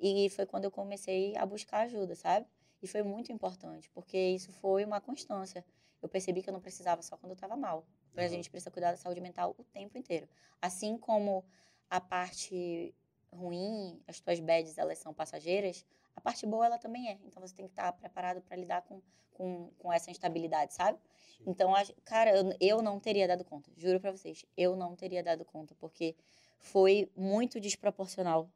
E 0.02 0.28
foi 0.30 0.44
quando 0.44 0.64
eu 0.64 0.70
comecei 0.70 1.36
a 1.36 1.46
buscar 1.46 1.82
ajuda, 1.82 2.16
sabe? 2.16 2.44
E 2.82 2.88
foi 2.88 3.02
muito 3.04 3.30
importante, 3.30 3.88
porque 3.90 4.18
isso 4.18 4.50
foi 4.52 4.84
uma 4.84 5.00
constância. 5.00 5.64
Eu 6.02 6.08
percebi 6.08 6.42
que 6.42 6.48
eu 6.48 6.52
não 6.52 6.60
precisava 6.60 7.00
só 7.02 7.16
quando 7.16 7.30
eu 7.30 7.34
estava 7.34 7.56
mal. 7.56 7.86
A 8.16 8.20
Aham. 8.20 8.28
gente 8.28 8.50
precisa 8.50 8.70
cuidar 8.70 8.90
da 8.90 8.96
saúde 8.96 9.20
mental 9.20 9.54
o 9.56 9.62
tempo 9.64 9.96
inteiro. 9.96 10.28
Assim 10.60 10.98
como 10.98 11.44
a 11.88 12.00
parte 12.00 12.92
ruim, 13.32 14.02
as 14.08 14.18
tuas 14.18 14.40
bads, 14.40 14.76
elas 14.76 14.98
são 14.98 15.14
passageiras, 15.14 15.86
a 16.16 16.20
parte 16.20 16.44
boa, 16.44 16.66
ela 16.66 16.78
também 16.78 17.08
é. 17.08 17.18
Então, 17.24 17.40
você 17.40 17.54
tem 17.54 17.64
que 17.66 17.72
estar 17.72 17.90
preparado 17.92 18.42
para 18.42 18.56
lidar 18.56 18.82
com, 18.82 19.00
com, 19.32 19.70
com 19.78 19.92
essa 19.92 20.10
instabilidade, 20.10 20.74
sabe? 20.74 20.98
Sim. 21.36 21.44
Então, 21.46 21.74
a- 21.74 21.84
cara, 22.04 22.36
eu, 22.36 22.52
eu 22.60 22.82
não 22.82 22.98
teria 22.98 23.28
dado 23.28 23.44
conta. 23.44 23.70
Juro 23.76 24.00
pra 24.00 24.10
vocês. 24.10 24.44
Eu 24.56 24.74
não 24.76 24.94
teria 24.96 25.22
dado 25.22 25.44
conta, 25.44 25.74
porque 25.76 26.16
foi 26.58 27.10
muito 27.16 27.60
desproporcional. 27.60 28.50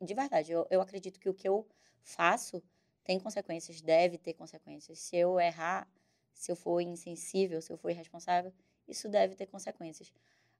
De 0.00 0.14
verdade, 0.14 0.50
eu, 0.52 0.66
eu 0.70 0.80
acredito 0.80 1.20
que 1.20 1.28
o 1.28 1.34
que 1.34 1.48
eu 1.48 1.66
faço 2.02 2.62
tem 3.04 3.18
consequências, 3.18 3.80
deve 3.80 4.18
ter 4.18 4.34
consequências. 4.34 4.98
Se 4.98 5.16
eu 5.16 5.38
errar, 5.38 5.88
se 6.32 6.50
eu 6.50 6.56
for 6.56 6.80
insensível, 6.80 7.60
se 7.60 7.72
eu 7.72 7.76
for 7.76 7.90
irresponsável, 7.90 8.52
isso 8.86 9.08
deve 9.08 9.34
ter 9.34 9.46
consequências. 9.46 10.12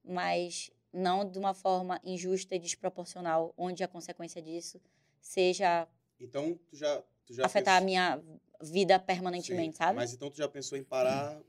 Mas 0.03 0.71
não 0.91 1.29
de 1.29 1.39
uma 1.39 1.53
forma 1.53 1.99
injusta 2.03 2.55
e 2.55 2.59
desproporcional, 2.59 3.53
onde 3.57 3.83
a 3.83 3.87
consequência 3.87 4.41
disso 4.41 4.81
seja 5.19 5.87
Então, 6.19 6.59
tu 6.67 6.75
já, 6.75 7.01
tu 7.25 7.33
já 7.33 7.45
afetar 7.45 7.77
a 7.77 7.81
minha 7.81 8.21
vida 8.61 8.99
permanentemente, 8.99 9.77
Sim, 9.77 9.77
sabe? 9.77 9.95
Mas 9.95 10.13
então 10.13 10.29
tu 10.29 10.37
já 10.37 10.47
pensou 10.47 10.77
em 10.77 10.83
parar 10.83 11.41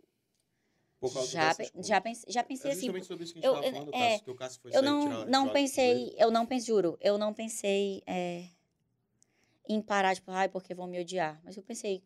já, 1.09 1.55
já, 1.81 2.01
pense, 2.01 2.25
já 2.29 2.45
pensei 2.45 2.71
É 2.71 2.75
assim. 2.75 2.87
sobre 2.87 3.01
isso 3.01 3.09
que 3.09 3.15
a 3.15 3.27
gente 3.27 3.45
eu- 3.45 3.73
falando, 3.73 3.91
é, 3.95 3.99
Cássio, 4.11 4.25
que 4.25 4.31
o 4.31 4.35
Cássio 4.35 4.61
foi 4.63 4.71
Eu 4.75 4.83
não, 4.83 5.01
tirar- 5.01 5.27
não 5.27 5.43
tirar- 5.43 5.53
pensei, 5.53 6.15
eu 6.19 6.31
não 6.31 6.47
pensei, 6.47 6.67
juro, 6.67 6.99
eu 7.01 7.19
não 7.19 7.35
pensei 7.35 8.03
é, 8.07 8.49
em 9.69 9.81
parar, 9.81 10.15
tipo, 10.15 10.31
ai, 10.31 10.49
porque 10.49 10.75
vão 10.75 10.87
me 10.87 11.01
odiar. 11.01 11.41
Mas 11.45 11.57
eu 11.57 11.63
pensei, 11.63 12.03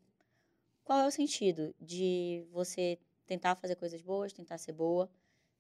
qual 0.85 1.01
é 1.01 1.07
o 1.07 1.11
sentido 1.11 1.75
de 1.81 2.47
você 2.53 2.99
tentar 3.27 3.57
fazer 3.57 3.77
coisas 3.77 4.01
boas, 4.03 4.33
tentar 4.33 4.59
ser 4.59 4.73
boa, 4.73 5.11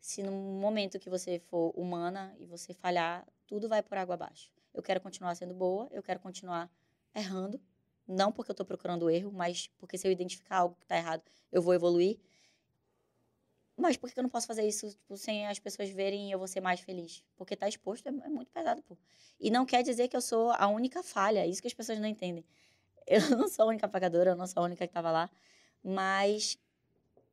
se 0.00 0.22
no 0.22 0.30
momento 0.32 0.98
que 0.98 1.10
você 1.10 1.38
for 1.38 1.72
humana 1.76 2.34
e 2.38 2.46
você 2.46 2.72
falhar, 2.72 3.26
tudo 3.46 3.68
vai 3.68 3.82
por 3.82 3.98
água 3.98 4.14
abaixo. 4.14 4.52
Eu 4.72 4.82
quero 4.82 5.00
continuar 5.00 5.34
sendo 5.34 5.54
boa, 5.54 5.88
eu 5.90 6.02
quero 6.02 6.20
continuar 6.20 6.70
errando, 7.14 7.60
não 8.06 8.30
porque 8.30 8.50
eu 8.50 8.54
tô 8.54 8.64
procurando 8.64 9.10
erro, 9.10 9.32
mas 9.32 9.68
porque 9.78 9.98
se 9.98 10.06
eu 10.06 10.12
identificar 10.12 10.58
algo 10.58 10.76
que 10.76 10.86
tá 10.86 10.96
errado, 10.96 11.22
eu 11.50 11.60
vou 11.62 11.74
evoluir. 11.74 12.18
Mas 13.76 13.96
por 13.96 14.10
que 14.10 14.18
eu 14.18 14.22
não 14.22 14.30
posso 14.30 14.46
fazer 14.46 14.66
isso 14.66 14.88
tipo, 14.90 15.16
sem 15.16 15.46
as 15.46 15.58
pessoas 15.58 15.90
verem 15.90 16.28
e 16.28 16.32
eu 16.32 16.38
vou 16.38 16.48
ser 16.48 16.60
mais 16.60 16.80
feliz? 16.80 17.22
Porque 17.36 17.54
tá 17.54 17.68
exposto 17.68 18.06
é, 18.06 18.08
é 18.08 18.28
muito 18.28 18.50
pesado, 18.50 18.82
pô. 18.82 18.96
E 19.38 19.50
não 19.50 19.66
quer 19.66 19.82
dizer 19.82 20.08
que 20.08 20.16
eu 20.16 20.20
sou 20.22 20.50
a 20.52 20.66
única 20.66 21.02
falha, 21.02 21.40
é 21.40 21.46
isso 21.46 21.60
que 21.60 21.68
as 21.68 21.74
pessoas 21.74 21.98
não 21.98 22.08
entendem. 22.08 22.44
Eu 23.06 23.20
não 23.36 23.46
sou 23.48 23.66
a 23.66 23.68
única 23.68 23.86
pagadora, 23.86 24.30
eu 24.30 24.34
não 24.34 24.48
sou 24.48 24.60
a 24.60 24.66
única 24.66 24.84
que 24.84 24.92
tava 24.92 25.12
lá, 25.12 25.30
mas 25.80 26.58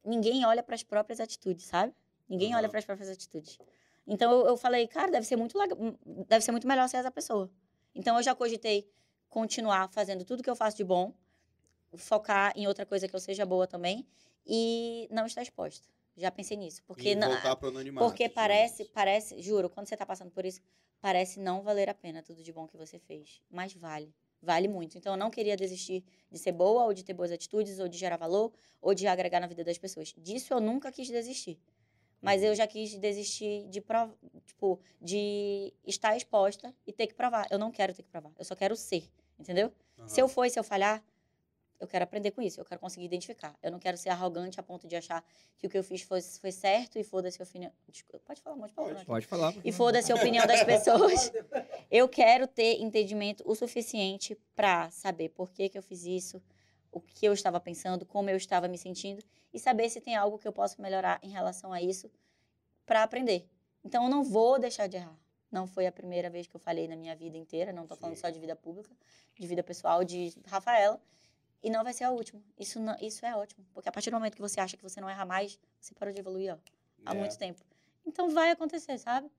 ninguém 0.06 0.46
olha 0.46 0.62
para 0.62 0.76
as 0.76 0.84
próprias 0.84 1.20
atitudes, 1.20 1.66
sabe? 1.66 1.96
Ninguém 2.30 2.54
olha 2.54 2.66
Aham. 2.66 2.70
para 2.70 2.78
as 2.78 2.86
próprias 2.86 3.10
atitudes. 3.10 3.58
Então 4.06 4.32
eu, 4.32 4.46
eu 4.50 4.56
falei, 4.56 4.88
cara, 4.88 5.12
deve 5.12 5.26
ser 5.26 5.36
muito 5.36 5.58
legal, 5.58 5.76
deve 6.28 6.46
ser 6.46 6.52
muito 6.52 6.68
melhor 6.68 6.88
ser 6.88 6.98
essa 6.98 7.10
pessoa. 7.10 7.50
Então 7.96 8.16
eu 8.18 8.22
já 8.22 8.36
cogitei 8.36 8.88
continuar 9.30 9.88
fazendo 9.88 10.24
tudo 10.24 10.44
que 10.44 10.50
eu 10.50 10.56
faço 10.56 10.78
de 10.78 10.84
bom, 10.84 11.12
focar 11.96 12.54
em 12.56 12.68
outra 12.68 12.86
coisa 12.86 13.08
que 13.08 13.16
eu 13.16 13.20
seja 13.20 13.48
boa 13.48 13.66
também 13.66 14.06
e 14.46 15.08
não 15.10 15.26
estar 15.26 15.42
exposta. 15.42 15.88
Já 16.16 16.30
pensei 16.30 16.56
nisso, 16.56 16.84
porque 16.84 17.10
e 17.10 17.16
voltar 17.16 17.56
pro 17.56 17.70
anonimato. 17.70 18.08
porque 18.08 18.28
digamos. 18.28 18.36
parece, 18.36 18.86
parece, 18.86 19.42
juro, 19.42 19.70
quando 19.70 19.88
você 19.88 19.98
tá 19.98 20.06
passando 20.06 20.32
por 20.32 20.46
isso, 20.46 20.62
parece 21.02 21.40
não 21.40 21.64
valer 21.64 21.90
a 21.90 21.94
pena 21.94 22.22
tudo 22.22 22.44
de 22.44 22.54
bom 22.54 22.68
que 22.68 22.78
você 22.78 23.00
fez. 23.00 23.42
Mas 23.50 23.74
vale. 23.74 24.14
Vale 24.42 24.68
muito. 24.68 24.98
Então 24.98 25.14
eu 25.14 25.18
não 25.18 25.32
queria 25.32 25.56
desistir 25.56 26.04
de 26.30 26.38
ser 26.38 26.52
boa, 26.52 26.84
ou 26.84 26.94
de 26.94 27.04
ter 27.04 27.14
boas 27.14 27.32
atitudes, 27.32 27.80
ou 27.80 27.88
de 27.88 27.98
gerar 27.98 28.18
valor, 28.18 28.52
ou 28.82 28.94
de 28.94 29.08
agregar 29.08 29.40
na 29.40 29.48
vida 29.48 29.64
das 29.64 29.78
pessoas. 29.78 30.14
Disso 30.18 30.54
eu 30.54 30.60
nunca 30.60 30.92
quis 30.92 31.08
desistir. 31.08 31.60
Mas 32.22 32.42
eu 32.42 32.56
já 32.56 32.66
quis 32.66 32.98
desistir 32.98 33.68
de 33.70 33.82
prov... 33.82 34.12
tipo, 34.46 34.80
de 35.02 35.74
estar 35.86 36.16
exposta 36.16 36.74
e 36.88 36.94
ter 36.94 37.08
que 37.08 37.14
provar. 37.14 37.48
Eu 37.52 37.60
não 37.60 37.72
quero 37.72 37.94
ter 37.94 38.04
que 38.04 38.10
provar. 38.10 38.32
Eu 38.38 38.46
só 38.46 38.56
quero 38.56 38.76
ser. 38.76 39.10
Entendeu? 39.38 39.74
Aham. 39.98 40.08
Se 40.08 40.22
eu 40.22 40.28
for 40.28 40.46
e 40.46 40.50
se 40.50 40.58
eu 40.58 40.64
falhar, 40.64 41.04
Eu 41.80 41.88
quero 41.88 42.04
aprender 42.04 42.32
com 42.32 42.42
isso, 42.42 42.60
eu 42.60 42.66
quero 42.66 42.80
conseguir 42.80 43.06
identificar. 43.06 43.58
Eu 43.62 43.72
não 43.72 43.80
quero 43.80 43.98
ser 43.98 44.10
arrogante 44.10 44.60
a 44.60 44.64
ponto 44.64 44.88
de 44.88 44.96
achar 44.96 45.24
que 45.58 45.68
o 45.68 45.70
que 45.70 45.78
eu 45.78 45.84
fiz 45.84 46.02
foi, 46.02 46.22
foi 46.22 46.52
certo 46.52 46.98
e 46.98 47.04
foda-se 47.04 47.42
a 47.42 47.46
opinião. 47.46 47.72
Desculpa, 47.90 48.20
pode 48.26 48.42
falar 48.42 48.56
um 48.56 48.60
monte 48.60 48.70
de 48.70 48.76
palavrão. 48.76 49.06
Pode 49.06 49.26
falar. 49.26 49.54
E 49.64 49.72
foda-se 49.72 50.12
a 50.12 50.16
opinião 50.16 50.46
das 50.48 50.64
pessoas. 50.64 51.32
Eu 51.92 52.08
quero 52.08 52.48
ter 52.48 52.82
entendimento 52.82 53.44
o 53.46 53.54
suficiente 53.54 54.36
para 54.56 54.90
saber 54.90 55.30
por 55.30 55.52
que, 55.52 55.70
que 55.70 55.78
eu 55.78 55.84
fiz 55.84 56.06
isso, 56.06 56.42
o 56.92 57.00
que 57.00 57.26
eu 57.26 57.34
estava 57.34 57.60
pensando, 57.60 58.06
como 58.06 58.30
eu 58.30 58.38
estava 58.38 58.68
me 58.68 58.78
sentindo 58.78 59.24
e 59.54 59.60
saber 59.60 59.90
se 59.90 60.02
tem 60.02 60.16
algo 60.16 60.40
que 60.40 60.48
eu 60.48 60.52
posso 60.52 60.82
melhorar 60.82 61.20
em 61.22 61.30
relação 61.30 61.72
a 61.72 61.82
isso 61.82 62.10
para 62.86 63.04
aprender. 63.04 63.48
Então 63.84 64.06
eu 64.06 64.10
não 64.10 64.24
vou 64.24 64.60
deixar 64.60 64.88
de 64.88 64.98
errar. 64.98 65.18
Não 65.52 65.68
foi 65.68 65.86
a 65.86 65.92
primeira 65.92 66.30
vez 66.32 66.48
que 66.48 66.56
eu 66.56 66.60
falei 66.60 66.88
na 66.88 66.96
minha 66.96 67.16
vida 67.16 67.38
inteira, 67.38 67.72
não 67.72 67.86
tô 67.86 67.96
falando 67.96 68.16
só 68.16 68.28
de 68.30 68.40
vida 68.40 68.56
pública, 68.56 68.92
de 69.38 69.46
vida 69.46 69.62
pessoal, 69.62 70.04
de 70.04 70.34
Rafaela. 70.48 71.00
E 71.64 71.70
não 71.70 71.84
vai 71.84 71.94
ser 71.94 72.04
a 72.04 72.12
última. 72.12 72.42
Isso, 72.60 72.78
não- 72.80 72.98
isso 73.00 73.26
é 73.26 73.34
ótimo. 73.36 73.66
Porque 73.74 73.88
a 73.88 73.92
partir 73.92 74.10
do 74.12 74.16
momento 74.16 74.36
que 74.36 74.42
você 74.42 74.60
acha 74.60 74.76
que 74.76 74.84
você 74.84 75.00
não 75.00 75.10
erra 75.10 75.26
mais, 75.26 75.58
você 75.80 75.94
parou 75.96 76.14
de 76.14 76.20
evoluir, 76.20 76.54
ó 76.54 76.58
há 77.06 77.14
É. 77.14 77.18
muito 77.18 77.38
tempo. 77.38 77.62
Então 78.06 78.30
vai 78.30 78.52
acontecer, 78.52 78.98
sabe? 78.98 79.30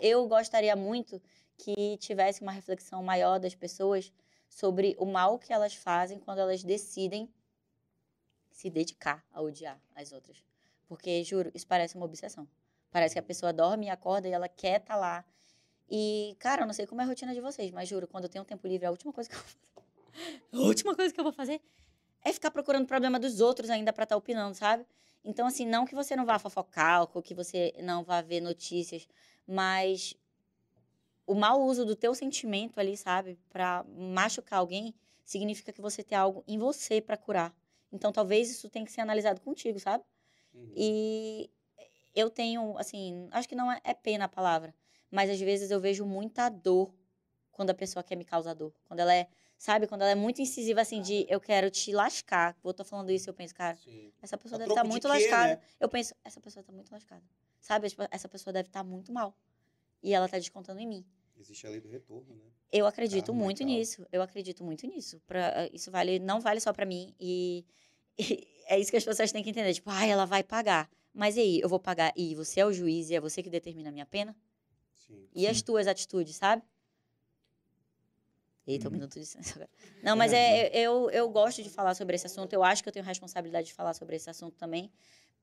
Eu 0.00 0.26
gostaria 0.26 0.74
muito 0.74 1.22
que 1.56 1.96
tivesse 1.98 2.42
uma 2.42 2.50
reflexão 2.52 3.02
maior 3.02 3.38
das 3.38 3.54
pessoas 3.54 4.12
sobre 4.48 4.96
o 4.98 5.06
mal 5.06 5.38
que 5.38 5.52
elas 5.52 5.74
fazem 5.74 6.18
quando 6.18 6.38
elas 6.40 6.62
decidem 6.64 7.28
se 8.50 8.68
dedicar 8.70 9.24
a 9.32 9.40
odiar 9.40 9.80
as 9.94 10.12
outras. 10.12 10.44
Porque, 10.88 11.22
juro, 11.24 11.50
isso 11.54 11.66
parece 11.66 11.94
uma 11.96 12.04
obsessão. 12.06 12.48
Parece 12.90 13.14
que 13.14 13.18
a 13.18 13.22
pessoa 13.22 13.52
dorme 13.52 13.86
e 13.86 13.90
acorda 13.90 14.28
e 14.28 14.32
ela 14.32 14.48
quer 14.48 14.80
estar 14.80 14.96
lá. 14.96 15.24
E, 15.88 16.36
cara, 16.40 16.62
eu 16.62 16.66
não 16.66 16.74
sei 16.74 16.86
como 16.86 17.00
é 17.00 17.04
a 17.04 17.06
rotina 17.06 17.32
de 17.34 17.40
vocês, 17.40 17.70
mas 17.70 17.88
juro, 17.88 18.08
quando 18.08 18.24
eu 18.24 18.30
tenho 18.30 18.44
tempo 18.44 18.66
livre, 18.66 18.86
a 18.86 18.90
última 18.90 19.12
coisa 19.12 19.28
que 19.30 19.36
eu 19.36 19.40
fazer. 19.40 19.58
A 20.52 20.58
última 20.58 20.94
coisa 20.94 21.12
que 21.12 21.20
eu 21.20 21.24
vou 21.24 21.32
fazer 21.32 21.60
é 22.24 22.32
ficar 22.32 22.50
procurando 22.50 22.86
problema 22.86 23.18
dos 23.18 23.40
outros 23.40 23.70
ainda 23.70 23.92
pra 23.92 24.04
estar 24.04 24.16
opinando, 24.16 24.54
sabe? 24.54 24.86
Então, 25.24 25.46
assim, 25.46 25.66
não 25.66 25.84
que 25.84 25.94
você 25.94 26.14
não 26.14 26.24
vá 26.24 26.38
fofocar 26.38 27.02
ou 27.02 27.22
que 27.22 27.34
você 27.34 27.74
não 27.82 28.04
vá 28.04 28.20
ver 28.20 28.40
notícias, 28.40 29.08
mas 29.46 30.16
o 31.26 31.34
mau 31.34 31.62
uso 31.62 31.84
do 31.84 31.96
teu 31.96 32.14
sentimento 32.14 32.78
ali, 32.78 32.96
sabe, 32.96 33.38
Pra 33.50 33.84
machucar 33.96 34.60
alguém, 34.60 34.94
significa 35.24 35.72
que 35.72 35.80
você 35.80 36.02
tem 36.02 36.16
algo 36.16 36.44
em 36.46 36.58
você 36.58 37.00
pra 37.00 37.16
curar. 37.16 37.52
Então, 37.92 38.12
talvez 38.12 38.50
isso 38.50 38.68
tenha 38.68 38.84
que 38.84 38.92
ser 38.92 39.00
analisado 39.00 39.40
contigo, 39.40 39.78
sabe? 39.80 40.04
Uhum. 40.54 40.72
E 40.76 41.50
eu 42.14 42.30
tenho, 42.30 42.78
assim, 42.78 43.28
acho 43.32 43.48
que 43.48 43.54
não 43.54 43.70
é, 43.70 43.80
é 43.84 43.94
pena 43.94 44.24
a 44.26 44.28
palavra, 44.28 44.74
mas 45.10 45.28
às 45.28 45.40
vezes 45.40 45.70
eu 45.70 45.80
vejo 45.80 46.04
muita 46.06 46.48
dor 46.48 46.92
quando 47.52 47.70
a 47.70 47.74
pessoa 47.74 48.02
quer 48.02 48.16
me 48.16 48.24
causar 48.24 48.54
dor. 48.54 48.72
Quando 48.86 49.00
ela 49.00 49.14
é, 49.14 49.28
sabe, 49.58 49.86
quando 49.86 50.02
ela 50.02 50.10
é 50.10 50.14
muito 50.14 50.40
incisiva, 50.40 50.80
assim, 50.80 51.00
de 51.00 51.26
eu 51.28 51.40
quero 51.40 51.70
te 51.70 51.92
lascar. 51.92 52.56
Eu 52.64 52.74
tô 52.74 52.84
falando 52.84 53.10
isso, 53.10 53.28
eu 53.30 53.34
penso, 53.34 53.54
cara, 53.54 53.76
Sim. 53.76 54.12
essa 54.20 54.36
pessoa 54.36 54.56
A 54.56 54.58
deve 54.60 54.70
estar 54.70 54.82
de 54.82 54.88
muito 54.88 55.02
quê, 55.02 55.08
lascada. 55.08 55.56
né? 55.56 55.60
Eu 55.80 55.88
penso, 55.88 56.14
essa 56.24 56.40
pessoa 56.40 56.62
tá 56.62 56.72
muito 56.72 56.90
lascada. 56.92 57.22
Sabe, 57.60 57.88
tipo, 57.88 58.02
essa 58.10 58.28
pessoa 58.28 58.52
deve 58.52 58.68
estar 58.68 58.84
muito 58.84 59.12
mal. 59.12 59.36
E 60.02 60.12
ela 60.14 60.28
tá 60.28 60.38
descontando 60.38 60.80
em 60.80 60.86
mim. 60.86 61.04
Existe 61.38 61.66
a 61.66 61.70
lei 61.70 61.80
do 61.80 61.88
retorno, 61.88 62.34
né? 62.34 62.44
Eu 62.72 62.86
acredito 62.86 63.32
muito 63.34 63.62
nisso. 63.64 64.06
Eu 64.10 64.22
acredito 64.22 64.64
muito 64.64 64.86
nisso. 64.86 65.20
Pra, 65.26 65.64
eh, 65.64 65.70
isso 65.72 65.90
vale, 65.90 66.18
não 66.18 66.40
vale 66.40 66.60
só 66.60 66.72
pra 66.72 66.86
mim. 66.86 67.14
E, 67.20 67.64
e 68.18 68.46
é 68.68 68.78
isso 68.78 68.90
que 68.90 68.96
as 68.96 69.04
pessoas 69.04 69.32
têm 69.32 69.42
que 69.42 69.50
entender. 69.50 69.74
Tipo, 69.74 69.90
ai, 69.90 70.10
ela 70.10 70.24
vai 70.24 70.42
pagar. 70.42 70.88
Mas 71.12 71.36
e 71.36 71.40
aí, 71.40 71.60
eu 71.60 71.68
vou 71.68 71.80
pagar. 71.80 72.12
E 72.16 72.34
você 72.34 72.60
é 72.60 72.66
o 72.66 72.72
juiz 72.72 73.10
e 73.10 73.14
é 73.14 73.20
você 73.20 73.42
que 73.42 73.50
determina 73.50 73.88
a 73.88 73.92
minha 73.92 74.06
pena? 74.06 74.36
Sim. 74.92 75.28
E 75.34 75.46
as 75.46 75.62
tuas 75.62 75.86
atitudes, 75.86 76.36
sabe? 76.36 76.62
Eita, 78.66 78.86
um 78.86 78.90
Uhum. 78.90 78.92
minuto 78.94 79.18
de 79.20 79.24
silêncio 79.26 79.54
agora. 79.54 79.70
Não, 80.02 80.16
mas 80.16 80.32
é, 80.32 80.68
eu, 80.76 81.08
eu 81.10 81.28
gosto 81.30 81.62
de 81.62 81.70
falar 81.70 81.94
sobre 81.94 82.16
esse 82.16 82.26
assunto. 82.26 82.52
Eu 82.52 82.64
acho 82.64 82.82
que 82.82 82.88
eu 82.88 82.92
tenho 82.92 83.04
responsabilidade 83.04 83.68
de 83.68 83.74
falar 83.74 83.94
sobre 83.94 84.16
esse 84.16 84.28
assunto 84.28 84.56
também. 84.56 84.90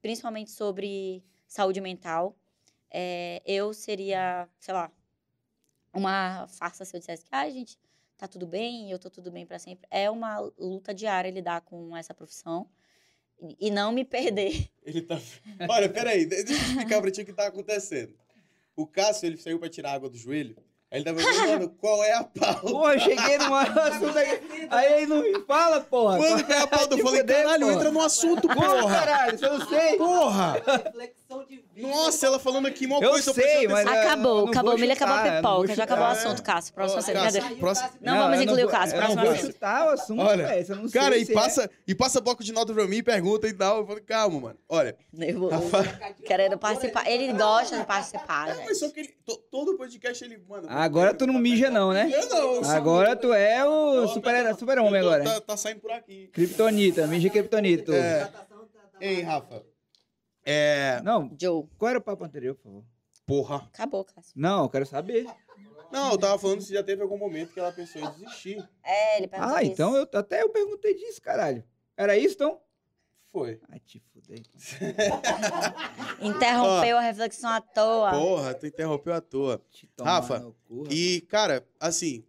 Principalmente 0.02 0.52
sobre 0.52 1.24
saúde 1.48 1.80
mental. 1.80 2.36
É, 2.92 3.42
eu 3.46 3.74
seria, 3.74 4.48
sei 4.60 4.74
lá, 4.74 4.92
uma 5.94 6.48
farsa 6.48 6.84
se 6.86 6.96
eu 6.96 7.00
dissesse 7.00 7.24
que, 7.24 7.30
ai, 7.32 7.52
gente, 7.52 7.80
tá 8.18 8.28
tudo 8.28 8.46
bem, 8.48 8.92
eu 8.92 9.00
tô 9.00 9.10
tudo 9.10 9.32
bem 9.32 9.46
para 9.46 9.60
sempre. 9.60 9.88
É 9.90 10.10
uma 10.10 10.40
luta 10.58 10.94
diária 10.94 11.30
lidar 11.32 11.62
com 11.62 11.96
essa 11.96 12.14
profissão 12.14 12.68
e, 13.60 13.70
não 13.72 13.92
me 13.92 14.04
perder. 14.06 14.70
Ele 14.84 15.02
tá. 15.02 15.20
Olha, 15.70 15.90
peraí, 15.90 16.26
de- 16.26 16.44
deixa 16.44 16.62
eu 16.64 16.68
explicar 16.70 17.02
pra 17.02 17.12
ti 17.12 17.22
o 17.22 17.26
que 17.26 17.34
tá 17.34 17.48
acontecendo. 17.48 18.14
O 18.76 18.88
Cássio, 18.88 19.28
ele 19.28 19.38
saiu 19.38 19.60
pra 19.60 19.70
tirar 19.70 19.94
água 19.94 20.10
do 20.10 20.18
joelho. 20.18 20.58
Aí 20.94 21.00
ele 21.00 21.06
tava 21.06 21.18
perguntando 21.18 21.70
qual 21.82 22.04
é 22.04 22.14
a 22.14 22.24
pauta. 22.24 22.60
Porra, 22.62 22.94
eu 22.94 23.00
cheguei 23.00 23.38
num 23.40 23.56
assunto 23.56 24.20
aqui. 24.20 24.68
Aí 24.70 24.94
ele 24.94 25.08
não 25.08 25.22
me 25.24 25.40
fala, 25.46 25.82
porra. 25.82 26.18
Quando 26.18 26.46
que 26.46 26.54
é 26.54 26.60
a 26.60 26.68
pauta? 26.68 26.94
Eu 26.94 26.98
Te 26.98 27.04
falei, 27.04 27.24
caralho, 27.24 27.72
entra 27.72 27.92
no 27.92 28.00
assunto, 28.02 28.48
Porra, 28.48 28.80
porra! 28.80 29.00
caralho, 29.00 29.40
você 29.40 29.50
não 29.50 29.68
sei. 29.68 29.98
Porra! 29.98 30.62
Nossa, 31.76 32.28
ela 32.28 32.40
falando 32.40 32.68
aqui, 32.68 32.86
mó 32.86 33.00
Eu 33.02 33.12
coisa. 33.12 33.34
sei, 33.34 33.44
prestando 33.44 33.70
mas- 33.72 33.82
atenção. 33.88 33.94
é, 33.94 34.04
eu 34.04 34.08
acabou, 34.08 34.42
não 34.42 34.48
acabou. 34.50 34.78
Milha 34.78 34.94
acabou 34.94 35.16
a 35.16 35.28
eu 35.28 35.36
pipoca. 35.36 35.76
Já 35.76 35.84
acabou 35.84 36.06
o 36.06 36.08
assunto, 36.10 36.44
Cássio. 36.44 36.74
Próxima 36.74 37.00
Ó, 37.00 37.02
semana. 37.04 37.56
Próximo- 37.60 37.90
Não, 38.02 38.18
vamos 38.18 38.38
eu 38.38 38.44
incluir 38.44 38.66
o 38.66 38.70
Cássio, 38.70 38.96
Eu 38.98 39.02
não 39.16 39.16
vou 39.26 39.36
chutar 39.36 39.88
o 39.88 39.90
assunto, 39.90 40.22
Olha, 40.22 40.48
velho. 40.48 40.92
Cara, 40.92 41.16
sei 41.16 41.24
e 41.24 41.32
é. 41.32 41.34
passa, 41.34 41.70
e 41.88 41.96
passa 41.96 42.22
bloco 42.22 42.44
de 42.44 42.52
nota 42.54 42.74
pra 42.74 42.88
mim, 42.88 43.02
pergunta 43.04 43.48
e 43.48 43.54
tal. 43.54 43.80
Eu 43.80 43.88
falei, 43.88 44.04
calma, 44.04 44.40
mano. 44.40 44.60
Olha, 44.70 44.96
Nervoso. 45.12 45.56
Rafa- 45.56 46.14
Querendo 46.26 46.58
participar. 46.58 47.10
Ele 47.10 47.34
gosta 47.34 47.78
de 47.80 47.86
participar, 47.86 48.50
é, 48.50 48.66
mas 48.66 48.80
só 48.80 48.90
que 48.90 49.00
ele. 49.00 49.14
to- 49.26 49.38
todo 49.52 49.76
podcast 49.78 50.24
ele. 50.24 50.42
Mano, 50.48 50.68
Agora 50.70 51.14
tu 51.14 51.26
não 51.26 51.40
mija 51.40 51.70
não, 51.70 51.92
né? 51.92 52.10
Eu 52.14 52.30
não. 52.30 52.56
eu 52.56 52.66
Agora 52.70 53.16
tu 53.16 53.34
é 53.34 53.66
o 53.66 53.96
Eu- 53.96 54.08
super, 54.10 54.56
super 54.56 54.80
homem 54.80 55.02
eu 55.02 55.08
tô- 55.08 55.14
agora. 55.14 55.24
Tá, 55.24 55.42
tá 55.42 55.58
saindo 55.58 55.80
por 55.82 55.92
aqui. 55.92 56.30
Kryptonita, 56.34 57.08
mija 57.08 57.30
Kryptonita. 57.30 57.94
É. 57.96 58.20
Tá- 58.26 58.28
tá 58.28 58.54
Ei, 59.02 59.22
Rafa. 59.22 59.64
É. 60.46 61.02
Não, 61.04 61.36
Joe. 61.40 61.66
qual 61.78 61.90
era 61.90 62.00
o 62.00 62.02
papo 62.02 62.24
anterior, 62.24 62.56
por 62.56 62.64
favor? 62.64 62.84
Porra. 63.26 63.56
Acabou, 63.74 64.04
Cássio. 64.04 64.34
Não, 64.36 64.64
eu 64.64 64.70
quero 64.70 64.86
saber. 64.86 65.26
Não, 65.92 66.12
eu 66.12 66.18
tava 66.18 66.38
falando 66.40 66.62
se 66.62 66.74
já 66.74 66.84
teve 66.84 67.02
algum 67.04 67.18
momento 67.18 67.54
que 67.54 67.60
ela 67.60 67.72
pensou 67.72 68.02
em 68.02 68.10
desistir. 68.12 68.68
É, 68.84 69.18
ele 69.18 69.28
perguntou 69.28 69.56
Ah, 69.56 69.62
isso. 69.64 69.72
então 69.72 69.96
eu, 69.96 70.08
até 70.14 70.42
eu 70.42 70.50
perguntei 70.50 70.94
disso, 70.96 71.22
caralho. 71.22 71.64
Era 71.96 72.18
isso, 72.18 72.36
então? 72.36 72.60
Foi. 73.32 73.60
Ai, 73.70 73.80
te 73.80 74.00
fudei. 74.12 74.44
Interrompeu 76.22 76.98
a 76.98 77.02
reflexão 77.02 77.50
à 77.50 77.62
toa. 77.62 78.12
Porra, 78.12 78.54
tu 78.54 78.66
interrompeu 78.68 79.14
à 79.14 79.22
toa. 79.22 79.62
Te 79.72 79.90
Rafa, 80.00 80.54
cu. 80.68 80.84
E, 80.90 81.22
cara, 81.22 81.66
assim, 81.80 82.24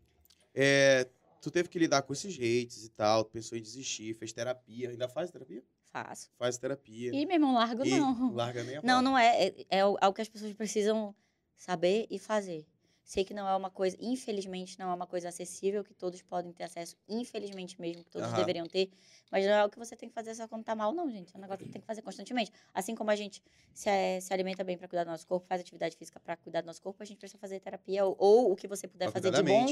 é, 0.55 1.07
tu 1.41 1.51
teve 1.51 1.69
que 1.69 1.79
lidar 1.79 2.03
com 2.03 2.13
esses 2.13 2.35
hates 2.37 2.85
e 2.85 2.91
tal, 2.91 3.25
tu 3.25 3.31
pensou 3.31 3.57
em 3.59 3.63
desistir, 3.63 4.15
fez 4.15 4.33
terapia. 4.33 4.91
Ainda 4.91 5.09
faz 5.09 5.31
terapia? 5.31 5.63
Faço. 5.95 6.29
Faz 6.37 6.59
terapia. 6.59 7.13
Ih, 7.15 7.25
meu 7.25 7.37
irmão, 7.37 7.55
largo 7.55 7.85
E 7.85 7.91
não. 7.91 8.35
larga 8.35 8.65
nem 8.65 8.77
a 8.79 8.83
Não, 8.83 9.01
não 9.01 9.17
é. 9.17 9.47
É, 9.47 9.79
é 9.79 9.81
algo 9.81 10.13
que 10.13 10.21
as 10.23 10.29
pessoas 10.29 10.53
precisam 10.53 11.15
saber 11.57 12.09
e 12.11 12.19
fazer. 12.19 12.67
Sei 13.05 13.25
que 13.25 13.33
não 13.33 13.47
é 13.47 13.55
uma 13.55 13.71
coisa, 13.71 13.97
infelizmente, 14.01 14.77
não 14.77 14.91
é 14.91 14.95
uma 14.95 15.07
coisa 15.07 15.29
acessível 15.29 15.85
que 15.85 15.95
todos 15.95 16.21
podem 16.23 16.53
ter 16.53 16.65
acesso, 16.65 16.97
infelizmente 17.09 17.81
mesmo, 17.81 18.03
que 18.03 18.11
todos 18.11 18.27
Aham. 18.29 18.39
deveriam 18.39 18.67
ter. 18.67 18.91
Mas 19.31 19.45
não 19.47 19.53
é 19.53 19.65
o 19.65 19.69
que 19.71 19.79
você 19.79 19.95
tem 19.95 20.09
que 20.09 20.15
fazer 20.15 20.35
só 20.35 20.49
quando 20.49 20.65
tá 20.65 20.75
mal, 20.75 20.93
não, 20.93 21.09
gente. 21.09 21.33
É 21.33 21.39
um 21.39 21.43
negócio 21.43 21.65
que 21.65 21.71
tem 21.71 21.81
que 21.81 21.87
fazer 21.87 22.03
constantemente. 22.03 22.51
Assim 22.73 22.95
como 22.97 23.11
a 23.13 23.17
gente 23.17 23.41
se, 23.73 23.89
eh, 23.89 24.21
se 24.21 24.33
alimenta 24.35 24.65
bem 24.65 24.77
para 24.77 24.89
cuidar 24.89 25.05
do 25.05 25.11
nosso 25.11 25.27
corpo, 25.29 25.47
faz 25.47 25.61
atividade 25.61 25.97
física 25.97 26.19
para 26.19 26.37
cuidar 26.37 26.63
do 26.63 26.67
nosso 26.67 26.83
corpo, 26.83 27.01
a 27.03 27.07
gente 27.07 27.19
precisa 27.19 27.39
fazer 27.39 27.61
terapia 27.61 28.05
ou, 28.05 28.17
ou 28.19 28.53
o 28.53 28.57
que 28.57 28.67
você 28.67 28.89
puder 28.89 29.13
Pra 29.13 29.21
fazer 29.21 29.31
de 29.31 29.43
bom 29.45 29.67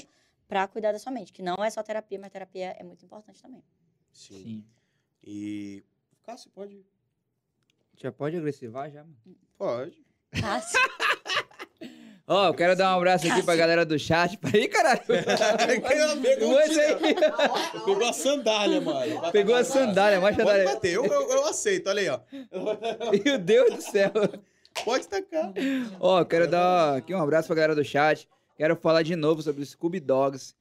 para 0.46 0.68
cuidar 0.68 0.92
da 0.92 0.98
sua 1.00 1.10
mente. 1.10 1.32
Que 1.32 1.42
não 1.42 1.56
é 1.64 1.70
só 1.70 1.82
terapia, 1.82 2.18
mas 2.20 2.30
terapia 2.30 2.76
é 2.78 2.84
muito 2.84 3.04
importante 3.04 3.42
também. 3.42 3.64
Sim. 4.12 4.42
Sim. 4.42 4.64
E. 5.24 5.82
Cássio, 6.24 6.50
pode. 6.54 6.84
Já 7.96 8.12
pode 8.12 8.36
agressivar 8.36 8.90
já, 8.90 9.02
mano? 9.02 9.16
Pode. 9.58 10.04
Cássio, 10.40 10.80
Ó, 12.26 12.46
eu 12.46 12.54
quero 12.54 12.76
dar 12.76 12.94
um 12.94 12.98
abraço 12.98 13.26
aqui 13.30 13.42
pra 13.42 13.56
galera 13.56 13.84
do 13.84 13.98
chat. 13.98 14.38
Ih, 14.54 14.68
caralho. 14.68 15.00
Pegou, 16.22 16.56
aí. 16.56 18.08
A 18.08 18.12
sandália, 18.12 18.80
mano. 18.80 19.32
Pegou 19.32 19.54
a 19.54 19.64
sandália, 19.64 20.20
mais 20.20 20.36
Pode 20.36 20.48
sandália. 20.48 20.72
bater, 20.72 20.92
eu, 20.94 21.04
eu, 21.04 21.30
eu 21.30 21.46
aceito, 21.46 21.88
olha 21.88 22.00
aí, 22.00 22.08
ó. 22.08 22.20
Meu 23.24 23.38
Deus 23.38 23.74
do 23.74 23.82
céu. 23.82 24.12
Pode 24.84 25.08
tacar. 25.08 25.52
Ó, 25.98 26.20
eu 26.20 26.26
quero 26.26 26.48
dar 26.48 26.96
aqui 26.98 27.12
um 27.12 27.20
abraço 27.20 27.48
pra 27.48 27.56
galera 27.56 27.74
do 27.74 27.84
chat. 27.84 28.28
Quero 28.56 28.76
falar 28.76 29.02
de 29.02 29.16
novo 29.16 29.42
sobre 29.42 29.62
o 29.62 29.66
Scooby 29.66 29.98
Dogs. 29.98 30.54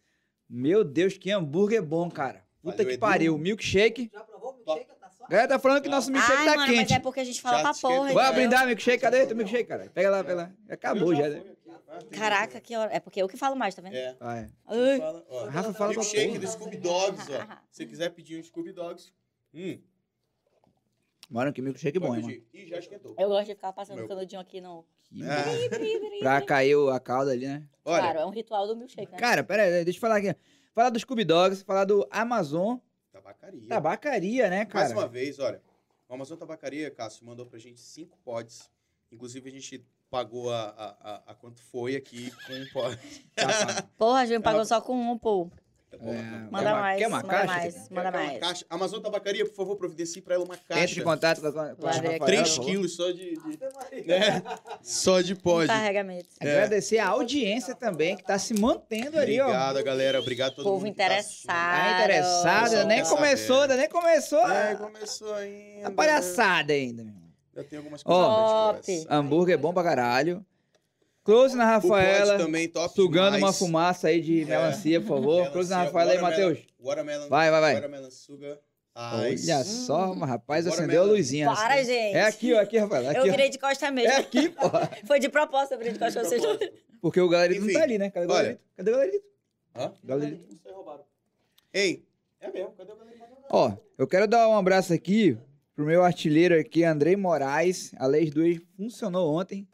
Meu 0.50 0.84
Deus, 0.84 1.18
que 1.18 1.32
hambúrguer 1.32 1.82
bom, 1.84 2.10
cara. 2.10 2.44
Puta 2.62 2.78
Valeu, 2.78 2.88
que 2.88 2.94
Edu. 2.94 3.00
pariu. 3.00 3.38
Milkshake. 3.38 4.10
Já 4.12 4.22
provou 4.22 4.52
o 4.52 4.56
milkshake? 4.58 4.92
Galera 5.32 5.48
tá 5.48 5.60
falando 5.60 5.82
que 5.82 5.88
nosso 5.88 6.12
milkshake 6.12 6.40
Ai, 6.40 6.46
tá 6.46 6.56
mano, 6.58 6.66
quente. 6.74 6.82
mas 6.90 6.92
é 6.92 7.00
porque 7.00 7.20
a 7.22 7.24
gente 7.24 7.42
fala 7.42 7.58
Já 7.58 7.64
pra 7.64 7.72
esquentou. 7.72 7.98
porra. 7.98 8.14
Bora 8.14 8.26
entendeu? 8.28 8.42
brindar, 8.50 8.68
milkshake. 8.68 9.00
Cadê 9.02 9.26
teu 9.26 9.36
milkshake, 9.38 9.64
cara? 9.64 9.90
Pega 9.94 10.10
lá, 10.10 10.24
pega 10.24 10.36
lá. 10.36 10.52
Acabou 10.70 11.16
já. 11.16 11.30
né? 11.30 11.42
Caraca, 12.12 12.60
que 12.60 12.76
hora. 12.76 12.92
É 12.94 13.00
porque 13.00 13.22
eu 13.22 13.28
que 13.30 13.38
falo 13.38 13.56
mais, 13.56 13.74
tá 13.74 13.82
vendo? 13.82 13.96
É. 13.96 14.14
Vai. 14.20 14.50
Ai. 14.66 14.98
Fala, 15.00 15.26
ó. 15.30 15.46
Rafa 15.46 15.74
fala 15.74 15.94
pra 15.94 16.02
Milkshake 16.02 16.28
porra. 16.28 16.40
do 16.40 16.48
Scooby 16.48 16.78
Dogs, 16.78 17.28
ó. 17.32 17.56
Se 17.72 17.78
você 17.78 17.86
quiser 17.86 18.10
pedir 18.10 18.40
um 18.40 18.44
Scooby 18.44 18.74
Dogs, 18.74 19.14
hum, 19.54 19.80
Bora 21.30 21.54
que 21.54 21.62
milkshake 21.62 21.98
bom, 21.98 22.08
pode 22.08 22.20
hein, 22.22 22.26
mano. 22.28 22.42
pedir. 22.52 22.66
Ih, 22.66 22.70
já 22.70 22.78
esquentou. 22.80 23.16
Eu 23.18 23.30
gosto 23.30 23.48
de 23.48 23.56
ficar 23.56 23.72
passando 23.72 23.96
Meu. 23.98 24.06
o 24.06 24.08
canudinho 24.10 24.42
aqui 24.42 24.60
no. 24.60 24.86
É. 25.22 26.20
Pra 26.20 26.42
cair 26.42 26.76
o- 26.76 26.90
a 26.90 27.00
calda 27.00 27.32
ali, 27.32 27.48
né? 27.48 27.64
Olha, 27.86 28.02
Claro, 28.04 28.20
é 28.20 28.26
um 28.26 28.30
ritual 28.32 28.68
do 28.68 28.76
milkshake, 28.76 29.12
né? 29.12 29.18
Cara, 29.18 29.44
pera 29.44 29.64
aí, 29.64 29.84
deixa 29.86 29.98
eu 29.98 30.02
falar 30.02 30.18
aqui. 30.18 30.36
Falar 30.74 30.90
do 30.90 31.00
Scooby 31.00 31.24
Dogs, 31.24 31.64
falar 31.64 31.86
do 31.86 32.06
Amazon. 32.12 32.78
Tá. 33.42 33.48
Tabacaria. 33.48 33.68
Tabacaria, 33.70 34.50
né, 34.50 34.66
cara? 34.66 34.86
Mais 34.86 34.98
uma 34.98 35.08
vez, 35.08 35.40
olha. 35.40 35.62
O 36.08 36.14
Amazon 36.14 36.38
Tabacaria, 36.38 36.92
Cássio, 36.92 37.26
mandou 37.26 37.46
pra 37.46 37.58
gente 37.58 37.80
cinco 37.80 38.18
pods. 38.24 38.70
Inclusive, 39.12 39.50
a 39.50 39.52
gente 39.52 39.86
pagou 40.10 40.52
a, 40.52 40.62
a, 40.70 40.88
a, 41.14 41.24
a 41.32 41.36
quanto 41.36 41.62
foi 41.62 41.96
aqui 41.96 42.32
com 42.46 42.54
um 42.54 42.66
pod. 42.72 43.00
Tá, 43.36 43.84
Porra, 43.98 44.20
a 44.20 44.26
gente 44.26 44.44
pagou 44.44 44.60
Ela- 44.60 44.66
só 44.66 44.82
com 44.82 44.94
um, 44.96 45.18
pô. 45.18 45.50
Porra, 45.98 46.12
É, 46.18 46.22
não. 46.22 46.52
Manda 46.52 46.70
uma- 46.72 46.82
mais, 46.82 46.98
quer 47.00 47.08
uma 47.08 47.18
manda 47.18 47.28
caixa? 47.30 47.46
mais, 47.48 47.74
Quer 47.74 47.94
manda 47.94 48.10
aquela 48.10 48.24
mais. 48.26 48.40
Caixa? 48.40 48.66
Amazon 48.70 49.02
Tabacaria, 49.02 49.46
por 49.46 49.54
favor, 49.56 49.76
providencie 49.76 50.22
pra 50.22 50.36
ela 50.36 50.44
uma 50.46 50.58
caixa. 50.58 50.84
Entre 50.84 51.00
em 51.02 51.04
contato 51.04 51.42
com 51.42 51.48
a, 51.48 51.52
com 51.52 51.60
a 51.60 51.64
Vai 51.64 51.74
abrir 51.74 51.88
Rafaela, 51.90 52.16
aqui. 52.16 52.26
3 52.26 52.50
por 52.50 52.56
favor. 52.56 52.66
quilos 52.70 52.96
só 52.96 53.12
de. 53.12 53.36
de- 53.36 54.08
né? 54.08 54.44
Só 54.82 55.22
de 55.22 55.36
pod. 55.36 55.68
carregamento. 55.68 56.30
É. 56.40 56.52
Agradecer 56.52 56.98
a 57.00 57.08
audiência 57.10 57.76
também, 57.76 58.16
que 58.16 58.24
tá 58.24 58.40
se 58.40 58.54
mantendo 58.54 59.20
ali, 59.20 59.40
ó. 59.40 59.46
Obrigado, 59.46 59.84
galera. 59.84 60.20
Obrigado 60.20 60.52
a 60.52 60.56
todo 60.56 60.64
Povo 60.66 60.86
mundo. 60.86 60.96
tá 60.96 61.04
interessado. 61.06 61.48
Tá 61.48 61.94
interessada, 61.96 62.62
Pessoal 62.70 62.86
nem 62.88 63.04
quer 63.04 63.10
começou, 63.10 63.60
saber. 63.62 63.76
nem 63.78 63.90
começou. 63.90 64.50
É, 64.52 64.76
começou 64.76 65.34
ainda. 65.34 65.88
a 65.88 65.92
palhaçada 65.92 66.74
ainda, 66.74 67.04
meu 67.04 67.12
irmão. 67.14 67.30
Já 67.56 67.64
tem 67.66 67.78
algumas 67.78 68.02
Ó. 68.06 68.74
coisas 68.74 68.86
conversar. 68.86 69.14
Hambúrguer 69.16 69.56
é 69.56 69.58
bom 69.58 69.74
pra 69.74 69.84
caralho. 69.84 70.46
Close 71.24 71.56
na 71.56 71.66
Rafaela, 71.66 72.38
também, 72.38 72.68
top 72.68 72.96
sugando 72.96 73.36
demais. 73.36 73.44
uma 73.44 73.54
fumaça 73.54 74.08
aí 74.08 74.20
de 74.20 74.44
melancia, 74.46 75.00
por 75.00 75.08
favor. 75.10 75.32
Melancia, 75.34 75.52
Close 75.52 75.70
na 75.70 75.84
Rafaela 75.84 76.12
aí, 76.14 76.22
Matheus. 76.22 76.60
Watermelon. 76.80 77.30
Vai, 77.30 77.52
vai, 77.52 77.62
vai. 77.62 77.74
Watermelon 77.76 78.10
sugar. 78.12 78.58
Olha 78.94 79.64
só, 79.64 80.12
rapaz, 80.14 80.66
Bora, 80.66 80.76
acendeu 80.78 81.04
a 81.04 81.06
luzinha. 81.06 81.46
Para, 81.54 81.76
assim. 81.76 81.86
gente. 81.86 82.16
É 82.16 82.24
aqui, 82.24 82.54
ó, 82.54 82.60
aqui, 82.60 82.78
Rafaela. 82.78 83.06
Eu 83.14 83.22
Aqui, 83.22 83.30
ó. 83.30 83.32
virei 83.32 83.50
de 83.50 83.58
costa 83.60 83.90
mesmo. 83.92 84.12
É 84.12 84.18
aqui, 84.18 84.50
pô. 84.50 84.62
Foi 85.08 85.20
de 85.20 85.30
propósito, 85.30 85.74
eu 85.74 85.78
virei 85.78 85.94
de 85.94 86.00
costa. 86.00 86.24
Vocês 86.24 86.42
não... 86.44 86.58
Porque 87.02 87.22
o 87.22 87.30
galerito 87.30 87.62
não 87.62 87.68
Enfim, 87.68 87.78
tá 87.78 87.84
ali, 87.84 87.98
né? 87.98 88.10
Cadê 88.10 88.26
o 88.26 88.30
olha. 88.30 88.36
galerito? 88.44 88.64
Cadê 88.76 88.92
o 88.92 88.94
galerito? 88.94 89.26
Hã? 89.76 89.94
Galerito. 90.04 90.48
Não 90.50 90.58
sei, 90.58 90.72
roubaram. 90.74 91.04
Ei, 91.74 92.06
é 92.42 92.52
mesmo, 92.52 92.72
cadê 92.72 92.92
o 92.92 92.96
galera? 92.96 93.28
Ó, 93.50 93.72
eu 93.98 94.08
quero 94.08 94.28
dar 94.28 94.48
um 94.50 94.58
abraço 94.58 94.92
aqui 94.94 95.38
pro 95.76 95.86
meu 95.86 96.04
artilheiro 96.04 96.60
aqui, 96.60 96.84
Andrei 96.84 97.16
Moraes. 97.16 97.92
A 97.98 98.06
Lei 98.08 98.30
2 98.30 98.60
funcionou 98.76 99.34
ontem. 99.34 99.68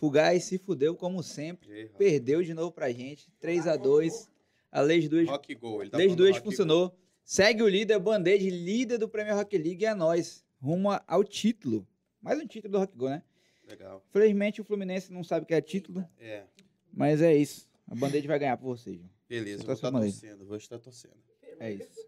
Fugaz 0.00 0.44
se 0.44 0.56
fudeu 0.56 0.96
como 0.96 1.22
sempre. 1.22 1.90
Perdeu 1.98 2.42
de 2.42 2.54
novo 2.54 2.72
pra 2.72 2.90
gente. 2.90 3.30
3 3.38 3.66
a 3.66 3.76
2 3.76 4.30
A 4.72 4.80
Lei 4.80 5.06
2 5.06 5.28
Rock 5.28 5.54
Go. 5.54 5.82
Ele 5.82 5.90
tá 5.90 5.98
Lei 5.98 6.16
2 6.16 6.36
Rock 6.36 6.42
funcionou. 6.42 6.96
Segue 7.22 7.62
o 7.62 7.68
líder 7.68 7.98
Band-Aid, 7.98 8.48
líder 8.48 8.96
do 8.96 9.06
Premier 9.06 9.36
Rock 9.36 9.58
League 9.58 9.82
e 9.84 9.86
é 9.86 9.94
nós. 9.94 10.42
Rumo 10.58 10.88
ao 11.06 11.22
título. 11.22 11.86
Mais 12.22 12.40
um 12.40 12.46
título 12.46 12.72
do 12.72 12.78
Rock 12.78 12.96
Go, 12.96 13.10
né? 13.10 13.22
Legal. 13.68 14.02
Felizmente 14.10 14.60
o 14.62 14.64
Fluminense 14.64 15.12
não 15.12 15.22
sabe 15.22 15.44
o 15.44 15.46
que 15.46 15.52
é 15.54 15.60
título, 15.60 16.02
É, 16.18 16.44
mas 16.92 17.20
é 17.20 17.36
isso. 17.36 17.68
A 17.86 17.94
Band-Aid 17.94 18.26
vai 18.26 18.38
ganhar 18.38 18.56
por 18.56 18.76
vocês. 18.76 18.96
João. 18.96 19.10
beleza. 19.28 19.62
Vou 19.64 19.74
estar 19.74 19.90
torcendo, 19.92 20.46
vou 20.46 20.56
estar 20.56 20.78
torcendo. 20.78 21.14
É 21.60 21.72
isso. 21.72 22.06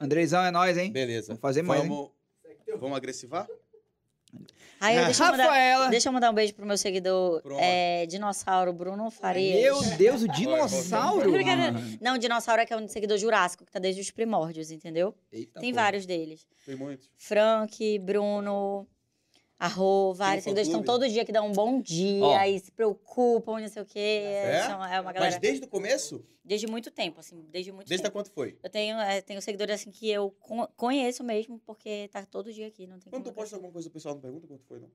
Andreizão 0.00 0.42
é 0.42 0.50
nós, 0.50 0.76
hein? 0.78 0.90
Beleza. 0.90 1.28
Vamos 1.28 1.40
fazer 1.42 1.62
mais, 1.62 1.82
hein? 1.82 1.88
Vamos, 1.88 2.10
vamos 2.80 2.96
agressivar? 2.96 3.46
Aí, 4.80 5.04
deixa 5.04 5.24
eu, 5.24 5.30
mandar, 5.30 5.90
deixa 5.90 6.08
eu 6.08 6.12
mandar 6.12 6.30
um 6.30 6.34
beijo 6.34 6.54
pro 6.54 6.66
meu 6.66 6.76
seguidor, 6.76 7.42
é, 7.58 8.06
dinossauro 8.06 8.72
Bruno 8.72 9.10
Farias. 9.10 9.62
Meu 9.62 9.96
Deus, 9.96 10.22
o 10.22 10.28
dinossauro. 10.28 11.30
Não, 12.00 12.18
dinossauro 12.18 12.60
é 12.62 12.66
que 12.66 12.72
é 12.72 12.76
um 12.76 12.86
seguidor 12.86 13.16
jurássico, 13.18 13.64
que 13.64 13.72
tá 13.72 13.78
desde 13.78 14.00
os 14.00 14.10
primórdios, 14.10 14.70
entendeu? 14.70 15.14
Eita, 15.32 15.60
Tem 15.60 15.72
porra. 15.72 15.84
vários 15.84 16.06
deles. 16.06 16.46
Tem 16.64 16.76
muitos. 16.76 17.10
Frank, 17.16 17.98
Bruno, 18.00 18.86
Arro, 19.58 20.12
vários 20.12 20.44
seguidores 20.44 20.68
estão 20.68 20.82
todo 20.82 21.08
dia 21.08 21.24
que 21.24 21.32
dão 21.32 21.46
um 21.48 21.52
bom 21.52 21.80
dia 21.80 22.22
Ó. 22.22 22.42
e 22.44 22.58
se 22.60 22.70
preocupam, 22.70 23.58
não 23.58 23.68
sei 23.68 23.82
o 23.82 23.86
quê. 23.86 23.98
É? 23.98 24.62
São- 24.66 24.84
É 24.84 25.00
uma 25.00 25.12
galera. 25.12 25.20
Mas 25.32 25.38
desde 25.38 25.64
o 25.64 25.68
começo? 25.68 26.22
Desde 26.44 26.66
muito 26.66 26.90
tempo, 26.90 27.20
assim, 27.20 27.42
desde 27.50 27.72
muito 27.72 27.88
Desde 27.88 28.02
há 28.06 28.10
tempo. 28.10 28.18
quanto 28.18 28.30
foi? 28.30 28.58
Eu 28.62 28.68
tenho, 28.70 28.98
é, 29.00 29.20
tenho 29.22 29.40
seguidores 29.40 29.76
assim 29.76 29.90
que 29.90 30.08
eu 30.10 30.30
con- 30.38 30.68
conheço 30.76 31.24
mesmo, 31.24 31.58
porque 31.64 32.08
tá 32.12 32.24
todo 32.26 32.52
dia 32.52 32.66
aqui, 32.66 32.86
não 32.86 32.98
tem 33.00 33.10
Quando 33.10 33.22
tu 33.24 33.30
como. 33.30 33.36
posta 33.36 33.56
alguma 33.56 33.72
coisa, 33.72 33.88
o 33.88 33.90
pessoal 33.90 34.14
não 34.14 34.20
pergunta 34.20 34.46
quanto 34.46 34.64
foi, 34.66 34.78
não? 34.78 34.90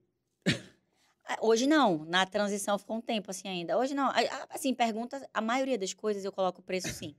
Ah, 1.26 1.38
Hoje 1.42 1.66
não, 1.68 2.06
na 2.06 2.26
transição 2.26 2.78
ficou 2.78 2.98
um 2.98 3.02
tempo 3.02 3.32
assim 3.32 3.48
ainda. 3.48 3.78
Hoje 3.78 3.94
não. 3.94 4.08
A- 4.08 4.20
a- 4.20 4.48
Assim, 4.52 4.74
perguntas, 4.74 5.24
a 5.34 5.42
maioria 5.42 5.78
das 5.78 5.94
coisas 5.94 6.24
eu 6.24 6.32
coloco 6.32 6.62
o 6.62 6.64
preço 6.64 6.90
sim. 6.90 7.16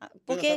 Ah, 0.00 0.10
Porque 0.24 0.56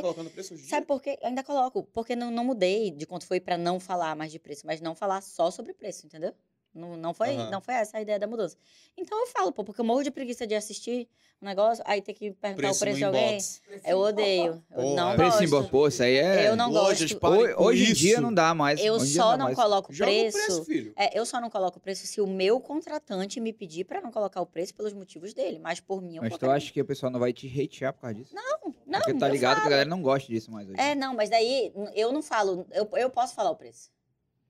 Sabe 0.68 0.86
por 0.86 1.02
quê? 1.02 1.18
Ainda 1.22 1.44
coloco. 1.44 1.84
Porque 1.84 2.16
não, 2.16 2.30
não 2.30 2.44
mudei 2.44 2.90
de 2.90 3.06
quanto 3.06 3.26
foi 3.26 3.40
pra 3.40 3.58
não 3.58 3.78
falar 3.78 4.16
mais 4.16 4.32
de 4.32 4.38
preço, 4.38 4.66
mas 4.66 4.80
não 4.80 4.94
falar 4.94 5.20
só 5.20 5.50
sobre 5.50 5.74
preço, 5.74 6.06
entendeu? 6.06 6.34
Não, 6.74 6.96
não, 6.96 7.14
foi, 7.14 7.36
Aham. 7.36 7.50
não 7.50 7.60
foi 7.60 7.74
essa 7.74 7.98
a 7.98 8.00
ideia 8.02 8.18
da 8.18 8.26
mudança. 8.26 8.56
Então 8.96 9.18
eu 9.20 9.26
falo, 9.28 9.52
pô, 9.52 9.62
porque 9.62 9.80
eu 9.80 9.84
morro 9.84 10.02
de 10.02 10.10
preguiça 10.10 10.44
de 10.44 10.54
assistir 10.56 11.08
um 11.40 11.46
negócio, 11.46 11.84
aí 11.86 12.02
ter 12.02 12.14
que 12.14 12.32
perguntar 12.32 12.56
Preço 12.56 12.76
o 12.76 12.80
preço 12.80 12.98
de 12.98 13.04
alguém. 13.04 13.38
Eu 13.84 13.98
odeio. 13.98 14.64
Eu 14.72 14.94
não 14.94 15.12
é. 15.12 15.16
Preço 15.16 15.44
em 15.44 15.48
gosto. 15.48 15.70
Pô, 15.70 15.86
isso 15.86 16.02
aí 16.02 16.16
é. 16.16 16.48
Eu 16.48 16.56
não 16.56 16.70
Lojas, 16.72 17.12
gosto. 17.12 17.26
Hoje, 17.26 17.54
hoje 17.56 17.90
em 17.90 17.94
dia 17.94 18.20
não 18.20 18.34
dá 18.34 18.52
mais. 18.54 18.80
Eu 18.82 18.94
Hoje 18.94 19.14
só 19.14 19.36
não 19.36 19.46
mais. 19.46 19.56
coloco 19.56 19.92
Joga 19.92 20.10
o 20.10 20.14
preço. 20.14 20.38
preço, 20.38 20.64
filho. 20.64 20.92
É, 20.96 21.16
eu 21.16 21.24
só 21.24 21.40
não 21.40 21.48
coloco 21.48 21.78
o 21.78 21.80
preço 21.80 22.06
se 22.06 22.20
o 22.20 22.26
meu 22.26 22.58
contratante 22.58 23.38
me 23.40 23.52
pedir 23.52 23.84
pra 23.84 24.00
não 24.00 24.10
colocar 24.10 24.40
o 24.40 24.46
preço 24.46 24.74
pelos 24.74 24.92
motivos 24.92 25.32
dele. 25.32 25.58
Mas 25.60 25.78
por 25.78 26.02
mim, 26.02 26.16
eu 26.16 26.22
Mas 26.22 26.36
tu 26.36 26.50
acha 26.50 26.72
que 26.72 26.80
o 26.80 26.84
pessoal 26.84 27.12
não 27.12 27.20
vai 27.20 27.32
te 27.32 27.46
hatear 27.46 27.92
por 27.92 28.00
causa 28.00 28.14
disso? 28.16 28.34
Não, 28.34 29.00
Porque 29.00 29.14
tá 29.14 29.28
ligado 29.28 29.60
que 29.60 29.66
a 29.66 29.70
galera 29.70 29.88
não 29.88 30.02
gosta 30.02 30.28
disso 30.28 30.50
mais 30.50 30.68
hoje. 30.68 30.80
É, 30.80 30.94
não, 30.94 31.14
mas 31.14 31.30
daí 31.30 31.72
eu 31.94 32.10
não 32.12 32.22
falo. 32.22 32.66
Eu, 32.72 32.88
eu 32.96 33.10
posso 33.10 33.34
falar 33.34 33.50
o 33.50 33.56
preço. 33.56 33.90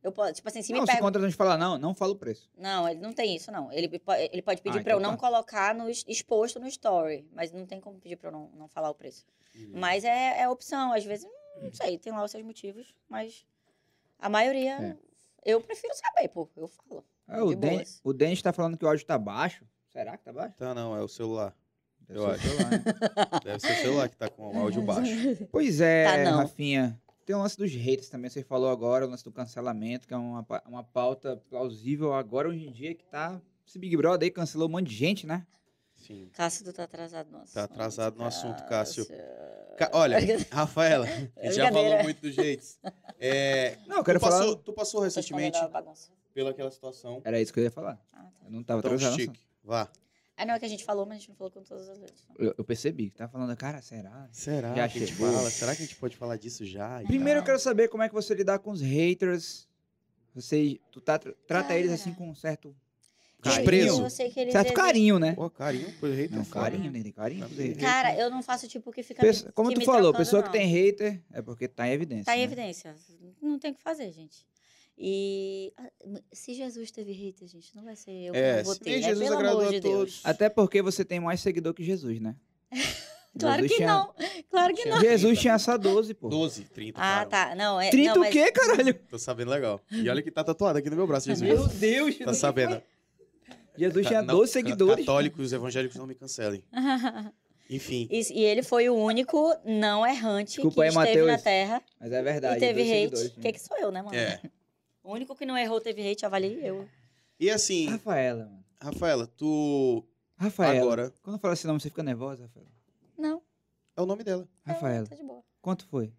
Eu 0.05 0.13
posso, 0.13 0.35
tipo 0.35 0.47
assim, 0.47 0.61
se 0.63 0.71
não, 0.73 0.81
me 0.81 0.87
se 0.87 0.93
o 0.93 0.95
perguntam. 0.95 1.07
contratante 1.13 1.35
falar 1.37 1.57
não, 1.57 1.79
não 1.79 1.95
fala 1.95 2.13
o 2.13 2.17
preço. 2.17 2.51
Não, 2.59 2.87
ele 2.87 3.01
não 3.01 3.13
tem 3.15 3.35
isso, 3.35 3.51
não. 3.51 3.73
Ele, 3.73 3.91
ele 4.31 4.43
pode 4.43 4.61
pedir 4.61 4.79
Ah, 4.79 4.83
pra 4.83 4.93
eu 4.93 4.99
então 4.99 5.11
não 5.13 5.17
tá. 5.19 5.27
colocar 5.27 5.75
no 5.75 5.89
exposto 5.89 6.61
no 6.61 6.67
story, 6.69 7.27
mas 7.33 7.51
não 7.51 7.65
tem 7.65 7.81
como 7.81 7.99
pedir 7.99 8.17
pra 8.17 8.29
eu 8.29 8.33
não, 8.33 8.51
não 8.55 8.69
falar 8.69 8.91
o 8.91 8.95
preço. 8.95 9.25
Uhum. 9.57 9.71
Mas 9.75 10.05
é, 10.05 10.43
é 10.43 10.49
opção, 10.49 10.93
às 10.93 11.05
vezes, 11.05 11.27
não 11.63 11.73
sei, 11.73 11.99
tem 11.99 12.13
lá 12.13 12.23
os 12.23 12.31
seus 12.31 12.45
motivos, 12.45 12.95
mas 13.09 13.47
a 14.19 14.29
maioria 14.29 14.75
É. 14.75 14.97
eu 15.53 15.59
prefiro 15.63 15.95
saber, 15.95 16.29
pô, 16.29 16.49
eu 16.55 16.69
falo. 16.69 17.03
Ah, 17.27 17.43
o, 17.43 17.49
De 17.49 17.57
Den, 17.57 17.77
boas. 17.77 18.01
o 18.05 18.13
Denis 18.13 18.43
tá 18.43 18.53
falando 18.53 18.77
que 18.77 18.85
o 18.85 18.89
áudio 18.89 19.07
tá 19.07 19.17
baixo. 19.17 19.65
Será 19.89 20.19
que 20.19 20.25
tá 20.25 20.33
baixo? 20.35 20.55
Tá, 20.59 20.75
não, 20.75 20.95
é 20.95 21.01
o 21.01 21.09
celular. 21.09 21.57
Deve 22.07 22.21
Eu 22.21 22.25
o 22.25 22.31
acho. 22.31 22.43
celular, 22.47 22.71
né? 22.71 22.85
Deve 23.43 23.61
ser 23.61 23.73
o 23.73 23.77
celular 23.77 24.09
que 24.11 24.17
tá 24.19 24.29
com 24.29 24.55
o 24.55 24.59
áudio 24.61 24.83
baixo. 24.85 25.47
Pois 25.51 25.81
é, 25.81 26.25
Tá. 26.25 26.37
Rafinha. 26.37 27.01
Tem 27.25 27.35
o 27.35 27.39
lance 27.39 27.57
dos 27.57 27.73
haters 27.73 28.09
também, 28.09 28.29
você 28.31 28.43
falou 28.43 28.69
agora, 28.69 29.07
o 29.07 29.11
lance 29.11 29.25
do 29.25 29.33
cancelamento, 29.33 30.07
que 30.07 30.13
é 30.13 30.17
uma, 30.17 30.45
uma 30.67 30.85
pauta 30.85 31.43
plausível 31.49 32.13
agora, 32.13 32.49
hoje 32.49 32.67
em 32.67 32.73
dia, 32.73 32.95
que 32.95 33.05
tá... 33.05 33.41
Esse 33.67 33.79
Big 33.79 33.97
Brother 33.97 34.27
aí 34.27 34.31
cancelou 34.31 34.69
um 34.69 34.73
monte 34.73 34.89
de 34.89 34.95
gente, 34.95 35.27
né? 35.27 35.47
Sim. 35.97 36.29
Cássio, 36.35 36.67
tu 36.67 36.73
tá 36.73 36.85
atrasado 36.85 37.31
no 37.31 37.39
assunto. 37.39 37.55
Tá 37.55 37.65
atrasado 37.65 38.19
no 38.19 38.25
assunto, 38.25 38.63
Cássio. 38.67 39.07
Cássio. 39.79 39.97
Olha, 39.97 40.19
Rafaela, 40.53 41.07
a 41.07 41.47
gente 41.47 41.55
já 41.55 41.73
falou 41.73 42.03
muito 42.03 42.21
dos 42.21 42.35
jeitos. 42.35 42.79
É, 43.19 43.79
Não, 43.89 43.99
eu 43.99 44.05
quero 44.05 44.19
tu, 44.19 44.23
passou, 44.23 44.41
falar... 44.41 44.57
tu 44.57 44.73
passou 44.73 45.01
Tô 45.01 45.07
escondendo 45.07 45.55
recentemente 45.55 46.09
pela 46.35 46.51
aquela 46.51 46.71
situação. 46.71 47.23
Era 47.25 47.41
isso 47.41 47.53
que 47.53 47.61
eu 47.61 47.65
ia 47.65 47.71
falar. 47.71 47.99
Ah, 48.13 48.23
tá. 48.23 48.31
Eu 48.45 48.51
não 48.51 48.63
tava 48.63 48.81
Então, 48.81 48.93
atrasado. 48.93 49.19
chique. 49.19 49.41
Vá. 49.63 49.89
Ah, 50.37 50.45
não, 50.45 50.55
é 50.55 50.59
que 50.59 50.65
a 50.65 50.69
gente 50.69 50.85
falou, 50.85 51.07
mas 51.07 51.17
a 51.17 51.19
gente 51.21 51.29
não 51.29 51.37
falou 51.37 51.51
com 51.53 51.63
todas 51.63 51.89
as 51.89 51.99
letras. 51.99 52.25
não. 52.29 52.47
Eu, 52.47 52.55
eu 52.59 52.65
percebi 52.65 53.11
que 53.11 53.17
tá 53.19 53.29
falando, 53.29 53.57
cara, 53.57 53.81
será? 53.81 54.29
Será 54.33 54.75
Já 54.75 54.89
que 54.89 54.99
a 54.99 55.01
gente 55.01 55.13
chegou. 55.13 55.33
fala? 55.33 55.49
Será 55.51 55.77
que 55.77 55.83
a 55.83 55.87
gente 55.87 55.97
pode 55.97 56.17
falar 56.17 56.37
disso 56.37 56.65
já? 56.65 57.01
Primeiro 57.07 57.41
eu 57.41 57.45
quero 57.45 57.59
saber 57.59 57.89
como 57.89 58.03
é 58.03 58.09
que 58.09 58.15
você 58.15 58.35
lidar 58.35 58.59
com 58.59 58.73
os 58.73 58.81
haters. 58.81 59.69
Você, 60.35 60.81
tu 60.91 61.01
tá, 61.01 61.19
trata 61.19 61.75
eles 61.75 61.91
Cara. 61.91 61.95
assim 62.01 62.13
com 62.15 62.29
um 62.29 62.35
certo 62.35 62.75
Desprezo. 63.41 63.87
carinho. 63.89 64.07
Eu 64.07 64.11
sei 64.11 64.31
que 64.31 64.41
eles 64.41 64.53
Certo 64.53 64.67
existem. 64.67 64.85
carinho, 64.85 65.19
né? 65.21 65.35
Pô, 65.35 65.49
carinho, 65.49 65.93
por 66.01 66.11
hater. 66.11 66.33
Não, 66.35 66.41
é 66.43 66.45
foda. 66.45 66.61
carinho, 66.63 66.91
né? 66.91 67.03
Tem 67.03 67.13
carinho. 67.13 67.47
pros 67.47 67.57
haters. 67.59 67.81
Cara, 67.81 68.17
eu 68.19 68.29
não 68.31 68.43
faço 68.43 68.67
tipo 68.67 68.91
que 68.91 69.03
fica. 69.05 69.21
Pesso- 69.23 69.47
me- 69.47 69.53
Como 69.53 69.69
que 69.69 69.77
tu 69.77 69.79
me 69.81 69.85
falou, 69.85 70.01
trocando, 70.13 70.19
pessoa 70.25 70.43
que 70.43 70.49
não. 70.49 70.53
tem 70.55 70.67
hater 70.67 71.23
é 71.33 71.41
porque 71.43 71.69
tá 71.69 71.87
em 71.87 71.93
evidência. 71.93 72.25
Tá 72.25 72.35
em 72.35 72.39
né? 72.39 72.45
evidência. 72.45 72.97
Não 73.41 73.59
tem 73.59 73.71
o 73.71 73.75
que 73.77 73.83
fazer, 73.83 74.11
gente. 74.11 74.45
E 74.97 75.73
ah, 75.77 75.91
se 76.33 76.55
Jesus 76.55 76.91
teve 76.91 77.13
hater, 77.13 77.49
gente, 77.49 77.75
não 77.75 77.83
vai 77.85 77.97
ser 77.97 78.13
eu 78.13 78.33
que 78.33 78.39
É, 78.39 78.63
vou 78.63 78.75
se 78.75 78.81
ter, 78.81 78.91
né? 79.01 79.03
Jesus 79.03 79.25
Pelo 79.25 79.37
agradou 79.37 79.61
amor 79.61 79.69
a 79.69 79.77
de 79.77 79.81
todos. 79.81 80.13
Deus. 80.13 80.21
Até 80.25 80.49
porque 80.49 80.81
você 80.83 81.05
tem 81.05 81.19
mais 81.21 81.41
seguidor 81.41 81.75
que 81.75 81.83
Jesus, 81.85 82.21
né? 82.21 82.37
Claro 83.37 83.63
Jesus 83.63 83.73
que 83.73 83.77
tinha- 83.79 83.89
não. 83.93 84.15
Claro 84.49 84.75
que 84.75 84.89
não. 84.89 85.01
Jesus 85.01 85.41
tinha 85.41 85.59
só 85.59 85.77
12, 85.77 86.15
pô. 86.15 86.29
12, 86.29 86.63
30. 86.67 87.01
Ah, 87.01 87.27
cara. 87.27 87.49
tá. 87.51 87.55
Não, 87.57 87.81
é. 87.81 87.91
30 87.91 88.15
não, 88.15 88.23
o 88.23 88.31
quê, 88.31 88.53
caralho? 88.53 88.95
Tô 88.95 89.19
sabendo 89.19 89.51
legal. 89.51 89.81
E 89.91 90.09
olha 90.09 90.23
que 90.23 90.31
tá 90.31 90.45
tatuado 90.45 90.79
aqui 90.79 90.89
no 90.89 90.95
meu 90.95 91.05
braço, 91.05 91.27
Jesus. 91.27 91.43
Meu 91.43 91.67
Deus. 91.67 92.17
Tá 92.19 92.33
sabendo? 92.33 92.81
Jesus 93.77 94.07
tinha 94.07 94.23
Não, 94.23 94.37
12 94.37 94.53
ca- 94.53 94.59
seguidores. 94.61 95.05
Católicos, 95.05 95.53
evangélicos 95.53 95.97
não 95.97 96.07
me 96.07 96.15
cancelem. 96.15 96.63
Enfim. 97.69 98.07
E, 98.09 98.21
e 98.41 98.45
ele 98.45 98.63
foi 98.63 98.89
o 98.89 98.95
único 98.95 99.53
não 99.65 100.07
errante 100.07 100.53
Desculpa 100.53 100.77
que 100.77 100.83
aí, 100.83 100.89
esteve 100.91 101.09
Mateus. 101.09 101.27
na 101.27 101.39
Terra 101.39 101.83
Mas 101.99 102.13
é 102.13 102.23
verdade. 102.23 102.57
e 102.57 102.61
teve 102.61 102.81
12 102.85 102.93
hate. 102.93 103.01
seguidores, 103.17 103.43
que 103.43 103.53
que 103.53 103.59
sou 103.61 103.77
eu, 103.79 103.91
né, 103.91 104.01
mano? 104.01 104.15
É. 104.17 104.41
O 105.05 105.13
único 105.13 105.37
que 105.37 105.45
não 105.47 105.57
errou 105.57 105.81
teve 105.81 106.03
hate, 106.11 106.25
avaliei 106.27 106.59
eu. 106.69 106.89
E 107.39 107.51
assim, 107.51 107.87
Rafaela, 107.89 108.47
mano. 108.47 108.65
Rafaela, 108.81 109.27
tu. 109.27 110.05
Rafaela. 110.37 110.81
Agora. 110.81 111.13
Quando 111.23 111.37
eu 111.37 111.41
falo 111.41 111.55
esse 111.55 111.67
nome, 111.67 111.79
você 111.81 111.91
fica 111.91 112.03
nervosa, 112.03 112.43
Rafaela? 112.45 112.69
Não. 113.17 113.43
É 113.97 114.01
o 114.03 114.07
nome 114.07 114.25
dela. 114.25 114.49
Rafaela. 114.65 115.07
Tá 115.07 115.15
de 115.15 115.23
boa. 115.23 115.43
Quanto 115.61 115.87
foi? 115.87 116.13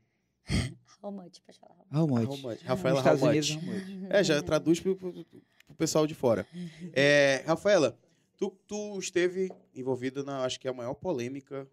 How 1.02 1.12
much, 1.12 1.40
pode 1.46 1.60
falar. 1.60 1.76
How 1.92 2.02
How 2.02 2.08
much? 2.08 2.42
much? 2.42 2.64
Rafaela, 2.64 3.02
how 3.02 3.18
much? 3.18 3.58
É, 4.10 4.24
já 4.24 4.42
traduz 4.42 4.80
pro, 4.80 4.96
pro- 4.96 5.12
pro 5.14 5.76
pessoal 5.78 6.08
de 6.08 6.16
fora. 6.16 6.48
É, 6.94 7.44
Rafaela, 7.46 7.98
tu, 8.38 8.50
tu 8.68 8.98
esteve 9.00 9.52
envolvida 9.76 10.24
na, 10.24 10.44
acho 10.44 10.60
que 10.60 10.68
é 10.68 10.72
a 10.72 10.74
maior 10.74 10.94
polêmica 10.96 11.68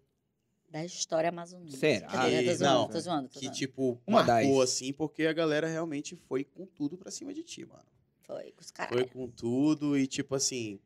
da 0.73 0.83
história 0.83 1.29
amazonense. 1.29 1.77
Será? 1.77 2.07
Brincadeira, 2.07 2.41
Que- 2.43 2.49
tô 2.49 2.55
zoando, 2.57 2.73
não, 2.79 2.87
tô 2.89 2.99
zoando, 2.99 3.29
tô 3.29 3.39
Que, 3.39 3.45
zoando. 3.45 3.57
tipo, 3.59 4.01
Uma 4.07 4.23
marcou 4.23 4.59
das. 4.61 4.71
assim, 4.71 4.91
porque 4.91 5.27
a 5.27 5.31
galera 5.33 5.67
realmente 5.67 6.15
foi 6.15 6.43
com 6.43 6.65
tudo 6.65 6.97
pra 6.97 7.11
cima 7.11 7.31
de 7.31 7.43
ti, 7.43 7.63
mano. 7.63 7.85
Foi 8.23 8.51
com 8.53 8.61
os 8.61 8.67
Foi 8.67 8.73
caras. 8.75 9.11
com 9.11 9.27
tudo 9.29 9.95
e, 9.95 10.07
tipo 10.07 10.33
assim, 10.33 10.79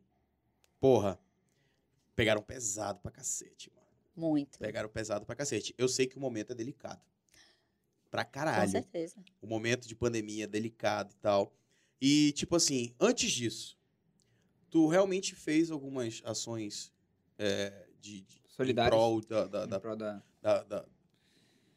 porra, 0.79 1.17
pegaram 2.15 2.41
pesado 2.41 2.99
pra 2.99 3.11
cacete, 3.11 3.71
mano. 3.73 3.87
Muito. 4.13 4.59
Pegaram 4.59 4.89
pesado 4.89 5.25
pra 5.25 5.35
cacete. 5.35 5.73
Eu 5.77 5.87
sei 5.87 6.05
que 6.05 6.17
o 6.17 6.19
momento 6.19 6.51
é 6.51 6.55
delicado. 6.55 7.01
Pra 8.11 8.25
Com 8.25 8.31
caralho. 8.31 8.69
certeza. 8.69 9.15
O 9.41 9.47
momento 9.47 9.87
de 9.87 9.95
pandemia 9.95 10.43
é 10.43 10.47
delicado 10.47 11.13
e 11.13 11.17
tal. 11.17 11.53
E, 12.01 12.31
tipo 12.33 12.55
assim, 12.57 12.93
antes 12.99 13.31
disso, 13.31 13.77
tu 14.69 14.87
realmente 14.87 15.33
fez 15.33 15.71
algumas 15.71 16.21
ações 16.25 16.91
é, 17.37 17.87
de, 18.01 18.21
de 18.21 18.41
em 18.63 18.65
Solidários. 18.65 18.89
prol 18.99 19.21
da, 19.21 19.45
da, 19.47 19.63
Em 19.65 19.67
da, 19.67 19.79
prol 19.79 19.95
da- 19.95 20.21
da, 20.41 20.63
da- 20.63 20.85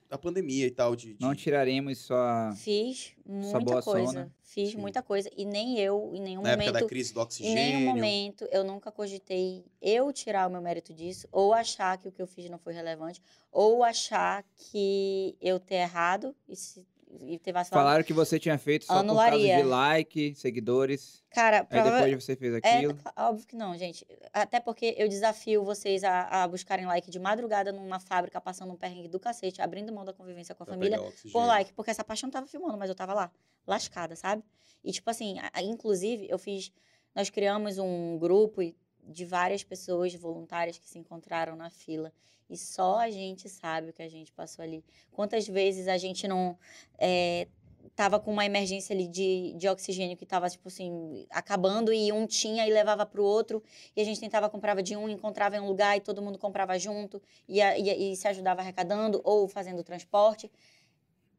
da 0.08 0.18
pandemia 0.18 0.66
e 0.66 0.70
tal. 0.70 0.96
De, 0.96 1.14
de- 1.14 1.20
Não 1.24 1.34
tiraremos 1.34 1.98
só. 1.98 2.50
Fiz 2.56 3.12
boa 3.24 3.60
muita 3.60 3.78
ação, 3.78 3.92
coisa. 3.92 4.12
né? 4.24 4.30
Fiz 4.42 4.70
Sim. 4.72 4.78
muita 4.78 5.02
coisa. 5.02 5.30
E 5.36 5.44
nem 5.44 5.78
eu, 5.78 6.10
em 6.14 6.20
nenhum 6.20 6.42
na 6.42 6.50
época 6.50 6.66
da 6.72 6.78
momento. 6.80 6.88
crise 6.88 7.14
do 7.14 7.20
Em 7.20 7.22
oxigênio. 7.22 7.54
nenhum 7.78 7.94
momento 7.94 8.44
eu 8.50 8.64
nunca 8.64 8.90
cogitei 8.90 9.64
eu 9.80 10.12
tirar 10.12 10.48
o 10.48 10.50
meu 10.50 10.60
mérito 10.60 10.92
disso, 10.92 11.28
ou 11.30 11.52
achar 11.54 11.96
que 11.98 12.08
o 12.08 12.12
que 12.12 12.20
eu 12.20 12.26
fiz 12.26 12.50
não 12.50 12.58
foi 12.58 12.72
relevante, 12.72 13.22
ou 13.52 13.84
achar 13.84 14.44
que 14.56 15.36
eu 15.40 15.60
ter 15.60 15.76
errado 15.76 16.34
e, 16.48 16.56
se, 16.56 16.84
e 17.20 17.38
ter 17.38 17.52
vacilado. 17.52 17.82
Falaram 17.84 18.04
que 18.04 18.12
você 18.12 18.38
tinha 18.38 18.56
feito 18.58 18.84
só 18.84 18.94
Anularia. 18.94 19.38
por 19.38 19.46
causa 19.48 19.62
de 19.62 19.68
like, 19.68 20.34
seguidores. 20.36 21.22
Cara, 21.30 21.58
Aí 21.60 21.64
prova- 21.66 21.90
depois 22.02 22.24
você 22.24 22.36
fez 22.36 22.54
é 22.54 22.56
aquilo. 22.58 22.94
cl- 22.94 23.12
óbvio 23.16 23.46
que 23.46 23.56
não, 23.56 23.76
gente. 23.76 24.06
Até 24.32 24.60
porque 24.60 24.94
eu 24.98 25.08
desafio 25.08 25.64
vocês 25.64 26.04
a, 26.04 26.42
a 26.42 26.48
buscarem 26.48 26.86
like 26.86 27.10
de 27.10 27.18
madrugada 27.18 27.72
numa 27.72 27.98
fábrica, 28.00 28.40
passando 28.40 28.72
um 28.72 28.76
perrengue 28.76 29.08
do 29.08 29.18
cacete, 29.18 29.60
abrindo 29.60 29.92
mão 29.92 30.04
da 30.04 30.12
convivência 30.12 30.54
com 30.54 30.62
a 30.62 30.66
pra 30.66 30.74
família, 30.74 31.00
por 31.32 31.44
like, 31.46 31.72
porque 31.72 31.90
essa 31.90 32.04
parte 32.04 32.22
eu 32.22 32.26
não 32.28 32.32
tava 32.32 32.46
filmando, 32.46 32.76
mas 32.78 32.88
eu 32.88 32.94
tava 32.94 33.12
lá, 33.14 33.30
lascada, 33.66 34.14
sabe? 34.16 34.42
E 34.84 34.92
tipo 34.92 35.08
assim, 35.10 35.38
a- 35.38 35.50
a- 35.52 35.62
inclusive 35.62 36.26
eu 36.30 36.38
fiz, 36.38 36.72
nós 37.14 37.28
criamos 37.30 37.78
um 37.78 38.18
grupo 38.18 38.62
e- 38.62 38.76
de 39.04 39.24
várias 39.24 39.62
pessoas 39.64 40.14
voluntárias 40.14 40.78
que 40.78 40.88
se 40.88 40.98
encontraram 40.98 41.56
na 41.56 41.70
fila 41.70 42.12
e 42.48 42.56
só 42.56 42.98
a 42.98 43.10
gente 43.10 43.48
sabe 43.48 43.90
o 43.90 43.92
que 43.92 44.02
a 44.02 44.08
gente 44.08 44.32
passou 44.32 44.62
ali. 44.62 44.84
Quantas 45.12 45.46
vezes 45.46 45.86
a 45.86 45.96
gente 45.96 46.26
não 46.26 46.58
é, 46.98 47.46
tava 47.94 48.18
com 48.18 48.32
uma 48.32 48.44
emergência 48.44 48.92
ali 48.92 49.06
de, 49.06 49.54
de 49.56 49.68
oxigênio 49.68 50.16
que 50.16 50.26
tava, 50.26 50.48
tipo 50.50 50.66
assim, 50.68 51.26
acabando 51.30 51.92
e 51.92 52.10
um 52.10 52.26
tinha 52.26 52.66
e 52.66 52.72
levava 52.72 53.06
pro 53.06 53.22
outro 53.24 53.62
e 53.94 54.00
a 54.00 54.04
gente 54.04 54.18
tentava, 54.18 54.50
comprava 54.50 54.82
de 54.82 54.96
um, 54.96 55.08
encontrava 55.08 55.56
em 55.56 55.60
um 55.60 55.66
lugar 55.66 55.96
e 55.96 56.00
todo 56.00 56.20
mundo 56.20 56.38
comprava 56.38 56.78
junto 56.78 57.22
e, 57.48 57.60
a- 57.62 57.78
e, 57.78 58.12
e 58.12 58.16
se 58.16 58.26
ajudava 58.26 58.60
arrecadando 58.60 59.20
ou 59.24 59.46
fazendo 59.46 59.78
o 59.80 59.84
transporte 59.84 60.50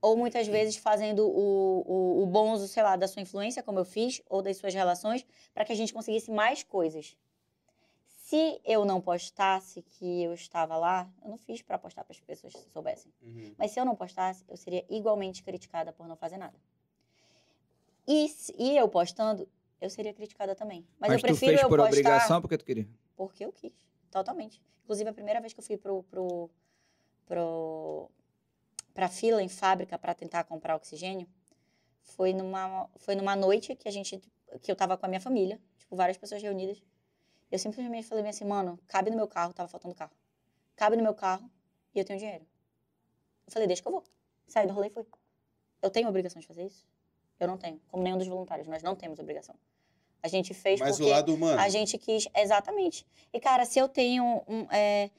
ou 0.02 0.18
muitas 0.18 0.48
vezes 0.48 0.78
fazendo 0.78 1.28
o, 1.28 2.24
o, 2.26 2.54
o 2.56 2.68
sei 2.68 2.82
lá, 2.82 2.96
da 2.96 3.08
sua 3.08 3.22
influência, 3.22 3.62
como 3.62 3.78
eu 3.80 3.86
fiz, 3.86 4.22
ou 4.28 4.42
das 4.42 4.58
suas 4.58 4.74
relações, 4.74 5.24
para 5.54 5.64
que 5.64 5.72
a 5.72 5.76
gente 5.76 5.94
conseguisse 5.94 6.32
mais 6.32 6.64
coisas. 6.64 7.16
Se 8.32 8.62
eu 8.64 8.86
não 8.86 9.02
postasse 9.02 9.82
que 9.82 10.24
eu 10.24 10.34
estava 10.34 10.78
lá, 10.78 11.06
eu 11.22 11.30
não 11.32 11.38
fiz 11.38 11.62
para 11.62 11.78
postar 11.78 12.06
para 12.06 12.14
as 12.14 12.20
pessoas 12.22 12.54
soubessem. 12.72 13.12
Uhum. 13.22 13.54
Mas 13.58 13.72
se 13.72 13.80
eu 13.82 13.84
não 13.84 13.94
postasse, 13.94 14.46
eu 14.48 14.56
seria 14.56 14.86
igualmente 14.90 15.44
criticada 15.44 15.92
por 15.92 16.08
não 16.08 16.16
fazer 16.16 16.38
nada. 16.38 16.58
E, 18.08 18.30
se- 18.30 18.56
e 18.58 18.78
eu 18.78 18.88
postando, 18.88 19.46
eu 19.82 19.90
seria 19.90 20.14
criticada 20.14 20.56
também. 20.56 20.88
Mas, 20.98 21.12
eu 21.12 21.18
tu 21.18 21.22
prefiro 21.24 21.40
fez 21.52 21.62
eu 21.62 21.68
por 21.68 21.80
postar 21.80 21.90
obrigação 21.90 22.40
porque 22.42 22.58
tu 22.58 22.64
queria. 22.64 22.88
porque 23.18 23.44
eu 23.44 23.52
quis, 23.52 23.74
totalmente. 24.10 24.62
Inclusive, 24.86 25.10
a 25.10 25.14
primeira 25.14 25.42
vez 25.42 25.52
que 25.52 25.60
eu 25.60 25.64
fui 25.66 25.76
pro, 25.76 26.02
pro, 26.04 26.50
pro, 27.26 28.10
pra 28.94 29.10
fila 29.10 29.44
em 29.44 29.50
fábrica 29.50 30.00
para 30.00 30.14
tentar 30.14 30.46
comprar 30.46 30.78
oxigênio, 30.78 31.28
foi 32.02 32.32
numa, 32.32 32.90
foi 32.96 33.14
numa 33.14 33.36
noite 33.36 33.76
que 33.76 33.90
a 33.90 33.92
gente, 33.92 34.22
que 34.62 34.72
eu 34.72 34.76
tava 34.78 34.98
com 34.98 35.06
a 35.06 35.10
minha 35.10 35.20
família, 35.20 35.60
tipo, 35.78 35.98
várias 35.98 36.18
pessoas 36.18 36.42
reunidas. 36.42 36.82
Eu 37.52 37.60
simplesmente 37.60 38.08
falei 38.08 38.24
bem 38.24 38.30
assim, 38.30 38.46
mano, 38.46 38.80
cabe 38.88 39.10
no 39.10 39.18
meu 39.18 39.28
carro, 39.28 39.54
tava 39.54 39.68
faltando 39.68 39.94
carro. 39.94 40.12
Cabe 40.76 40.96
no 40.96 41.04
meu 41.04 41.14
carro 41.14 41.50
e 41.94 42.00
eu 42.00 42.06
tenho 42.06 42.18
dinheiro. 42.18 42.46
Eu 43.46 43.52
falei, 43.52 43.68
deixa 43.68 43.82
que 43.82 43.88
eu 43.88 43.92
vou. 43.92 44.04
Saí 44.48 44.66
do 44.66 44.74
rolê 44.74 44.88
e 44.88 44.90
fui. 44.90 45.06
Eu 45.82 45.90
tenho 45.90 46.08
obrigação 46.08 46.40
de 46.40 46.48
fazer 46.48 46.66
isso? 46.66 46.86
Eu 47.40 47.48
não 47.48 47.58
tenho. 47.58 47.82
Como 47.90 48.04
nenhum 48.04 48.18
dos 48.18 48.28
voluntários, 48.28 48.68
nós 48.68 48.82
não 48.82 48.96
temos 48.96 49.20
obrigação. 49.20 49.56
A 50.24 50.28
gente 50.28 50.54
fez 50.54 50.80
Mas 50.80 50.98
porque... 50.98 51.12
o 51.12 51.14
lado 51.14 51.34
humano. 51.34 51.60
A 51.60 51.68
gente 51.68 51.98
quis, 51.98 52.28
exatamente. 52.36 53.06
E, 53.34 53.40
cara, 53.40 53.66
se 53.66 53.80
eu 53.80 53.90
tenho 53.90 54.44
um, 54.48 54.68
é, 54.72 55.10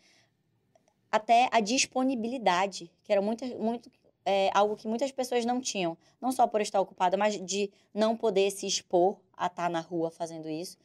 até 1.10 1.48
a 1.52 1.60
disponibilidade, 1.60 2.90
que 3.02 3.12
era 3.12 3.20
muito, 3.20 3.44
muito 3.58 3.90
é, 4.24 4.50
algo 4.54 4.76
que 4.76 4.86
muitas 4.86 5.10
pessoas 5.10 5.44
não 5.44 5.60
tinham, 5.60 5.98
não 6.20 6.30
só 6.30 6.46
por 6.46 6.60
estar 6.60 6.80
ocupada, 6.80 7.16
mas 7.16 7.38
de 7.44 7.70
não 7.92 8.16
poder 8.16 8.50
se 8.50 8.66
expor 8.66 9.18
a 9.36 9.46
estar 9.46 9.68
na 9.68 9.80
rua 9.80 10.10
fazendo 10.10 10.48
isso. 10.48 10.78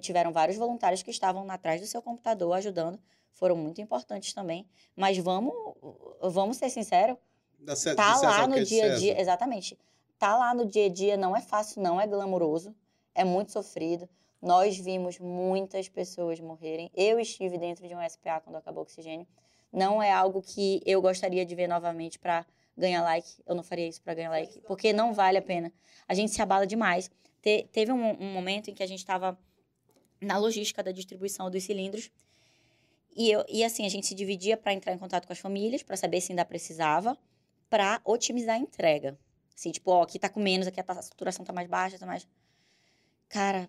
Tiveram 0.00 0.32
vários 0.32 0.56
voluntários 0.56 1.02
que 1.02 1.10
estavam 1.10 1.48
atrás 1.50 1.80
do 1.80 1.86
seu 1.86 2.00
computador 2.00 2.52
ajudando, 2.56 2.98
foram 3.32 3.56
muito 3.56 3.80
importantes 3.80 4.32
também. 4.32 4.66
Mas 4.96 5.18
vamos, 5.18 5.52
vamos 6.22 6.56
ser 6.56 6.70
sinceros, 6.70 7.16
tá 7.96 8.14
César, 8.14 8.26
lá 8.28 8.36
que 8.36 8.42
é 8.42 8.46
no 8.46 8.64
dia 8.64 8.82
a 8.84 8.86
César. 8.88 9.00
dia, 9.00 9.20
exatamente. 9.20 9.78
Tá 10.18 10.36
lá 10.36 10.54
no 10.54 10.64
dia 10.64 10.86
a 10.86 10.88
dia, 10.88 11.16
não 11.16 11.36
é 11.36 11.40
fácil, 11.40 11.82
não 11.82 12.00
é 12.00 12.06
glamouroso, 12.06 12.74
é 13.14 13.24
muito 13.24 13.52
sofrido. 13.52 14.08
Nós 14.40 14.76
vimos 14.76 15.18
muitas 15.18 15.88
pessoas 15.88 16.38
morrerem. 16.38 16.90
Eu 16.94 17.18
estive 17.18 17.58
dentro 17.58 17.88
de 17.88 17.94
um 17.94 18.08
SPA 18.08 18.40
quando 18.40 18.56
acabou 18.56 18.80
o 18.80 18.82
oxigênio. 18.84 19.26
Não 19.72 20.02
é 20.02 20.12
algo 20.12 20.40
que 20.42 20.82
eu 20.86 21.00
gostaria 21.02 21.44
de 21.44 21.54
ver 21.54 21.66
novamente 21.66 22.18
para 22.18 22.46
ganhar 22.76 23.02
like. 23.02 23.42
Eu 23.46 23.54
não 23.54 23.62
faria 23.62 23.88
isso 23.88 24.02
para 24.02 24.14
ganhar 24.14 24.30
like, 24.30 24.60
porque 24.60 24.92
não 24.92 25.12
vale 25.14 25.38
a 25.38 25.42
pena. 25.42 25.72
A 26.06 26.14
gente 26.14 26.30
se 26.32 26.40
abala 26.42 26.66
demais. 26.66 27.10
Te- 27.40 27.68
teve 27.72 27.90
um, 27.90 28.22
um 28.22 28.32
momento 28.32 28.70
em 28.70 28.74
que 28.74 28.82
a 28.82 28.86
gente 28.86 28.98
estava 28.98 29.38
na 30.24 30.38
logística 30.38 30.82
da 30.82 30.92
distribuição 30.92 31.50
dos 31.50 31.62
cilindros. 31.62 32.10
E, 33.16 33.30
eu, 33.30 33.44
e 33.48 33.62
assim, 33.62 33.86
a 33.86 33.88
gente 33.88 34.06
se 34.06 34.14
dividia 34.14 34.56
para 34.56 34.72
entrar 34.72 34.92
em 34.92 34.98
contato 34.98 35.26
com 35.26 35.32
as 35.32 35.38
famílias, 35.38 35.82
para 35.82 35.96
saber 35.96 36.20
se 36.20 36.32
ainda 36.32 36.44
precisava, 36.44 37.16
para 37.70 38.00
otimizar 38.04 38.56
a 38.56 38.58
entrega. 38.58 39.18
Assim, 39.56 39.70
tipo, 39.70 39.90
ó, 39.90 40.02
aqui 40.02 40.18
tá 40.18 40.28
com 40.28 40.40
menos, 40.40 40.66
aqui 40.66 40.80
a 40.80 41.02
saturação 41.02 41.44
tá 41.44 41.52
mais 41.52 41.68
baixa, 41.68 41.98
tá 41.98 42.06
mais. 42.06 42.26
Cara, 43.28 43.68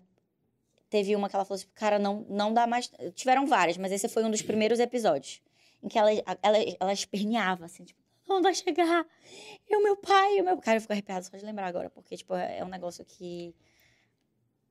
teve 0.90 1.14
uma 1.14 1.28
que 1.28 1.36
ela 1.36 1.44
falou 1.44 1.56
assim, 1.56 1.68
cara, 1.74 1.98
não, 1.98 2.26
não 2.28 2.52
dá 2.52 2.66
mais. 2.66 2.90
Tiveram 3.14 3.46
várias, 3.46 3.76
mas 3.76 3.92
esse 3.92 4.08
foi 4.08 4.24
um 4.24 4.30
dos 4.30 4.42
primeiros 4.42 4.80
episódios. 4.80 5.40
Em 5.82 5.88
que 5.88 5.98
ela, 5.98 6.10
ela, 6.42 6.58
ela 6.80 6.92
esperneava, 6.92 7.66
assim, 7.66 7.84
tipo, 7.84 8.00
não 8.28 8.42
vai 8.42 8.54
chegar. 8.54 9.06
E 9.68 9.76
o 9.76 9.82
meu 9.82 9.96
pai, 9.96 10.38
e 10.38 10.40
o 10.40 10.44
meu. 10.44 10.58
Cara, 10.58 10.78
eu 10.78 10.80
fico 10.80 10.92
arrepiada 10.92 11.22
só 11.22 11.36
de 11.36 11.44
lembrar 11.44 11.66
agora, 11.66 11.88
porque, 11.90 12.16
tipo, 12.16 12.34
é 12.34 12.58
é 12.58 12.64
um 12.64 12.68
negócio 12.68 13.04
que. 13.04 13.54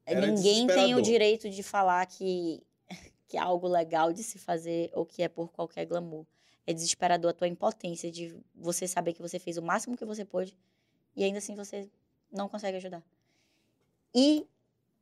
Era 0.05 0.21
Ninguém 0.27 0.67
tem 0.67 0.93
o 0.95 1.01
direito 1.01 1.49
de 1.49 1.63
falar 1.63 2.05
que, 2.05 2.61
que 3.27 3.37
é 3.37 3.39
algo 3.39 3.67
legal 3.67 4.13
de 4.13 4.23
se 4.23 4.37
fazer 4.37 4.91
ou 4.93 5.05
que 5.05 5.23
é 5.23 5.27
por 5.27 5.51
qualquer 5.51 5.85
glamour. 5.85 6.25
É 6.67 6.73
desesperador 6.73 7.31
a 7.31 7.33
tua 7.33 7.47
impotência 7.47 8.11
de 8.11 8.35
você 8.53 8.87
saber 8.87 9.13
que 9.13 9.21
você 9.21 9.37
fez 9.39 9.57
o 9.57 9.61
máximo 9.61 9.97
que 9.97 10.05
você 10.05 10.25
pôde 10.25 10.55
e 11.15 11.23
ainda 11.23 11.37
assim 11.37 11.55
você 11.55 11.89
não 12.31 12.49
consegue 12.49 12.77
ajudar. 12.77 13.03
E 14.13 14.47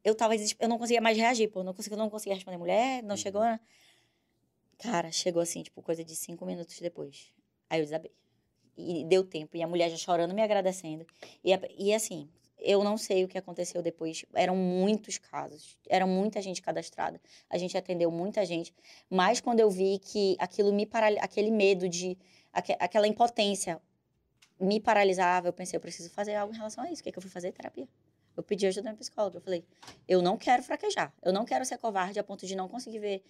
eu 0.03 0.15
tava 0.15 0.33
eu 0.35 0.67
não 0.67 0.77
conseguia 0.77 0.99
mais 1.01 1.17
reagir, 1.17 1.49
pô, 1.49 1.63
não 1.63 1.73
conseguia, 1.73 1.97
não 1.97 2.09
conseguia 2.09 2.35
responder 2.35 2.57
mulher, 2.57 3.01
não 3.03 3.11
Uhum. 3.11 3.17
chegou, 3.17 3.41
né? 3.41 3.59
Cara, 4.77 5.11
chegou 5.11 5.41
assim, 5.41 5.63
tipo, 5.63 5.81
coisa 5.81 6.03
de 6.03 6.15
cinco 6.15 6.45
minutos 6.45 6.79
depois. 6.79 7.31
Aí 7.69 7.79
eu 7.79 7.85
desabei. 7.85 8.11
E 8.77 9.05
deu 9.05 9.23
tempo. 9.23 9.55
E 9.55 9.63
a 9.63 9.67
mulher 9.67 9.89
já 9.89 9.97
chorando, 9.97 10.33
me 10.33 10.41
agradecendo. 10.41 11.05
E, 11.43 11.51
e 11.77 11.93
assim, 11.93 12.27
eu 12.63 12.83
não 12.83 12.97
sei 12.97 13.23
o 13.23 13.27
que 13.27 13.37
aconteceu 13.37 13.81
depois. 13.81 14.25
Eram 14.33 14.55
muitos 14.55 15.17
casos. 15.17 15.77
Era 15.87 16.07
muita 16.07 16.41
gente 16.41 16.61
cadastrada. 16.61 17.19
A 17.49 17.57
gente 17.57 17.77
atendeu 17.77 18.09
muita 18.09 18.45
gente. 18.45 18.73
Mas 19.09 19.41
quando 19.41 19.59
eu 19.59 19.69
vi 19.69 19.99
que 19.99 20.35
aquilo 20.39 20.71
me 20.73 20.85
paralisava, 20.85 21.25
aquele 21.25 21.51
medo 21.51 21.89
de. 21.89 22.17
aque- 22.53 22.77
aquela 22.79 23.07
impotência 23.07 23.81
me 24.59 24.79
paralisava, 24.79 25.47
eu 25.49 25.53
pensei, 25.53 25.75
eu 25.75 25.81
preciso 25.81 26.09
fazer 26.09 26.35
algo 26.35 26.53
em 26.53 26.57
relação 26.57 26.83
a 26.83 26.91
isso. 26.91 27.01
O 27.01 27.03
que, 27.03 27.09
é 27.09 27.11
que 27.11 27.17
eu 27.17 27.21
fui 27.21 27.31
fazer? 27.31 27.51
Terapia. 27.51 27.87
Eu 28.35 28.41
pedi 28.41 28.65
ajuda 28.65 28.83
da 28.85 28.89
minha 28.91 28.99
psicóloga. 28.99 29.37
Eu 29.37 29.41
falei, 29.41 29.63
eu 30.07 30.21
não 30.21 30.37
quero 30.37 30.63
fraquejar. 30.63 31.13
Eu 31.21 31.33
não 31.33 31.45
quero 31.45 31.65
ser 31.65 31.77
covarde 31.77 32.17
a 32.17 32.23
ponto 32.23 32.47
de 32.47 32.55
não 32.55 32.67
conseguir 32.67 32.99
ver 32.99 33.23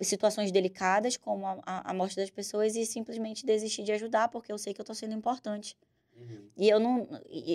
situações 0.00 0.52
delicadas, 0.52 1.16
como 1.16 1.46
a, 1.46 1.62
a 1.64 1.94
morte 1.94 2.16
das 2.16 2.30
pessoas, 2.30 2.76
e 2.76 2.84
simplesmente 2.84 3.46
desistir 3.46 3.82
de 3.82 3.92
ajudar, 3.92 4.28
porque 4.28 4.52
eu 4.52 4.58
sei 4.58 4.74
que 4.74 4.80
eu 4.80 4.82
estou 4.82 4.94
sendo 4.94 5.14
importante. 5.14 5.76
Uhum. 6.16 6.48
E 6.56 6.68
eu 6.68 6.78
não, 6.78 7.08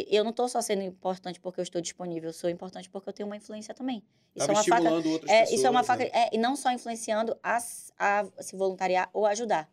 eu 0.09 0.23
não 0.23 0.33
tô 0.33 0.47
só 0.47 0.61
sendo 0.61 0.81
importante 0.83 1.39
porque 1.39 1.59
eu 1.59 1.63
estou 1.63 1.79
disponível, 1.81 2.29
eu 2.29 2.33
sou 2.33 2.49
importante 2.49 2.89
porque 2.89 3.07
eu 3.09 3.13
tenho 3.13 3.27
uma 3.27 3.37
influência 3.37 3.73
também. 3.73 4.03
Isso 4.35 4.45
Tava 4.45 4.51
é 4.51 4.55
uma 4.55 4.63
faca. 4.63 4.91
outras 4.93 5.29
É, 5.31 5.39
pessoas. 5.41 5.57
isso 5.59 5.67
é 5.67 5.69
uma 5.69 5.83
faca. 5.83 6.03
né? 6.03 6.09
É, 6.13 6.29
e 6.35 6.37
não 6.37 6.55
só 6.55 6.71
influenciando 6.71 7.37
a, 7.41 7.57
a 7.97 8.25
se 8.41 8.55
voluntariar 8.55 9.09
ou 9.13 9.25
ajudar. 9.25 9.69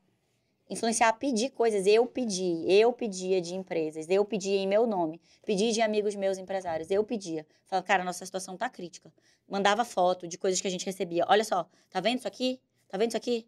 Influenciar 0.68 1.08
a 1.08 1.12
pedir 1.12 1.50
coisas. 1.50 1.86
Eu 1.86 2.06
pedi, 2.06 2.64
eu 2.68 2.92
pedia 2.92 3.40
de 3.40 3.54
empresas, 3.54 4.08
eu 4.08 4.24
pedia 4.24 4.56
em 4.56 4.66
meu 4.66 4.86
nome, 4.86 5.20
pedi 5.44 5.72
de 5.72 5.80
amigos 5.80 6.14
meus 6.16 6.38
empresários, 6.38 6.90
eu 6.90 7.04
pedia. 7.04 7.46
Falava, 7.66 7.86
cara, 7.86 8.04
nossa 8.04 8.24
situação 8.24 8.56
tá 8.56 8.68
crítica. 8.68 9.12
Mandava 9.48 9.84
foto 9.84 10.26
de 10.26 10.36
coisas 10.38 10.60
que 10.60 10.66
a 10.66 10.70
gente 10.70 10.84
recebia. 10.86 11.24
Olha 11.28 11.44
só, 11.44 11.68
tá 11.90 12.00
vendo 12.00 12.18
isso 12.18 12.26
aqui? 12.28 12.60
Tá 12.88 12.96
vendo 12.98 13.08
isso 13.10 13.16
aqui? 13.16 13.46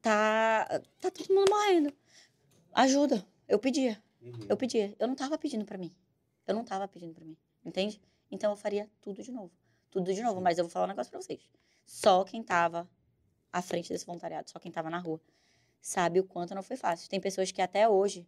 tá, 0.00 0.80
tá 1.00 1.10
todo 1.10 1.32
mundo 1.34 1.48
morrendo. 1.50 1.92
Ajuda. 2.74 3.24
Eu 3.48 3.58
pedia. 3.58 4.02
Uhum. 4.22 4.46
Eu 4.48 4.56
pedia. 4.56 4.94
Eu 4.98 5.08
não 5.08 5.14
tava 5.14 5.36
pedindo 5.36 5.64
pra 5.64 5.76
mim. 5.76 5.92
Eu 6.46 6.54
não 6.54 6.64
tava 6.64 6.86
pedindo 6.88 7.14
pra 7.14 7.24
mim. 7.24 7.36
Entende? 7.64 8.00
Então 8.30 8.50
eu 8.52 8.56
faria 8.56 8.88
tudo 9.00 9.22
de 9.22 9.30
novo. 9.30 9.52
Tudo 9.90 10.12
de 10.12 10.22
novo. 10.22 10.38
Sim. 10.38 10.42
Mas 10.42 10.58
eu 10.58 10.64
vou 10.64 10.70
falar 10.70 10.86
um 10.86 10.88
negócio 10.88 11.10
pra 11.10 11.20
vocês. 11.20 11.40
Só 11.84 12.24
quem 12.24 12.42
tava 12.42 12.88
à 13.52 13.60
frente 13.60 13.92
desse 13.92 14.06
voluntariado, 14.06 14.50
só 14.50 14.58
quem 14.58 14.72
tava 14.72 14.88
na 14.88 14.98
rua, 14.98 15.20
sabe 15.80 16.18
o 16.20 16.24
quanto 16.24 16.54
não 16.54 16.62
foi 16.62 16.76
fácil. 16.76 17.08
Tem 17.08 17.20
pessoas 17.20 17.52
que 17.52 17.60
até 17.60 17.88
hoje, 17.88 18.26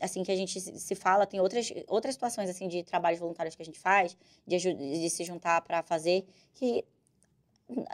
assim 0.00 0.22
que 0.22 0.30
a 0.30 0.36
gente 0.36 0.60
se 0.60 0.94
fala, 0.94 1.26
tem 1.26 1.40
outras, 1.40 1.72
outras 1.86 2.14
situações 2.14 2.50
assim 2.50 2.68
de 2.68 2.82
trabalhos 2.82 3.18
voluntários 3.18 3.54
que 3.54 3.62
a 3.62 3.64
gente 3.64 3.78
faz, 3.78 4.16
de, 4.46 4.58
de 4.58 5.08
se 5.08 5.24
juntar 5.24 5.62
pra 5.62 5.82
fazer, 5.82 6.26
que 6.52 6.84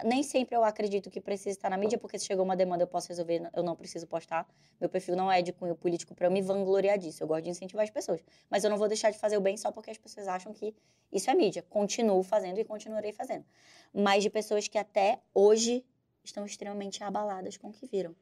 nem 0.04 0.22
sempre 0.22 0.54
eu 0.56 0.62
acredito 0.62 1.10
que 1.10 1.20
precisa 1.20 1.50
estar 1.50 1.68
na 1.68 1.76
mídia, 1.76 1.98
porque 1.98 2.18
se 2.18 2.26
chegou 2.26 2.44
uma 2.44 2.54
demanda 2.56 2.84
eu 2.84 2.86
posso 2.86 3.08
resolver, 3.08 3.50
eu 3.52 3.62
não 3.62 3.74
preciso 3.74 4.06
postar. 4.06 4.46
Meu 4.80 4.88
perfil 4.88 5.16
não 5.16 5.30
é 5.30 5.42
de 5.42 5.52
cunho 5.52 5.74
político 5.74 6.14
para 6.14 6.26
eu 6.26 6.30
me 6.30 6.40
vangloriar 6.40 6.96
disso. 6.98 7.22
Eu 7.22 7.26
gosto 7.26 7.44
de 7.44 7.50
incentivar 7.50 7.82
as 7.84 7.90
pessoas. 7.90 8.20
Mas 8.48 8.62
eu 8.62 8.70
não 8.70 8.76
vou 8.78 8.86
deixar 8.86 9.10
de 9.10 9.18
fazer 9.18 9.36
o 9.36 9.40
bem 9.40 9.56
só 9.56 9.72
porque 9.72 9.90
as 9.90 9.98
pessoas 9.98 10.28
acham 10.28 10.52
que 10.52 10.74
isso 11.12 11.28
é 11.28 11.34
mídia. 11.34 11.62
Continuo 11.68 12.22
fazendo 12.22 12.58
e 12.60 12.64
continuarei 12.64 13.12
fazendo. 13.12 13.44
Mas 13.92 14.22
de 14.22 14.30
pessoas 14.30 14.68
que 14.68 14.78
até 14.78 15.20
hoje 15.34 15.84
estão 16.22 16.46
extremamente 16.46 17.02
abaladas 17.02 17.56
com 17.56 17.68
o 17.68 17.72
que 17.72 17.86
viram. 17.86 18.14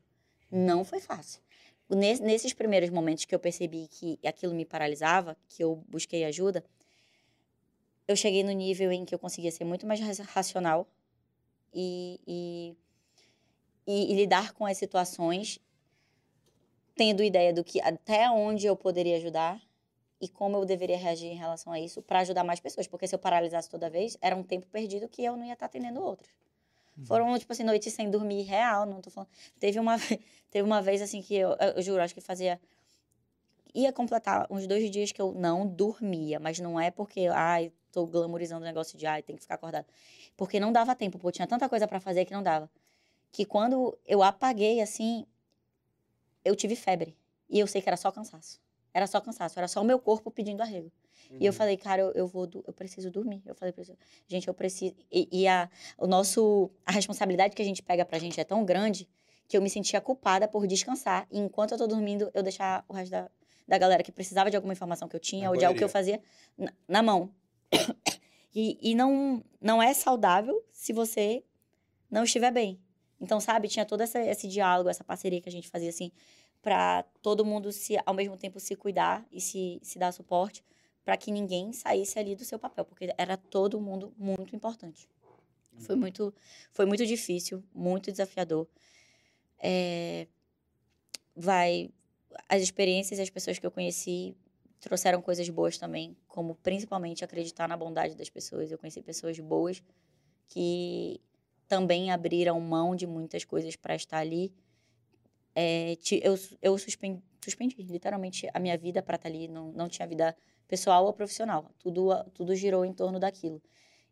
Não 0.51 0.85
foi 0.85 1.01
fácil. 1.01 1.41
Nes- 1.91 2.21
Nesses 2.21 2.53
primeiros 2.55 2.89
momentos 2.89 3.27
que 3.27 3.35
eu 3.35 3.39
percebi 3.39 3.89
que 3.89 4.19
aquilo 4.25 4.55
me 4.55 4.65
paralisava, 4.65 5.37
que 5.49 5.63
eu 5.63 5.77
busquei 5.89 6.25
ajuda, 6.25 6.65
eu 8.09 8.17
cheguei 8.17 8.43
no 8.43 8.53
nível 8.53 8.91
em 8.91 9.05
que 9.05 9.15
eu 9.15 9.19
conseguia 9.19 9.51
ser 9.51 9.65
muito 9.65 9.87
mais 9.87 10.01
ra- 10.01 10.25
racional 10.29 10.89
e, 11.73 12.21
e, 12.27 12.77
e- 13.87 14.13
e 14.13 14.15
lidar 14.15 14.53
com 14.53 14.65
as 14.67 14.77
situações 14.77 15.59
tendo 16.95 17.23
ideia 17.23 17.53
do 17.53 17.65
que 17.65 17.81
até 17.81 18.29
onde 18.31 18.67
eu 18.67 18.77
poderia 18.77 19.17
ajudar 19.17 19.61
e 20.21 20.29
como 20.29 20.57
eu 20.57 20.65
deveria 20.65 20.97
reagir 20.97 21.29
em 21.29 21.37
relação 21.37 21.73
a 21.73 21.81
isso 21.81 22.01
para 22.03 22.21
ajudar 22.21 22.45
mais 22.45 22.61
pessoas, 22.61 22.87
porque 22.87 23.09
se 23.09 23.15
eu 23.15 23.19
paralisasse 23.19 23.69
toda 23.69 23.91
vez, 23.91 24.17
era 24.21 24.37
um 24.37 24.43
tempo 24.43 24.67
perdido 24.69 25.09
que 25.09 25.25
eu 25.25 25.37
não 25.37 25.45
ia 25.45 25.55
estar 25.55 25.67
atendendo 25.67 26.01
outros. 26.01 26.31
Foram, 27.05 27.37
tipo 27.39 27.53
assim, 27.53 27.65
noites 27.65 27.93
sem 27.93 28.11
dormir 28.11 28.43
real, 28.43 28.87
não 28.87 29.01
tô 29.01 29.11
falando. 29.11 29.31
Teve 29.59 29.81
uma, 29.81 29.97
ve- 29.97 30.21
teve 30.51 30.65
uma 30.65 30.81
vez, 30.83 31.01
assim, 31.03 31.23
que 31.23 31.35
eu, 31.35 31.57
eu 31.77 31.83
juro, 31.83 32.03
acho 32.03 32.15
que 32.15 32.21
fazia. 32.21 32.61
Ia 33.75 33.93
completar 33.93 34.47
uns 34.51 34.67
dois 34.67 34.91
dias 34.91 35.11
que 35.13 35.21
eu 35.21 35.33
não 35.33 35.67
dormia, 35.67 36.39
mas 36.39 36.59
não 36.61 36.79
é 36.79 36.91
porque, 36.91 37.27
ai, 37.29 37.73
tô 37.91 38.07
glamorizando 38.07 38.61
o 38.63 38.65
negócio 38.67 38.99
de, 38.99 39.07
ai, 39.07 39.23
tem 39.23 39.35
que 39.35 39.43
ficar 39.43 39.55
acordado. 39.55 39.87
Porque 40.37 40.59
não 40.59 40.73
dava 40.73 40.95
tempo, 40.95 41.19
pô, 41.19 41.31
tinha 41.31 41.47
tanta 41.47 41.69
coisa 41.69 41.87
para 41.87 42.01
fazer 42.01 42.25
que 42.25 42.33
não 42.33 42.43
dava. 42.43 42.71
Que 43.31 43.45
quando 43.45 43.97
eu 44.07 44.23
apaguei, 44.23 44.81
assim, 44.81 45.27
eu 46.45 46.57
tive 46.57 46.77
febre. 46.77 47.17
E 47.49 47.59
eu 47.59 47.67
sei 47.67 47.81
que 47.83 47.89
era 47.89 47.97
só 47.97 48.11
cansaço. 48.11 48.61
Era 48.95 49.07
só 49.07 49.21
cansaço, 49.21 49.59
era 49.59 49.69
só 49.69 49.81
o 49.81 49.85
meu 49.85 49.99
corpo 49.99 50.31
pedindo 50.31 50.63
arrego. 50.63 50.91
E 51.41 51.47
eu 51.47 51.53
Uhum. 51.53 51.57
falei, 51.57 51.77
cara, 51.77 52.03
eu, 52.03 52.13
eu 52.13 52.27
vou, 52.27 52.49
eu 52.67 52.73
preciso 52.73 53.11
dormir. 53.11 53.43
Eu 53.47 53.55
falei, 53.55 53.75
gente, 54.27 54.49
eu 54.49 54.55
preciso. 54.55 54.95
E, 55.11 55.29
e 55.33 55.49
a, 55.49 55.69
o 55.97 56.07
nosso, 56.07 56.71
a 56.85 56.93
responsabilidade 56.93 57.55
que 57.55 57.63
a 57.63 57.65
gente 57.65 57.83
pega 57.83 58.05
pra 58.05 58.19
gente 58.19 58.39
é 58.41 58.45
tão 58.45 58.65
grande 58.65 59.09
que 59.49 59.57
eu 59.57 59.63
me 59.63 59.71
sentia 59.71 60.01
culpada 60.01 60.47
por 60.49 60.67
descansar. 60.67 61.27
E 61.31 61.39
enquanto 61.39 61.73
eu 61.73 61.79
tô 61.79 61.87
dormindo, 61.87 62.31
eu 62.35 62.43
deixar 62.43 62.85
o 62.89 62.93
resto 62.93 63.11
da, 63.13 63.31
da 63.67 63.79
galera 63.79 64.03
que 64.03 64.13
precisava 64.13 64.51
de 64.51 64.57
alguma 64.57 64.73
informação 64.73 65.09
que 65.09 65.17
eu 65.17 65.21
tinha 65.21 65.45
Na 65.45 65.51
ou 65.51 65.57
de 65.57 65.65
algo 65.65 65.79
que 65.79 65.85
eu 65.85 65.89
fazia 65.89 66.21
na, 66.57 66.73
na 66.89 67.03
mão. 67.03 67.31
E 68.55 68.79
e 68.81 68.95
não, 68.95 69.43
não 69.61 69.83
é 69.83 69.95
saudável 69.95 70.65
se 70.71 70.93
você 70.93 71.43
não 72.11 72.25
estiver 72.25 72.51
bem. 72.51 72.79
Então, 73.21 73.41
sabe, 73.41 73.69
tinha 73.69 73.87
todo 73.87 74.01
essa, 74.01 74.21
esse 74.21 74.49
diálogo, 74.49 74.91
essa 74.91 75.05
parceria 75.05 75.41
que 75.41 75.49
a 75.49 75.53
gente 75.53 75.69
fazia 75.69 75.89
assim, 75.89 76.11
pra 76.61 77.05
todo 77.23 77.45
mundo 77.45 77.71
se, 77.71 77.97
ao 78.05 78.15
mesmo 78.15 78.37
tempo 78.37 78.59
se 78.59 78.75
cuidar 78.75 79.25
e 79.31 79.41
se, 79.41 79.79
se 79.83 79.99
dar 79.99 80.13
suporte 80.13 80.65
para 81.05 81.17
que 81.17 81.31
ninguém 81.31 81.73
saísse 81.73 82.19
ali 82.19 82.35
do 82.35 82.45
seu 82.45 82.59
papel, 82.59 82.85
porque 82.85 83.13
era 83.17 83.37
todo 83.37 83.81
mundo 83.81 84.13
muito 84.19 84.55
importante. 84.55 85.09
Foi 85.79 85.97
muito, 85.97 86.35
foi 86.71 86.85
muito 86.85 87.05
difícil, 87.07 87.63
muito 87.75 88.11
desafiador. 88.11 88.69
É, 89.59 90.27
vai, 91.35 91.91
as 92.49 92.63
experiências 92.63 93.19
e 93.19 93.23
as 93.23 93.31
pessoas 93.31 93.59
que 93.59 93.67
eu 93.67 93.71
conheci 93.71 94.37
trouxeram 94.83 95.23
coisas 95.23 95.49
boas 95.49 95.79
também, 95.79 96.17
como 96.27 96.57
principalmente 96.57 97.25
acreditar 97.25 97.69
na 97.69 97.77
bondade 97.77 98.17
das 98.17 98.29
pessoas. 98.29 98.71
Eu 98.71 98.77
conheci 98.77 99.01
pessoas 99.01 99.39
boas 99.39 99.81
que 100.49 101.21
também 101.69 102.11
abriram 102.11 102.61
mão 102.61 102.95
de 102.95 103.07
muitas 103.07 103.45
coisas 103.45 103.77
para 103.77 103.95
estar 103.95 104.19
ali. 104.19 104.53
É, 105.55 105.97
eu 106.21 106.37
eu 106.61 106.77
suspendi, 106.77 107.23
suspendi 107.43 107.81
literalmente 107.81 108.49
a 108.53 108.59
minha 108.59 108.77
vida 108.77 109.01
para 109.01 109.15
estar 109.15 109.29
ali, 109.29 109.47
não, 109.47 109.71
não 109.73 109.89
tinha 109.89 110.07
vida 110.07 110.37
pessoal 110.67 111.07
ou 111.07 111.13
profissional. 111.13 111.71
Tudo, 111.79 112.13
tudo 112.35 112.55
girou 112.57 112.85
em 112.85 112.93
torno 112.93 113.21
daquilo. 113.21 113.63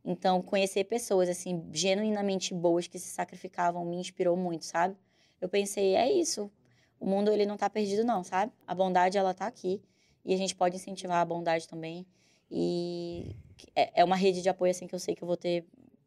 Então, 0.05 0.40
conhecer 0.40 0.84
pessoas, 0.84 1.28
assim, 1.28 1.68
genuinamente 1.72 2.55
boas 2.55 2.86
que 2.86 2.98
se 2.98 3.09
sacrificavam 3.09 3.84
me 3.84 3.97
inspirou 3.97 4.36
muito, 4.36 4.64
sabe? 4.64 4.97
Eu 5.40 5.48
pensei, 5.48 5.97
é 5.97 6.10
isso. 6.10 6.51
O 6.98 7.06
mundo, 7.06 7.32
ele 7.32 7.44
não 7.44 7.56
tá 7.56 7.68
perdido, 7.68 8.05
não, 8.05 8.22
sabe? 8.22 8.52
A 8.66 8.74
bondade, 8.74 9.18
ela 9.18 9.34
tá 9.34 9.47
aqui. 9.47 9.82
E 10.24 10.34
a 10.34 10.36
gente 10.36 10.55
pode 10.55 10.76
incentivar 10.76 11.18
a 11.20 11.24
bondade 11.24 11.66
também. 11.68 12.06
E 12.51 13.34
é 13.74 14.01
é 14.01 14.05
uma 14.05 14.16
rede 14.16 14.42
de 14.42 14.48
apoio, 14.48 14.70
assim, 14.70 14.86
que 14.86 14.94
eu 14.94 14.98
sei 14.98 15.14
que 15.14 15.22
eu 15.22 15.26
vou 15.26 15.36
ter 15.36 15.64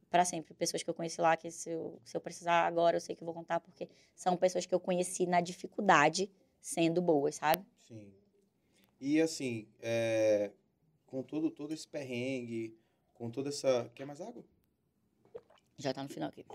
para 0.10 0.26
sempre. 0.26 0.54
Pessoas 0.54 0.84
que 0.84 0.90
eu 0.90 0.94
conheci 0.94 1.20
lá, 1.22 1.36
que 1.36 1.50
se 1.50 1.70
eu, 1.72 2.00
se 2.04 2.16
eu 2.16 2.22
precisar 2.22 2.66
agora, 2.68 2.98
eu 2.98 3.02
sei 3.02 3.16
que 3.16 3.24
eu 3.24 3.26
vou 3.26 3.34
contar, 3.34 3.60
porque 3.60 3.90
são 4.16 4.38
pessoas 4.38 4.66
que 4.66 4.74
eu 4.76 4.80
conheci 4.80 5.26
na 5.26 5.42
dificuldade, 5.42 6.30
sendo 6.62 7.02
boas, 7.02 7.36
sabe? 7.36 7.66
Sim. 7.80 8.14
E 9.02 9.20
assim, 9.22 9.68
é, 9.82 10.52
com 11.08 11.24
todo, 11.24 11.50
todo 11.50 11.74
esse 11.74 11.88
perrengue, 11.88 12.78
com 13.14 13.30
toda 13.32 13.50
essa. 13.50 13.90
Quer 13.96 14.06
mais 14.06 14.22
água? 14.22 14.44
Já 15.78 15.94
tá 15.94 16.04
no 16.04 16.10
final 16.10 16.30
aqui. 16.30 16.46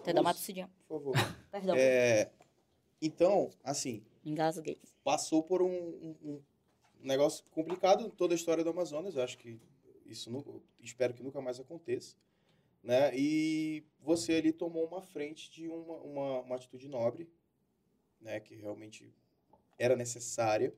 Até 0.00 0.12
dar 0.12 0.20
uma 0.20 0.32
tossidinha. 0.32 0.70
Por 0.86 0.98
favor. 0.98 1.14
Perdão, 1.50 1.74
É, 1.76 2.30
então, 3.02 3.50
assim, 3.64 4.04
engasguei. 4.24 4.78
passou 5.02 5.42
por 5.42 5.60
um, 5.62 5.68
um- 5.68 6.16
um 6.22 6.42
negócio 7.02 7.44
complicado 7.50 8.10
toda 8.10 8.34
a 8.34 8.36
história 8.36 8.64
do 8.64 8.70
Amazonas. 8.70 9.16
Eu 9.16 9.22
acho 9.22 9.38
que 9.38 9.58
isso 10.06 10.30
espero 10.80 11.14
que 11.14 11.22
nunca 11.22 11.40
mais 11.40 11.60
aconteça. 11.60 12.16
Né? 12.82 13.12
E 13.14 13.84
você 14.00 14.34
ali 14.34 14.52
tomou 14.52 14.86
uma 14.86 15.02
frente 15.02 15.50
de 15.50 15.68
uma, 15.68 15.96
uma, 15.98 16.40
uma 16.40 16.56
atitude 16.56 16.88
nobre, 16.88 17.28
né? 18.20 18.40
que 18.40 18.54
realmente 18.54 19.12
era 19.78 19.94
necessária 19.94 20.74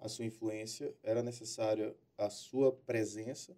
a 0.00 0.08
sua 0.08 0.24
influência, 0.24 0.94
era 1.02 1.22
necessária 1.22 1.94
a 2.16 2.30
sua 2.30 2.72
presença. 2.72 3.56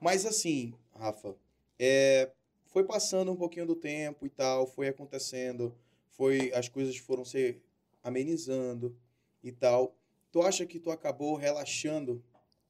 Mas 0.00 0.26
assim, 0.26 0.74
Rafa, 0.94 1.36
é, 1.78 2.30
foi 2.66 2.84
passando 2.84 3.32
um 3.32 3.36
pouquinho 3.36 3.66
do 3.66 3.74
tempo 3.74 4.26
e 4.26 4.30
tal, 4.30 4.66
foi 4.66 4.88
acontecendo, 4.88 5.74
foi 6.08 6.52
as 6.54 6.68
coisas 6.68 6.96
foram 6.96 7.24
se 7.24 7.60
amenizando 8.02 8.96
e 9.42 9.52
tal. 9.52 9.94
Tu 10.30 10.42
acha 10.42 10.64
que 10.66 10.78
tu 10.78 10.90
acabou 10.90 11.34
relaxando 11.36 12.22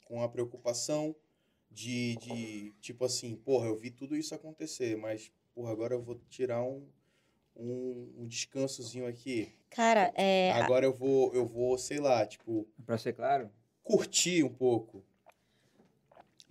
com 0.05 0.23
a 0.23 0.29
preocupação 0.29 1.15
de, 1.71 2.17
de 2.17 2.75
tipo 2.81 3.05
assim, 3.05 3.37
porra, 3.37 3.67
eu 3.67 3.77
vi 3.77 3.91
tudo 3.91 4.17
isso 4.17 4.35
acontecer, 4.35 4.97
mas 4.97 5.31
porra, 5.55 5.73
agora 5.73 5.95
eu 5.95 6.03
vou 6.03 6.21
tirar 6.29 6.63
um, 6.63 6.87
um, 7.57 8.13
um 8.19 8.27
descansozinho 8.27 9.07
aqui. 9.07 9.53
Cara, 9.71 10.13
é. 10.17 10.51
Agora 10.53 10.85
eu 10.85 10.93
vou, 10.93 11.33
eu 11.35 11.47
vou, 11.47 11.79
sei 11.79 12.01
lá, 12.01 12.27
tipo, 12.27 12.67
Pra 12.85 12.99
ser 12.99 13.13
claro, 13.13 13.51
curtir 13.83 14.43
um 14.43 14.53
pouco. 14.53 15.05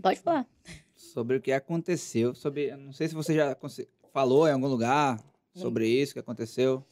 Pode 0.01 0.19
falar. 0.21 0.47
sobre 0.95 1.37
o 1.37 1.41
que 1.41 1.51
aconteceu, 1.51 2.33
sobre, 2.33 2.69
eu 2.71 2.77
não 2.77 2.93
sei 2.93 3.07
se 3.07 3.15
você 3.15 3.33
já 3.33 3.57
falou 4.13 4.47
em 4.47 4.51
algum 4.51 4.67
lugar 4.67 5.21
sobre 5.53 5.87
isso 5.87 6.13
que 6.13 6.19
aconteceu. 6.19 6.85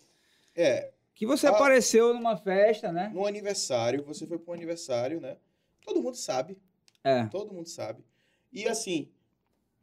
É, 0.56 0.92
Que 1.18 1.26
você 1.26 1.48
Ah. 1.48 1.50
apareceu 1.50 2.14
numa 2.14 2.38
festa, 2.38 2.92
né? 2.92 3.10
no 3.14 3.26
aniversário, 3.26 4.04
você 4.04 4.26
foi 4.28 4.38
para 4.38 4.52
um 4.52 4.54
aniversário, 4.54 5.20
né? 5.20 5.36
Todo 5.84 6.02
mundo 6.02 6.16
sabe, 6.16 6.56
É. 7.04 7.26
todo 7.26 7.52
mundo 7.54 7.68
sabe. 7.68 8.04
E 8.54 8.68
assim, 8.68 9.10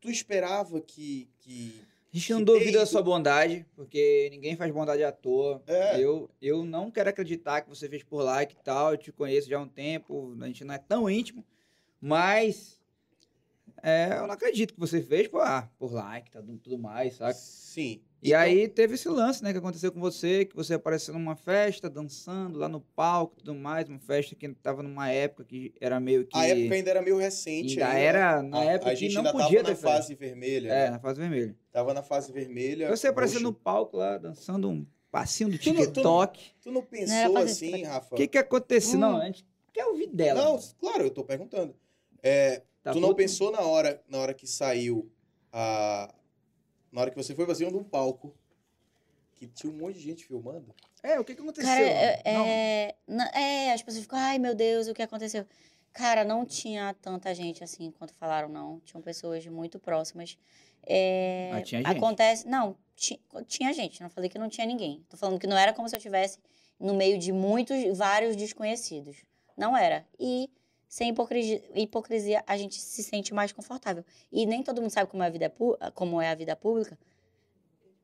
tu 0.01 0.09
esperava 0.11 0.81
que, 0.81 1.29
que 1.41 1.83
A 2.13 2.17
gente 2.17 2.33
não 2.35 2.45
duvida 2.45 2.79
da 2.79 2.87
sua 2.87 3.03
bondade, 3.03 3.67
porque 3.75 4.29
ninguém 4.31 4.55
faz 4.57 4.73
bondade 4.73 5.03
à 5.03 5.11
toa. 5.11 5.61
É. 5.67 5.99
Eu, 6.01 6.31
eu 6.41 6.65
não 6.65 6.89
quero 6.89 7.11
acreditar 7.11 7.63
que 7.63 7.69
você 7.69 7.89
fez 7.89 8.05
por 8.05 8.23
like 8.23 8.55
e 8.55 8.63
tal. 8.63 8.93
Eu 8.93 8.97
te 8.99 9.11
conheço 9.11 9.49
já 9.49 9.59
há 9.59 9.61
um 9.61 9.69
tempo, 9.69 10.37
a 10.41 10.47
gente 10.47 10.63
não 10.65 10.75
é 10.75 10.79
tão 10.79 11.11
íntimo. 11.11 11.45
Mas 12.01 12.81
é, 13.83 14.19
eu 14.19 14.27
não 14.29 14.35
acredito 14.35 14.73
que 14.75 14.79
você 14.79 15.03
fez 15.03 15.27
por, 15.27 15.41
ah, 15.41 15.69
por 15.77 15.93
like 15.93 16.31
tá, 16.31 16.41
tudo 16.63 16.79
mais, 16.79 17.17
sabe? 17.17 17.35
sim. 17.35 18.01
E 18.25 18.29
Então, 18.29 18.41
aí 18.41 18.67
teve 18.69 18.95
esse 18.95 19.07
lance, 19.07 19.45
né, 19.45 19.53
que 19.53 19.59
aconteceu 19.59 19.93
com 19.93 20.01
você, 20.01 20.47
que 20.47 20.57
você 20.57 20.73
apareceu 20.73 21.13
numa 21.13 21.37
festa, 21.37 21.91
dançando 21.91 22.59
lá 22.59 22.71
no 22.71 22.81
palco 22.81 23.35
e 23.35 23.39
tudo 23.45 23.55
mais, 23.55 23.87
uma 23.87 23.99
festa 23.99 24.35
que 24.35 24.49
tava 24.55 24.83
numa 24.83 25.11
época 25.11 25.45
que 25.45 25.75
era 25.79 26.01
meio 26.01 26.27
que... 26.27 26.37
a 26.39 26.47
época 26.49 26.75
ainda 26.75 26.91
era 26.91 27.03
meio 27.03 27.19
recente. 27.19 27.73
ainda 27.83 27.87
ainda. 27.89 28.01
era 28.01 28.43
na 28.43 28.61
a, 28.61 28.65
época 28.65 28.91
a 28.91 28.95
que 28.95 29.01
gente 29.01 29.15
não 29.15 29.21
ainda 29.27 29.33
podia 29.33 29.59
tava 29.63 29.69
na 29.69 29.77
festa. 29.77 29.89
fase 29.89 30.15
vermelha. 30.15 30.69
É, 30.71 30.85
né? 30.87 30.91
na 30.93 30.99
fase 30.99 31.21
vermelha. 31.21 31.55
Tava 31.71 31.93
na 31.93 32.03
fase 32.03 32.33
vermelha. 32.33 32.89
Você 32.89 33.09
aparecendo 33.09 33.43
no 33.43 33.53
palco 33.53 33.99
lá, 33.99 34.17
dançando 34.17 34.71
um 34.71 34.87
Passinho 35.11 35.51
do 35.51 35.59
Tu 35.59 35.69
não- 35.69 35.75
tu 35.75 35.79
não- 35.79 35.93
TikTok. 35.93 36.41
Tu 36.63 36.73
não 36.73 36.83
pensou 36.83 37.33
pra- 37.35 37.43
assim, 37.43 37.83
Rafa? 37.85 38.15
O 38.15 38.17
que 38.17 38.27
que 38.27 38.39
aconteceu? 38.39 38.97
Hum. 38.97 39.01
Não, 39.01 39.17
a 39.19 39.27
gente 39.27 39.47
quer 39.73 39.85
ouvir 39.85 40.09
dela. 40.09 40.43
Não, 40.43 40.59
claro, 40.81 41.05
eu 41.05 41.11
tô 41.11 41.23
perguntando. 41.23 41.73
É, 42.23 42.63
Tá 42.83 42.91
tu 42.93 42.99
não 43.01 43.15
pensou 43.15 43.53
na 43.53 43.61
hora, 43.61 44.03
na 44.09 44.19
hora 44.19 44.33
que 44.35 44.47
saiu 44.47 45.09
a. 45.53 46.13
Na 46.95 47.01
hora 47.01 47.11
que 47.11 47.17
você 47.17 47.35
foi 47.35 47.45
pra 47.45 47.57
cima 47.57 47.73
de 47.73 47.77
um 47.77 47.83
palco, 47.83 48.33
que 49.35 49.49
tinha 49.49 49.73
um 49.73 49.77
monte 49.77 49.95
de 49.97 50.01
gente 50.05 50.25
filmando? 50.25 50.73
É, 51.03 51.19
o 51.19 51.25
que 51.25 51.35
que 51.35 51.41
aconteceu? 51.43 51.69
Cara, 51.69 51.85
é, 51.85 52.33
Não. 52.33 52.47
é, 52.47 52.95
é, 53.35 53.73
as 53.73 53.83
pessoas 53.83 54.05
ficam, 54.05 54.17
ai 54.17 54.39
meu 54.39 54.55
Deus, 54.55 54.87
o 54.87 54.95
que 54.95 55.03
aconteceu? 55.03 55.45
Cara, 55.93 56.25
não 56.25 56.47
tinha 56.47 56.95
tanta 57.03 57.35
gente 57.35 57.65
assim 57.65 57.91
quanto 57.91 58.15
falaram, 58.15 58.49
não. 58.49 58.79
Tinham 58.85 59.03
pessoas 59.03 59.45
muito 59.49 59.81
próximas. 59.81 60.39
É, 60.87 61.51
Ah, 61.53 61.63
tinha 61.63 61.83
gente? 61.83 61.97
Acontece, 61.97 62.47
não, 62.47 62.77
ti- 62.95 63.21
tinha 63.49 63.73
gente, 63.73 64.01
não 64.01 64.09
falei 64.09 64.31
que 64.31 64.39
não 64.39 64.49
tinha 64.49 64.67
ninguém. 64.67 65.05
Tô 65.09 65.17
falando 65.17 65.41
que 65.41 65.49
não 65.49 65.59
era 65.59 65.73
como 65.73 65.89
se 65.89 65.97
eu 65.97 65.99
estivesse 65.99 66.39
no 66.79 66.95
meio 66.95 67.19
de 67.19 67.33
muitos, 67.33 67.77
vários 67.99 68.37
desconhecidos. 68.37 69.17
Não 69.57 69.77
era. 69.77 70.07
E 70.19 70.49
sem 70.95 71.09
hipocrisia, 71.09 71.61
hipocrisia, 71.75 72.45
a 72.47 72.57
gente 72.57 72.81
se 72.81 73.03
sente 73.03 73.35
mais 73.35 73.51
confortável. 73.51 74.05
E 74.31 74.47
nem 74.47 74.63
todo 74.63 74.81
mundo 74.81 74.93
sabe 74.93 75.11
como 75.11 75.25
é 75.25 75.27
a 75.27 75.29
vida, 75.29 75.53
como 75.93 76.23
é 76.23 76.31
a 76.31 76.37
vida 76.37 76.55
pública. 76.55 76.97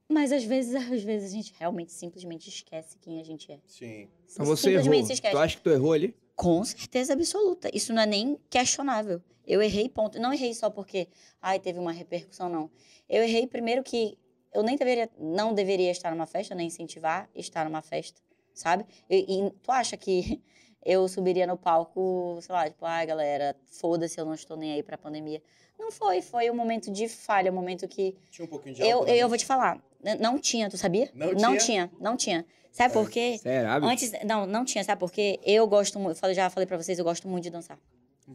Mas 0.09 0.33
às 0.33 0.43
vezes, 0.43 0.75
às 0.75 1.01
vezes 1.01 1.31
a 1.31 1.37
gente 1.37 1.55
realmente 1.57 1.93
simplesmente 1.93 2.49
esquece 2.49 2.99
quem 3.01 3.21
a 3.21 3.25
gente 3.25 3.53
é. 3.53 3.61
Sim. 3.65 4.09
Então 4.33 4.45
você 4.45 4.73
errou. 4.73 4.93
esquece. 4.93 5.31
Tu 5.31 5.39
acha 5.39 5.57
que 5.57 5.63
tu 5.63 5.71
errou 5.71 5.93
ali? 5.93 6.17
Com 6.35 6.65
certeza 6.65 7.13
absoluta. 7.13 7.71
Isso 7.73 7.93
não 7.93 8.03
é 8.03 8.07
nem 8.07 8.37
questionável. 8.51 9.23
Eu 9.47 9.63
errei, 9.63 9.89
ponto. 9.89 10.19
Não 10.19 10.33
errei 10.33 10.53
só 10.53 10.69
porque, 10.69 11.07
ai, 11.41 11.61
teve 11.61 11.79
uma 11.79 11.93
repercussão, 11.93 12.49
não. 12.49 12.69
Eu 13.09 13.23
errei 13.23 13.47
primeiro 13.47 13.85
que 13.85 14.19
eu 14.53 14.65
nem 14.65 14.75
deveria, 14.75 15.09
não 15.17 15.55
deveria 15.55 15.93
estar 15.93 16.11
numa 16.11 16.27
festa, 16.27 16.57
nem 16.57 16.67
incentivar 16.67 17.31
estar 17.37 17.65
numa 17.67 17.83
festa, 17.83 18.21
sabe? 18.53 18.85
E, 19.09 19.47
e 19.47 19.51
tu 19.63 19.71
acha 19.71 19.97
que 19.97 20.43
eu 20.85 21.07
subiria 21.09 21.47
no 21.47 21.57
palco, 21.57 22.39
sei 22.43 22.55
lá, 22.55 22.69
tipo, 22.69 22.85
ai, 22.85 23.07
galera, 23.07 23.57
foda-se, 23.67 24.19
eu 24.19 24.25
não 24.25 24.35
estou 24.35 24.57
nem 24.57 24.73
aí 24.73 24.83
pra 24.83 24.97
pandemia. 24.97 25.43
Não 25.79 25.91
foi, 25.91 26.21
foi 26.21 26.51
um 26.51 26.55
momento 26.55 26.91
de 26.91 27.09
falha, 27.09 27.51
um 27.51 27.55
momento 27.55 27.89
que 27.89 28.17
Tinha 28.31 28.45
um 28.45 28.49
pouquinho 28.49 28.75
de 28.75 28.83
eu, 28.83 28.99
álcool, 28.99 29.09
eu, 29.11 29.23
né? 29.25 29.29
vou 29.29 29.39
te 29.39 29.47
falar, 29.47 29.83
não 30.19 30.39
tinha, 30.39 30.69
tu 30.69 30.77
sabia? 30.77 31.11
Não 31.15 31.33
Não 31.33 31.57
tinha? 31.57 31.59
tinha, 31.59 31.91
não 31.99 32.17
tinha. 32.17 32.47
Sabe 32.71 32.95
por 32.95 33.11
quê? 33.11 33.39
Será, 33.39 33.81
bicho? 33.81 33.93
Antes, 33.93 34.13
não, 34.25 34.47
não 34.47 34.65
tinha, 34.65 34.85
sabe 34.85 35.01
por 35.01 35.11
quê? 35.11 35.41
Eu 35.43 35.67
gosto 35.67 35.99
muito, 35.99 36.19
já 36.33 36.49
falei 36.51 36.67
pra 36.67 36.77
vocês, 36.77 36.99
eu 36.99 37.05
gosto 37.05 37.27
muito 37.29 37.45
de 37.45 37.51
dançar. 37.51 37.79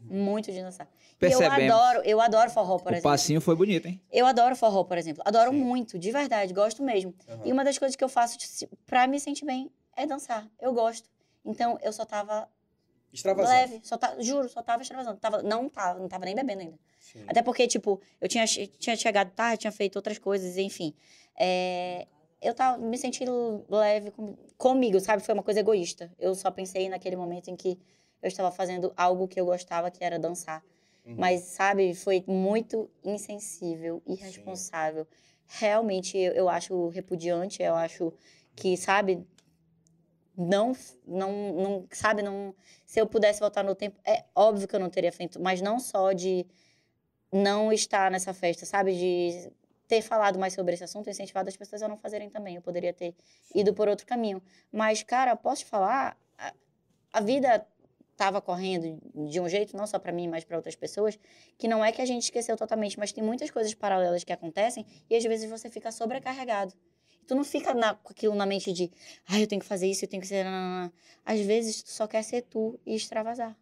Muito 0.09 0.51
de 0.51 0.61
dançar. 0.61 0.87
E 1.13 1.15
Percebemos. 1.17 1.57
eu 1.57 1.73
adoro, 1.73 2.01
eu 2.03 2.21
adoro 2.21 2.49
forró, 2.51 2.77
por 2.77 2.91
O 2.91 2.95
exemplo. 2.95 3.11
passinho 3.11 3.39
foi 3.39 3.55
bonito, 3.55 3.87
hein? 3.87 4.01
Eu 4.11 4.25
adoro 4.25 4.53
forró, 4.55 4.83
por 4.83 4.97
exemplo. 4.97 5.23
Adoro 5.25 5.51
Sim. 5.51 5.57
muito, 5.57 5.97
de 5.97 6.11
verdade, 6.11 6.53
gosto 6.53 6.83
mesmo. 6.83 7.15
Aham. 7.29 7.41
E 7.45 7.51
uma 7.53 7.63
das 7.63 7.77
coisas 7.77 7.95
que 7.95 8.03
eu 8.03 8.09
faço 8.09 8.37
pra 8.85 9.07
me 9.07 9.19
sentir 9.19 9.45
bem 9.45 9.71
é 9.95 10.05
dançar. 10.05 10.45
Eu 10.59 10.73
gosto. 10.73 11.09
Então, 11.45 11.77
eu 11.81 11.93
só 11.93 12.05
tava 12.05 12.49
Extravasando. 13.13 13.55
leve, 13.55 13.79
só 13.83 13.97
tá, 13.97 14.15
juro, 14.19 14.49
só 14.49 14.61
tava 14.61 14.81
extravasando. 14.81 15.17
Tava, 15.19 15.41
não 15.43 15.69
tava, 15.69 15.99
não 15.99 16.07
tava 16.07 16.25
nem 16.25 16.35
bebendo 16.35 16.61
ainda. 16.61 16.79
Sim. 16.99 17.23
Até 17.27 17.41
porque, 17.41 17.67
tipo, 17.67 18.01
eu 18.19 18.27
tinha, 18.27 18.45
tinha 18.45 18.95
chegado 18.95 19.31
tarde, 19.31 19.61
tinha 19.61 19.71
feito 19.71 19.95
outras 19.95 20.17
coisas, 20.17 20.57
enfim. 20.57 20.93
É, 21.37 22.07
eu 22.41 22.53
tava 22.53 22.77
me 22.77 22.97
sentindo 22.97 23.65
leve 23.69 24.11
com- 24.11 24.35
comigo, 24.57 24.99
sabe? 24.99 25.23
Foi 25.23 25.33
uma 25.33 25.43
coisa 25.43 25.59
egoísta. 25.59 26.11
Eu 26.19 26.35
só 26.35 26.49
pensei 26.51 26.89
naquele 26.89 27.15
momento 27.15 27.49
em 27.49 27.55
que 27.55 27.79
eu 28.21 28.27
estava 28.27 28.51
fazendo 28.51 28.91
algo 28.97 29.27
que 29.27 29.39
eu 29.39 29.45
gostava, 29.45 29.91
que 29.91 30.03
era 30.03 30.17
dançar. 30.19 30.63
Uhum. 31.05 31.15
Mas, 31.17 31.41
sabe, 31.41 31.93
foi 31.93 32.23
muito 32.27 32.89
insensível, 33.03 34.01
irresponsável. 34.07 35.07
Realmente, 35.47 36.17
eu, 36.17 36.33
eu 36.33 36.49
acho 36.49 36.87
repudiante, 36.89 37.61
eu 37.61 37.75
acho 37.75 38.11
que, 38.55 38.75
sabe, 38.75 39.25
não, 40.37 40.73
não, 41.05 41.53
não, 41.53 41.87
sabe, 41.91 42.21
não, 42.21 42.53
se 42.85 42.99
eu 42.99 43.07
pudesse 43.07 43.39
voltar 43.39 43.63
no 43.63 43.75
tempo, 43.75 43.99
é 44.05 44.25
óbvio 44.35 44.67
que 44.67 44.75
eu 44.75 44.79
não 44.79 44.89
teria 44.89 45.11
feito, 45.11 45.41
mas 45.41 45.61
não 45.61 45.79
só 45.79 46.11
de 46.11 46.45
não 47.31 47.71
estar 47.71 48.09
nessa 48.11 48.33
festa, 48.33 48.65
sabe, 48.65 48.95
de 48.95 49.51
ter 49.87 50.01
falado 50.01 50.39
mais 50.39 50.53
sobre 50.53 50.73
esse 50.73 50.83
assunto, 50.83 51.09
incentivado 51.09 51.49
as 51.49 51.57
pessoas 51.57 51.81
a 51.83 51.87
não 51.87 51.97
fazerem 51.97 52.29
também. 52.29 52.55
Eu 52.55 52.61
poderia 52.61 52.93
ter 52.93 53.15
ido 53.53 53.73
por 53.73 53.87
outro 53.87 54.05
caminho. 54.05 54.41
Mas, 54.71 55.03
cara, 55.03 55.35
posso 55.35 55.63
te 55.63 55.69
falar, 55.69 56.17
a, 56.37 56.53
a 57.13 57.21
vida 57.21 57.65
estava 58.11 58.41
correndo 58.41 58.97
de 59.27 59.39
um 59.39 59.47
jeito, 59.47 59.75
não 59.75 59.85
só 59.85 59.99
para 59.99 60.11
mim, 60.11 60.27
mas 60.27 60.43
para 60.43 60.55
outras 60.55 60.75
pessoas, 60.75 61.19
que 61.57 61.67
não 61.67 61.83
é 61.83 61.91
que 61.91 62.01
a 62.01 62.05
gente 62.05 62.23
esqueceu 62.23 62.55
totalmente, 62.55 62.97
mas 62.97 63.11
tem 63.11 63.23
muitas 63.23 63.51
coisas 63.51 63.73
paralelas 63.73 64.23
que 64.23 64.31
acontecem 64.31 64.85
e 65.09 65.15
às 65.15 65.23
vezes 65.23 65.49
você 65.49 65.69
fica 65.69 65.91
sobrecarregado. 65.91 66.73
Tu 67.27 67.33
não 67.35 67.43
fica 67.43 67.73
na, 67.73 67.95
com 67.95 68.11
aquilo 68.11 68.35
na 68.35 68.45
mente 68.45 68.71
de, 68.71 68.91
ai, 69.27 69.43
eu 69.43 69.47
tenho 69.47 69.61
que 69.61 69.67
fazer 69.67 69.87
isso, 69.87 70.05
eu 70.05 70.09
tenho 70.09 70.21
que 70.21 70.27
ser. 70.27 70.43
nananã." 70.43 70.91
Às 71.25 71.39
vezes 71.41 71.81
tu 71.83 71.91
só 71.91 72.07
quer 72.07 72.23
ser 72.23 72.43
tu 72.43 72.79
e 72.85 72.95
extravasar. 72.95 73.57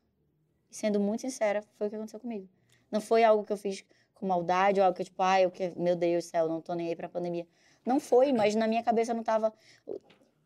E 0.69 0.75
sendo 0.75 0.99
muito 0.99 1.21
sincera, 1.21 1.61
foi 1.77 1.87
o 1.87 1.89
que 1.89 1.95
aconteceu 1.95 2.19
comigo. 2.19 2.47
Não 2.91 2.99
foi 3.01 3.23
algo 3.23 3.43
que 3.43 3.53
eu 3.53 3.57
fiz 3.57 3.83
com 4.13 4.25
maldade, 4.27 4.79
ou 4.79 4.85
algo 4.85 4.95
que 4.95 5.01
eu, 5.01 5.05
tipo, 5.05 5.21
ai, 5.21 5.45
eu 5.45 5.51
que, 5.51 5.71
meu 5.77 5.95
Deus 5.95 6.25
do 6.25 6.29
céu, 6.29 6.47
não 6.47 6.61
tô 6.61 6.73
nem 6.73 6.89
aí 6.89 6.95
pra 6.95 7.07
pandemia. 7.09 7.47
Não 7.85 7.99
foi, 7.99 8.31
mas 8.31 8.55
na 8.55 8.67
minha 8.67 8.83
cabeça 8.83 9.13
não 9.13 9.23
tava. 9.23 9.53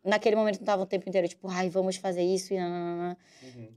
Naquele 0.04 0.36
momento 0.36 0.58
não 0.58 0.64
tava 0.66 0.82
o 0.82 0.86
tempo 0.86 1.08
inteiro, 1.08 1.28
tipo, 1.28 1.48
ai, 1.48 1.68
vamos 1.68 1.96
fazer 1.96 2.22
isso 2.22 2.52
e 2.54 2.56
nananã. 2.58 3.16
Uhum. 3.42 3.72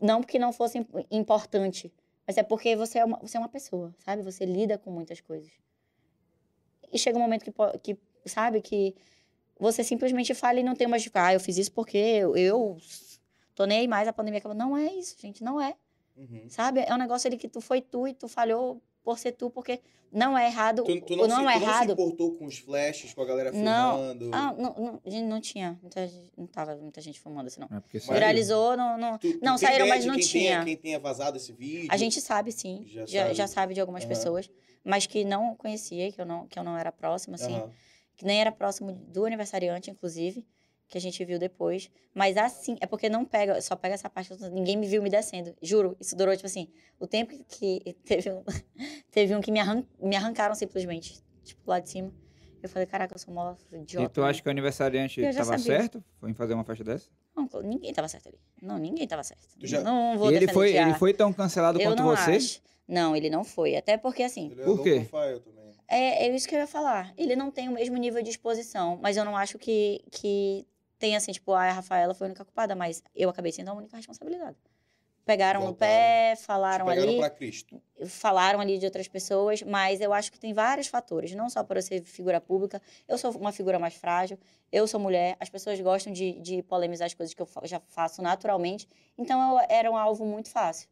Não 0.00 0.20
porque 0.20 0.38
não 0.38 0.52
fosse 0.52 0.78
im- 0.78 0.86
importante, 1.10 1.92
mas 2.26 2.36
é 2.36 2.42
porque 2.42 2.76
você 2.76 2.98
é, 2.98 3.04
uma, 3.04 3.18
você 3.18 3.36
é 3.36 3.40
uma 3.40 3.48
pessoa, 3.48 3.94
sabe? 4.04 4.22
Você 4.22 4.44
lida 4.44 4.76
com 4.78 4.90
muitas 4.90 5.20
coisas. 5.20 5.50
E 6.92 6.98
chega 6.98 7.18
um 7.18 7.22
momento 7.22 7.44
que, 7.44 7.94
que 7.94 7.98
sabe, 8.28 8.60
que 8.60 8.94
você 9.58 9.84
simplesmente 9.84 10.34
fala 10.34 10.60
e 10.60 10.62
não 10.62 10.74
tem 10.74 10.86
mais 10.86 11.02
de 11.02 11.08
ficar, 11.08 11.26
ah, 11.26 11.34
eu 11.34 11.40
fiz 11.40 11.56
isso 11.56 11.72
porque 11.72 11.96
eu, 11.96 12.36
eu 12.36 12.76
tô 13.54 13.64
nem 13.64 13.80
aí 13.80 13.88
mais, 13.88 14.08
a 14.08 14.12
pandemia 14.12 14.38
acabou. 14.38 14.56
Não 14.56 14.76
é 14.76 14.92
isso, 14.94 15.16
gente, 15.20 15.42
não 15.42 15.60
é. 15.60 15.74
Uhum. 16.16 16.48
Sabe? 16.48 16.80
É 16.80 16.94
um 16.94 16.98
negócio 16.98 17.26
ali 17.28 17.36
que 17.36 17.48
tu 17.48 17.60
foi 17.60 17.80
tu 17.80 18.06
e 18.06 18.14
tu 18.14 18.28
falhou 18.28 18.80
por 19.04 19.18
ser 19.18 19.32
tu, 19.32 19.50
porque 19.50 19.80
não 20.10 20.36
é 20.36 20.46
errado. 20.46 20.82
Tu, 20.84 21.00
tu 21.02 21.16
não, 21.16 21.28
não 21.28 21.36
se, 21.36 21.42
é 21.42 21.52
tu 21.52 21.60
não 21.60 21.60
se 21.60 21.64
errado. 21.66 21.92
importou 21.92 22.32
com 22.32 22.46
os 22.46 22.58
flashes, 22.58 23.12
com 23.12 23.20
a 23.20 23.24
galera 23.26 23.52
Não. 23.52 23.98
filmando? 23.98 24.30
Ah, 24.32 24.52
não, 24.56 24.74
não, 24.74 25.00
gente, 25.04 25.26
não 25.26 25.40
tinha. 25.40 25.78
Muita, 25.82 26.10
não 26.36 26.46
tava 26.46 26.74
muita 26.76 27.00
gente 27.00 27.20
filmando 27.20 27.46
assim, 27.48 27.60
não. 27.60 27.68
É. 27.76 27.98
Viralizou, 28.12 28.76
não. 28.76 28.96
não 28.96 29.18
Tu- 29.18 29.38
não, 29.42 29.58
saíram, 29.58 29.86
mas 29.86 30.04
não 30.06 30.14
quem 30.14 30.24
tinha. 30.26 30.42
Tenha, 30.52 30.64
quem 30.64 30.76
tenha 30.76 30.98
vazado 30.98 31.36
esse 31.36 31.52
vídeo? 31.52 31.88
A 31.90 31.96
gente 31.96 32.20
sabe, 32.20 32.50
sim. 32.50 32.84
Já 32.88 33.06
Já, 33.06 33.26
já, 33.34 33.46
sabe. 33.46 33.48
sabe 33.54 33.74
de 33.74 33.80
algumas 33.80 34.02
Aham. 34.04 34.08
pessoas, 34.08 34.50
mas 34.82 35.06
que 35.06 35.24
não 35.24 35.54
conhecia, 35.54 36.10
que 36.10 36.20
eu 36.20 36.24
não, 36.26 36.46
que 36.46 36.58
eu 36.58 36.64
não 36.64 36.76
era 36.78 36.90
próxima, 36.90 37.34
assim. 37.36 37.54
Aham. 37.54 37.70
Que 38.16 38.24
nem 38.24 38.40
era 38.40 38.52
próximo 38.52 38.92
do 38.92 39.24
aniversariante, 39.26 39.90
inclusive, 39.90 40.46
que 40.88 40.98
a 40.98 41.00
gente 41.00 41.24
viu 41.24 41.38
depois. 41.38 41.90
Mas 42.14 42.36
assim, 42.36 42.76
é 42.80 42.86
porque 42.86 43.08
não 43.08 43.24
pega, 43.24 43.60
só 43.60 43.74
pega 43.76 43.94
essa 43.94 44.08
parte, 44.08 44.30
ninguém 44.50 44.76
me 44.76 44.86
viu 44.86 45.02
me 45.02 45.10
descendo. 45.10 45.54
Juro, 45.60 45.96
isso 46.00 46.16
durou, 46.16 46.34
tipo 46.36 46.46
assim, 46.46 46.68
o 46.98 47.06
tempo 47.06 47.32
que 47.48 47.96
teve 48.04 48.30
um, 48.30 48.42
teve 49.10 49.34
um 49.34 49.40
que 49.40 49.50
me, 49.50 49.60
arran, 49.60 49.84
me 50.00 50.16
arrancaram 50.16 50.54
simplesmente, 50.54 51.20
tipo, 51.44 51.60
lá 51.66 51.80
de 51.80 51.90
cima. 51.90 52.12
Eu 52.62 52.68
falei, 52.68 52.86
caraca, 52.86 53.14
eu 53.14 53.18
sou 53.18 53.34
mó 53.34 53.54
idiota. 53.72 54.06
E 54.06 54.08
tu 54.08 54.22
né? 54.22 54.28
acha 54.28 54.40
que 54.40 54.48
o 54.48 54.50
aniversariante 54.50 55.20
Eu 55.20 55.32
já 55.32 55.44
tava 55.44 55.58
sabia. 55.58 55.80
certo 55.80 56.02
em 56.22 56.32
fazer 56.32 56.54
uma 56.54 56.64
festa 56.64 56.82
dessa? 56.82 57.10
Não, 57.36 57.46
ninguém 57.62 57.92
tava 57.92 58.08
certo 58.08 58.28
ali. 58.28 58.38
Não, 58.62 58.78
ninguém 58.78 59.06
tava 59.06 59.22
certo. 59.22 59.46
Já- 59.62 59.82
Não 59.82 60.16
vou 60.16 60.30
E 60.32 60.34
ele 60.34 60.48
foi, 60.48 60.74
ele 60.74 60.94
foi 60.94 61.12
tão 61.12 61.30
cancelado 61.30 61.78
Eu 61.78 61.90
quanto 61.90 61.98
não 62.02 62.06
você? 62.16 62.30
acho. 62.30 62.62
Não, 62.88 63.14
ele 63.16 63.28
não 63.28 63.44
foi. 63.44 63.76
Até 63.76 63.96
porque, 63.98 64.22
assim, 64.22 64.50
Ele 64.52 64.62
é 64.62 64.64
Por 64.64 64.82
quê? 64.82 65.06
É, 65.88 66.26
é 66.26 66.34
isso 66.34 66.48
que 66.48 66.54
eu 66.54 66.58
ia 66.60 66.66
falar. 66.66 67.12
Ele 67.16 67.36
não 67.36 67.50
tem 67.50 67.68
o 67.68 67.72
mesmo 67.72 67.96
nível 67.96 68.22
de 68.22 68.30
exposição, 68.30 68.98
mas 69.02 69.16
eu 69.16 69.24
não 69.24 69.36
acho 69.36 69.58
que, 69.58 70.02
que 70.10 70.66
tem 70.98 71.16
assim, 71.16 71.32
tipo, 71.32 71.52
ah, 71.52 71.64
a 71.64 71.72
Rafaela 71.72 72.14
foi 72.14 72.26
a 72.26 72.28
única 72.28 72.44
culpada, 72.44 72.74
mas 72.74 73.02
eu 73.14 73.28
acabei 73.28 73.52
sendo 73.52 73.70
a 73.70 73.74
única 73.74 73.96
responsabilidade. 73.96 74.56
Pegaram 75.24 75.60
no 75.60 75.66
Voltaram. 75.68 75.90
pé, 75.90 76.36
falaram 76.36 76.84
pegaram 76.84 77.08
ali, 77.08 77.18
pra 77.18 77.30
Cristo. 77.30 77.80
falaram 78.06 78.60
ali 78.60 78.78
de 78.78 78.84
outras 78.84 79.08
pessoas, 79.08 79.62
mas 79.62 80.02
eu 80.02 80.12
acho 80.12 80.30
que 80.30 80.38
tem 80.38 80.52
vários 80.52 80.86
fatores, 80.86 81.34
não 81.34 81.48
só 81.48 81.64
por 81.64 81.76
eu 81.76 81.82
ser 81.82 82.04
figura 82.04 82.40
pública, 82.42 82.80
eu 83.08 83.16
sou 83.16 83.30
uma 83.32 83.50
figura 83.50 83.78
mais 83.78 83.94
frágil, 83.94 84.38
eu 84.70 84.86
sou 84.86 85.00
mulher, 85.00 85.34
as 85.40 85.48
pessoas 85.48 85.80
gostam 85.80 86.12
de, 86.12 86.32
de 86.40 86.62
polemizar 86.64 87.06
as 87.06 87.14
coisas 87.14 87.34
que 87.34 87.40
eu 87.40 87.48
já 87.62 87.80
faço 87.88 88.20
naturalmente, 88.20 88.86
então 89.16 89.54
eu 89.54 89.66
era 89.70 89.90
um 89.90 89.96
alvo 89.96 90.26
muito 90.26 90.50
fácil. 90.50 90.90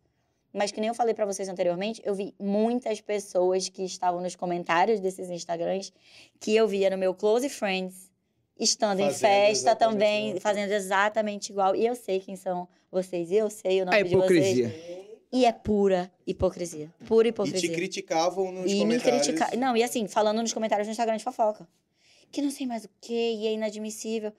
Mas 0.52 0.70
que 0.70 0.80
nem 0.80 0.88
eu 0.88 0.94
falei 0.94 1.14
pra 1.14 1.24
vocês 1.24 1.48
anteriormente, 1.48 2.00
eu 2.04 2.14
vi 2.14 2.34
muitas 2.38 3.00
pessoas 3.00 3.68
que 3.68 3.84
estavam 3.84 4.20
nos 4.20 4.36
comentários 4.36 5.00
desses 5.00 5.30
Instagrams 5.30 5.92
que 6.38 6.54
eu 6.54 6.68
via 6.68 6.90
no 6.90 6.98
meu 6.98 7.14
Close 7.14 7.48
Friends, 7.48 8.11
estando 8.62 9.00
em 9.00 9.04
Fazendo 9.10 9.20
festa 9.20 9.50
exatamente 9.70 9.92
também, 9.92 10.28
igual. 10.28 10.40
fazendo 10.40 10.70
exatamente 10.72 11.50
igual. 11.50 11.74
E 11.76 11.86
eu 11.86 11.94
sei 11.94 12.20
quem 12.20 12.36
são 12.36 12.68
vocês, 12.90 13.30
eu 13.32 13.48
sei 13.50 13.82
o 13.82 13.84
nome 13.86 13.96
A 13.96 14.02
de 14.02 14.10
vocês. 14.10 14.58
hipocrisia. 14.58 15.02
E 15.32 15.44
é 15.46 15.52
pura 15.52 16.12
hipocrisia. 16.26 16.92
Pura 17.06 17.26
E 17.26 17.30
hipocrisia. 17.30 17.60
te 17.70 17.74
criticavam 17.74 18.52
nos 18.52 18.70
E 18.70 18.74
me 18.74 18.80
comentários. 18.80 19.22
criticar. 19.26 19.56
Não, 19.56 19.76
e 19.76 19.82
assim, 19.82 20.06
falando 20.06 20.42
nos 20.42 20.52
comentários 20.52 20.86
do 20.86 20.90
Instagram 20.90 21.16
de 21.16 21.24
fofoca. 21.24 21.66
Que 22.30 22.42
não 22.42 22.50
sei 22.50 22.66
mais 22.66 22.84
o 22.84 22.88
que, 23.00 23.12
e 23.14 23.46
é 23.46 23.52
inadmissível. 23.52 24.32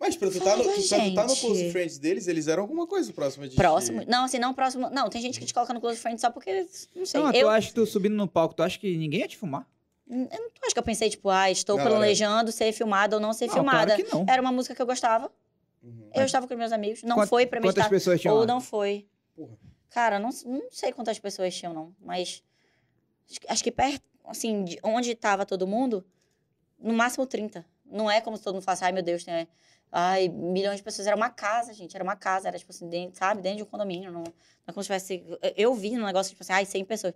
Mas 0.00 0.16
pra 0.16 0.30
tu 0.30 0.38
tá 0.38 0.56
no, 0.56 0.62
tu, 0.62 0.70
pra 0.88 1.00
tu 1.00 1.14
tá 1.14 1.26
no. 1.26 1.36
Close 1.36 1.70
Friends 1.72 1.98
deles, 1.98 2.28
eles 2.28 2.46
eram 2.46 2.62
alguma 2.62 2.86
coisa 2.86 3.12
próxima 3.12 3.48
de 3.48 3.56
Próximo. 3.56 4.00
ti. 4.02 4.08
Não, 4.08 4.24
assim, 4.24 4.38
não 4.38 4.54
próximo. 4.54 4.88
Não, 4.90 5.08
tem 5.10 5.20
gente 5.20 5.40
que 5.40 5.44
te 5.46 5.52
coloca 5.52 5.74
no 5.74 5.80
Close 5.80 5.98
Friend 5.98 6.20
só 6.20 6.30
porque. 6.30 6.66
Não 6.94 7.04
sei. 7.04 7.20
Não, 7.20 7.32
eu, 7.32 7.40
tu 7.46 7.48
acha 7.48 7.68
que 7.68 7.74
tu 7.74 7.84
subindo 7.84 8.14
no 8.14 8.28
palco, 8.28 8.54
tu 8.54 8.62
acha 8.62 8.78
que 8.78 8.96
ninguém 8.96 9.20
ia 9.20 9.28
te 9.28 9.36
fumar? 9.36 9.66
Eu 10.10 10.16
não 10.16 10.50
acho 10.64 10.72
que 10.72 10.78
eu 10.78 10.82
pensei, 10.82 11.10
tipo, 11.10 11.28
ah, 11.28 11.50
estou 11.50 11.76
Na 11.76 11.82
hora. 11.82 11.90
planejando 11.94 12.50
ser 12.50 12.72
filmada 12.72 13.16
ou 13.16 13.20
não 13.20 13.32
ser 13.32 13.46
Não, 13.46 13.54
filmada. 13.54 13.94
claro 13.94 14.04
que 14.04 14.14
não. 14.14 14.24
Era 14.28 14.40
uma 14.40 14.50
música 14.52 14.74
que 14.74 14.80
eu 14.80 14.86
gostava. 14.86 15.30
Uhum. 15.82 16.10
Eu 16.14 16.24
estava 16.24 16.48
com 16.48 16.54
meus 16.56 16.72
amigos. 16.72 17.02
Não 17.02 17.16
Quant- 17.16 17.28
foi 17.28 17.46
pra 17.46 17.60
mim 17.60 17.66
Quantas 17.68 17.82
estar. 17.84 17.90
pessoas 17.90 18.20
tinham 18.20 18.34
Ou 18.34 18.40
lá? 18.40 18.46
não 18.46 18.60
foi. 18.60 19.06
Porra. 19.36 19.56
Cara, 19.90 20.18
não, 20.18 20.30
não 20.46 20.68
sei 20.70 20.92
quantas 20.92 21.18
pessoas 21.18 21.54
tinham, 21.54 21.72
não. 21.74 21.94
Mas 22.00 22.42
acho, 23.48 23.62
que- 23.62 23.70
perto, 23.70 24.02
assim, 24.24 24.64
de 24.64 24.78
onde 24.82 25.14
tava 25.14 25.44
todo 25.46 25.66
mundo, 25.66 26.04
no 26.78 26.92
máximo 26.94 27.26
30. 27.26 27.64
Não 27.84 28.10
é 28.10 28.20
como 28.20 28.36
se 28.36 28.42
todo 28.42 28.54
mundo 28.54 28.62
falasse, 28.64 28.84
ai 28.84 28.92
meu 28.92 29.02
Deus, 29.02 29.24
tem. 29.24 29.46
Ai, 29.90 30.28
milhões 30.28 30.76
de 30.76 30.82
pessoas. 30.82 31.06
Era 31.06 31.16
uma 31.16 31.30
casa, 31.30 31.72
gente. 31.72 31.94
Era 31.94 32.04
uma 32.04 32.14
casa. 32.16 32.48
Era, 32.48 32.58
tipo 32.58 32.70
assim, 32.70 32.88
dentro, 32.88 33.18
sabe? 33.18 33.40
Dentro 33.40 33.56
de 33.58 33.62
um 33.62 33.66
condomínio. 33.66 34.10
Não, 34.12 34.20
não 34.22 34.32
é 34.66 34.72
como 34.72 34.82
se 34.82 34.88
tivesse. 34.88 35.24
Eu 35.56 35.72
vi 35.74 35.92
no 35.96 36.04
negócio, 36.04 36.30
tipo 36.30 36.42
assim, 36.42 36.52
ai, 36.52 36.66
100 36.66 36.84
pessoas. 36.84 37.14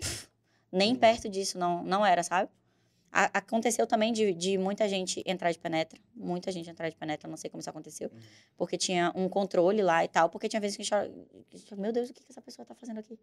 Pff, 0.00 0.28
nem 0.74 0.92
Uhum. 0.92 0.98
perto 0.98 1.28
disso, 1.28 1.58
não, 1.58 1.82
não 1.84 2.04
era, 2.04 2.22
sabe? 2.22 2.50
A- 3.12 3.30
aconteceu 3.38 3.86
também 3.86 4.12
de, 4.12 4.34
de 4.34 4.58
muita 4.58 4.88
gente 4.88 5.22
entrar 5.24 5.52
de 5.52 5.58
penetra. 5.58 6.00
Muita 6.14 6.50
gente 6.50 6.68
entrar 6.68 6.88
de 6.88 6.96
penetra. 6.96 7.28
Não 7.30 7.36
sei 7.36 7.48
como 7.48 7.60
isso 7.60 7.70
aconteceu. 7.70 8.10
Uhum. 8.12 8.20
Porque 8.56 8.76
tinha 8.76 9.12
um 9.14 9.28
controle 9.28 9.82
lá 9.82 10.04
e 10.04 10.08
tal. 10.08 10.28
Porque 10.28 10.48
tinha 10.48 10.60
vezes 10.60 10.76
que 10.76 10.82
a 10.94 11.04
gente 11.56 11.74
meu 11.76 11.92
Deus, 11.92 12.10
o 12.10 12.12
que, 12.12 12.24
que 12.24 12.32
essa 12.32 12.42
pessoa 12.42 12.66
tá 12.66 12.74
fazendo 12.74 12.98
aqui? 12.98 13.16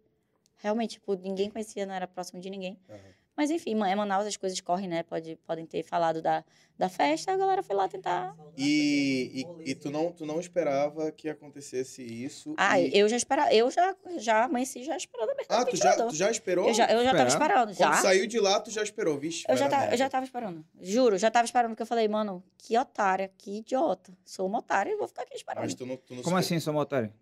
Realmente, 0.56 0.92
tipo, 0.92 1.14
ninguém 1.14 1.50
conhecia, 1.50 1.84
não 1.84 1.92
era 1.94 2.06
próximo 2.06 2.40
de 2.40 2.48
ninguém. 2.48 2.78
Aham. 2.88 2.98
Mas 3.36 3.50
enfim, 3.50 3.72
é 3.84 3.94
Manaus, 3.94 4.26
as 4.26 4.36
coisas 4.36 4.60
correm, 4.60 4.88
né? 4.88 5.02
Pode, 5.02 5.36
podem 5.46 5.64
ter 5.64 5.82
falado 5.82 6.20
da, 6.20 6.44
da 6.78 6.88
festa, 6.88 7.32
a 7.32 7.36
galera 7.36 7.62
foi 7.62 7.74
lá 7.74 7.88
tentar. 7.88 8.36
E, 8.56 9.46
e, 9.64 9.70
e 9.70 9.74
tu, 9.74 9.90
não, 9.90 10.12
tu 10.12 10.26
não 10.26 10.38
esperava 10.38 11.10
que 11.10 11.28
acontecesse 11.28 12.02
isso. 12.02 12.54
Ah, 12.58 12.78
e... 12.78 12.96
eu 12.96 13.08
já 13.08 13.16
esperava, 13.16 13.52
eu 13.52 13.70
já, 13.70 13.96
já 14.18 14.44
amanheci 14.44 14.84
já 14.84 14.96
esperando 14.96 15.30
a 15.30 15.32
abertura 15.32 15.60
Ah, 15.60 15.64
tu 15.64 15.76
já, 15.76 15.96
tu 15.96 16.14
já 16.14 16.30
esperou? 16.30 16.68
Eu 16.68 16.74
já, 16.74 16.92
eu 16.92 17.04
já 17.04 17.12
tava 17.12 17.28
esperando, 17.28 17.74
Quando 17.74 17.94
já. 17.94 18.02
saiu 18.02 18.26
de 18.26 18.38
lá, 18.38 18.60
tu 18.60 18.70
já 18.70 18.82
esperou, 18.82 19.18
vixe. 19.18 19.44
Eu 19.48 19.56
já, 19.56 19.68
tá, 19.68 19.90
eu 19.90 19.96
já 19.96 20.10
tava 20.10 20.24
esperando. 20.24 20.64
Juro, 20.80 21.16
já 21.16 21.30
tava 21.30 21.46
esperando, 21.46 21.70
porque 21.70 21.82
eu 21.82 21.86
falei, 21.86 22.06
mano, 22.08 22.44
que 22.58 22.76
otária, 22.76 23.30
que 23.38 23.58
idiota. 23.58 24.12
Sou 24.24 24.46
uma 24.46 24.58
otária 24.58 24.90
e 24.90 24.96
vou 24.96 25.08
ficar 25.08 25.22
aqui 25.22 25.34
esperando. 25.34 25.64
Mas 25.64 25.74
tu 25.74 25.86
não, 25.86 25.96
tu 25.96 26.14
não 26.14 26.22
Como 26.22 26.36
assim, 26.36 26.60
sou 26.60 26.74
otário? 26.76 27.12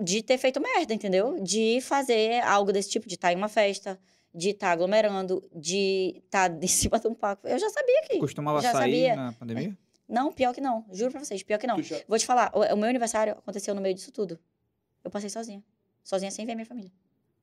de 0.00 0.22
ter 0.22 0.38
feito 0.38 0.60
merda, 0.60 0.94
entendeu? 0.94 1.42
De 1.42 1.80
fazer 1.80 2.40
algo 2.44 2.72
desse 2.72 2.90
tipo, 2.90 3.08
de 3.08 3.14
estar 3.14 3.32
em 3.32 3.36
uma 3.36 3.48
festa, 3.48 3.98
de 4.34 4.50
estar 4.50 4.70
aglomerando, 4.72 5.42
de 5.54 6.22
estar 6.24 6.50
em 6.62 6.66
cima 6.68 6.98
de 6.98 7.06
um 7.08 7.14
palco. 7.14 7.46
Eu 7.46 7.58
já 7.58 7.68
sabia 7.70 8.02
que. 8.02 8.18
Costumava 8.18 8.60
já 8.60 8.72
sair 8.72 9.08
sabia. 9.08 9.16
na 9.16 9.32
pandemia? 9.32 9.76
Não, 10.08 10.32
pior 10.32 10.54
que 10.54 10.60
não. 10.60 10.84
Juro 10.90 11.10
pra 11.10 11.22
vocês, 11.24 11.42
pior 11.42 11.58
que 11.58 11.66
não. 11.66 11.82
já- 11.82 12.00
Vou 12.08 12.18
te 12.18 12.24
falar, 12.26 12.50
o, 12.54 12.60
o 12.60 12.76
meu 12.76 12.88
aniversário 12.88 13.34
aconteceu 13.34 13.74
no 13.74 13.80
meio 13.80 13.94
disso 13.94 14.10
tudo. 14.12 14.38
Eu 15.04 15.10
passei 15.10 15.28
sozinha. 15.28 15.62
Sozinha 16.02 16.30
sem 16.30 16.46
ver 16.46 16.54
minha 16.54 16.64
família. 16.66 16.90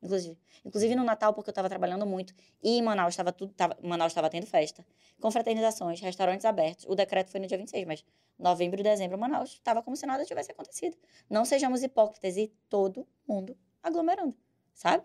Inclusive. 0.01 0.37
Inclusive 0.63 0.95
no 0.95 1.03
Natal, 1.03 1.33
porque 1.33 1.49
eu 1.49 1.53
tava 1.53 1.69
trabalhando 1.69 2.05
muito. 2.05 2.33
E 2.61 2.77
em 2.77 2.81
Manaus 2.81 3.13
estava 3.13 3.31
tudo. 3.31 3.53
Tava, 3.53 3.77
Manaus 3.81 4.11
estava 4.11 4.29
tendo 4.29 4.45
festa. 4.45 4.85
Confraternizações, 5.19 5.99
restaurantes 6.01 6.45
abertos. 6.45 6.85
O 6.87 6.95
decreto 6.95 7.29
foi 7.31 7.39
no 7.39 7.47
dia 7.47 7.57
26, 7.57 7.85
mas 7.85 8.05
novembro 8.37 8.79
e 8.79 8.83
dezembro, 8.83 9.17
Manaus 9.17 9.51
estava 9.53 9.81
como 9.81 9.95
se 9.95 10.05
nada 10.05 10.23
tivesse 10.25 10.51
acontecido. 10.51 10.95
Não 11.29 11.43
sejamos 11.45 11.81
hipócritas 11.83 12.35
e 12.37 12.51
todo 12.69 13.07
mundo 13.27 13.57
aglomerando, 13.81 14.35
sabe? 14.73 15.03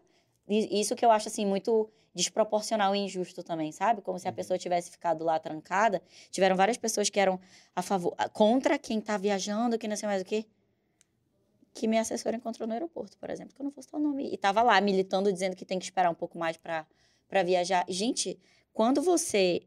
Isso 0.50 0.96
que 0.96 1.04
eu 1.04 1.10
acho, 1.10 1.28
assim, 1.28 1.46
muito 1.46 1.88
desproporcional 2.12 2.94
e 2.94 2.98
injusto 2.98 3.42
também, 3.42 3.70
sabe? 3.70 4.02
Como 4.02 4.18
se 4.18 4.26
a 4.26 4.30
Uhum. 4.30 4.36
pessoa 4.36 4.58
tivesse 4.58 4.90
ficado 4.90 5.24
lá 5.24 5.38
trancada. 5.38 6.02
Tiveram 6.30 6.56
várias 6.56 6.76
pessoas 6.76 7.08
que 7.08 7.20
eram 7.20 7.38
a 7.74 7.82
favor, 7.82 8.14
contra 8.32 8.76
quem 8.78 9.00
tá 9.00 9.16
viajando, 9.16 9.78
que 9.78 9.86
não 9.86 9.94
sei 9.96 10.08
mais 10.08 10.22
o 10.22 10.24
quê. 10.24 10.44
Que 11.72 11.86
minha 11.86 12.00
assessora 12.02 12.36
encontrou 12.36 12.66
no 12.66 12.74
aeroporto, 12.74 13.16
por 13.16 13.30
exemplo, 13.30 13.54
que 13.54 13.60
eu 13.60 13.64
não 13.64 13.70
fosse 13.70 13.88
tal 13.88 14.00
nome. 14.00 14.28
E 14.32 14.36
tava 14.36 14.60
lá 14.60 14.80
militando, 14.80 15.32
dizendo 15.32 15.54
que 15.54 15.64
tem 15.64 15.78
que 15.78 15.84
esperar 15.84 16.10
um 16.10 16.14
pouco 16.14 16.36
mais 16.36 16.56
para 16.56 16.84
viajar. 17.44 17.84
Gente, 17.88 18.36
quando 18.74 19.00
você 19.00 19.62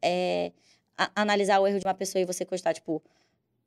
é, 0.00 0.52
a- 0.96 1.10
analisar 1.14 1.60
o 1.60 1.66
erro 1.66 1.78
de 1.78 1.86
uma 1.86 1.92
pessoa 1.94 2.22
e 2.22 2.24
você 2.24 2.44
constar, 2.44 2.72
tipo, 2.72 3.02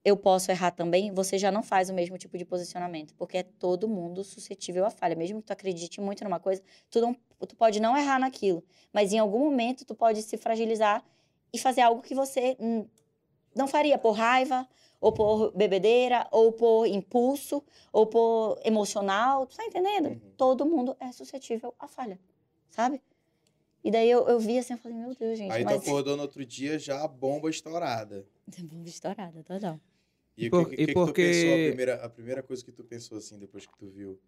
eu 0.03 0.15
posso 0.15 0.49
errar 0.49 0.71
também, 0.71 1.11
você 1.11 1.37
já 1.37 1.51
não 1.51 1.61
faz 1.61 1.89
o 1.89 1.93
mesmo 1.93 2.17
tipo 2.17 2.37
de 2.37 2.45
posicionamento. 2.45 3.13
Porque 3.15 3.39
é 3.39 3.43
todo 3.43 3.87
mundo 3.87 4.23
suscetível 4.23 4.85
à 4.85 4.89
falha. 4.89 5.15
Mesmo 5.15 5.41
que 5.41 5.47
tu 5.47 5.51
acredite 5.51 5.99
muito 5.99 6.23
numa 6.23 6.39
coisa, 6.39 6.61
tu, 6.89 7.01
não, 7.01 7.15
tu 7.47 7.55
pode 7.55 7.79
não 7.79 7.97
errar 7.97 8.19
naquilo. 8.19 8.63
Mas 8.93 9.11
em 9.11 9.19
algum 9.19 9.39
momento 9.39 9.85
tu 9.85 9.93
pode 9.93 10.21
se 10.21 10.37
fragilizar 10.37 11.03
e 11.51 11.57
fazer 11.57 11.81
algo 11.81 12.01
que 12.01 12.15
você 12.15 12.57
não 13.55 13.67
faria 13.67 13.97
por 13.97 14.11
raiva, 14.11 14.67
ou 15.01 15.11
por 15.11 15.51
bebedeira, 15.51 16.27
ou 16.31 16.51
por 16.51 16.85
impulso, 16.85 17.63
ou 17.91 18.05
por 18.05 18.59
emocional. 18.63 19.45
Tu 19.47 19.57
tá 19.57 19.65
entendendo? 19.65 20.09
Uhum. 20.09 20.19
Todo 20.37 20.65
mundo 20.65 20.95
é 20.99 21.11
suscetível 21.11 21.73
à 21.79 21.87
falha, 21.87 22.19
sabe? 22.69 23.01
E 23.83 23.89
daí 23.91 24.09
eu, 24.09 24.27
eu 24.27 24.39
vi 24.39 24.57
assim, 24.57 24.73
eu 24.73 24.79
falei, 24.79 24.97
meu 24.97 25.15
Deus, 25.15 25.37
gente, 25.37 25.51
Aí 25.51 25.63
tu 25.63 25.71
mas... 25.71 25.81
acordou 25.81 26.17
no 26.17 26.23
outro 26.23 26.45
dia 26.45 26.77
já 26.77 27.01
a 27.01 27.07
bomba 27.07 27.49
estourada. 27.49 28.25
Bomba 28.59 28.89
estourada, 28.89 29.43
total. 29.43 29.79
E, 30.43 30.47
o 30.47 30.51
por- 30.51 30.69
que, 30.69 30.75
e 30.75 30.77
que, 30.77 30.85
que 30.87 30.93
porque- 30.93 31.21
tu 31.23 31.27
pensou? 31.33 31.53
A 31.53 31.67
primeira, 31.67 31.95
a 32.05 32.09
primeira 32.09 32.43
coisa 32.43 32.63
que 32.65 32.71
tu 32.71 32.83
pensou 32.83 33.17
assim, 33.17 33.37
depois 33.37 33.65
que 33.65 33.77
tu 33.77 33.87
viu? 33.89 34.19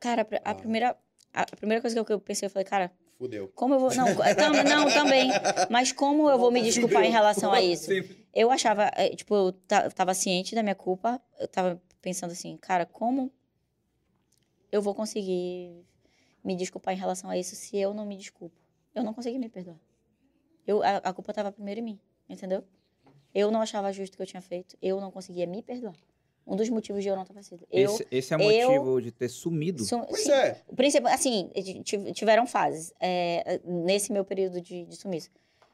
Cara, 0.00 0.26
a 0.44 0.50
Ah. 0.50 0.54
primeira... 0.54 0.96
A 1.34 1.44
primeira 1.56 1.80
coisa 1.82 1.94
que 2.02 2.12
eu- 2.12 2.18
que 2.20 2.24
pensei, 2.24 2.46
eu 2.46 2.50
falei, 2.50 2.64
cara, 2.64 2.90
Fudeu. 3.18 3.48
como 3.54 3.74
eu 3.74 3.78
vou... 3.80 3.94
Não, 3.94 4.06
tam- 4.34 4.64
não 4.64 4.88
também. 4.90 5.28
Mas 5.70 5.92
como 5.92 6.28
eu 6.30 6.38
vou 6.38 6.50
me 6.50 6.62
desculpar 6.62 7.04
em 7.04 7.10
relação 7.10 7.52
a 7.52 7.60
isso? 7.60 7.90
Eu 8.34 8.50
achava, 8.50 8.90
é, 8.96 9.10
tipo, 9.14 9.34
eu 9.34 9.52
tava 9.94 10.14
ciente 10.14 10.54
da 10.54 10.62
minha 10.62 10.74
culpa, 10.74 11.20
eu 11.38 11.46
tava 11.46 11.80
pensando 12.00 12.30
assim, 12.32 12.56
cara, 12.56 12.86
como 12.86 13.30
eu 14.72 14.80
vou 14.80 14.94
conseguir 14.94 15.84
me 16.44 16.56
desculpar 16.56 16.94
em 16.94 16.96
relação 16.98 17.28
a 17.28 17.36
isso 17.36 17.54
se 17.54 17.76
eu 17.76 17.92
não 17.92 18.06
me 18.06 18.16
desculpo? 18.16 18.56
Eu 18.94 19.02
não 19.02 19.12
consegui 19.12 19.38
me 19.38 19.48
perdoar. 19.48 19.78
Eu, 20.66 20.82
a, 20.82 20.96
a 20.98 21.12
culpa 21.12 21.32
tava 21.32 21.52
primeiro 21.52 21.80
em 21.80 21.84
mim, 21.84 22.00
entendeu? 22.28 22.64
Eu 23.34 23.50
não 23.50 23.60
achava 23.60 23.92
justo 23.92 24.14
o 24.14 24.16
que 24.16 24.22
eu 24.22 24.26
tinha 24.26 24.40
feito, 24.42 24.76
eu 24.80 25.00
não 25.00 25.10
conseguia 25.10 25.46
me 25.46 25.62
perdoar. 25.62 25.94
Um 26.46 26.56
dos 26.56 26.68
motivos 26.70 27.02
de 27.02 27.08
eu 27.10 27.14
não 27.16 27.26
ter 27.26 27.42
sido. 27.44 27.66
Eu, 27.70 27.90
Esse, 27.92 28.06
esse 28.10 28.32
é 28.34 28.36
o 28.38 28.40
eu- 28.50 28.70
motivo 28.70 29.02
de 29.02 29.12
ter 29.12 29.28
sumido. 29.28 29.84
sou- 29.84 30.04
Pois 30.06 30.22
sim, 30.22 30.32
é. 30.32 30.62
o 30.66 30.74
principal, 30.74 31.12
assim, 31.12 31.50
ti- 31.84 32.12
tiveram 32.12 32.46
fases 32.46 32.92
é, 32.98 33.60
nesse 33.64 34.10
meu 34.10 34.24
período 34.24 34.58
de, 34.60 34.86
de 34.86 34.96
sumiço. 34.96 35.30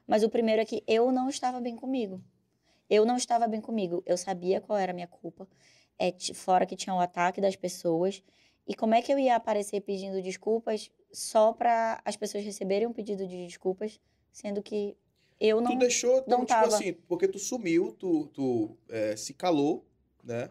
Mas 0.06 0.24
o 0.24 0.28
primeiro 0.28 0.60
é 0.60 0.64
que 0.64 0.82
eu 0.86 1.12
não 1.12 1.28
estava 1.28 1.60
bem 1.60 1.76
comigo. 1.76 2.20
Eu 2.90 3.04
não 3.06 3.16
estava 3.16 3.46
bem 3.46 3.60
comigo. 3.60 4.02
Eu 4.04 4.16
sabia 4.16 4.60
qual 4.60 4.76
era 4.78 4.90
a 4.90 4.94
minha 4.94 5.06
culpa. 5.06 5.46
É, 5.96 6.12
fora 6.34 6.66
que 6.66 6.74
tinha 6.74 6.94
o 6.94 6.98
ataque 6.98 7.40
das 7.40 7.54
pessoas. 7.54 8.20
E 8.66 8.74
como 8.74 8.94
é 8.94 9.00
que 9.00 9.12
eu 9.12 9.18
ia 9.18 9.36
aparecer 9.36 9.80
pedindo 9.80 10.20
desculpas 10.20 10.90
só 11.12 11.52
para 11.52 12.02
as 12.04 12.16
pessoas 12.16 12.42
receberem 12.44 12.88
um 12.88 12.92
pedido 12.92 13.26
de 13.28 13.46
desculpas, 13.46 14.00
sendo 14.32 14.60
que 14.60 14.96
eu 15.46 15.60
não. 15.60 15.72
tu 15.72 15.78
deixou, 15.78 16.22
tu, 16.22 16.30
não 16.30 16.38
tipo 16.40 16.48
tava. 16.48 16.74
assim, 16.74 16.92
porque 16.92 17.28
tu 17.28 17.38
sumiu, 17.38 17.92
tu, 17.92 18.26
tu 18.28 18.76
é, 18.88 19.16
se 19.16 19.34
calou, 19.34 19.86
né? 20.22 20.50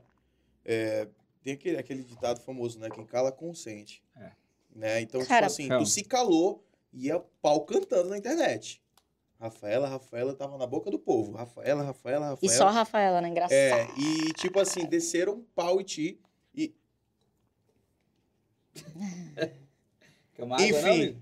É, 0.65 1.07
tem 1.43 1.53
aquele, 1.53 1.77
aquele 1.77 2.03
ditado 2.03 2.39
famoso, 2.41 2.79
né? 2.79 2.89
Quem 2.89 3.05
cala, 3.05 3.31
consente. 3.31 4.03
É. 4.15 4.31
Né? 4.75 5.01
Então, 5.01 5.23
Cara- 5.25 5.47
tipo 5.47 5.53
assim, 5.53 5.67
Calma. 5.67 5.83
tu 5.83 5.89
se 5.89 6.03
calou 6.03 6.63
e 6.91 7.07
ia 7.07 7.19
pau 7.41 7.65
cantando 7.65 8.09
na 8.09 8.17
internet. 8.17 8.81
Rafaela, 9.39 9.89
Rafaela 9.89 10.33
tava 10.33 10.57
na 10.57 10.65
boca 10.65 10.89
do 10.89 10.97
povo. 10.97 11.33
Rafaela, 11.33 11.83
Rafaela, 11.83 12.29
Rafaela. 12.29 12.39
E 12.41 12.57
só 12.57 12.67
a 12.67 12.71
Rafaela, 12.71 13.19
né? 13.19 13.27
Engraçado. 13.27 13.53
É, 13.53 13.87
e 13.99 14.31
tipo 14.33 14.57
assim, 14.59 14.85
desceram 14.85 15.33
um 15.33 15.43
pau 15.53 15.81
em 15.81 15.83
ti. 15.83 16.19
E, 16.55 16.73
não, 20.39 20.55
Enfim. 20.59 20.89
amigo? 20.89 21.21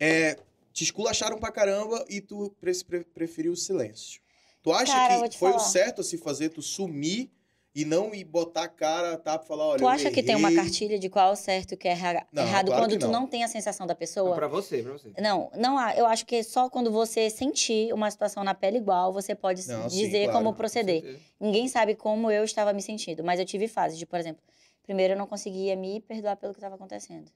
é, 0.00 0.38
te 0.72 0.84
esculacharam 0.84 1.38
pra 1.38 1.52
caramba 1.52 2.04
e 2.08 2.20
tu 2.20 2.54
pre- 2.60 2.72
pre- 2.84 3.04
preferiu 3.04 3.52
o 3.52 3.56
silêncio. 3.56 4.20
Tu 4.62 4.72
acha 4.72 4.92
Cara, 4.92 5.28
que 5.28 5.38
foi 5.38 5.50
o 5.50 5.54
falar. 5.54 5.64
certo 5.64 6.00
a 6.00 6.04
se 6.04 6.16
fazer, 6.16 6.48
tu 6.50 6.62
sumir 6.62 7.30
e 7.74 7.84
não 7.84 8.14
ir 8.14 8.22
botar 8.24 8.64
a 8.64 8.68
cara, 8.68 9.16
tá? 9.16 9.38
Pra 9.38 9.46
falar, 9.46 9.64
olha, 9.66 9.78
Tu 9.78 9.84
eu 9.84 9.88
acha 9.88 10.10
que 10.10 10.22
tem 10.22 10.36
uma 10.36 10.54
cartilha 10.54 10.98
de 10.98 11.08
qual 11.08 11.30
é 11.30 11.32
o 11.32 11.36
certo 11.36 11.72
e 11.72 11.74
o 11.74 11.78
que 11.78 11.88
é 11.88 11.92
erra- 11.92 12.26
Não, 12.30 12.42
errado 12.42 12.66
claro 12.66 12.82
quando 12.82 12.90
que 12.92 12.98
tu 12.98 13.06
não. 13.06 13.22
não 13.22 13.26
tem 13.26 13.42
a 13.42 13.48
sensação 13.48 13.86
da 13.86 13.94
Não, 13.94 13.98
pessoa? 13.98 14.34
pra 14.34 14.46
você, 14.46 14.82
pra 14.82 14.92
você. 14.92 15.10
Não, 15.18 15.50
não 15.56 15.78
há. 15.78 15.96
Eu 15.96 16.06
acho 16.06 16.24
que 16.26 16.42
só 16.44 16.68
quando 16.68 16.90
você 16.92 17.28
sentir 17.30 17.92
uma 17.94 18.10
situação 18.10 18.44
na 18.44 18.54
pele 18.54 18.76
igual, 18.76 19.12
você 19.12 19.34
pode 19.34 19.66
Não, 19.66 19.88
sim, 19.88 20.04
dizer 20.04 20.24
claro, 20.24 20.38
como 20.38 20.50
com 20.52 20.56
proceder. 20.58 21.02
Com. 21.38 21.46
Ninguém 21.46 21.66
sabe 21.66 21.94
como 21.94 22.30
eu 22.30 22.44
estava 22.44 22.72
me 22.74 22.82
sentindo, 22.82 23.24
mas 23.24 23.40
eu 23.40 23.46
tive 23.46 23.66
fases 23.66 23.98
de, 23.98 24.04
por 24.06 24.20
exemplo, 24.20 24.42
primeiro 24.82 25.14
eu 25.14 25.18
não 25.18 25.26
conseguia 25.26 25.74
me 25.74 25.98
perdoar 26.02 26.36
pelo 26.36 26.52
que 26.52 26.58
estava 26.58 26.74
acontecendo. 26.74 27.30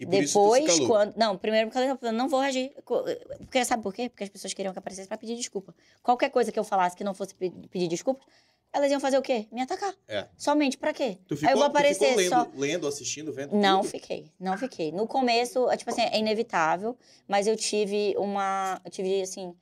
E 0.00 0.04
por 0.06 0.14
isso 0.14 0.32
tu 0.32 0.42
Depois, 0.42 0.66
calou. 0.66 0.86
quando. 0.88 1.16
Não, 1.16 1.36
primeiro 1.38 1.70
porque 1.70 2.06
eu 2.06 2.12
não 2.12 2.28
vou 2.28 2.40
reagir. 2.40 2.72
Porque 2.84 3.64
sabe 3.64 3.82
por 3.82 3.94
quê? 3.94 4.08
Porque 4.08 4.24
as 4.24 4.30
pessoas 4.30 4.52
queriam 4.52 4.72
que 4.72 4.78
aparecesse 4.78 5.06
pra 5.08 5.16
pedir 5.16 5.36
desculpa. 5.36 5.74
Qualquer 6.02 6.30
coisa 6.30 6.50
que 6.50 6.58
eu 6.58 6.64
falasse 6.64 6.96
que 6.96 7.04
não 7.04 7.14
fosse 7.14 7.34
pe- 7.34 7.50
pedir 7.70 7.86
desculpa, 7.86 8.20
elas 8.72 8.90
iam 8.90 8.98
fazer 8.98 9.18
o 9.18 9.22
quê? 9.22 9.46
Me 9.52 9.60
atacar. 9.62 9.94
É. 10.08 10.26
Somente 10.36 10.76
pra 10.76 10.92
quê? 10.92 11.16
Tu 11.28 11.36
ficou, 11.36 11.48
Aí 11.48 11.54
eu 11.54 11.58
vou 11.58 11.68
tu 11.68 11.70
aparecer 11.70 12.16
lendo, 12.16 12.28
só. 12.28 12.48
lendo, 12.56 12.88
assistindo, 12.88 13.32
vendo 13.32 13.54
Não 13.54 13.82
tudo? 13.82 13.90
fiquei, 13.92 14.32
não 14.40 14.58
fiquei. 14.58 14.90
No 14.90 15.06
começo, 15.06 15.70
é, 15.70 15.76
tipo 15.76 15.90
assim, 15.90 16.02
é 16.02 16.18
inevitável, 16.18 16.96
mas 17.28 17.46
eu 17.46 17.54
tive 17.56 18.16
uma, 18.18 18.80
eu 18.84 18.90
tive 18.90 19.22
assim 19.22 19.54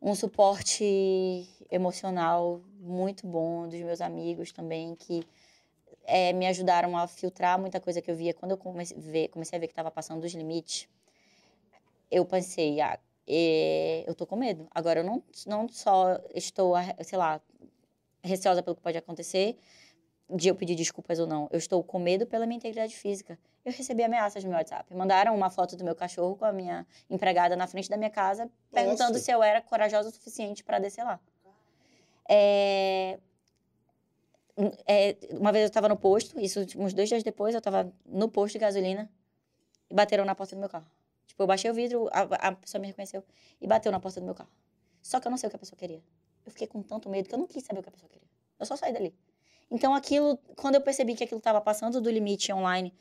um 0.00 0.14
suporte 0.14 1.48
emocional 1.70 2.60
muito 2.78 3.26
bom 3.26 3.68
dos 3.68 3.80
meus 3.80 4.00
amigos 4.00 4.52
também 4.52 4.94
que 4.94 5.22
é, 6.10 6.32
me 6.32 6.46
ajudaram 6.46 6.96
a 6.96 7.06
filtrar 7.06 7.58
muita 7.58 7.80
coisa 7.80 8.02
que 8.02 8.10
eu 8.10 8.16
via 8.16 8.34
quando 8.34 8.50
eu 8.52 8.58
comecei, 8.58 8.96
a 8.96 9.00
ver- 9.00 9.28
comecei 9.28 9.56
a 9.56 9.60
ver 9.60 9.66
que 9.68 9.72
estava 9.72 9.90
passando 9.90 10.20
dos 10.20 10.32
limites. 10.32 10.88
Eu 12.10 12.24
pensei, 12.24 12.80
ah, 12.80 12.98
é, 13.26 14.04
eu 14.06 14.14
tô 14.14 14.26
com 14.26 14.36
medo. 14.36 14.66
Agora, 14.72 15.00
eu 15.00 15.04
não, 15.04 15.22
não 15.46 15.68
só 15.68 16.18
estou, 16.34 16.74
sei 17.02 17.16
lá, 17.16 17.40
receosa 18.22 18.62
pelo 18.62 18.74
que 18.74 18.82
pode 18.82 18.98
acontecer, 18.98 19.56
de 20.28 20.48
eu 20.48 20.54
pedir 20.54 20.74
desculpas 20.74 21.18
ou 21.18 21.26
não. 21.26 21.48
Eu 21.50 21.58
estou 21.58 21.82
com 21.82 21.98
medo 21.98 22.26
pela 22.26 22.46
minha 22.46 22.56
integridade 22.56 22.96
física. 22.96 23.38
Eu 23.64 23.72
recebi 23.72 24.02
ameaças 24.02 24.42
no 24.42 24.50
meu 24.50 24.58
WhatsApp. 24.58 24.94
Mandaram 24.94 25.34
uma 25.34 25.50
foto 25.50 25.76
do 25.76 25.84
meu 25.84 25.94
cachorro 25.94 26.34
com 26.36 26.44
a 26.44 26.52
minha 26.52 26.86
empregada 27.08 27.54
na 27.56 27.66
frente 27.66 27.88
da 27.88 27.96
minha 27.96 28.10
casa, 28.10 28.50
perguntando 28.72 29.12
Nossa. 29.12 29.24
se 29.24 29.30
eu 29.30 29.42
era 29.42 29.60
corajosa 29.60 30.08
o 30.08 30.12
suficiente 30.12 30.64
para 30.64 30.78
descer 30.78 31.04
lá. 31.04 31.20
É, 32.28 33.18
é, 34.86 35.16
uma 35.32 35.52
vez 35.52 35.64
eu 35.64 35.68
estava 35.68 35.88
no 35.88 35.96
posto, 35.96 36.38
isso 36.40 36.60
uns 36.76 36.92
dois 36.92 37.08
dias 37.08 37.22
depois, 37.22 37.54
eu 37.54 37.58
estava 37.58 37.92
no 38.06 38.28
posto 38.28 38.54
de 38.54 38.58
gasolina 38.58 39.10
e 39.90 39.94
bateram 39.94 40.24
na 40.24 40.34
porta 40.34 40.54
do 40.54 40.60
meu 40.60 40.68
carro. 40.68 40.86
Tipo, 41.26 41.42
eu 41.42 41.46
baixei 41.46 41.70
o 41.70 41.74
vidro, 41.74 42.08
a, 42.12 42.48
a 42.48 42.52
pessoa 42.52 42.80
me 42.80 42.86
reconheceu 42.86 43.24
e 43.60 43.66
bateu 43.66 43.90
na 43.90 44.00
porta 44.00 44.20
do 44.20 44.26
meu 44.26 44.34
carro. 44.34 44.50
Só 45.02 45.20
que 45.20 45.26
eu 45.26 45.30
não 45.30 45.38
sei 45.38 45.46
o 45.46 45.50
que 45.50 45.56
a 45.56 45.58
pessoa 45.58 45.78
queria. 45.78 46.02
Eu 46.44 46.52
fiquei 46.52 46.66
com 46.66 46.82
tanto 46.82 47.08
medo 47.08 47.28
que 47.28 47.34
eu 47.34 47.38
não 47.38 47.46
quis 47.46 47.64
saber 47.64 47.80
o 47.80 47.82
que 47.82 47.88
a 47.88 47.92
pessoa 47.92 48.08
queria. 48.08 48.28
Eu 48.58 48.66
só 48.66 48.76
saí 48.76 48.92
dali. 48.92 49.14
Então, 49.70 49.94
aquilo, 49.94 50.36
quando 50.56 50.74
eu 50.74 50.80
percebi 50.80 51.14
que 51.14 51.24
aquilo 51.24 51.38
estava 51.38 51.60
passando 51.60 52.00
do 52.00 52.10
limite 52.10 52.52
online 52.52 52.92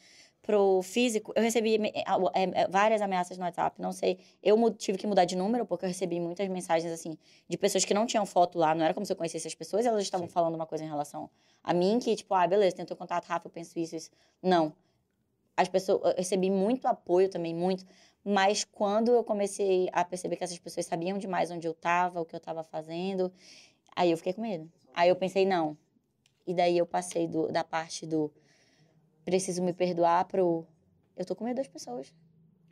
pro 0.41 0.82
físico, 0.82 1.32
eu 1.36 1.44
recebi 1.44 1.76
é, 1.76 2.03
é, 2.34 2.68
várias 2.68 3.02
ameaças 3.02 3.38
no 3.38 3.44
WhatsApp. 3.44 3.80
Não 3.82 3.91
sei, 3.91 4.20
eu 4.41 4.57
tive 4.74 4.98
que 4.98 5.06
mudar 5.06 5.26
de 5.26 5.36
número 5.36 5.66
porque 5.66 5.86
eu 5.86 5.90
recebi 5.90 6.20
muitas 6.20 6.48
mensagens 6.48 6.91
assim 6.91 7.18
de 7.48 7.57
pessoas 7.57 7.86
que 7.86 7.94
não 7.94 8.06
tinham 8.06 8.26
foto 8.26 8.57
lá. 8.57 8.74
Não 8.74 8.84
era 8.84 8.94
como 8.94 9.06
se 9.06 9.11
eu 9.11 9.16
conhecesse 9.18 9.48
as 9.48 9.56
pessoas, 9.56 9.86
elas 9.86 10.02
estavam 10.02 10.28
Sim. 10.28 10.34
falando 10.34 10.56
uma 10.56 10.66
coisa 10.66 10.84
em 10.84 10.88
relação 10.88 11.30
a 11.64 11.74
mim 11.74 11.99
que 11.99 12.16
tipo, 12.16 12.34
ah, 12.34 12.48
beleza, 12.48 12.76
tem 12.76 12.86
teu 12.86 12.95
contato, 12.95 13.26
Rafa, 13.26 13.48
eu 13.48 13.52
penso 13.52 13.78
isso, 13.78 13.95
isso. 13.95 14.10
Não. 14.41 14.74
As 15.56 15.68
pessoas, 15.68 16.02
eu 16.03 16.16
recebi 16.16 16.49
muito 16.49 16.88
apoio 16.88 17.30
também, 17.30 17.53
muito. 17.53 17.86
Mas 18.24 18.64
quando 18.64 19.11
eu 19.11 19.24
comecei 19.24 19.90
a 19.91 20.03
perceber 20.03 20.36
que 20.36 20.44
essas 20.44 20.60
pessoas 20.60 20.86
sabiam 20.86 21.18
demais 21.18 21.52
onde 21.52 21.68
eu 21.68 21.72
estava, 21.72 22.22
o 22.22 22.26
que 22.26 22.36
eu 22.36 22.38
estava 22.38 22.64
fazendo, 22.64 23.32
aí 23.95 24.11
eu 24.11 24.18
fiquei 24.18 24.34
com 24.34 24.41
medo. 24.41 24.72
Aí 24.94 25.10
eu 25.10 25.16
pensei, 25.16 25.45
não. 25.45 25.78
E 26.48 26.53
daí 26.53 26.78
eu 26.78 26.86
passei 26.86 27.28
do- 27.28 27.52
da 27.52 27.64
parte 27.64 28.06
do 28.06 28.32
preciso 29.26 29.62
me 29.62 29.74
perdoar 29.74 30.26
pro 30.26 30.66
eu 31.16 31.26
tô 31.26 31.36
com 31.36 31.44
medo 31.44 31.58
das 31.58 31.68
pessoas. 31.68 32.14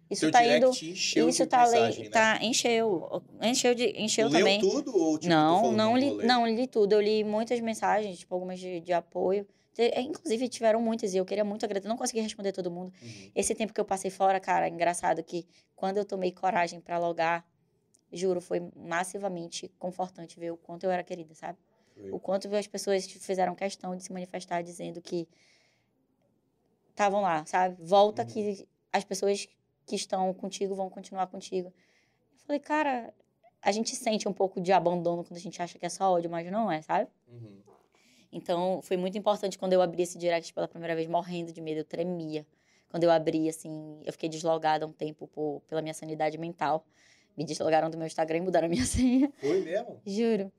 Isso 0.09 0.21
Seu 0.21 0.31
tá 0.31 0.45
indo. 0.45 0.69
encheu 0.69 1.27
Isso 1.27 1.43
de 1.43 1.49
tá, 1.49 1.63
mensagem, 1.63 1.97
le, 1.97 2.03
né? 2.05 2.09
tá 2.09 2.39
encheu, 2.41 3.21
encheu 3.41 3.75
de 3.75 3.87
encheu 4.01 4.29
leu 4.29 4.39
também. 4.39 4.59
tudo 4.61 4.97
ou 4.97 5.17
tipo, 5.17 5.29
Não, 5.29 5.71
não 5.73 5.97
li, 5.97 6.15
não 6.25 6.47
li 6.47 6.65
tudo. 6.65 6.93
Eu 6.93 7.01
li 7.01 7.25
muitas 7.25 7.59
mensagens, 7.59 8.19
tipo 8.19 8.33
algumas 8.33 8.57
de, 8.57 8.79
de 8.79 8.93
apoio. 8.93 9.45
É, 9.77 10.01
Inclusive 10.01 10.47
tiveram 10.47 10.81
muitas 10.81 11.13
e 11.13 11.17
eu 11.17 11.25
queria 11.25 11.43
muito 11.43 11.65
agradecer. 11.65 11.89
Não 11.89 11.97
consegui 11.97 12.21
responder 12.21 12.53
todo 12.53 12.71
mundo. 12.71 12.93
Uhum. 13.01 13.31
Esse 13.35 13.53
tempo 13.53 13.73
que 13.73 13.81
eu 13.81 13.85
passei 13.85 14.09
fora, 14.09 14.39
cara, 14.39 14.65
é 14.67 14.69
engraçado 14.69 15.21
que 15.21 15.45
quando 15.75 15.97
eu 15.97 16.05
tomei 16.05 16.31
coragem 16.31 16.79
pra 16.79 16.97
logar, 16.97 17.45
juro, 18.11 18.39
foi 18.39 18.61
massivamente 18.75 19.69
confortante 19.77 20.39
ver 20.39 20.51
o 20.51 20.57
quanto 20.57 20.85
eu 20.85 20.89
era 20.89 21.03
querida, 21.03 21.35
sabe? 21.35 21.59
Foi. 21.93 22.11
O 22.11 22.19
quanto 22.19 22.53
as 22.55 22.65
pessoas 22.65 23.05
fizeram 23.05 23.53
questão 23.53 23.93
de 23.93 24.03
se 24.03 24.13
manifestar 24.13 24.61
dizendo 24.63 25.01
que 25.01 25.27
estavam 26.97 27.21
lá, 27.21 27.45
sabe? 27.45 27.77
Volta 27.79 28.23
Uhum. 28.23 28.27
que 28.27 28.67
as 28.91 29.03
pessoas 29.03 29.47
que 29.85 29.95
estão 29.95 30.33
contigo 30.33 30.73
vão 30.73 30.89
continuar 30.89 31.27
contigo. 31.27 31.67
Eu 32.33 32.39
falei, 32.47 32.59
cara, 32.59 33.13
a 33.61 33.71
gente 33.71 33.95
sente 33.95 34.27
um 34.27 34.33
pouco 34.33 34.59
de 34.59 34.71
abandono 34.71 35.23
quando 35.23 35.37
a 35.37 35.41
gente 35.41 35.61
acha 35.61 35.77
que 35.77 35.85
é 35.85 35.89
só 35.89 36.11
ódio, 36.11 36.29
mas 36.29 36.49
não 36.51 36.71
é, 36.71 36.81
sabe? 36.81 37.07
Uhum. 37.27 37.61
Então, 38.31 38.81
foi 38.81 38.97
muito 38.97 39.17
importante 39.17 39.57
quando 39.57 39.73
eu 39.73 39.81
abri 39.81 40.01
esse 40.03 40.17
direct 40.17 40.53
pela 40.53 40.67
primeira 40.67 40.95
vez, 40.95 41.07
morrendo 41.07 41.53
de 41.53 41.61
medo, 41.61 41.79
eu 41.81 41.85
tremia. 41.85 42.45
Quando 42.89 43.03
eu 43.03 43.11
abri, 43.11 43.47
assim, 43.47 44.01
eu 44.03 44.11
fiquei 44.11 44.27
deslogada 44.29 44.85
um 44.87 44.91
tempo 44.91 45.27
por, 45.27 45.61
pela 45.67 45.81
minha 45.81 45.93
sanidade 45.93 46.37
mental. 46.37 46.85
Me 47.37 47.43
deslogaram 47.45 47.89
do 47.89 47.97
meu 47.97 48.07
Instagram 48.07 48.37
e 48.37 48.41
mudaram 48.41 48.65
a 48.65 48.69
minha 48.69 48.83
senha, 48.85 49.31
Foi 49.39 49.61
mesmo? 49.61 50.01
juro. 50.05 50.51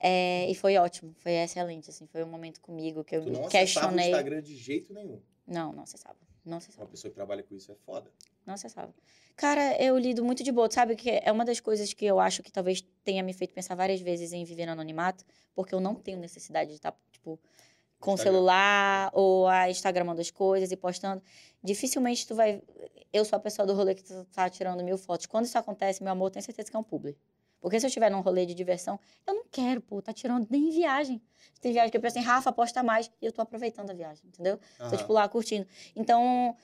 É, 0.00 0.50
e 0.50 0.54
foi 0.54 0.76
ótimo, 0.76 1.14
foi 1.18 1.32
excelente, 1.32 1.88
assim, 1.88 2.06
foi 2.06 2.22
um 2.24 2.26
momento 2.28 2.60
comigo 2.60 3.02
que 3.04 3.16
eu 3.16 3.22
Tu 3.22 3.30
não 3.30 3.40
me 3.40 3.46
acessava 3.46 3.86
o 3.86 3.90
questionei. 3.90 4.10
Instagram 4.10 4.42
de 4.42 4.56
jeito 4.56 4.92
nenhum. 4.92 5.20
Não, 5.46 5.72
não 5.72 5.82
acessava. 5.82 6.18
Não 6.44 6.58
acessava. 6.58 6.84
Uma 6.84 6.90
pessoa 6.90 7.10
que 7.10 7.14
trabalha 7.14 7.42
com 7.42 7.54
isso 7.54 7.72
é 7.72 7.74
foda. 7.74 8.10
Não 8.46 8.54
acessava. 8.54 8.94
Cara, 9.36 9.80
eu 9.82 9.96
lido 9.98 10.24
muito 10.24 10.44
de 10.44 10.52
boa. 10.52 10.70
Sabe 10.70 10.94
que 10.94 11.10
é 11.10 11.32
uma 11.32 11.44
das 11.44 11.60
coisas 11.60 11.92
que 11.92 12.04
eu 12.04 12.20
acho 12.20 12.42
que 12.42 12.52
talvez 12.52 12.84
tenha 13.02 13.22
me 13.22 13.32
feito 13.32 13.54
pensar 13.54 13.74
várias 13.74 14.00
vezes 14.00 14.32
em 14.32 14.44
viver 14.44 14.66
no 14.66 14.72
anonimato, 14.72 15.24
porque 15.54 15.74
eu 15.74 15.80
não 15.80 15.94
tenho 15.94 16.18
necessidade 16.18 16.70
de 16.70 16.76
estar, 16.76 16.94
tipo, 17.10 17.40
com 17.98 18.12
o 18.12 18.18
celular 18.18 19.10
ou 19.14 19.48
a 19.48 19.70
Instagramando 19.70 20.20
as 20.20 20.30
coisas 20.30 20.70
e 20.70 20.76
postando. 20.76 21.22
Dificilmente 21.62 22.26
tu 22.26 22.34
vai. 22.34 22.62
Eu 23.12 23.24
sou 23.24 23.36
a 23.36 23.40
pessoa 23.40 23.66
do 23.66 23.74
rolê 23.74 23.94
que 23.94 24.04
tu 24.04 24.24
tá 24.26 24.48
tirando 24.50 24.84
mil 24.84 24.98
fotos. 24.98 25.26
Quando 25.26 25.46
isso 25.46 25.56
acontece, 25.56 26.02
meu 26.02 26.12
amor, 26.12 26.30
tenho 26.30 26.44
certeza 26.44 26.70
que 26.70 26.76
é 26.76 26.78
um 26.78 26.84
publi. 26.84 27.16
Porque 27.64 27.80
se 27.80 27.86
eu 27.86 27.88
estiver 27.88 28.10
num 28.10 28.20
rolê 28.20 28.44
de 28.44 28.52
diversão, 28.52 29.00
eu 29.26 29.32
não 29.32 29.44
quero, 29.50 29.80
pô, 29.80 30.02
tá 30.02 30.12
tirando 30.12 30.46
nem 30.50 30.68
em 30.68 30.70
viagem. 30.70 31.18
Tem 31.62 31.72
viagem 31.72 31.90
que 31.90 31.96
eu 31.96 32.00
penso 32.02 32.18
assim, 32.18 32.26
Rafa, 32.26 32.52
posta 32.52 32.82
mais. 32.82 33.10
E 33.22 33.24
eu 33.24 33.32
tô 33.32 33.40
aproveitando 33.40 33.88
a 33.88 33.94
viagem, 33.94 34.22
entendeu? 34.26 34.58
Tô, 34.76 34.84
Aham. 34.84 34.96
tipo, 34.98 35.12
lá 35.14 35.26
curtindo. 35.26 35.66
Então, 35.96 36.54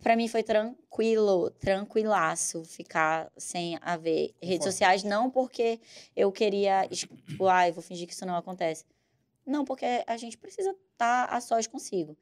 pra 0.00 0.16
mim 0.16 0.26
foi 0.28 0.42
tranquilo, 0.42 1.50
tranquilaço 1.50 2.64
ficar 2.64 3.30
sem 3.36 3.78
haver 3.82 4.34
redes 4.42 4.64
sociais. 4.64 5.04
Não 5.04 5.30
porque 5.30 5.78
eu 6.16 6.32
queria, 6.32 6.88
tipo, 6.88 7.46
ai, 7.46 7.70
vou 7.70 7.82
fingir 7.82 8.06
que 8.06 8.14
isso 8.14 8.24
não 8.24 8.34
acontece. 8.34 8.86
Não, 9.44 9.66
porque 9.66 9.84
a 10.06 10.16
gente 10.16 10.38
precisa 10.38 10.74
estar 10.94 11.26
a 11.26 11.42
sós 11.42 11.66
consigo. 11.66 12.16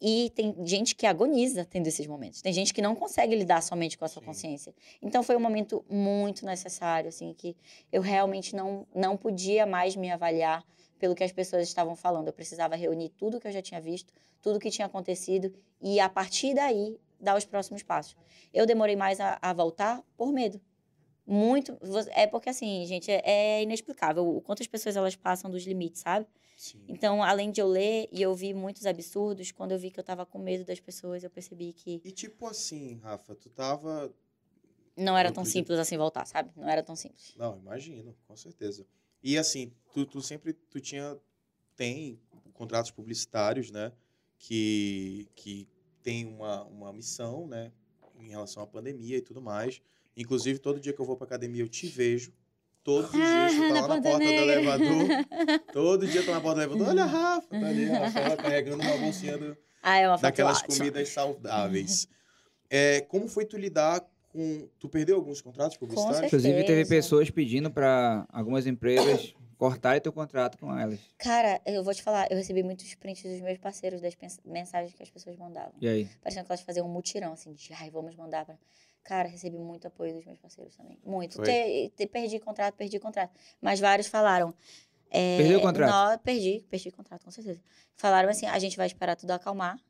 E 0.00 0.30
tem 0.30 0.54
gente 0.64 0.94
que 0.94 1.06
agoniza 1.06 1.64
tendo 1.64 1.88
esses 1.88 2.06
momentos. 2.06 2.40
Tem 2.40 2.52
gente 2.52 2.72
que 2.72 2.80
não 2.80 2.94
consegue 2.94 3.34
lidar 3.34 3.60
somente 3.62 3.98
com 3.98 4.04
a 4.04 4.08
sua 4.08 4.20
Sim. 4.22 4.26
consciência. 4.26 4.74
Então 5.02 5.22
foi 5.22 5.36
um 5.36 5.40
momento 5.40 5.84
muito 5.90 6.46
necessário, 6.46 7.08
assim, 7.08 7.34
que 7.34 7.56
eu 7.90 8.00
realmente 8.00 8.54
não, 8.54 8.86
não 8.94 9.16
podia 9.16 9.66
mais 9.66 9.96
me 9.96 10.10
avaliar 10.10 10.64
pelo 10.98 11.14
que 11.14 11.24
as 11.24 11.32
pessoas 11.32 11.66
estavam 11.66 11.96
falando. 11.96 12.28
Eu 12.28 12.32
precisava 12.32 12.76
reunir 12.76 13.08
tudo 13.10 13.40
que 13.40 13.48
eu 13.48 13.52
já 13.52 13.62
tinha 13.62 13.80
visto, 13.80 14.12
tudo 14.40 14.60
que 14.60 14.70
tinha 14.70 14.86
acontecido 14.86 15.52
e 15.80 15.98
a 15.98 16.08
partir 16.08 16.54
daí 16.54 16.96
dar 17.20 17.36
os 17.36 17.44
próximos 17.44 17.82
passos. 17.82 18.16
Eu 18.54 18.66
demorei 18.66 18.94
mais 18.94 19.20
a, 19.20 19.38
a 19.42 19.52
voltar 19.52 20.02
por 20.16 20.32
medo. 20.32 20.60
Muito. 21.26 21.76
É 22.12 22.26
porque 22.26 22.48
assim, 22.48 22.86
gente, 22.86 23.10
é, 23.10 23.22
é 23.24 23.62
inexplicável 23.62 24.26
o 24.26 24.40
quanto 24.40 24.62
as 24.62 24.66
pessoas 24.66 24.96
elas 24.96 25.14
passam 25.14 25.50
dos 25.50 25.64
limites, 25.66 26.00
sabe? 26.00 26.26
Sim. 26.58 26.80
Então, 26.88 27.22
além 27.22 27.52
de 27.52 27.60
eu 27.60 27.68
ler 27.68 28.08
e 28.10 28.20
eu 28.20 28.34
vi 28.34 28.52
muitos 28.52 28.84
absurdos, 28.84 29.52
quando 29.52 29.70
eu 29.70 29.78
vi 29.78 29.92
que 29.92 30.00
eu 30.00 30.02
tava 30.02 30.26
com 30.26 30.40
medo 30.40 30.64
das 30.64 30.80
pessoas, 30.80 31.22
eu 31.22 31.30
percebi 31.30 31.72
que 31.72 32.00
E 32.04 32.10
tipo 32.10 32.48
assim, 32.48 32.96
Rafa, 32.96 33.32
tu 33.36 33.48
tava. 33.48 34.12
não 34.96 35.16
era 35.16 35.28
Eu 35.28 35.32
tão 35.32 35.42
acredito. 35.42 35.52
simples 35.60 35.78
assim 35.78 35.96
voltar, 35.96 36.26
sabe? 36.26 36.50
Não 36.56 36.68
era 36.68 36.82
tão 36.82 36.96
simples. 36.96 37.32
Não, 37.36 37.56
imagino, 37.58 38.12
com 38.26 38.36
certeza. 38.36 38.84
E 39.22 39.38
assim, 39.38 39.72
tu, 39.94 40.04
tu 40.04 40.20
sempre 40.20 40.52
tu 40.52 40.80
tinha 40.80 41.16
tem 41.76 42.18
contratos 42.52 42.90
publicitários, 42.90 43.70
né? 43.70 43.92
Que, 44.36 45.28
que 45.36 45.68
tem 46.02 46.26
uma, 46.26 46.64
uma 46.64 46.92
missão, 46.92 47.46
né? 47.46 47.70
Em 48.18 48.30
relação 48.30 48.64
à 48.64 48.66
pandemia 48.66 49.16
e 49.18 49.22
tudo 49.22 49.40
mais. 49.40 49.80
Inclusive, 50.16 50.58
todo 50.58 50.80
dia 50.80 50.92
que 50.92 51.00
eu 51.00 51.04
vou 51.06 51.16
pra 51.16 51.24
academia, 51.24 51.62
eu 51.62 51.68
te 51.68 51.86
vejo. 51.86 52.32
Todos 52.84 53.10
os 53.10 53.16
dias, 53.16 53.52
tu 53.54 53.58
tá 53.68 53.80
lá 53.80 53.88
na 53.88 54.00
porta 54.02 54.18
do 54.18 54.24
elevador. 54.24 55.08
Todo 55.72 56.06
dia 56.06 56.22
tu 56.22 56.26
tá 56.26 56.32
na 56.32 56.40
porta 56.40 56.56
do 56.56 56.62
elevador. 56.62 56.88
Olha 56.88 57.02
a 57.02 57.06
Rafa, 57.06 57.48
tá 57.48 57.66
ali, 57.66 57.90
a 57.90 57.98
Rafaela 57.98 58.36
carregando 58.36 58.82
uma 58.82 58.96
bolsinha 58.96 59.36
do, 59.36 59.56
Ah, 59.82 59.98
é 59.98 60.08
uma 60.08 60.16
daquelas 60.16 60.58
ótima. 60.58 60.76
comidas 60.78 61.08
saudáveis. 61.10 62.08
É, 62.70 63.00
como 63.02 63.28
foi 63.28 63.44
tu 63.44 63.56
lidar 63.58 64.00
com. 64.28 64.68
Tu 64.78 64.88
perdeu 64.88 65.16
alguns 65.16 65.40
contratos 65.40 65.76
publicitários? 65.76 66.22
Inclusive, 66.24 66.64
teve 66.64 66.86
pessoas 66.86 67.30
pedindo 67.30 67.70
pra 67.70 68.26
algumas 68.30 68.66
empresas 68.66 69.34
cortarem 69.58 70.00
teu 70.00 70.12
contrato 70.12 70.56
com 70.58 70.76
elas. 70.78 71.00
Cara, 71.18 71.60
eu 71.66 71.82
vou 71.82 71.92
te 71.92 72.02
falar, 72.02 72.28
eu 72.30 72.36
recebi 72.36 72.62
muitos 72.62 72.94
prints 72.94 73.22
dos 73.24 73.40
meus 73.40 73.58
parceiros 73.58 74.00
das 74.00 74.14
mensagens 74.44 74.94
que 74.94 75.02
as 75.02 75.10
pessoas 75.10 75.36
mandavam. 75.36 75.72
E 75.80 75.88
aí? 75.88 76.08
Parecendo 76.22 76.46
que 76.46 76.52
elas 76.52 76.60
faziam 76.62 76.86
um 76.86 76.90
mutirão, 76.90 77.32
assim, 77.32 77.52
de 77.52 77.72
ai, 77.74 77.90
vamos 77.90 78.14
mandar 78.14 78.44
pra. 78.44 78.56
Cara, 79.08 79.26
recebi 79.26 79.56
muito 79.56 79.86
apoio 79.86 80.12
dos 80.12 80.22
meus 80.26 80.38
parceiros 80.38 80.76
também. 80.76 80.98
Muito. 81.02 81.40
Te- 81.42 81.90
te- 81.96 82.06
perdi 82.06 82.38
contrato, 82.38 82.74
perdi 82.74 82.98
contrato. 82.98 83.32
Mas 83.58 83.80
vários 83.80 84.06
falaram. 84.06 84.54
é, 85.10 85.38
Perdeu 85.38 85.58
o 85.60 85.62
contrato? 85.62 85.90
nó- 85.90 86.18
perdi, 86.18 86.62
perdi 86.68 86.90
contrato, 86.90 87.24
com 87.24 87.30
certeza. 87.30 87.58
Falaram 87.96 88.28
assim: 88.28 88.44
a 88.44 88.58
gente 88.58 88.76
vai 88.76 88.86
esperar 88.86 89.16
tudo 89.16 89.30
acalmar 89.30 89.80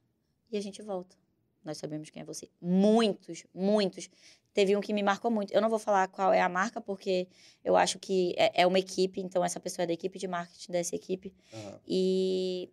e 0.53 0.57
a 0.57 0.61
gente 0.61 0.81
volta. 0.83 1.17
Nós 1.65 1.79
sabemos 1.79 2.11
quem 2.11 2.23
é 2.23 2.25
você. 2.25 2.49
Muitos, 2.63 3.45
muitos. 3.53 4.09
Teve 4.55 4.77
um 4.77 4.81
que 4.81 4.93
me 4.93 5.03
marcou 5.03 5.33
muito. 5.33 5.53
Eu 5.53 5.61
não 5.61 5.69
vou 5.69 5.81
falar 5.81 6.07
qual 6.07 6.33
é 6.33 6.41
a 6.41 6.49
marca, 6.49 6.81
porque 6.81 7.27
eu 7.65 7.77
acho 7.77 7.99
que 7.99 8.35
é, 8.39 8.63
é 8.63 8.67
uma 8.69 8.79
equipe, 8.79 9.21
então 9.21 9.45
essa 9.45 9.59
pessoa 9.59 9.83
é 9.83 9.87
da 9.89 9.93
equipe 9.93 10.17
de 10.17 10.29
marketing 10.29 10.71
dessa 10.71 10.95
equipe. 10.95 11.35
Aham. 11.53 11.81
E 11.89 12.71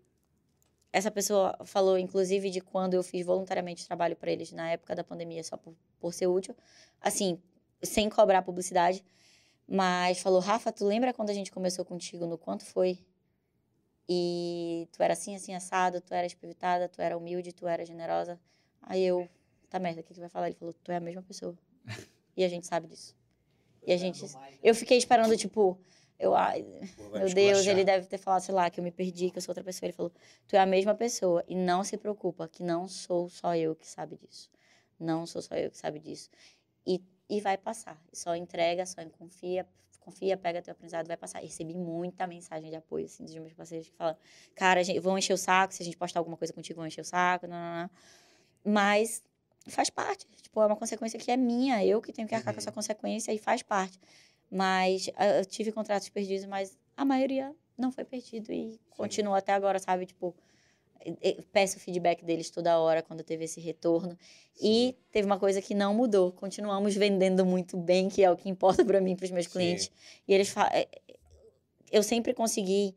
essa 0.95 1.11
pessoa 1.11 1.57
falou, 1.65 1.97
inclusive, 1.97 2.49
de 2.49 2.61
quando 2.61 2.93
eu 2.93 3.03
fiz 3.03 3.25
voluntariamente 3.25 3.85
trabalho 3.85 4.15
para 4.15 4.31
eles 4.31 4.53
na 4.53 4.71
época 4.71 4.95
da 4.95 5.03
pandemia, 5.03 5.43
só 5.43 5.57
por, 5.57 5.75
por 5.99 6.13
ser 6.13 6.27
útil, 6.27 6.55
assim, 7.01 7.37
sem 7.83 8.09
cobrar 8.09 8.41
publicidade. 8.41 9.03
Mas 9.67 10.21
falou, 10.21 10.39
Rafa, 10.39 10.71
tu 10.71 10.85
lembra 10.85 11.13
quando 11.13 11.31
a 11.31 11.33
gente 11.33 11.51
começou 11.51 11.83
contigo, 11.83 12.25
no 12.25 12.37
quanto 12.37 12.63
foi? 12.63 12.97
E 14.07 14.87
tu 14.93 15.03
era 15.03 15.11
assim, 15.11 15.35
assim, 15.35 15.53
assado, 15.53 15.99
tu 15.99 16.13
era 16.13 16.25
espivitada, 16.25 16.87
tu 16.87 17.01
era 17.01 17.17
humilde, 17.17 17.51
tu 17.51 17.67
era 17.67 17.85
generosa. 17.85 18.39
Aí 18.81 19.03
eu, 19.03 19.27
tá 19.69 19.77
merda, 19.77 19.99
o 19.99 20.03
que 20.03 20.13
que 20.13 20.19
vai 20.21 20.29
falar? 20.29 20.47
Ele 20.47 20.55
falou, 20.55 20.73
tu 20.81 20.93
é 20.93 20.95
a 20.95 21.01
mesma 21.01 21.23
pessoa. 21.23 21.57
e 22.37 22.45
a 22.45 22.47
gente 22.47 22.65
sabe 22.65 22.87
disso. 22.87 23.13
E 23.85 23.91
a 23.91 23.97
gente. 23.97 24.25
Eu 24.63 24.73
fiquei 24.73 24.97
esperando, 24.97 25.35
tipo, 25.35 25.77
eu, 26.17 26.33
ai, 26.35 26.63
Pô, 26.95 27.09
vai 27.09 27.19
meu 27.19 27.27
me 27.29 27.33
Deus, 27.33 27.65
ele 27.67 27.83
deve 27.83 28.07
ter 28.07 28.17
falado, 28.17 28.41
sei 28.41 28.55
lá, 28.55 28.69
que 28.69 28.79
eu 28.79 28.83
me 28.83 28.91
perdi, 28.91 29.29
que 29.29 29.37
eu 29.37 29.41
sou 29.41 29.51
outra 29.51 29.63
pessoa. 29.63 29.87
Ele 29.87 29.93
falou, 29.93 30.11
tu 30.47 30.55
é 30.55 30.59
a 30.59 30.65
mesma 30.65 30.95
pessoa. 30.95 31.43
E 31.47 31.55
não 31.55 31.83
se 31.83 31.97
preocupa, 31.97 32.47
que 32.47 32.63
não 32.63 32.87
sou 32.87 33.29
só 33.29 33.55
eu 33.55 33.75
que 33.75 33.87
sabe 33.87 34.17
disso. 34.17 34.49
Não 34.99 35.25
sou 35.25 35.41
só 35.41 35.55
eu 35.55 35.69
que 35.69 35.77
sabe 35.77 35.99
disso. 35.99 36.29
E, 36.85 37.01
e 37.29 37.41
vai 37.41 37.57
passar. 37.57 38.01
Só 38.13 38.35
entrega, 38.35 38.85
só 38.85 39.03
confia, 39.17 39.67
confia, 39.99 40.37
pega 40.37 40.61
teu 40.61 40.71
aprendizado, 40.71 41.07
vai 41.07 41.17
passar. 41.17 41.41
E 41.43 41.47
recebi 41.47 41.73
muita 41.75 42.25
mensagem 42.27 42.69
de 42.69 42.75
apoio, 42.77 43.05
assim, 43.05 43.25
dos 43.25 43.33
meus 43.35 43.53
parceiros 43.53 43.89
que 43.89 43.95
falam, 43.95 44.15
cara, 44.55 44.83
gente, 44.83 44.99
vão 44.99 45.17
encher 45.17 45.33
o 45.33 45.37
saco, 45.37 45.73
se 45.73 45.81
a 45.81 45.85
gente 45.85 45.97
postar 45.97 46.19
alguma 46.19 46.37
coisa 46.37 46.53
contigo, 46.53 46.77
vão 46.77 46.87
encher 46.87 47.01
o 47.01 47.05
saco, 47.05 47.45
não, 47.47 47.57
não, 47.57 47.81
não. 47.83 47.89
Mas 48.63 49.23
faz 49.67 49.89
parte. 49.89 50.25
Tipo, 50.41 50.61
é 50.61 50.65
uma 50.67 50.75
consequência 50.75 51.19
que 51.19 51.29
é 51.31 51.35
minha, 51.37 51.83
eu 51.85 52.01
que 52.01 52.13
tenho 52.13 52.27
que 52.27 52.35
arcar 52.35 52.53
com 52.53 52.57
Uhum. 52.59 52.61
essa 52.61 52.71
consequência 52.71 53.33
e 53.33 53.37
faz 53.37 53.61
parte. 53.63 53.99
Mas 54.51 55.09
ah, 55.15 55.39
eu 55.39 55.45
tive 55.45 55.71
contratos 55.71 56.09
perdidos, 56.09 56.45
mas 56.45 56.77
a 56.95 57.03
maioria 57.03 57.53
não 57.77 57.91
foi 57.91 58.05
perdido 58.05 58.51
e 58.53 58.79
continua 58.89 59.39
até 59.39 59.53
agora, 59.53 59.79
sabe? 59.79 60.05
Tipo, 60.05 60.33
peço 61.51 61.79
feedback 61.79 62.23
deles 62.23 62.49
toda 62.49 62.79
hora 62.79 63.01
quando 63.01 63.23
teve 63.23 63.45
esse 63.45 63.59
retorno. 63.59 64.17
E 64.61 64.95
teve 65.11 65.25
uma 65.25 65.37
coisa 65.37 65.61
que 65.61 65.73
não 65.73 65.93
mudou. 65.93 66.31
Continuamos 66.31 66.95
vendendo 66.95 67.45
muito 67.45 67.77
bem, 67.77 68.09
que 68.09 68.23
é 68.23 68.31
o 68.31 68.37
que 68.37 68.49
importa 68.49 68.83
para 68.83 69.01
mim, 69.01 69.15
para 69.15 69.25
os 69.25 69.31
meus 69.31 69.45
Sim. 69.45 69.51
clientes. 69.51 69.91
E 70.27 70.33
eles 70.33 70.49
falam. 70.49 70.71
Eu 71.91 72.01
sempre 72.01 72.33
consegui 72.33 72.95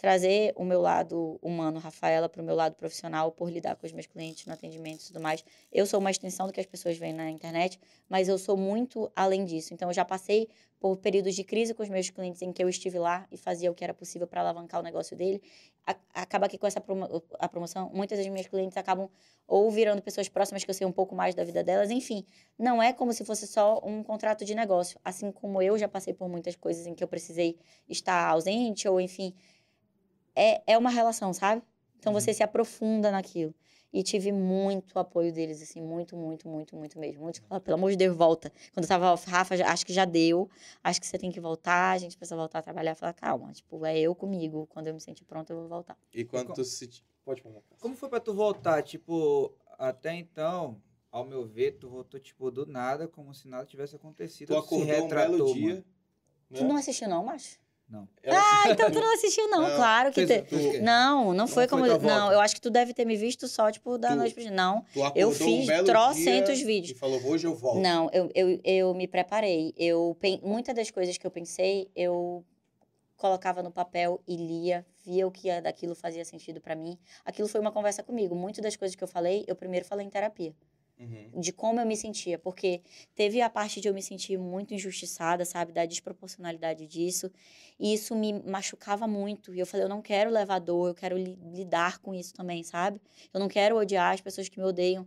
trazer 0.00 0.54
o 0.56 0.64
meu 0.64 0.80
lado 0.80 1.38
humano, 1.42 1.78
Rafaela, 1.78 2.26
para 2.26 2.40
o 2.40 2.44
meu 2.44 2.54
lado 2.54 2.74
profissional, 2.74 3.30
por 3.30 3.50
lidar 3.50 3.76
com 3.76 3.86
os 3.86 3.92
meus 3.92 4.06
clientes 4.06 4.46
no 4.46 4.54
atendimento 4.54 5.02
e 5.02 5.06
tudo 5.08 5.20
mais. 5.20 5.44
Eu 5.70 5.84
sou 5.84 6.00
uma 6.00 6.10
extensão 6.10 6.46
do 6.46 6.54
que 6.54 6.60
as 6.60 6.64
pessoas 6.64 6.96
veem 6.96 7.12
na 7.12 7.30
internet, 7.30 7.78
mas 8.08 8.26
eu 8.26 8.38
sou 8.38 8.56
muito 8.56 9.12
além 9.14 9.44
disso. 9.44 9.74
Então, 9.74 9.90
eu 9.90 9.92
já 9.92 10.02
passei 10.02 10.48
por 10.80 10.96
períodos 10.96 11.34
de 11.34 11.44
crise 11.44 11.74
com 11.74 11.82
os 11.82 11.90
meus 11.90 12.08
clientes 12.08 12.40
em 12.40 12.50
que 12.50 12.64
eu 12.64 12.68
estive 12.70 12.98
lá 12.98 13.26
e 13.30 13.36
fazia 13.36 13.70
o 13.70 13.74
que 13.74 13.84
era 13.84 13.92
possível 13.92 14.26
para 14.26 14.40
alavancar 14.40 14.80
o 14.80 14.82
negócio 14.82 15.14
dele. 15.14 15.42
Acaba 16.14 16.48
que 16.48 16.56
com 16.56 16.66
essa 16.66 16.80
promo 16.80 17.22
a 17.38 17.46
promoção, 17.46 17.90
muitas 17.92 18.18
das 18.18 18.26
minhas 18.26 18.46
clientes 18.46 18.78
acabam 18.78 19.10
ou 19.46 19.70
virando 19.70 20.00
pessoas 20.00 20.30
próximas 20.30 20.64
que 20.64 20.70
eu 20.70 20.74
sei 20.74 20.86
um 20.86 20.92
pouco 20.92 21.14
mais 21.14 21.34
da 21.34 21.44
vida 21.44 21.62
delas. 21.62 21.90
Enfim, 21.90 22.24
não 22.58 22.82
é 22.82 22.94
como 22.94 23.12
se 23.12 23.22
fosse 23.22 23.46
só 23.46 23.78
um 23.84 24.02
contrato 24.02 24.46
de 24.46 24.54
negócio. 24.54 24.98
Assim 25.04 25.30
como 25.30 25.60
eu 25.60 25.76
já 25.76 25.88
passei 25.88 26.14
por 26.14 26.26
muitas 26.26 26.56
coisas 26.56 26.86
em 26.86 26.94
que 26.94 27.04
eu 27.04 27.08
precisei 27.08 27.58
estar 27.86 28.30
ausente 28.30 28.88
ou, 28.88 28.98
enfim, 28.98 29.34
é, 30.34 30.62
é 30.66 30.78
uma 30.78 30.90
relação, 30.90 31.32
sabe? 31.32 31.62
Então 31.98 32.12
você 32.12 32.32
se 32.32 32.42
aprofunda 32.42 33.10
naquilo. 33.10 33.54
E 33.92 34.04
tive 34.04 34.30
muito 34.30 34.96
apoio 34.98 35.32
deles, 35.32 35.60
assim, 35.60 35.82
muito, 35.82 36.16
muito, 36.16 36.48
muito, 36.48 36.76
muito 36.76 36.98
mesmo. 36.98 37.24
Muito, 37.24 37.42
falaram, 37.42 37.64
pelo 37.64 37.74
amor 37.76 37.90
de 37.90 37.96
Deus, 37.96 38.16
volta. 38.16 38.52
Quando 38.72 38.84
eu 38.84 38.88
tava, 38.88 39.14
Rafa, 39.26 39.54
acho 39.66 39.84
que 39.84 39.92
já 39.92 40.04
deu, 40.04 40.48
acho 40.82 41.00
que 41.00 41.06
você 41.06 41.18
tem 41.18 41.32
que 41.32 41.40
voltar, 41.40 41.90
a 41.90 41.98
gente 41.98 42.16
precisa 42.16 42.36
voltar 42.36 42.60
a 42.60 42.62
trabalhar. 42.62 42.94
Falar, 42.94 43.12
calma, 43.14 43.52
tipo, 43.52 43.84
é 43.84 43.98
eu 43.98 44.14
comigo. 44.14 44.68
Quando 44.68 44.86
eu 44.86 44.94
me 44.94 45.00
sentir 45.00 45.24
pronta, 45.24 45.52
eu 45.52 45.58
vou 45.58 45.68
voltar. 45.68 45.98
E 46.14 46.24
quando 46.24 46.52
tu 46.52 46.64
se. 46.64 46.88
Pode 47.24 47.42
falar. 47.42 47.60
Como 47.80 47.96
foi 47.96 48.08
pra 48.08 48.20
tu 48.20 48.32
voltar? 48.32 48.80
Tipo, 48.82 49.52
até 49.76 50.14
então, 50.14 50.80
ao 51.10 51.24
meu 51.24 51.44
ver, 51.44 51.72
tu 51.72 51.88
voltou, 51.88 52.20
tipo, 52.20 52.48
do 52.50 52.66
nada, 52.66 53.08
como 53.08 53.34
se 53.34 53.48
nada 53.48 53.66
tivesse 53.66 53.96
acontecido. 53.96 54.48
Tu 54.48 54.52
se 54.52 54.58
acordou 54.58 54.84
um 54.84 54.86
belo 54.86 55.02
retratou, 55.02 55.54
dia. 55.54 55.68
mano. 55.68 55.84
Tu 56.54 56.64
não 56.64 56.76
assistiu, 56.76 57.08
não, 57.08 57.24
macho? 57.24 57.58
Não. 57.90 58.08
Ah, 58.26 58.70
então 58.70 58.88
tu 58.92 59.00
não 59.00 59.12
assistiu, 59.14 59.48
não. 59.48 59.62
Não, 59.62 59.76
claro 59.76 60.12
que. 60.12 60.24
Te... 60.24 60.38
o 60.38 60.44
quê? 60.46 60.78
Não, 60.80 61.34
não 61.34 61.48
foi 61.48 61.66
foi 61.66 61.68
como. 61.68 61.84
volta? 61.86 62.06
Não, 62.06 62.32
eu 62.32 62.40
acho 62.40 62.54
que 62.54 62.60
tu 62.60 62.70
deve 62.70 62.94
ter 62.94 63.04
me 63.04 63.16
visto 63.16 63.48
só, 63.48 63.70
tipo, 63.70 63.98
da 63.98 64.10
Tu- 64.10 64.16
noite 64.16 64.34
pro 64.34 64.42
dia. 64.42 64.52
Não, 64.52 64.84
Eu 65.14 65.28
um 65.30 65.32
fiz 65.32 65.66
belo 65.66 65.86
trocentos 65.86 66.60
vídeos. 66.60 66.96
E 66.96 67.00
falou, 67.00 67.20
hoje 67.26 67.46
eu 67.46 67.54
volto. 67.54 67.80
Não, 67.80 68.08
eu, 68.12 68.30
eu, 68.34 68.60
eu 68.62 68.94
me 68.94 69.08
preparei. 69.08 69.74
Eu 69.76 70.16
pen... 70.20 70.40
Muitas 70.42 70.74
das 70.74 70.90
coisas 70.90 71.18
que 71.18 71.26
eu 71.26 71.30
pensei, 71.30 71.90
eu 71.96 72.44
colocava 73.16 73.62
no 73.62 73.70
papel 73.70 74.22
e 74.26 74.36
lia, 74.36 74.86
via 75.04 75.26
o 75.26 75.30
que 75.30 75.60
daquilo 75.60 75.94
fazia 75.94 76.24
sentido 76.24 76.60
pra 76.60 76.74
mim. 76.74 76.96
Aquilo 77.24 77.48
foi 77.48 77.60
uma 77.60 77.72
conversa 77.72 78.02
comigo. 78.02 78.34
Muitas 78.34 78.62
das 78.62 78.76
coisas 78.76 78.94
que 78.94 79.02
eu 79.04 79.08
falei, 79.08 79.44
eu 79.46 79.54
primeiro 79.56 79.84
falei 79.84 80.06
em 80.06 80.10
terapia. 80.10 80.54
Uhum. 81.00 81.40
De 81.40 81.52
como 81.52 81.80
eu 81.80 81.86
me 81.86 81.96
sentia. 81.96 82.38
Porque 82.38 82.82
teve 83.14 83.40
a 83.40 83.48
parte 83.48 83.80
de 83.80 83.88
eu 83.88 83.94
me 83.94 84.02
sentir 84.02 84.36
muito 84.38 84.74
injustiçada, 84.74 85.44
sabe? 85.46 85.72
Da 85.72 85.86
desproporcionalidade 85.86 86.86
disso. 86.86 87.30
E 87.78 87.94
isso 87.94 88.14
me 88.14 88.32
machucava 88.42 89.06
muito. 89.06 89.54
E 89.54 89.58
eu 89.58 89.66
falei, 89.66 89.84
eu 89.86 89.88
não 89.88 90.02
quero 90.02 90.30
levar 90.30 90.58
dor, 90.58 90.88
eu 90.90 90.94
quero 90.94 91.16
li- 91.16 91.38
lidar 91.54 91.98
com 92.00 92.14
isso 92.14 92.34
também, 92.34 92.62
sabe? 92.62 93.00
Eu 93.32 93.40
não 93.40 93.48
quero 93.48 93.76
odiar 93.76 94.12
as 94.12 94.20
pessoas 94.20 94.48
que 94.48 94.58
me 94.58 94.64
odeiam. 94.64 95.06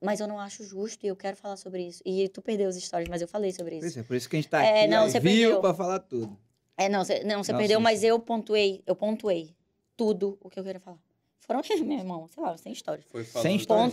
Mas 0.00 0.20
eu 0.20 0.28
não 0.28 0.38
acho 0.38 0.62
justo 0.62 1.04
e 1.04 1.08
eu 1.08 1.16
quero 1.16 1.36
falar 1.36 1.56
sobre 1.56 1.82
isso. 1.88 2.02
E 2.04 2.28
tu 2.28 2.40
perdeu 2.40 2.68
as 2.68 2.76
histórias, 2.76 3.08
mas 3.08 3.20
eu 3.22 3.26
falei 3.26 3.50
sobre 3.50 3.76
isso. 3.76 3.86
Pois 3.86 3.96
é, 3.96 4.02
por 4.02 4.14
isso 4.14 4.28
que 4.28 4.36
a 4.36 4.40
gente 4.40 4.48
tá 4.50 4.62
É, 4.64 4.80
aqui 4.82 4.88
não, 4.90 5.08
você 5.08 5.20
perdeu. 5.20 5.60
pra 5.60 5.74
falar 5.74 5.98
tudo. 6.00 6.38
É, 6.76 6.88
não, 6.88 7.02
você 7.02 7.24
não, 7.24 7.42
você 7.42 7.52
Não, 7.52 7.58
perdeu, 7.58 7.78
sim, 7.78 7.82
mas 7.82 8.04
eu 8.04 8.20
pontuei, 8.20 8.82
eu 8.86 8.94
pontuei 8.94 9.56
tudo 9.96 10.36
o 10.42 10.50
que 10.50 10.60
eu 10.60 10.62
queria 10.64 10.78
falar. 10.78 11.00
Foram, 11.46 11.60
meu 11.84 11.98
irmão, 11.98 12.28
sei 12.28 12.42
lá, 12.42 12.56
sem 12.56 12.72
história. 12.72 13.04
Foi 13.08 13.22
Sem 13.24 13.56
história. 13.56 13.84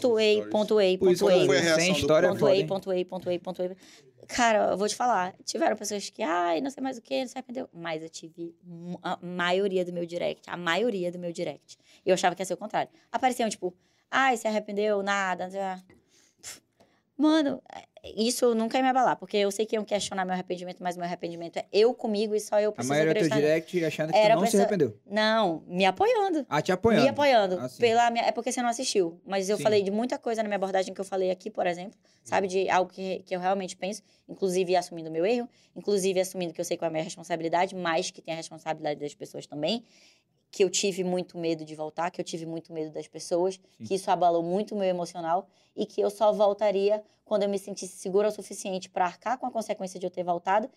Por 0.97 1.11
isso 1.11 1.25
que 1.25 1.29
pontuei. 1.29 1.45
foi 1.45 1.57
a 1.59 1.75
sem 1.75 1.91
história 1.91 2.27
é 2.27 2.29
foda, 2.29 2.39
Pontuei, 2.39 2.59
hein? 2.61 2.67
pontuei, 2.67 3.05
pontuei, 3.05 3.39
pontuei. 3.39 3.77
Cara, 4.27 4.71
eu 4.71 4.77
vou 4.77 4.87
te 4.87 4.95
falar. 4.95 5.35
Tiveram 5.45 5.75
pessoas 5.75 6.09
que, 6.09 6.23
ai, 6.23 6.61
não 6.61 6.71
sei 6.71 6.81
mais 6.81 6.97
o 6.97 7.01
que, 7.01 7.19
não 7.21 7.27
se 7.27 7.37
arrependeu. 7.37 7.69
Mas 7.71 8.01
eu 8.01 8.09
tive 8.09 8.55
a 9.03 9.19
maioria 9.21 9.85
do 9.85 9.93
meu 9.93 10.05
direct. 10.05 10.49
A 10.49 10.57
maioria 10.57 11.11
do 11.11 11.19
meu 11.19 11.31
direct. 11.31 11.77
E 12.03 12.09
eu 12.09 12.13
achava 12.15 12.33
que 12.35 12.41
ia 12.41 12.45
ser 12.45 12.53
o 12.55 12.57
contrário. 12.57 12.89
Apareciam, 13.11 13.47
tipo, 13.49 13.71
ai, 14.09 14.35
se 14.37 14.47
arrependeu, 14.47 15.03
nada. 15.03 15.47
Mano, 17.15 17.61
isso 18.03 18.53
nunca 18.53 18.77
ia 18.77 18.83
me 18.83 18.89
abalar. 18.89 19.15
Porque 19.17 19.37
eu 19.37 19.49
sei 19.49 19.65
que 19.65 19.75
iam 19.75 19.85
questionar 19.85 20.25
meu 20.25 20.33
arrependimento, 20.33 20.83
mas 20.83 20.97
meu 20.97 21.05
arrependimento 21.05 21.57
é 21.57 21.65
eu 21.71 21.93
comigo 21.93 22.35
e 22.35 22.39
só 22.39 22.59
eu 22.59 22.69
A 22.69 22.73
preciso 22.73 22.93
maioria 22.93 23.13
do 23.13 23.17
teu 23.17 23.25
acreditar. 23.27 23.47
direct 23.47 23.85
achando 23.85 24.11
que 24.11 24.17
Era 24.17 24.33
tu 24.33 24.35
não 24.35 24.41
pra 24.41 24.51
se 24.51 24.57
arrependeu. 24.57 24.97
Não, 25.05 25.63
me 25.67 25.85
apoiando. 25.85 26.45
Ah, 26.49 26.61
te 26.61 26.71
apoiando. 26.71 27.03
Me 27.03 27.09
apoiando. 27.09 27.59
Ah, 27.59 27.69
pela 27.79 28.09
minha... 28.11 28.25
É 28.25 28.31
porque 28.31 28.51
você 28.51 28.61
não 28.61 28.69
assistiu. 28.69 29.21
Mas 29.25 29.49
eu 29.49 29.57
Sim. 29.57 29.63
falei 29.63 29.81
de 29.81 29.91
muita 29.91 30.17
coisa 30.17 30.43
na 30.43 30.49
minha 30.49 30.57
abordagem 30.57 30.93
que 30.93 30.99
eu 30.99 31.05
falei 31.05 31.31
aqui, 31.31 31.49
por 31.49 31.65
exemplo. 31.65 31.97
Sabe? 32.23 32.47
De 32.47 32.69
algo 32.69 32.91
que, 32.91 33.19
que 33.25 33.35
eu 33.35 33.39
realmente 33.39 33.75
penso. 33.77 34.01
Inclusive 34.27 34.75
assumindo 34.75 35.09
o 35.09 35.11
meu 35.11 35.25
erro. 35.25 35.47
Inclusive 35.75 36.19
assumindo 36.19 36.53
que 36.53 36.59
eu 36.59 36.65
sei 36.65 36.75
qual 36.77 36.87
é 36.87 36.89
a 36.89 36.91
minha 36.91 37.03
responsabilidade. 37.03 37.75
Mas 37.75 38.11
que 38.11 38.21
tem 38.21 38.33
a 38.33 38.37
responsabilidade 38.37 38.99
das 38.99 39.13
pessoas 39.15 39.45
também. 39.47 39.83
Que 40.53 40.63
eu 40.63 40.69
tive 40.69 41.03
muito 41.03 41.35
medo 41.35 41.65
de 41.65 41.73
voltar. 41.73 42.11
Que 42.11 42.21
eu 42.21 42.23
tive 42.23 42.45
muito 42.45 42.71
medo 42.71 42.91
das 42.91 43.07
pessoas. 43.07 43.55
Sim. 43.55 43.85
Que 43.85 43.95
isso 43.95 44.11
abalou 44.11 44.43
muito 44.43 44.75
o 44.75 44.77
meu 44.77 44.87
emocional. 44.87 45.47
E 45.75 45.83
que 45.83 45.99
eu 45.99 46.11
só 46.11 46.31
voltaria 46.31 47.03
quando 47.25 47.41
eu 47.41 47.49
me 47.49 47.57
sentisse 47.57 47.97
segura 47.97 48.27
o 48.27 48.31
suficiente 48.31 48.87
para 48.87 49.05
arcar 49.05 49.39
com 49.39 49.47
a 49.47 49.51
consequência 49.51 49.99
de 49.99 50.05
eu 50.05 50.11
ter 50.11 50.23
voltado. 50.23 50.69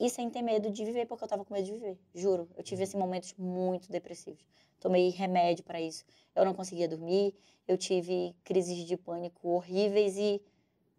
E 0.00 0.08
sem 0.08 0.30
ter 0.30 0.40
medo 0.40 0.70
de 0.70 0.84
viver, 0.86 1.04
porque 1.04 1.22
eu 1.22 1.28
tava 1.28 1.44
com 1.44 1.52
medo 1.52 1.66
de 1.66 1.72
viver. 1.72 1.98
Juro. 2.14 2.48
Eu 2.56 2.62
tive 2.62 2.84
assim, 2.84 2.96
momentos 2.96 3.34
muito 3.36 3.92
depressivos. 3.92 4.42
Tomei 4.80 5.10
remédio 5.10 5.62
para 5.62 5.78
isso. 5.78 6.02
Eu 6.34 6.44
não 6.44 6.54
conseguia 6.54 6.88
dormir. 6.88 7.34
Eu 7.68 7.76
tive 7.76 8.34
crises 8.42 8.86
de 8.86 8.96
pânico 8.96 9.48
horríveis. 9.48 10.16
E 10.16 10.40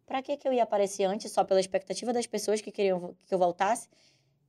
para 0.05 0.21
que, 0.21 0.37
que 0.37 0.47
eu 0.47 0.53
ia 0.53 0.61
aparecer 0.61 1.05
antes 1.05 1.31
só 1.31 1.43
pela 1.43 1.59
expectativa 1.59 2.13
das 2.13 2.27
pessoas 2.27 2.61
que 2.61 2.71
queriam 2.71 3.15
que 3.25 3.33
eu 3.33 3.39
voltasse? 3.39 3.89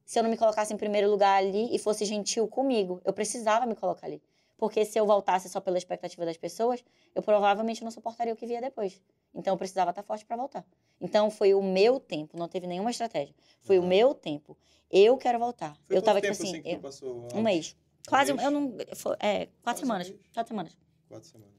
Se 0.05 0.19
eu 0.19 0.23
não 0.23 0.31
me 0.31 0.37
colocasse 0.37 0.73
em 0.73 0.77
primeiro 0.77 1.11
lugar 1.11 1.39
ali 1.43 1.75
e 1.75 1.79
fosse 1.79 2.05
gentil 2.05 2.47
comigo, 2.49 3.01
eu 3.05 3.13
precisava 3.13 3.65
me 3.67 3.75
colocar 3.75 4.07
ali. 4.07 4.23
Porque 4.57 4.85
se 4.85 4.99
eu 4.99 5.05
voltasse 5.07 5.49
só 5.49 5.61
pela 5.61 5.77
expectativa 5.79 6.25
das 6.25 6.37
pessoas, 6.37 6.85
eu 7.15 7.23
provavelmente 7.23 7.83
não 7.83 7.91
suportaria 7.91 8.33
o 8.33 8.37
que 8.37 8.47
via 8.47 8.61
depois. 8.61 9.01
Então 9.35 9.55
eu 9.55 9.59
precisava 9.59 9.91
estar 9.91 10.03
forte 10.03 10.25
para 10.25 10.37
voltar. 10.37 10.65
Então 11.01 11.31
foi 11.31 11.55
o 11.55 11.63
meu 11.63 11.99
tempo, 11.99 12.39
não 12.39 12.49
teve 12.49 12.67
nenhuma 12.67 12.91
estratégia. 12.91 13.35
Foi 13.63 13.79
o 13.79 13.81
Aham. 13.81 13.89
meu 13.89 14.15
tempo. 14.15 14.57
Eu 14.91 15.17
quero 15.17 15.39
voltar. 15.39 15.77
Foi 15.87 15.97
eu 15.97 16.03
tava 16.03 16.21
tipo 16.21 16.33
assim, 16.33 16.63
tu 16.63 16.69
eu- 16.69 16.79
passou 16.81 17.27
um 17.35 17.43
mês. 17.43 17.77
Quase, 18.09 18.33
mês? 18.33 18.45
eu 18.45 18.51
não, 18.51 18.77
foi- 18.95 19.17
é, 19.19 19.47
quatro 19.47 19.53
Quase 19.63 19.79
um 19.79 19.81
semanas, 19.87 20.09
mês. 20.11 20.21
quatro 20.33 20.49
semanas. 20.51 20.79
Quatro 21.09 21.29
semanas. 21.29 21.55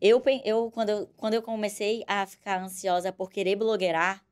Eu, 0.00 0.22
eu, 0.44 0.70
quando 0.70 0.90
eu, 0.90 1.06
quando 1.16 1.34
eu 1.34 1.42
comecei 1.42 2.04
a 2.06 2.26
ficar 2.26 2.62
ansiosa 2.62 3.10
por 3.12 3.30
querer 3.30 3.56
blogueirar, 3.56 4.24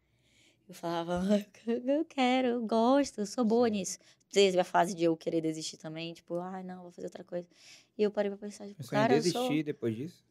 eu 0.68 0.74
falava, 0.74 1.20
"Ai, 1.30 1.46
eu 1.86 2.04
quero, 2.04 2.48
eu 2.48 2.66
gosto, 2.66 3.20
eu 3.20 3.26
sou 3.26 3.44
boa 3.44 3.68
Sim. 3.68 3.72
nisso. 3.72 3.98
Teve 4.30 4.58
a 4.58 4.64
fase 4.64 4.94
de 4.94 5.04
eu 5.04 5.16
querer 5.16 5.40
desistir 5.40 5.76
também, 5.76 6.12
tipo, 6.12 6.38
ai, 6.38 6.62
não, 6.64 6.82
vou 6.82 6.90
fazer 6.90 7.06
outra 7.06 7.22
coisa. 7.22 7.48
E 7.96 8.02
eu 8.02 8.10
parei 8.10 8.30
pra 8.30 8.38
pensar, 8.38 8.66
tipo, 8.66 8.84
cara, 8.88 9.14
eu 9.14 9.22
sou... 9.22 9.62
depois 9.62 9.96
disso? 9.96 10.24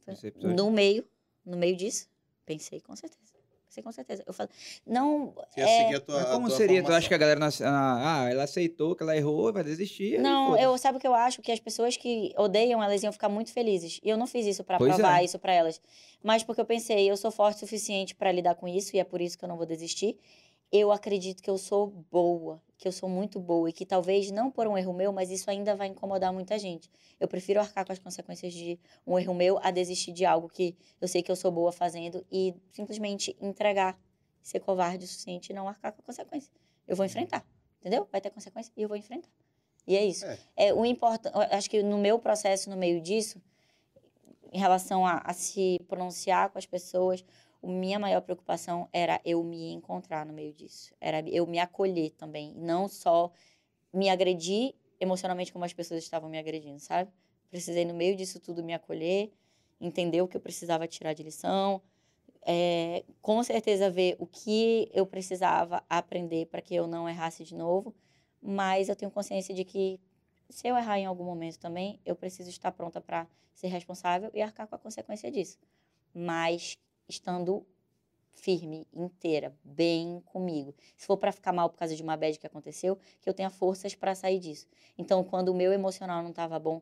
No 0.44 0.70
meio, 0.70 1.08
no 1.46 1.58
meio 1.58 1.76
disso, 1.76 2.10
pensei 2.46 2.82
com 2.82 2.96
certeza. 2.96 3.34
Pensei 3.74 3.82
com 3.82 3.92
certeza. 3.92 4.24
Eu 4.28 4.34
falei, 4.34 4.52
não, 4.86 5.34
Você 5.50 5.60
ia 5.60 5.66
é, 5.68 5.84
seguir 5.84 5.96
a 5.96 6.00
tua, 6.00 6.16
Mas 6.16 6.26
a 6.28 6.32
como 6.34 6.48
tua 6.48 6.58
seria? 6.58 6.76
Tu 6.80 6.84
formação. 6.84 6.98
acha 7.00 7.08
que 7.08 7.14
a 7.16 7.18
galera 7.18 7.40
não, 7.40 7.48
ah, 7.48 8.22
ah, 8.26 8.30
ela 8.30 8.44
aceitou 8.44 8.96
que 8.96 9.02
ela 9.02 9.18
errou, 9.18 9.52
vai 9.52 9.64
desistir? 9.64 10.20
Não, 10.20 10.56
eu 10.56 10.78
sabe 10.78 11.00
o 11.00 11.02
que 11.02 11.08
eu 11.08 11.16
acho 11.16 11.42
que 11.42 11.52
as 11.52 11.60
pessoas 11.60 11.98
que 11.98 12.32
odeiam, 12.38 12.84
elas 12.84 13.02
iam 13.02 13.12
ficar 13.12 13.30
muito 13.30 13.52
felizes. 13.52 14.00
E 14.04 14.10
eu 14.10 14.16
não 14.16 14.28
fiz 14.28 14.46
isso 14.46 14.64
pra 14.64 14.78
Pois 14.78 14.94
provar 14.94 15.22
é. 15.22 15.26
isso 15.26 15.40
pra 15.40 15.52
elas, 15.52 15.82
mas 16.22 16.44
porque 16.44 16.62
eu 16.62 16.66
pensei, 16.66 17.10
eu 17.10 17.18
sou 17.18 17.32
forte 17.32 17.56
o 17.58 17.60
suficiente 17.62 18.14
pra 18.14 18.32
lidar 18.32 18.54
com 18.56 18.68
isso 18.68 18.96
e 18.96 19.00
é 19.00 19.04
por 19.04 19.20
isso 19.20 19.38
que 19.40 19.44
eu 19.44 19.50
não 19.50 19.58
vou 19.58 19.66
desistir. 19.66 20.20
Eu 20.76 20.92
acredito 20.92 21.44
que 21.44 21.50
eu 21.52 21.58
sou 21.60 21.86
boa, 22.12 22.60
que 22.80 22.88
eu 22.88 22.92
sou 22.92 23.08
muito 23.08 23.40
boa 23.40 23.70
e 23.70 23.72
que 23.72 23.86
talvez 23.86 24.32
não 24.32 24.50
por 24.50 24.66
um 24.66 24.76
erro 24.76 24.92
meu, 24.92 25.14
mas 25.14 25.30
isso 25.30 25.48
ainda 25.52 25.76
vai 25.76 25.86
incomodar 25.86 26.34
muita 26.34 26.58
gente. 26.58 26.90
Eu 27.20 27.28
prefiro 27.28 27.60
arcar 27.60 27.86
com 27.86 27.94
as 27.94 28.00
consequências 28.00 28.52
de 28.52 28.80
um 29.06 29.20
erro 29.20 29.36
meu 29.36 29.60
a 29.62 29.70
desistir 29.70 30.12
de 30.12 30.26
algo 30.26 30.50
que 30.50 30.76
eu 31.00 31.08
sei 31.08 31.22
que 31.22 31.32
eu 31.32 31.36
sou 31.36 31.52
boa 31.52 31.72
fazendo 31.72 32.26
e 32.32 32.56
simplesmente 32.72 33.38
entregar 33.40 33.96
ser 34.42 34.62
covarde 34.62 35.06
o 35.06 35.08
suficiente 35.08 35.52
e 35.52 35.54
não 35.54 35.70
arcar 35.70 35.94
com 35.94 36.02
a 36.02 36.06
consequência. 36.06 36.52
Eu 36.88 36.96
vou 36.96 37.06
enfrentar, 37.06 37.46
entendeu? 37.80 38.08
Vai 38.12 38.20
ter 38.20 38.32
consequência 38.32 38.74
e 38.76 38.82
eu 38.82 38.88
vou 38.88 38.98
enfrentar. 38.98 39.30
E 39.86 39.96
é 39.96 40.04
isso. 40.04 40.26
É. 40.26 40.40
É, 40.56 40.74
o 40.74 40.84
importante, 40.84 41.38
acho 41.52 41.70
que 41.70 41.84
no 41.84 42.00
meu 42.00 42.18
processo, 42.18 42.68
no 42.68 42.76
meio 42.76 43.00
disso, 43.00 43.40
em 44.52 44.58
relação 44.58 45.06
a, 45.06 45.20
a 45.20 45.34
se 45.34 45.80
pronunciar 45.88 46.50
com 46.50 46.58
as 46.58 46.66
pessoas, 46.66 47.24
a 47.64 47.68
minha 47.68 47.98
maior 47.98 48.22
preocupação 48.22 48.90
era 48.92 49.22
eu 49.24 49.44
me 49.44 49.72
encontrar 49.72 50.26
no 50.26 50.34
meio 50.34 50.54
disso. 50.54 50.94
Era 51.00 51.22
eu 51.30 51.48
me 51.48 51.60
acolher 51.60 52.12
também. 52.12 52.54
Não 52.56 52.88
só 52.88 53.32
me 53.94 54.10
agredir 54.10 54.76
emocionalmente 55.00 55.52
como 55.52 55.66
as 55.66 55.74
pessoas 55.74 56.04
estavam 56.04 56.30
me 56.30 56.38
agredindo, 56.38 56.80
sabe? 56.80 57.12
Precisei, 57.50 57.86
no 57.86 57.94
meio 57.94 58.16
disso 58.16 58.40
tudo, 58.40 58.64
me 58.64 58.74
acolher, 58.74 59.32
entender 59.80 60.22
o 60.22 60.28
que 60.28 60.36
eu 60.36 60.42
precisava 60.42 60.88
tirar 60.88 61.14
de 61.14 61.24
lição, 61.24 61.82
é, 62.46 63.04
com 63.22 63.42
certeza 63.44 63.90
ver 63.90 64.16
o 64.20 64.26
que 64.26 64.90
eu 64.94 65.06
precisava 65.06 65.84
aprender 65.90 66.48
para 66.48 66.62
que 66.62 66.76
eu 66.76 66.88
não 66.88 67.08
errasse 67.08 67.44
de 67.44 67.56
novo, 67.56 67.96
mas 68.42 68.90
eu 68.90 68.96
tenho 68.96 69.12
consciência 69.12 69.54
de 69.54 69.64
que 69.64 70.00
se 70.50 70.68
eu 70.68 70.76
errar 70.76 71.00
em 71.00 71.06
algum 71.06 71.24
momento 71.24 71.58
também, 71.60 72.00
eu 72.06 72.16
preciso 72.16 72.50
estar 72.50 72.72
pronta 72.72 73.00
para 73.00 73.28
ser 73.54 73.68
responsável 73.68 74.30
e 74.34 74.42
arcar 74.42 74.68
com 74.68 74.76
a 74.76 74.80
consequência 74.80 75.32
disso. 75.32 75.58
Mas 76.14 76.78
estando 77.14 77.66
firme, 78.34 78.88
inteira, 78.94 79.56
bem 79.64 80.22
comigo. 80.26 80.74
Se 80.98 81.06
for 81.06 81.18
para 81.18 81.32
ficar 81.32 81.54
mal 81.54 81.70
por 81.70 81.78
causa 81.78 81.96
de 81.96 82.04
uma 82.04 82.18
bad 82.18 82.38
que 82.38 82.48
aconteceu, 82.48 82.98
que 83.22 83.30
eu 83.30 83.34
tenha 83.34 83.50
forças 83.50 83.96
para 83.96 84.16
sair 84.16 84.40
disso. 84.40 84.68
Então, 84.98 85.24
quando 85.24 85.50
o 85.50 85.54
meu 85.54 85.72
emocional 85.72 86.22
não 86.22 86.32
estava 86.32 86.60
bom 86.60 86.82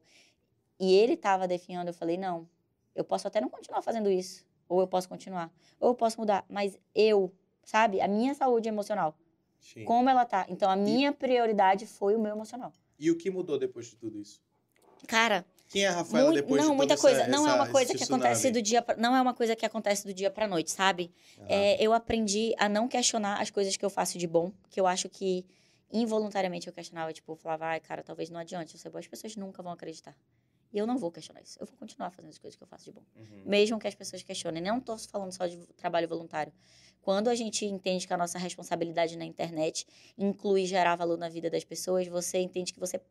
e 0.80 0.94
ele 0.94 1.14
estava 1.14 1.48
definhando, 1.48 1.90
eu 1.90 1.94
falei: 1.94 2.18
não, 2.18 2.48
eu 2.96 3.04
posso 3.04 3.28
até 3.28 3.40
não 3.40 3.50
continuar 3.50 3.82
fazendo 3.82 4.10
isso, 4.10 4.46
ou 4.68 4.80
eu 4.80 4.88
posso 4.88 5.08
continuar, 5.08 5.54
ou 5.80 5.90
eu 5.90 5.96
posso 5.96 6.20
mudar, 6.20 6.46
mas 6.50 6.80
eu, 6.96 7.32
sabe, 7.64 8.02
a 8.02 8.08
minha 8.08 8.34
saúde 8.34 8.68
emocional, 8.68 9.16
Sim. 9.60 9.84
como 9.84 10.10
ela 10.10 10.26
tá. 10.26 10.46
Então, 10.50 10.70
a 10.70 10.76
minha 10.76 11.12
prioridade 11.12 11.86
foi 11.86 12.16
o 12.16 12.20
meu 12.20 12.32
emocional. 12.32 12.74
E 12.98 13.12
o 13.12 13.18
que 13.18 13.30
mudou 13.30 13.60
depois 13.60 13.88
de 13.88 13.98
tudo 13.98 14.20
isso? 14.20 14.42
Cara, 15.08 15.46
Quem 15.72 15.86
é 15.86 15.88
a 15.88 15.94
Rafaela 15.94 16.34
depois 16.34 16.62
de 16.62 16.68
não, 16.68 16.74
toda 16.74 16.78
muita 16.78 16.94
essa- 16.96 17.02
coisa. 17.02 17.28
Não 17.28 17.46
é 17.48 17.50
essa- 17.50 17.56
uma 17.56 17.68
coisa 17.72 17.94
que 17.96 18.04
acontece 18.04 18.42
tsunami? 18.42 18.54
do 18.54 18.62
dia 18.62 18.82
pra, 18.82 18.96
não 18.98 19.16
é 19.16 19.22
uma 19.22 19.34
coisa 19.34 19.56
que 19.56 19.66
acontece 19.66 20.06
do 20.06 20.14
dia 20.14 20.30
para 20.30 20.48
noite, 20.48 20.70
sabe? 20.72 21.12
Aham. 21.40 21.46
É, 21.50 21.78
eu 21.82 21.94
aprendi 21.94 22.54
a 22.58 22.68
não 22.68 22.88
questionar 22.88 23.42
as 23.42 23.50
coisas 23.50 23.78
que 23.78 23.86
eu 23.86 23.90
faço 23.90 24.18
de 24.18 24.28
bom, 24.28 24.52
que 24.70 24.80
eu 24.80 24.86
acho 24.86 25.08
que 25.10 25.46
involuntariamente 25.92 26.68
eu 26.68 26.74
questionava, 26.74 27.12
tipo, 27.14 27.32
eu 27.32 27.36
falava, 27.36 27.66
ai, 27.68 27.80
cara, 27.80 28.04
talvez 28.04 28.30
não 28.30 28.40
adiante, 28.40 28.76
eu 28.76 28.80
sei, 28.80 28.92
as 28.94 29.08
pessoas 29.08 29.36
nunca 29.36 29.62
vão 29.64 29.72
acreditar. 29.72 30.16
E 30.74 30.78
eu 30.78 30.88
não 30.88 30.98
vou 30.98 31.12
questionar 31.12 31.42
isso. 31.42 31.58
Eu 31.60 31.66
vou 31.66 31.76
continuar 31.78 32.12
fazendo 32.12 32.32
as 32.32 32.38
coisas 32.38 32.56
que 32.56 32.64
eu 32.64 32.68
faço 32.68 32.86
de 32.86 32.92
bom. 32.94 33.04
Uhum. 33.16 33.44
Mesmo 33.46 33.78
que 33.78 33.88
as 33.88 33.96
pessoas 33.96 34.24
questionem. 34.24 34.64
Não 34.64 34.78
estou 34.78 34.98
falando 34.98 35.32
só 35.34 35.46
de 35.46 35.58
trabalho 35.76 36.08
voluntário. 36.08 36.54
Quando 37.02 37.30
a 37.30 37.36
gente 37.36 37.66
entende 37.66 38.08
que 38.08 38.14
a 38.14 38.18
nossa 38.18 38.38
responsabilidade 38.38 39.18
na 39.18 39.26
internet 39.26 39.86
inclui 40.18 40.66
gerar 40.66 40.96
valor 40.96 41.18
na 41.18 41.28
vida 41.28 41.50
das 41.50 41.66
pessoas, 41.66 42.08
você 42.08 42.38
entende 42.40 42.72
que 42.72 42.80
você 42.80 43.02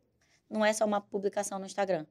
não 0.48 0.64
é 0.64 0.72
só 0.72 0.86
uma 0.86 1.02
publicação 1.02 1.58
no 1.58 1.66
Instagram. 1.66 2.06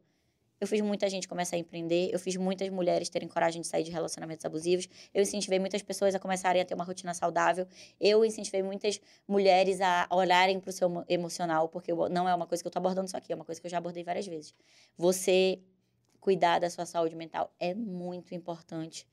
Eu 0.60 0.68
fiz 0.68 0.82
muita 0.82 1.10
gente 1.10 1.28
começar 1.28 1.56
a 1.56 1.60
empreender, 1.60 2.10
eu 2.12 2.20
fiz 2.20 2.36
muitas 2.36 2.70
mulheres 2.70 3.08
terem 3.10 3.28
coragem 3.30 3.62
de 3.62 3.68
sair 3.68 3.84
de 3.84 3.92
relacionamentos 3.92 4.46
abusivos, 4.46 4.90
eu 5.14 5.22
incentivei 5.22 5.58
muitas 5.58 5.82
pessoas 5.82 6.14
a 6.14 6.20
começarem 6.20 6.62
a 6.62 6.66
ter 6.66 6.74
uma 6.74 6.84
rotina 6.84 7.14
saudável, 7.14 7.66
eu 8.00 8.26
incentivei 8.26 8.62
muitas 8.62 9.00
mulheres 9.28 9.80
a 9.80 10.08
olharem 10.12 10.60
para 10.60 10.70
o 10.70 10.74
seu 10.74 10.90
emo- 10.90 11.06
emocional, 11.08 11.70
porque 11.70 11.94
não 12.12 12.28
é 12.28 12.36
uma 12.36 12.46
coisa 12.46 12.62
que 12.62 12.68
eu 12.68 12.70
estou 12.70 12.80
abordando 12.82 13.10
só 13.10 13.18
aqui, 13.18 13.32
é 13.32 13.36
uma 13.36 13.46
coisa 13.46 13.62
que 13.62 13.68
eu 13.68 13.72
já 13.72 13.78
abordei 13.78 14.04
várias 14.04 14.28
vezes. 14.28 14.54
Você 14.98 15.60
cuidar 16.20 16.60
da 16.60 16.70
sua 16.70 16.86
saúde 16.86 17.16
mental 17.16 17.54
é 17.60 17.74
muito 17.74 18.36
importante. 18.36 19.08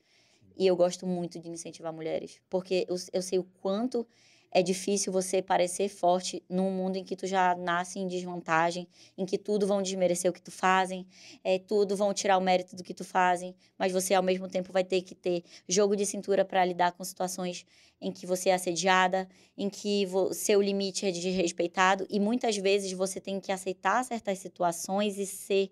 E 0.57 0.65
eu 0.65 0.75
gosto 0.75 1.05
muito 1.05 1.39
de 1.39 1.49
incentivar 1.49 1.93
mulheres, 1.93 2.41
porque 2.49 2.85
eu, 2.89 2.95
eu 3.13 3.21
sei 3.21 3.39
o 3.39 3.43
quanto 3.61 4.05
é 4.51 4.63
difícil 4.63 5.11
você 5.11 5.41
parecer 5.41 5.89
forte 5.89 6.43
num 6.49 6.71
mundo 6.71 6.95
em 6.95 7.03
que 7.03 7.15
tu 7.15 7.27
já 7.27 7.55
nasce 7.55 7.99
em 7.99 8.07
desvantagem, 8.07 8.87
em 9.17 9.25
que 9.25 9.37
tudo 9.37 9.67
vão 9.67 9.81
desmerecer 9.81 10.29
o 10.29 10.33
que 10.33 10.41
tu 10.41 10.51
fazem, 10.51 11.05
é, 11.43 11.59
tudo 11.59 11.95
vão 11.95 12.13
tirar 12.13 12.37
o 12.37 12.41
mérito 12.41 12.75
do 12.75 12.83
que 12.83 12.93
tu 12.93 13.03
fazem, 13.03 13.55
mas 13.77 13.91
você 13.91 14.13
ao 14.13 14.23
mesmo 14.23 14.47
tempo 14.47 14.71
vai 14.71 14.83
ter 14.83 15.01
que 15.01 15.13
ter 15.13 15.43
jogo 15.67 15.95
de 15.95 16.05
cintura 16.05 16.45
para 16.45 16.63
lidar 16.63 16.93
com 16.93 17.03
situações 17.03 17.65
em 17.99 18.11
que 18.11 18.25
você 18.25 18.49
é 18.49 18.53
assediada, 18.53 19.27
em 19.57 19.69
que 19.69 20.07
seu 20.33 20.61
limite 20.61 21.05
é 21.05 21.11
desrespeitado 21.11 22.05
e 22.09 22.19
muitas 22.19 22.55
vezes 22.57 22.91
você 22.93 23.19
tem 23.19 23.39
que 23.39 23.51
aceitar 23.51 24.03
certas 24.05 24.39
situações 24.39 25.17
e 25.17 25.25
ser 25.25 25.71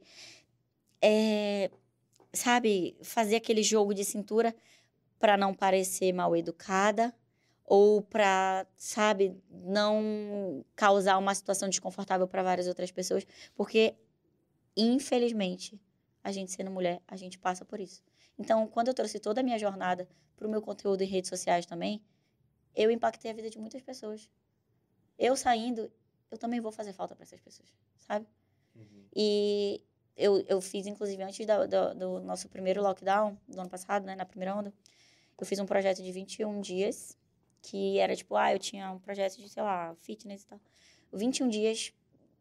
é, 1.01 1.69
sabe, 2.33 2.97
fazer 3.01 3.37
aquele 3.37 3.61
jogo 3.63 3.93
de 3.93 4.03
cintura 4.03 4.55
para 5.19 5.37
não 5.37 5.53
parecer 5.53 6.11
mal 6.11 6.35
educada 6.35 7.13
ou 7.65 8.01
para, 8.01 8.67
sabe, 8.77 9.35
não 9.49 10.63
causar 10.75 11.17
uma 11.17 11.33
situação 11.33 11.67
desconfortável 11.67 12.27
para 12.27 12.43
várias 12.43 12.67
outras 12.67 12.91
pessoas, 12.91 13.25
porque 13.55 13.95
infelizmente, 14.75 15.79
a 16.23 16.31
gente 16.31 16.51
sendo 16.51 16.69
mulher, 16.69 17.01
a 17.07 17.15
gente 17.15 17.39
passa 17.39 17.63
por 17.63 17.79
isso. 17.79 18.03
Então, 18.37 18.67
quando 18.67 18.89
eu 18.89 18.93
trouxe 18.93 19.19
toda 19.19 19.41
a 19.41 19.43
minha 19.43 19.57
jornada 19.57 20.07
para 20.35 20.47
o 20.47 20.49
meu 20.49 20.61
conteúdo 20.61 21.01
em 21.01 21.07
redes 21.07 21.29
sociais 21.29 21.65
também, 21.65 22.03
eu 22.75 22.91
impactei 22.91 23.31
a 23.31 23.33
vida 23.33 23.49
de 23.49 23.57
muitas 23.57 23.81
pessoas. 23.81 24.29
Eu 25.17 25.35
saindo, 25.37 25.89
eu 26.29 26.37
também 26.37 26.59
vou 26.59 26.71
fazer 26.71 26.91
falta 26.91 27.15
para 27.15 27.23
essas 27.23 27.39
pessoas, 27.39 27.69
sabe? 27.97 28.27
Uhum. 28.75 29.05
E 29.15 29.81
eu, 30.17 30.43
eu 30.47 30.59
fiz, 30.59 30.85
inclusive, 30.85 31.23
antes 31.23 31.45
da- 31.45 31.65
do, 31.65 31.95
do 31.95 32.19
nosso 32.19 32.49
primeiro 32.49 32.81
lockdown, 32.81 33.37
do 33.47 33.59
ano 33.61 33.69
passado, 33.69 34.05
né, 34.05 34.15
na 34.15 34.25
primeira 34.25 34.53
onda, 34.55 34.73
eu 35.39 35.45
fiz 35.45 35.57
um 35.59 35.65
projeto 35.65 36.03
de 36.03 36.11
21 36.11 36.59
dias, 36.59 37.17
que 37.65 37.99
era 37.99 38.15
tipo, 38.15 38.35
ah, 38.35 38.53
eu 38.53 38.59
tinha 38.59 38.91
um 38.91 38.99
projeto 38.99 39.37
de, 39.37 39.49
sei 39.49 39.63
lá, 39.63 39.95
fitness 39.95 40.43
e 40.43 40.47
tal. 40.47 40.59
21 41.11 41.49
dias 41.49 41.93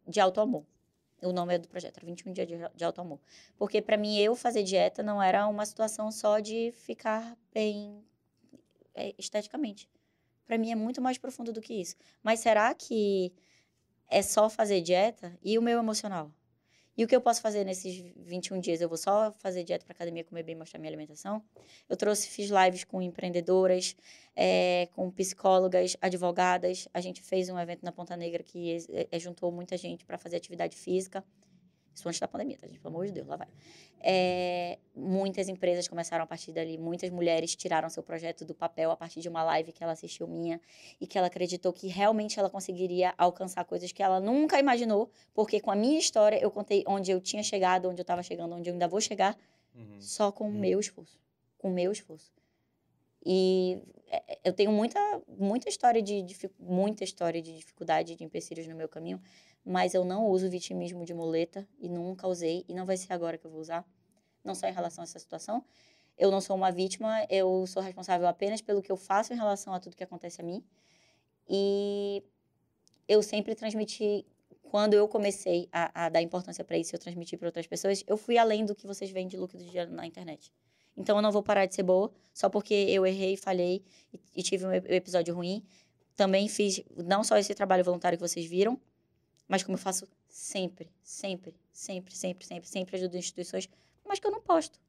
de 0.06 0.20
auto-amor. 0.20 0.64
O 1.22 1.32
nome 1.32 1.54
é 1.54 1.58
do 1.58 1.68
projeto, 1.68 1.96
era 1.96 2.06
21 2.06 2.32
dias 2.32 2.46
de, 2.46 2.54
de 2.74 2.84
auto-amor. 2.84 3.18
Porque 3.56 3.80
para 3.80 3.96
mim, 3.96 4.18
eu 4.18 4.36
fazer 4.36 4.62
dieta 4.62 5.02
não 5.02 5.22
era 5.22 5.46
uma 5.46 5.64
situação 5.64 6.10
só 6.12 6.38
de 6.38 6.72
ficar 6.72 7.36
bem 7.52 8.04
é, 8.94 9.14
esteticamente. 9.18 9.88
Para 10.46 10.58
mim 10.58 10.70
é 10.70 10.74
muito 10.74 11.00
mais 11.00 11.16
profundo 11.16 11.52
do 11.52 11.60
que 11.60 11.72
isso. 11.72 11.96
Mas 12.22 12.40
será 12.40 12.74
que 12.74 13.32
é 14.10 14.20
só 14.20 14.50
fazer 14.50 14.82
dieta 14.82 15.38
e 15.42 15.58
o 15.58 15.62
meu 15.62 15.78
emocional? 15.78 16.30
E 16.96 17.04
o 17.04 17.08
que 17.08 17.16
eu 17.16 17.20
posso 17.20 17.40
fazer 17.40 17.64
nesses 17.64 18.04
21 18.16 18.60
dias? 18.60 18.80
Eu 18.80 18.88
vou 18.88 18.96
só 18.96 19.32
fazer 19.32 19.64
dieta 19.64 19.84
para 19.84 19.94
academia, 19.94 20.22
comer 20.22 20.44
bem, 20.44 20.54
mostrar 20.54 20.78
minha 20.78 20.90
alimentação? 20.90 21.42
Eu 21.88 21.96
trouxe, 21.96 22.28
fiz 22.28 22.50
lives 22.50 22.84
com 22.84 23.02
empreendedoras, 23.02 23.96
é, 24.36 24.88
com 24.92 25.10
psicólogas, 25.10 25.96
advogadas. 26.00 26.88
A 26.94 27.00
gente 27.00 27.20
fez 27.20 27.48
um 27.48 27.58
evento 27.58 27.82
na 27.82 27.90
Ponta 27.90 28.16
Negra 28.16 28.44
que 28.44 28.76
é, 28.90 29.08
é, 29.10 29.18
juntou 29.18 29.50
muita 29.50 29.76
gente 29.76 30.04
para 30.04 30.16
fazer 30.16 30.36
atividade 30.36 30.76
física. 30.76 31.24
Isso 31.94 32.08
antes 32.08 32.18
da 32.20 32.26
pandemia, 32.28 32.56
tá, 32.58 32.66
gente? 32.66 32.80
Pelo 32.80 32.92
amor 32.94 33.06
de 33.06 33.12
Deus, 33.12 33.26
lá 33.28 33.36
vai. 33.36 33.48
É, 34.06 34.78
muitas 34.94 35.48
empresas 35.48 35.88
começaram 35.88 36.24
a 36.24 36.26
partir 36.26 36.52
dali, 36.52 36.76
muitas 36.76 37.08
mulheres 37.10 37.54
tiraram 37.56 37.88
seu 37.88 38.02
projeto 38.02 38.44
do 38.44 38.54
papel 38.54 38.90
a 38.90 38.96
partir 38.96 39.20
de 39.20 39.28
uma 39.28 39.42
live 39.44 39.72
que 39.72 39.82
ela 39.82 39.92
assistiu 39.92 40.26
minha 40.26 40.60
e 41.00 41.06
que 41.06 41.16
ela 41.16 41.28
acreditou 41.28 41.72
que 41.72 41.86
realmente 41.88 42.38
ela 42.38 42.50
conseguiria 42.50 43.14
alcançar 43.16 43.64
coisas 43.64 43.92
que 43.92 44.02
ela 44.02 44.20
nunca 44.20 44.58
imaginou, 44.58 45.08
porque 45.32 45.60
com 45.60 45.70
a 45.70 45.76
minha 45.76 45.98
história 45.98 46.36
eu 46.38 46.50
contei 46.50 46.84
onde 46.86 47.10
eu 47.10 47.20
tinha 47.20 47.42
chegado, 47.42 47.88
onde 47.88 48.00
eu 48.00 48.02
estava 48.04 48.22
chegando, 48.22 48.54
onde 48.54 48.68
eu 48.68 48.72
ainda 48.74 48.88
vou 48.88 49.00
chegar, 49.00 49.38
Uhum. 49.74 50.00
só 50.00 50.30
com 50.30 50.44
o 50.44 50.48
Hum. 50.48 50.58
meu 50.60 50.78
esforço. 50.78 51.18
Com 51.56 51.68
o 51.68 51.72
meu 51.72 51.90
esforço. 51.90 52.30
E 53.24 53.80
é, 54.08 54.38
eu 54.44 54.52
tenho 54.52 54.70
muita, 54.70 54.98
muita 55.28 55.68
história 55.68 56.02
de 56.02 56.24
muita 56.58 57.04
história 57.04 57.40
de 57.40 57.56
dificuldade, 57.56 58.14
de 58.14 58.24
empecilhos 58.24 58.66
no 58.66 58.74
meu 58.74 58.88
caminho, 58.88 59.20
mas 59.64 59.94
eu 59.94 60.04
não 60.04 60.26
uso 60.28 60.48
vitimismo 60.48 61.04
de 61.04 61.14
muleta 61.14 61.66
e 61.78 61.88
nunca 61.88 62.28
usei 62.28 62.64
e 62.68 62.74
não 62.74 62.84
vai 62.84 62.96
ser 62.96 63.12
agora 63.12 63.38
que 63.38 63.46
eu 63.46 63.50
vou 63.50 63.60
usar. 63.60 63.84
Não 64.44 64.54
só 64.54 64.68
em 64.68 64.72
relação 64.72 65.02
a 65.02 65.04
essa 65.04 65.18
situação. 65.18 65.64
Eu 66.16 66.30
não 66.30 66.40
sou 66.40 66.54
uma 66.54 66.70
vítima, 66.70 67.26
eu 67.30 67.66
sou 67.66 67.82
responsável 67.82 68.28
apenas 68.28 68.60
pelo 68.60 68.82
que 68.82 68.92
eu 68.92 68.96
faço 68.96 69.32
em 69.32 69.36
relação 69.36 69.72
a 69.72 69.80
tudo 69.80 69.96
que 69.96 70.04
acontece 70.04 70.40
a 70.40 70.44
mim. 70.44 70.62
E 71.48 72.22
eu 73.08 73.22
sempre 73.22 73.54
transmiti 73.54 74.24
quando 74.62 74.94
eu 74.94 75.06
comecei 75.08 75.68
a, 75.72 76.06
a 76.06 76.08
dar 76.08 76.20
importância 76.20 76.64
para 76.64 76.76
isso, 76.76 76.94
eu 76.94 76.98
transmiti 76.98 77.36
para 77.36 77.46
outras 77.48 77.66
pessoas, 77.66 78.02
eu 78.06 78.16
fui 78.16 78.36
além 78.36 78.64
do 78.64 78.74
que 78.74 78.86
vocês 78.86 79.10
veem 79.10 79.28
de 79.28 79.36
lucro 79.36 79.56
do 79.56 79.64
dinheiro 79.64 79.92
na 79.92 80.06
internet. 80.06 80.52
Então 80.96 81.16
eu 81.16 81.22
não 81.22 81.32
vou 81.32 81.42
parar 81.42 81.66
de 81.66 81.74
ser 81.74 81.82
boa 81.82 82.12
só 82.32 82.48
porque 82.48 82.74
eu 82.74 83.06
errei, 83.06 83.36
falhei 83.36 83.82
e, 84.12 84.20
e 84.36 84.42
tive 84.42 84.66
um 84.66 84.72
ep- 84.72 84.90
episódio 84.90 85.34
ruim. 85.34 85.64
Também 86.16 86.48
fiz 86.48 86.80
não 86.96 87.24
só 87.24 87.36
esse 87.36 87.54
trabalho 87.54 87.84
voluntário 87.84 88.16
que 88.18 88.26
vocês 88.26 88.46
viram, 88.46 88.80
mas 89.48 89.62
como 89.62 89.74
eu 89.76 89.80
faço 89.80 90.08
sempre, 90.28 90.90
sempre, 91.02 91.54
sempre, 91.72 92.14
sempre, 92.14 92.46
sempre, 92.46 92.68
sempre 92.68 92.96
ajudo 92.96 93.16
instituições, 93.16 93.68
mas 94.04 94.18
que 94.18 94.26
eu 94.26 94.30
não 94.30 94.40
posto. 94.40 94.80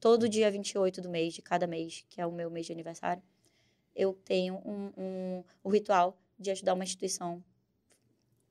Todo 0.00 0.28
dia 0.28 0.50
28 0.50 1.00
do 1.00 1.08
mês, 1.08 1.34
de 1.34 1.42
cada 1.42 1.66
mês, 1.66 2.04
que 2.10 2.20
é 2.20 2.26
o 2.26 2.32
meu 2.32 2.50
mês 2.50 2.66
de 2.66 2.72
aniversário, 2.72 3.22
eu 3.94 4.12
tenho 4.24 4.56
um, 4.64 4.92
um, 4.96 5.44
o 5.62 5.68
ritual 5.70 6.18
de 6.38 6.50
ajudar 6.50 6.74
uma 6.74 6.84
instituição 6.84 7.42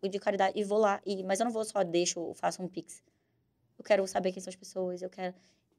de 0.01 0.19
caridade 0.19 0.57
e 0.59 0.63
vou 0.63 0.77
lá. 0.77 1.01
E, 1.05 1.23
mas 1.23 1.39
eu 1.39 1.45
não 1.45 1.51
vou 1.51 1.63
só 1.63 1.83
deixo, 1.83 2.33
faço 2.33 2.61
um 2.61 2.67
pix. 2.67 3.03
Eu 3.77 3.83
quero 3.83 4.05
saber 4.07 4.31
quem 4.31 4.41
são 4.41 4.49
as 4.49 4.55
pessoas, 4.55 5.01
eu 5.01 5.09
quero. 5.09 5.35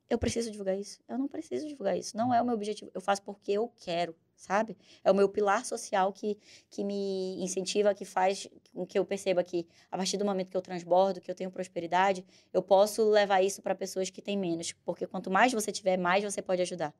Eu 0.08 0.18
preciso 0.18 0.50
divulgar 0.50 0.78
isso? 0.78 1.00
Eu 1.08 1.18
não 1.18 1.26
preciso 1.28 1.66
divulgar 1.66 1.96
isso. 1.96 2.16
Não 2.16 2.32
é 2.32 2.40
o 2.40 2.44
meu 2.44 2.54
objetivo. 2.54 2.90
Eu 2.94 3.00
faço 3.00 3.22
porque 3.22 3.52
eu 3.52 3.72
quero. 3.76 4.14
sabe? 4.36 4.76
É 5.02 5.10
o 5.10 5.14
meu 5.14 5.28
pilar 5.28 5.64
social 5.64 6.12
que, 6.12 6.36
que 6.68 6.84
me 6.84 7.42
incentiva, 7.42 7.94
que 7.94 8.04
faz 8.04 8.48
com 8.74 8.84
que 8.84 8.98
eu 8.98 9.04
perceba 9.04 9.42
que, 9.42 9.66
a 9.90 9.96
partir 9.96 10.16
do 10.18 10.24
momento 10.24 10.50
que 10.50 10.56
eu 10.56 10.60
transbordo, 10.62 11.20
que 11.20 11.30
eu 11.30 11.34
tenho 11.34 11.50
prosperidade, 11.50 12.24
eu 12.52 12.62
posso 12.62 13.08
levar 13.10 13.42
isso 13.42 13.62
para 13.62 13.74
pessoas 13.74 14.10
que 14.10 14.20
têm 14.20 14.36
menos. 14.36 14.72
Porque 14.84 15.06
quanto 15.06 15.30
mais 15.30 15.52
você 15.52 15.72
tiver, 15.72 15.96
mais 15.96 16.22
você 16.24 16.42
pode 16.42 16.60
ajudar. 16.62 16.92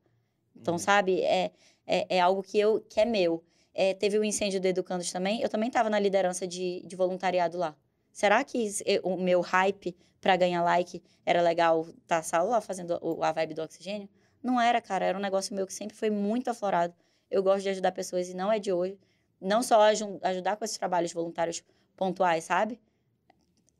Então, 0.55 0.73
Uhum. 0.75 0.79
sabe, 0.79 1.21
é, 1.21 1.51
é, 1.85 2.17
é 2.17 2.19
algo 2.19 2.41
que, 2.41 2.57
eu, 2.57 2.81
que 2.89 2.99
é 2.99 3.05
meu. 3.05 3.43
É, 3.73 3.93
teve 3.93 4.17
o 4.17 4.23
incêndio 4.23 4.59
do 4.61 4.65
Educandos 4.67 5.11
também, 5.11 5.41
eu 5.41 5.49
também 5.49 5.67
estava 5.67 5.89
na 5.89 5.99
liderança 5.99 6.47
de, 6.47 6.81
de 6.87 6.95
voluntariado 6.95 7.57
lá. 7.57 7.75
Será 8.15 8.45
que 8.45 8.65
o 9.03 9.17
meu 9.17 9.41
hype 9.41 9.93
para 10.21 10.37
ganhar 10.37 10.63
like 10.63 11.03
era 11.25 11.41
legal 11.41 11.85
estar 12.01 12.23
tá 12.23 12.41
lá 12.41 12.61
fazendo 12.61 12.97
o- 13.01 13.21
a 13.21 13.33
vibe 13.33 13.55
do 13.55 13.61
oxigênio? 13.61 14.07
Não 14.41 14.59
era, 14.61 14.79
cara. 14.79 15.03
Era 15.03 15.17
um 15.17 15.21
negócio 15.21 15.53
meu 15.53 15.67
que 15.67 15.73
sempre 15.73 15.97
foi 15.97 16.09
muito 16.09 16.47
aflorado. 16.49 16.93
Eu 17.29 17.43
gosto 17.43 17.63
de 17.63 17.69
ajudar 17.71 17.91
pessoas 17.91 18.29
e 18.29 18.33
não 18.33 18.49
é 18.49 18.57
de 18.57 18.71
hoje. 18.71 18.97
Não 19.41 19.61
só 19.61 19.81
aju- 19.81 20.17
ajudar 20.23 20.55
com 20.55 20.63
esses 20.63 20.77
trabalhos 20.77 21.11
voluntários 21.11 21.61
pontuais, 21.97 22.45
sabe? 22.45 22.79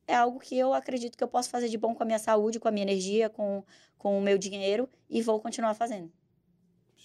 É 0.05 0.15
algo 0.15 0.37
que 0.37 0.57
eu 0.57 0.73
acredito 0.73 1.17
que 1.17 1.23
eu 1.23 1.29
posso 1.29 1.49
fazer 1.49 1.69
de 1.69 1.77
bom 1.77 1.95
com 1.95 2.03
a 2.03 2.05
minha 2.05 2.19
saúde, 2.19 2.59
com 2.59 2.67
a 2.67 2.71
minha 2.71 2.83
energia, 2.83 3.29
com, 3.29 3.63
com 3.97 4.19
o 4.19 4.21
meu 4.21 4.37
dinheiro 4.37 4.89
e 5.09 5.21
vou 5.21 5.39
continuar 5.39 5.73
fazendo. 5.75 6.11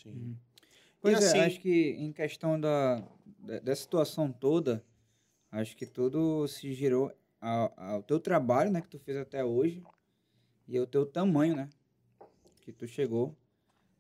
Sim. 0.03 0.37
Pois 1.01 1.15
E 1.21 1.23
é, 1.23 1.27
assim- 1.29 1.39
acho 1.39 1.61
que 1.61 1.91
em 1.97 2.13
questão 2.13 2.61
da, 2.61 3.07
da- 3.39 3.61
dessa 3.61 3.83
situação 3.83 4.33
toda, 4.33 4.85
acho 5.53 5.77
que 5.77 5.87
tudo 5.87 6.49
se 6.49 6.75
girou 6.75 7.13
ao, 7.41 7.73
ao 7.77 8.03
teu 8.03 8.21
trabalho, 8.21 8.71
né, 8.71 8.81
que 8.81 8.89
tu 8.89 8.99
fez 8.99 9.17
até 9.17 9.45
hoje, 9.45 9.83
e 10.69 10.77
ao 10.79 10.87
teu 10.87 11.07
tamanho, 11.07 11.57
né, 11.57 11.69
que 12.63 12.73
tu 12.73 12.87
chegou. 12.87 13.37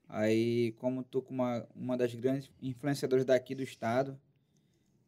Aí, 0.08 0.72
como 0.72 1.04
tu 1.04 1.22
como 1.22 1.42
uma, 1.42 1.66
uma 1.74 1.96
das 1.96 2.12
grandes 2.14 2.50
influenciadoras 2.60 3.24
daqui 3.24 3.54
do 3.54 3.62
estado, 3.62 4.20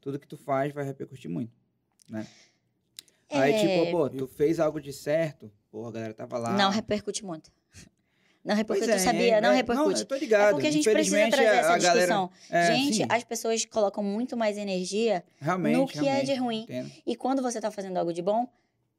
tudo 0.01 0.19
que 0.19 0.29
tu 0.29 0.37
faz 0.37 0.73
vai 0.73 0.85
repercutir 0.85 1.31
muito, 1.31 1.53
né? 2.09 2.27
Aí, 3.31 3.53
É, 3.53 3.59
tipo, 3.61 3.91
pô, 3.91 4.11
tu 4.11 4.27
fez 4.29 4.61
algo 4.61 4.81
de 4.81 4.93
certo, 4.93 5.51
pô, 5.71 5.87
a 5.87 5.91
galera 5.91 6.15
tava 6.15 6.39
lá. 6.39 6.57
Não 6.57 6.71
repercute 6.71 7.25
muito. 7.25 7.51
Não 8.45 8.57
Pois 8.65 8.81
repercute, 8.81 8.91
é, 8.91 8.97
tu 8.97 9.01
sabia? 9.01 9.37
é, 9.37 9.41
não 9.41 9.51
é, 9.53 9.57
repercute. 9.57 10.01
eu 10.01 10.07
tô 10.07 10.17
ligado. 10.17 10.49
É 10.49 10.51
porque 10.53 10.67
a 10.67 10.71
gente 10.71 10.91
precisa 10.91 11.29
trazer 11.29 11.45
essa 11.45 11.73
a 11.75 11.79
galera- 11.79 12.07
discussão. 12.07 12.31
É, 12.51 12.67
gente, 12.75 12.97
sim, 12.97 13.07
as 13.09 13.23
pessoas 13.23 13.65
colocam 13.67 14.03
muito 14.03 14.37
mais 14.37 14.59
energia 14.59 15.23
realmente, 15.39 15.77
no 15.77 15.87
que 15.87 15.99
é 15.99 16.03
realmente, 16.03 16.27
de 16.27 16.35
ruim. 16.35 16.63
entendo. 16.63 16.91
E 17.07 17.15
quando 17.15 17.41
você 17.41 17.61
tá 17.61 17.71
fazendo 17.71 17.97
algo 17.99 18.13
de 18.13 18.21
bom, 18.21 18.49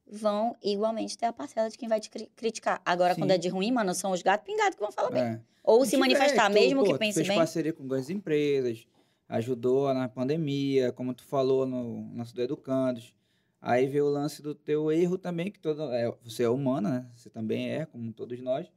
vão 0.10 0.56
igualmente 0.64 1.18
ter 1.18 1.26
a 1.26 1.34
parcela 1.34 1.70
de 1.70 1.78
quem 1.78 1.90
vai 1.90 2.00
te 2.00 2.10
cri- 2.10 2.30
criticar. 2.36 2.82
Agora, 2.86 3.16
quando 3.16 3.30
Sim. 3.32 3.36
é 3.36 3.38
de 3.38 3.50
ruim, 3.50 3.72
mano, 3.72 3.94
são 3.94 4.12
os 4.12 4.22
gatos 4.22 4.46
pingados 4.46 4.76
que 4.76 4.82
vão 4.82 4.92
falar 4.92 5.12
bem. 5.12 5.24
É. 5.24 5.40
Ou 5.64 5.84
E 5.84 5.88
se 5.88 5.98
manifestar, 5.98 6.50
tu, 6.50 6.54
mesmo 6.54 6.80
pô, 6.82 6.86
que 6.88 6.94
tu 6.94 7.00
pense 7.00 7.16
fez 7.16 7.28
bem. 7.28 7.38
parceria 7.38 7.74
com 7.74 7.86
grandes 7.88 8.10
empresas, 8.10 8.86
ajudou 9.28 9.94
na 9.94 10.08
pandemia, 10.08 10.92
como 10.92 11.14
tu 11.14 11.24
falou 11.26 11.66
no 11.66 12.16
lance 12.16 12.34
do 12.34 12.42
Educandos. 12.42 13.14
Aí 13.62 13.88
veio 13.88 14.06
o 14.06 14.10
lance 14.10 14.42
do 14.42 14.54
teu 14.54 14.92
erro 14.92 15.18
também, 15.18 15.50
que 15.50 15.60
todo, 15.60 15.84
é, 15.94 16.14
você 16.22 16.44
é 16.44 16.50
humana, 16.50 16.90
né? 16.90 17.06
Você 17.16 17.30
também 17.30 17.70
é, 17.70 17.86
como 17.86 18.12
todos 18.12 18.40
nós. 18.42 18.68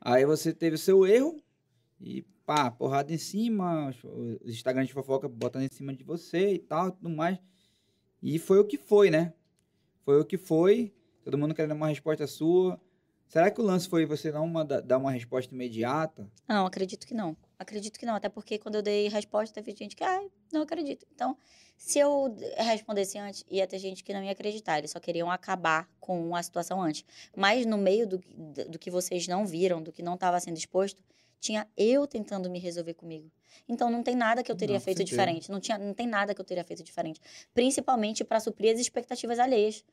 Aí 0.00 0.24
você 0.24 0.52
teve 0.52 0.76
o 0.76 0.78
seu 0.78 1.06
erro 1.06 1.42
e 2.00 2.22
pá, 2.46 2.70
porrada 2.70 3.12
em 3.12 3.18
cima, 3.18 3.88
os- 3.90 4.46
Instagram 4.46 4.84
de 4.84 4.92
fofoca 4.92 5.28
botando 5.28 5.62
em 5.64 5.68
cima 5.74 5.92
de 5.94 6.04
você 6.04 6.54
e 6.54 6.58
tal, 6.58 6.92
tudo 6.92 7.10
mais. 7.10 7.38
E 8.22 8.38
foi 8.38 8.58
o 8.58 8.64
que 8.64 8.78
foi, 8.78 9.10
né? 9.10 9.32
Foi 10.04 10.20
o 10.20 10.24
que 10.24 10.38
foi, 10.38 10.94
todo 11.22 11.36
mundo 11.38 11.54
querendo 11.54 11.72
uma 11.74 11.88
resposta 11.88 12.26
sua. 12.26 12.80
Será 13.28 13.50
que 13.50 13.60
o 13.60 13.64
lance 13.64 13.88
foi 13.88 14.06
você 14.06 14.32
não 14.32 14.46
manda- 14.48 14.80
dar 14.80 14.96
uma 14.98 15.10
resposta 15.10 15.54
imediata? 15.54 16.30
Não, 16.48 16.64
acredito 16.64 17.06
que 17.06 17.12
não. 17.14 17.36
Acredito 17.58 17.98
que 17.98 18.06
não. 18.06 18.14
Até 18.14 18.28
porque 18.28 18.58
quando 18.58 18.76
eu 18.76 18.82
dei 18.82 19.08
resposta, 19.08 19.54
teve 19.54 19.76
gente 19.76 19.96
que, 19.96 20.04
ah, 20.04 20.22
não 20.52 20.62
acredito. 20.62 21.06
Então, 21.12 21.36
se 21.76 21.98
eu 21.98 22.34
respondesse 22.56 23.18
antes, 23.18 23.44
ia 23.50 23.66
ter 23.66 23.78
gente 23.78 24.04
que 24.04 24.12
não 24.12 24.22
ia 24.22 24.32
acreditar. 24.32 24.78
Eles 24.78 24.90
só 24.90 25.00
queriam 25.00 25.30
acabar 25.30 25.88
com 25.98 26.36
a 26.36 26.42
situação 26.42 26.80
antes. 26.80 27.04
Mas 27.36 27.66
no 27.66 27.76
meio 27.76 28.06
do, 28.06 28.18
do 28.68 28.78
que 28.78 28.90
vocês 28.90 29.26
não 29.26 29.44
viram, 29.44 29.82
do 29.82 29.92
que 29.92 30.02
não 30.02 30.14
estava 30.14 30.38
sendo 30.38 30.56
exposto, 30.56 31.02
tinha 31.40 31.66
eu 31.76 32.06
tentando 32.06 32.48
me 32.48 32.58
resolver 32.58 32.94
comigo. 32.94 33.30
Então, 33.68 33.90
não 33.90 34.02
tem 34.02 34.14
nada 34.14 34.42
que 34.42 34.50
eu 34.50 34.56
teria 34.56 34.74
Não, 34.74 34.80
feito 34.80 34.98
certeza. 34.98 35.16
diferente. 35.16 35.50
Não, 35.50 35.60
tinha, 35.60 35.78
não 35.78 35.94
tem 35.94 36.06
nada 36.06 36.34
que 36.34 36.40
eu 36.40 36.44
teria 36.44 36.64
feito 36.64 36.82
diferente. 36.82 37.20
Principalmente 37.52 38.24
para 38.24 38.40
suprir 38.40 38.72
as 38.72 38.80
expectativas 38.80 39.38
alheias. 39.38 39.84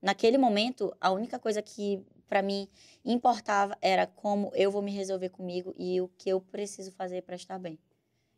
Naquele 0.00 0.36
momento, 0.36 0.94
a 1.00 1.10
única 1.10 1.38
coisa 1.38 1.62
que 1.62 2.04
para 2.28 2.42
mim 2.42 2.68
importava 3.04 3.76
era 3.80 4.06
como 4.06 4.50
eu 4.54 4.70
vou 4.70 4.82
me 4.82 4.90
resolver 4.90 5.28
comigo 5.28 5.74
e 5.78 6.00
o 6.00 6.08
que 6.16 6.28
eu 6.30 6.40
preciso 6.40 6.90
fazer 6.92 7.22
para 7.22 7.36
estar 7.36 7.58
bem. 7.58 7.78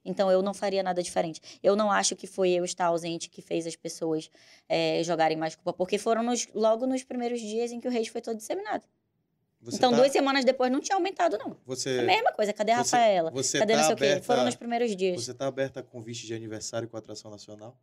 Então 0.04 0.30
eu 0.30 0.40
não 0.40 0.54
faria 0.54 0.82
nada 0.84 1.02
diferente. 1.02 1.40
Eu 1.62 1.74
não 1.74 1.90
acho 1.90 2.14
que 2.14 2.26
foi 2.28 2.50
eu 2.50 2.64
estar 2.64 2.86
ausente 2.86 3.28
que 3.28 3.42
fez 3.42 3.66
as 3.66 3.74
pessoas 3.74 4.30
eh, 4.68 5.02
jogarem 5.02 5.36
mais 5.36 5.54
culpa, 5.56 5.72
porque 5.72 5.98
foram 5.98 6.22
nos- 6.22 6.46
logo 6.54 6.86
nos 6.86 7.02
primeiros 7.02 7.40
dias 7.40 7.72
em 7.72 7.80
que 7.80 7.88
o 7.88 7.90
rei 7.90 8.04
foi 8.06 8.20
todo 8.20 8.36
disseminado. 8.36 8.84
Você 9.62 9.78
então 9.78 9.90
tá- 9.90 9.96
duas 9.96 10.12
semanas 10.12 10.44
depois 10.44 10.70
não 10.70 10.80
tinha 10.80 10.94
aumentado 10.94 11.36
não. 11.38 11.48
É 11.48 11.50
a 11.50 11.56
Você, 11.66 12.02
mesma 12.02 12.32
coisa. 12.32 12.52
Cadê 12.52 12.70
a 12.70 12.84
você- 12.84 12.94
Rafaela? 12.96 13.30
você 13.32 13.58
Cadê 13.58 13.72
tá 13.72 13.78
não 13.80 13.84
sei 13.86 13.94
o 13.94 13.96
quê? 13.96 14.04
aberta- 14.04 14.26
Foram 14.26 14.44
nos 14.44 14.54
primeiros 14.54 14.94
dias. 14.94 15.24
Você 15.24 15.34
tá 15.34 15.46
aberta 15.48 15.80
a 15.80 15.82
convite 15.82 16.24
de 16.24 16.34
aniversário 16.34 16.86
com 16.88 16.96
a 16.96 17.00
atração 17.00 17.28
nacional? 17.30 17.76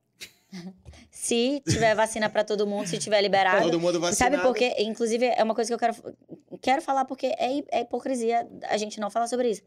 Se 1.09 1.61
tiver 1.67 1.95
vacina 1.95 2.29
para 2.29 2.43
todo 2.43 2.65
mundo, 2.67 2.87
se 2.87 2.97
tiver 2.97 3.21
liberado. 3.21 3.63
Todo 3.63 3.79
mundo 3.79 3.99
vacinado. 3.99 4.35
Sabe 4.35 4.47
por 4.47 4.55
quê? 4.55 4.75
Inclusive, 4.79 5.25
é 5.25 5.43
uma 5.43 5.55
coisa 5.55 5.69
que 5.69 5.73
eu 5.73 5.79
quero, 5.79 6.15
quero 6.61 6.81
falar 6.81 7.05
porque 7.05 7.27
é, 7.27 7.63
é 7.71 7.81
hipocrisia 7.81 8.47
a 8.69 8.77
gente 8.77 8.99
não 8.99 9.09
falar 9.09 9.27
sobre 9.27 9.49
isso. 9.49 9.61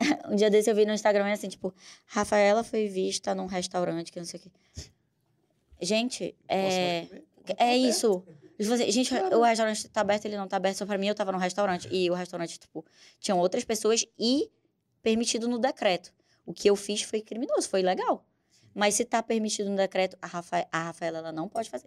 Um 0.28 0.34
dia 0.36 0.50
desse 0.50 0.68
eu 0.70 0.74
vi 0.74 0.84
no 0.84 0.92
Instagram 0.92 1.30
assim, 1.32 1.48
tipo, 1.48 1.72
Rafaela 2.06 2.64
foi 2.64 2.88
vista 2.88 3.34
num 3.34 3.46
restaurante 3.46 4.10
que 4.10 4.18
não 4.18 4.26
sei 4.26 4.40
o 4.40 4.42
quê. 4.42 4.50
Gente, 5.80 6.34
é, 6.48 7.06
é 7.58 7.76
isso. 7.76 8.24
Você- 8.58 8.90
gente, 8.90 9.12
o 9.14 9.42
restaurante 9.42 9.88
tá 9.88 10.00
aberto, 10.00 10.24
ele 10.26 10.36
não 10.36 10.46
tá 10.48 10.56
aberto. 10.56 10.76
Só 10.78 10.86
pra 10.86 10.96
mim, 10.98 11.08
eu 11.08 11.14
tava 11.14 11.32
no 11.32 11.38
restaurante. 11.38 11.88
E 11.90 12.10
o 12.10 12.14
restaurante, 12.14 12.58
tipo, 12.58 12.84
tinham 13.18 13.38
outras 13.38 13.64
pessoas 13.64 14.04
e 14.18 14.50
permitido 15.02 15.48
no 15.48 15.58
decreto. 15.58 16.12
O 16.46 16.52
que 16.52 16.68
eu 16.68 16.76
fiz 16.76 17.02
foi 17.02 17.20
criminoso, 17.20 17.68
foi 17.68 17.82
legal. 17.82 18.24
Mas 18.74 18.94
se 18.94 19.04
tá 19.04 19.22
permitido 19.22 19.70
no 19.70 19.76
decreto, 19.76 20.16
a, 20.20 20.26
Rafa, 20.26 20.66
a 20.72 20.78
Rafaela, 20.84 21.18
ela 21.18 21.32
não 21.32 21.48
pode 21.48 21.70
fazer. 21.70 21.86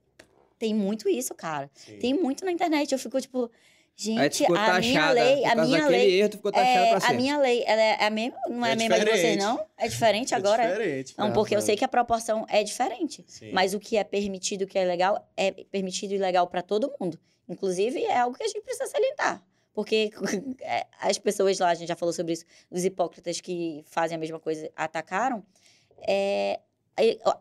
Tem 0.58 0.74
muito 0.74 1.08
isso, 1.10 1.36
cara. 1.36 1.70
Sim. 1.74 2.00
Tem 2.00 2.14
muito 2.14 2.44
na 2.46 2.52
internet. 2.52 2.92
Eu 2.92 2.98
fico, 2.98 3.20
tipo, 3.22 3.52
gente, 3.96 4.44
a 4.46 4.50
minha 4.50 4.66
taxada. 4.66 5.14
lei, 5.14 5.42
por 5.42 5.50
a 5.50 5.56
minha 5.66 5.88
lei. 5.88 6.22
erro, 6.22 6.30
É, 6.54 6.96
pra 7.00 7.10
a 7.10 7.14
minha 7.14 7.38
lei, 7.38 7.64
ela 7.68 7.82
é 7.82 8.04
a 8.06 8.10
mesma, 8.10 8.38
não 8.50 8.66
é, 8.66 8.70
É 8.70 8.74
a 8.74 8.76
mesma 8.76 9.00
de 9.00 9.06
vocês, 9.06 9.18
diferente. 9.18 9.40
não? 9.44 9.66
É 9.78 9.88
diferente 9.88 10.34
É 10.34 10.38
agora? 10.38 10.68
diferente. 10.68 11.14
Não, 11.18 11.26
pra 11.28 11.36
porque 11.36 11.56
eu 11.56 11.62
sei 11.62 11.76
que 11.76 11.84
a 11.86 11.88
proporção 11.88 12.46
é 12.50 12.64
diferente. 12.64 13.24
Sim. 13.28 13.52
Mas 13.52 13.74
o 13.74 13.80
que 13.80 13.98
é 13.98 14.04
permitido, 14.04 14.64
o 14.64 14.68
que 14.68 14.80
é 14.80 14.86
legal, 14.86 15.30
é 15.36 15.52
permitido 15.52 16.14
e 16.14 16.18
legal 16.18 16.48
para 16.48 16.62
todo 16.64 16.92
mundo. 17.00 17.20
Inclusive, 17.48 18.04
é 18.04 18.18
algo 18.18 18.36
que 18.36 18.44
a 18.44 18.48
gente 18.48 18.62
precisa 18.62 18.88
salientar. 18.88 19.44
Porque 19.74 20.10
é, 20.62 20.88
as 21.00 21.20
pessoas 21.20 21.60
lá, 21.60 21.70
a 21.70 21.76
gente 21.76 21.88
já 21.88 21.96
falou 21.96 22.12
sobre 22.14 22.34
isso, 22.34 22.46
os 22.72 22.84
hipócritas 22.84 23.40
que 23.40 23.84
fazem 23.86 24.16
a 24.16 24.20
mesma 24.20 24.40
coisa 24.40 24.72
atacaram. 24.76 25.44
É, 26.08 26.60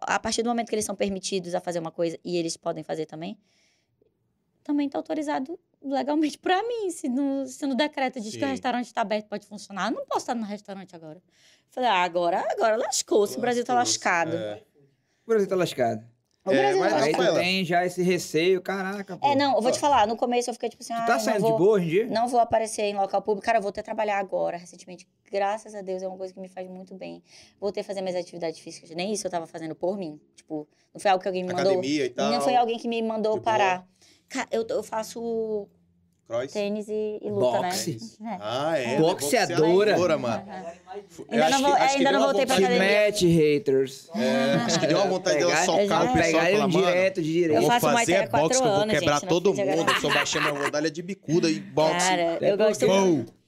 a 0.02 0.18
partir 0.18 0.42
do 0.42 0.48
momento 0.48 0.68
que 0.68 0.74
eles 0.74 0.84
são 0.84 0.94
permitidos 0.94 1.54
a 1.54 1.60
fazer 1.60 1.78
uma 1.78 1.90
coisa 1.90 2.18
e 2.24 2.36
eles 2.36 2.56
podem 2.56 2.84
fazer 2.84 3.06
também, 3.06 3.38
também 4.62 4.86
está 4.86 4.98
autorizado 4.98 5.58
legalmente 5.82 6.38
para 6.38 6.62
mim. 6.62 6.90
Se 6.90 7.08
no, 7.08 7.46
se 7.46 7.66
no 7.66 7.74
decreto 7.74 8.20
diz 8.20 8.32
que 8.32 8.38
o 8.38 8.46
Sim. 8.46 8.50
restaurante 8.50 8.86
está 8.86 9.00
aberto, 9.00 9.28
pode 9.28 9.46
funcionar, 9.46 9.90
eu 9.90 9.96
não 9.96 10.06
posso 10.06 10.24
estar 10.24 10.34
no 10.34 10.44
restaurante 10.44 10.94
agora. 10.94 11.22
Falei, 11.70 11.88
ah, 11.88 12.02
agora, 12.02 12.44
agora 12.50 12.76
lascou-se, 12.76 13.36
o 13.36 13.40
Brasil 13.40 13.62
está 13.62 13.74
lascado. 13.74 14.36
É. 14.36 14.62
O 15.24 15.28
Brasil 15.28 15.48
tá 15.48 15.56
lascado. 15.56 16.15
O 16.46 16.52
É, 16.52 16.74
mas 16.74 16.92
Aí 16.94 17.12
tu 17.12 17.34
tem 17.34 17.64
já 17.64 17.84
esse 17.84 18.02
receio, 18.02 18.62
caraca, 18.62 19.16
pô. 19.16 19.26
É, 19.26 19.34
não, 19.34 19.56
eu 19.56 19.60
vou 19.62 19.72
te 19.72 19.78
falar, 19.80 20.06
no 20.06 20.16
começo 20.16 20.48
eu 20.48 20.54
fiquei 20.54 20.68
tipo 20.68 20.82
assim, 20.82 20.94
Tu 20.94 21.00
ah, 21.00 21.06
tá 21.06 21.12
não 21.14 21.20
saindo 21.20 21.40
vou, 21.40 21.52
de 21.52 21.58
boa 21.58 21.72
hoje 21.72 21.86
em 21.86 21.88
dia? 21.90 22.06
não 22.06 22.28
vou 22.28 22.38
aparecer 22.40 22.82
em 22.82 22.94
local 22.96 23.20
público. 23.20 23.44
Cara, 23.44 23.58
eu 23.58 23.62
vou 23.62 23.72
ter 23.72 23.82
trabalhar 23.82 24.18
agora, 24.18 24.56
recentemente. 24.56 25.06
Graças 25.30 25.74
a 25.74 25.82
Deus, 25.82 26.02
é 26.02 26.08
uma 26.08 26.16
coisa 26.16 26.32
que 26.32 26.40
me 26.40 26.48
faz 26.48 26.68
muito 26.68 26.94
bem. 26.94 27.22
Voltei 27.60 27.80
a 27.80 27.84
fazer 27.84 28.00
minhas 28.00 28.16
atividades 28.16 28.60
físicas. 28.60 28.90
Nem 28.90 29.12
isso 29.12 29.26
eu 29.26 29.30
tava 29.30 29.46
fazendo 29.46 29.74
por 29.74 29.98
mim. 29.98 30.20
Tipo, 30.36 30.68
não 30.94 31.00
foi 31.00 31.10
algo 31.10 31.20
que 31.20 31.28
alguém 31.28 31.42
me 31.42 31.52
mandou. 31.52 31.72
Academia 31.72 32.06
e 32.06 32.10
tal. 32.10 32.30
Não 32.30 32.40
foi 32.40 32.54
alguém 32.54 32.78
que 32.78 32.86
me 32.88 33.02
mandou 33.02 33.34
De 33.34 33.40
boa. 33.40 33.42
parar. 33.42 33.86
Cara, 34.28 34.48
eu, 34.52 34.64
eu 34.68 34.82
faço 34.82 35.68
Cross. 36.26 36.52
tênis 36.52 36.88
e, 36.88 37.20
e 37.22 37.30
luta, 37.30 37.58
Boxe. 37.62 38.16
né? 38.20 38.32
É. 38.34 38.38
Ah, 38.40 38.78
é. 38.78 38.96
Boxeadora. 38.98 39.60
Boxeadora, 39.66 40.18
mano. 40.18 40.44
Eu 40.48 41.24
Ainda 41.30 41.44
acho 41.46 41.50
não 41.52 41.58
que- 41.58 41.64
vou- 41.64 41.74
acho 41.74 41.92
que 41.92 41.98
ainda 41.98 42.12
não 42.12 42.20
voltei 42.24 42.46
pra 42.46 42.56
academia. 42.56 42.78
mete, 42.80 43.26
haters. 43.28 44.08
É, 44.14 44.54
acho 44.64 44.80
que 44.80 44.86
deu 44.86 44.96
uma 44.98 45.06
vontade 45.06 45.38
dela 45.38 45.50
Pegar- 45.52 45.64
socar 45.64 45.82
o 45.82 45.86
pessoal 45.86 46.04
e 46.04 46.12
Pegar 46.14 46.48
ele 46.50 46.56
falar, 46.58 46.68
mano. 46.68 46.86
direto 46.86 47.22
de 47.22 47.28
Eu 47.28 47.32
direito. 47.32 47.54
Eu 47.54 47.60
vou 47.62 47.70
faço 47.70 47.80
fazer 47.86 48.12
é 48.12 48.26
boxe 48.28 48.60
que 48.60 48.66
eu 48.66 48.72
vou 48.74 48.86
quebrar 48.86 49.20
todo 49.20 49.54
mundo. 49.54 49.90
Eu 49.92 50.00
sou 50.00 50.12
baixinho, 50.12 50.42
mas 50.44 50.58
vou 50.58 50.70
dar 50.70 50.88
de 50.90 51.02
bicuda 51.02 51.48
e 51.50 51.60
boxe. 51.60 52.08
Cara, 52.08 52.38
É 52.40 52.50
eu 52.52 52.56
gosto 52.56 52.86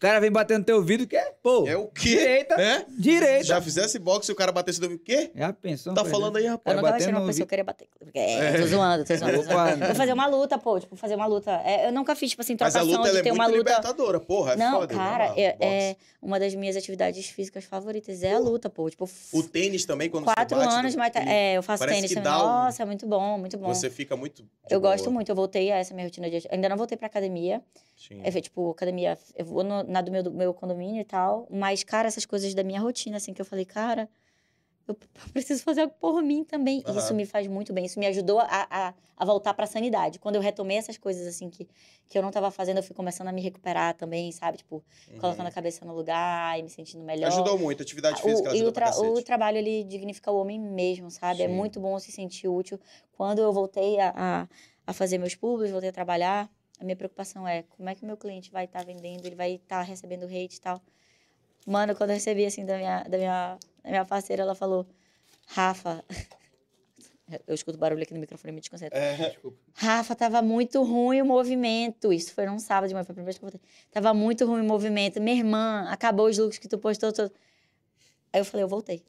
Bom. 0.01 0.09
cara 0.09 0.21
vem 0.21 0.31
batendo 0.31 0.59
no 0.61 0.65
teu 0.65 0.77
ouvido, 0.77 1.07
que 1.07 1.17
é, 1.17 1.35
pô, 1.43 1.67
É 1.67 1.77
o 1.77 1.89
quê? 1.89 2.09
direita, 2.17 2.55
É? 2.61 2.85
direita. 2.89 3.45
Já 3.45 3.61
fizesse 3.61 3.99
boxe 3.99 4.31
e 4.31 4.33
o 4.33 4.37
cara 4.37 4.53
batesse 4.53 4.81
no 4.81 4.87
o 4.95 4.99
quê? 4.99 5.31
Já 5.35 5.53
pensou? 5.53 5.93
Tá 5.95 6.05
falando 6.05 6.37
aí, 6.37 6.47
Eu 6.47 6.53
rapaz? 6.53 6.77
nunca 6.77 6.91
batendo 6.91 6.99
gostei 6.99 7.07
de 7.07 7.13
no 7.13 7.19
uma 7.21 7.27
pessoa 7.27 7.43
ouvido. 7.43 7.49
querer 7.49 7.63
bater. 7.65 7.89
É, 8.15 8.61
tô 8.61 8.67
zoando, 8.67 9.05
tô 9.05 9.17
zoando. 9.17 9.37
tô 9.37 9.43
zoando. 9.43 9.75
Opa. 9.77 9.87
Vou 9.87 9.95
fazer 9.95 10.13
uma 10.13 10.27
luta, 10.27 10.59
pô, 10.59 10.81
tipo, 10.81 10.97
fazer 10.97 11.15
uma 11.17 11.27
luta. 11.27 11.51
É, 11.65 11.89
eu 11.89 11.93
nunca 11.93 12.15
fiz, 12.17 12.31
tipo 12.31 12.43
assim, 12.43 12.57
Mas 12.59 12.75
a 12.77 12.81
trocação 12.81 12.97
luta 12.99 13.09
ela 13.09 13.13
de 13.15 13.19
é 13.21 13.23
ter 13.23 13.31
muito 13.31 13.41
uma 13.41 13.47
luta. 13.47 13.59
libertadora, 13.59 14.21
porra. 14.21 14.53
É 14.53 14.57
Não, 14.57 14.81
foda. 14.81 14.95
eu 14.95 14.99
cara, 14.99 15.35
é, 15.37 15.57
é 15.61 15.97
uma 16.23 16.39
das 16.41 16.55
minhas 16.55 16.77
atividades 16.77 17.27
físicas 17.27 17.65
favoritas. 17.65 18.23
É 18.23 18.35
a 18.35 18.39
luta, 18.39 18.71
pô. 18.71 18.89
Tipo, 18.89 19.09
O 19.33 19.43
tênis 19.43 19.85
também, 19.85 20.09
quando 20.09 20.25
quatro 20.25 20.57
você 20.57 20.65
bate... 20.65 20.79
anos, 20.79 20.95
no- 20.95 20.99
mas 21.01 21.13
tá- 21.13 21.21
é, 21.23 21.57
eu 21.57 21.63
faço 21.63 21.81
parece 21.81 21.97
tênis 21.99 22.11
que 22.15 22.21
também. 22.21 22.33
um- 22.33 22.43
Nossa, 22.45 22.83
é 22.83 22.87
muito 22.87 23.07
bom, 23.07 23.39
muito 23.39 23.59
bom. 23.59 23.67
Você 23.75 23.91
fica 23.91 24.17
muito 24.17 24.45
Eu 24.71 24.81
boa. 24.81 24.93
gosto 24.93 25.11
muito, 25.11 25.29
eu 25.29 25.35
voltei 25.37 25.71
a 25.73 25.77
essa 25.79 25.93
minha 25.95 26.07
rotina 26.07 26.31
de. 26.31 26.47
Ainda 26.51 26.69
não 26.69 26.77
voltei 26.77 26.97
pra 26.97 27.07
academia. 27.07 27.61
Sim. 27.99 28.21
É, 28.23 28.31
tipo, 28.41 28.71
academia, 28.71 29.19
eu 29.35 29.45
vou 29.45 29.65
no- 29.65 29.83
na 29.83 30.01
do 30.01 30.13
meu, 30.13 30.23
do 30.23 30.31
meu 30.31 30.55
condomínio 30.55 31.01
e 31.01 31.05
tal. 31.05 31.49
Mas, 31.51 31.83
cara, 31.83 32.07
essas 32.07 32.25
coisas 32.25 32.55
da 32.55 32.63
minha 32.63 32.81
rotina, 32.81 33.17
assim, 33.17 33.35
que 33.35 33.41
eu 33.41 33.45
falei, 33.45 33.65
cara, 33.65 34.09
eu 34.87 34.97
preciso 35.35 35.63
fazer 35.65 35.81
algo 35.83 35.95
por 36.01 36.23
mim 36.23 36.45
também. 36.45 36.83
E 36.89 36.97
Isso 36.97 37.13
me 37.13 37.27
faz 37.27 37.49
muito 37.49 37.73
bem. 37.73 37.85
Isso 37.85 37.99
me 37.99 38.07
ajudou 38.07 38.39
a, 38.39 38.47
a, 38.71 38.95
a 39.17 39.25
voltar 39.25 39.53
pra 39.53 39.67
sanidade. 39.67 40.21
Quando 40.21 40.37
eu 40.37 40.41
retomei 40.41 40.77
essas 40.77 40.97
coisas, 40.97 41.27
assim, 41.27 41.51
que, 41.51 41.69
que 42.09 42.17
eu 42.17 42.23
não 42.23 42.31
tava 42.31 42.51
fazendo, 42.53 42.77
eu 42.77 42.83
fui 42.85 42.95
começando 42.95 43.27
a 43.27 43.33
me 43.33 43.43
recuperar 43.43 43.95
também, 43.95 44.31
sabe? 44.31 44.59
Tipo, 44.59 44.77
Uhum. 45.11 45.19
colocando 45.19 45.47
a 45.49 45.51
cabeça 45.51 45.85
no 45.85 45.93
lugar 45.93 46.57
e 46.57 46.63
me 46.63 46.71
sentindo 46.71 47.03
melhor. 47.05 47.27
Ajudou 47.27 47.59
muito, 47.59 47.81
a 47.81 47.83
atividade 47.83 48.21
O- 48.21 48.25
física 48.25 48.49
e 48.51 48.53
ajuda 48.53 48.71
o, 48.71 48.73
pra 48.73 48.93
tra- 48.93 49.01
o 49.03 49.23
trabalho, 49.23 49.59
ele 49.59 49.83
dignifica 49.83 50.31
o 50.31 50.37
homem 50.41 50.59
mesmo, 50.61 51.11
sabe? 51.11 51.43
É 51.43 51.49
Sim. 51.49 51.53
muito 51.55 51.81
bom 51.81 51.99
se 51.99 52.13
sentir 52.13 52.47
útil. 52.47 52.79
Quando 53.13 53.41
eu 53.41 53.53
voltei 53.53 53.99
a, 53.99 54.13
a, 54.17 54.49
a 54.87 54.93
fazer 54.93 55.19
meus 55.19 55.35
públicos, 55.35 55.73
voltei 55.73 55.91
a 55.91 55.93
trabalhar, 55.93 56.49
a 56.79 56.85
minha 56.85 56.97
preocupação 56.97 57.47
é 57.47 57.63
como 57.63 57.89
é 57.89 57.95
que 57.95 58.03
o 58.03 58.07
meu 58.07 58.17
cliente 58.17 58.51
vai 58.51 58.65
estar 58.65 58.85
vendendo, 58.85 59.27
ele 59.27 59.37
vai 59.37 59.55
estar 59.55 59.83
recebendo 59.83 60.25
hate 60.25 60.57
e 60.57 60.61
tal. 60.61 60.81
Mano, 61.67 61.95
quando 61.95 62.11
eu 62.11 62.15
recebi, 62.15 62.47
assim, 62.47 62.65
da 62.65 62.77
minha, 62.77 63.03
da 63.03 63.19
minha, 63.19 63.59
da 63.83 63.91
minha 63.91 64.05
parceira, 64.05 64.43
ela 64.43 64.55
falou, 64.55 64.87
Rafa... 65.47 66.05
Eu 67.47 67.55
escuto 67.55 67.77
barulho 67.77 68.03
aqui 68.03 68.15
no 68.15 68.21
microfone, 68.21 68.55
me 68.55 68.61
desconcentra. 68.61 68.99
É, 68.99 69.37
Rafa, 69.77 70.17
tava 70.17 70.41
muito 70.41 70.83
ruim 70.83 71.21
o 71.21 71.27
movimento. 71.27 72.11
Isso 72.11 72.33
foi 72.33 72.47
num 72.47 72.59
sábado 72.59 72.89
de 72.89 72.95
manhã, 72.95 73.05
foi 73.05 73.13
a 73.13 73.17
primeira 73.17 73.27
vez 73.27 73.39
que 73.39 73.45
eu 73.45 73.51
voltei. 73.51 73.61
Tava 73.91 74.15
muito 74.15 74.47
ruim 74.47 74.63
o 74.63 74.65
movimento. 74.65 75.21
Minha 75.21 75.37
irmã, 75.37 75.87
acabou 75.91 76.27
os 76.27 76.39
looks 76.39 76.57
que 76.57 76.67
tu 76.67 76.79
postou. 76.79 77.13
Todo. 77.13 77.31
Aí 78.33 78.41
eu 78.41 78.47
falei, 78.47 78.65
eu 78.65 78.69
voltei. 78.69 79.05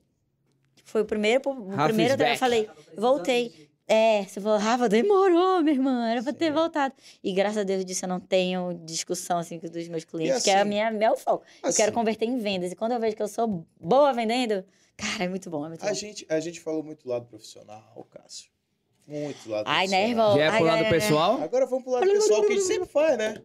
Foi 0.83 1.01
o 1.03 1.05
primeiro, 1.05 1.49
o 1.49 1.69
Rafa 1.69 1.93
primeiro 1.93 2.21
eu 2.21 2.37
falei, 2.37 2.69
voltei. 2.97 3.68
É, 3.91 4.23
você 4.23 4.39
falou, 4.39 4.59
Rafa, 4.59 4.87
demorou, 4.87 5.63
minha 5.63 5.73
irmã, 5.75 6.07
era 6.11 6.21
pra 6.21 6.31
ter 6.31 6.49
Sim. 6.49 6.51
voltado. 6.51 6.93
E 7.23 7.33
graças 7.33 7.57
a 7.57 7.63
Deus 7.63 7.83
disso 7.83 8.05
eu 8.05 8.09
não 8.09 8.19
tenho 8.19 8.79
discussão 8.85 9.39
assim 9.39 9.59
com 9.59 9.67
dos 9.67 9.87
meus 9.87 10.03
clientes, 10.05 10.43
que 10.43 10.51
é 10.51 10.57
a 10.57 10.59
assim, 10.59 10.69
minha, 10.69 10.91
meu 10.91 11.17
foco. 11.17 11.43
Eu 11.63 11.73
quero 11.73 11.89
assim, 11.89 11.91
converter 11.93 12.25
em 12.25 12.37
vendas. 12.37 12.71
E 12.71 12.75
quando 12.75 12.91
eu 12.91 12.99
vejo 12.99 13.15
que 13.15 13.23
eu 13.23 13.27
sou 13.27 13.65
boa 13.81 14.13
vendendo, 14.13 14.63
cara, 14.95 15.23
é 15.23 15.27
muito 15.27 15.49
bom, 15.49 15.65
é 15.65 15.69
muito 15.69 15.83
A 15.83 15.87
bom. 15.87 15.93
gente, 15.95 16.23
a 16.29 16.39
gente 16.39 16.59
falou 16.61 16.83
muito 16.83 17.03
do 17.03 17.09
lado 17.09 17.25
profissional, 17.25 18.07
Cássio. 18.11 18.51
Muito 19.07 19.43
do 19.43 19.49
lado 19.49 19.63
Ai, 19.67 19.87
profissional. 19.87 20.07
nervoso. 20.07 20.37
Já 20.37 20.43
é 20.43 20.47
Ai, 20.49 20.57
pro 20.57 20.65
lado 20.67 20.77
ai, 20.77 20.85
ai, 20.85 20.91
pessoal? 20.91 21.41
Agora 21.41 21.65
vamos 21.65 21.83
pro 21.83 21.93
lado 21.93 22.05
pessoal, 22.05 22.41
que 22.43 22.53
a 22.53 22.55
gente 22.55 22.67
sempre 22.67 22.87
faz, 22.87 23.17
né? 23.17 23.41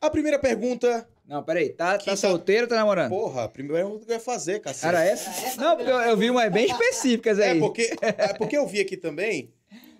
A 0.00 0.08
primeira 0.08 0.38
pergunta... 0.38 1.06
Não, 1.28 1.42
peraí, 1.42 1.68
tá, 1.70 1.98
tá 1.98 2.04
tá- 2.04 2.16
solteiro 2.16 2.62
ou 2.62 2.68
tá 2.68 2.76
namorando? 2.76 3.10
Porra, 3.10 3.44
a 3.44 3.48
primeira 3.48 3.82
pergunta 3.82 4.06
que 4.06 4.12
eu 4.12 4.14
ia 4.14 4.20
fazer, 4.20 4.60
cacete. 4.60 4.86
Era 4.86 5.04
essa? 5.04 5.60
Não, 5.60 5.76
porque 5.76 5.90
eu, 5.90 5.96
eu 5.96 6.16
vi 6.16 6.30
umas 6.30 6.50
bem 6.50 6.66
específicas 6.66 7.38
aí. 7.40 7.58
É 7.58 7.60
porque, 7.60 7.90
é 8.00 8.32
porque 8.32 8.56
eu 8.56 8.66
vi 8.66 8.80
aqui 8.80 8.96
também 8.96 9.52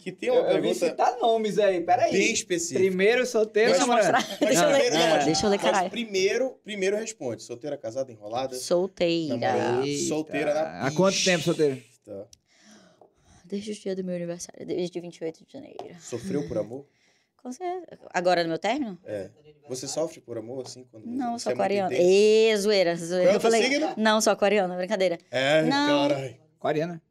que 0.06 0.12
tem 0.12 0.30
uma 0.30 0.38
eu, 0.38 0.44
eu 0.44 0.54
vi 0.56 0.62
pergunta 0.68 0.86
citar 0.86 1.18
nomes 1.18 1.58
aí, 1.58 1.80
peraí. 1.80 2.12
bem 2.12 2.32
específica. 2.32 2.78
Primeiro 2.78 3.26
solteiro 3.26 3.70
Mas- 3.70 3.80
namorando? 3.80 4.12
Mas 4.12 4.38
Deixa 4.38 4.62
eu 4.64 4.68
ler. 4.70 4.90
não, 4.92 5.24
Deixa 5.24 5.46
eu 5.46 5.50
ler, 5.50 5.56
mas 5.56 5.64
caralho. 5.70 5.90
primeiro, 5.90 6.50
primeiro 6.62 6.96
responde. 6.96 7.42
Solteira, 7.42 7.76
casada, 7.76 8.12
enrolada? 8.12 8.54
Solteira. 8.54 9.36
Namorada. 9.36 9.86
Solteira 10.08 10.54
na 10.54 10.86
Há 10.86 10.90
quanto 10.92 11.24
tempo 11.24 11.42
solteiro? 11.42 11.82
Desde 13.44 13.72
o 13.72 13.74
dia 13.74 13.96
do 13.96 14.04
meu 14.04 14.14
aniversário, 14.16 14.64
desde 14.66 15.00
28 15.00 15.44
de 15.44 15.52
janeiro. 15.52 15.96
Sofreu 16.00 16.46
por 16.48 16.58
amor? 16.58 16.86
Com 17.42 17.50
certeza. 17.52 18.00
Agora 18.12 18.42
no 18.42 18.48
meu 18.48 18.58
término? 18.58 18.98
É. 19.04 19.30
Você 19.68 19.88
sofre 19.88 20.20
por 20.20 20.38
amor, 20.38 20.64
assim, 20.66 20.84
quando 20.90 21.04
Não, 21.06 21.36
você 21.38 21.44
sou 21.44 21.50
é 21.50 21.54
aquariana. 21.54 21.92
intenso? 21.92 22.08
Ê, 22.08 22.56
zoeira, 22.56 22.94
zoeira. 22.96 23.24
Qual 23.24 23.32
é 23.32 23.36
Eu 23.36 23.40
falei, 23.40 23.62
signo? 23.64 23.94
não, 23.96 24.20
sou 24.20 24.32
aquariana, 24.32 24.76
brincadeira. 24.76 25.18
É, 25.30 25.62
Não. 25.62 26.08
caralho. 26.08 26.36
Aquariana. 26.58 27.02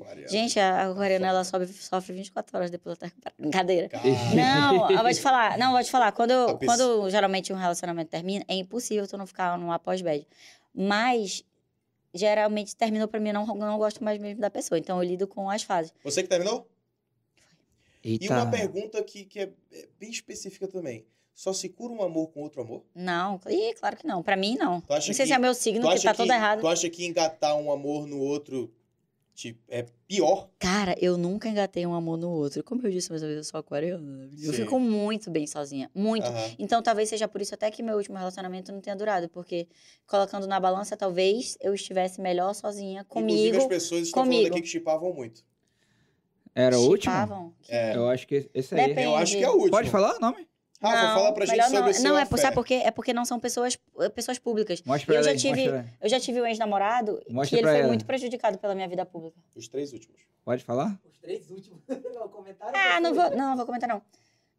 Aquariano. 0.00 0.28
Gente, 0.28 0.58
a 0.60 0.90
aquariana, 0.90 1.26
ela 1.28 1.44
sobe, 1.44 1.66
sofre 1.68 2.12
24 2.14 2.56
horas 2.56 2.70
depois 2.70 2.98
da. 2.98 3.10
Brincadeira. 3.38 3.88
Não, 4.34 4.90
eu 4.90 5.02
vou 5.02 5.12
te 5.12 5.20
falar. 5.20 5.56
Não, 5.58 5.66
eu 5.68 5.72
vou 5.72 5.82
te 5.84 5.90
falar. 5.90 6.12
Quando, 6.12 6.30
eu, 6.30 6.58
quando 6.58 7.08
geralmente 7.10 7.52
um 7.52 7.56
relacionamento 7.56 8.10
termina, 8.10 8.44
é 8.48 8.54
impossível 8.54 9.06
tu 9.06 9.16
não 9.16 9.26
ficar 9.26 9.58
numa 9.58 9.78
pós-bad. 9.78 10.26
Mas, 10.74 11.42
geralmente, 12.14 12.74
terminou 12.76 13.08
pra 13.08 13.18
mim, 13.20 13.28
eu 13.30 13.34
não, 13.34 13.46
não 13.46 13.78
gosto 13.78 14.02
mais 14.04 14.20
mesmo 14.20 14.40
da 14.40 14.50
pessoa. 14.50 14.78
Então, 14.78 15.02
eu 15.02 15.08
lido 15.08 15.26
com 15.26 15.48
as 15.50 15.62
fases. 15.62 15.92
Você 16.04 16.22
que 16.22 16.28
terminou? 16.28 16.68
Eita. 18.04 18.24
E 18.24 18.28
uma 18.28 18.46
pergunta 18.50 19.02
que, 19.02 19.24
que 19.24 19.40
é 19.40 19.50
é 19.72 19.88
bem 19.98 20.10
específica 20.10 20.68
também. 20.68 21.04
Só 21.34 21.52
se 21.52 21.68
cura 21.68 21.92
um 21.92 22.02
amor 22.02 22.28
com 22.28 22.40
outro 22.40 22.62
amor? 22.62 22.82
Não, 22.94 23.38
ih, 23.48 23.74
claro 23.74 23.94
que 23.96 24.06
não. 24.06 24.22
Pra 24.22 24.36
mim, 24.36 24.56
não. 24.56 24.82
Não 24.88 25.00
sei 25.02 25.12
que- 25.14 25.26
se 25.26 25.32
é 25.34 25.38
meu 25.38 25.52
signo 25.52 25.86
que 25.90 26.02
tá 26.02 26.14
todo 26.14 26.30
errado. 26.32 26.60
Tu 26.60 26.68
acha 26.68 26.88
que 26.88 27.04
engatar 27.04 27.54
um 27.56 27.70
amor 27.70 28.06
no 28.06 28.18
outro 28.18 28.72
tipo, 29.36 29.60
é 29.68 29.84
pior? 30.08 30.48
Cara, 30.58 30.96
eu 31.00 31.16
nunca 31.16 31.48
engatei 31.48 31.86
um 31.86 31.94
amor 31.94 32.16
no 32.16 32.30
outro. 32.30 32.64
Como 32.64 32.80
eu 32.86 32.90
disse 32.90 33.10
mais 33.10 33.22
uma 33.22 33.28
vez, 33.28 33.38
eu 33.38 33.44
sou 33.44 33.60
aquariana. 33.60 34.02
né? 34.02 34.30
Eu 34.42 34.52
Sim. 34.52 34.62
fico 34.62 34.80
muito 34.80 35.30
bem 35.30 35.46
sozinha. 35.46 35.90
Muito. 35.94 36.26
Aham. 36.26 36.54
Então, 36.58 36.82
talvez 36.82 37.08
seja 37.08 37.28
por 37.28 37.40
isso 37.40 37.54
até 37.54 37.70
que 37.70 37.82
meu 37.82 37.96
último 37.96 38.16
relacionamento 38.16 38.72
não 38.72 38.80
tenha 38.80 38.96
durado. 38.96 39.28
Porque, 39.28 39.68
colocando 40.06 40.46
na 40.46 40.58
balança, 40.58 40.96
talvez 40.96 41.56
eu 41.60 41.74
estivesse 41.74 42.20
melhor 42.20 42.54
sozinha 42.54 43.02
Inclusive, 43.08 43.50
as 43.50 43.52
comigo. 43.56 43.68
pessoas 43.68 44.02
estão 44.08 44.22
comigo. 44.24 44.42
falando 44.42 44.52
aqui 44.54 44.62
que 44.62 44.68
chipavam 44.68 45.12
muito. 45.12 45.44
Era 46.54 46.78
o 46.78 46.82
último? 46.88 47.12
Chipavam. 47.12 47.52
É. 47.68 47.94
Eu 47.94 48.08
acho 48.08 48.26
que 48.26 48.48
esse 48.54 48.74
aí. 48.74 48.88
Depende. 48.88 49.06
Eu 49.06 49.14
acho 49.16 49.36
que 49.36 49.44
é 49.44 49.48
o 49.50 49.52
último. 49.52 49.70
Pode 49.70 49.90
falar 49.90 50.16
o 50.16 50.20
nome? 50.20 50.48
Rafa, 50.82 51.14
fala 51.14 51.32
pra 51.32 51.46
gente 51.46 51.62
sobre 51.64 51.80
não. 51.80 51.92
seu 51.92 52.02
Não, 52.04 52.18
é 52.18 52.24
por, 52.24 52.34
affair. 52.34 52.40
sabe 52.42 52.54
por 52.54 52.66
quê? 52.66 52.74
É 52.84 52.90
porque 52.90 53.12
não 53.12 53.24
são 53.24 53.40
pessoas, 53.40 53.78
pessoas 54.14 54.38
públicas. 54.38 54.82
Mostra 54.84 55.06
pra 55.06 55.14
Eu 55.16 55.22
já 55.22 55.30
ela 55.30 55.36
aí, 55.36 55.40
tive- 55.40 55.62
mostra. 55.72 55.94
Eu 56.00 56.08
já 56.08 56.20
tive 56.20 56.40
um 56.42 56.46
ex-namorado 56.46 57.20
que 57.48 57.54
ele 57.56 57.62
foi 57.62 57.78
ela. 57.78 57.88
muito 57.88 58.04
prejudicado 58.04 58.58
pela 58.58 58.74
minha 58.74 58.88
vida 58.88 59.04
pública. 59.06 59.36
Os 59.54 59.68
três 59.68 59.92
últimos. 59.92 60.20
Pode 60.44 60.62
falar? 60.64 60.98
Os 61.04 61.18
três 61.18 61.50
últimos. 61.50 61.80
o 61.88 62.28
comentário 62.28 62.74
Ah, 62.76 63.00
não 63.00 63.14
vou, 63.14 63.30
não, 63.30 63.48
não 63.50 63.56
vou 63.56 63.66
comentar 63.66 63.88
não. 63.88 64.02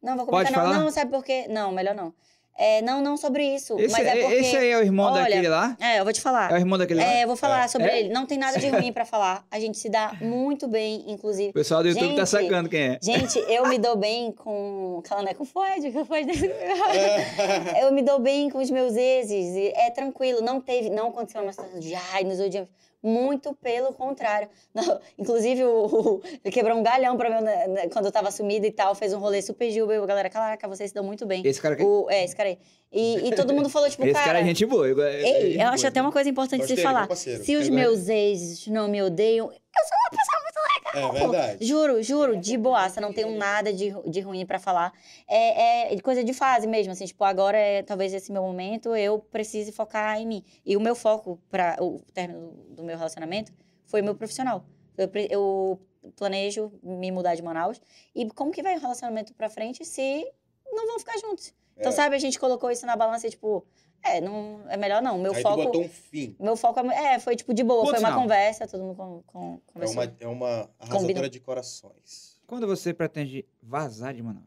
Não 0.02 0.16
vou 0.18 0.26
Pode 0.26 0.50
comentar 0.50 0.64
não. 0.66 0.72
falar? 0.74 0.84
Não, 0.84 0.92
sabe 0.92 1.12
por 1.12 1.24
quê? 1.24 1.48
Não, 1.50 1.72
melhor 1.72 1.96
não. 1.96 2.14
É, 2.60 2.82
não, 2.82 3.02
não 3.02 3.16
sobre 3.18 3.44
isso. 3.44 3.80
Esse, 3.80 3.92
mas 3.92 4.08
é 4.08 4.16
porque... 4.16 4.34
esse 4.36 4.58
aí 4.58 4.70
é 4.72 4.78
o 4.78 4.82
irmão 4.82 5.12
Olha, 5.12 5.22
daquele 5.24 5.48
lá? 5.48 5.78
É, 5.80 6.00
eu 6.00 6.04
vou 6.04 6.12
te 6.12 6.20
falar. 6.20 6.50
É 6.52 6.56
o 6.56 6.58
irmão 6.58 6.78
daquele 6.80 7.00
lá? 7.00 7.06
É, 7.06 7.24
eu 7.24 7.28
vou 7.28 7.38
falar 7.38 7.66
É. 7.66 7.68
sobre 7.68 7.88
É? 7.88 8.00
ele. 8.00 8.10
Não 8.10 8.26
tem 8.26 8.38
nada 8.38 8.58
de 8.58 8.68
ruim 8.70 8.92
pra 8.92 9.06
falar. 9.06 9.46
A 9.52 9.60
gente 9.60 9.78
se 9.78 9.90
dá 9.90 10.14
muito 10.20 10.68
bem, 10.68 11.04
inclusive. 11.08 11.50
O 11.50 11.54
pessoal 11.54 11.84
do 11.84 11.90
YouTube 11.90 12.16
tá 12.16 12.26
Gente, 12.26 12.30
sacando 12.30 12.68
quem 12.68 12.82
é. 12.82 13.00
Gente, 13.02 13.38
eu 13.48 13.68
me 13.68 13.78
dou 13.78 13.96
bem 13.96 14.32
com. 14.32 15.02
Aquela 15.06 15.22
né, 15.22 15.34
com 15.36 15.46
Ford, 15.46 15.94
com 15.94 16.04
Ford. 16.04 16.28
eu 17.80 17.92
me 17.92 18.02
dou 18.02 18.20
bem 18.20 18.50
com 18.50 18.58
os 18.58 18.72
meus 18.72 18.96
exes. 18.96 19.72
É 19.76 19.92
tranquilo, 19.92 20.42
não 20.42 20.60
teve, 20.60 20.90
não 20.90 21.10
aconteceu 21.10 21.42
uma 21.44 21.52
situação 21.52 21.80
de 21.80 21.94
ai, 22.14 22.24
nos 22.24 22.40
odiamos. 22.40 22.70
Muito 23.08 23.54
pelo 23.56 23.94
contrário. 23.94 24.50
Não, 24.76 25.00
inclusive, 25.18 25.64
o, 25.64 25.86
o- 25.86 26.22
ele 26.44 26.52
quebrou 26.52 26.78
um 26.78 26.84
galhão 26.84 27.16
pra 27.16 27.30
mim 27.30 27.42
né, 27.44 27.68
né, 27.68 27.88
quando 27.90 28.06
eu 28.06 28.12
tava 28.12 28.30
sumida 28.32 28.68
e 28.68 28.72
tal. 28.72 28.94
Fez 28.94 29.14
um 29.14 29.20
rolê 29.20 29.42
super 29.42 29.72
gilber. 29.72 30.06
Galera, 30.06 30.30
caraca, 30.30 30.68
vocês 30.68 30.90
se 30.90 30.94
dão 30.94 31.04
muito 31.06 31.26
bem. 31.26 31.42
Esse 31.46 31.62
cara 31.62 31.76
aqui? 31.76 31.84
O, 31.84 32.08
é, 32.10 32.24
esse 32.26 32.36
cara 32.36 32.50
aí. 32.50 32.58
E, 32.92 33.28
e 33.30 33.36
todo 33.36 33.54
mundo 33.54 33.70
falou, 33.70 33.90
tipo, 33.90 34.04
Esse 34.06 34.14
cara. 34.14 34.26
cara 34.26 34.40
é 34.40 34.46
gente 34.46 34.66
boa. 34.66 34.88
eu- 34.88 34.98
eu- 34.98 35.08
Ei, 35.08 35.52
gente 35.52 35.62
eu 35.62 35.68
acho 35.68 35.78
boa. 35.84 35.90
até 35.90 36.02
uma 36.02 36.12
coisa 36.12 36.30
importante 36.30 36.66
de 36.66 36.74
meu 36.74 36.84
falar. 36.84 37.08
parceiro. 37.08 37.44
Se 37.44 37.56
os 37.56 37.68
Eu 37.68 37.74
meus 37.74 38.08
exes 38.08 38.66
não 38.68 38.88
me 38.88 39.02
odeiam, 39.02 39.48
eu 39.48 39.52
sou 39.52 39.98
uma 40.00 40.10
pessoa 40.10 40.42
muito 40.42 40.58
legal. 41.04 41.16
É 41.16 41.20
pô. 41.20 41.32
verdade. 41.32 41.66
Juro, 41.66 42.02
juro, 42.02 42.38
de 42.38 42.58
boaça, 42.58 43.02
não 43.02 43.12
tenho 43.12 43.36
nada 43.38 43.74
de, 43.74 43.94
de 44.10 44.20
ruim 44.22 44.46
pra 44.46 44.58
falar. 44.58 44.94
É, 45.28 45.94
é 45.94 46.00
coisa 46.00 46.24
de 46.24 46.34
fase 46.34 46.66
mesmo, 46.66 46.94
assim, 46.94 47.06
tipo, 47.06 47.24
agora 47.26 47.58
é 47.58 47.84
talvez 47.84 48.14
esse 48.14 48.32
meu 48.32 48.42
momento, 48.42 48.96
eu 48.96 49.20
precise 49.20 49.72
focar 49.74 50.20
em 50.20 50.26
mim. 50.26 50.44
E 50.66 50.78
o 50.78 50.80
meu 50.80 50.96
foco 50.96 51.40
para 51.50 51.76
o 51.84 52.02
término 52.14 52.54
do 52.70 52.84
meu 52.84 52.98
relacionamento 52.98 53.52
foi 53.86 54.00
o 54.02 54.04
meu 54.04 54.16
profissional. 54.16 54.66
Eu, 54.98 55.10
eu 55.30 55.80
planejo 56.16 56.72
me 56.82 57.12
mudar 57.12 57.36
de 57.36 57.42
Manaus. 57.44 57.82
E 58.16 58.26
como 58.30 58.50
que 58.52 58.64
vai 58.64 58.78
o 58.78 58.80
relacionamento 58.80 59.34
pra 59.34 59.50
frente 59.50 59.84
se 59.84 60.26
não 60.72 60.88
vão 60.88 61.00
ficar 61.00 61.18
juntos? 61.20 61.54
Então, 61.78 61.92
É. 61.92 61.96
sabe, 61.96 62.16
a 62.16 62.20
gente 62.20 62.40
colocou 62.40 62.72
isso 62.72 62.86
na 62.86 62.96
balança 62.96 63.28
e, 63.28 63.30
tipo, 63.30 63.66
é, 64.04 64.20
não, 64.22 64.62
é 64.70 64.76
melhor 64.78 65.02
não. 65.02 65.18
Meu 65.18 65.34
Aí 65.34 65.42
foco. 65.42 65.58
tu 65.58 65.64
botou 65.66 65.84
um 65.84 65.90
fim. 65.90 66.36
Meu 66.40 66.56
foco 66.58 66.80
é, 66.92 67.16
é, 67.16 67.20
foi 67.20 67.36
tipo 67.36 67.54
de 67.54 67.64
boa, 67.64 67.82
Ponto 67.84 67.92
foi 67.92 68.00
uma 68.00 68.16
conversa, 68.16 68.68
todo 68.68 68.84
mundo 68.84 68.96
con, 68.96 69.24
con, 69.28 69.56
É 69.68 69.72
conversou. 69.74 70.02
uma, 70.04 70.16
é 70.20 70.28
uma 70.28 70.48
arrasadora 70.80 71.00
Combina. 71.14 71.30
de 71.30 71.40
corações. 71.40 72.40
Quando 72.48 72.66
você 72.66 72.94
pretende 72.94 73.46
vazar 73.62 74.14
de 74.14 74.24
Manaus? 74.24 74.46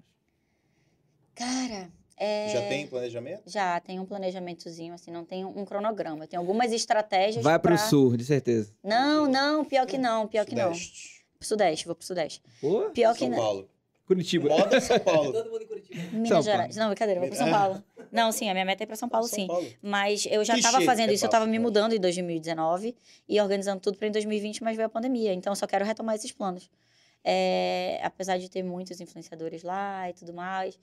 Cara, 1.34 1.90
é... 2.16 2.48
Já 2.48 2.68
tem 2.68 2.86
planejamento? 2.86 3.42
Já, 3.46 3.80
tem 3.80 3.98
um 4.00 4.04
planejamentozinho, 4.06 4.92
assim, 4.94 5.10
não 5.10 5.24
tem 5.24 5.44
um 5.44 5.64
cronograma. 5.64 6.26
Tenho 6.26 6.40
algumas 6.40 6.72
estratégias 6.72 7.42
Vai 7.44 7.58
pro 7.58 7.74
pra- 7.74 7.78
sul, 7.78 8.16
de 8.16 8.24
certeza. 8.24 8.74
Não, 8.82 9.26
não, 9.26 9.64
pior 9.64 9.86
que 9.86 9.96
não, 9.98 10.26
pior 10.26 10.44
que 10.44 10.54
não. 10.54 10.74
Sudeste. 10.74 11.20
Pro 11.38 11.48
Sudeste, 11.48 11.86
vou 11.86 11.94
pro 11.94 12.06
Sudeste. 12.06 12.42
Pô, 12.60 12.90
Pior 12.90 13.14
que 13.14 13.20
São 13.20 13.28
não. 13.30 13.36
Paulo. 13.38 13.68
Curitiba. 14.10 14.48
Moda 14.48 14.80
São 14.80 14.98
Paulo. 14.98 15.30
Todo 15.32 15.50
mundo 15.50 15.62
em 15.62 15.66
Curitiba. 15.68 16.02
Minas 16.10 16.28
São 16.28 16.42
Gerais. 16.42 16.74
Não, 16.74 16.88
brincadeira, 16.88 17.20
eu 17.20 17.22
vou 17.22 17.28
pra 17.28 17.38
São 17.38 17.48
Paulo. 17.48 17.84
Não, 18.10 18.32
sim, 18.32 18.50
a 18.50 18.52
minha 18.52 18.64
meta 18.64 18.82
é 18.82 18.84
ir 18.84 18.86
pra 18.88 18.96
São 18.96 19.08
Paulo, 19.08 19.28
São 19.28 19.36
sim. 19.36 19.46
Paulo. 19.46 19.68
Mas 19.80 20.26
eu 20.28 20.44
já 20.44 20.56
estava 20.56 20.80
fazendo 20.80 21.10
é 21.10 21.14
isso, 21.14 21.24
eu 21.24 21.28
estava 21.28 21.46
me 21.46 21.60
mudando 21.60 21.94
em 21.94 22.00
2019 22.00 22.96
e 23.28 23.40
organizando 23.40 23.80
tudo 23.80 23.96
para 23.96 24.08
em 24.08 24.10
2020, 24.10 24.64
mas 24.64 24.76
veio 24.76 24.86
a 24.86 24.90
pandemia. 24.90 25.32
Então 25.32 25.52
eu 25.52 25.56
só 25.56 25.64
quero 25.64 25.84
retomar 25.84 26.16
esses 26.16 26.32
planos. 26.32 26.68
É, 27.22 28.00
apesar 28.02 28.36
de 28.36 28.50
ter 28.50 28.64
muitos 28.64 29.00
influenciadores 29.00 29.62
lá 29.62 30.10
e 30.10 30.12
tudo 30.12 30.34
mais, 30.34 30.76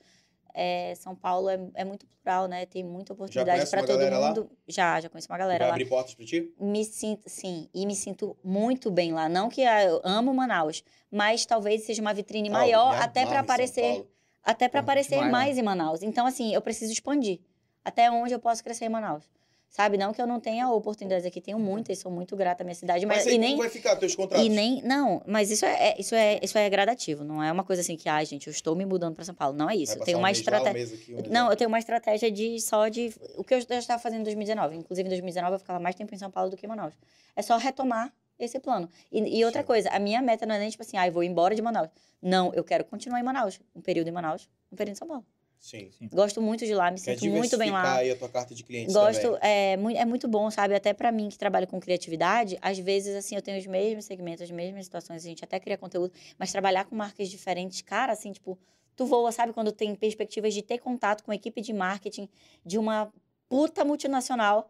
é, 0.54 0.94
São 0.96 1.16
Paulo 1.16 1.50
é, 1.50 1.60
é 1.76 1.84
muito 1.86 2.06
plural, 2.06 2.48
né? 2.48 2.66
Tem 2.66 2.84
muita 2.84 3.14
oportunidade 3.14 3.70
para 3.70 3.80
uma 3.82 3.88
todo 3.88 3.98
galera 3.98 4.18
lá? 4.20 4.28
mundo. 4.28 4.50
Já, 4.68 5.00
já 5.00 5.10
conheço 5.10 5.28
uma 5.28 5.38
Vai 5.38 5.46
galera 5.46 5.66
lá. 5.66 5.72
abrir 5.72 5.86
portas 5.86 6.14
pra 6.14 6.26
ti? 6.26 6.54
Me 6.60 6.84
sinto, 6.84 7.30
sim, 7.30 7.70
e 7.74 7.86
me 7.86 7.96
sinto 7.96 8.36
muito 8.44 8.90
bem 8.92 9.14
lá. 9.14 9.28
Não 9.30 9.50
que 9.50 9.64
ah, 9.64 9.84
eu 9.84 10.02
amo 10.04 10.34
Manaus, 10.34 10.84
mas 11.12 11.46
talvez 11.46 11.84
seja 11.84 12.02
uma 12.02 12.14
vitrine 12.14 12.50
maior 12.50 12.96
Ah, 12.96 13.04
até 13.04 13.26
para 13.26 13.40
aparecer 13.40 14.06
até 14.44 14.70
para 14.70 14.80
aparecer 14.80 15.16
demais, 15.16 15.26
né? 15.26 15.32
mais 15.32 15.58
em 15.58 15.62
Manaus. 15.64 16.02
Então, 16.02 16.26
assim, 16.26 16.54
eu 16.54 16.62
preciso 16.62 16.94
expandir. 16.94 17.42
Até 17.84 18.10
onde 18.10 18.34
eu 18.34 18.40
posso 18.40 18.64
crescer 18.64 18.86
em 18.86 18.90
Manaus. 18.90 19.24
Sabe? 19.70 19.98
Não 19.98 20.14
que 20.14 20.22
eu 20.22 20.26
não 20.26 20.40
tenha 20.40 20.70
oportunidades 20.72 21.26
aqui, 21.26 21.40
tenho 21.42 21.60
muitas, 21.60 22.00
sou 22.00 22.12
muito 22.12 22.36
grata 22.36 22.64
à 22.64 22.66
minha 22.66 22.74
cidade, 22.74 23.06
mas, 23.06 23.26
Mas 23.26 23.34
e 23.34 23.38
nem 23.38 23.58
vai 23.58 23.70
ficar 23.70 23.96
teus 23.98 24.16
contratos? 24.16 24.44
e 24.46 24.50
nem 24.50 24.82
não, 24.82 25.22
mas 25.28 25.52
isso 25.52 25.66
é, 25.66 25.90
é- 25.90 25.96
isso 26.00 26.16
é 26.16 26.40
isso 26.42 26.58
é 26.58 26.70
gradativo, 26.70 27.24
não 27.24 27.44
é 27.44 27.52
uma 27.52 27.64
coisa 27.64 27.82
assim 27.82 27.96
que, 27.98 28.08
ai, 28.10 28.26
gente, 28.26 28.48
eu 28.48 28.52
estou 28.52 28.76
me 28.76 28.86
mudando 28.86 29.14
para 29.14 29.26
São 29.26 29.36
Paulo, 29.36 29.56
não 29.56 29.70
é 29.70 29.76
isso. 29.76 29.92
Vai 29.94 30.02
Eu 30.02 30.06
tenho 30.06 30.18
um 30.18 30.22
uma 30.22 30.30
um 30.30 30.32
estratégia 30.32 30.98
um 31.10 31.30
não, 31.32 31.46
lá. 31.48 31.52
eu 31.54 31.58
tenho 31.58 31.68
uma 31.68 31.80
estratégia 31.80 32.32
de 32.32 32.60
só 32.62 32.88
de. 32.88 33.14
O 33.38 33.44
que 33.44 33.54
eu 33.54 33.62
já 33.62 33.78
estava 33.78 34.02
fazendo 34.02 34.22
em 34.22 34.24
2019. 34.24 34.78
Inclusive, 34.78 35.06
em 35.08 35.10
2019 35.10 35.56
eu 35.56 35.60
ficava 35.60 35.80
mais 35.80 35.96
tempo 35.96 36.14
em 36.16 36.18
São 36.18 36.32
Paulo 36.32 36.50
do 36.50 36.58
que 36.58 36.66
em 36.66 36.70
Manaus. 36.70 36.94
É 37.36 37.42
só 37.42 37.58
retomar 37.58 38.12
esse 38.40 38.60
plano. 38.60 38.90
E, 39.12 39.40
e 39.40 39.46
outra 39.46 39.62
Sim. 39.62 39.68
coisa, 39.68 39.90
a 39.90 40.00
minha 40.00 40.22
meta 40.22 40.46
não 40.46 40.56
é 40.56 40.60
nem 40.60 40.70
tipo 40.70 40.82
assim, 40.82 40.98
ah, 40.98 41.06
eu 41.08 41.12
vou 41.12 41.24
embora 41.24 41.54
de 41.54 41.62
Manaus. 41.62 41.90
Não, 42.22 42.54
eu 42.54 42.64
quero 42.64 42.84
continuar 42.86 43.20
em 43.20 43.24
Manaus. 43.24 43.60
Um 43.76 43.82
período 43.82 44.08
em 44.08 44.12
Manaus, 44.12 44.50
um 44.72 44.76
período 44.76 44.96
em 44.96 44.98
São 44.98 45.08
Paulo. 45.08 45.26
Sim. 45.60 45.90
Gosto 46.12 46.42
muito 46.42 46.66
de 46.66 46.74
lá, 46.74 46.90
me 46.92 47.00
Quer 47.00 47.18
sinto 47.20 47.30
muito 47.36 47.58
bem 47.58 47.72
lá. 47.72 47.98
aí 47.98 48.12
a 48.12 48.16
tua 48.16 48.30
carta 48.30 48.54
de 48.56 48.64
clientes 48.64 48.94
Gosto, 48.94 49.34
também. 49.34 49.40
é, 49.42 49.74
é 49.74 50.06
muito 50.06 50.28
bom, 50.28 50.50
sabe? 50.52 50.76
Até 50.76 50.94
pra 50.94 51.12
mim 51.12 51.30
que 51.30 51.38
trabalho 51.38 51.68
com 51.68 51.80
criatividade, 51.80 52.58
às 52.62 52.78
vezes, 52.80 53.16
assim, 53.16 53.36
eu 53.36 53.42
tenho 53.42 53.58
os 53.58 53.66
mesmos 53.68 54.06
segmentos, 54.06 54.42
as 54.44 54.52
mesmas 54.52 54.86
situações, 54.86 55.24
a 55.26 55.28
gente 55.28 55.44
até 55.44 55.60
cria 55.60 55.78
conteúdo, 55.78 56.14
mas 56.38 56.52
trabalhar 56.52 56.86
com 56.86 56.96
marcas 56.96 57.28
diferentes, 57.30 57.82
cara, 57.82 58.14
assim, 58.14 58.32
tipo, 58.32 58.58
tu 58.96 59.06
voa, 59.06 59.32
sabe? 59.32 59.52
Quando 59.52 59.72
tem 59.72 59.94
perspectivas 59.96 60.54
de 60.54 60.62
ter 60.62 60.78
contato 60.80 61.24
com 61.24 61.32
a 61.32 61.36
equipe 61.36 61.60
de 61.62 61.74
marketing 61.74 62.30
de 62.66 62.78
uma 62.78 63.12
puta 63.50 63.84
multinacional. 63.84 64.70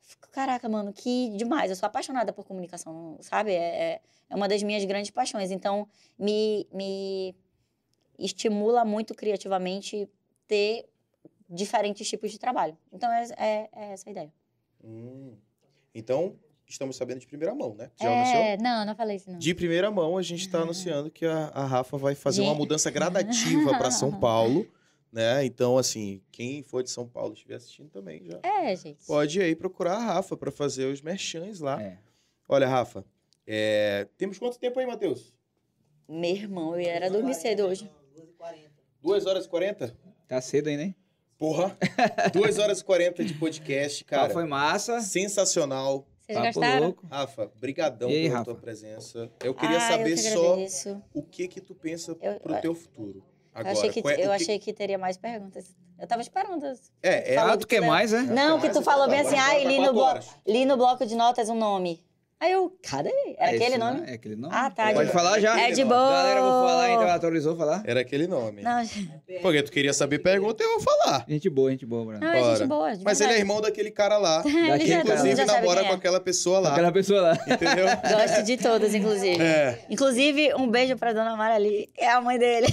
Fico, 0.00 0.28
Caraca, 0.30 0.68
mano, 0.68 0.92
que 0.92 1.28
demais. 1.36 1.68
Eu 1.70 1.76
sou 1.76 1.86
apaixonada 1.86 2.32
por 2.32 2.44
comunicação, 2.46 3.18
sabe? 3.20 3.52
É, 3.52 3.56
é- 3.94 4.00
é 4.30 4.34
uma 4.36 4.48
das 4.48 4.62
minhas 4.62 4.84
grandes 4.84 5.10
paixões. 5.10 5.50
Então, 5.50 5.86
me, 6.18 6.66
me 6.72 7.34
estimula 8.18 8.84
muito 8.84 9.14
criativamente 9.14 10.08
ter 10.48 10.88
diferentes 11.48 12.08
tipos 12.08 12.32
de 12.32 12.38
trabalho. 12.38 12.76
Então, 12.92 13.10
é, 13.12 13.26
é- 13.38 13.68
é 13.72 13.92
essa 13.92 14.08
a 14.08 14.10
ideia. 14.10 14.32
Hum. 14.82 15.36
Então, 15.94 16.36
estamos 16.66 16.96
sabendo 16.96 17.20
de 17.20 17.26
primeira 17.26 17.54
mão, 17.54 17.74
né? 17.74 17.90
Já 18.00 18.12
anunciou? 18.12 18.42
É, 18.42 18.56
não, 18.58 18.84
não 18.86 18.94
falei 18.96 19.16
isso 19.16 19.30
não. 19.30 19.38
De 19.38 19.54
primeira 19.54 19.90
mão, 19.90 20.16
a 20.18 20.22
gente 20.22 20.40
está 20.40 20.60
anunciando 20.60 21.10
que 21.10 21.24
a, 21.24 21.48
a 21.48 21.64
Rafa 21.64 21.96
vai 21.96 22.14
fazer 22.14 22.40
uma 22.42 22.54
mudança 22.54 22.90
gradativa 22.90 23.70
para 23.78 23.90
São 23.90 24.10
Paulo, 24.20 24.66
né? 25.10 25.44
Então, 25.44 25.78
assim, 25.78 26.20
quem 26.30 26.62
for 26.62 26.82
de 26.82 26.90
São 26.90 27.08
Paulo 27.08 27.32
e 27.32 27.34
estiver 27.34 27.54
assistindo 27.56 27.88
também 27.90 28.22
já 28.24 28.38
É, 28.42 28.76
gente. 28.76 29.04
pode 29.06 29.40
aí 29.40 29.54
procurar 29.56 29.94
a 29.96 30.04
Rafa 30.04 30.36
para 30.36 30.50
fazer 30.50 30.84
os 30.86 31.00
merchans 31.00 31.60
lá. 31.60 31.80
É. 31.82 31.98
Olha, 32.46 32.68
Rafa, 32.68 33.04
é, 33.46 34.06
temos 34.18 34.38
quanto 34.38 34.58
tempo 34.58 34.78
aí, 34.78 34.86
Matheus? 34.86 35.34
Meu 36.06 36.30
irmão, 36.34 36.74
eu 36.74 36.80
ia 36.82 36.92
era 36.92 37.10
dormir 37.10 37.34
cedo 37.34 37.64
hoje. 37.66 37.90
2h40. 38.14 38.70
2 39.02 39.26
horas 39.26 39.44
e 39.46 39.48
40? 39.48 39.96
Tá 40.28 40.40
cedo 40.40 40.68
ainda, 40.68 40.82
hein? 40.82 40.94
Porra! 41.38 41.76
2 42.32 42.58
horas 42.58 42.80
e 42.80 42.84
40 42.84 43.24
de 43.24 43.32
podcast, 43.34 44.04
Cara, 44.04 44.28
foi 44.30 44.44
massa. 44.44 45.00
Sensacional. 45.00 46.06
Vocês 46.20 46.36
Papo 46.36 46.52
gostaram? 46.52 46.84
louco. 46.84 47.06
Rafa, 47.06 47.50
brigadão 47.58 48.08
aí, 48.10 48.24
pela 48.24 48.32
Rafa? 48.38 48.44
tua 48.44 48.54
presença. 48.60 49.30
Eu 49.42 49.54
queria 49.54 49.78
ah, 49.78 49.80
saber 49.88 50.10
eu 50.12 50.16
que 50.16 50.22
só 50.22 50.52
agradeço. 50.52 51.02
o 51.14 51.22
que 51.22 51.48
que 51.48 51.60
tu 51.60 51.74
pensa 51.74 52.14
Eu- 52.20 52.38
pro 52.40 52.60
teu 52.60 52.74
futuro. 52.74 53.18
Eu 53.54 53.60
Agora, 53.60 53.72
achei 53.72 53.90
que, 53.90 54.00
é- 54.00 54.12
eu 54.12 54.16
que- 54.16 54.22
achei 54.28 54.58
que 54.58 54.72
teria 54.74 54.98
mais 54.98 55.16
perguntas. 55.16 55.74
Eu 55.98 56.06
tava 56.06 56.20
esperando. 56.22 56.64
É, 57.02 57.32
é 57.32 57.34
Falou 57.34 57.52
Ah, 57.52 57.56
que 57.56 57.60
tu 57.64 57.66
quer 57.66 57.80
mais, 57.80 58.12
é? 58.12 58.22
Não, 58.22 58.60
que 58.60 58.68
tu 58.68 58.82
falou 58.82 59.06
tá, 59.06 59.10
bem 59.10 59.20
assim, 59.20 59.36
agora 59.36 59.50
ai, 59.56 59.62
tá 59.62 59.68
li 59.68 59.78
no, 59.80 59.92
bloco, 59.92 60.20
li 60.46 60.64
no 60.66 60.76
bloco 60.76 61.06
de 61.06 61.14
notas 61.16 61.48
um 61.48 61.56
nome. 61.56 62.04
Aí 62.40 62.52
eu, 62.52 62.72
cadê? 62.88 63.10
Era 63.36 63.50
É 63.50 63.56
aquele 63.56 63.64
esse, 63.64 63.78
nome? 63.78 64.00
né? 64.00 64.10
É 64.10 64.14
aquele 64.14 64.36
nome. 64.36 64.54
Ah, 64.54 64.70
tá. 64.70 64.92
Pode 64.92 65.06
de- 65.08 65.12
falar 65.12 65.40
já? 65.40 65.60
É 65.60 65.72
de 65.72 65.84
boa. 65.84 66.08
Galera, 66.08 66.38
eu 66.38 66.44
vou 66.44 66.68
falar, 66.68 66.90
então 66.92 67.10
autorizou 67.10 67.56
falar? 67.56 67.82
Era 67.84 68.00
aquele 68.00 68.28
nome. 68.28 68.62
Não, 68.62 68.80
Porque 69.42 69.60
tu 69.64 69.72
queria 69.72 69.92
saber 69.92 70.20
pergunta, 70.20 70.62
eu 70.62 70.78
vou 70.78 70.80
falar. 70.80 71.24
Gente 71.28 71.50
boa, 71.50 71.68
gente 71.72 71.84
boa, 71.84 72.04
Bruno. 72.04 72.20
não 72.20 72.32
é 72.32 72.54
gente 72.56 72.68
boa. 72.68 72.96
de 72.96 73.02
Mas 73.04 73.20
ele 73.20 73.32
é 73.32 73.38
irmão 73.38 73.60
daquele 73.60 73.90
cara 73.90 74.18
lá. 74.18 74.42
Ele 74.46 74.54
mundo 74.94 75.00
Inclusive, 75.02 75.44
namora 75.46 75.80
quem 75.80 75.88
com 75.88 75.94
é. 75.94 75.96
aquela 75.96 76.20
pessoa 76.20 76.60
lá. 76.60 76.72
Aquela 76.72 76.92
pessoa 76.92 77.20
lá. 77.22 77.32
Entendeu? 77.34 77.86
Gosto 78.08 78.42
de 78.44 78.56
todas, 78.56 78.94
inclusive. 78.94 79.42
É. 79.42 79.84
Inclusive, 79.90 80.54
um 80.54 80.68
beijo 80.68 80.96
pra 80.96 81.12
dona 81.12 81.34
Mara 81.34 81.56
ali, 81.56 81.90
que 81.92 82.00
é 82.04 82.12
a 82.12 82.20
mãe 82.20 82.38
dele. 82.38 82.68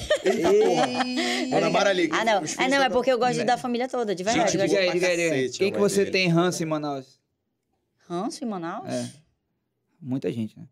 Dona 1.50 1.70
Mara 1.72 1.90
ali. 1.90 2.08
Ah, 2.12 2.24
não. 2.24 2.44
Ah, 2.58 2.68
não, 2.70 2.84
é 2.84 2.90
porque 2.90 3.12
eu 3.12 3.18
gosto 3.18 3.44
da 3.44 3.58
família 3.58 3.88
toda, 3.88 4.14
de 4.14 4.24
verdade. 4.24 4.52
Gente 4.52 4.62
Diga 4.62 4.68
de 4.68 4.78
aí, 4.78 4.92
diga 4.92 5.08
aí, 5.08 5.50
Quem 5.50 5.72
que 5.72 5.80
você 5.80 6.06
tem 6.06 6.28
ranço 6.28 6.62
em 6.62 6.68
Manaus? 6.68 7.20
ranço 8.08 8.44
em 8.44 8.48
Manaus? 8.48 8.88
É. 8.88 9.25
Muita 10.02 10.32
gente, 10.32 10.58
né? 10.58 10.68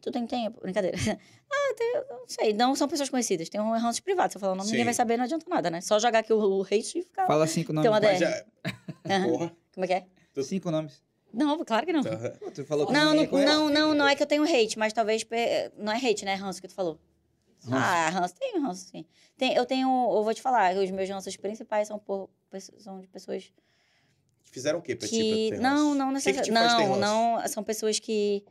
Tu 0.00 0.10
tem 0.12 0.26
tempo? 0.26 0.60
Brincadeira. 0.60 0.96
Ah, 1.50 1.74
tem, 1.74 1.94
não 2.10 2.28
sei. 2.28 2.52
Não 2.52 2.74
são 2.76 2.86
pessoas 2.86 3.08
conhecidas. 3.08 3.48
Tem 3.48 3.58
um 3.58 3.70
ranço 3.72 4.02
privado. 4.02 4.30
Se 4.30 4.36
eu 4.36 4.40
falar 4.40 4.52
o 4.52 4.56
nome, 4.56 4.66
Sim. 4.66 4.72
ninguém 4.72 4.84
vai 4.84 4.92
saber, 4.92 5.16
não 5.16 5.24
adianta 5.24 5.46
nada, 5.48 5.70
né? 5.70 5.80
Só 5.80 5.98
jogar 5.98 6.18
aqui 6.18 6.30
o, 6.32 6.38
o 6.38 6.62
hate 6.62 6.98
e 6.98 7.02
ficar. 7.02 7.26
Fala 7.26 7.46
cinco 7.46 7.68
Tem 7.68 7.76
nomes. 7.76 7.90
uma 7.90 8.00
Mas 8.00 8.18
DR. 8.18 8.24
já... 8.28 8.44
Aham. 9.16 9.28
Porra. 9.30 9.56
Como 9.72 9.84
é 9.84 9.86
que 9.86 9.94
é? 9.94 10.06
Cinco 10.42 10.70
nomes. 10.70 11.02
Não, 11.32 11.64
claro 11.64 11.86
que 11.86 11.92
não. 11.94 12.02
Tá. 12.02 12.10
Pô, 12.38 12.50
tu 12.50 12.64
falou 12.66 12.86
que 12.86 12.92
Não, 12.92 13.14
não, 13.14 13.26
conhece. 13.26 13.50
não, 13.50 13.70
não, 13.70 13.94
não 13.94 14.06
é 14.06 14.14
que 14.14 14.22
eu 14.22 14.26
tenho 14.26 14.42
hate, 14.44 14.78
mas 14.78 14.92
talvez. 14.92 15.24
pe- 15.24 15.72
Não 15.78 15.90
é 15.90 15.96
hate, 15.96 16.26
né? 16.26 16.34
Ranço 16.34 16.60
que 16.60 16.68
tu 16.68 16.74
falou. 16.74 17.00
Ah, 17.72 18.10
ranço. 18.10 18.34
Tem 18.34 18.60
ranço, 18.60 18.84
sim. 18.90 19.06
Tem, 19.38 19.54
eu 19.54 19.64
tenho. 19.64 19.88
Eu 19.88 20.22
vou 20.22 20.34
te 20.34 20.42
falar, 20.42 20.76
os 20.76 20.90
meus 20.90 21.08
ranços 21.08 21.34
principais 21.38 21.88
são, 21.88 21.98
por, 21.98 22.28
são 22.78 23.00
de 23.00 23.08
pessoas 23.08 23.50
Fizeram 24.50 24.78
o 24.78 24.82
quê 24.82 24.94
pra 24.96 25.06
ti? 25.08 25.14
que. 25.14 25.50
ter 25.50 25.60
Não, 25.60 25.94
não 25.94 26.08
O 26.08 26.12
necessariamente. 26.12 26.50
Não, 26.50 26.96
não. 26.96 27.48
São 27.48 27.62
pessoas 27.62 27.98
que 27.98 28.44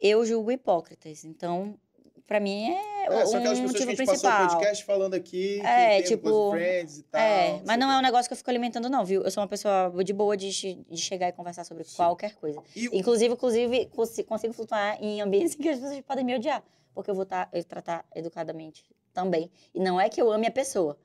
eu 0.00 0.24
julgo 0.26 0.50
hipócritas. 0.50 1.24
Então, 1.24 1.78
pra 2.26 2.40
mim 2.40 2.70
é. 2.70 2.96
É, 3.06 3.10
um 3.24 3.36
aquelas 3.36 3.60
motivo 3.60 3.86
que 3.90 3.96
principal. 3.96 4.16
passou 4.16 4.30
o 4.30 4.50
podcast 4.50 4.84
falando 4.84 5.14
aqui, 5.14 5.60
É, 5.60 6.02
tipo, 6.02 6.50
Friends 6.50 6.98
e 6.98 7.02
tal. 7.04 7.20
É, 7.20 7.62
mas 7.64 7.78
não 7.78 7.88
é 7.90 7.94
o 7.94 7.98
um 8.00 8.02
negócio 8.02 8.28
que 8.28 8.32
eu 8.32 8.36
fico 8.36 8.50
alimentando, 8.50 8.90
não, 8.90 9.04
viu? 9.04 9.22
Eu 9.22 9.30
sou 9.30 9.40
uma 9.42 9.48
pessoa 9.48 9.92
de 10.04 10.12
boa 10.12 10.36
de, 10.36 10.50
de 10.50 10.96
chegar 10.96 11.28
e 11.28 11.32
conversar 11.32 11.62
sobre 11.62 11.84
Sim. 11.84 11.94
qualquer 11.96 12.34
coisa. 12.34 12.60
E 12.74 12.88
o- 12.88 12.94
Inclusive, 12.96 13.34
inclusive, 13.34 13.86
consi- 13.94 14.24
consigo 14.24 14.52
flutuar 14.52 14.98
em 15.00 15.20
ambientes 15.20 15.54
em 15.54 15.58
que 15.58 15.68
as 15.68 15.78
pessoas 15.78 16.00
podem 16.00 16.24
me 16.24 16.34
odiar. 16.34 16.64
Porque 16.92 17.08
eu 17.10 17.14
vou 17.14 17.24
tá, 17.24 17.48
eu 17.52 17.62
tratar 17.62 18.04
educadamente 18.14 18.84
também. 19.12 19.48
E 19.72 19.78
não 19.78 20.00
é 20.00 20.08
que 20.08 20.20
eu 20.20 20.32
ame 20.32 20.46
a 20.48 20.50
pessoa, 20.50 20.98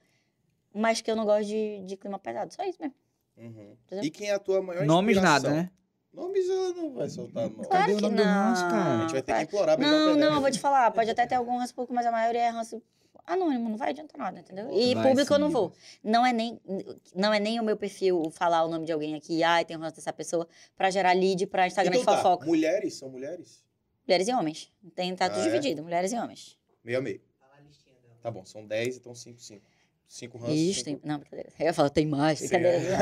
mas 0.73 1.01
que 1.01 1.11
eu 1.11 1.15
não 1.15 1.25
gosto 1.25 1.45
de, 1.47 1.83
de 1.85 1.97
clima 1.97 2.17
pesado. 2.17 2.51
Só 2.53 2.63
isso 2.63 2.77
mesmo. 2.81 2.95
Uhum. 3.37 3.75
E 4.01 4.09
quem 4.09 4.29
é 4.29 4.33
a 4.33 4.39
tua 4.39 4.61
maior 4.61 4.85
Nomes 4.85 5.17
inspiração? 5.17 5.49
nada, 5.51 5.63
né? 5.63 5.71
Nomes 6.13 6.49
ela 6.49 6.73
não 6.73 6.93
vai 6.93 7.09
soltar, 7.09 7.49
não. 7.49 7.55
Claro 7.63 7.69
Cadê 7.69 7.93
o 7.93 7.95
que 7.95 8.01
nome 8.01 8.15
do 8.17 8.23
não. 8.25 8.31
ranço, 8.49 8.61
cara? 8.63 8.97
A 8.97 9.01
gente 9.01 9.11
vai 9.13 9.21
ter 9.21 9.33
que 9.35 9.41
implorar 9.43 9.77
o 9.79 9.81
Não, 9.81 10.15
não, 10.15 10.33
eu 10.35 10.41
vou 10.41 10.51
te 10.51 10.59
falar. 10.59 10.91
Pode 10.91 11.09
até 11.09 11.25
ter 11.25 11.35
algum 11.35 11.57
ranço 11.57 11.73
público, 11.73 11.93
mas 11.93 12.05
a 12.05 12.11
maioria 12.11 12.41
é 12.41 12.49
ranço 12.49 12.81
anônimo. 13.25 13.69
Não 13.69 13.77
vai 13.77 13.91
adiantar 13.91 14.17
nada, 14.17 14.39
entendeu? 14.41 14.69
E 14.73 14.93
Vai 14.93 15.07
público 15.07 15.33
eu 15.33 15.39
não 15.39 15.47
sim. 15.47 15.53
vou. 15.53 15.73
Não 16.03 16.25
é, 16.25 16.33
nem, 16.33 16.59
não 17.15 17.33
é 17.33 17.39
nem 17.39 17.59
o 17.59 17.63
meu 17.63 17.77
perfil 17.77 18.29
falar 18.31 18.65
o 18.65 18.67
nome 18.69 18.85
de 18.85 18.91
alguém 18.91 19.15
aqui. 19.15 19.41
Ai, 19.41 19.63
tem 19.63 19.77
um 19.77 19.79
ranço 19.79 19.95
dessa 19.95 20.11
pessoa. 20.11 20.45
Pra 20.75 20.89
gerar 20.89 21.13
lead 21.13 21.47
pra 21.47 21.65
Instagram 21.65 21.93
Então 21.97 22.01
de 22.01 22.05
tá, 22.05 22.17
fofoca. 22.17 22.45
mulheres 22.45 22.95
são 22.95 23.09
mulheres? 23.09 23.63
Mulheres 24.05 24.27
e 24.27 24.33
homens. 24.33 24.69
Tem, 24.93 25.15
tá 25.15 25.25
Ah, 25.27 25.29
tudo 25.29 25.41
é? 25.41 25.45
dividido. 25.45 25.81
Mulheres 25.81 26.11
e 26.11 26.17
homens. 26.17 26.59
Meio 26.83 26.97
a 26.97 27.01
meio. 27.01 27.21
Tá. 27.39 27.47
Tá 28.23 28.31
bom, 28.31 28.43
são 28.45 28.67
10, 28.67 28.97
então 28.97 29.15
5, 29.15 29.39
5. 29.39 29.65
5 30.11 30.37
ranços. 30.39 30.55
Isso, 30.57 30.83
cinco- 30.83 30.99
tem... 31.01 31.09
Não, 31.09 31.19
brincadeira. 31.19 31.49
Eu 31.57 31.65
ia 31.67 31.73
falar, 31.73 31.89
tem 31.89 32.05
mais. 32.05 32.37
Sim, 32.39 32.49
Brincadeira. 32.49 32.97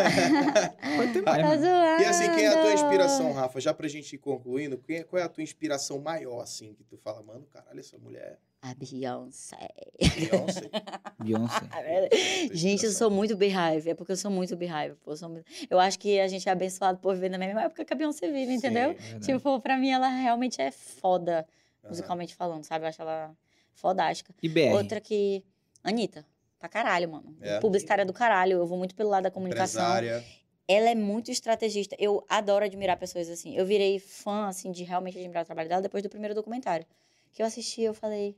Pode 0.95 1.13
ter 1.13 1.21
mais, 1.25 1.41
tá 1.41 1.57
zoando. 1.57 2.01
E 2.03 2.05
assim, 2.05 2.31
quem 2.35 2.45
é 2.45 2.47
a 2.49 2.61
tua 2.61 2.73
inspiração, 2.73 3.31
Rafa? 3.33 3.59
Já 3.59 3.73
pra 3.73 3.87
gente 3.87 4.13
ir 4.13 4.19
concluindo, 4.19 4.77
quem- 4.77 5.03
qual 5.03 5.19
é 5.19 5.25
a 5.25 5.29
tua 5.29 5.41
inspiração 5.43 5.97
maior, 5.99 6.41
assim, 6.41 6.75
que 6.75 6.83
tu 6.83 6.97
fala, 6.97 7.23
mano, 7.23 7.47
caralho, 7.51 7.79
essa 7.79 7.97
mulher 7.97 8.37
A 8.61 8.75
Beyoncé. 8.75 9.57
é 9.99 10.07
Beyoncé. 10.07 10.69
Beyoncé. 11.19 12.49
Gente, 12.51 12.85
eu 12.85 12.91
sou 12.91 13.09
muito 13.09 13.35
beehive. 13.35 13.89
É 13.89 13.95
porque 13.95 14.11
eu 14.11 14.17
sou 14.17 14.29
muito 14.29 14.55
beehive. 14.55 14.95
pô, 15.03 15.11
eu, 15.11 15.17
sou 15.17 15.29
muito- 15.29 15.45
eu 15.67 15.79
acho 15.79 15.97
que 15.97 16.19
a 16.19 16.27
gente 16.27 16.47
é 16.47 16.51
abençoado 16.51 16.99
por 16.99 17.15
viver 17.15 17.29
na 17.29 17.39
mesma 17.39 17.63
época 17.63 17.83
que 17.83 17.91
a 17.91 17.95
Beyoncé 17.95 18.31
vive, 18.31 18.53
entendeu? 18.53 18.95
Sim. 18.99 19.19
Tipo, 19.19 19.59
pra 19.59 19.77
mim, 19.77 19.89
ela 19.89 20.09
realmente 20.09 20.61
é 20.61 20.69
foda, 20.69 21.43
musicalmente 21.87 22.35
falando, 22.35 22.65
sabe? 22.65 22.85
Eu 22.85 22.89
acho 22.89 23.01
ela 23.01 23.35
fodástica. 23.73 24.31
E 24.43 24.47
BR? 24.47 24.73
Outra 24.73 25.01
que... 25.01 25.43
Anitta. 25.83 26.23
Pra 26.59 26.67
caralho, 26.69 27.09
mano. 27.09 27.35
É. 27.41 27.59
Publicitária 27.59 28.05
do 28.05 28.11
caralho. 28.13 28.57
Eu 28.57 28.67
vou 28.67 28.77
muito 28.77 28.93
pelo 28.93 29.09
lado 29.09 29.23
da 29.23 29.31
comunicação. 29.31 29.81
Empresária. 29.81 30.23
ela 30.67 30.89
é 30.89 30.95
muito 30.95 31.31
estrategista. 31.31 31.95
Eu 31.97 32.23
adoro 32.29 32.65
admirar 32.65 32.97
pessoas 32.97 33.29
assim. 33.29 33.55
Eu 33.55 33.65
virei 33.65 33.97
fã, 33.97 34.47
assim, 34.47 34.71
de 34.71 34.83
realmente 34.83 35.17
admirar 35.17 35.43
o 35.43 35.45
trabalho 35.45 35.69
dela 35.69 35.81
depois 35.81 36.03
do 36.03 36.09
primeiro 36.09 36.35
documentário. 36.35 36.85
Que 37.31 37.41
eu 37.41 37.45
assisti, 37.45 37.81
eu 37.81 37.93
falei, 37.93 38.35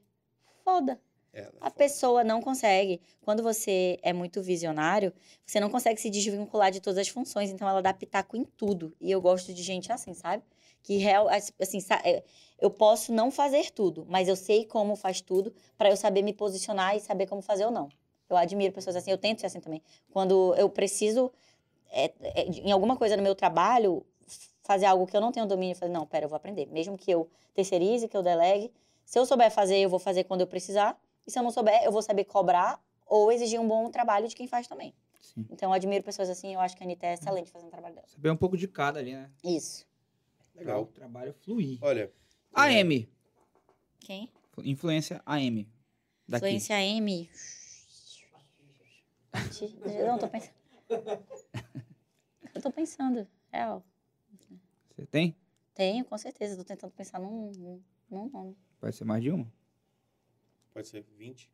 foda. 0.64 1.02
É, 1.34 1.42
A 1.42 1.46
foda. 1.46 1.72
pessoa 1.72 2.24
não 2.24 2.42
consegue. 2.42 3.02
Quando 3.22 3.42
você 3.42 3.98
é 4.04 4.14
muito 4.14 4.42
visionário, 4.42 5.12
você 5.46 5.60
não 5.60 5.70
consegue 5.70 6.00
se 6.00 6.10
desvincular 6.10 6.72
de 6.72 6.80
todas 6.80 7.00
as 7.00 7.08
funções. 7.08 7.50
Então, 7.50 7.68
ela 7.68 7.82
dá 7.82 7.92
pitaco 7.94 8.38
em 8.38 8.44
tudo. 8.46 8.94
E 9.02 9.10
eu 9.10 9.20
gosto 9.20 9.52
de 9.54 9.64
gente 9.64 9.92
assim, 9.92 10.14
sabe? 10.14 10.44
Que 10.84 10.98
real, 10.98 11.28
assim, 11.30 11.80
é, 12.04 12.24
eu 12.60 12.70
posso 12.70 13.12
não 13.14 13.30
fazer 13.32 13.72
tudo, 13.72 14.06
mas 14.10 14.28
eu 14.28 14.36
sei 14.36 14.66
como 14.66 14.96
faz 14.96 15.22
tudo 15.22 15.54
para 15.78 15.90
eu 15.90 15.96
saber 15.98 16.22
me 16.24 16.34
posicionar 16.34 16.96
e 16.96 17.00
saber 17.00 17.28
como 17.28 17.42
fazer 17.42 17.66
ou 17.66 17.72
não. 17.72 17.90
Eu 18.34 18.38
admiro 18.38 18.74
pessoas 18.74 18.96
assim. 18.96 19.12
Eu 19.12 19.18
tento 19.18 19.40
ser 19.42 19.48
assim 19.48 19.60
também. 19.60 19.82
Quando 20.12 20.56
eu 20.56 20.70
preciso, 20.70 21.32
é, 21.92 22.12
é, 22.22 22.46
em 22.48 22.72
alguma 22.72 22.96
coisa 22.96 23.18
no 23.18 23.24
meu 23.24 23.36
trabalho, 23.36 24.06
fazer 24.64 24.86
algo 24.86 25.06
que 25.06 25.16
eu 25.16 25.22
não 25.22 25.32
tenho 25.32 25.46
domínio, 25.46 25.74
eu 25.74 25.78
falo, 25.78 25.92
não, 25.92 26.06
pera, 26.06 26.26
eu 26.26 26.30
vou 26.30 26.38
aprender. 26.38 26.66
Mesmo 26.68 26.98
que 26.98 27.12
eu 27.12 27.30
terceirize, 27.54 28.08
que 28.08 28.16
eu 28.16 28.24
delegue. 28.24 28.72
Se 29.06 29.20
eu 29.20 29.26
souber 29.26 29.52
fazer, 29.52 29.78
eu 29.78 29.90
vou 29.90 30.00
fazer 30.00 30.24
quando 30.24 30.42
eu 30.42 30.48
precisar. 30.48 31.00
E 31.28 31.32
se 31.32 31.38
eu 31.38 31.44
não 31.44 31.52
souber, 31.52 31.84
eu 31.84 31.92
vou 31.92 32.02
saber 32.02 32.24
cobrar 32.24 32.82
ou 33.06 33.32
exigir 33.32 33.60
um 33.60 33.68
bom 33.68 33.90
trabalho 33.92 34.28
de 34.28 34.36
quem 34.36 34.48
faz 34.48 34.68
também. 34.68 34.94
Sim. 35.20 35.46
Então, 35.50 35.70
eu 35.70 35.74
admiro 35.74 36.04
pessoas 36.04 36.30
assim. 36.30 36.54
Eu 36.54 36.60
acho 36.60 36.76
que 36.76 36.84
a 36.84 36.86
Anitta 36.86 37.06
é 37.06 37.14
excelente 37.14 37.52
fazendo 37.52 37.68
o 37.68 37.72
trabalho 37.72 37.96
dela. 37.96 38.08
Saber 38.08 38.32
um 38.32 38.38
pouco 38.38 38.58
de 38.58 38.68
cada 38.68 39.00
ali, 39.00 39.14
né? 39.14 39.30
Isso. 39.44 39.86
Pra 40.54 40.62
Legal. 40.62 40.84
o 40.84 40.86
trabalho 40.88 41.34
fluir. 41.34 41.78
Olha. 41.82 42.12
AM. 42.54 43.10
Quem? 44.00 44.32
Influência 44.64 45.22
AM. 45.26 45.68
Daqui. 46.28 46.46
Influência 46.46 46.82
M. 46.82 47.30
Não, 50.06 50.18
tô 50.18 50.28
pensando. 50.28 50.54
Eu 52.54 52.62
tô 52.62 52.72
pensando, 52.72 53.28
real. 53.52 53.84
Você 54.90 55.06
tem? 55.06 55.36
Tenho, 55.74 56.04
com 56.06 56.18
certeza. 56.18 56.58
Tô 56.58 56.64
tentando 56.64 56.92
pensar 56.92 57.20
num, 57.20 57.52
num, 57.52 57.82
num 58.10 58.30
nome. 58.30 58.58
Pode 58.80 58.96
ser 58.96 59.06
mais 59.06 59.24
de 59.24 59.32
uma. 59.32 59.52
Pode 60.74 60.88
ser 60.88 61.06
20. 61.18 61.50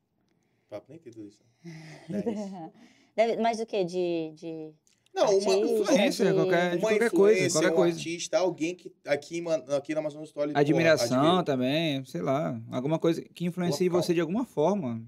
Papo 0.70 0.88
nem 0.90 1.00
tem 1.00 1.12
tudo 1.14 1.28
isso. 1.28 1.44
10. 2.10 2.26
Deve, 3.16 3.42
mais 3.42 3.58
do 3.58 3.66
que? 3.66 3.84
De, 3.84 4.32
de... 4.36 4.72
Não, 5.14 5.26
uma 5.38 5.56
Influência, 5.56 6.26
de- 6.26 6.34
qualquer, 6.34 6.72
de 6.72 6.78
uma 6.78 6.90
qualquer 6.90 7.12
coisa. 7.12 7.50
Qualquer 7.52 7.72
um 7.72 7.76
coisa. 7.76 7.98
artista, 7.98 8.38
alguém 8.38 8.76
que 8.76 8.94
aqui, 9.06 9.44
aqui 9.76 9.94
na 9.96 10.02
Amazon 10.02 10.24
Story. 10.24 10.52
Admiração 10.54 11.22
admiro. 11.22 11.44
também, 11.44 12.06
sei 12.06 12.22
lá. 12.22 12.62
Alguma 12.72 13.00
coisa 13.00 13.22
que 13.22 13.46
influencie 13.46 13.88
Local. 13.88 14.04
você 14.04 14.14
de 14.14 14.22
alguma 14.22 14.46
forma. 14.46 15.04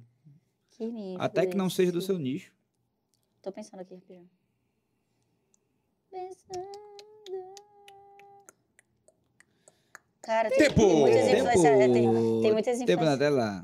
Que 0.71 0.87
me 0.87 1.15
Até 1.19 1.45
que 1.45 1.55
não 1.57 1.69
seja 1.69 1.91
do 1.91 2.01
seu 2.01 2.17
nicho. 2.17 2.51
Tô 3.41 3.51
pensando 3.51 3.79
aqui, 3.81 3.95
rapidinho. 3.95 4.29
Pensando. 6.11 6.89
Cara, 10.21 10.49
tem, 10.49 10.59
Tempo! 10.59 10.75
tem 10.75 10.99
muitas 10.99 11.27
influenciadoras. 11.27 11.91
Tem, 11.91 12.41
tem 12.41 12.53
muitas 12.53 12.81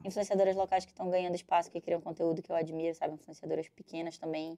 influenciadoras 0.06 0.56
locais 0.56 0.86
que 0.86 0.92
estão 0.92 1.10
ganhando 1.10 1.36
espaço, 1.36 1.70
que 1.70 1.82
criam 1.82 2.02
conteúdo 2.02 2.42
que 2.42 2.52
eu 2.52 2.56
admiro, 2.56 2.96
sabe? 2.96 3.14
Influenciadoras 3.14 3.68
pequenas 3.70 4.18
também, 4.18 4.58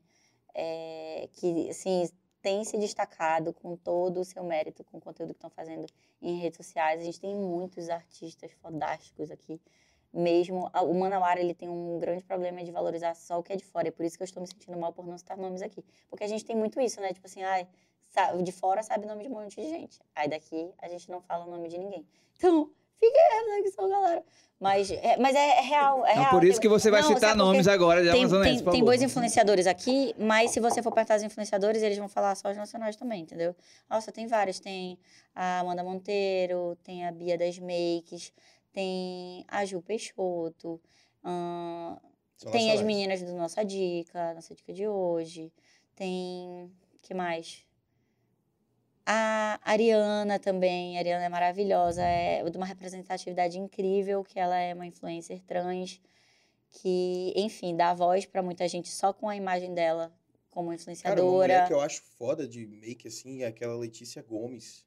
é, 0.53 1.27
que, 1.33 1.69
assim, 1.69 2.07
têm 2.41 2.63
se 2.63 2.77
destacado 2.77 3.51
com 3.51 3.75
todo 3.75 4.21
o 4.21 4.23
seu 4.23 4.43
mérito, 4.43 4.83
com 4.83 4.99
o 4.99 5.01
conteúdo 5.01 5.33
que 5.33 5.37
estão 5.37 5.49
fazendo 5.49 5.85
em 6.21 6.39
redes 6.39 6.57
sociais. 6.57 7.01
A 7.01 7.03
gente 7.03 7.19
tem 7.19 7.35
muitos 7.35 7.89
artistas 7.89 8.51
fodásticos 8.61 9.29
aqui. 9.31 9.59
Mesmo, 10.13 10.71
o 10.73 10.93
Manauara, 10.93 11.39
ele 11.39 11.53
tem 11.53 11.69
um 11.69 11.99
grande 11.99 12.23
problema 12.23 12.63
de 12.63 12.71
valorizar 12.71 13.13
só 13.13 13.37
o 13.37 13.43
que 13.43 13.53
é 13.53 13.55
de 13.55 13.65
fora. 13.65 13.89
É 13.89 13.91
por 13.91 14.05
isso 14.05 14.17
que 14.17 14.23
eu 14.23 14.25
estou 14.25 14.41
me 14.41 14.47
sentindo 14.47 14.77
mal 14.77 14.93
por 14.93 15.05
não 15.05 15.17
citar 15.17 15.37
nomes 15.37 15.61
aqui. 15.61 15.83
Porque 16.09 16.23
a 16.23 16.27
gente 16.27 16.43
tem 16.45 16.55
muito 16.55 16.79
isso, 16.79 16.99
né? 17.01 17.13
Tipo 17.13 17.27
assim, 17.27 17.43
ai, 17.43 17.67
de 18.41 18.51
fora 18.51 18.81
sabe 18.81 19.05
o 19.05 19.07
nome 19.07 19.23
de 19.23 19.29
um 19.29 19.33
monte 19.33 19.61
de 19.61 19.69
gente. 19.69 19.99
Aí 20.15 20.27
daqui 20.27 20.71
a 20.79 20.87
gente 20.87 21.09
não 21.11 21.21
fala 21.21 21.45
o 21.45 21.51
nome 21.51 21.67
de 21.67 21.77
ninguém. 21.77 22.05
Então, 22.35 22.69
fiquem 22.99 23.21
reflexão, 23.45 23.89
galera. 23.89 24.23
Mas 24.59 24.89
é, 24.89 25.17
mas 25.17 25.35
é, 25.35 25.59
é 25.59 25.61
real, 25.61 26.03
é 26.03 26.13
real. 26.13 26.31
por 26.31 26.43
isso 26.43 26.59
que 26.59 26.67
você 26.67 26.89
vai 26.89 27.01
Não, 27.01 27.13
citar 27.13 27.35
nomes 27.35 27.67
agora 27.67 28.01
de 28.01 28.09
tem, 28.09 28.27
tem, 28.27 28.63
tem 28.63 29.03
influenciadores 29.03 29.67
aqui, 29.67 30.15
mas 30.17 30.49
se 30.49 30.59
você 30.59 30.81
for 30.81 30.91
perguntar 30.91 31.17
os 31.17 31.21
influenciadores, 31.21 31.83
eles 31.83 31.95
vão 31.95 32.09
falar 32.09 32.33
só 32.33 32.49
os 32.49 32.57
nacionais 32.57 32.95
também, 32.95 33.21
entendeu? 33.21 33.55
Nossa, 33.87 34.11
tem 34.11 34.25
vários. 34.25 34.59
Tem 34.59 34.97
a 35.35 35.59
Amanda 35.59 35.83
Monteiro, 35.83 36.75
tem 36.83 37.05
a 37.05 37.11
Bia 37.11 37.37
das 37.37 37.59
Makes, 37.59 38.33
tem 38.71 39.45
a 39.47 39.65
Ju 39.65 39.81
Peixoto, 39.81 40.81
tem 42.51 42.71
as 42.71 42.81
meninas 42.81 43.21
do 43.21 43.33
Nossa 43.33 43.63
Dica, 43.63 44.33
Nossa 44.33 44.53
Dica 44.53 44.73
de 44.73 44.87
hoje, 44.87 45.51
tem... 45.95 46.71
que 47.01 47.13
mais? 47.13 47.65
A 49.05 49.59
Ariana 49.63 50.37
também, 50.37 50.97
a 50.97 50.99
Ariana 50.99 51.23
é 51.23 51.29
maravilhosa, 51.29 52.03
é 52.03 52.43
de 52.43 52.57
uma 52.57 52.65
representatividade 52.65 53.57
incrível, 53.57 54.23
que 54.23 54.37
ela 54.37 54.57
é 54.57 54.73
uma 54.73 54.85
influencer 54.85 55.41
trans, 55.43 56.01
que, 56.69 57.33
enfim, 57.35 57.75
dá 57.75 57.93
voz 57.93 58.25
para 58.25 58.43
muita 58.43 58.67
gente 58.67 58.89
só 58.89 59.13
com 59.13 59.29
a 59.29 59.35
imagem 59.35 59.73
dela 59.73 60.13
como 60.49 60.67
Cara, 60.67 60.71
uma 60.71 60.75
influenciadora. 60.75 61.23
mulher 61.23 61.67
que 61.67 61.73
eu 61.73 61.79
acho 61.79 62.01
foda 62.01 62.47
de 62.47 62.67
make, 62.67 63.07
assim, 63.07 63.43
é 63.43 63.47
aquela 63.47 63.77
Letícia 63.77 64.21
Gomes. 64.21 64.85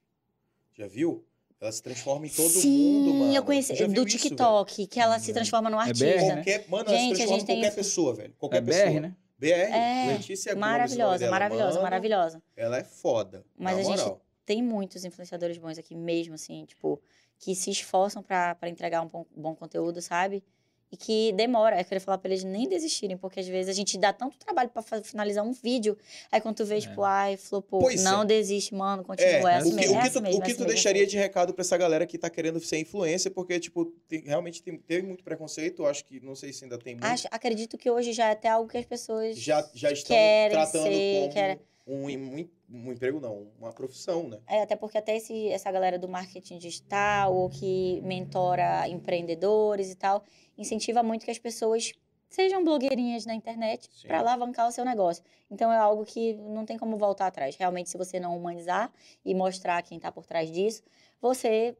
Já 0.73 0.85
viu? 0.85 1.25
Ela 1.61 1.71
se 1.71 1.83
transforma 1.83 2.25
em 2.25 2.29
todo 2.29 2.49
Sim, 2.49 2.93
mundo, 2.93 3.13
mano. 3.13 3.33
eu 3.35 3.43
conheci, 3.43 3.71
do 3.73 3.77
viu 3.87 4.03
isso, 4.03 4.17
velho? 4.17 4.29
TikTok, 4.29 4.87
que 4.87 4.99
ela 4.99 5.19
se 5.19 5.31
transforma 5.31 5.69
num 5.69 5.79
É 5.79 5.83
artista. 5.83 6.05
BR, 6.05 6.21
né? 6.23 6.33
Qualquer, 6.35 6.65
mano, 6.67 6.89
Gente, 6.89 6.95
ela 6.95 7.01
a 7.01 7.05
se 7.05 7.13
transforma 7.15 7.39
gente 7.39 7.43
em 7.43 7.45
qualquer 7.55 7.67
isso. 7.67 7.75
pessoa, 7.75 8.13
velho. 8.15 8.33
Qualquer 8.39 8.57
É 8.57 8.61
pessoa. 8.61 8.85
BR, 8.89 8.99
né? 8.99 9.15
BR, 9.37 9.47
É, 9.51 10.07
Letícia 10.13 10.53
Gomes. 10.53 10.67
Maravilhosa, 10.67 11.17
dela, 11.19 11.31
maravilhosa, 11.31 11.69
mano. 11.73 11.81
maravilhosa. 11.83 12.43
Ela 12.57 12.77
é 12.79 12.83
foda. 12.83 13.45
Mas 13.57 13.75
na 13.75 13.81
a 13.81 13.83
gente 13.83 13.99
moral. 13.99 14.21
tem 14.43 14.63
muitos 14.63 15.05
influenciadores 15.05 15.57
bons 15.59 15.77
aqui 15.77 15.95
mesmo, 15.95 16.33
assim, 16.33 16.65
tipo, 16.65 16.99
que 17.37 17.53
se 17.55 17.69
esforçam 17.69 18.23
pra 18.23 18.55
pra 18.55 18.67
entregar 18.67 19.01
um 19.03 19.07
bom, 19.07 19.25
bom 19.35 19.55
conteúdo, 19.55 20.01
sabe? 20.01 20.43
E 20.91 20.97
que 20.97 21.31
demora. 21.31 21.79
Eu 21.79 21.85
queria 21.85 22.01
falar 22.01 22.17
pra 22.17 22.29
eles 22.29 22.43
nem 22.43 22.67
desistirem, 22.67 23.15
porque 23.17 23.39
às 23.39 23.47
vezes 23.47 23.69
a 23.69 23.73
gente 23.73 23.97
dá 23.97 24.11
tanto 24.11 24.37
trabalho 24.37 24.69
pra 24.69 24.81
fa- 24.81 25.01
finalizar 25.01 25.41
um 25.45 25.53
vídeo, 25.53 25.97
aí 26.29 26.41
quando 26.41 26.57
tu 26.57 26.65
vê, 26.65 26.81
tipo, 26.81 27.01
ai, 27.03 27.37
flopou. 27.37 27.79
Pois 27.79 28.03
não 28.03 28.23
é. 28.23 28.25
desiste, 28.25 28.75
mano, 28.75 29.01
continua. 29.01 29.51
É, 29.51 29.53
É, 29.53 29.55
assim 29.55 29.69
o 29.69 29.71
que, 29.71 29.75
mesmo, 29.79 29.93
o 29.93 29.97
é 29.97 30.01
que 30.01 30.07
assim 30.07 30.19
tu, 30.19 30.21
mesmo, 30.21 30.39
o 30.39 30.41
é 30.41 30.45
que 30.45 30.51
assim 30.51 30.57
tu 30.57 30.59
mesmo, 30.59 30.71
é 30.71 30.73
deixaria 30.73 31.07
de 31.07 31.17
recado 31.17 31.53
pra 31.53 31.61
essa 31.61 31.77
galera 31.77 32.05
que 32.05 32.17
tá 32.17 32.29
querendo 32.29 32.59
ser 32.59 32.77
influencer? 32.79 33.31
Porque, 33.31 33.57
tipo, 33.57 33.85
tem- 34.07 34.23
realmente 34.25 34.61
tem, 34.61 34.77
teve 34.79 35.07
muito 35.07 35.23
preconceito, 35.23 35.85
acho 35.85 36.03
que, 36.03 36.19
não 36.19 36.35
sei 36.35 36.51
se 36.51 36.65
ainda 36.65 36.77
tem 36.77 36.95
muito. 36.95 37.05
Acho, 37.05 37.25
acredito 37.31 37.77
que 37.77 37.89
hoje 37.89 38.11
já 38.11 38.27
é 38.27 38.31
até 38.31 38.49
algo 38.49 38.69
que 38.69 38.77
as 38.77 38.85
pessoas 38.85 39.37
já, 39.37 39.65
já 39.73 39.91
estão 39.93 40.13
querem 40.13 40.57
tratando 40.57 40.83
ser, 40.83 41.19
como 41.21 41.33
querem- 41.33 41.59
um, 41.87 42.07
um, 42.07 42.49
um 42.69 42.91
emprego, 42.91 43.19
não, 43.19 43.47
uma 43.59 43.71
profissão, 43.73 44.27
né? 44.27 44.39
É, 44.47 44.61
até 44.61 44.75
porque 44.75 44.97
até 44.97 45.15
esse, 45.17 45.47
essa 45.49 45.71
galera 45.71 45.97
do 45.97 46.07
marketing 46.07 46.57
digital, 46.57 47.35
ou 47.35 47.49
que 47.49 47.99
mentora 48.01 48.87
empreendedores 48.87 49.91
e 49.91 49.95
tal, 49.95 50.23
incentiva 50.57 51.01
muito 51.03 51.25
que 51.25 51.31
as 51.31 51.39
pessoas 51.39 51.93
sejam 52.29 52.63
blogueirinhas 52.63 53.25
na 53.25 53.33
internet 53.35 53.89
para 54.07 54.19
alavancar 54.19 54.67
o 54.67 54.71
seu 54.71 54.85
negócio. 54.85 55.23
Então 55.49 55.71
é 55.71 55.77
algo 55.77 56.05
que 56.05 56.33
não 56.35 56.65
tem 56.65 56.77
como 56.77 56.95
voltar 56.97 57.27
atrás. 57.27 57.55
Realmente, 57.57 57.89
se 57.89 57.97
você 57.97 58.19
não 58.19 58.37
humanizar 58.37 58.91
e 59.25 59.35
mostrar 59.35 59.81
quem 59.83 59.97
está 59.97 60.11
por 60.11 60.25
trás 60.25 60.49
disso, 60.49 60.81
você 61.21 61.75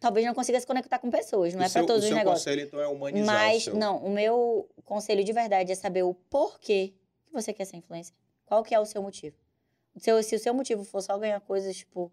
talvez 0.00 0.26
não 0.26 0.34
consiga 0.34 0.58
se 0.58 0.66
conectar 0.66 0.98
com 0.98 1.10
pessoas. 1.10 1.54
Não 1.54 1.62
O 1.62 1.64
é 1.64 1.68
para 1.68 1.82
todos 1.86 1.96
o 2.02 2.04
os 2.04 2.06
seu 2.08 2.16
negócios. 2.16 2.44
conselho, 2.44 2.66
então, 2.66 2.80
é 2.80 2.88
humanizar 2.88 3.34
Mas, 3.34 3.62
o 3.62 3.64
seu. 3.66 3.76
não, 3.76 3.98
o 3.98 4.10
meu 4.10 4.68
conselho 4.84 5.22
de 5.22 5.32
verdade 5.32 5.70
é 5.70 5.74
saber 5.76 6.02
o 6.02 6.12
porquê 6.12 6.92
que 7.24 7.32
você 7.32 7.52
quer 7.52 7.64
ser 7.64 7.76
influencer. 7.76 8.14
Qual 8.48 8.62
que 8.64 8.74
é 8.74 8.80
o 8.80 8.84
seu 8.86 9.02
motivo? 9.02 9.36
O 9.94 10.00
seu- 10.00 10.22
se 10.22 10.34
o 10.34 10.38
seu 10.38 10.54
motivo 10.54 10.82
for 10.84 11.02
só 11.02 11.16
ganhar 11.18 11.38
coisas, 11.40 11.76
tipo, 11.76 12.10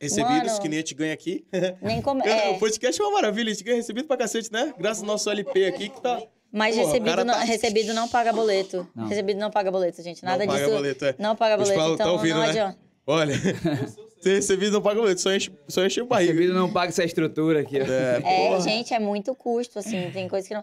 Recebidos 0.00 0.52
Mano, 0.52 0.60
que 0.62 0.68
nem 0.68 0.78
a 0.78 0.82
gente 0.82 0.94
ganha 0.94 1.12
aqui. 1.12 1.44
nem 1.82 2.00
como... 2.00 2.22
É, 2.22 2.50
O 2.50 2.58
podcast 2.60 3.00
é 3.00 3.04
uma 3.04 3.14
maravilha, 3.14 3.50
a 3.50 3.52
gente 3.52 3.64
ganha 3.64 3.76
recebido 3.78 4.06
pra 4.06 4.16
cacete, 4.16 4.52
né? 4.52 4.72
Graças 4.78 5.02
ao 5.02 5.06
nosso 5.08 5.28
LP 5.28 5.66
aqui 5.66 5.88
que 5.88 6.00
tá. 6.00 6.22
Mas 6.52 6.76
Pô, 6.76 6.84
recebido, 6.86 7.24
não, 7.24 7.34
tá- 7.34 7.40
recebido 7.40 7.92
não 7.94 8.08
paga 8.08 8.32
boleto. 8.32 8.86
Não. 8.94 9.08
Recebido 9.08 9.38
não 9.40 9.50
paga 9.50 9.70
boleto, 9.72 10.00
gente. 10.00 10.24
Nada 10.24 10.44
não 10.44 10.52
paga 10.52 10.64
disso. 10.64 10.76
boleto, 10.76 11.04
é. 11.04 11.14
Não 11.18 11.34
paga 11.36 11.56
boleto, 11.56 11.76
Paulo 11.78 11.96
tá 11.96 12.04
então 12.04 12.12
ouvindo, 12.14 12.34
não 12.36 12.42
né? 12.42 12.48
adianta. 12.50 12.78
Olha, 13.06 13.34
ser 14.22 14.34
recebido 14.36 14.72
não 14.72 14.82
paga 14.82 15.00
boleto, 15.00 15.20
só 15.20 15.32
enche, 15.32 15.50
só 15.66 15.84
enche 15.84 16.00
o 16.00 16.06
barriga. 16.06 16.32
Recebido 16.32 16.54
não 16.54 16.72
paga 16.72 16.90
essa 16.90 17.02
estrutura 17.04 17.60
aqui. 17.62 17.78
É, 17.78 18.20
É, 18.24 18.60
gente, 18.60 18.94
é 18.94 18.98
muito 19.00 19.34
custo, 19.34 19.80
assim. 19.80 20.10
Tem 20.12 20.28
coisas 20.28 20.46
que 20.46 20.54
não. 20.54 20.62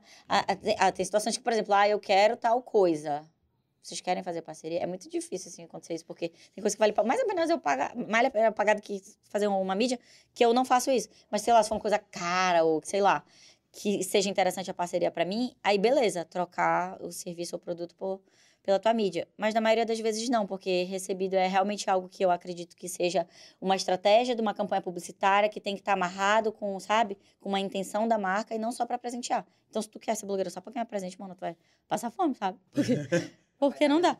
Tem- 0.63 0.75
ah, 0.79 0.91
tem 0.93 1.03
situações 1.03 1.35
que, 1.37 1.43
por 1.43 1.51
exemplo, 1.51 1.73
ah, 1.73 1.87
eu 1.89 1.99
quero 1.99 2.37
tal 2.37 2.61
coisa. 2.61 3.21
Vocês 3.85 4.01
querem 4.01 4.23
fazer 4.23 4.41
parceria? 4.41 4.79
É 4.79 4.87
muito 4.87 5.07
difícil, 5.07 5.49
assim, 5.49 5.63
acontecer 5.63 5.93
isso, 5.93 6.05
porque 6.05 6.29
tem 6.29 6.61
coisa 6.61 6.75
que 6.75 6.79
vale 6.79 6.91
mais 7.05 7.21
a 7.21 7.25
pena 7.25 7.45
eu 7.45 7.59
pagar, 7.59 7.95
mais 7.95 8.25
a 8.25 8.31
pena 8.31 8.51
pagar 8.51 8.75
do 8.75 8.81
que 8.81 8.99
fazer 9.29 9.45
uma 9.45 9.75
mídia, 9.75 9.99
que 10.33 10.43
eu 10.43 10.55
não 10.55 10.65
faço 10.65 10.89
isso. 10.89 11.07
Mas, 11.29 11.43
sei 11.43 11.53
lá, 11.53 11.61
se 11.61 11.69
for 11.69 11.75
uma 11.75 11.81
coisa 11.81 11.99
cara 11.99 12.63
ou, 12.63 12.81
sei 12.83 12.99
lá, 12.99 13.23
que 13.71 14.03
seja 14.03 14.27
interessante 14.27 14.71
a 14.71 14.73
parceria 14.73 15.11
pra 15.11 15.23
mim, 15.23 15.53
aí 15.63 15.77
beleza, 15.77 16.25
trocar 16.25 16.99
o 16.99 17.11
serviço 17.11 17.55
ou 17.55 17.59
produto 17.59 17.93
por, 17.93 18.21
pela 18.63 18.79
tua 18.79 18.91
mídia. 18.91 19.27
Mas 19.37 19.53
na 19.53 19.61
maioria 19.61 19.85
das 19.85 19.99
vezes 19.99 20.27
não, 20.29 20.47
porque 20.47 20.83
recebido 20.85 21.35
é 21.35 21.45
realmente 21.45 21.87
algo 21.87 22.09
que 22.09 22.25
eu 22.25 22.31
acredito 22.31 22.75
que 22.75 22.89
seja 22.89 23.27
uma 23.61 23.75
estratégia 23.75 24.33
de 24.33 24.41
uma 24.41 24.55
campanha 24.55 24.81
publicitária 24.81 25.47
que 25.47 25.61
tem 25.61 25.75
que 25.75 25.81
estar 25.81 25.93
amarrado 25.93 26.51
com, 26.51 26.79
sabe, 26.79 27.19
com 27.39 27.49
uma 27.49 27.59
intenção 27.59 28.07
da 28.07 28.17
marca 28.17 28.55
e 28.55 28.57
não 28.57 28.71
só 28.71 28.83
pra 28.83 28.97
presentear. 28.97 29.45
Então, 29.69 29.79
se 29.79 29.89
tu 29.89 29.99
quer 29.99 30.15
ser 30.15 30.25
blogueira 30.25 30.49
só 30.49 30.59
pra 30.59 30.73
ganhar 30.73 30.85
presente, 30.85 31.19
mano, 31.19 31.35
tu 31.35 31.41
vai 31.41 31.55
passar 31.87 32.09
fome, 32.09 32.33
sabe? 32.33 32.57
Porque, 32.73 32.95
porque 33.57 33.87
não 33.87 34.01
dá. 34.01 34.17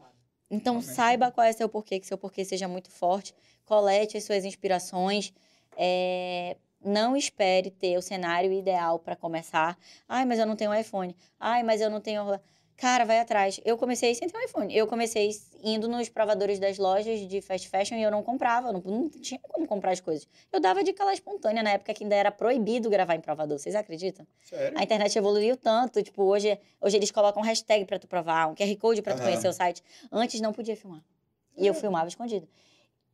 Então, 0.49 0.81
saiba 0.81 1.31
qual 1.31 1.45
é 1.45 1.51
seu 1.51 1.67
porquê, 1.67 1.99
que 1.99 2.07
seu 2.07 2.17
porquê 2.17 2.45
seja 2.45 2.67
muito 2.67 2.91
forte, 2.91 3.33
colete 3.65 4.17
as 4.17 4.23
suas 4.23 4.45
inspirações, 4.45 5.33
é, 5.75 6.55
não 6.83 7.17
espere 7.17 7.71
ter 7.71 7.97
o 7.97 8.01
cenário 8.01 8.53
ideal 8.53 8.99
para 8.99 9.15
começar. 9.15 9.77
Ai, 10.07 10.23
mas 10.23 10.37
eu 10.37 10.45
não 10.45 10.55
tenho 10.55 10.73
iPhone. 10.73 11.15
Ai, 11.39 11.63
mas 11.63 11.81
eu 11.81 11.89
não 11.89 11.99
tenho. 11.99 12.39
Cara, 12.77 13.05
vai 13.05 13.19
atrás. 13.19 13.59
Eu 13.63 13.77
comecei 13.77 14.13
sem 14.13 14.27
ter 14.27 14.37
um 14.37 14.41
iPhone. 14.41 14.75
Eu 14.75 14.85
comecei 14.85 15.31
indo 15.63 15.87
nos 15.87 16.09
provadores 16.09 16.59
das 16.59 16.77
lojas 16.77 17.21
de 17.21 17.41
fast 17.41 17.69
fashion 17.69 17.95
e 17.95 18.03
eu 18.03 18.11
não 18.11 18.21
comprava. 18.21 18.73
Não, 18.73 18.81
não 18.81 19.09
tinha 19.09 19.39
como 19.39 19.65
comprar 19.65 19.91
as 19.91 20.01
coisas. 20.01 20.27
Eu 20.51 20.59
dava 20.59 20.83
de 20.83 20.91
cala 20.91 21.13
espontânea 21.13 21.63
na 21.63 21.71
época 21.71 21.93
que 21.93 22.03
ainda 22.03 22.15
era 22.15 22.31
proibido 22.31 22.89
gravar 22.89 23.15
em 23.15 23.21
provador. 23.21 23.57
Vocês 23.57 23.75
acreditam? 23.75 24.27
Sério? 24.43 24.77
A 24.77 24.83
internet 24.83 25.17
evoluiu 25.17 25.55
tanto. 25.55 26.03
Tipo, 26.03 26.23
hoje, 26.23 26.59
hoje 26.81 26.97
eles 26.97 27.11
colocam 27.11 27.41
um 27.41 27.45
hashtag 27.45 27.85
pra 27.85 27.97
tu 27.97 28.07
provar, 28.07 28.47
um 28.49 28.55
QR 28.55 28.75
Code 28.77 29.01
pra 29.01 29.15
tu 29.15 29.21
conhecer 29.23 29.47
o 29.47 29.53
site. 29.53 29.81
Antes 30.11 30.41
não 30.41 30.51
podia 30.51 30.75
filmar. 30.75 31.01
E 31.57 31.65
eu 31.65 31.73
filmava 31.73 32.09
escondido. 32.09 32.47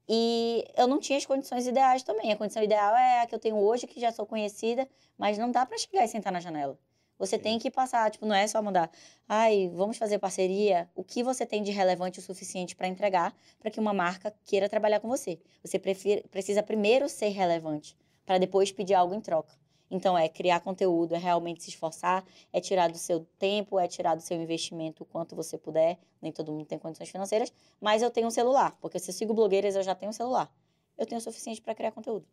E 0.09 0.65
eu 0.75 0.87
não 0.87 0.99
tinha 0.99 1.19
as 1.19 1.25
condições 1.25 1.67
ideais 1.67 2.01
também. 2.01 2.31
A 2.31 2.35
condição 2.35 2.63
ideal 2.63 2.95
é 2.95 3.21
a 3.21 3.27
que 3.27 3.35
eu 3.35 3.39
tenho 3.39 3.57
hoje, 3.57 3.85
que 3.85 3.99
já 3.99 4.11
sou 4.11 4.25
conhecida, 4.25 4.89
mas 5.17 5.37
não 5.37 5.51
dá 5.51 5.65
pra 5.67 5.77
chegar 5.77 6.03
e 6.03 6.07
sentar 6.07 6.33
na 6.33 6.39
janela. 6.39 6.77
Você 7.21 7.37
tem 7.37 7.59
que 7.59 7.69
passar, 7.69 8.09
tipo, 8.09 8.25
não 8.25 8.33
é 8.33 8.47
só 8.47 8.59
mandar, 8.63 8.89
ai, 9.29 9.69
vamos 9.75 9.95
fazer 9.95 10.17
parceria. 10.17 10.89
O 10.95 11.03
que 11.03 11.21
você 11.21 11.45
tem 11.45 11.61
de 11.61 11.69
relevante 11.69 12.17
o 12.17 12.21
suficiente 12.21 12.75
pra 12.75 12.87
entregar 12.87 13.31
para 13.59 13.69
que 13.69 13.79
uma 13.79 13.93
marca 13.93 14.33
queira 14.43 14.67
trabalhar 14.67 14.99
com 14.99 15.07
você? 15.07 15.39
Você 15.63 15.77
prefira- 15.77 16.23
precisa 16.31 16.63
primeiro 16.63 17.07
ser 17.07 17.27
relevante 17.29 17.95
para 18.25 18.39
depois 18.39 18.71
pedir 18.71 18.95
algo 18.95 19.13
em 19.13 19.21
troca. 19.21 19.53
Então 19.91 20.17
é 20.17 20.27
criar 20.27 20.61
conteúdo, 20.61 21.13
é 21.13 21.19
realmente 21.19 21.61
se 21.61 21.69
esforçar, 21.69 22.25
é 22.51 22.59
tirar 22.59 22.89
do 22.89 22.97
seu 22.97 23.19
tempo, 23.37 23.79
é 23.79 23.87
tirar 23.87 24.15
do 24.15 24.21
seu 24.21 24.41
investimento 24.41 25.03
o 25.03 25.05
quanto 25.05 25.35
você 25.35 25.59
puder. 25.59 25.99
Nem 26.19 26.31
todo 26.31 26.51
mundo 26.51 26.65
tem 26.65 26.79
condições 26.79 27.09
financeiras, 27.09 27.53
mas 27.79 28.01
eu 28.01 28.09
tenho 28.09 28.25
um 28.25 28.31
celular, 28.31 28.75
porque 28.81 28.97
se 28.97 29.11
eu 29.11 29.13
sigo 29.13 29.31
blogueiras, 29.31 29.75
eu 29.75 29.83
já 29.83 29.93
tenho 29.93 30.09
um 30.09 30.13
celular. 30.13 30.51
Eu 30.97 31.05
tenho 31.05 31.19
o 31.19 31.21
suficiente 31.21 31.61
para 31.61 31.75
criar 31.75 31.91
conteúdo. 31.91 32.25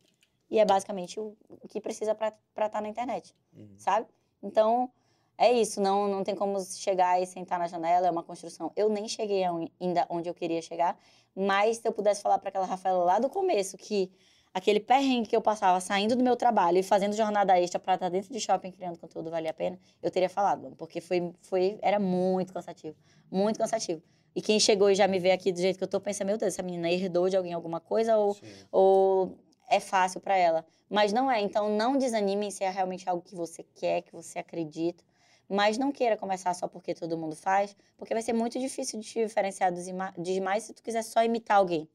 E 0.51 0.59
é 0.59 0.65
basicamente 0.65 1.21
o, 1.21 1.37
que 1.69 1.79
precisa 1.79 2.15
para 2.15 2.33
estar 2.65 2.81
na 2.81 2.89
internet, 2.89 3.35
Uhum. 3.55 3.75
sabe? 3.77 4.07
Então, 4.43 4.91
é 5.37 5.53
isso, 5.53 5.81
não, 5.81 6.09
não 6.09 6.25
tem 6.25 6.35
como 6.35 6.61
chegar 6.61 7.23
e 7.23 7.27
sentar 7.27 7.59
na 7.59 7.69
janela, 7.69 8.09
é 8.09 8.11
uma 8.11 8.23
construção. 8.23 8.73
Eu 8.75 8.89
nem 8.89 9.09
cheguei 9.09 9.45
ainda 9.45 10.07
onde 10.11 10.29
eu 10.29 10.35
queria 10.35 10.61
chegar, 10.61 10.99
mas 11.35 11.79
se 11.79 11.87
eu 11.87 11.93
pudesse 11.93 12.21
falar 12.21 12.39
para 12.39 12.49
aquela 12.49 12.67
Rafaela 12.67 13.05
lá 13.05 13.19
do 13.19 13.29
começo 13.29 13.77
que 13.77 14.11
aquele 14.53 14.81
perrengue 14.81 15.29
que 15.29 15.37
eu 15.37 15.41
passava 15.41 15.79
saindo 15.81 16.17
do 16.17 16.25
meu 16.25 16.35
trabalho 16.35 16.79
e 16.79 16.83
fazendo 16.83 17.15
jornada 17.15 17.59
extra 17.61 17.79
para 17.79 17.95
estar 17.95 18.09
dentro 18.09 18.33
de 18.33 18.41
shopping 18.41 18.73
criando 18.73 18.99
conteúdo 18.99 19.31
valia 19.31 19.51
a 19.51 19.55
pena, 19.55 19.79
eu 20.03 20.11
teria 20.11 20.29
falado, 20.29 20.75
porque 20.77 21.01
foi, 21.01 21.33
foi 21.43 21.79
era 21.81 22.01
muito 22.01 22.53
cansativo, 22.53 22.97
muito 23.31 23.59
cansativo. 23.59 24.03
E 24.35 24.43
quem 24.43 24.59
chegou 24.61 24.91
e 24.91 24.95
já 24.95 25.09
me 25.09 25.19
vê 25.19 25.31
aqui 25.31 25.53
do 25.53 25.61
jeito 25.61 25.79
que 25.79 25.85
eu 25.85 25.89
tô, 25.89 26.01
pensa, 26.01 26.25
meu 26.25 26.37
Deus, 26.37 26.53
essa 26.55 26.63
menina 26.63 26.91
herdou 26.91 27.29
de 27.29 27.37
alguém 27.37 27.53
alguma 27.53 27.81
coisa 27.81 28.17
ou 28.17 28.35
Sim. 28.35 28.41
ou 28.71 29.39
é 29.69 29.81
fácil 29.81 30.21
para 30.21 30.37
ela. 30.37 30.65
Mas 30.91 31.13
não 31.13 31.31
é. 31.31 31.41
Então, 31.41 31.69
não 31.77 31.97
desanimem 31.99 32.51
se 32.51 32.65
é 32.65 32.71
realmente 32.71 33.09
algo 33.09 33.23
que 33.23 33.35
você 33.35 33.63
quer, 33.63 34.03
que 34.03 34.13
você 34.13 34.39
acredita. 34.39 35.05
Mas 35.49 35.79
não 35.79 35.91
queira 35.93 36.17
começar 36.17 36.53
só 36.55 36.69
porque 36.69 36.95
todo 36.95 37.17
mundo 37.17 37.35
faz, 37.35 37.75
porque 37.97 38.13
vai 38.13 38.23
ser 38.23 38.33
muito 38.35 38.59
difícil 38.59 39.01
de 39.01 39.07
te 39.07 39.23
diferenciar 39.25 39.73
dos 39.73 39.85
demais 40.19 40.65
se 40.65 40.75
tu 40.75 40.83
quiser 40.83 41.03
só 41.03 41.23
imitar 41.25 41.57
alguém. 41.59 41.89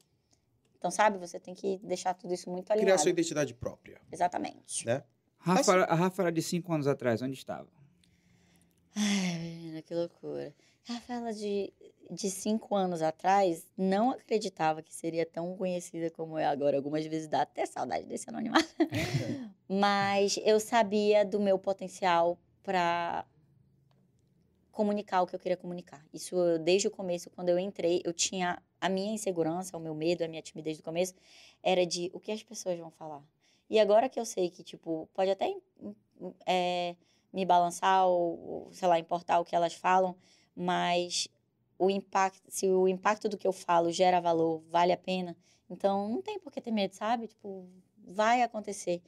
Então, 0.78 0.90
sabe, 0.90 1.18
você 1.18 1.38
tem 1.40 1.54
que 1.54 1.78
deixar 1.82 2.14
tudo 2.14 2.34
isso 2.34 2.50
muito 2.50 2.66
Criar 2.66 2.76
alinhado. 2.80 3.00
sua 3.00 3.10
identidade 3.10 3.54
própria, 3.54 4.00
Exatamente. 4.12 4.84
né? 4.84 5.02
Rafa, 5.38 5.84
a 5.84 5.94
Rafaela 5.94 6.32
de 6.32 6.42
5 6.42 6.72
anos 6.72 6.86
atrás, 6.86 7.22
onde 7.22 7.34
estava? 7.34 7.68
Ai, 8.96 9.38
menina, 9.38 9.82
que 9.82 9.94
loucura. 9.94 10.54
Rafaela 10.86 11.32
de, 11.32 11.72
de 12.10 12.30
cinco 12.30 12.74
anos 12.74 13.02
atrás 13.02 13.66
não 13.76 14.10
acreditava 14.10 14.82
que 14.82 14.94
seria 14.94 15.24
tão 15.26 15.56
conhecida 15.56 16.10
como 16.10 16.38
é 16.38 16.44
agora. 16.44 16.76
Algumas 16.76 17.04
vezes 17.06 17.28
dá 17.28 17.42
até 17.42 17.66
saudade 17.66 18.06
desse 18.06 18.28
anonimato. 18.28 18.68
Mas 19.68 20.38
eu 20.44 20.58
sabia 20.60 21.24
do 21.24 21.40
meu 21.40 21.58
potencial 21.58 22.38
para 22.62 23.24
comunicar 24.70 25.22
o 25.22 25.26
que 25.26 25.34
eu 25.34 25.38
queria 25.38 25.56
comunicar. 25.56 26.04
Isso 26.12 26.34
eu- 26.36 26.58
desde 26.58 26.88
o 26.88 26.90
começo, 26.90 27.30
quando 27.30 27.48
eu 27.48 27.58
entrei, 27.58 28.02
eu 28.04 28.12
tinha 28.12 28.60
a 28.80 28.88
minha 28.88 29.12
insegurança, 29.14 29.76
o 29.76 29.80
meu 29.80 29.94
medo, 29.94 30.22
a 30.24 30.28
minha 30.28 30.42
timidez 30.42 30.76
do 30.76 30.82
começo, 30.82 31.14
era 31.62 31.86
de 31.86 32.10
o 32.12 32.18
que 32.20 32.32
as 32.32 32.42
pessoas 32.42 32.78
vão 32.78 32.90
falar. 32.90 33.22
E 33.70 33.78
agora 33.78 34.08
que 34.08 34.18
eu 34.18 34.24
sei 34.24 34.50
que, 34.50 34.62
tipo, 34.62 35.08
pode 35.14 35.30
até 35.30 35.54
é, 36.46 36.96
me 37.32 37.44
balançar 37.46 38.06
ou, 38.06 38.68
sei 38.72 38.88
lá, 38.88 38.98
importar 38.98 39.38
o 39.40 39.44
que 39.44 39.54
elas 39.56 39.74
falam, 39.74 40.16
mas 40.54 41.28
o 41.84 41.90
impacto, 41.90 42.42
se 42.48 42.66
o 42.68 42.88
impacto 42.88 43.28
do 43.28 43.36
que 43.38 43.46
eu 43.46 43.52
falo 43.52 43.90
gera 43.92 44.20
valor, 44.20 44.62
vale 44.68 44.92
a 44.92 44.96
pena, 44.96 45.36
então 45.68 46.08
não 46.08 46.22
tem 46.22 46.38
por 46.38 46.50
que 46.52 46.60
ter 46.60 46.70
medo, 46.70 46.94
sabe? 46.94 47.26
Tipo, 47.28 47.66
vai 48.06 48.42
acontecer. 48.42 49.02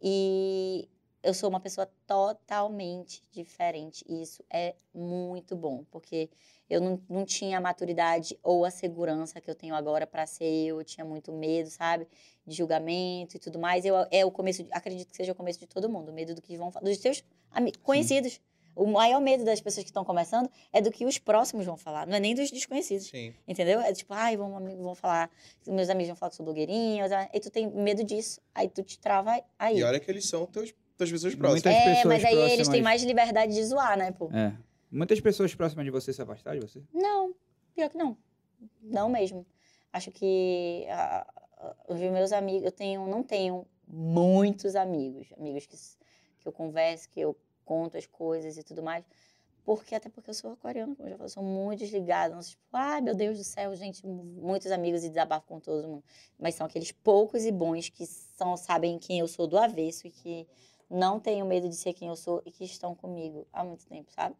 E 0.00 0.88
eu 1.22 1.32
sou 1.32 1.48
uma 1.48 1.60
pessoa 1.60 1.88
totalmente 2.06 3.22
diferente. 3.30 4.04
E 4.08 4.22
isso 4.22 4.44
é 4.50 4.74
muito 4.92 5.54
bom, 5.54 5.84
porque 5.90 6.28
eu 6.68 6.80
não, 6.80 7.00
não 7.08 7.24
tinha 7.24 7.58
a 7.58 7.60
maturidade 7.60 8.36
ou 8.42 8.64
a 8.64 8.70
segurança 8.70 9.40
que 9.40 9.48
eu 9.50 9.54
tenho 9.54 9.74
agora 9.74 10.06
para 10.06 10.26
ser 10.26 10.44
eu. 10.44 10.78
Eu 10.78 10.84
tinha 10.84 11.04
muito 11.04 11.32
medo, 11.32 11.70
sabe? 11.70 12.08
De 12.46 12.56
julgamento 12.56 13.36
e 13.36 13.38
tudo 13.38 13.58
mais. 13.58 13.84
Eu, 13.84 13.94
é 14.10 14.24
o 14.24 14.30
começo, 14.30 14.64
de- 14.64 14.70
acredito 14.72 15.10
que 15.10 15.16
seja 15.16 15.32
o 15.32 15.34
começo 15.34 15.60
de 15.60 15.66
todo 15.66 15.88
mundo. 15.88 16.10
O 16.10 16.12
medo 16.12 16.34
do 16.34 16.42
que 16.42 16.56
vão 16.56 16.70
falar, 16.72 16.84
dos 16.84 16.98
ami- 17.50 17.72
conhecidos. 17.82 18.40
O 18.74 18.86
maior 18.86 19.20
medo 19.20 19.44
das 19.44 19.60
pessoas 19.60 19.84
que 19.84 19.90
estão 19.90 20.04
começando 20.04 20.50
é 20.72 20.80
do 20.80 20.90
que 20.90 21.04
os 21.04 21.18
próximos 21.18 21.66
vão 21.66 21.76
falar, 21.76 22.06
não 22.06 22.16
é 22.16 22.20
nem 22.20 22.34
dos 22.34 22.50
desconhecidos. 22.50 23.06
Sim. 23.08 23.34
Entendeu? 23.46 23.80
É 23.80 23.92
tipo, 23.92 24.12
ai, 24.14 24.36
vão, 24.36 24.56
amigo, 24.56 24.82
vão 24.82 24.94
falar, 24.94 25.30
meus 25.66 25.88
amigos 25.90 26.08
vão 26.08 26.16
falar 26.16 26.30
que 26.30 26.36
sou 26.36 26.44
blogueirinha, 26.44 27.04
aí 27.32 27.40
tu 27.40 27.50
tem 27.50 27.70
medo 27.70 28.02
disso, 28.02 28.40
aí 28.54 28.68
tu 28.68 28.82
te 28.82 28.98
trava 28.98 29.42
aí. 29.58 29.78
E 29.78 29.82
olha 29.84 30.00
que 30.00 30.10
eles 30.10 30.26
são 30.26 30.46
teus, 30.46 30.74
tuas 30.96 31.10
pessoas 31.10 31.34
próximas. 31.34 31.62
Muitas 31.64 31.74
é, 31.74 31.94
pessoas 31.94 32.14
mas 32.14 32.24
aí 32.24 32.34
eles 32.34 32.48
têm 32.50 32.56
próximas- 32.56 32.82
mais 32.82 33.02
liberdade 33.02 33.54
de 33.54 33.64
zoar, 33.64 33.96
né, 33.98 34.10
pô? 34.12 34.30
É. 34.32 34.52
Muitas 34.90 35.20
pessoas 35.20 35.54
próximas 35.54 35.84
de 35.84 35.90
você 35.90 36.12
se 36.12 36.20
afastaram 36.22 36.58
de 36.58 36.66
você? 36.66 36.82
Não, 36.92 37.34
pior 37.74 37.88
que 37.90 37.96
não. 37.96 38.16
Não 38.82 39.08
mesmo. 39.08 39.46
Acho 39.92 40.10
que 40.10 40.86
ah, 40.88 41.26
ah, 41.58 41.76
os 41.88 41.98
meus 42.00 42.32
amigos, 42.32 42.64
eu 42.64 42.72
tenho, 42.72 43.06
não 43.06 43.22
tenho 43.22 43.66
muitos 43.86 44.74
amigos, 44.76 45.28
amigos 45.36 45.66
que, 45.66 45.76
que 46.40 46.48
eu 46.48 46.52
converso, 46.52 47.08
que 47.10 47.20
eu 47.20 47.36
conto 47.64 47.96
as 47.96 48.06
coisas 48.06 48.56
e 48.56 48.62
tudo 48.62 48.82
mais. 48.82 49.04
Porque, 49.64 49.94
até 49.94 50.08
porque 50.08 50.28
eu 50.30 50.34
sou 50.34 50.50
aquariana, 50.52 50.94
como 50.96 51.06
eu 51.06 51.12
já 51.12 51.16
falei, 51.16 51.26
eu 51.26 51.30
sou 51.30 51.42
muito 51.42 51.78
desligada. 51.78 52.34
Não 52.34 52.42
sou 52.42 52.50
tipo, 52.50 52.62
ai 52.72 53.00
meu 53.00 53.14
Deus 53.14 53.38
do 53.38 53.44
céu, 53.44 53.74
gente, 53.76 54.04
mu- 54.04 54.24
muitos 54.24 54.70
amigos 54.72 55.04
e 55.04 55.08
desabafo 55.08 55.46
com 55.46 55.60
todo 55.60 55.86
mundo. 55.86 56.04
Mas 56.38 56.56
são 56.56 56.66
aqueles 56.66 56.90
poucos 56.90 57.44
e 57.44 57.52
bons 57.52 57.88
que 57.88 58.04
são, 58.04 58.56
sabem 58.56 58.98
quem 58.98 59.20
eu 59.20 59.28
sou 59.28 59.46
do 59.46 59.56
avesso 59.56 60.06
e 60.06 60.10
que 60.10 60.48
não 60.90 61.20
tenho 61.20 61.46
medo 61.46 61.68
de 61.68 61.76
ser 61.76 61.92
quem 61.94 62.08
eu 62.08 62.16
sou 62.16 62.42
e 62.44 62.50
que 62.50 62.64
estão 62.64 62.92
comigo 62.94 63.46
há 63.52 63.62
muito 63.62 63.86
tempo, 63.86 64.10
sabe? 64.10 64.34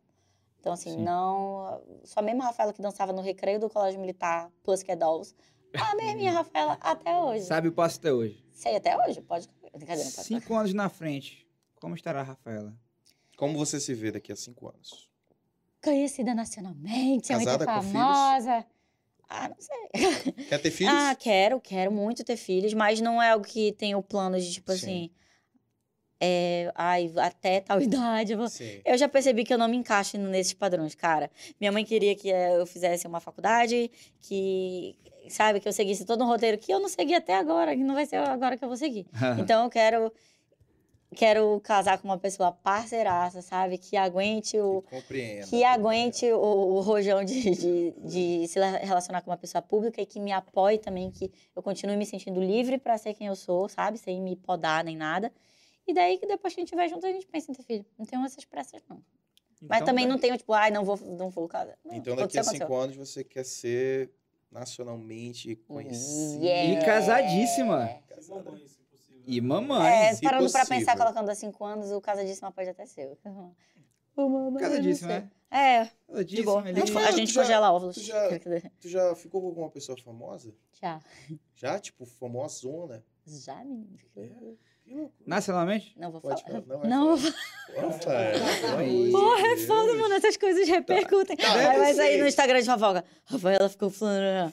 Então, 0.59 0.73
assim, 0.73 0.91
Sim. 0.91 1.03
não. 1.03 1.81
Só 2.05 2.19
a 2.21 2.23
mesma 2.23 2.45
Rafaela 2.45 2.73
que 2.73 2.83
dançava 2.83 3.13
no 3.13 3.23
recreio 3.23 3.59
do 3.61 3.71
Colégio 3.71 4.01
Militar 4.01 4.51
Plus 4.65 4.83
que 4.83 4.95
Dolls. 4.97 5.35
A 5.75 5.95
mesminha 5.95 6.33
Rafaela 6.33 6.77
até 6.81 7.17
hoje. 7.17 7.47
Sabe 7.47 7.69
o 7.69 7.73
passo 7.73 7.99
até 7.99 8.13
hoje. 8.13 8.45
Sei 8.53 8.77
até 8.77 8.97
hoje, 8.97 9.21
pode. 9.23 9.49
Brincadeira, 9.73 10.11
pode. 10.11 10.27
Cinco 10.27 10.55
anos 10.55 10.75
na 10.75 10.89
frente, 10.89 11.49
como 11.81 11.95
estará 11.95 12.21
a 12.21 12.25
Rafaela? 12.25 12.75
Como 13.43 13.59
você 13.59 13.81
se 13.81 13.93
vê 13.93 14.13
daqui 14.13 14.31
a 14.31 14.37
cinco 14.37 14.69
anos? 14.69 15.11
Conhecida 15.83 16.33
nacionalmente, 16.33 17.33
é 17.33 17.35
muito 17.35 17.49
Casada 17.49 17.67
com 17.67 17.83
famosa. 17.83 18.65
Ah, 19.29 19.49
não 19.49 19.57
sei. 19.59 20.33
Quer 20.49 20.59
ter 20.61 20.71
filhos? 20.71 20.95
Ah, 20.95 21.13
quero, 21.17 21.61
quero 21.61 21.91
muito 21.91 22.23
ter 22.23 22.37
filhos, 22.37 22.73
mas 22.73 23.01
não 23.01 23.21
é 23.21 23.31
algo 23.31 23.45
que 23.45 23.73
tenho 23.73 24.01
plano 24.01 24.39
de, 24.39 24.49
tipo 24.53 24.71
Sim. 24.71 24.77
assim. 24.77 25.11
É, 26.21 26.71
ai, 26.77 27.13
até 27.17 27.59
tal 27.59 27.83
idade. 27.83 28.31
eu 28.31 28.39
vou-. 28.39 28.47
Eu 28.85 28.97
já 28.97 29.09
percebi 29.09 29.43
que 29.43 29.53
eu 29.53 29.59
não 29.59 29.67
me 29.67 29.77
encaixo 29.77 30.17
nesses 30.19 30.53
padrões, 30.53 30.95
cara. 30.95 31.29
Minha 31.59 31.73
mãe 31.73 31.85
queria 31.85 32.15
que 32.15 32.29
eu 32.29 32.65
fizesse 32.65 33.09
uma 33.09 33.19
faculdade, 33.19 33.91
que, 34.21 34.97
sabe, 35.29 35.59
que 35.59 35.67
eu 35.67 35.73
seguisse 35.73 36.05
todo 36.05 36.23
um 36.23 36.29
roteiro 36.29 36.59
que 36.59 36.73
eu 36.73 36.79
não 36.79 36.89
segui 36.89 37.17
até 37.17 37.35
agora, 37.35 37.75
que 37.75 37.83
não 37.83 37.97
vai 37.97 38.07
ser 38.07 38.19
agora 38.19 38.57
que 38.57 38.63
eu 38.63 38.69
vou 38.69 38.77
seguir. 38.77 39.05
Então 39.41 39.65
eu 39.65 39.69
quero 39.69 40.13
quero 41.15 41.61
casar 41.61 41.99
com 41.99 42.09
uma 42.09 42.19
pessoa 42.19 42.53
parceiraça, 42.53 43.43
sabe, 43.43 43.79
que 43.79 43.97
aguente 43.97 44.59
o 44.59 44.83
Compreendo. 44.83 45.49
que 45.49 45.63
aguente 45.65 46.31
o, 46.33 46.39
o 46.39 46.81
rojão 46.81 47.25
de, 47.25 47.51
de, 47.51 47.91
de 48.03 48.49
se 48.49 48.59
relacionar 48.59 49.21
com 49.23 49.31
uma 49.31 49.37
pessoa 49.37 49.61
pública 49.63 50.01
e 50.01 50.07
que 50.07 50.19
me 50.21 50.33
apoie 50.33 50.79
também, 50.79 51.11
que 51.11 51.31
eu 51.55 51.63
continue 51.63 51.97
me 51.97 52.07
sentindo 52.07 52.41
livre 52.41 52.79
para 52.79 52.97
ser 52.99 53.15
quem 53.15 53.27
eu 53.27 53.37
sou, 53.37 53.69
sabe, 53.69 53.99
sem 53.99 54.21
me 54.21 54.37
podar 54.37 54.85
nem 54.85 54.97
nada. 54.97 55.33
E 55.87 55.93
daí 55.93 56.19
que 56.19 56.27
depois 56.27 56.55
que 56.55 56.61
a 56.61 56.63
gente 56.63 56.69
estiver 56.69 56.89
junto, 56.89 57.07
a 57.07 57.13
gente 57.13 57.27
pensa 57.27 57.51
em 57.51 57.55
ter 57.55 57.63
filho. 57.63 57.85
Não 57.99 58.07
tenho 58.07 58.25
essas 58.25 58.45
pressas, 58.45 58.81
não. 58.89 59.03
Mas 59.61 59.79
Então, 59.79 59.87
também 59.87 60.07
tá. 60.07 60.13
não 60.13 60.19
tenho, 60.19 60.37
tipo, 60.37 60.53
ai, 60.53 60.71
não 60.71 60.85
vou, 60.85 60.97
não 60.97 61.31
vou 61.31 61.47
casar. 61.49 61.77
Não, 61.85 61.95
Então 61.95 62.17
daqui 62.17 62.39
a 62.39 62.45
cinco 62.45 62.75
anos 62.75 62.97
você 62.97 63.23
quer 63.23 63.45
ser 63.45 64.11
nacionalmente 64.51 65.57
conhecida. 65.57 66.45
Yeah. 66.45 66.83
E 66.83 66.85
casadíssima. 66.85 67.89
Se 68.21 68.33
possível. 68.43 68.82
E 69.27 69.41
mamãe. 69.41 69.87
É, 69.87 70.17
parando 70.21 70.51
pra 70.51 70.61
possível. 70.61 70.79
pensar, 70.79 70.97
colocando 70.97 71.29
há 71.31 71.35
cinco 71.35 71.65
anos, 71.65 71.91
o 71.91 72.01
casadíssima 72.01 72.51
pode 72.53 72.69
até 72.69 72.87
ser. 72.87 73.17
O 74.17 74.29
mamãe, 74.29 74.63
Casadíssima, 74.63 75.09
né? 75.09 75.31
É, 75.51 75.85
de 76.25 76.43
Casadíssima, 76.43 76.69
ele- 76.71 77.09
a 77.09 77.11
gente 77.13 77.35
congela 77.35 77.73
óvulos. 77.73 77.95
tu 77.97 78.03
já- 78.03 78.29
Tu 78.81 78.89
já 78.89 79.15
ficou 79.15 79.41
com 79.41 79.49
alguma 79.49 79.71
pessoa 79.71 79.97
famosa? 79.99 80.55
Já. 80.81 81.01
Já? 81.55 81.79
Tipo, 81.79 82.05
famosona? 82.07 83.05
Já, 83.27 83.63
menino? 83.65 83.97
É. 84.17 84.55
Nacionalmente? 85.27 85.95
Não 85.99 86.11
vou 86.11 86.21
Pode 86.21 86.43
falar. 86.43 86.61
falar, 86.63 86.85
não 86.87 87.17
Não, 87.17 87.17
Rafael. 87.17 88.35
Aí. 88.79 89.11
Porra, 89.11 89.47
é 89.47 89.57
foda, 89.57 89.95
mano. 89.95 90.15
Essas 90.15 90.37
coisas 90.37 90.69
repercutem. 90.69 91.37
Não, 91.41 91.51
Aí 91.51 91.59
deve 91.67 91.79
vai 91.79 91.95
sair 91.95 92.13
ser. 92.17 92.21
no 92.23 92.27
Instagram 92.29 92.61
de 92.61 92.67
fofoca. 92.67 93.05
Rafaela 93.25 93.69
ficou 93.71 93.89
falando. 93.89 94.53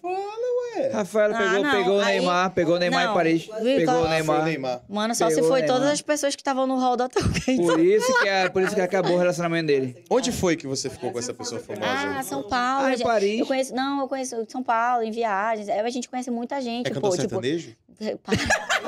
Rafaela 0.94 1.36
Ah, 1.36 1.38
pegou, 1.40 1.64
não, 1.64 1.72
pegou 1.72 1.98
o 1.98 2.00
aí- 2.00 2.06
Neymar, 2.20 2.52
pegou 2.54 2.76
o 2.76 2.80
Neymar 2.80 3.04
Não. 3.06 3.12
em 3.12 3.16
Paris. 3.16 3.46
Viu, 3.48 3.54
Pegou 3.80 3.96
o 3.96 3.98
Ah, 4.06 4.24
foi 4.24 4.44
Neymar. 4.44 4.82
Mano, 4.88 5.14
só 5.16 5.28
se 5.30 5.36
Pegou, 5.36 5.50
foi 5.50 5.62
né, 5.62 5.68
todas 5.68 5.90
as 5.90 6.02
pessoas 6.02 6.36
que 6.36 6.42
estavam 6.42 6.66
no 6.66 6.78
hall 6.80 6.96
do 6.96 7.04
hotel. 7.04 7.24
Por 7.66 7.80
isso, 7.82 8.20
que 8.22 8.28
é, 8.30 8.48
por 8.50 8.62
isso 8.62 8.76
que 8.76 8.82
acabou 8.82 9.16
o 9.16 9.18
relacionamento 9.18 9.68
dele. 9.68 10.06
Onde 10.10 10.32
foi 10.32 10.56
que 10.56 10.66
você 10.68 10.90
ficou 10.90 11.12
com 11.12 11.20
essa 11.20 11.34
pessoa 11.34 11.60
famosa? 11.60 11.86
Ah, 11.86 12.24
São 12.24 12.44
Paulo. 12.44 12.86
Ah, 12.88 12.94
em. 12.94 13.00
Paris. 13.00 13.40
Eu 13.40 13.46
conheço, 13.48 13.76
não, 13.76 14.02
eu 14.02 14.08
conheço 14.08 14.46
São 14.48 14.64
Paulo, 14.64 15.04
em 15.04 15.12
viagens. 15.12 15.68
Aí 15.68 15.80
A 15.80 15.90
gente 15.90 16.08
conhece 16.08 16.32
muita 16.32 16.62
gente, 16.62 16.86
é 16.88 16.90
pô. 16.94 16.96
cantor 17.02 17.12
Tipo, 17.18 17.22
sertanejo? 17.30 17.76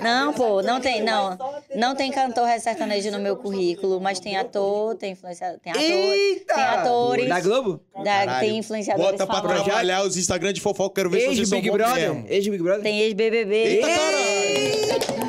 não, 0.00 0.32
pô, 0.32 0.62
não 0.62 0.80
tem, 0.80 1.02
não. 1.02 1.38
Não 1.74 1.94
tem 1.94 2.10
cantor 2.10 2.48
sertanejo 2.60 3.10
no 3.10 3.18
meu 3.18 3.36
currículo, 3.36 4.00
mas 4.00 4.20
tem 4.20 4.36
ator, 4.36 4.94
tem 4.96 5.12
influenciador, 5.12 5.58
tem 5.60 5.72
ator, 5.72 5.82
Eita! 5.82 6.54
tem 6.54 6.62
atores. 6.64 7.28
Da 7.28 7.40
Globo? 7.40 7.80
da- 7.96 8.02
Caralho. 8.04 8.40
tem 8.46 8.58
influenciadores 8.58 9.10
Bota 9.12 9.26
pra 9.26 9.36
famosos. 9.36 9.64
trabalhar 9.64 10.02
os 10.04 10.16
Instagram 10.16 10.52
de 10.52 10.60
fofoca, 10.60 10.94
quero 10.96 11.10
ver 11.10 11.20
se 11.20 11.26
vocês 11.34 11.48
são 11.48 11.58
Ex-Big 11.58 11.70
bons 11.70 11.76
Brother? 11.86 12.12
mesmo. 12.14 12.28
Ex-Big 12.28 12.62
Brother? 12.62 12.82
Tem 12.82 13.00
ex-BBB. 13.00 13.54
Eita, 13.54 15.23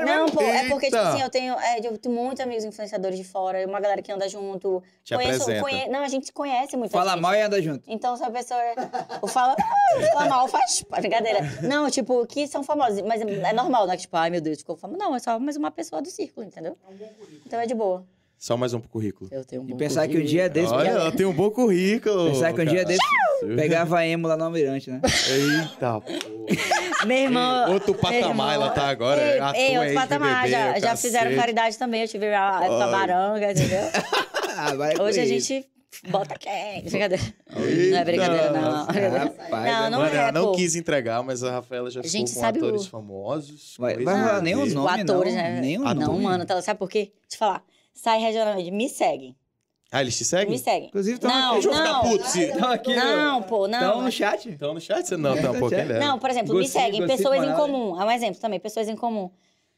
Sério 0.00 0.14
Não, 0.14 0.24
mesmo? 0.24 0.38
pô, 0.38 0.42
é 0.42 0.68
porque, 0.68 0.86
tipo 0.86 0.96
Eita. 0.96 1.08
assim, 1.08 1.22
eu 1.22 1.30
tenho, 1.30 1.54
é, 1.54 1.78
eu 1.86 1.98
tenho 1.98 2.14
muitos 2.14 2.40
amigos 2.40 2.64
influenciadores 2.64 3.16
de 3.18 3.24
fora, 3.24 3.66
uma 3.66 3.78
galera 3.80 4.02
que 4.02 4.10
anda 4.10 4.28
junto. 4.28 4.82
Te 5.04 5.14
apresenta. 5.14 5.62
Não, 5.90 6.00
a 6.02 6.08
gente 6.08 6.26
se 6.26 6.32
conhece 6.32 6.76
muito. 6.76 6.90
Fala 6.90 7.12
gente. 7.12 7.20
mal 7.20 7.34
e 7.34 7.42
anda 7.42 7.60
junto. 7.62 7.82
Então, 7.86 8.16
se 8.16 8.24
a 8.24 8.30
pessoa 8.30 8.60
eu 9.22 9.28
falo, 9.28 9.54
ah, 9.58 10.12
fala 10.12 10.28
mal, 10.28 10.48
faz 10.48 10.84
brincadeira. 11.00 11.40
Não, 11.62 11.90
tipo, 11.90 12.26
que 12.26 12.46
são 12.46 12.62
famosos, 12.62 13.00
mas 13.02 13.20
é 13.20 13.52
normal, 13.52 13.86
não 13.86 13.92
é 13.92 13.96
que, 13.96 14.02
tipo, 14.02 14.16
ai 14.16 14.30
meu 14.30 14.40
Deus, 14.40 14.58
ficou 14.58 14.76
famoso. 14.76 14.98
Não, 14.98 15.14
é 15.14 15.18
só 15.18 15.38
mais 15.38 15.56
uma 15.56 15.70
pessoa 15.70 16.00
do 16.02 16.08
círculo, 16.10 16.46
entendeu? 16.46 16.76
Então 17.46 17.60
é 17.60 17.66
de 17.66 17.74
boa. 17.74 18.04
Só 18.38 18.56
mais 18.56 18.72
um 18.72 18.80
pro 18.80 18.88
currículo. 18.88 19.28
Eu 19.30 19.44
tenho 19.44 19.60
um 19.60 19.66
E 19.66 19.72
bom 19.72 19.76
pensar 19.76 20.08
que 20.08 20.16
um 20.16 20.24
dia 20.24 20.48
desse. 20.48 20.72
Olha, 20.72 20.88
ela 20.88 21.12
tem 21.12 21.26
um 21.26 21.32
bom 21.32 21.50
currículo. 21.50 22.30
Pensar 22.30 22.54
que 22.54 22.60
um 22.62 22.64
dia 22.64 22.84
cara. 22.84 22.84
desse 22.86 23.00
pegava 23.56 24.06
emo 24.06 24.26
lá 24.28 24.36
no 24.36 24.44
Almirante, 24.44 24.90
né? 24.90 25.00
Eita, 25.28 26.00
porra. 26.00 26.04
Meu 27.06 27.16
irmão. 27.16 27.72
Outro 27.72 27.92
meu 27.92 28.00
patamar 28.00 28.28
irmão- 28.28 28.50
ela 28.52 28.70
tá 28.70 28.88
agora. 28.88 29.22
Ei, 29.22 29.38
ator, 29.40 29.56
ei, 29.60 29.78
outro 29.78 29.94
patamar. 29.94 30.48
Já, 30.48 30.78
já 30.78 30.96
fizeram 30.96 31.34
caridade 31.34 31.78
também. 31.78 32.02
Eu 32.02 32.08
tive 32.08 32.26
a 32.26 32.60
época 32.62 32.86
baranga, 32.88 33.50
entendeu? 33.52 33.80
Ah, 34.62 35.02
Hoje 35.02 35.20
a 35.20 35.24
isso. 35.24 35.48
gente 35.48 35.66
bota 36.10 36.34
quem? 36.38 36.82
Brincadeira. 36.82 37.22
Não 37.50 37.62
Eita. 37.64 37.96
é 37.96 38.04
brincadeira, 38.04 38.50
não. 38.52 38.84
Rapaz, 38.84 39.48
Não, 39.50 39.90
não 39.90 39.98
Mano, 40.00 40.14
é, 40.14 40.18
ela 40.18 40.32
não 40.32 40.44
pô. 40.46 40.52
quis 40.52 40.74
entregar, 40.76 41.22
mas 41.22 41.42
a 41.42 41.52
Rafaela 41.52 41.90
já 41.90 42.02
ficou 42.02 42.10
Gente, 42.10 42.34
com 42.34 42.40
sabe 42.40 42.60
o- 42.60 42.64
atores 42.66 42.86
famosos. 42.86 43.74
Vai, 43.78 43.96
vai 44.04 44.42
nem 44.42 44.54
o 44.56 44.64
ver. 44.66 44.74
nome, 44.74 44.98
O 44.98 45.02
atores, 45.02 45.34
não. 45.34 45.42
né? 45.42 45.60
Nem 45.62 45.78
o 45.78 45.82
Não, 45.82 45.94
nome. 45.94 46.22
mano, 46.24 46.44
tá, 46.44 46.60
sabe 46.60 46.78
por 46.78 46.90
quê? 46.90 47.12
Deixa 47.22 47.36
eu 47.36 47.38
falar. 47.38 47.62
Sai 47.94 48.18
regionalmente, 48.20 48.70
me 48.70 48.86
segue. 48.90 49.34
Ah, 49.92 50.00
eles 50.02 50.16
te 50.16 50.24
seguem? 50.24 50.50
Me 50.50 50.58
segue. 50.58 50.86
Inclusive, 50.86 51.18
tão 51.18 51.28
Não, 51.30 51.52
aqui. 51.56 51.62
Deixa 51.62 51.68
eu 51.68 51.74
ficar 51.74 51.92
não. 51.92 52.00
puto. 52.02 52.26
Se... 52.28 52.42
Estão 52.42 52.70
aqui. 52.70 52.94
Não, 52.94 53.42
pô, 53.42 53.66
não. 53.66 53.78
Estão 53.80 54.02
no 54.02 54.12
chat. 54.12 54.48
Estão 54.48 54.74
no 54.74 54.80
chat? 54.80 55.08
Você 55.08 55.16
não, 55.16 55.36
tá 55.36 55.50
um 55.50 55.58
pouquinho. 55.58 55.98
Não, 55.98 56.18
por 56.18 56.30
exemplo, 56.30 56.54
me 56.54 56.68
seguem 56.68 57.06
pessoas 57.06 57.42
em 57.42 57.52
comum. 57.54 58.00
É 58.00 58.04
um 58.04 58.10
exemplo 58.10 58.40
também, 58.40 58.60
pessoas 58.60 58.88
em 58.88 58.94
comum. 58.94 59.30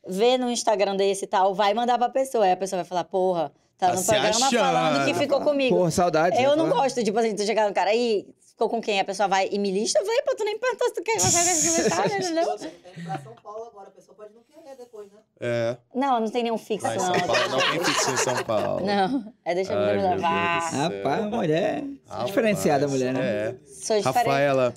Vê 0.07 0.36
no 0.36 0.50
Instagram 0.50 0.97
desse 0.97 1.24
e 1.24 1.28
tal, 1.28 1.55
vai 1.55 1.73
mandar 1.73 1.97
pra 1.97 2.08
pessoa. 2.08 2.44
Aí 2.44 2.52
a 2.52 2.57
pessoa 2.57 2.82
vai 2.82 2.89
falar, 2.89 3.05
porra, 3.05 3.52
tá, 3.78 3.89
Tá 3.89 3.94
no 3.94 4.05
programa 4.05 4.28
achando. 4.28 4.50
falando 4.60 5.05
que 5.07 5.15
ficou 5.15 5.41
comigo. 5.41 5.76
Porra, 5.76 5.91
saudades. 5.91 6.39
eu 6.39 6.50
né? 6.50 6.57
não 6.57 6.68
gosto, 6.68 7.02
tipo 7.02 7.18
assim, 7.18 7.34
tu 7.34 7.44
chegar 7.44 7.66
no 7.68 7.74
cara 7.74 7.91
aí, 7.91 8.26
ficou 8.62 8.68
com 8.68 8.81
quem? 8.81 9.00
A 9.00 9.05
pessoa 9.05 9.28
vai 9.28 9.49
e 9.50 9.58
me 9.58 9.70
lista, 9.70 10.02
vai, 10.05 10.23
pô, 10.23 10.34
tu 10.36 10.44
nem 10.44 10.58
perguntou 10.58 10.89
se 10.89 10.94
tu 10.94 11.02
quer 11.02 11.18
comentar, 11.18 12.07
entendeu? 12.07 12.55
Indo 12.55 13.05
pra 13.05 13.18
São 13.18 13.34
Paulo 13.42 13.65
agora, 13.66 13.89
a 13.89 13.91
pessoa 13.91 14.16
pode 14.16 14.32
não 14.34 14.42
querer 14.42 14.76
depois, 14.76 15.10
né? 15.10 15.18
É. 15.41 15.76
Não, 15.94 16.20
não 16.20 16.31
tem 16.31 16.42
nenhum 16.44 16.58
fixo, 16.58 16.86
Lá 16.86 16.94
em 16.94 16.99
não. 16.99 17.05
São 17.07 17.26
Paulo 17.26 17.49
não 17.49 17.58
tem 17.58 17.84
fixo 17.84 18.10
em 18.10 18.16
São 18.16 18.44
Paulo. 18.44 18.86
Não, 18.86 19.34
é 19.44 19.55
deixa 19.55 19.74
Ai, 19.76 19.97
vida 19.97 20.08
me 20.08 20.15
levar. 20.15 20.60
Rapaz, 20.70 21.24
mulher. 21.31 21.84
Rapaz, 22.07 22.26
Diferenciada 22.26 22.84
a 22.84 22.89
mulher, 22.89 23.12
né? 23.12 23.20
É. 23.20 23.55
Sou 23.66 23.97
diferente. 23.97 24.05
Rafaela, 24.05 24.74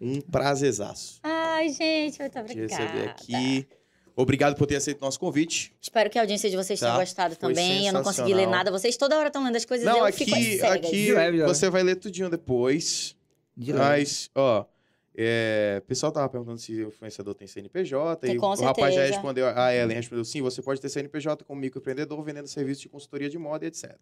um 0.00 0.20
prazerzaço 0.20 1.20
Ai, 1.22 1.68
gente, 1.70 2.18
muito 2.20 2.32
te 2.32 2.38
obrigada. 2.38 2.82
receber 2.82 3.08
aqui. 3.10 3.68
Obrigado 4.16 4.56
por 4.56 4.66
ter 4.66 4.74
aceito 4.74 5.00
o 5.00 5.04
nosso 5.04 5.20
convite. 5.20 5.72
Espero 5.80 6.10
que 6.10 6.18
a 6.18 6.22
audiência 6.22 6.50
de 6.50 6.56
vocês 6.56 6.80
Tá, 6.80 6.86
tenha 6.86 6.98
gostado 6.98 7.36
foi 7.36 7.50
também. 7.50 7.86
Eu 7.86 7.92
não 7.92 8.02
consegui 8.02 8.34
ler 8.34 8.48
nada. 8.48 8.68
Vocês 8.68 8.96
toda 8.96 9.16
hora 9.16 9.28
estão 9.28 9.44
lendo 9.44 9.54
as 9.54 9.64
coisas 9.64 9.86
Não, 9.86 9.98
eu 9.98 10.04
aqui, 10.04 10.24
fico 10.24 10.64
aqui 10.66 11.12
leve. 11.12 11.44
você 11.44 11.70
vai 11.70 11.84
ler 11.84 11.94
tudinho 11.94 12.28
depois. 12.28 13.14
De. 13.58 13.72
Mas, 13.72 14.30
ó, 14.36 14.64
é, 15.16 15.80
o 15.82 15.86
pessoal 15.86 16.12
tava 16.12 16.28
perguntando 16.28 16.58
se 16.58 16.72
o 16.84 16.88
influenciador 16.88 17.34
tem 17.34 17.48
CNPJ. 17.48 18.20
Tem, 18.20 18.36
e 18.36 18.38
com 18.38 18.46
o 18.46 18.50
rapaz 18.50 18.94
já 18.94 19.00
certeza. 19.00 19.14
respondeu, 19.14 19.48
a 19.48 19.74
Ellen 19.74 19.96
respondeu 19.96 20.24
sim, 20.24 20.40
você 20.40 20.62
pode 20.62 20.80
ter 20.80 20.88
CNPJ 20.88 21.44
como 21.44 21.60
microempreendedor 21.60 22.22
vendendo 22.22 22.46
serviços 22.46 22.82
de 22.82 22.88
consultoria 22.88 23.28
de 23.28 23.36
moda 23.36 23.64
e 23.64 23.68
etc. 23.68 23.96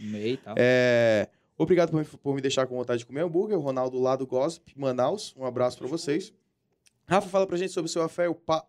Meio 0.00 0.38
tal. 0.38 0.54
É, 0.56 1.28
obrigado 1.58 1.90
por 1.90 2.00
me, 2.00 2.06
por 2.06 2.34
me 2.34 2.40
deixar 2.40 2.66
com 2.66 2.76
vontade 2.76 3.00
de 3.00 3.06
comer 3.06 3.20
hambúrguer. 3.20 3.58
O 3.58 3.60
Ronaldo 3.60 4.00
lá 4.00 4.16
do 4.16 4.26
Gossip, 4.26 4.72
Manaus. 4.74 5.34
Um 5.36 5.44
abraço 5.44 5.76
pra 5.76 5.86
vocês. 5.86 6.32
Rafa, 7.06 7.28
fala 7.28 7.46
pra 7.46 7.58
gente 7.58 7.70
sobre 7.70 7.90
o 7.90 7.92
seu 7.92 8.00
afé, 8.00 8.26
o 8.26 8.34
pa... 8.34 8.66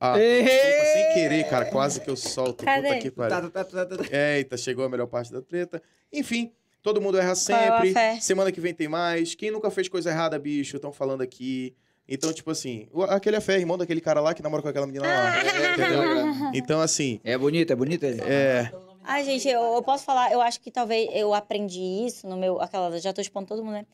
Ah, 0.00 0.16
desculpa, 0.18 0.84
sem 0.92 1.14
querer, 1.14 1.48
cara. 1.48 1.66
Quase 1.66 2.00
que 2.00 2.08
eu 2.08 2.16
solto. 2.16 2.64
Cadê? 2.64 2.88
Puta 2.88 3.00
que 3.00 3.10
pariu. 3.10 3.50
Tá, 3.50 3.50
tá, 3.50 3.64
tá, 3.64 3.86
tá, 3.86 3.96
tá. 3.96 4.04
Eita, 4.10 4.56
chegou 4.56 4.84
a 4.84 4.88
melhor 4.88 5.06
parte 5.06 5.30
da 5.30 5.40
treta. 5.40 5.82
Enfim, 6.12 6.52
todo 6.84 7.00
mundo 7.00 7.18
erra 7.18 7.32
é 7.32 7.34
sempre. 7.34 7.94
Semana 8.20 8.52
que 8.52 8.60
vem 8.60 8.72
tem 8.72 8.86
mais. 8.86 9.34
Quem 9.34 9.50
nunca 9.50 9.70
fez 9.72 9.88
coisa 9.88 10.10
errada, 10.10 10.38
bicho, 10.38 10.76
estão 10.76 10.92
falando 10.92 11.22
aqui. 11.22 11.74
Então, 12.06 12.30
tipo 12.34 12.50
assim, 12.50 12.86
aquele 13.08 13.36
afé, 13.36 13.58
irmão 13.58 13.78
daquele 13.78 14.00
cara 14.00 14.20
lá 14.20 14.34
que 14.34 14.42
namora 14.42 14.62
com 14.62 14.68
aquela 14.68 14.86
menina 14.86 15.06
lá. 15.06 15.32
entendeu? 15.72 16.52
Então, 16.54 16.80
assim, 16.80 17.18
É 17.24 17.36
bonito, 17.36 17.72
é 17.72 17.74
bonito 17.76 18.04
ele. 18.04 18.20
é. 18.20 18.70
Ai, 19.06 19.22
gente, 19.24 19.46
eu, 19.48 19.60
eu 19.74 19.82
posso 19.82 20.04
falar, 20.04 20.32
eu 20.32 20.40
acho 20.40 20.60
que 20.60 20.70
talvez 20.70 21.08
eu 21.12 21.34
aprendi 21.34 21.80
isso 22.06 22.26
no 22.26 22.36
meu. 22.36 22.60
Aquela, 22.60 22.98
já 22.98 23.12
tô 23.12 23.20
expondo 23.20 23.46
todo 23.46 23.62
mundo, 23.64 23.74
né? 23.74 23.86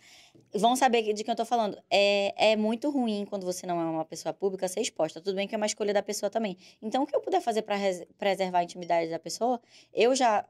Vão 0.54 0.74
saber 0.76 1.02
de 1.02 1.22
quem 1.24 1.32
eu 1.32 1.36
tô 1.36 1.44
falando. 1.44 1.76
É, 1.90 2.52
é 2.52 2.56
muito 2.56 2.90
ruim 2.90 3.24
quando 3.28 3.44
você 3.44 3.66
não 3.66 3.80
é 3.80 3.84
uma 3.84 4.04
pessoa 4.04 4.32
pública 4.32 4.66
ser 4.68 4.80
exposta. 4.80 5.20
Tudo 5.20 5.34
bem 5.36 5.46
que 5.48 5.54
é 5.54 5.56
uma 5.56 5.66
escolha 5.66 5.92
da 5.94 6.02
pessoa 6.02 6.30
também. 6.30 6.56
Então, 6.82 7.02
o 7.02 7.06
que 7.06 7.14
eu 7.14 7.20
puder 7.20 7.40
fazer 7.40 7.62
pra 7.62 7.74
res- 7.76 8.04
preservar 8.18 8.58
a 8.60 8.64
intimidade 8.64 9.10
da 9.10 9.18
pessoa, 9.18 9.60
eu 9.94 10.14
já 10.14 10.44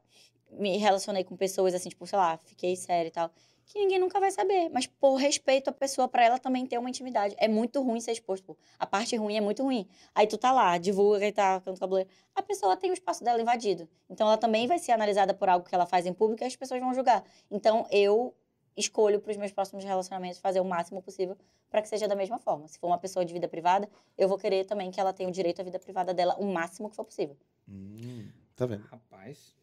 me 0.52 0.76
relacionei 0.76 1.24
com 1.24 1.36
pessoas 1.36 1.74
assim, 1.74 1.88
tipo, 1.88 2.06
sei 2.06 2.18
lá, 2.18 2.36
fiquei 2.38 2.76
séria 2.76 3.08
e 3.08 3.10
tal. 3.10 3.30
Que 3.66 3.78
ninguém 3.78 4.00
nunca 4.00 4.18
vai 4.18 4.32
saber. 4.32 4.68
Mas 4.70 4.86
por 4.86 5.14
respeito 5.14 5.70
à 5.70 5.72
pessoa, 5.72 6.08
pra 6.08 6.24
ela 6.24 6.38
também 6.38 6.66
ter 6.66 6.76
uma 6.76 6.90
intimidade. 6.90 7.36
É 7.38 7.46
muito 7.46 7.80
ruim 7.80 8.00
ser 8.00 8.10
exposto. 8.10 8.44
pô. 8.44 8.56
A 8.78 8.84
parte 8.84 9.14
ruim 9.16 9.36
é 9.36 9.40
muito 9.40 9.62
ruim. 9.62 9.86
Aí 10.12 10.26
tu 10.26 10.36
tá 10.36 10.50
lá, 10.50 10.76
divulga 10.76 11.20
que 11.20 11.32
tá 11.32 11.60
cantando 11.60 11.78
cabeleiro. 11.78 12.10
A 12.34 12.42
pessoa 12.42 12.76
tem 12.76 12.90
o 12.90 12.94
espaço 12.94 13.22
dela 13.22 13.40
invadido. 13.40 13.88
Então 14.08 14.26
ela 14.26 14.36
também 14.36 14.66
vai 14.66 14.78
ser 14.80 14.90
analisada 14.90 15.32
por 15.32 15.48
algo 15.48 15.64
que 15.68 15.74
ela 15.74 15.86
faz 15.86 16.04
em 16.04 16.12
público 16.12 16.42
e 16.42 16.46
as 16.46 16.56
pessoas 16.56 16.80
vão 16.80 16.92
julgar. 16.92 17.22
Então 17.48 17.86
eu 17.92 18.34
escolho 18.76 19.20
para 19.20 19.30
os 19.30 19.36
meus 19.36 19.52
próximos 19.52 19.84
relacionamentos 19.84 20.38
fazer 20.38 20.60
o 20.60 20.64
máximo 20.64 21.00
possível 21.00 21.36
para 21.68 21.80
que 21.80 21.88
seja 21.88 22.08
da 22.08 22.16
mesma 22.16 22.38
forma. 22.38 22.66
Se 22.66 22.78
for 22.78 22.88
uma 22.88 22.98
pessoa 22.98 23.24
de 23.24 23.32
vida 23.32 23.46
privada, 23.46 23.88
eu 24.18 24.28
vou 24.28 24.36
querer 24.36 24.64
também 24.64 24.90
que 24.90 25.00
ela 25.00 25.12
tenha 25.12 25.28
o 25.28 25.32
direito 25.32 25.60
à 25.60 25.64
vida 25.64 25.78
privada 25.78 26.12
dela 26.12 26.34
o 26.38 26.46
máximo 26.46 26.90
que 26.90 26.96
for 26.96 27.04
possível. 27.04 27.36
Hum, 27.68 28.28
tá 28.56 28.66
vendo? 28.66 28.84
Rapaz, 28.86 29.54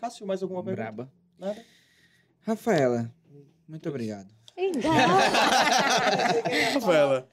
Cássio, 0.00 0.26
mais 0.26 0.42
alguma 0.42 0.62
pergunta? 0.64 0.82
braba. 0.92 1.12
Nada? 1.38 1.64
Rafaela, 2.46 3.12
muito 3.68 3.88
obrigado. 3.88 4.28
Rafaela, 6.74 7.28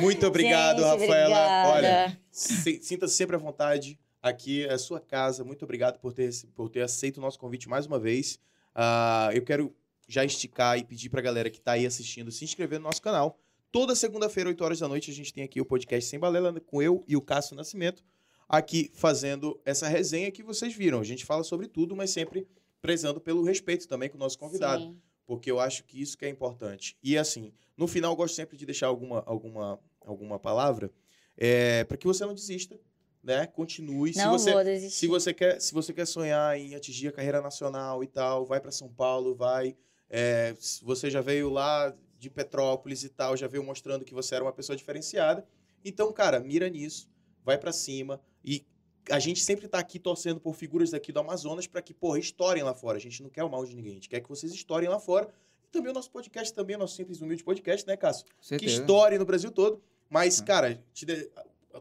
muito 0.00 0.26
obrigado, 0.26 0.78
Gente, 0.82 1.00
Rafaela. 1.00 1.36
obrigada. 1.36 1.68
Olha, 1.70 2.20
se- 2.30 2.80
sinta-se 2.82 3.14
sempre 3.14 3.36
à 3.36 3.38
vontade. 3.38 3.98
Aqui 4.22 4.64
é 4.66 4.72
a 4.72 4.78
sua 4.78 5.00
casa. 5.00 5.44
Muito 5.44 5.64
obrigado 5.64 5.98
por 6.00 6.12
ter, 6.12 6.30
por 6.54 6.68
ter 6.68 6.82
aceito 6.82 7.18
o 7.18 7.20
nosso 7.20 7.38
convite 7.38 7.68
mais 7.68 7.86
uma 7.86 7.98
vez. 7.98 8.38
Ah, 8.74 9.30
eu 9.32 9.42
quero 9.42 9.74
já 10.08 10.24
esticar 10.24 10.78
e 10.78 10.84
pedir 10.84 11.08
pra 11.08 11.20
galera 11.20 11.48
que 11.50 11.60
tá 11.60 11.72
aí 11.72 11.86
assistindo 11.86 12.30
se 12.32 12.44
inscrever 12.44 12.78
no 12.78 12.84
nosso 12.86 13.02
canal. 13.02 13.38
Toda 13.70 13.94
segunda-feira, 13.94 14.48
8 14.50 14.64
horas 14.64 14.78
da 14.80 14.88
noite, 14.88 15.10
a 15.10 15.14
gente 15.14 15.32
tem 15.32 15.44
aqui 15.44 15.60
o 15.60 15.64
podcast 15.66 16.08
Sem 16.08 16.18
Balela 16.18 16.52
com 16.60 16.80
eu 16.82 17.04
e 17.06 17.16
o 17.16 17.20
Cássio 17.20 17.54
Nascimento, 17.56 18.02
aqui 18.48 18.90
fazendo 18.94 19.60
essa 19.64 19.88
resenha 19.88 20.30
que 20.30 20.42
vocês 20.42 20.74
viram. 20.74 21.00
A 21.00 21.04
gente 21.04 21.24
fala 21.24 21.42
sobre 21.44 21.66
tudo, 21.68 21.94
mas 21.96 22.10
sempre 22.10 22.46
prezando 22.80 23.20
pelo 23.20 23.42
respeito 23.42 23.88
também 23.88 24.08
com 24.08 24.16
o 24.16 24.20
nosso 24.20 24.38
convidado 24.38 24.82
Sim. 24.84 24.96
porque 25.26 25.50
eu 25.50 25.58
acho 25.58 25.82
que 25.84 26.00
isso 26.00 26.16
que 26.16 26.24
é 26.24 26.28
importante. 26.28 26.96
E 27.02 27.18
assim, 27.18 27.52
no 27.76 27.88
final 27.88 28.12
eu 28.12 28.16
gosto 28.16 28.34
sempre 28.34 28.56
de 28.56 28.64
deixar 28.64 28.86
alguma, 28.86 29.22
alguma, 29.26 29.80
alguma 30.04 30.38
palavra 30.38 30.92
é, 31.36 31.82
para 31.84 31.96
que 31.96 32.06
você 32.06 32.24
não 32.24 32.34
desista, 32.34 32.78
né? 33.22 33.46
Continue. 33.48 34.12
se 34.12 34.18
Não 34.20 34.38
você, 34.38 34.52
vou 34.52 34.62
desistir. 34.62 34.98
se 35.00 35.06
você 35.08 35.34
quer, 35.34 35.60
se 35.60 35.74
você 35.74 35.92
quer 35.92 36.06
sonhar 36.06 36.56
em 36.58 36.74
atingir 36.76 37.08
a 37.08 37.12
carreira 37.12 37.40
nacional 37.42 38.04
e 38.04 38.06
tal, 38.06 38.46
vai 38.46 38.60
para 38.60 38.70
São 38.70 38.88
Paulo, 38.88 39.34
vai. 39.34 39.76
é, 40.08 40.54
se 40.60 40.84
você 40.84 41.10
já 41.10 41.20
veio 41.20 41.50
lá 41.50 41.92
de 42.18 42.30
Petrópolis 42.30 43.02
e 43.02 43.08
tal, 43.08 43.36
já 43.36 43.48
veio 43.48 43.64
mostrando 43.64 44.04
que 44.04 44.14
você 44.14 44.36
era 44.36 44.44
uma 44.44 44.52
pessoa 44.52 44.76
diferenciada. 44.76 45.44
Então, 45.84 46.12
cara, 46.12 46.38
mira 46.40 46.68
nisso, 46.68 47.10
vai 47.44 47.58
para 47.58 47.72
cima 47.72 48.20
e 48.46 48.64
a 49.10 49.18
gente 49.18 49.40
sempre 49.40 49.68
tá 49.68 49.78
aqui 49.78 49.98
torcendo 49.98 50.40
por 50.40 50.54
figuras 50.54 50.90
daqui 50.90 51.12
do 51.12 51.20
Amazonas 51.20 51.66
para 51.66 51.82
que, 51.82 51.92
porra, 51.92 52.18
estourem 52.18 52.62
lá 52.62 52.72
fora. 52.74 52.96
A 52.96 53.00
gente 53.00 53.22
não 53.22 53.28
quer 53.30 53.44
o 53.44 53.50
mal 53.50 53.64
de 53.64 53.74
ninguém, 53.74 53.92
a 53.92 53.94
gente 53.96 54.08
quer 54.08 54.20
que 54.20 54.28
vocês 54.28 54.52
estourem 54.52 54.88
lá 54.88 54.98
fora. 54.98 55.28
E 55.64 55.68
também 55.68 55.90
o 55.90 55.94
nosso 55.94 56.10
podcast, 56.10 56.54
também 56.54 56.76
o 56.76 56.78
nosso 56.78 56.94
simples 56.96 57.18
e 57.18 57.24
humilde 57.24 57.42
podcast, 57.44 57.86
né, 57.86 57.96
Cássio? 57.96 58.24
Com 58.24 58.40
Que 58.40 58.46
certeza. 58.46 58.80
estoure 58.80 59.18
no 59.18 59.24
Brasil 59.24 59.50
todo. 59.50 59.82
Mas, 60.08 60.40
Ah. 60.40 60.44
cara, 60.44 60.84
te 60.94 61.04
de- 61.04 61.28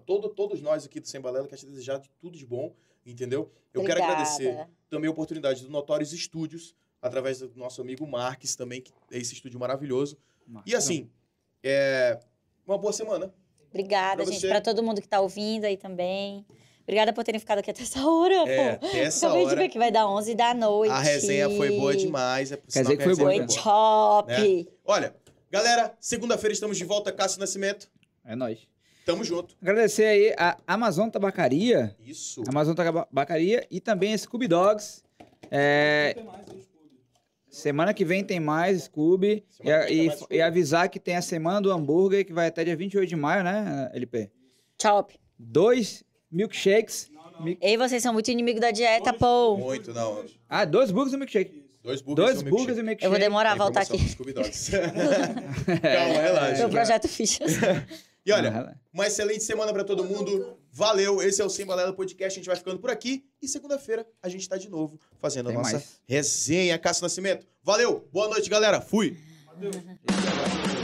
todo, 0.06 0.27
todos 0.30 0.61
nós 0.61 0.85
aqui 0.85 1.00
do 1.00 1.08
Sem 1.08 1.22
Balela, 1.22 1.48
quero 1.48 1.60
te 1.61 1.66
desejar 1.68 2.00
de 2.00 2.10
tudo 2.19 2.38
de 2.38 2.45
bom, 2.45 2.74
entendeu? 3.06 3.52
Eu 3.74 3.84
quero 3.84 4.00
Obrigada. 4.02 4.14
agradecer 4.14 4.68
também 4.90 5.08
a 5.08 5.11
oportunidade 5.11 5.64
do 5.64 5.69
Notórios 5.69 6.11
Estúdios, 6.14 6.76
através 7.02 7.40
do 7.40 7.52
nosso 7.56 7.82
amigo 7.82 8.06
Marques 8.08 8.56
também, 8.56 8.82
que 8.82 8.92
é 9.11 9.18
esse 9.19 9.34
estúdio 9.34 9.60
maravilhoso. 9.60 10.18
E 10.66 10.76
assim, 10.76 11.10
é, 11.64 12.19
uma 12.68 12.77
boa 12.77 12.92
semana. 12.94 13.34
Obrigada, 13.79 14.23
Pra 14.23 14.25
gente, 14.31 14.39
você. 14.41 14.47
pra 14.47 14.61
todo 14.61 14.81
mundo 14.81 15.01
que 15.01 15.07
tá 15.07 15.19
ouvindo 15.19 15.65
aí 15.65 15.75
também. 15.75 16.45
Obrigada 16.83 17.11
por 17.11 17.23
terem 17.23 17.39
ficado 17.39 17.59
aqui 17.59 17.71
até 17.71 17.81
essa 17.81 18.07
hora, 18.07 18.35
É, 18.49 18.75
pô. 18.75 18.85
até 18.87 18.99
essa 18.99 19.25
Acabei 19.27 19.43
de 19.45 19.51
hora. 19.51 19.61
ver 19.63 19.69
que 19.69 19.77
vai 19.77 19.91
dar 19.91 20.07
11 20.07 20.33
da 20.35 20.53
noite. 20.53 20.91
A 20.91 20.99
resenha 20.99 21.49
foi 21.49 21.71
boa 21.77 21.95
demais. 21.95 22.51
É 22.51 22.57
por 22.57 22.71
Quer 22.71 22.83
dizer 22.83 22.97
que 22.97 23.03
foi 23.03 23.15
boa, 23.15 23.33
Foi 23.35 23.45
top. 23.47 24.31
Né? 24.31 24.65
Olha, 24.85 25.15
galera, 25.51 25.93
segunda-feira 25.99 26.53
estamos 26.53 26.77
de 26.77 26.85
volta, 26.85 27.11
Cássio 27.11 27.39
Nascimento. 27.39 27.89
É 28.23 28.35
nóis. 28.35 28.59
Tamo 29.05 29.23
junto. 29.23 29.55
Agradecer 29.61 30.05
aí 30.05 30.33
a 30.37 30.57
Amazon 30.65 31.09
Tabacaria, 31.09 31.95
Isso. 31.99 32.43
Amazon 32.47 32.73
Tabacaria 32.75 33.67
e 33.69 33.79
também 33.81 34.13
a 34.13 34.17
Scooby 34.17 34.47
Dogs. 34.47 35.03
É, 35.51 36.13
Tem 36.15 36.23
mais. 36.23 36.45
Semana 37.56 37.93
que 37.93 38.03
vem 38.06 38.24
tem 38.24 38.40
mais 38.40 38.84
Scooby. 38.84 39.43
E, 39.64 39.69
e- 39.69 40.08
mais 40.08 40.24
e 40.30 40.42
avisar 40.42 40.90
que 40.90 41.00
tem 41.00 41.16
a 41.16 41.22
Semana 41.22 41.61
do 41.61 41.72
Hambúrguer, 41.72 42.25
que 42.25 42.34
vai 42.34 42.48
até 42.48 42.64
dia 42.64 42.75
28 42.75 43.08
de 43.09 43.16
maio, 43.16 43.43
né, 43.43 43.90
LP? 43.93 44.30
Top. 44.77 45.17
Dois 45.38 46.03
milkshakes. 46.32 47.09
Mi- 47.40 47.58
Ei, 47.61 47.75
vocês 47.77 48.01
são 48.01 48.14
muito 48.14 48.30
inimigo 48.32 48.59
da 48.59 48.72
dieta, 48.72 49.14
pô. 49.14 49.58
Muito, 49.58 49.93
não. 49.93 50.24
Ah, 50.48 50.64
dois 50.66 50.90
burgers 50.92 51.14
e 51.14 51.16
um 51.16 51.19
milkshake. 51.19 51.66
Dois 51.84 52.01
burgers 52.01 52.27
Dois 52.30 52.42
e 52.42 52.45
um 52.45 52.50
burgers 52.50 52.77
e 52.77 52.82
um 52.82 52.85
milkshake. 52.85 53.06
Eu 53.06 53.09
vou 53.11 53.19
demorar 53.19 53.51
a 53.51 53.56
voltar 53.56 53.82
aqui. 53.82 53.98
Calma, 55.82 56.22
relaxa. 56.22 56.58
Meu 56.59 56.69
projeto 56.69 57.08
Fichas. 57.08 57.53
E 58.25 58.31
olha, 58.31 58.75
uma 58.91 59.05
excelente 59.05 59.43
semana 59.43 59.71
pra 59.71 59.83
todo 59.83 60.03
mundo. 60.03 60.57
Valeu. 60.71 61.21
Esse 61.21 61.41
é 61.41 61.45
o 61.45 61.49
Sem 61.49 61.65
Balela 61.65 61.93
Podcast. 61.93 62.39
A 62.39 62.41
gente 62.41 62.47
vai 62.47 62.55
ficando 62.55 62.79
por 62.79 62.89
aqui. 62.89 63.23
E 63.41 63.47
segunda-feira 63.47 64.05
a 64.21 64.27
gente 64.27 64.49
tá 64.49 64.57
de 64.57 64.67
novo 64.67 64.99
fazendo 65.19 65.47
Tem 65.47 65.55
a 65.55 65.59
nossa 65.59 65.73
mais. 65.73 66.01
resenha. 66.07 66.77
Cássio 66.79 67.03
Nascimento. 67.03 67.45
Valeu. 67.63 68.09
Boa 68.11 68.27
noite, 68.27 68.49
galera. 68.49 68.81
Fui. 68.81 69.15
Adeus. 69.47 69.75
Valeu. 69.75 70.65